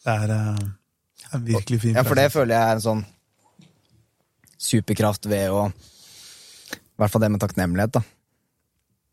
Det 0.06 0.14
er 0.14 0.32
uh, 0.32 0.66
en 1.34 1.44
virkelig 1.44 1.80
fin 1.82 1.96
Ja, 1.98 2.04
for 2.06 2.16
det 2.18 2.30
føler 2.32 2.54
jeg 2.54 2.62
er 2.70 2.78
en 2.78 2.84
sånn 2.84 3.04
superkraft 4.56 5.26
ved 5.28 5.50
å 5.52 5.66
I 5.68 7.00
hvert 7.02 7.12
fall 7.12 7.24
det 7.26 7.30
med 7.34 7.42
takknemlighet, 7.42 7.98
da. 7.98 8.02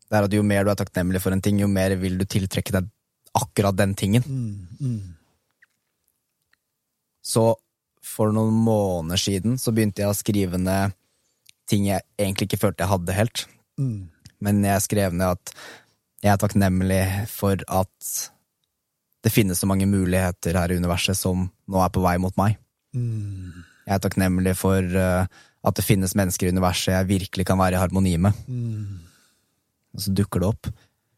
Det 0.08 0.16
er 0.18 0.26
at 0.28 0.36
jo 0.36 0.44
mer 0.46 0.64
du 0.64 0.70
er 0.72 0.78
takknemlig 0.78 1.20
for 1.20 1.34
en 1.34 1.42
ting, 1.44 1.58
jo 1.60 1.68
mer 1.68 1.96
vil 2.00 2.16
du 2.20 2.24
tiltrekke 2.24 2.72
deg 2.72 2.88
akkurat 3.34 3.76
den 3.76 3.94
tingen. 3.98 4.22
Mm, 4.26 4.66
mm, 4.80 5.14
Så 7.24 7.54
for 8.04 8.32
noen 8.36 8.52
måneder 8.66 9.16
siden 9.20 9.56
så 9.60 9.72
begynte 9.72 10.02
jeg 10.04 10.12
å 10.12 10.16
skrive 10.18 10.60
ned 10.60 10.92
ting 11.70 11.86
jeg 11.88 12.04
egentlig 12.20 12.50
ikke 12.50 12.60
følte 12.66 12.84
jeg 12.84 12.92
hadde 12.92 13.16
helt. 13.16 13.46
mm, 13.80 14.02
Men 14.44 14.60
jeg 14.66 14.82
skrev 14.84 15.14
ned 15.16 15.38
at 15.38 15.54
jeg 16.24 16.32
er 16.34 16.40
takknemlig 16.40 17.00
for 17.32 17.56
at 17.68 18.10
det 19.24 19.32
finnes 19.32 19.56
så 19.60 19.66
mange 19.68 19.86
muligheter 19.88 20.56
her 20.60 20.72
i 20.72 20.76
universet 20.76 21.16
som 21.16 21.46
nå 21.48 21.80
er 21.80 21.88
på 21.92 22.02
vei 22.04 22.18
mot 22.20 22.36
meg. 22.36 22.58
mm, 22.94 23.64
Jeg 23.86 23.94
er 23.96 24.04
takknemlig 24.04 24.54
for 24.56 24.80
eh, 24.84 25.26
at 25.64 25.74
det 25.80 25.84
finnes 25.84 26.12
mennesker 26.14 26.46
i 26.48 26.52
universet 26.52 26.92
jeg 26.92 27.08
virkelig 27.08 27.46
kan 27.48 27.58
være 27.58 27.78
i 27.78 27.80
harmoni 27.80 28.18
med. 28.20 28.36
mm, 28.46 28.98
Og 29.96 30.00
så 30.04 30.12
dukker 30.12 30.40
det 30.44 30.48
opp. 30.52 30.68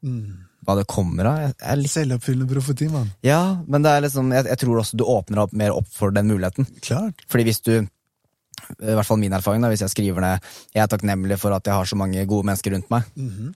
mm. 0.06 0.45
Hva 0.66 0.74
det 0.80 0.86
kommer 0.90 1.28
av? 1.30 1.36
Jeg, 1.44 1.52
jeg 1.62 1.78
litt... 1.82 1.92
Selvoppfyllende 1.94 2.48
profeti, 2.50 2.88
mann. 2.90 3.10
Ja, 3.22 3.40
men 3.70 3.84
det 3.86 3.92
er 3.94 4.02
liksom, 4.06 4.32
jeg, 4.34 4.48
jeg 4.50 4.58
tror 4.64 4.80
også 4.82 4.98
du 4.98 5.04
åpner 5.06 5.44
opp 5.44 5.52
mer 5.54 5.74
opp 5.76 5.86
for 5.94 6.10
den 6.14 6.26
muligheten. 6.26 6.66
Klart. 6.82 7.22
Fordi 7.30 7.44
hvis 7.46 7.60
du, 7.62 7.72
i 7.78 8.96
hvert 8.96 9.06
fall 9.06 9.20
min 9.22 9.36
erfaring, 9.36 9.62
da, 9.62 9.70
hvis 9.70 9.84
jeg 9.84 9.92
skriver 9.92 10.24
ned 10.24 10.48
Jeg 10.74 10.82
er 10.82 10.90
takknemlig 10.90 11.36
for 11.38 11.54
at 11.54 11.66
jeg 11.70 11.76
har 11.78 11.86
så 11.86 11.98
mange 12.00 12.24
gode 12.26 12.48
mennesker 12.50 12.74
rundt 12.74 12.90
meg. 12.90 13.06
Mhm, 13.14 13.54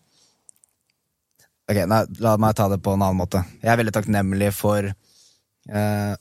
Ok, 1.71 1.79
nei, 1.87 2.01
La 2.19 2.33
meg 2.43 2.55
ta 2.59 2.65
det 2.73 2.81
på 2.83 2.95
en 2.97 3.03
annen 3.05 3.19
måte. 3.21 3.45
Jeg 3.63 3.71
er 3.71 3.77
veldig 3.79 3.93
takknemlig 3.95 4.49
for 4.57 4.87
øh, 4.91 6.15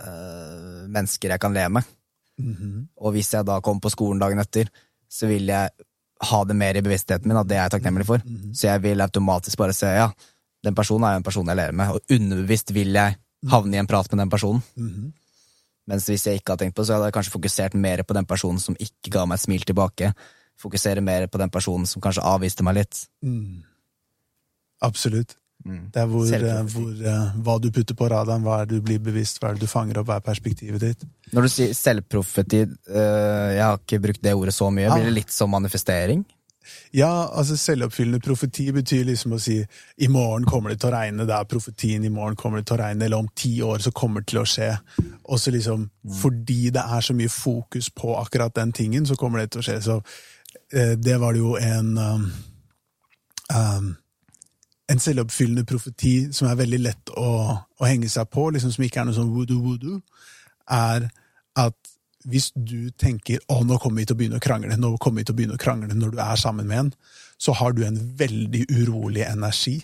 øh, 0.00 0.78
mennesker 0.94 1.34
jeg 1.34 1.42
kan 1.42 1.52
le 1.56 1.66
med. 1.68 1.90
mhm, 2.40 2.86
Og 2.96 3.12
hvis 3.12 3.32
jeg 3.34 3.44
da 3.44 3.58
kommer 3.60 3.84
på 3.84 3.92
skolen 3.92 4.18
dagen 4.22 4.40
etter, 4.40 4.70
så 5.10 5.28
vil 5.28 5.44
jeg 5.52 5.70
ha 6.24 6.38
det 6.48 6.56
mer 6.56 6.78
i 6.78 6.82
bevisstheten 6.86 7.28
min 7.28 7.36
at 7.36 7.48
det 7.50 7.58
er 7.58 7.66
jeg 7.66 7.74
takknemlig 7.76 8.06
for. 8.08 8.22
mhm, 8.24 8.54
Så 8.54 8.68
jeg 8.70 8.82
vil 8.82 9.00
automatisk 9.04 9.58
bare 9.60 9.72
se 9.76 9.86
ja, 9.92 10.08
den 10.64 10.76
personen 10.76 11.06
er 11.08 11.16
jo 11.16 11.22
en 11.22 11.26
person 11.26 11.50
jeg 11.50 11.60
lever 11.60 11.76
med, 11.76 11.92
og 11.92 12.16
underbevisst 12.16 12.72
vil 12.74 12.96
jeg 12.96 13.18
havne 13.52 13.76
i 13.76 13.82
en 13.82 13.90
prat 13.90 14.08
med 14.12 14.24
den 14.24 14.32
personen. 14.32 14.64
mhm. 14.76 15.12
Mens 15.84 16.06
hvis 16.08 16.22
jeg 16.24 16.40
ikke 16.40 16.54
hadde 16.54 16.64
tenkt 16.64 16.76
på 16.78 16.80
det, 16.80 16.88
så 16.88 16.94
hadde 16.96 17.10
jeg 17.10 17.14
kanskje 17.18 17.32
fokusert 17.34 17.74
mer 17.76 18.02
på 18.08 18.14
den 18.16 18.24
personen 18.24 18.60
som 18.62 18.76
ikke 18.80 19.10
ga 19.12 19.26
meg 19.28 19.36
et 19.36 19.42
smil 19.44 19.66
tilbake. 19.68 20.14
Fokusere 20.56 21.02
mer 21.04 21.26
på 21.28 21.36
den 21.42 21.50
personen 21.52 21.84
som 21.84 22.00
kanskje 22.00 22.24
avviste 22.24 22.64
meg 22.64 22.78
litt. 22.78 23.02
Mm. 23.20 23.58
Absolutt. 24.80 25.36
Mm. 25.64 25.90
Det 25.92 26.00
er 26.00 26.08
hvor, 26.08 26.24
hvor, 26.72 26.88
eh, 27.08 27.36
hva 27.44 27.56
du 27.60 27.70
putter 27.72 27.96
på 27.96 28.08
radaren, 28.08 28.42
hva 28.44 28.62
er 28.62 28.70
det 28.70 28.80
du 28.80 28.84
blir 28.84 28.98
bevisst, 29.00 29.40
hva 29.40 29.50
er 29.50 29.58
det 29.58 29.64
du 29.64 29.70
fanger 29.70 30.00
opp, 30.00 30.08
hva 30.08 30.18
er 30.20 30.24
perspektivet 30.24 30.82
ditt. 30.82 31.04
Når 31.32 31.46
du 31.46 31.52
sier 31.52 31.76
selvprofeti, 31.76 32.64
øh, 32.64 33.50
jeg 33.54 33.62
har 33.64 33.78
ikke 33.80 34.00
brukt 34.08 34.22
det 34.24 34.34
ordet 34.36 34.54
så 34.56 34.70
mye, 34.72 34.88
Ah. 34.88 34.96
blir 34.96 35.04
det 35.08 35.14
litt 35.20 35.32
som 35.32 35.50
manifestering? 35.50 36.24
Ja, 36.92 37.28
altså 37.32 37.56
selvoppfyllende 37.58 38.20
profeti 38.24 38.68
betyr 38.72 39.04
liksom 39.08 39.36
å 39.36 39.40
si 39.42 39.56
i 39.96 40.08
morgen 40.12 40.46
kommer 40.48 40.72
det 40.72 40.80
til 40.82 40.90
å 40.90 40.94
regne, 40.94 41.26
det 41.28 41.36
er 41.36 41.50
profetien, 41.50 42.04
i 42.04 42.12
morgen 42.12 42.38
kommer 42.40 42.60
det 42.60 42.68
til 42.70 42.78
å 42.78 42.82
regne, 42.82 43.04
eller 43.04 43.24
om 43.24 43.28
ti 43.36 43.52
år 43.62 43.82
så 43.84 43.92
kommer 43.94 44.22
det 44.24 44.32
til 44.32 44.42
å 44.42 44.46
skje. 44.48 44.70
Og 45.24 45.40
så 45.40 45.54
liksom, 45.54 45.88
fordi 46.20 46.70
det 46.74 46.84
er 46.84 47.04
så 47.04 47.16
mye 47.16 47.32
fokus 47.32 47.90
på 47.90 48.14
akkurat 48.20 48.54
den 48.56 48.72
tingen, 48.72 49.06
så 49.06 49.18
kommer 49.20 49.42
det 49.42 49.52
til 49.54 49.64
å 49.64 49.66
skje. 49.68 49.80
Så 49.84 50.00
eh, 50.72 50.94
det 50.96 51.18
var 51.20 51.36
det 51.36 51.44
jo 51.44 51.56
en 51.60 51.98
um, 51.98 52.30
um, 53.54 53.92
en 54.88 55.00
selvoppfyllende 55.00 55.64
profeti 55.64 56.14
som 56.32 56.48
er 56.48 56.58
veldig 56.60 56.80
lett 56.82 57.12
å, 57.16 57.30
å 57.56 57.88
henge 57.88 58.08
seg 58.12 58.28
på, 58.32 58.50
liksom 58.52 58.72
som 58.74 58.84
ikke 58.84 59.00
er 59.00 59.08
noe 59.08 59.16
sånn 59.16 59.32
voodoo-voodoo, 59.32 60.00
er 60.70 61.08
at 61.60 61.93
hvis 62.24 62.50
du 62.56 62.90
tenker 63.00 63.42
å, 63.52 63.60
nå 63.66 63.76
kommer 63.82 64.02
vi 64.02 64.08
til 64.08 64.16
å 64.16 64.20
begynne 64.20 64.40
å 64.40 64.44
krangle, 64.44 64.76
nå 64.80 64.94
kommer 65.02 65.20
vi 65.20 65.28
til 65.28 65.34
å 65.34 65.38
begynne 65.38 65.58
å 65.58 65.60
krangle 65.60 65.94
når 65.94 66.14
du 66.14 66.22
er 66.24 66.40
sammen 66.40 66.66
med 66.70 66.78
en, 66.78 66.90
så 67.36 67.52
har 67.58 67.74
du 67.76 67.82
en 67.84 67.98
veldig 68.16 68.62
urolig 68.70 69.24
energi. 69.26 69.74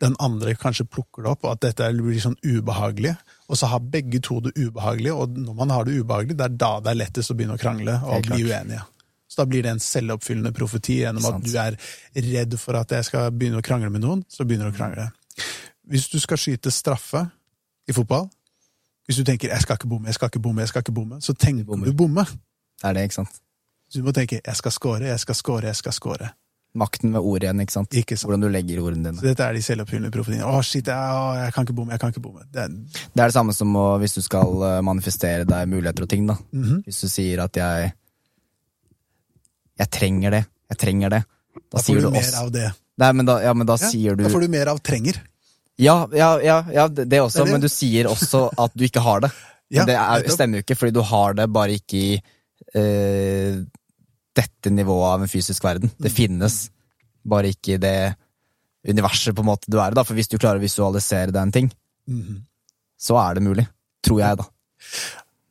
Den 0.00 0.16
andre 0.18 0.56
kanskje 0.58 0.88
plukker 0.88 1.22
det 1.22 1.30
opp, 1.34 1.44
og 1.44 1.52
at 1.52 1.62
dette 1.66 1.90
blir 1.94 2.18
sånn 2.22 2.38
ubehagelig. 2.42 3.12
Og 3.46 3.60
så 3.60 3.68
har 3.70 3.84
begge 3.84 4.18
to 4.24 4.40
det 4.42 4.56
ubehagelig, 4.56 5.12
og 5.12 5.36
når 5.38 5.58
man 5.60 5.74
har 5.74 5.86
det 5.86 5.98
ubehagelig, 6.00 6.38
det 6.40 6.48
er 6.48 6.56
da 6.64 6.72
det 6.82 6.90
er 6.90 7.00
lettest 7.04 7.30
å 7.30 7.36
begynne 7.38 7.58
å 7.58 7.62
krangle 7.62 7.98
og 8.02 8.26
bli 8.26 8.48
uenige. 8.48 8.82
Så 9.28 9.42
da 9.42 9.46
blir 9.50 9.62
det 9.66 9.74
en 9.74 9.82
selvoppfyllende 9.82 10.54
profeti 10.56 11.00
gjennom 11.02 11.24
at 11.28 11.44
du 11.44 11.52
er 11.60 11.76
redd 12.30 12.58
for 12.62 12.78
at 12.80 12.94
jeg 12.94 13.06
skal 13.10 13.30
begynne 13.34 13.60
å 13.60 13.66
krangle 13.66 13.92
med 13.92 14.02
noen, 14.02 14.24
så 14.32 14.46
begynner 14.48 14.70
du 14.70 14.74
å 14.74 14.78
krangle. 14.78 15.10
Hvis 15.86 16.08
du 16.10 16.18
skal 16.22 16.40
skyte 16.40 16.72
straffe 16.74 17.26
i 17.86 17.94
fotball, 17.94 18.30
hvis 19.06 19.16
du 19.16 19.24
tenker 19.24 19.48
'jeg 19.48 19.60
skal 19.62 19.74
ikke 19.76 19.88
bomme, 19.88 20.06
jeg 20.06 20.14
skal 20.14 20.26
ikke 20.28 20.40
bomme', 20.42 20.60
jeg 20.60 20.68
skal 20.68 20.80
ikke 20.80 20.92
bomme, 20.94 21.20
så 21.20 21.32
tenker 21.32 21.64
bommer. 21.64 21.86
du 21.86 21.92
bomme. 21.92 22.24
Det 22.24 22.84
er 22.84 22.92
det, 22.92 23.02
ikke 23.02 23.14
sant? 23.14 23.28
Så 23.90 23.98
du 23.98 24.02
må 24.04 24.12
tenke 24.12 24.40
'jeg 24.44 24.56
skal 24.56 24.72
score, 24.72 25.00
jeg 25.00 25.20
skal 25.20 25.34
score, 25.34 25.62
jeg 25.64 25.76
skal 25.76 25.92
score'. 25.92 26.28
Makten 26.76 27.12
ved 27.12 27.20
ordet 27.20 27.42
igjen, 27.44 27.60
ikke 27.60 27.72
sant? 27.72 27.88
Ikke 27.94 28.16
sant. 28.16 28.28
Hvordan 28.28 28.40
du 28.42 28.48
legger 28.48 28.80
ordene 28.82 29.08
Så 29.08 29.20
dine. 29.20 29.28
dette 29.30 29.42
er 29.44 29.52
de 29.52 29.62
selvoppfyllende 29.62 30.10
profetiene. 30.10 30.44
'Å, 30.44 30.62
shit, 30.62 30.86
jeg, 30.86 30.94
å, 30.94 31.34
jeg 31.44 31.52
kan 31.54 31.64
ikke 31.64 31.72
bomme, 31.74 31.90
jeg 31.92 32.00
kan 32.00 32.08
ikke 32.12 32.20
bomme'. 32.20 32.42
Det 32.52 32.62
er, 32.62 32.68
Det 32.68 33.20
er 33.22 33.24
det 33.26 33.32
samme 33.32 33.52
som 33.54 33.72
å, 33.76 33.98
hvis 33.98 34.14
du 34.14 34.20
skal 34.22 34.46
øh, 34.46 34.82
manifestere 34.84 35.44
deg 35.46 35.68
muligheter 35.68 36.02
og 36.02 36.08
ting, 36.08 36.26
da. 36.26 36.36
Mhm. 36.52 36.82
Hvis 36.84 37.00
du 37.00 37.08
sier 37.08 37.42
at 37.44 37.56
jeg 37.56 37.92
Jeg 39.78 39.90
trenger 39.90 40.30
det. 40.30 40.44
Jeg 40.70 40.78
trenger 40.78 41.08
det. 41.10 41.22
Da, 41.54 41.60
da 41.76 41.78
får 41.82 41.94
du 41.94 42.00
du 42.00 42.10
mer 42.10 42.20
også 42.20 42.42
av 42.42 42.50
det. 42.52 42.72
Nei, 42.98 43.12
men 43.12 43.26
da, 43.26 43.38
ja, 43.44 43.52
men 43.52 43.66
da 43.66 43.76
Ja, 43.80 43.90
sier 43.90 44.16
du 44.16 44.24
Da 44.24 44.30
får 44.30 44.40
du 44.40 44.48
mer 44.48 44.66
av 44.68 44.78
'trenger'. 44.80 45.18
Ja, 45.82 45.96
ja, 46.16 46.30
ja, 46.40 46.60
ja 46.72 46.86
det, 46.88 47.04
det 47.12 47.20
også, 47.20 47.42
Det 47.42 47.50
det. 47.50 47.52
men 47.52 47.64
du 47.64 47.68
sier 47.68 48.08
også 48.08 48.46
at 48.56 48.72
du 48.76 48.86
ikke 48.88 49.02
har 49.04 49.26
det. 49.26 49.32
Ja, 49.74 49.82
det 49.82 49.96
er, 49.98 50.22
stemmer 50.30 50.60
jo 50.60 50.62
ikke, 50.62 50.76
fordi 50.78 50.94
du 50.94 51.00
har 51.02 51.32
det 51.34 51.48
bare 51.50 51.74
ikke 51.74 51.98
i 51.98 52.10
eh, 52.78 53.56
dette 54.38 54.70
nivået 54.70 55.08
av 55.08 55.24
en 55.24 55.32
fysisk 55.32 55.64
verden. 55.66 55.90
Det 55.98 56.12
Mm. 56.12 56.14
finnes, 56.14 56.58
bare 57.26 57.50
ikke 57.50 57.74
i 57.74 57.80
det 57.82 58.14
universet 58.86 59.34
på 59.34 59.42
en 59.42 59.48
måte 59.50 59.66
du 59.66 59.80
er 59.82 59.90
i. 59.90 60.04
For 60.04 60.14
hvis 60.14 60.30
du 60.30 60.38
klarer 60.38 60.60
å 60.60 60.62
visualisere 60.62 61.34
deg 61.34 61.42
en 61.42 61.52
ting, 61.56 61.72
mm. 62.06 62.44
så 62.94 63.18
er 63.18 63.34
det 63.34 63.42
mulig. 63.42 63.66
Tror 64.06 64.20
jeg, 64.22 64.38
da. 64.38 64.46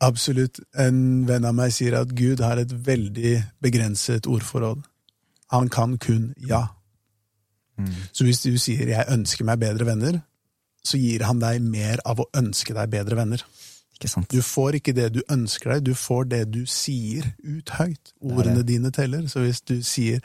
Absolutt. 0.08 0.60
En 0.80 1.26
venn 1.28 1.46
av 1.48 1.56
meg 1.60 1.74
sier 1.76 2.00
at 2.00 2.16
Gud 2.16 2.40
har 2.40 2.58
et 2.62 2.72
veldig 2.72 3.36
begrenset 3.64 4.28
ordforråd. 4.32 4.84
Han 5.52 5.68
kan 5.68 5.98
kun 6.00 6.34
ja. 6.40 6.70
Så 8.12 8.24
hvis 8.24 8.42
du 8.42 8.58
sier 8.58 8.88
'jeg 8.88 9.06
ønsker 9.10 9.46
meg 9.46 9.60
bedre 9.60 9.86
venner', 9.86 10.22
så 10.86 10.98
gir 10.98 11.24
han 11.26 11.40
deg 11.40 11.62
mer 11.62 12.00
av 12.06 12.20
å 12.20 12.30
ønske 12.34 12.74
deg 12.74 12.90
bedre 12.90 13.16
venner. 13.16 13.44
Du 14.30 14.42
får 14.42 14.76
ikke 14.82 14.94
det 14.94 15.14
du 15.14 15.22
ønsker 15.32 15.74
deg, 15.74 15.84
du 15.84 15.94
får 15.96 16.26
det 16.30 16.52
du 16.52 16.66
sier 16.66 17.34
ut 17.44 17.70
høyt. 17.70 18.12
Ordene 18.22 18.64
dine 18.68 18.92
teller. 18.92 19.28
Så 19.32 19.40
hvis 19.40 19.62
du 19.62 19.82
sier 19.82 20.20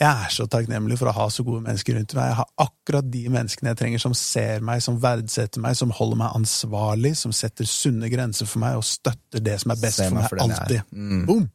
'jeg 0.00 0.24
er 0.24 0.28
så 0.30 0.46
takknemlig 0.48 0.98
for 0.98 1.08
å 1.08 1.12
ha 1.12 1.28
så 1.28 1.44
gode 1.44 1.62
mennesker 1.62 1.94
rundt 1.94 2.14
meg', 2.14 2.26
jeg 2.28 2.34
har 2.34 2.48
akkurat 2.58 3.10
de 3.10 3.28
menneskene 3.28 3.68
jeg 3.68 3.76
trenger, 3.76 3.98
som 3.98 4.14
ser 4.14 4.60
meg, 4.60 4.82
som 4.82 4.98
verdsetter 5.00 5.60
meg, 5.60 5.76
som 5.76 5.90
holder 5.90 6.16
meg 6.16 6.32
ansvarlig, 6.34 7.16
som 7.16 7.32
setter 7.32 7.64
sunne 7.64 8.10
grenser 8.10 8.46
for 8.46 8.58
meg 8.58 8.76
og 8.76 8.84
støtter 8.84 9.40
det 9.40 9.60
som 9.60 9.70
er 9.70 9.76
best 9.76 10.00
for 10.00 10.14
meg 10.14 10.28
for 10.28 10.36
alltid. 10.36 10.82
Mm. 10.92 11.26
Boom! 11.26 11.50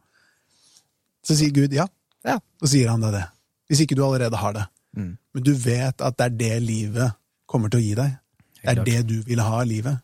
Så 1.23 1.38
sier 1.38 1.52
Gud 1.52 1.73
ja, 1.73 1.88
Ja. 2.26 2.39
og 2.61 2.69
sier 2.69 2.89
han 2.89 3.02
deg 3.02 3.14
det. 3.14 3.26
Hvis 3.69 3.81
ikke 3.81 3.95
du 3.95 4.06
allerede 4.06 4.38
har 4.38 4.53
det. 4.53 4.65
Mm. 4.97 5.18
Men 5.34 5.43
du 5.43 5.53
vet 5.55 6.01
at 6.01 6.18
det 6.18 6.26
er 6.26 6.38
det 6.38 6.61
livet 6.63 7.13
kommer 7.47 7.69
til 7.72 7.80
å 7.80 7.84
gi 7.84 7.93
deg. 7.95 8.18
Det 8.61 8.73
er 8.77 8.84
det 8.85 9.07
du 9.09 9.22
vil 9.26 9.39
ha 9.41 9.61
av 9.61 9.68
livet. 9.68 10.01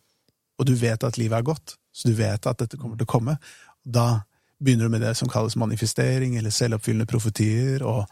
Og 0.58 0.66
du 0.66 0.74
vet 0.74 1.04
at 1.04 1.18
livet 1.18 1.38
er 1.38 1.42
godt, 1.46 1.76
så 1.94 2.08
du 2.08 2.14
vet 2.18 2.46
at 2.46 2.58
dette 2.58 2.76
kommer 2.76 2.96
til 2.98 3.06
å 3.06 3.12
komme. 3.12 3.36
Da 3.84 4.22
begynner 4.60 4.88
du 4.88 4.94
med 4.96 5.00
det 5.06 5.12
som 5.16 5.28
kalles 5.30 5.54
manifestering, 5.56 6.36
eller 6.36 6.50
selvoppfyllende 6.50 7.06
profetier, 7.06 7.84
og 7.86 8.06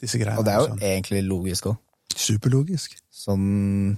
disse 0.00 0.18
greiene. 0.20 0.38
Og 0.38 0.44
det 0.44 0.52
er 0.52 0.60
jo 0.60 0.66
Sånn. 0.74 0.82
egentlig 0.82 1.22
logisk 1.24 1.66
òg. 1.70 1.78
Superlogisk. 2.16 2.98
Sånn 3.12 3.96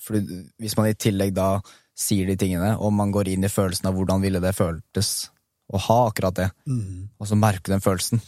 Fordi 0.00 0.38
hvis 0.62 0.76
man 0.78 0.86
i 0.88 0.94
tillegg 0.94 1.34
da 1.36 1.60
sier 1.98 2.26
de 2.30 2.36
tingene, 2.38 2.76
og 2.78 2.92
man 2.94 3.10
går 3.12 3.28
inn 3.34 3.44
i 3.44 3.50
følelsen 3.52 3.86
av 3.90 3.94
hvordan 3.98 4.22
ville 4.22 4.40
det 4.40 4.54
føltes 4.56 5.28
å 5.74 5.78
ha 5.84 5.96
akkurat 6.08 6.34
det, 6.34 6.50
Mm. 6.66 7.08
og 7.20 7.26
så 7.26 7.36
merker 7.36 7.62
du 7.68 7.72
den 7.72 7.80
følelsen, 7.84 8.20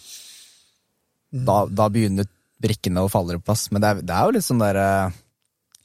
da, 1.33 1.65
da 1.67 1.89
begynner 1.89 2.27
brikkene 2.61 3.03
og 3.05 3.11
faller 3.13 3.41
på 3.41 3.51
plass. 3.51 3.69
Men 3.73 3.83
det 3.83 3.91
er, 3.91 4.07
det 4.07 4.17
er 4.17 4.29
jo 4.29 4.37
litt 4.37 4.47
sånn 4.47 4.63
derre 4.63 4.87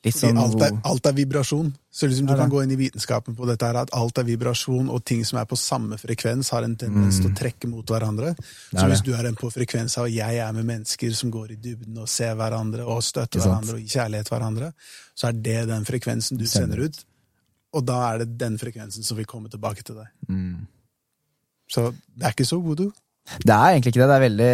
Litt 0.06 0.20
sånn 0.20 0.38
alt, 0.38 0.60
er, 0.62 0.76
alt 0.86 1.08
er 1.10 1.16
vibrasjon. 1.18 1.72
Så 1.90 2.06
liksom 2.06 2.28
du 2.30 2.36
kan 2.38 2.52
gå 2.52 2.60
inn 2.62 2.74
i 2.76 2.78
vitenskapen 2.78 3.34
på 3.34 3.48
dette 3.50 3.66
her, 3.66 3.78
at 3.80 3.94
alt 3.98 4.20
er 4.22 4.28
vibrasjon, 4.28 4.92
og 4.94 5.02
ting 5.08 5.24
som 5.26 5.40
er 5.42 5.48
på 5.50 5.58
samme 5.58 5.98
frekvens, 5.98 6.52
har 6.54 6.68
en 6.68 6.76
tendens 6.78 7.18
til 7.18 7.32
å 7.32 7.38
trekke 7.40 7.70
mot 7.72 7.90
hverandre. 7.90 8.36
Mm. 8.36 8.76
er 8.76 8.78
Så 8.78 8.86
hvis 8.92 9.02
du 9.08 9.10
er 9.18 9.26
en 9.26 9.40
på 9.40 9.50
frekvens 9.50 9.98
av 9.98 10.12
jeg 10.14 10.38
er 10.44 10.54
med 10.54 10.68
mennesker 10.70 11.16
som 11.18 11.32
går 11.34 11.56
i 11.56 11.58
dybden 11.64 11.98
og 12.04 12.12
ser 12.12 12.38
hverandre 12.38 12.86
og 12.86 13.02
støtter 13.06 13.42
hverandre 13.42 13.80
og 13.80 13.82
gir 13.82 13.96
kjærlighet 13.96 14.30
hverandre, 14.30 14.70
så 15.18 15.32
er 15.32 15.42
det 15.48 15.58
den 15.72 15.90
frekvensen 15.90 16.38
du 16.38 16.46
sender 16.52 16.86
ut. 16.86 17.02
Og 17.76 17.88
da 17.90 17.98
er 18.12 18.22
det 18.22 18.38
den 18.40 18.60
frekvensen 18.62 19.04
som 19.04 19.18
vil 19.18 19.28
komme 19.30 19.50
tilbake 19.50 19.82
til 19.88 19.98
deg. 20.04 20.14
Mm. 20.30 20.68
Så 21.72 21.90
det 22.14 22.28
er 22.28 22.38
ikke 22.38 22.46
så 22.46 22.62
voodoo. 22.62 22.94
Det 23.26 23.54
er 23.54 23.74
egentlig 23.74 23.92
ikke 23.94 24.04
det. 24.04 24.08
Det 24.10 24.16
er 24.16 24.26
veldig, 24.26 24.54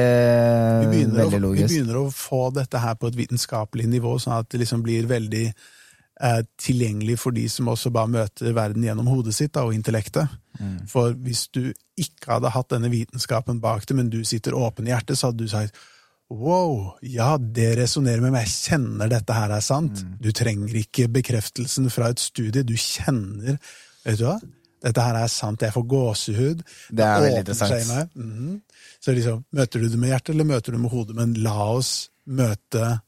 veldig 1.17 1.39
å, 1.39 1.43
logisk. 1.43 1.67
vi 1.67 1.77
begynner 1.77 2.01
å 2.01 2.07
få 2.15 2.41
dette 2.55 2.81
her 2.81 2.97
på 2.99 3.11
et 3.11 3.19
vitenskapelig 3.19 3.87
nivå, 3.91 4.15
sånn 4.21 4.37
at 4.37 4.49
det 4.51 4.61
liksom 4.63 4.83
blir 4.85 5.09
veldig 5.09 5.45
eh, 5.49 6.41
tilgjengelig 6.61 7.17
for 7.19 7.35
de 7.35 7.47
som 7.51 7.71
også 7.71 7.91
bare 7.93 8.13
møter 8.13 8.55
verden 8.55 8.85
gjennom 8.87 9.09
hodet 9.11 9.35
sitt 9.35 9.53
da, 9.57 9.65
og 9.67 9.75
intellektet. 9.75 10.31
Mm. 10.59 10.77
For 10.91 11.15
hvis 11.25 11.47
du 11.51 11.65
ikke 11.99 12.37
hadde 12.37 12.53
hatt 12.55 12.71
denne 12.71 12.91
vitenskapen 12.93 13.59
bak 13.63 13.87
det, 13.89 13.97
men 13.97 14.11
du 14.13 14.21
sitter 14.27 14.55
åpen 14.57 14.87
i 14.87 14.93
hjertet, 14.93 15.19
så 15.19 15.31
hadde 15.31 15.43
du 15.43 15.51
sagt 15.51 15.87
Wow, 16.31 16.93
ja, 17.03 17.33
det 17.35 17.73
resonnerer 17.75 18.23
med 18.23 18.31
meg, 18.31 18.45
jeg 18.47 18.69
kjenner 18.69 19.09
dette 19.11 19.35
her 19.35 19.51
er 19.51 19.63
sant. 19.65 19.99
Mm. 19.99 20.13
Du 20.23 20.29
trenger 20.31 20.77
ikke 20.79 21.09
bekreftelsen 21.11 21.91
fra 21.91 22.07
et 22.13 22.23
studie, 22.23 22.63
du 22.63 22.77
kjenner 22.79 23.59
Vet 24.01 24.17
du 24.17 24.23
hva? 24.25 24.39
Dette 24.81 25.03
her 25.05 25.15
er 25.23 25.27
sant, 25.29 25.61
jeg 25.61 25.73
får 25.75 25.83
gåsehud. 25.87 26.63
Det 26.89 27.05
er 27.05 27.21
veldig 27.21 27.43
interessant. 27.45 28.15
Mm 28.15 28.31
-hmm. 28.37 28.61
Så 28.99 29.13
liksom, 29.13 29.43
møter 29.53 29.79
du 29.79 29.87
det 29.89 29.97
med 29.99 30.09
hjertet, 30.09 30.29
eller 30.29 30.43
møter 30.45 30.71
du 30.71 30.77
det 30.77 30.81
med 30.81 30.91
hodet? 30.91 31.15
Men 31.15 31.33
la 31.33 31.57
oss 31.71 32.09
møte, 32.27 33.01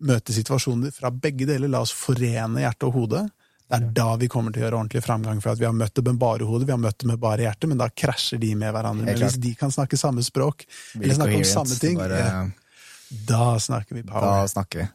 møte 0.00 0.32
situasjoner 0.32 0.90
fra 0.92 1.10
begge 1.10 1.46
deler. 1.46 1.68
La 1.68 1.80
oss 1.80 1.92
forene 1.92 2.60
hjerte 2.60 2.86
og 2.86 2.92
hode. 2.92 3.28
Det 3.70 3.76
er 3.78 3.90
da 3.94 4.16
vi 4.16 4.26
kommer 4.26 4.50
til 4.52 4.62
å 4.62 4.64
gjøre 4.66 4.78
ordentlig 4.80 5.02
framgang. 5.04 5.40
For 5.40 5.52
at 5.52 5.58
vi 5.58 5.64
har 5.64 5.72
møtt 5.72 5.94
det 5.94 6.04
med 6.04 6.18
bare 6.18 6.42
hodet, 6.44 6.66
vi 6.66 6.72
har 6.72 6.78
møtt 6.82 6.98
det 6.98 7.06
med 7.06 7.20
bare 7.22 7.38
hjertet, 7.46 7.68
men 7.68 7.78
da 7.78 7.88
krasjer 7.88 8.40
de 8.40 8.54
med 8.54 8.74
hverandre. 8.74 9.04
Men 9.04 9.14
hvis 9.16 9.38
de 9.38 9.54
kan 9.54 9.70
snakke 9.70 9.96
samme 9.96 10.22
språk, 10.22 10.64
eller 11.00 11.14
snakke 11.14 11.36
om 11.36 11.44
samme 11.44 11.78
ting, 11.78 11.96
bare- 11.96 12.52
da 13.26 13.58
snakker 13.58 13.94
vi 13.94 14.02
Da 14.02 14.46
snakker 14.46 14.78
vi. 14.78 14.88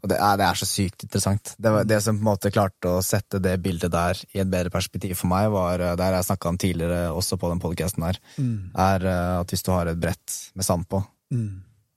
Og 0.00 0.08
det 0.08 0.16
er, 0.16 0.36
det 0.40 0.46
er 0.46 0.56
så 0.56 0.68
sykt 0.68 1.04
interessant. 1.04 1.52
Det, 1.60 1.72
var, 1.74 1.84
det 1.88 1.98
som 2.04 2.16
på 2.16 2.24
en 2.24 2.30
måte 2.30 2.52
klarte 2.52 2.94
å 2.94 3.02
sette 3.04 3.40
det 3.42 3.58
bildet 3.60 3.92
der 3.92 4.20
i 4.32 4.40
et 4.40 4.48
bedre 4.50 4.72
perspektiv 4.72 5.12
for 5.18 5.28
meg, 5.32 5.50
var 5.52 5.82
der 5.82 5.98
det 5.98 6.08
jeg 6.14 6.28
snakka 6.30 6.52
om 6.52 6.60
tidligere, 6.60 7.00
også 7.12 7.36
på 7.40 7.50
den 7.52 7.62
podkasten 7.62 8.06
her, 8.08 8.20
Mm, 8.40 8.70
er 8.78 9.04
eh, 9.04 9.34
at 9.42 9.52
hvis 9.52 9.64
du 9.66 9.70
har 9.74 9.88
et 9.90 9.98
brett 10.00 10.36
med 10.56 10.64
sand 10.64 10.86
på, 10.88 11.00
mm, 11.34 11.50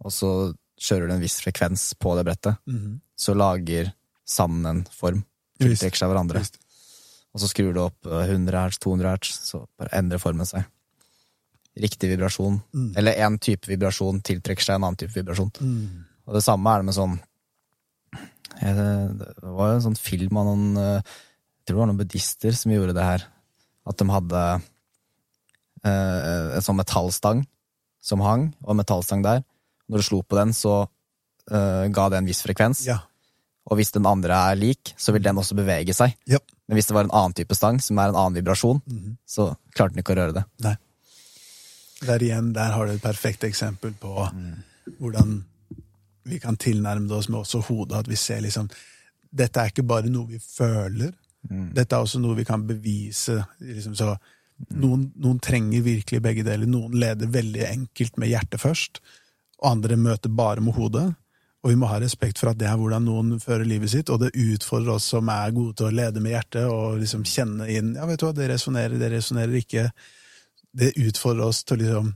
og 0.04 0.12
så 0.12 0.30
kjører 0.84 1.08
du 1.08 1.16
en 1.16 1.24
viss 1.24 1.38
frekvens 1.44 1.94
på 2.02 2.16
det 2.18 2.26
brettet, 2.28 2.60
mm. 2.68 3.00
så 3.16 3.36
lager 3.38 3.94
sanden 4.28 4.68
en 4.70 4.84
form. 4.92 5.24
Tiltrekker 5.62 6.02
seg 6.02 6.12
hverandre. 6.12 6.42
Just. 6.44 6.60
Og 7.34 7.42
så 7.42 7.50
skrur 7.50 7.74
du 7.74 7.82
opp 7.86 8.10
eh, 8.10 8.30
100 8.30 8.60
hertz, 8.60 8.80
200 8.84 9.10
hertz, 9.10 9.36
så 9.50 9.64
bare 9.80 9.94
endrer 9.98 10.22
formen 10.22 10.50
seg. 10.50 10.66
Riktig 11.80 12.12
vibrasjon. 12.12 12.60
Mm. 12.74 12.90
Eller 13.00 13.22
én 13.26 13.40
type 13.42 13.70
vibrasjon 13.70 14.22
tiltrekker 14.26 14.66
seg 14.66 14.78
en 14.78 14.90
annen 14.90 15.00
type 15.00 15.16
vibrasjon. 15.16 15.54
Mm. 15.62 16.04
Og 16.28 16.38
det 16.38 16.44
samme 16.46 16.74
er 16.74 16.84
det 16.84 16.90
med 16.90 16.98
sånn 16.98 17.16
eh, 17.18 17.30
Det 18.62 19.44
var 19.44 19.72
jo 19.72 19.76
en 19.80 19.86
sånn 19.88 19.98
film 20.00 20.38
av 20.40 20.46
noen 20.48 20.78
eh, 20.78 21.00
Jeg 21.02 21.66
tror 21.66 21.76
det 21.76 21.82
var 21.82 21.90
noen 21.92 22.02
buddhister 22.02 22.56
som 22.60 22.72
gjorde 22.74 22.94
det 22.98 23.04
her. 23.08 23.26
At 23.88 23.98
de 24.00 24.08
hadde 24.12 24.44
eh, 25.84 26.58
en 26.58 26.64
sånn 26.64 26.80
metallstang 26.80 27.46
som 28.04 28.24
hang, 28.24 28.50
og 28.64 28.74
en 28.74 28.82
metallstang 28.82 29.24
der. 29.24 29.44
Når 29.88 30.02
du 30.02 30.08
slo 30.08 30.22
på 30.28 30.36
den, 30.40 30.52
så 30.56 30.82
eh, 31.52 31.86
ga 31.94 32.10
det 32.12 32.20
en 32.20 32.28
viss 32.28 32.44
frekvens. 32.44 32.86
Ja. 32.88 33.00
Og 33.72 33.80
hvis 33.80 33.94
den 33.96 34.08
andre 34.08 34.36
er 34.52 34.60
lik, 34.60 34.92
så 35.00 35.14
vil 35.16 35.24
den 35.24 35.40
også 35.40 35.56
bevege 35.56 35.96
seg. 35.96 36.16
Ja. 36.28 36.40
Men 36.68 36.76
hvis 36.80 36.90
det 36.90 36.96
var 36.98 37.08
en 37.08 37.16
annen 37.16 37.36
type 37.38 37.56
stang, 37.56 37.80
som 37.84 38.00
er 38.00 38.12
en 38.12 38.20
annen 38.20 38.36
vibrasjon, 38.40 38.82
Mhm. 38.88 39.18
så 39.28 39.54
klarte 39.76 39.96
den 39.96 40.04
ikke 40.04 40.16
å 40.16 40.20
røre 40.20 40.34
det. 40.36 40.44
Nei. 40.64 40.76
Der 42.04 42.20
igjen, 42.20 42.52
der 42.54 42.72
har 42.76 42.86
du 42.86 42.92
et 42.92 43.02
perfekt 43.02 43.44
eksempel 43.48 43.94
på 44.00 44.12
hvordan 45.00 45.46
vi 46.24 46.40
kan 46.40 46.58
tilnærme 46.60 47.08
det 47.10 47.18
oss 47.18 47.30
med 47.30 47.41
også 47.41 47.64
hodet. 47.68 48.04
At 48.04 48.10
vi 48.12 48.20
ser 48.20 48.44
liksom 48.45 48.70
Dette 49.34 49.60
er 49.60 49.72
ikke 49.72 49.86
bare 49.90 50.12
noe 50.14 50.30
vi 50.30 50.40
føler. 50.40 51.14
Dette 51.50 51.95
er 51.95 52.06
også 52.06 52.20
noe 52.22 52.38
vi 52.38 52.45
kan 52.45 52.64
bevise. 52.68 53.40
Liksom, 53.60 53.95
så 53.98 54.14
noen, 54.78 55.08
noen 55.20 55.40
trenger 55.44 55.84
virkelig 55.84 56.22
begge 56.24 56.45
deler. 56.45 56.70
Noen 56.70 56.95
leder 57.02 57.32
veldig 57.34 57.66
enkelt 57.68 58.20
med 58.22 58.30
hjertet 58.32 58.62
først, 58.62 59.02
og 59.60 59.72
andre 59.72 59.98
møter 60.00 60.30
bare 60.30 60.64
med 60.64 60.78
hodet. 60.78 61.08
Og 61.64 61.72
vi 61.72 61.78
må 61.80 61.88
ha 61.88 62.00
respekt 62.02 62.41
for 62.41 62.52
at 62.52 62.60
det 62.60 62.68
er 62.68 62.80
hvordan 62.80 63.06
noen 63.08 63.38
fører 63.40 63.66
livet 63.68 63.94
sitt, 63.94 64.12
og 64.12 64.20
det 64.20 64.34
utfordrer 64.36 64.98
oss 64.98 65.08
som 65.14 65.30
er 65.32 65.54
gode 65.56 65.78
til 65.80 65.88
å 65.88 65.95
lede 65.95 66.24
med 66.24 66.36
hjertet 66.36 66.68
og 66.68 67.00
liksom 67.00 67.24
kjenne 67.28 67.70
inn 67.72 67.94
Ja, 67.95 68.08
vet 68.10 68.20
du 68.20 68.28
hva, 68.28 68.34
det 68.36 68.50
resonnerer, 68.52 69.00
det 69.00 69.14
resonnerer 69.14 69.56
ikke. 69.62 69.88
Det 70.76 70.91
utfordrer 71.00 71.48
oss 71.48 71.64
til 71.64 71.78
å 71.78 71.84
liksom 71.84 72.12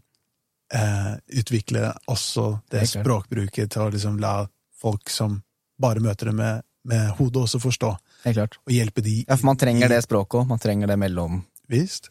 eh, 0.74 1.14
utvikle 1.40 1.92
også 2.08 2.48
det 2.72 2.88
språkbruket, 2.92 3.72
til 3.72 3.86
å 3.86 3.92
liksom 3.94 4.20
la 4.24 4.42
folk 4.78 5.10
som 5.10 5.40
bare 5.82 6.02
møter 6.04 6.32
det 6.32 6.36
med, 6.38 6.66
med 6.88 7.10
hodet, 7.20 7.46
også 7.46 7.62
forstå, 7.62 7.94
og 8.28 8.74
hjelpe 8.74 9.04
de 9.06 9.22
Ja, 9.28 9.38
for 9.38 9.52
man 9.52 9.60
trenger 9.60 9.92
det 9.92 10.02
språket 10.04 10.42
òg. 10.42 10.48
Man 10.50 10.62
trenger 10.62 10.90
det 10.90 10.98
mellom 11.00 11.42
Visst. 11.68 12.10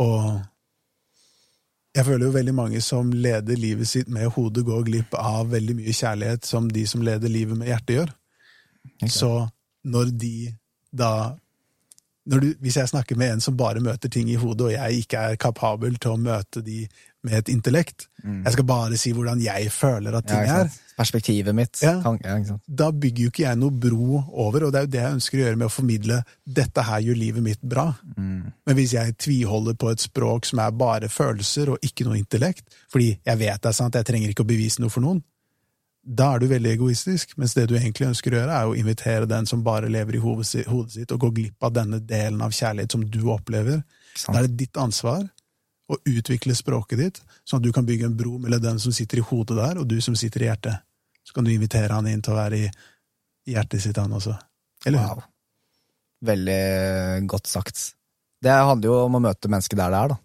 Og 0.00 0.40
jeg 1.94 2.04
føler 2.04 2.26
jo 2.26 2.34
veldig 2.34 2.54
mange 2.54 2.80
som 2.84 3.12
leder 3.12 3.56
livet 3.56 3.88
sitt 3.88 4.10
med 4.12 4.28
hodet, 4.34 4.64
går 4.66 4.82
glipp 4.88 5.14
av 5.16 5.52
veldig 5.52 5.76
mye 5.78 5.94
kjærlighet 5.94 6.44
som 6.44 6.66
de 6.68 6.82
som 6.90 7.04
leder 7.06 7.32
livet 7.32 7.56
med 7.56 7.70
hjertet, 7.70 7.94
gjør. 8.00 8.12
Så 9.08 9.30
når 9.88 10.12
de 10.12 10.34
da 10.94 11.36
du, 12.24 12.54
Hvis 12.60 12.78
jeg 12.78 12.88
snakker 12.88 13.18
med 13.20 13.34
en 13.34 13.40
som 13.44 13.56
bare 13.56 13.82
møter 13.84 14.08
ting 14.08 14.30
i 14.32 14.38
hodet, 14.40 14.66
og 14.66 14.72
jeg 14.72 15.02
ikke 15.04 15.18
er 15.18 15.36
kapabel 15.36 15.98
til 16.00 16.14
å 16.14 16.20
møte 16.20 16.62
de 16.64 16.86
med 17.24 17.38
et 17.40 17.50
intellekt, 17.52 18.08
jeg 18.24 18.52
skal 18.54 18.64
bare 18.64 18.96
si 19.00 19.12
hvordan 19.12 19.40
jeg 19.42 19.68
føler 19.72 20.16
at 20.16 20.26
ting 20.28 20.46
ja, 20.48 20.62
er. 20.64 20.72
Perspektivet 20.94 21.56
mitt. 21.56 21.80
Ja. 21.82 21.96
Kan, 22.00 22.20
ja, 22.22 22.56
da 22.64 22.88
bygger 22.94 23.26
jo 23.26 23.32
ikke 23.32 23.42
jeg 23.42 23.58
noe 23.58 23.74
bro 23.84 24.20
over, 24.30 24.64
og 24.64 24.72
det 24.72 24.78
er 24.78 24.86
jo 24.86 24.92
det 24.92 25.02
jeg 25.02 25.16
ønsker 25.18 25.38
å 25.38 25.42
gjøre 25.42 25.58
med 25.60 25.66
å 25.66 25.74
formidle 25.74 26.20
dette 26.60 26.84
her 26.86 27.02
gjør 27.04 27.18
livet 27.20 27.44
mitt 27.44 27.60
bra. 27.60 27.88
Mm. 28.14 28.52
Men 28.64 28.78
hvis 28.78 28.94
jeg 28.94 29.16
tviholder 29.20 29.76
på 29.76 29.90
et 29.92 30.04
språk 30.04 30.48
som 30.48 30.62
er 30.64 30.78
bare 30.78 31.10
følelser 31.12 31.74
og 31.74 31.84
ikke 31.84 32.06
noe 32.08 32.20
intellekt, 32.20 32.64
fordi 32.92 33.10
jeg 33.16 33.42
vet 33.42 33.60
det 33.60 33.72
er 33.72 33.78
sant, 33.80 33.98
jeg 33.98 34.08
trenger 34.08 34.32
ikke 34.32 34.46
å 34.46 34.52
bevise 34.54 34.84
noe 34.84 34.94
for 34.94 35.04
noen, 35.04 35.20
da 36.04 36.34
er 36.34 36.42
du 36.42 36.50
veldig 36.50 36.72
egoistisk, 36.74 37.32
mens 37.40 37.54
det 37.56 37.66
du 37.70 37.78
egentlig 37.78 38.10
ønsker 38.10 38.34
å 38.34 38.40
gjøre, 38.42 38.56
er 38.56 38.70
å 38.70 38.76
invitere 38.76 39.28
den 39.28 39.48
som 39.48 39.64
bare 39.64 39.88
lever 39.92 40.18
i 40.18 40.22
hodet 40.22 40.50
sitt, 40.50 41.12
og 41.12 41.20
går 41.22 41.36
glipp 41.38 41.64
av 41.64 41.72
denne 41.76 42.00
delen 42.04 42.44
av 42.44 42.52
kjærlighet 42.52 42.92
som 42.92 43.06
du 43.08 43.22
opplever. 43.32 43.80
Da 44.26 44.36
er 44.38 44.46
det 44.46 44.58
ditt 44.60 44.78
ansvar 44.78 45.24
å 45.90 45.98
utvikle 46.08 46.56
språket 46.56 47.00
ditt, 47.00 47.20
sånn 47.44 47.60
at 47.60 47.66
du 47.66 47.72
kan 47.74 47.86
bygge 47.86 48.08
en 48.08 48.16
bro 48.16 48.38
mellom 48.40 48.62
den 48.62 48.80
som 48.80 48.94
sitter 48.94 49.20
i 49.20 49.26
hodet 49.26 49.58
der, 49.58 49.80
og 49.80 49.88
du 49.88 49.98
som 50.04 50.16
sitter 50.16 50.44
i 50.44 50.48
hjertet. 50.48 50.84
Så 51.24 51.36
kan 51.36 51.44
du 51.44 51.52
invitere 51.52 51.92
han 51.92 52.08
inn 52.08 52.22
til 52.24 52.34
å 52.34 52.38
være 52.38 52.60
i, 52.64 52.70
hjertet 53.52 53.84
sitt, 53.84 54.00
han 54.00 54.12
også. 54.16 54.36
Eller. 54.88 55.04
Wow. 55.04 55.24
Veldig 56.24 57.26
godt 57.28 57.50
sagt. 57.50 57.80
Det 58.44 58.52
handler 58.52 58.88
jo 58.88 58.96
om 59.06 59.18
å 59.18 59.22
møte 59.24 59.50
mennesket 59.52 59.80
der 59.80 59.92
det 59.92 60.00
er, 60.00 60.14
da. 60.14 60.18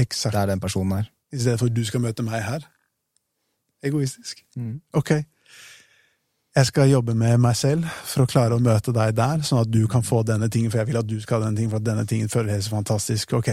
Exakt. 0.00 0.36
Der 0.36 0.52
den 0.52 0.60
personen 0.62 1.00
er. 1.00 1.10
I 1.32 1.40
stedet 1.40 1.60
for 1.60 1.70
at 1.70 1.76
du 1.76 1.84
skal 1.86 2.04
møte 2.04 2.24
meg 2.26 2.44
her. 2.44 2.64
Egoistisk. 3.84 4.42
Mm. 4.56 4.80
Ok. 4.96 5.14
Jeg 6.56 6.66
skal 6.66 6.90
jobbe 6.90 7.14
med 7.14 7.38
meg 7.40 7.54
selv 7.56 7.86
for 8.04 8.24
å 8.24 8.30
klare 8.30 8.56
å 8.56 8.62
møte 8.62 8.92
deg 8.92 9.14
der, 9.16 9.42
sånn 9.46 9.62
at 9.62 9.70
du 9.70 9.84
kan 9.88 10.02
få 10.04 10.24
denne 10.26 10.48
tingen, 10.50 10.72
for 10.72 10.82
jeg 10.82 10.90
vil 10.90 10.98
at 10.98 11.08
du 11.08 11.20
skal 11.22 11.38
ha 11.38 11.46
denne 11.46 11.60
tingen, 11.60 11.70
for 11.70 11.78
at 11.78 11.86
denne 11.86 12.06
tingen 12.10 12.32
føles 12.32 12.66
så 12.66 12.74
fantastisk. 12.74 13.36
Ok, 13.38 13.52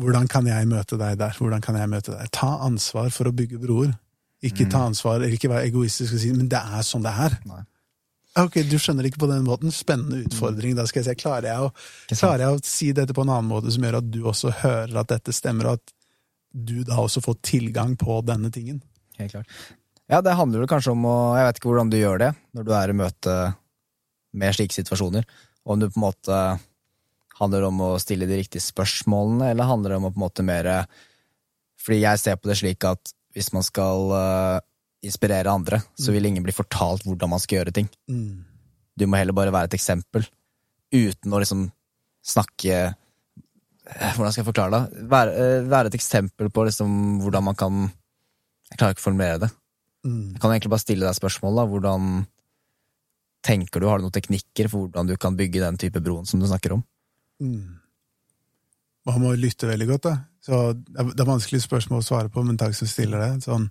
hvordan 0.00 0.26
kan 0.30 0.46
jeg 0.48 0.66
møte 0.70 0.98
deg 0.98 1.18
der? 1.20 1.36
Hvordan 1.38 1.62
kan 1.62 1.78
jeg 1.78 1.90
møte 1.90 2.14
deg? 2.14 2.30
Ta 2.34 2.56
ansvar 2.66 3.12
for 3.14 3.30
å 3.30 3.34
bygge 3.36 3.60
broer. 3.62 3.94
Ikke 4.44 4.66
ta 4.68 4.82
ansvar, 4.90 5.22
eller 5.22 5.32
ikke 5.32 5.48
være 5.48 5.70
egoistisk 5.70 6.16
og 6.16 6.20
si 6.20 6.32
men 6.34 6.50
det 6.52 6.60
er 6.60 6.82
sånn 6.84 7.04
det 7.04 7.14
er. 7.26 7.38
Nei. 7.48 7.62
Ok, 8.42 8.58
du 8.66 8.74
skjønner 8.82 9.06
ikke 9.06 9.22
på 9.22 9.28
den 9.30 9.44
måten. 9.46 9.70
Spennende 9.72 10.24
utfordring. 10.26 10.74
Da 10.76 10.84
skal 10.90 11.00
jeg 11.00 11.06
se, 11.06 11.14
klarer 11.20 11.48
jeg, 11.52 11.68
å, 11.68 12.16
klarer 12.16 12.42
jeg 12.42 12.56
å 12.56 12.62
si 12.66 12.90
dette 12.96 13.14
på 13.14 13.22
en 13.22 13.30
annen 13.30 13.48
måte 13.48 13.70
som 13.72 13.86
gjør 13.86 14.00
at 14.00 14.10
du 14.10 14.20
også 14.26 14.50
hører 14.64 14.98
at 15.04 15.12
dette 15.14 15.34
stemmer, 15.34 15.70
og 15.70 15.78
at 15.78 15.94
du 16.54 16.82
da 16.86 16.98
også 17.02 17.22
får 17.22 17.38
tilgang 17.46 17.94
på 17.98 18.18
denne 18.26 18.50
tingen? 18.54 18.82
Helt 19.20 19.36
klart. 19.36 19.58
Ja, 20.10 20.20
det 20.20 20.34
handler 20.36 20.66
kanskje 20.68 20.92
om 20.92 21.06
å 21.08 21.16
Jeg 21.38 21.46
vet 21.46 21.58
ikke 21.58 21.70
hvordan 21.70 21.90
du 21.92 21.96
gjør 21.96 22.18
det 22.20 22.30
når 22.52 22.66
du 22.66 22.72
er 22.76 22.90
i 22.90 22.96
møte 22.98 23.36
med 24.34 24.56
slike 24.56 24.76
situasjoner. 24.76 25.24
Om 25.64 25.80
du 25.80 25.86
på 25.88 25.96
en 25.96 26.04
måte 26.04 26.40
handler 27.40 27.64
det 27.64 27.70
om 27.72 27.82
å 27.82 27.90
stille 28.02 28.28
de 28.30 28.38
riktige 28.38 28.62
spørsmålene, 28.62 29.50
eller 29.50 29.68
handler 29.68 29.94
det 29.94 30.00
om 30.00 30.08
å 30.08 30.12
på 30.14 30.20
en 30.20 30.26
måte 30.26 30.46
mer 30.46 30.70
Fordi 31.84 31.98
jeg 32.00 32.20
ser 32.22 32.36
på 32.40 32.48
det 32.48 32.56
slik 32.60 32.84
at 32.88 33.12
hvis 33.34 33.50
man 33.52 33.64
skal 33.66 34.12
uh, 34.14 34.58
inspirere 35.04 35.52
andre, 35.52 35.80
så 35.98 36.14
vil 36.14 36.26
ingen 36.28 36.44
bli 36.44 36.54
fortalt 36.54 37.04
hvordan 37.06 37.32
man 37.34 37.42
skal 37.42 37.60
gjøre 37.60 37.74
ting. 37.76 37.88
Mm. 38.08 38.44
Du 38.96 39.06
må 39.10 39.18
heller 39.18 39.36
bare 39.36 39.52
være 39.54 39.72
et 39.72 39.78
eksempel, 39.78 40.26
uten 40.94 41.34
å 41.34 41.40
liksom 41.42 41.66
snakke 42.24 42.76
eh, 42.78 44.12
Hvordan 44.14 44.32
skal 44.32 44.40
jeg 44.40 44.48
forklare 44.48 44.78
det? 44.78 45.02
Være, 45.10 45.32
eh, 45.34 45.66
være 45.68 45.90
et 45.90 45.96
eksempel 45.98 46.48
på 46.54 46.64
liksom 46.68 46.94
hvordan 47.20 47.44
man 47.50 47.58
kan 47.58 47.82
Jeg 48.70 48.78
klarer 48.78 48.94
ikke 48.94 49.02
å 49.02 49.08
formulere 49.08 49.42
det. 49.42 49.50
Mm. 50.06 50.36
Jeg 50.36 50.40
kan 50.40 50.54
egentlig 50.54 50.72
bare 50.72 50.84
stille 50.84 51.04
deg 51.04 51.18
spørsmål. 51.18 51.58
da. 51.58 51.66
Hvordan 51.68 52.08
tenker 53.44 53.82
du? 53.82 53.88
Har 53.90 54.00
du 54.00 54.06
noen 54.06 54.14
teknikker 54.14 54.70
for 54.70 54.86
hvordan 54.86 55.10
du 55.10 55.18
kan 55.20 55.36
bygge 55.36 55.60
den 55.66 55.76
type 55.80 56.00
broen 56.00 56.24
som 56.28 56.40
du 56.40 56.48
snakker 56.48 56.78
om? 56.78 56.86
Mm. 57.42 57.78
Man 59.06 59.20
må 59.20 59.34
lytte 59.36 59.68
veldig 59.68 59.88
godt, 59.88 60.02
da. 60.08 60.14
Så 60.44 60.60
det 60.74 61.20
er- 61.20 61.28
vanskelig 61.28 61.60
spørsmål 61.64 62.00
å 62.00 62.04
svare 62.04 62.28
på, 62.32 62.44
men 62.44 62.56
takk 62.56 62.74
som 62.74 62.88
stiller 62.88 63.18
det. 63.18 63.44
Sånn, 63.44 63.70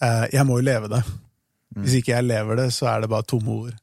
eh, 0.00 0.28
jeg 0.32 0.46
må 0.46 0.58
jo 0.58 0.66
leve 0.66 0.88
det. 0.88 1.02
Hvis 1.74 1.96
ikke 2.02 2.14
jeg 2.14 2.24
lever 2.24 2.56
det, 2.56 2.68
så 2.72 2.86
er 2.86 3.00
det 3.00 3.10
bare 3.10 3.22
tomme 3.26 3.48
ord. 3.48 3.74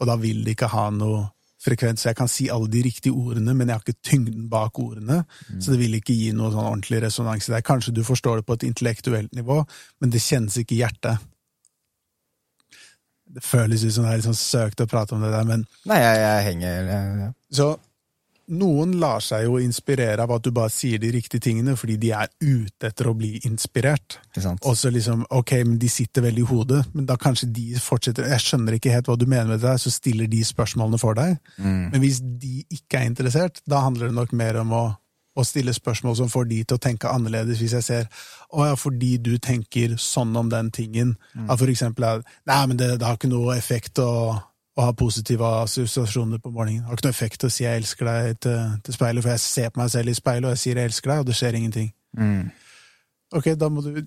Og 0.00 0.06
da 0.06 0.16
vil 0.16 0.44
det 0.44 0.56
ikke 0.56 0.68
ha 0.70 0.90
noe 0.90 1.30
frekvens. 1.62 2.04
Jeg 2.04 2.16
kan 2.16 2.28
si 2.28 2.48
alle 2.50 2.68
de 2.68 2.82
riktige 2.82 3.14
ordene, 3.14 3.54
men 3.54 3.66
jeg 3.68 3.74
har 3.76 3.82
ikke 3.82 4.02
tyngden 4.02 4.48
bak 4.50 4.78
ordene. 4.78 5.24
Så 5.60 5.70
det 5.72 5.78
vil 5.78 5.94
ikke 6.00 6.14
gi 6.14 6.32
noe 6.32 6.50
sånn 6.50 6.66
ordentlig 6.66 7.02
resonans 7.02 7.48
i 7.48 7.52
deg. 7.52 7.64
Kanskje 7.64 7.94
du 7.94 8.02
forstår 8.02 8.36
det 8.40 8.46
på 8.46 8.54
et 8.54 8.66
intellektuelt 8.66 9.32
nivå, 9.32 9.66
men 10.00 10.10
det 10.10 10.20
kjennes 10.20 10.56
ikke 10.58 10.76
i 10.76 10.82
hjertet. 10.82 11.18
Det 13.32 13.42
føles 13.42 13.84
ut 13.84 13.92
som 13.94 14.04
det 14.04 14.10
er 14.12 14.16
litt 14.20 14.26
sånn 14.26 14.36
søkt 14.38 14.82
å 14.84 14.88
prate 14.90 15.14
om 15.16 15.22
det 15.24 15.30
der, 15.32 15.44
men 15.48 15.62
Nei, 15.88 15.98
jeg, 16.02 16.16
jeg 16.20 16.44
henger 16.50 16.68
jeg, 16.68 16.86
jeg. 17.22 17.34
så 17.56 17.68
noen 18.52 18.94
lar 19.00 19.22
seg 19.24 19.46
jo 19.46 19.58
inspirere 19.62 20.24
av 20.24 20.32
at 20.36 20.44
du 20.44 20.50
bare 20.54 20.72
sier 20.72 21.00
de 21.02 21.10
riktige 21.14 21.42
tingene, 21.46 21.74
fordi 21.78 21.96
de 22.00 22.12
er 22.16 22.30
ute 22.42 22.88
etter 22.90 23.08
å 23.08 23.14
bli 23.16 23.34
inspirert. 23.48 24.18
Og 24.68 24.76
så 24.78 24.92
liksom, 24.92 25.24
ok, 25.32 25.54
men 25.66 25.78
de 25.80 25.90
sitter 25.92 26.26
veldig 26.26 26.44
i 26.44 26.48
hodet, 26.50 26.80
men 26.92 27.08
da 27.08 27.16
kanskje 27.20 27.48
de 27.54 27.66
fortsetter 27.80 28.28
Jeg 28.32 28.44
skjønner 28.44 28.76
ikke 28.76 28.92
helt 28.94 29.08
hva 29.10 29.16
du 29.18 29.26
mener 29.26 29.54
med 29.54 29.62
det, 29.64 29.76
så 29.80 29.92
stiller 29.92 30.30
de 30.30 30.42
spørsmålene 30.46 31.00
for 31.00 31.18
deg. 31.18 31.38
Mm. 31.56 31.92
Men 31.94 32.04
hvis 32.04 32.20
de 32.22 32.62
ikke 32.68 33.00
er 33.00 33.08
interessert, 33.10 33.62
da 33.68 33.82
handler 33.86 34.10
det 34.10 34.18
nok 34.18 34.36
mer 34.36 34.60
om 34.62 34.76
å, 34.76 34.84
å 35.32 35.46
stille 35.48 35.72
spørsmål 35.74 36.18
som 36.20 36.30
får 36.32 36.48
de 36.52 36.62
til 36.64 36.78
å 36.78 36.82
tenke 36.82 37.10
annerledes. 37.10 37.60
Hvis 37.62 37.76
jeg 37.78 37.88
ser 37.88 38.08
å 38.52 38.68
ja, 38.68 38.76
fordi 38.76 39.16
du 39.22 39.34
tenker 39.40 39.96
sånn 40.00 40.36
om 40.36 40.52
den 40.52 40.72
tingen, 40.74 41.16
at 41.48 41.60
for 41.60 41.72
eksempel 41.72 42.24
Nei, 42.48 42.62
men 42.68 42.76
det, 42.76 42.96
det 43.00 43.06
har 43.06 43.16
ikke 43.16 43.32
noe 43.32 43.56
effekt 43.56 44.00
å, 44.02 44.34
å 44.78 44.86
ha 44.86 44.92
positive 44.96 45.44
assosiasjoner 45.66 46.40
på 46.40 46.50
morgenen. 46.52 46.80
Det 46.82 46.88
har 46.88 46.96
ikke 46.96 47.08
noe 47.10 47.16
effekt 47.16 47.44
å 47.44 47.50
si 47.52 47.64
'jeg 47.64 47.82
elsker 47.82 48.06
deg' 48.08 48.40
til, 48.40 48.80
til 48.84 48.94
speilet, 48.94 49.22
for 49.22 49.30
jeg 49.30 49.40
ser 49.40 49.70
på 49.70 49.80
meg 49.82 49.90
selv 49.90 50.08
i 50.08 50.14
speilet, 50.14 50.44
og 50.44 50.50
jeg 50.56 50.58
sier 50.58 50.74
'jeg 50.76 50.88
elsker 50.90 51.10
deg', 51.10 51.18
og 51.20 51.26
det 51.26 51.34
skjer 51.36 51.54
ingenting. 51.54 51.92
Mm. 52.16 52.50
Ok, 53.34 53.46
da 53.56 53.68
må 53.72 53.80
du 53.80 54.02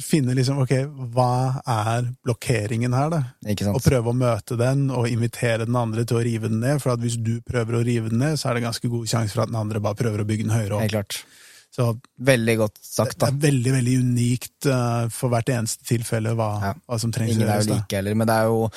finne 0.00 0.34
liksom, 0.34 0.58
ok, 0.62 0.70
hva 1.12 1.60
er 1.68 2.06
blokkeringen 2.24 2.94
her, 2.96 3.10
da? 3.12 3.22
Ikke 3.46 3.68
Og 3.74 3.82
prøve 3.84 4.08
å 4.08 4.16
møte 4.16 4.56
den, 4.56 4.90
og 4.90 5.08
invitere 5.08 5.66
den 5.66 5.76
andre 5.76 6.04
til 6.04 6.16
å 6.16 6.24
rive 6.24 6.48
den 6.48 6.60
ned. 6.60 6.80
For 6.80 6.92
at 6.94 6.98
hvis 7.00 7.18
du 7.22 7.40
prøver 7.44 7.76
å 7.76 7.84
rive 7.84 8.08
den 8.08 8.18
ned, 8.18 8.38
så 8.40 8.48
er 8.50 8.54
det 8.54 8.62
ganske 8.64 8.88
god 8.88 9.06
sjanse 9.06 9.32
for 9.36 9.42
at 9.42 9.48
den 9.52 9.60
andre 9.60 9.80
bare 9.80 9.94
prøver 10.00 10.20
å 10.22 10.24
bygge 10.24 10.46
den 10.48 10.56
høyere 10.56 10.80
Helt 10.80 10.94
opp. 10.94 11.08
klart. 11.08 11.24
Så 11.76 12.00
Veldig 12.18 12.56
godt 12.58 12.78
sagt, 12.82 13.18
da. 13.18 13.26
det 13.30 13.34
er 13.36 13.50
veldig, 13.52 13.72
veldig 13.72 13.98
unikt 14.00 14.66
uh, 14.66 15.08
for 15.08 15.28
hvert 15.28 15.52
eneste 15.52 15.84
tilfelle 15.84 16.32
hva, 16.34 16.60
Ja. 16.62 16.72
hva 16.88 16.98
som 16.98 17.12
trengs 17.12 17.36
Ingen 17.36 17.48
er 17.48 17.60
jo 17.60 17.74
like 17.74 17.96
heller, 17.96 18.14
men 18.14 18.26
det 18.26 18.34
er 18.36 18.44
jo 18.48 18.70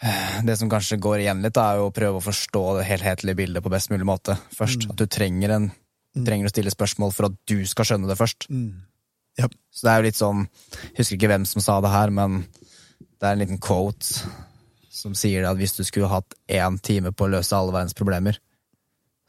Det 0.00 0.56
som 0.56 0.70
kanskje 0.72 0.96
går 1.02 1.20
igjen 1.20 1.42
litt, 1.44 1.58
er 1.60 1.76
jo 1.76 1.90
å 1.90 1.94
prøve 1.94 2.20
å 2.20 2.24
forstå 2.24 2.62
det 2.78 2.86
helhetlige 2.88 3.36
bildet 3.42 3.64
på 3.64 3.72
best 3.72 3.90
mulig 3.92 4.06
måte 4.08 4.38
først. 4.56 4.86
Mm. 4.86 4.92
At 4.94 5.02
du 5.02 5.06
trenger, 5.12 5.56
en, 5.56 5.66
du 6.16 6.22
trenger 6.24 6.48
å 6.48 6.52
stille 6.54 6.72
spørsmål 6.72 7.12
for 7.16 7.28
at 7.28 7.36
du 7.50 7.58
skal 7.68 7.90
skjønne 7.90 8.08
det 8.08 8.16
først. 8.16 8.48
Mm. 8.48 8.86
Yep. 9.40 9.56
Så 9.70 9.86
det 9.86 9.90
er 9.92 10.00
jo 10.00 10.06
litt 10.08 10.18
sånn 10.18 10.40
Jeg 10.42 10.96
husker 10.98 11.14
ikke 11.14 11.28
hvem 11.30 11.44
som 11.46 11.62
sa 11.62 11.76
det 11.84 11.92
her, 11.92 12.10
men 12.12 12.40
det 12.50 13.28
er 13.28 13.36
en 13.36 13.42
liten 13.44 13.60
quote 13.62 14.24
som 14.90 15.14
sier 15.16 15.46
at 15.46 15.60
hvis 15.60 15.76
du 15.76 15.84
skulle 15.86 16.10
hatt 16.10 16.34
én 16.50 16.80
time 16.82 17.12
på 17.14 17.28
å 17.28 17.30
løse 17.36 17.54
alle 17.56 17.72
verdens 17.72 17.96
problemer, 17.96 18.40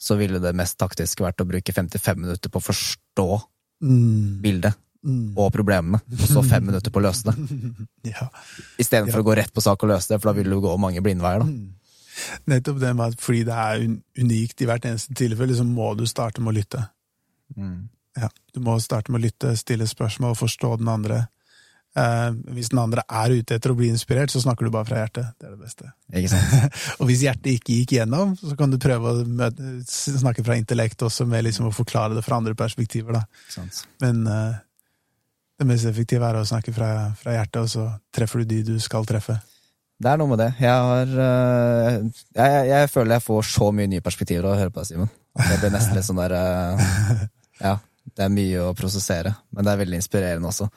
så 0.01 0.17
ville 0.17 0.41
det 0.41 0.55
mest 0.57 0.79
taktiske 0.81 1.23
vært 1.23 1.43
å 1.43 1.47
bruke 1.47 1.75
55 1.75 2.23
minutter 2.23 2.51
på 2.51 2.59
å 2.59 2.69
forstå 2.71 3.27
Mm. 3.81 4.41
bildet 4.43 4.77
Mm. 5.01 5.31
og 5.33 5.47
problemene, 5.49 5.97
og 6.13 6.27
så 6.29 6.43
fem 6.45 6.67
minutter 6.67 6.93
på 6.93 7.01
å 7.01 7.05
løse 7.07 7.31
det. 7.31 7.61
Ja. 8.11 8.27
Istedenfor 8.81 9.23
å 9.23 9.25
gå 9.25 9.35
rett 9.39 9.53
på 9.53 9.63
sak 9.63 9.81
og 9.81 9.89
løse 9.89 10.13
det, 10.13 10.19
for 10.21 10.29
da 10.29 10.35
vil 10.37 10.49
du 10.53 10.59
gå 10.61 10.75
mange 10.81 11.01
blindveier, 11.01 11.41
da. 11.41 11.77
Nettopp 12.51 12.79
det 12.81 12.91
med 12.97 13.13
at 13.15 13.23
fordi 13.23 13.43
det 13.47 13.57
er 13.57 13.85
unikt 14.21 14.61
i 14.61 14.67
hvert 14.69 14.85
eneste 14.85 15.15
tilfelle, 15.17 15.55
så 15.57 15.65
må 15.65 15.93
du 15.97 16.03
starte 16.09 16.43
med 16.43 16.53
å 16.53 16.57
lytte. 16.59 16.83
Mm. 17.57 17.89
Ja, 18.19 18.29
du 18.53 18.59
må 18.65 18.75
starte 18.83 19.13
med 19.13 19.21
å 19.21 19.25
lytte, 19.25 19.53
stille 19.57 19.87
spørsmål, 19.89 20.35
forstå 20.37 20.75
den 20.81 20.91
andre. 20.91 21.21
Eh, 21.91 22.29
hvis 22.55 22.69
den 22.71 22.79
andre 22.79 23.03
er 23.07 23.33
ute 23.35 23.57
etter 23.57 23.73
å 23.73 23.75
bli 23.75 23.89
inspirert, 23.91 24.31
så 24.31 24.41
snakker 24.43 24.67
du 24.67 24.73
bare 24.73 24.87
fra 24.87 25.01
hjertet. 25.01 25.33
Det 25.39 25.47
er 25.47 25.55
det 25.55 25.63
beste. 25.63 25.91
Og 26.99 27.07
hvis 27.09 27.23
hjertet 27.25 27.53
ikke 27.55 27.79
gikk 27.81 27.95
gjennom, 27.97 28.35
så 28.39 28.55
kan 28.59 28.71
du 28.71 28.79
prøve 28.81 29.11
å 29.11 29.25
møte, 29.27 29.77
snakke 29.87 30.45
fra 30.47 30.59
intellekt 30.59 31.03
også, 31.07 31.27
med 31.27 31.47
liksom 31.47 31.67
å 31.71 31.75
forklare 31.75 32.15
det 32.15 32.25
fra 32.27 32.39
andre 32.39 32.55
perspektiver. 32.59 33.19
Da. 33.19 33.65
Men 34.03 34.23
eh, 34.27 34.59
det 35.61 35.69
mest 35.69 35.85
effektive 35.85 36.25
er 36.25 36.39
å 36.39 36.47
snakke 36.47 36.73
fra, 36.73 36.89
fra 37.17 37.35
hjertet, 37.35 37.61
og 37.61 37.69
så 37.69 37.87
treffer 38.13 38.41
du 38.41 38.49
de 38.49 38.61
du 38.71 38.75
skal 38.81 39.05
treffe. 39.07 39.37
Det 40.01 40.09
er 40.09 40.17
noe 40.17 40.31
med 40.31 40.39
det. 40.41 40.49
Jeg 40.57 40.85
har 40.89 41.11
øh, 41.25 41.97
jeg, 42.33 42.47
jeg, 42.49 42.63
jeg 42.71 42.89
føler 42.89 43.15
jeg 43.19 43.25
får 43.27 43.45
så 43.51 43.67
mye 43.77 43.91
nye 43.91 44.03
perspektiver 44.05 44.47
av 44.47 44.55
å 44.55 44.61
høre 44.63 44.73
på 44.73 44.81
deg, 44.81 44.89
Simen. 44.89 45.11
Det 45.37 45.59
blir 45.61 45.73
nesten 45.75 45.97
litt 45.97 46.07
sånn 46.07 46.21
der 46.23 46.33
øh, 46.39 46.81
Ja, 47.61 47.75
det 48.17 48.25
er 48.25 48.33
mye 48.33 48.65
å 48.65 48.73
prosessere, 48.77 49.35
men 49.53 49.67
det 49.67 49.75
er 49.75 49.83
veldig 49.83 50.01
inspirerende 50.01 50.49
også. 50.49 50.71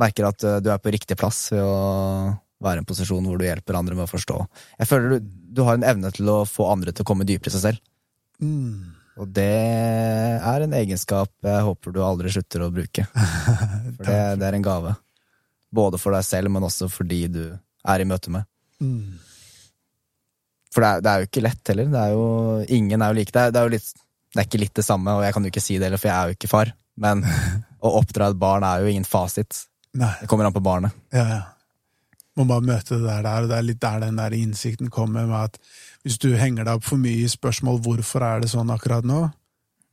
Merker 0.00 0.28
at 0.28 0.44
øh, 0.44 0.60
du 0.60 0.68
er 0.74 0.84
på 0.84 0.92
riktig 0.92 1.16
plass 1.20 1.46
ved 1.54 1.64
å 1.64 1.80
være 2.60 2.82
i 2.82 2.84
en 2.84 2.88
posisjon 2.90 3.24
hvor 3.24 3.40
du 3.40 3.46
hjelper 3.48 3.80
andre 3.80 3.96
med 3.96 4.04
å 4.04 4.12
forstå. 4.12 4.36
Jeg 4.82 4.90
føler 4.90 5.14
du, 5.16 5.34
du 5.56 5.64
har 5.64 5.80
en 5.80 5.88
evne 5.94 6.12
til 6.12 6.28
å 6.28 6.42
få 6.44 6.68
andre 6.68 6.92
til 6.92 7.06
å 7.06 7.08
komme 7.08 7.24
dypere 7.24 7.48
i 7.48 7.56
seg 7.56 7.70
selv. 7.70 7.84
Mm. 8.44 8.99
Og 9.20 9.28
det 9.36 9.44
er 9.44 10.64
en 10.64 10.74
egenskap 10.78 11.30
jeg 11.44 11.64
håper 11.66 11.92
du 11.92 12.00
aldri 12.04 12.32
slutter 12.32 12.64
å 12.64 12.70
bruke. 12.72 13.04
For 13.98 14.06
det, 14.08 14.20
det 14.40 14.46
er 14.48 14.56
en 14.56 14.64
gave. 14.64 14.94
Både 15.70 16.00
for 16.02 16.16
deg 16.16 16.24
selv, 16.26 16.50
men 16.50 16.64
også 16.66 16.88
fordi 16.90 17.26
du 17.30 17.42
er 17.52 18.02
i 18.02 18.06
møte 18.08 18.32
med. 18.34 18.48
Mm. 18.82 19.20
For 20.74 20.82
det 20.82 20.88
er, 20.88 21.04
det 21.04 21.10
er 21.10 21.20
jo 21.20 21.28
ikke 21.28 21.44
lett 21.44 21.70
heller. 21.72 21.92
Det 21.92 22.00
er 22.00 22.14
jo, 22.16 22.24
ingen 22.78 23.04
er 23.04 23.12
jo 23.12 23.18
like. 23.20 23.34
Det 23.34 23.42
er, 23.42 23.52
det 23.54 23.60
er 23.60 23.68
jo 23.68 23.74
litt 23.76 23.92
Det 24.30 24.38
er 24.38 24.46
ikke 24.46 24.62
litt 24.62 24.74
det 24.78 24.86
samme, 24.86 25.14
og 25.18 25.24
jeg 25.26 25.34
kan 25.34 25.46
jo 25.46 25.50
ikke 25.50 25.62
si 25.62 25.76
det 25.76 25.88
heller, 25.88 26.00
for 26.00 26.10
jeg 26.10 26.16
er 26.16 26.30
jo 26.30 26.38
ikke 26.38 26.50
far. 26.50 26.72
Men 27.02 27.24
å 27.86 27.94
oppdra 28.00 28.30
et 28.30 28.40
barn 28.40 28.66
er 28.66 28.82
jo 28.82 28.90
ingen 28.90 29.06
fasit. 29.06 29.64
Nei. 29.98 30.12
Det 30.22 30.30
kommer 30.30 30.48
an 30.48 30.54
på 30.54 30.64
barnet. 30.64 30.96
Ja, 31.14 31.26
ja. 31.36 31.40
Må 32.38 32.46
bare 32.46 32.62
møte 32.62 32.96
det 32.96 33.04
der, 33.10 33.26
og 33.42 33.50
det 33.50 33.56
er 33.56 33.66
litt 33.66 33.80
der 33.82 34.02
den 34.04 34.20
der 34.20 34.34
innsikten 34.36 34.90
kommer 34.94 35.26
med 35.26 35.50
at 35.50 35.58
hvis 36.04 36.18
du 36.18 36.30
henger 36.36 36.64
deg 36.64 36.74
opp 36.80 36.84
for 36.84 36.96
mye 37.00 37.24
i 37.24 37.28
spørsmål 37.28 37.80
hvorfor 37.84 38.22
er 38.24 38.40
det 38.40 38.50
sånn 38.54 38.70
akkurat 38.74 39.04
nå, 39.04 39.30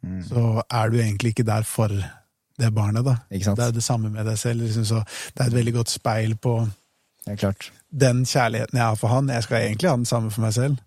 Mm. 0.05 0.19
så 0.29 0.61
er 0.69 0.89
du 0.93 0.97
egentlig 1.01 1.31
ikke 1.33 1.43
der 1.47 1.63
for 1.65 1.89
det 1.89 2.67
barnet, 2.73 3.03
da. 3.03 3.15
Ikke 3.31 3.45
sant? 3.45 3.57
Det 3.57 3.65
er 3.65 3.71
det 3.71 3.83
samme 3.83 4.11
med 4.13 4.25
deg 4.29 4.37
selv. 4.37 4.61
Liksom, 4.61 4.85
så 4.85 4.99
det 5.33 5.41
er 5.41 5.47
et 5.47 5.55
veldig 5.55 5.73
godt 5.73 5.89
speil 5.89 6.35
på 6.37 6.53
den 7.91 8.21
kjærligheten 8.25 8.77
jeg 8.77 8.85
har 8.85 8.95
for 8.95 9.07
han. 9.07 9.27
Jeg 9.33 9.43
skal 9.43 9.57
egentlig 9.65 9.89
ha 9.89 9.95
den 9.97 10.05
samme 10.05 10.29
for 10.31 10.41
meg 10.45 10.53
selv. 10.53 10.77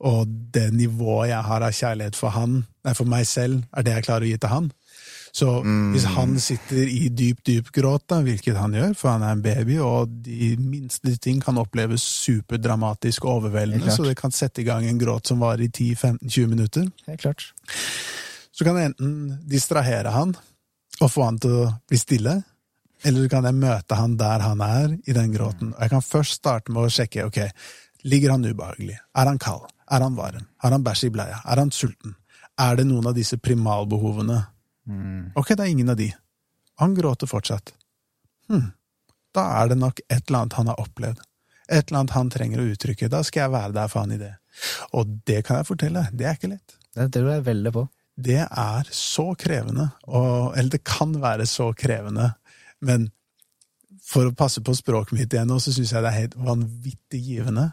Og 0.00 0.26
det 0.52 0.66
nivået 0.74 1.28
jeg 1.32 1.42
har 1.48 1.62
av 1.62 1.72
kjærlighet 1.72 2.14
for 2.16 2.28
han, 2.36 2.66
nei, 2.84 2.92
for 2.94 3.04
meg 3.08 3.26
selv, 3.26 3.64
er 3.72 3.82
det 3.82 3.94
jeg 3.94 4.04
klarer 4.04 4.26
å 4.26 4.30
gi 4.30 4.36
til 4.36 4.48
han. 4.52 4.70
Så 5.32 5.48
hvis 5.64 6.04
han 6.12 6.34
sitter 6.44 6.82
i 6.84 7.06
dyp, 7.08 7.38
dyp 7.46 7.70
gråt, 7.72 8.04
da, 8.12 8.18
hvilket 8.20 8.58
han 8.60 8.74
gjør, 8.76 8.90
for 9.00 9.14
han 9.14 9.22
er 9.24 9.32
en 9.32 9.44
baby, 9.44 9.78
og 9.80 10.10
de 10.26 10.50
minste 10.60 11.14
ting 11.24 11.38
kan 11.40 11.56
oppleves 11.56 12.04
superdramatisk 12.04 13.24
og 13.24 13.38
overveldende, 13.38 13.88
så 13.94 14.04
det 14.04 14.18
kan 14.20 14.34
sette 14.34 14.60
i 14.60 14.66
gang 14.68 14.84
en 14.84 15.00
gråt 15.00 15.32
som 15.32 15.40
varer 15.40 15.64
i 15.64 15.70
10-15-20 15.72 16.52
minutter, 16.52 16.90
Helt 17.08 17.24
klart. 17.24 17.46
så 18.52 18.68
kan 18.68 18.76
jeg 18.76 18.92
enten 18.92 19.38
distrahere 19.48 20.12
han 20.12 20.36
og 21.00 21.08
få 21.10 21.24
han 21.24 21.40
til 21.40 21.56
å 21.62 21.66
bli 21.88 22.02
stille, 22.04 22.36
eller 23.02 23.32
kan 23.32 23.48
jeg 23.48 23.56
møte 23.58 23.96
han 23.98 24.20
der 24.20 24.44
han 24.44 24.60
er, 24.62 24.98
i 25.08 25.16
den 25.16 25.32
gråten. 25.32 25.72
Og 25.72 25.80
jeg 25.80 25.96
kan 25.96 26.04
først 26.04 26.42
starte 26.42 26.76
med 26.76 26.84
å 26.84 26.92
sjekke, 26.92 27.24
ok, 27.26 27.40
ligger 28.04 28.36
han 28.36 28.44
ubehagelig? 28.44 29.00
Er 29.16 29.32
han 29.32 29.40
kald? 29.40 29.64
Er 29.90 30.04
han 30.04 30.14
varm? 30.14 30.44
Har 30.62 30.76
han 30.76 30.84
bæsj 30.84 31.08
i 31.08 31.14
bleia? 31.16 31.40
Er 31.48 31.64
han 31.64 31.72
sulten? 31.72 32.18
Er 32.60 32.76
det 32.76 32.84
noen 32.86 33.08
av 33.08 33.16
disse 33.16 33.40
primalbehovene? 33.40 34.42
Ok, 35.38 35.54
det 35.54 35.64
er 35.64 35.70
ingen 35.72 35.92
av 35.92 35.96
de. 36.00 36.08
Han 36.82 36.94
gråter 36.96 37.30
fortsatt. 37.30 37.74
Hm, 38.48 38.70
da 39.36 39.44
er 39.62 39.72
det 39.72 39.78
nok 39.80 40.00
et 40.08 40.24
eller 40.26 40.42
annet 40.42 40.58
han 40.58 40.70
har 40.72 40.80
opplevd. 40.82 41.20
Et 41.70 41.86
eller 41.86 42.00
annet 42.02 42.16
han 42.16 42.30
trenger 42.32 42.60
å 42.60 42.68
uttrykke. 42.74 43.08
Da 43.12 43.22
skal 43.24 43.46
jeg 43.46 43.54
være 43.54 43.76
der 43.76 43.90
for 43.92 44.02
han 44.02 44.12
i 44.16 44.20
det. 44.20 44.34
Og 44.98 45.18
det 45.28 45.42
kan 45.46 45.60
jeg 45.60 45.68
fortelle, 45.70 46.06
det 46.12 46.26
er 46.28 46.36
ikke 46.36 46.50
lett 46.52 46.74
Det 46.92 47.06
tror 47.14 47.30
jeg 47.32 47.44
veldig 47.46 47.72
på. 47.72 47.86
det 48.16 48.42
er 48.44 48.88
så 48.92 49.32
krevende, 49.40 49.86
og, 50.04 50.52
eller 50.58 50.70
det 50.74 50.82
kan 50.84 51.14
være 51.22 51.46
så 51.48 51.70
krevende, 51.72 52.34
men 52.84 53.06
for 54.04 54.28
å 54.28 54.34
passe 54.36 54.60
på 54.60 54.74
språket 54.76 55.16
mitt 55.16 55.32
igjen 55.32 55.48
nå, 55.48 55.56
så 55.62 55.72
syns 55.72 55.94
jeg 55.94 56.04
det 56.04 56.10
er 56.10 56.18
helt 56.18 56.36
vanvittig 56.36 57.22
givende 57.24 57.70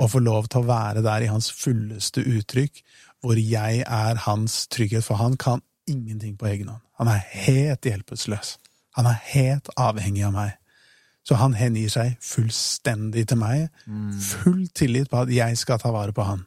å 0.00 0.06
få 0.08 0.22
lov 0.22 0.46
til 0.48 0.62
å 0.62 0.68
være 0.70 1.02
der 1.04 1.26
i 1.26 1.28
hans 1.28 1.50
fulleste 1.52 2.22
uttrykk, 2.22 2.80
hvor 3.20 3.36
jeg 3.36 3.82
er 3.82 4.20
hans 4.24 4.62
trygghet, 4.72 5.04
for 5.04 5.20
han 5.20 5.36
kan 5.36 5.60
ingenting 5.86 6.36
på 6.38 6.46
egen 6.46 6.68
hånd. 6.68 6.82
Han 6.98 7.08
er 7.08 7.22
helt 7.46 7.82
hjelpeløs. 7.84 8.58
Han 8.96 9.06
er 9.06 9.18
helt 9.32 9.68
avhengig 9.76 10.24
av 10.26 10.32
meg. 10.32 10.52
Så 11.24 11.36
han 11.38 11.54
hengir 11.54 11.88
seg 11.88 12.16
fullstendig 12.20 13.28
til 13.30 13.38
meg, 13.38 13.68
full 14.20 14.64
tillit 14.74 15.08
på 15.10 15.20
at 15.22 15.30
jeg 15.30 15.58
skal 15.60 15.78
ta 15.78 15.92
vare 15.94 16.12
på 16.12 16.24
han. 16.26 16.42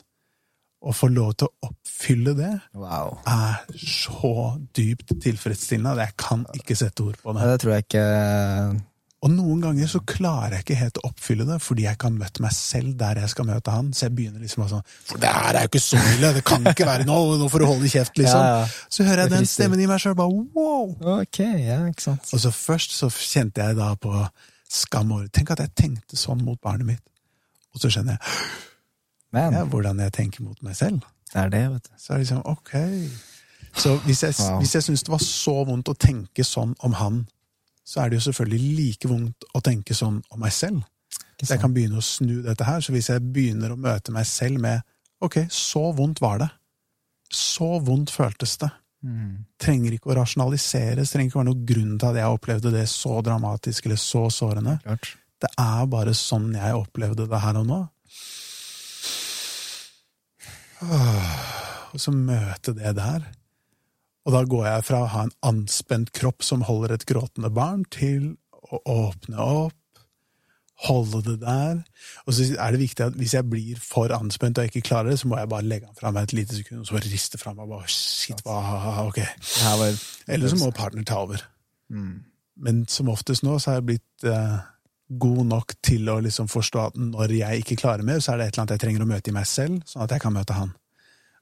Å 0.85 0.91
få 0.93 1.07
lov 1.09 1.31
til 1.39 1.47
å 1.47 1.69
oppfylle 1.69 2.35
det, 2.37 2.51
Wow. 2.75 3.17
er 3.25 3.63
så 3.79 4.59
dypt 4.75 5.15
tilfredsstillende 5.23 5.95
at 5.95 5.97
jeg 6.09 6.17
kan 6.17 6.45
ikke 6.53 6.75
sette 6.75 7.01
ord 7.07 7.15
på 7.23 7.33
Ja, 7.33 7.39
det. 7.39 7.51
det 7.51 7.59
tror 7.61 7.71
jeg 7.73 7.85
ikke 7.87 8.81
Og 9.23 9.31
noen 9.31 9.61
ganger 9.63 9.87
så 9.89 9.99
klarer 10.05 10.57
jeg 10.57 10.65
ikke 10.65 10.75
helt 10.77 10.97
å 11.01 11.07
oppfylle 11.07 11.45
det, 11.47 11.55
fordi 11.63 11.85
jeg 11.87 11.97
kan 11.97 12.13
møte 12.19 12.43
meg 12.43 12.51
selv 12.53 12.91
der 12.99 13.17
jeg 13.23 13.29
skal 13.31 13.47
møte 13.47 13.71
han. 13.73 13.87
Så 13.95 14.05
jeg 14.05 14.13
begynner 14.17 14.43
liksom 14.43 14.65
å 14.65 14.67
sånn 14.69 14.83
For 15.07 15.17
det 15.23 15.31
her 15.33 15.55
er 15.57 15.65
jo 15.65 15.71
ikke 15.71 15.81
så 15.81 16.01
ille! 16.11 16.33
Det 16.35 16.43
kan 16.45 16.67
ikke 16.69 16.85
være 16.85 17.07
nå! 17.07 17.15
Nå 17.41 17.47
får 17.49 17.63
du 17.63 17.65
holde 17.65 17.89
kjeft, 17.89 18.19
liksom. 18.21 18.43
Ja, 18.43 18.59
ja. 18.59 18.67
Så 18.91 19.07
hører 19.07 19.23
jeg 19.25 19.33
den 19.33 19.47
stemmen 19.49 19.81
i 19.81 19.87
meg 19.89 20.03
sjøl, 20.03 20.17
bare 20.19 20.43
wow! 20.53 20.93
Ok, 21.21 21.39
ja, 21.41 21.79
ikke 21.89 22.05
sant. 22.05 22.27
Og 22.35 22.43
så 22.43 22.51
først 22.53 22.93
så 22.99 23.09
kjente 23.15 23.65
jeg 23.65 23.79
da 23.79 23.93
på 23.97 24.13
skam 24.75 25.11
over 25.15 25.27
Tenk 25.33 25.55
at 25.55 25.63
jeg 25.63 25.73
tenkte 25.79 26.19
sånn 26.19 26.43
mot 26.45 26.59
barnet 26.61 26.85
mitt. 26.91 27.03
Og 27.73 27.81
så 27.81 27.89
skjønner 27.91 28.19
jeg 28.19 28.35
Men 29.35 29.55
ja, 29.57 29.63
hvordan 29.67 29.99
jeg 30.05 30.13
tenker 30.15 30.45
mot 30.45 30.59
meg 30.63 30.75
selv. 30.77 31.01
det 31.33 31.41
er 31.41 31.49
det, 31.55 31.63
vet 31.73 31.87
du. 31.89 31.95
Så 31.97 32.13
er 32.13 32.19
det 32.21 32.27
liksom, 32.27 32.43
ok. 32.45 32.75
Så 33.75 33.95
hvis 34.05 34.21
jeg, 34.23 34.35
Wow. 34.39 34.61
syns 34.63 35.03
det 35.03 35.11
var 35.11 35.19
så 35.23 35.55
vondt 35.67 35.89
å 35.91 35.95
tenke 35.99 36.43
sånn 36.47 36.75
om 36.85 36.93
han, 37.01 37.25
så 37.85 38.01
er 38.01 38.09
det 38.09 38.19
jo 38.19 38.25
selvfølgelig 38.27 38.75
like 38.79 39.09
vondt 39.09 39.47
å 39.53 39.61
tenke 39.63 39.95
sånn 39.97 40.17
om 40.33 40.41
meg 40.41 40.53
selv. 40.55 40.81
Så 41.41 41.53
jeg 41.53 41.61
kan 41.61 41.73
begynne 41.75 41.99
å 41.99 42.05
snu 42.05 42.39
dette 42.45 42.65
her. 42.65 42.81
Så 42.81 42.93
hvis 42.95 43.11
jeg 43.11 43.21
begynner 43.21 43.73
å 43.73 43.79
møte 43.79 44.13
meg 44.15 44.25
selv 44.29 44.61
med 44.63 44.81
ok, 45.23 45.43
så 45.51 45.91
vondt 45.95 46.21
var 46.23 46.39
det. 46.41 46.49
Så 47.29 47.75
vondt 47.83 48.13
føltes 48.13 48.55
det. 48.61 48.71
Mm. 49.05 49.43
Trenger 49.61 49.93
ikke 49.93 50.09
å 50.09 50.17
rasjonaliseres, 50.17 51.11
trenger 51.13 51.29
ikke 51.29 51.37
å 51.37 51.43
være 51.43 51.51
noen 51.51 51.67
grunn 51.69 51.93
til 52.01 52.09
at 52.09 52.19
jeg 52.21 52.37
opplevde 52.37 52.71
det 52.73 52.85
så 52.89 53.19
dramatisk 53.25 53.85
eller 53.85 54.01
så 54.01 54.23
sårende. 54.33 54.79
Klart. 54.85 55.11
Det 55.43 55.51
er 55.61 55.89
bare 55.91 56.15
sånn 56.17 56.49
jeg 56.55 56.79
opplevde 56.79 57.27
det 57.29 57.41
her 57.43 57.59
og 57.59 57.67
nå. 57.69 57.81
Og 61.93 62.01
så 62.01 62.13
møte 62.15 62.73
det 62.77 62.95
der. 62.97 63.27
Og 64.25 64.33
da 64.33 64.41
går 64.49 64.67
jeg 64.67 64.85
fra 64.87 65.03
å 65.03 65.09
ha 65.13 65.23
en 65.27 65.33
anspent 65.45 66.11
kropp 66.17 66.45
som 66.45 66.65
holder 66.65 66.95
et 66.95 67.05
gråtende 67.09 67.51
barn, 67.53 67.85
til 67.93 68.33
å 68.65 68.81
åpne 68.89 69.37
opp, 69.37 69.77
holde 70.87 71.21
det 71.23 71.35
der. 71.43 71.81
Og 72.25 72.35
så 72.35 72.47
er 72.59 72.73
det 72.73 72.81
viktig 72.81 73.05
at 73.05 73.17
hvis 73.19 73.35
jeg 73.37 73.47
blir 73.47 73.79
for 73.79 74.11
anspent 74.15 74.57
og 74.57 74.65
jeg 74.65 74.73
ikke 74.73 74.89
klarer 74.89 75.13
det, 75.13 75.19
så 75.21 75.29
må 75.29 75.37
jeg 75.39 75.51
bare 75.51 75.67
legge 75.67 75.87
den 75.87 75.97
fra 75.99 76.11
meg 76.11 76.27
et 76.27 76.35
lite 76.41 76.57
sekund, 76.57 76.81
og 76.81 76.89
så 76.89 77.01
riste 77.05 77.39
fra 77.39 77.53
meg. 77.55 77.69
Bare, 77.69 77.87
shit, 77.91 78.41
hva, 78.45 79.05
ok. 79.05 79.21
Eller 80.27 80.51
så 80.51 80.59
må 80.59 80.71
partner 80.75 81.05
ta 81.07 81.21
over. 81.23 81.45
Mm. 81.93 82.15
Men 82.65 82.85
som 82.91 83.11
oftest 83.13 83.45
nå 83.45 83.59
så 83.59 83.71
har 83.71 83.79
jeg 83.79 83.87
blitt 83.91 84.27
eh, 84.31 84.57
god 85.21 85.43
nok 85.51 85.75
til 85.85 86.09
å 86.09 86.17
liksom 86.23 86.49
forstå 86.51 86.81
at 86.81 86.97
når 86.99 87.37
jeg 87.37 87.63
ikke 87.63 87.79
klarer 87.83 88.05
mer, 88.07 88.19
så 88.23 88.33
er 88.33 88.41
det 88.41 88.47
et 88.47 88.55
eller 88.55 88.65
annet 88.65 88.75
jeg 88.75 88.83
trenger 88.85 89.05
å 89.05 89.09
møte 89.09 89.31
i 89.31 89.35
meg 89.35 89.47
selv, 89.49 89.83
sånn 89.85 90.05
at 90.05 90.15
jeg 90.15 90.23
kan 90.23 90.33
møte 90.35 90.57
han. 90.57 90.73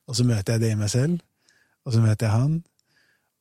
Og 0.10 0.18
så 0.20 0.26
møter 0.28 0.58
jeg 0.58 0.66
det 0.66 0.72
i 0.74 0.80
meg 0.80 0.92
selv, 0.92 1.22
og 1.88 1.96
så 1.96 2.04
møter 2.04 2.28
jeg 2.28 2.36
han, 2.36 2.58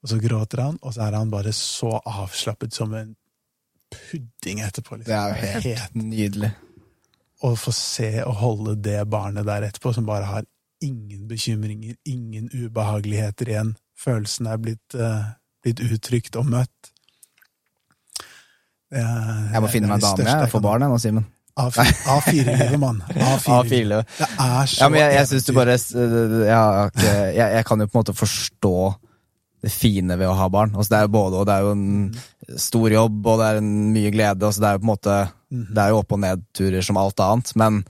og 0.02 0.08
så 0.10 0.18
gråter 0.18 0.62
han, 0.64 0.78
og 0.82 0.94
så 0.94 1.04
er 1.06 1.12
han 1.18 1.30
bare 1.30 1.52
så 1.54 1.92
avslappet 2.06 2.74
som 2.74 2.94
en 2.98 3.12
pudding 3.92 4.60
etterpå. 4.64 4.96
Liksom. 4.98 5.10
Det 5.12 5.18
er 5.18 5.28
jo 5.28 5.68
helt 5.68 5.94
nydelig. 5.94 6.50
Å 7.42 7.52
få 7.58 7.72
se 7.74 8.08
og 8.24 8.34
holde 8.40 8.76
det 8.82 9.00
barnet 9.10 9.46
der 9.46 9.66
etterpå, 9.68 9.92
som 9.94 10.06
bare 10.06 10.24
har 10.30 10.44
ingen 10.82 11.28
bekymringer, 11.30 11.94
ingen 12.06 12.48
ubehageligheter 12.54 13.50
igjen. 13.52 13.74
Følelsen 13.98 14.46
er 14.50 14.58
blitt, 14.62 14.94
uh, 14.98 15.28
blitt 15.62 15.82
uttrykt 15.86 16.38
og 16.40 16.46
møtt. 16.50 16.90
Det 18.92 18.98
er- 19.00 19.52
Jeg 19.52 19.62
må 19.62 19.68
finne 19.70 19.88
meg 19.88 20.02
en 20.02 20.16
dame 20.18 20.28
jeg, 20.40 20.50
for 20.50 20.60
barn 20.60 20.82
jeg 20.82 20.90
nå, 20.90 20.98
Simen. 20.98 21.26
A4-livet, 21.58 22.78
mann. 22.80 23.02
A4-livet. 23.12 23.62
A4-livet. 23.68 24.06
Det 24.18 24.28
er 24.40 24.66
så 24.66 24.80
Ja, 24.82 24.88
men 24.88 25.00
jeg, 25.00 25.14
jeg 25.14 25.28
syns 25.28 25.44
du 25.44 25.52
bare 25.52 25.74
jeg, 25.76 26.90
jeg, 27.36 27.52
jeg 27.56 27.64
kan 27.68 27.80
jo 27.80 27.86
på 27.86 27.98
en 27.98 28.00
måte 28.04 28.14
forstå 28.16 28.74
det 29.62 29.70
fine 29.70 30.16
ved 30.18 30.26
å 30.26 30.36
ha 30.36 30.48
barn. 30.50 30.74
Altså, 30.74 30.90
det 30.90 30.98
er 30.98 31.06
jo 31.06 31.14
både 31.14 31.40
og. 31.40 31.46
Det 31.46 31.54
er 31.54 31.66
jo 31.66 31.72
en 31.76 32.58
stor 32.58 32.90
jobb, 32.90 33.26
og 33.30 33.40
det 33.40 33.48
er 33.48 33.60
en 33.60 33.72
mye 33.94 34.10
glede. 34.14 34.46
Altså, 34.48 34.62
det 34.62 34.68
er 34.68 34.78
jo 34.78 34.82
på 34.82 34.88
en 34.88 34.92
måte 34.92 35.18
Det 35.52 35.82
er 35.82 35.92
jo 35.92 35.98
opp- 36.00 36.14
og 36.16 36.22
nedturer 36.22 36.86
som 36.86 36.96
alt 36.96 37.20
annet, 37.20 37.50
men 37.60 37.82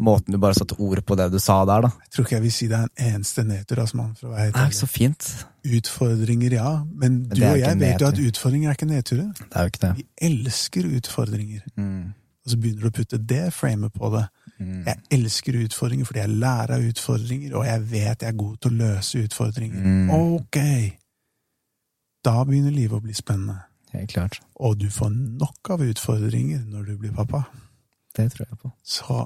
måten 0.00 0.32
du 0.32 0.38
bare 0.40 0.56
satte 0.56 0.78
ord 0.80 1.02
på 1.04 1.16
det 1.18 1.28
du 1.32 1.38
sa 1.42 1.58
der, 1.68 1.84
da. 1.84 1.90
Jeg 2.06 2.14
tror 2.14 2.26
ikke 2.26 2.36
jeg 2.36 2.44
vil 2.46 2.54
si 2.54 2.68
det 2.70 2.78
er 2.78 2.86
en 2.88 3.14
eneste 3.14 3.44
nedtur, 3.44 3.82
altså, 3.82 3.98
mann, 3.98 4.14
for 4.18 4.30
å 4.30 4.32
være 4.32 4.46
helt 4.46 4.56
er 4.56 4.62
ærlig. 4.62 4.72
ikke 4.72 4.80
så 4.80 4.88
fint. 4.90 5.28
Utfordringer, 5.78 6.56
ja. 6.56 6.72
Men 7.02 7.18
du 7.28 7.42
er 7.42 7.50
og 7.50 7.60
jeg 7.60 7.80
vet 7.82 8.00
jo 8.00 8.08
at 8.08 8.20
utfordringer 8.30 8.70
er 8.70 8.78
ikke 8.78 8.90
nedturer. 8.90 9.28
Det 9.42 9.52
er 9.52 9.66
jo 9.68 9.72
ikke 9.72 9.84
det. 9.86 9.92
Vi 10.00 10.06
elsker 10.30 10.88
utfordringer. 10.98 11.66
Mm. 11.76 12.14
Og 12.42 12.50
så 12.50 12.58
begynner 12.58 12.82
du 12.82 12.88
å 12.90 12.96
putte 12.96 13.20
det 13.34 13.44
framet 13.54 13.94
på 13.94 14.10
det. 14.16 14.24
Mm. 14.62 14.80
Jeg 14.86 14.96
elsker 15.18 15.60
utfordringer 15.62 16.08
fordi 16.08 16.22
jeg 16.22 16.40
lærer 16.42 16.74
av 16.78 16.88
utfordringer, 16.88 17.54
og 17.58 17.68
jeg 17.68 17.86
vet 17.92 18.24
jeg 18.24 18.32
er 18.32 18.40
god 18.40 18.56
til 18.58 18.72
å 18.72 18.80
løse 18.80 19.22
utfordringer. 19.26 19.86
Mm. 19.86 20.10
Ok! 20.16 20.58
Da 22.22 22.44
begynner 22.46 22.70
livet 22.74 22.98
å 23.00 23.02
bli 23.02 23.14
spennende. 23.16 23.64
Helt 23.92 24.12
klart. 24.14 24.38
Og 24.62 24.78
du 24.80 24.88
får 24.92 25.10
nok 25.12 25.72
av 25.74 25.82
utfordringer 25.84 26.62
når 26.70 26.92
du 26.92 26.96
blir 27.00 27.12
pappa. 27.16 27.44
Det 28.16 28.28
tror 28.32 28.46
jeg 28.46 28.58
på. 28.62 28.70
Så 28.84 29.18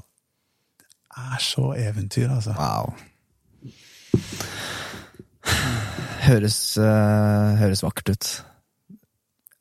det 0.80 1.26
er 1.34 1.42
så 1.44 1.70
eventyr, 1.80 2.28
altså. 2.32 2.56
Wow. 2.56 2.94
Høres, 6.26 6.58
uh, 6.80 7.54
høres 7.60 7.82
vakkert 7.84 8.12
ut. 8.14 8.28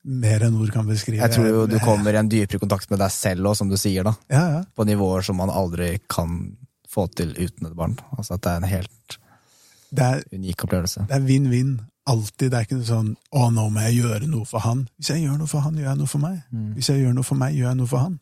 Mer 0.06 0.46
enn 0.46 0.58
ord 0.62 0.72
kan 0.74 0.86
beskrive. 0.88 1.22
Jeg 1.22 1.34
tror 1.34 1.48
jo 1.50 1.66
du 1.70 1.78
kommer 1.82 2.14
i 2.14 2.20
en 2.22 2.30
dypere 2.30 2.62
kontakt 2.62 2.92
med 2.92 3.02
deg 3.02 3.14
selv 3.14 3.50
òg, 3.50 3.58
som 3.58 3.72
du 3.72 3.78
sier, 3.82 4.06
da. 4.06 4.14
Ja, 4.32 4.44
ja. 4.58 4.62
På 4.78 4.86
nivåer 4.88 5.26
som 5.26 5.40
man 5.42 5.54
aldri 5.54 5.96
kan 6.12 6.56
få 6.92 7.08
til 7.12 7.34
uten 7.36 7.68
et 7.68 7.76
barn. 7.78 7.98
Altså 8.16 8.38
at 8.38 8.46
det 8.46 8.52
er 8.54 8.62
en 8.62 8.70
helt 8.70 9.18
Det 9.96 10.06
er, 10.06 10.24
unik 10.34 10.66
opplevelse. 10.68 11.06
det 11.10 11.18
er 11.18 11.26
vinn-vinn. 11.26 11.76
Alltid. 12.08 12.52
Det 12.52 12.58
er 12.58 12.66
ikke 12.68 12.78
noe 12.78 12.86
sånn 12.86 13.16
'Å, 13.34 13.52
nå 13.54 13.70
må 13.74 13.82
jeg 13.88 14.04
gjøre 14.04 14.28
noe 14.30 14.46
for 14.46 14.60
han'. 14.60 14.88
Hvis 15.00 15.10
jeg 15.10 15.24
gjør 15.26 15.38
noe 15.40 15.48
for 15.48 15.60
han, 15.60 15.76
gjør 15.76 15.90
jeg 15.90 15.98
noe 15.98 16.08
for 16.08 16.20
meg. 16.20 16.44
Hvis 16.76 16.88
jeg 16.90 17.02
gjør 17.02 17.14
noe 17.16 17.24
for 17.24 17.36
meg, 17.36 17.56
gjør 17.56 17.68
jeg 17.70 17.78
noe 17.78 17.88
for 17.88 17.98
han. 17.98 18.20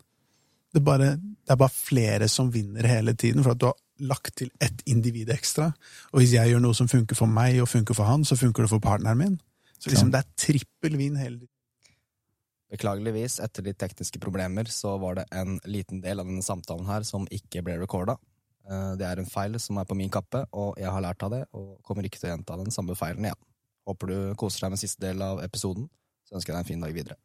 Det 0.73 0.80
er 0.81 0.85
bare, 0.85 1.10
det 1.18 1.49
er 1.49 1.55
bare 1.55 1.69
flere 1.69 2.27
som 2.30 2.51
vinner 2.51 2.88
hele 2.88 3.14
tiden, 3.14 3.43
for 3.43 3.51
at 3.51 3.60
du 3.60 3.65
har 3.65 3.76
lagt 3.99 4.35
til 4.38 4.49
ett 4.60 4.81
individ 4.88 5.30
ekstra. 5.30 5.73
Og 6.14 6.19
hvis 6.22 6.31
jeg 6.34 6.49
gjør 6.49 6.61
noe 6.61 6.73
som 6.73 6.88
funker 6.88 7.15
for 7.15 7.27
meg 7.27 7.61
og 7.61 7.68
funker 7.68 7.93
for 7.93 8.05
han, 8.05 8.23
så 8.23 8.35
funker 8.35 8.64
det 8.64 8.69
for 8.69 8.80
partneren 8.80 9.18
min. 9.18 9.39
Så 9.80 9.89
liksom, 9.91 10.11
det 10.11 10.19
er 10.23 10.31
trippel 10.38 10.97
vin 10.97 11.15
hele 11.15 11.39
tiden. 11.39 11.47
Beklageligvis, 12.73 13.39
etter 13.39 13.61
litt 13.68 13.77
tekniske 13.77 14.19
problemer, 14.19 14.65
så 14.65 14.97
var 14.99 15.15
det 15.15 15.26
en 15.31 15.60
liten 15.69 16.01
del 16.01 16.19
av 16.19 16.26
denne 16.26 16.41
samtalen 16.41 16.88
her 16.88 17.03
som 17.03 17.27
ikke 17.30 17.61
ble 17.61 17.77
recorda. 17.77 18.15
Eh, 18.65 18.95
Det 18.95 19.05
er 19.05 19.19
en 19.19 19.30
feil 19.30 19.60
som 19.60 19.77
er 19.77 19.85
på 19.85 19.95
min 19.95 20.10
kappe, 20.10 20.45
og 20.53 20.77
jeg 20.80 20.89
har 20.89 21.01
lært 21.01 21.22
av 21.22 21.30
det, 21.31 21.45
og 21.53 21.77
kommer 21.84 22.03
ikke 22.03 22.19
til 22.19 22.31
å 22.31 22.38
gjenta 22.38 22.57
den 22.57 22.72
samme 22.72 22.95
feilen 22.95 23.26
igjen. 23.26 23.41
Håper 23.88 24.07
du 24.07 24.35
koser 24.39 24.61
deg 24.65 24.72
med 24.76 24.80
siste 24.80 24.99
del 25.03 25.22
av 25.22 25.41
episoden, 25.43 25.89
så 26.27 26.35
ønsker 26.38 26.53
jeg 26.53 26.55
deg 26.55 26.64
en 26.64 26.72
fin 26.72 26.81
dag 26.85 26.93
videre. 26.95 27.18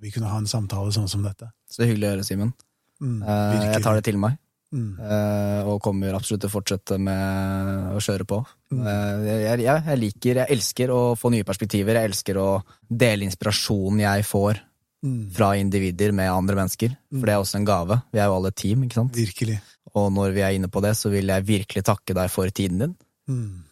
Vi 0.00 0.10
kunne 0.12 0.28
ha 0.28 0.38
en 0.38 0.46
samtale 0.48 0.92
sånn 0.92 1.08
som 1.08 1.22
dette. 1.24 1.50
Så 1.68 1.80
det 1.82 1.86
er 1.86 1.92
hyggelig 1.94 2.08
å 2.08 2.14
høre, 2.16 2.24
Simen. 2.24 2.52
Mm, 3.00 3.22
Eh, 3.22 3.72
Jeg 3.74 3.82
tar 3.82 3.94
det 3.94 4.04
til 4.04 4.16
meg, 4.18 4.38
Mm. 4.72 4.98
eh, 5.00 5.62
og 5.68 5.80
kommer 5.82 6.12
absolutt 6.14 6.40
til 6.40 6.50
å 6.50 6.54
fortsette 6.60 6.98
med 6.98 7.92
å 7.94 8.00
kjøre 8.00 8.24
på. 8.26 8.44
Mm. 8.72 8.86
Eh, 8.86 9.42
Jeg, 9.44 9.60
jeg, 9.60 9.84
jeg 9.86 9.98
liker, 9.98 10.34
jeg 10.34 10.48
elsker 10.50 10.88
å 10.88 11.16
få 11.16 11.30
nye 11.30 11.44
perspektiver, 11.44 11.94
jeg 11.94 12.10
elsker 12.10 12.34
å 12.36 12.62
dele 12.90 13.24
inspirasjonen 13.28 14.00
jeg 14.00 14.24
får 14.24 14.60
Mm. 15.04 15.30
fra 15.30 15.52
individer 15.54 16.10
med 16.12 16.30
andre 16.32 16.56
mennesker. 16.56 16.96
For 17.12 17.26
det 17.26 17.28
er 17.34 17.38
også 17.38 17.56
en 17.56 17.64
gave. 17.66 18.02
Vi 18.12 18.18
er 18.18 18.24
jo 18.26 18.34
alle 18.36 18.48
et 18.48 18.56
team, 18.56 18.82
ikke 18.82 18.94
sant? 18.94 19.12
Virkelig. 19.12 19.60
Og 19.94 20.10
når 20.12 20.32
vi 20.34 20.40
er 20.40 20.52
inne 20.58 20.68
på 20.68 20.80
det, 20.82 20.96
så 20.96 21.10
vil 21.10 21.26
jeg 21.26 21.44
virkelig 21.44 21.84
takke 21.84 22.14
deg 22.14 22.30
for 22.30 22.46
tiden 22.48 22.78
din. 22.78 22.96
Mm. 23.28 23.62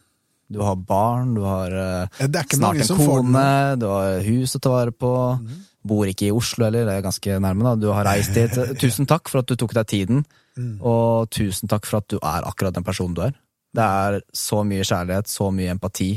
Du 0.55 0.63
har 0.63 0.77
barn, 0.79 1.35
du 1.37 1.43
har 1.47 1.75
eh, 1.75 2.25
snart 2.55 2.81
en 2.85 2.99
kone, 3.03 3.45
du 3.83 3.87
har 3.91 4.21
hus 4.27 4.55
å 4.57 4.61
ta 4.63 4.73
vare 4.77 4.95
på. 4.95 5.11
Mm. 5.43 5.63
Bor 5.85 6.09
ikke 6.09 6.31
i 6.31 6.33
Oslo 6.33 6.65
heller, 6.65 6.87
det 6.89 6.95
er 6.97 7.05
ganske 7.05 7.39
nærme, 7.45 7.67
da. 7.67 7.75
Du 7.77 7.89
har 7.93 8.07
reist 8.09 8.33
dit. 8.39 8.55
Tusen 8.83 9.07
takk 9.11 9.29
for 9.29 9.43
at 9.43 9.51
du 9.51 9.57
tok 9.61 9.75
deg 9.81 9.91
tiden, 9.91 10.25
Mm. 10.55 10.77
og 10.87 11.33
tusen 11.35 11.67
takk 11.67 11.83
for 11.91 11.99
at 11.99 12.07
du 12.13 12.15
er 12.23 12.45
akkurat 12.47 12.77
den 12.77 12.85
personen 12.87 13.11
du 13.17 13.25
er. 13.25 13.33
Det 13.75 13.83
er 13.83 14.21
så 14.39 14.61
mye 14.63 14.85
kjærlighet, 14.87 15.27
så 15.27 15.49
mye 15.51 15.73
empati, 15.75 16.13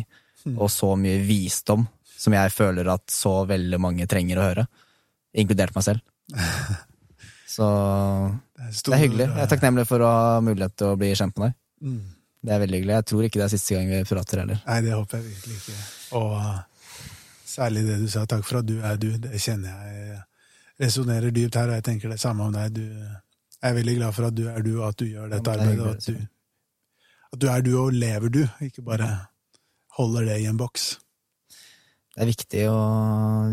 Mm. 0.45 0.59
og 0.61 0.69
så 0.69 0.91
mye 0.95 1.23
visdom 1.25 1.87
som 2.17 2.33
jeg 2.37 2.51
føler 2.53 2.87
at 2.93 3.01
så 3.11 3.33
veldig 3.49 3.79
mange 3.81 4.05
trenger 4.07 4.37
å 4.37 4.45
høre. 4.45 4.67
Inkludert 5.35 5.73
meg 5.75 5.83
selv. 5.83 6.05
Så 7.47 7.65
Det 8.55 8.61
er, 8.67 8.71
det 8.85 8.93
er 8.93 9.01
hyggelig. 9.01 9.27
Jeg 9.33 9.43
er 9.45 9.49
takknemlig 9.51 9.85
for 9.89 10.03
å 10.05 10.09
ha 10.11 10.39
mulighet 10.45 10.75
til 10.77 10.91
å 10.93 10.97
bli 10.99 11.09
kjent 11.17 11.37
med 11.39 11.49
deg. 11.49 11.57
Det 12.47 12.55
er 12.55 12.63
veldig 12.63 12.79
hyggelig. 12.79 12.95
Jeg 12.95 13.07
tror 13.11 13.27
ikke 13.27 13.41
det 13.41 13.45
er 13.45 13.51
siste 13.51 13.75
gang 13.75 13.89
vi 13.91 14.01
prater 14.07 14.41
heller. 14.43 14.59
Nei, 14.63 14.79
det 14.85 14.95
håper 14.95 15.19
jeg 15.19 15.25
virkelig 15.33 15.57
ikke. 15.59 15.77
Og 16.19 16.35
uh, 16.37 17.03
særlig 17.43 17.83
det 17.89 17.97
du 17.99 18.07
sa, 18.11 18.23
takk 18.29 18.45
for 18.47 18.61
at 18.61 18.69
du 18.69 18.77
er 18.79 18.99
du, 19.01 19.09
det 19.19 19.41
kjenner 19.43 19.73
jeg 19.73 20.21
resonnerer 20.77 21.33
dypt 21.33 21.57
her, 21.57 21.71
og 21.71 21.79
jeg 21.79 21.85
tenker 21.87 22.13
det 22.13 22.19
samme 22.21 22.45
om 22.45 22.53
deg. 22.53 22.75
Du, 22.77 22.85
jeg 22.85 23.71
er 23.71 23.77
veldig 23.79 23.95
glad 23.97 24.15
for 24.15 24.29
at 24.29 24.37
du 24.37 24.45
er 24.51 24.61
du, 24.65 24.71
og 24.77 24.91
at 24.91 24.99
du 25.01 25.07
gjør 25.09 25.31
dette 25.33 25.55
arbeidet, 25.55 25.81
og 25.81 25.95
at 25.95 26.07
du, 26.07 26.21
at 27.33 27.41
du 27.41 27.49
er 27.51 27.65
du 27.65 27.73
og 27.81 27.97
lever 27.97 28.33
du, 28.33 28.43
ikke 28.63 28.85
bare 28.85 29.09
holder 29.97 30.29
det 30.29 30.37
i 30.43 30.47
en 30.49 30.59
boks. 30.59 30.91
Det 32.13 32.23
er 32.23 32.31
viktig 32.31 32.63
å 32.69 32.77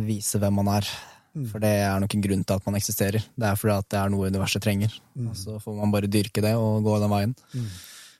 vise 0.04 0.40
hvem 0.40 0.60
man 0.60 0.70
er. 0.76 0.92
Mm. 1.34 1.48
For 1.50 1.60
det 1.60 1.72
er 1.82 1.96
nok 1.98 2.14
en 2.14 2.22
grunn 2.24 2.44
til 2.46 2.60
at 2.60 2.68
man 2.68 2.76
eksisterer. 2.78 3.24
Det 3.34 3.48
er 3.48 3.58
fordi 3.58 3.74
at 3.74 3.88
det 3.90 3.98
er 3.98 4.12
noe 4.12 4.28
universet 4.30 4.62
trenger. 4.62 4.92
Mm. 5.18 5.32
Og 5.32 5.40
så 5.40 5.56
får 5.60 5.80
man 5.80 5.92
bare 5.92 6.08
dyrke 6.08 6.44
det 6.44 6.54
og 6.60 6.84
gå 6.86 6.94
den 7.02 7.12
veien. 7.12 7.34
Mm. 7.56 7.72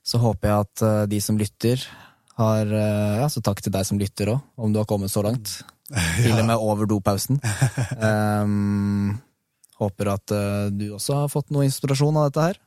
Så 0.04 0.20
håper 0.20 0.50
jeg 0.50 0.66
at 0.66 0.84
uh, 0.84 1.04
de 1.08 1.20
som 1.24 1.38
lytter, 1.40 1.80
har 2.38 2.68
uh, 2.68 3.20
Ja, 3.22 3.28
så 3.32 3.40
takk 3.44 3.62
til 3.64 3.72
deg 3.74 3.86
som 3.88 4.00
lytter 4.00 4.34
òg, 4.34 4.42
om 4.60 4.74
du 4.74 4.80
har 4.82 4.88
kommet 4.88 5.12
så 5.12 5.24
langt. 5.24 5.60
Til 6.24 6.32
og 6.32 6.46
med 6.48 6.56
over 6.56 6.88
dopausen. 6.88 7.40
Um, 8.00 9.14
håper 9.82 10.14
at 10.14 10.34
uh, 10.34 10.68
du 10.72 10.90
også 10.96 11.22
har 11.22 11.32
fått 11.32 11.52
noe 11.54 11.66
inspirasjon 11.68 12.20
av 12.20 12.28
dette 12.28 12.48
her. 12.48 12.60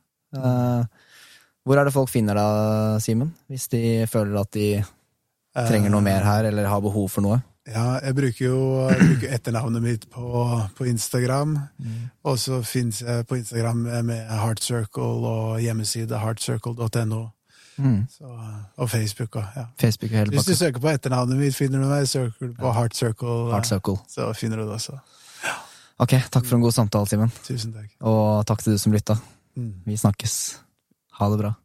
Hvor 1.67 1.79
er 1.79 1.87
det 1.87 1.93
folk 1.95 2.11
finner 2.11 2.37
deg, 2.37 3.01
Simen? 3.03 3.31
Hvis 3.51 3.67
de 3.71 3.81
føler 4.07 4.37
at 4.39 4.51
de 4.55 4.67
trenger 5.55 5.91
noe 5.91 6.03
mer 6.05 6.23
her, 6.23 6.47
eller 6.49 6.69
har 6.69 6.83
behov 6.83 7.09
for 7.11 7.25
noe? 7.25 7.39
Ja, 7.67 7.99
jeg 7.99 8.15
bruker 8.15 8.45
jo 8.45 8.59
jeg 8.87 8.99
bruker 8.99 9.33
etternavnet 9.35 9.83
mitt 9.83 10.05
på, 10.11 10.43
på 10.77 10.87
Instagram. 10.87 11.57
Og 12.23 12.39
så 12.39 12.61
fins 12.63 13.01
jeg 13.01 13.27
på 13.27 13.35
Instagram 13.35 13.77
med 14.07 14.29
Heartcircle 14.29 15.03
og 15.03 15.59
hjemmeside 15.61 16.19
heartcircle.no. 16.19 17.25
Mm. 17.77 18.07
Og 18.77 18.89
Facebook 18.89 19.35
også. 19.35 19.47
ja. 19.55 19.65
Facebook 19.81 20.11
Hvis 20.11 20.45
du 20.45 20.55
søker 20.55 20.79
på 20.79 20.89
etternavnet 20.89 21.37
mitt, 21.37 21.55
finner 21.55 21.83
du 21.83 21.87
meg. 21.87 22.07
Søker 22.07 22.53
på 22.59 22.71
Heartcircle, 22.73 23.51
Heart 23.51 23.67
så 24.09 24.33
finner 24.33 24.57
du 24.57 24.63
det 24.63 24.71
også. 24.71 24.97
Ok, 25.99 26.13
takk 26.31 26.45
for 26.45 26.55
en 26.55 26.61
god 26.61 26.71
samtale, 26.71 27.09
Simen. 27.09 27.31
Tusen 27.43 27.73
takk. 27.73 27.89
Og 28.05 28.45
takk 28.45 28.61
til 28.63 28.77
du 28.77 28.81
som 28.81 28.93
lytta. 28.93 29.17
Mm. 29.57 29.73
Vi 29.85 29.97
snakkes. 29.97 30.61
Ha 31.17 31.29
det 31.33 31.39
bra. 31.41 31.55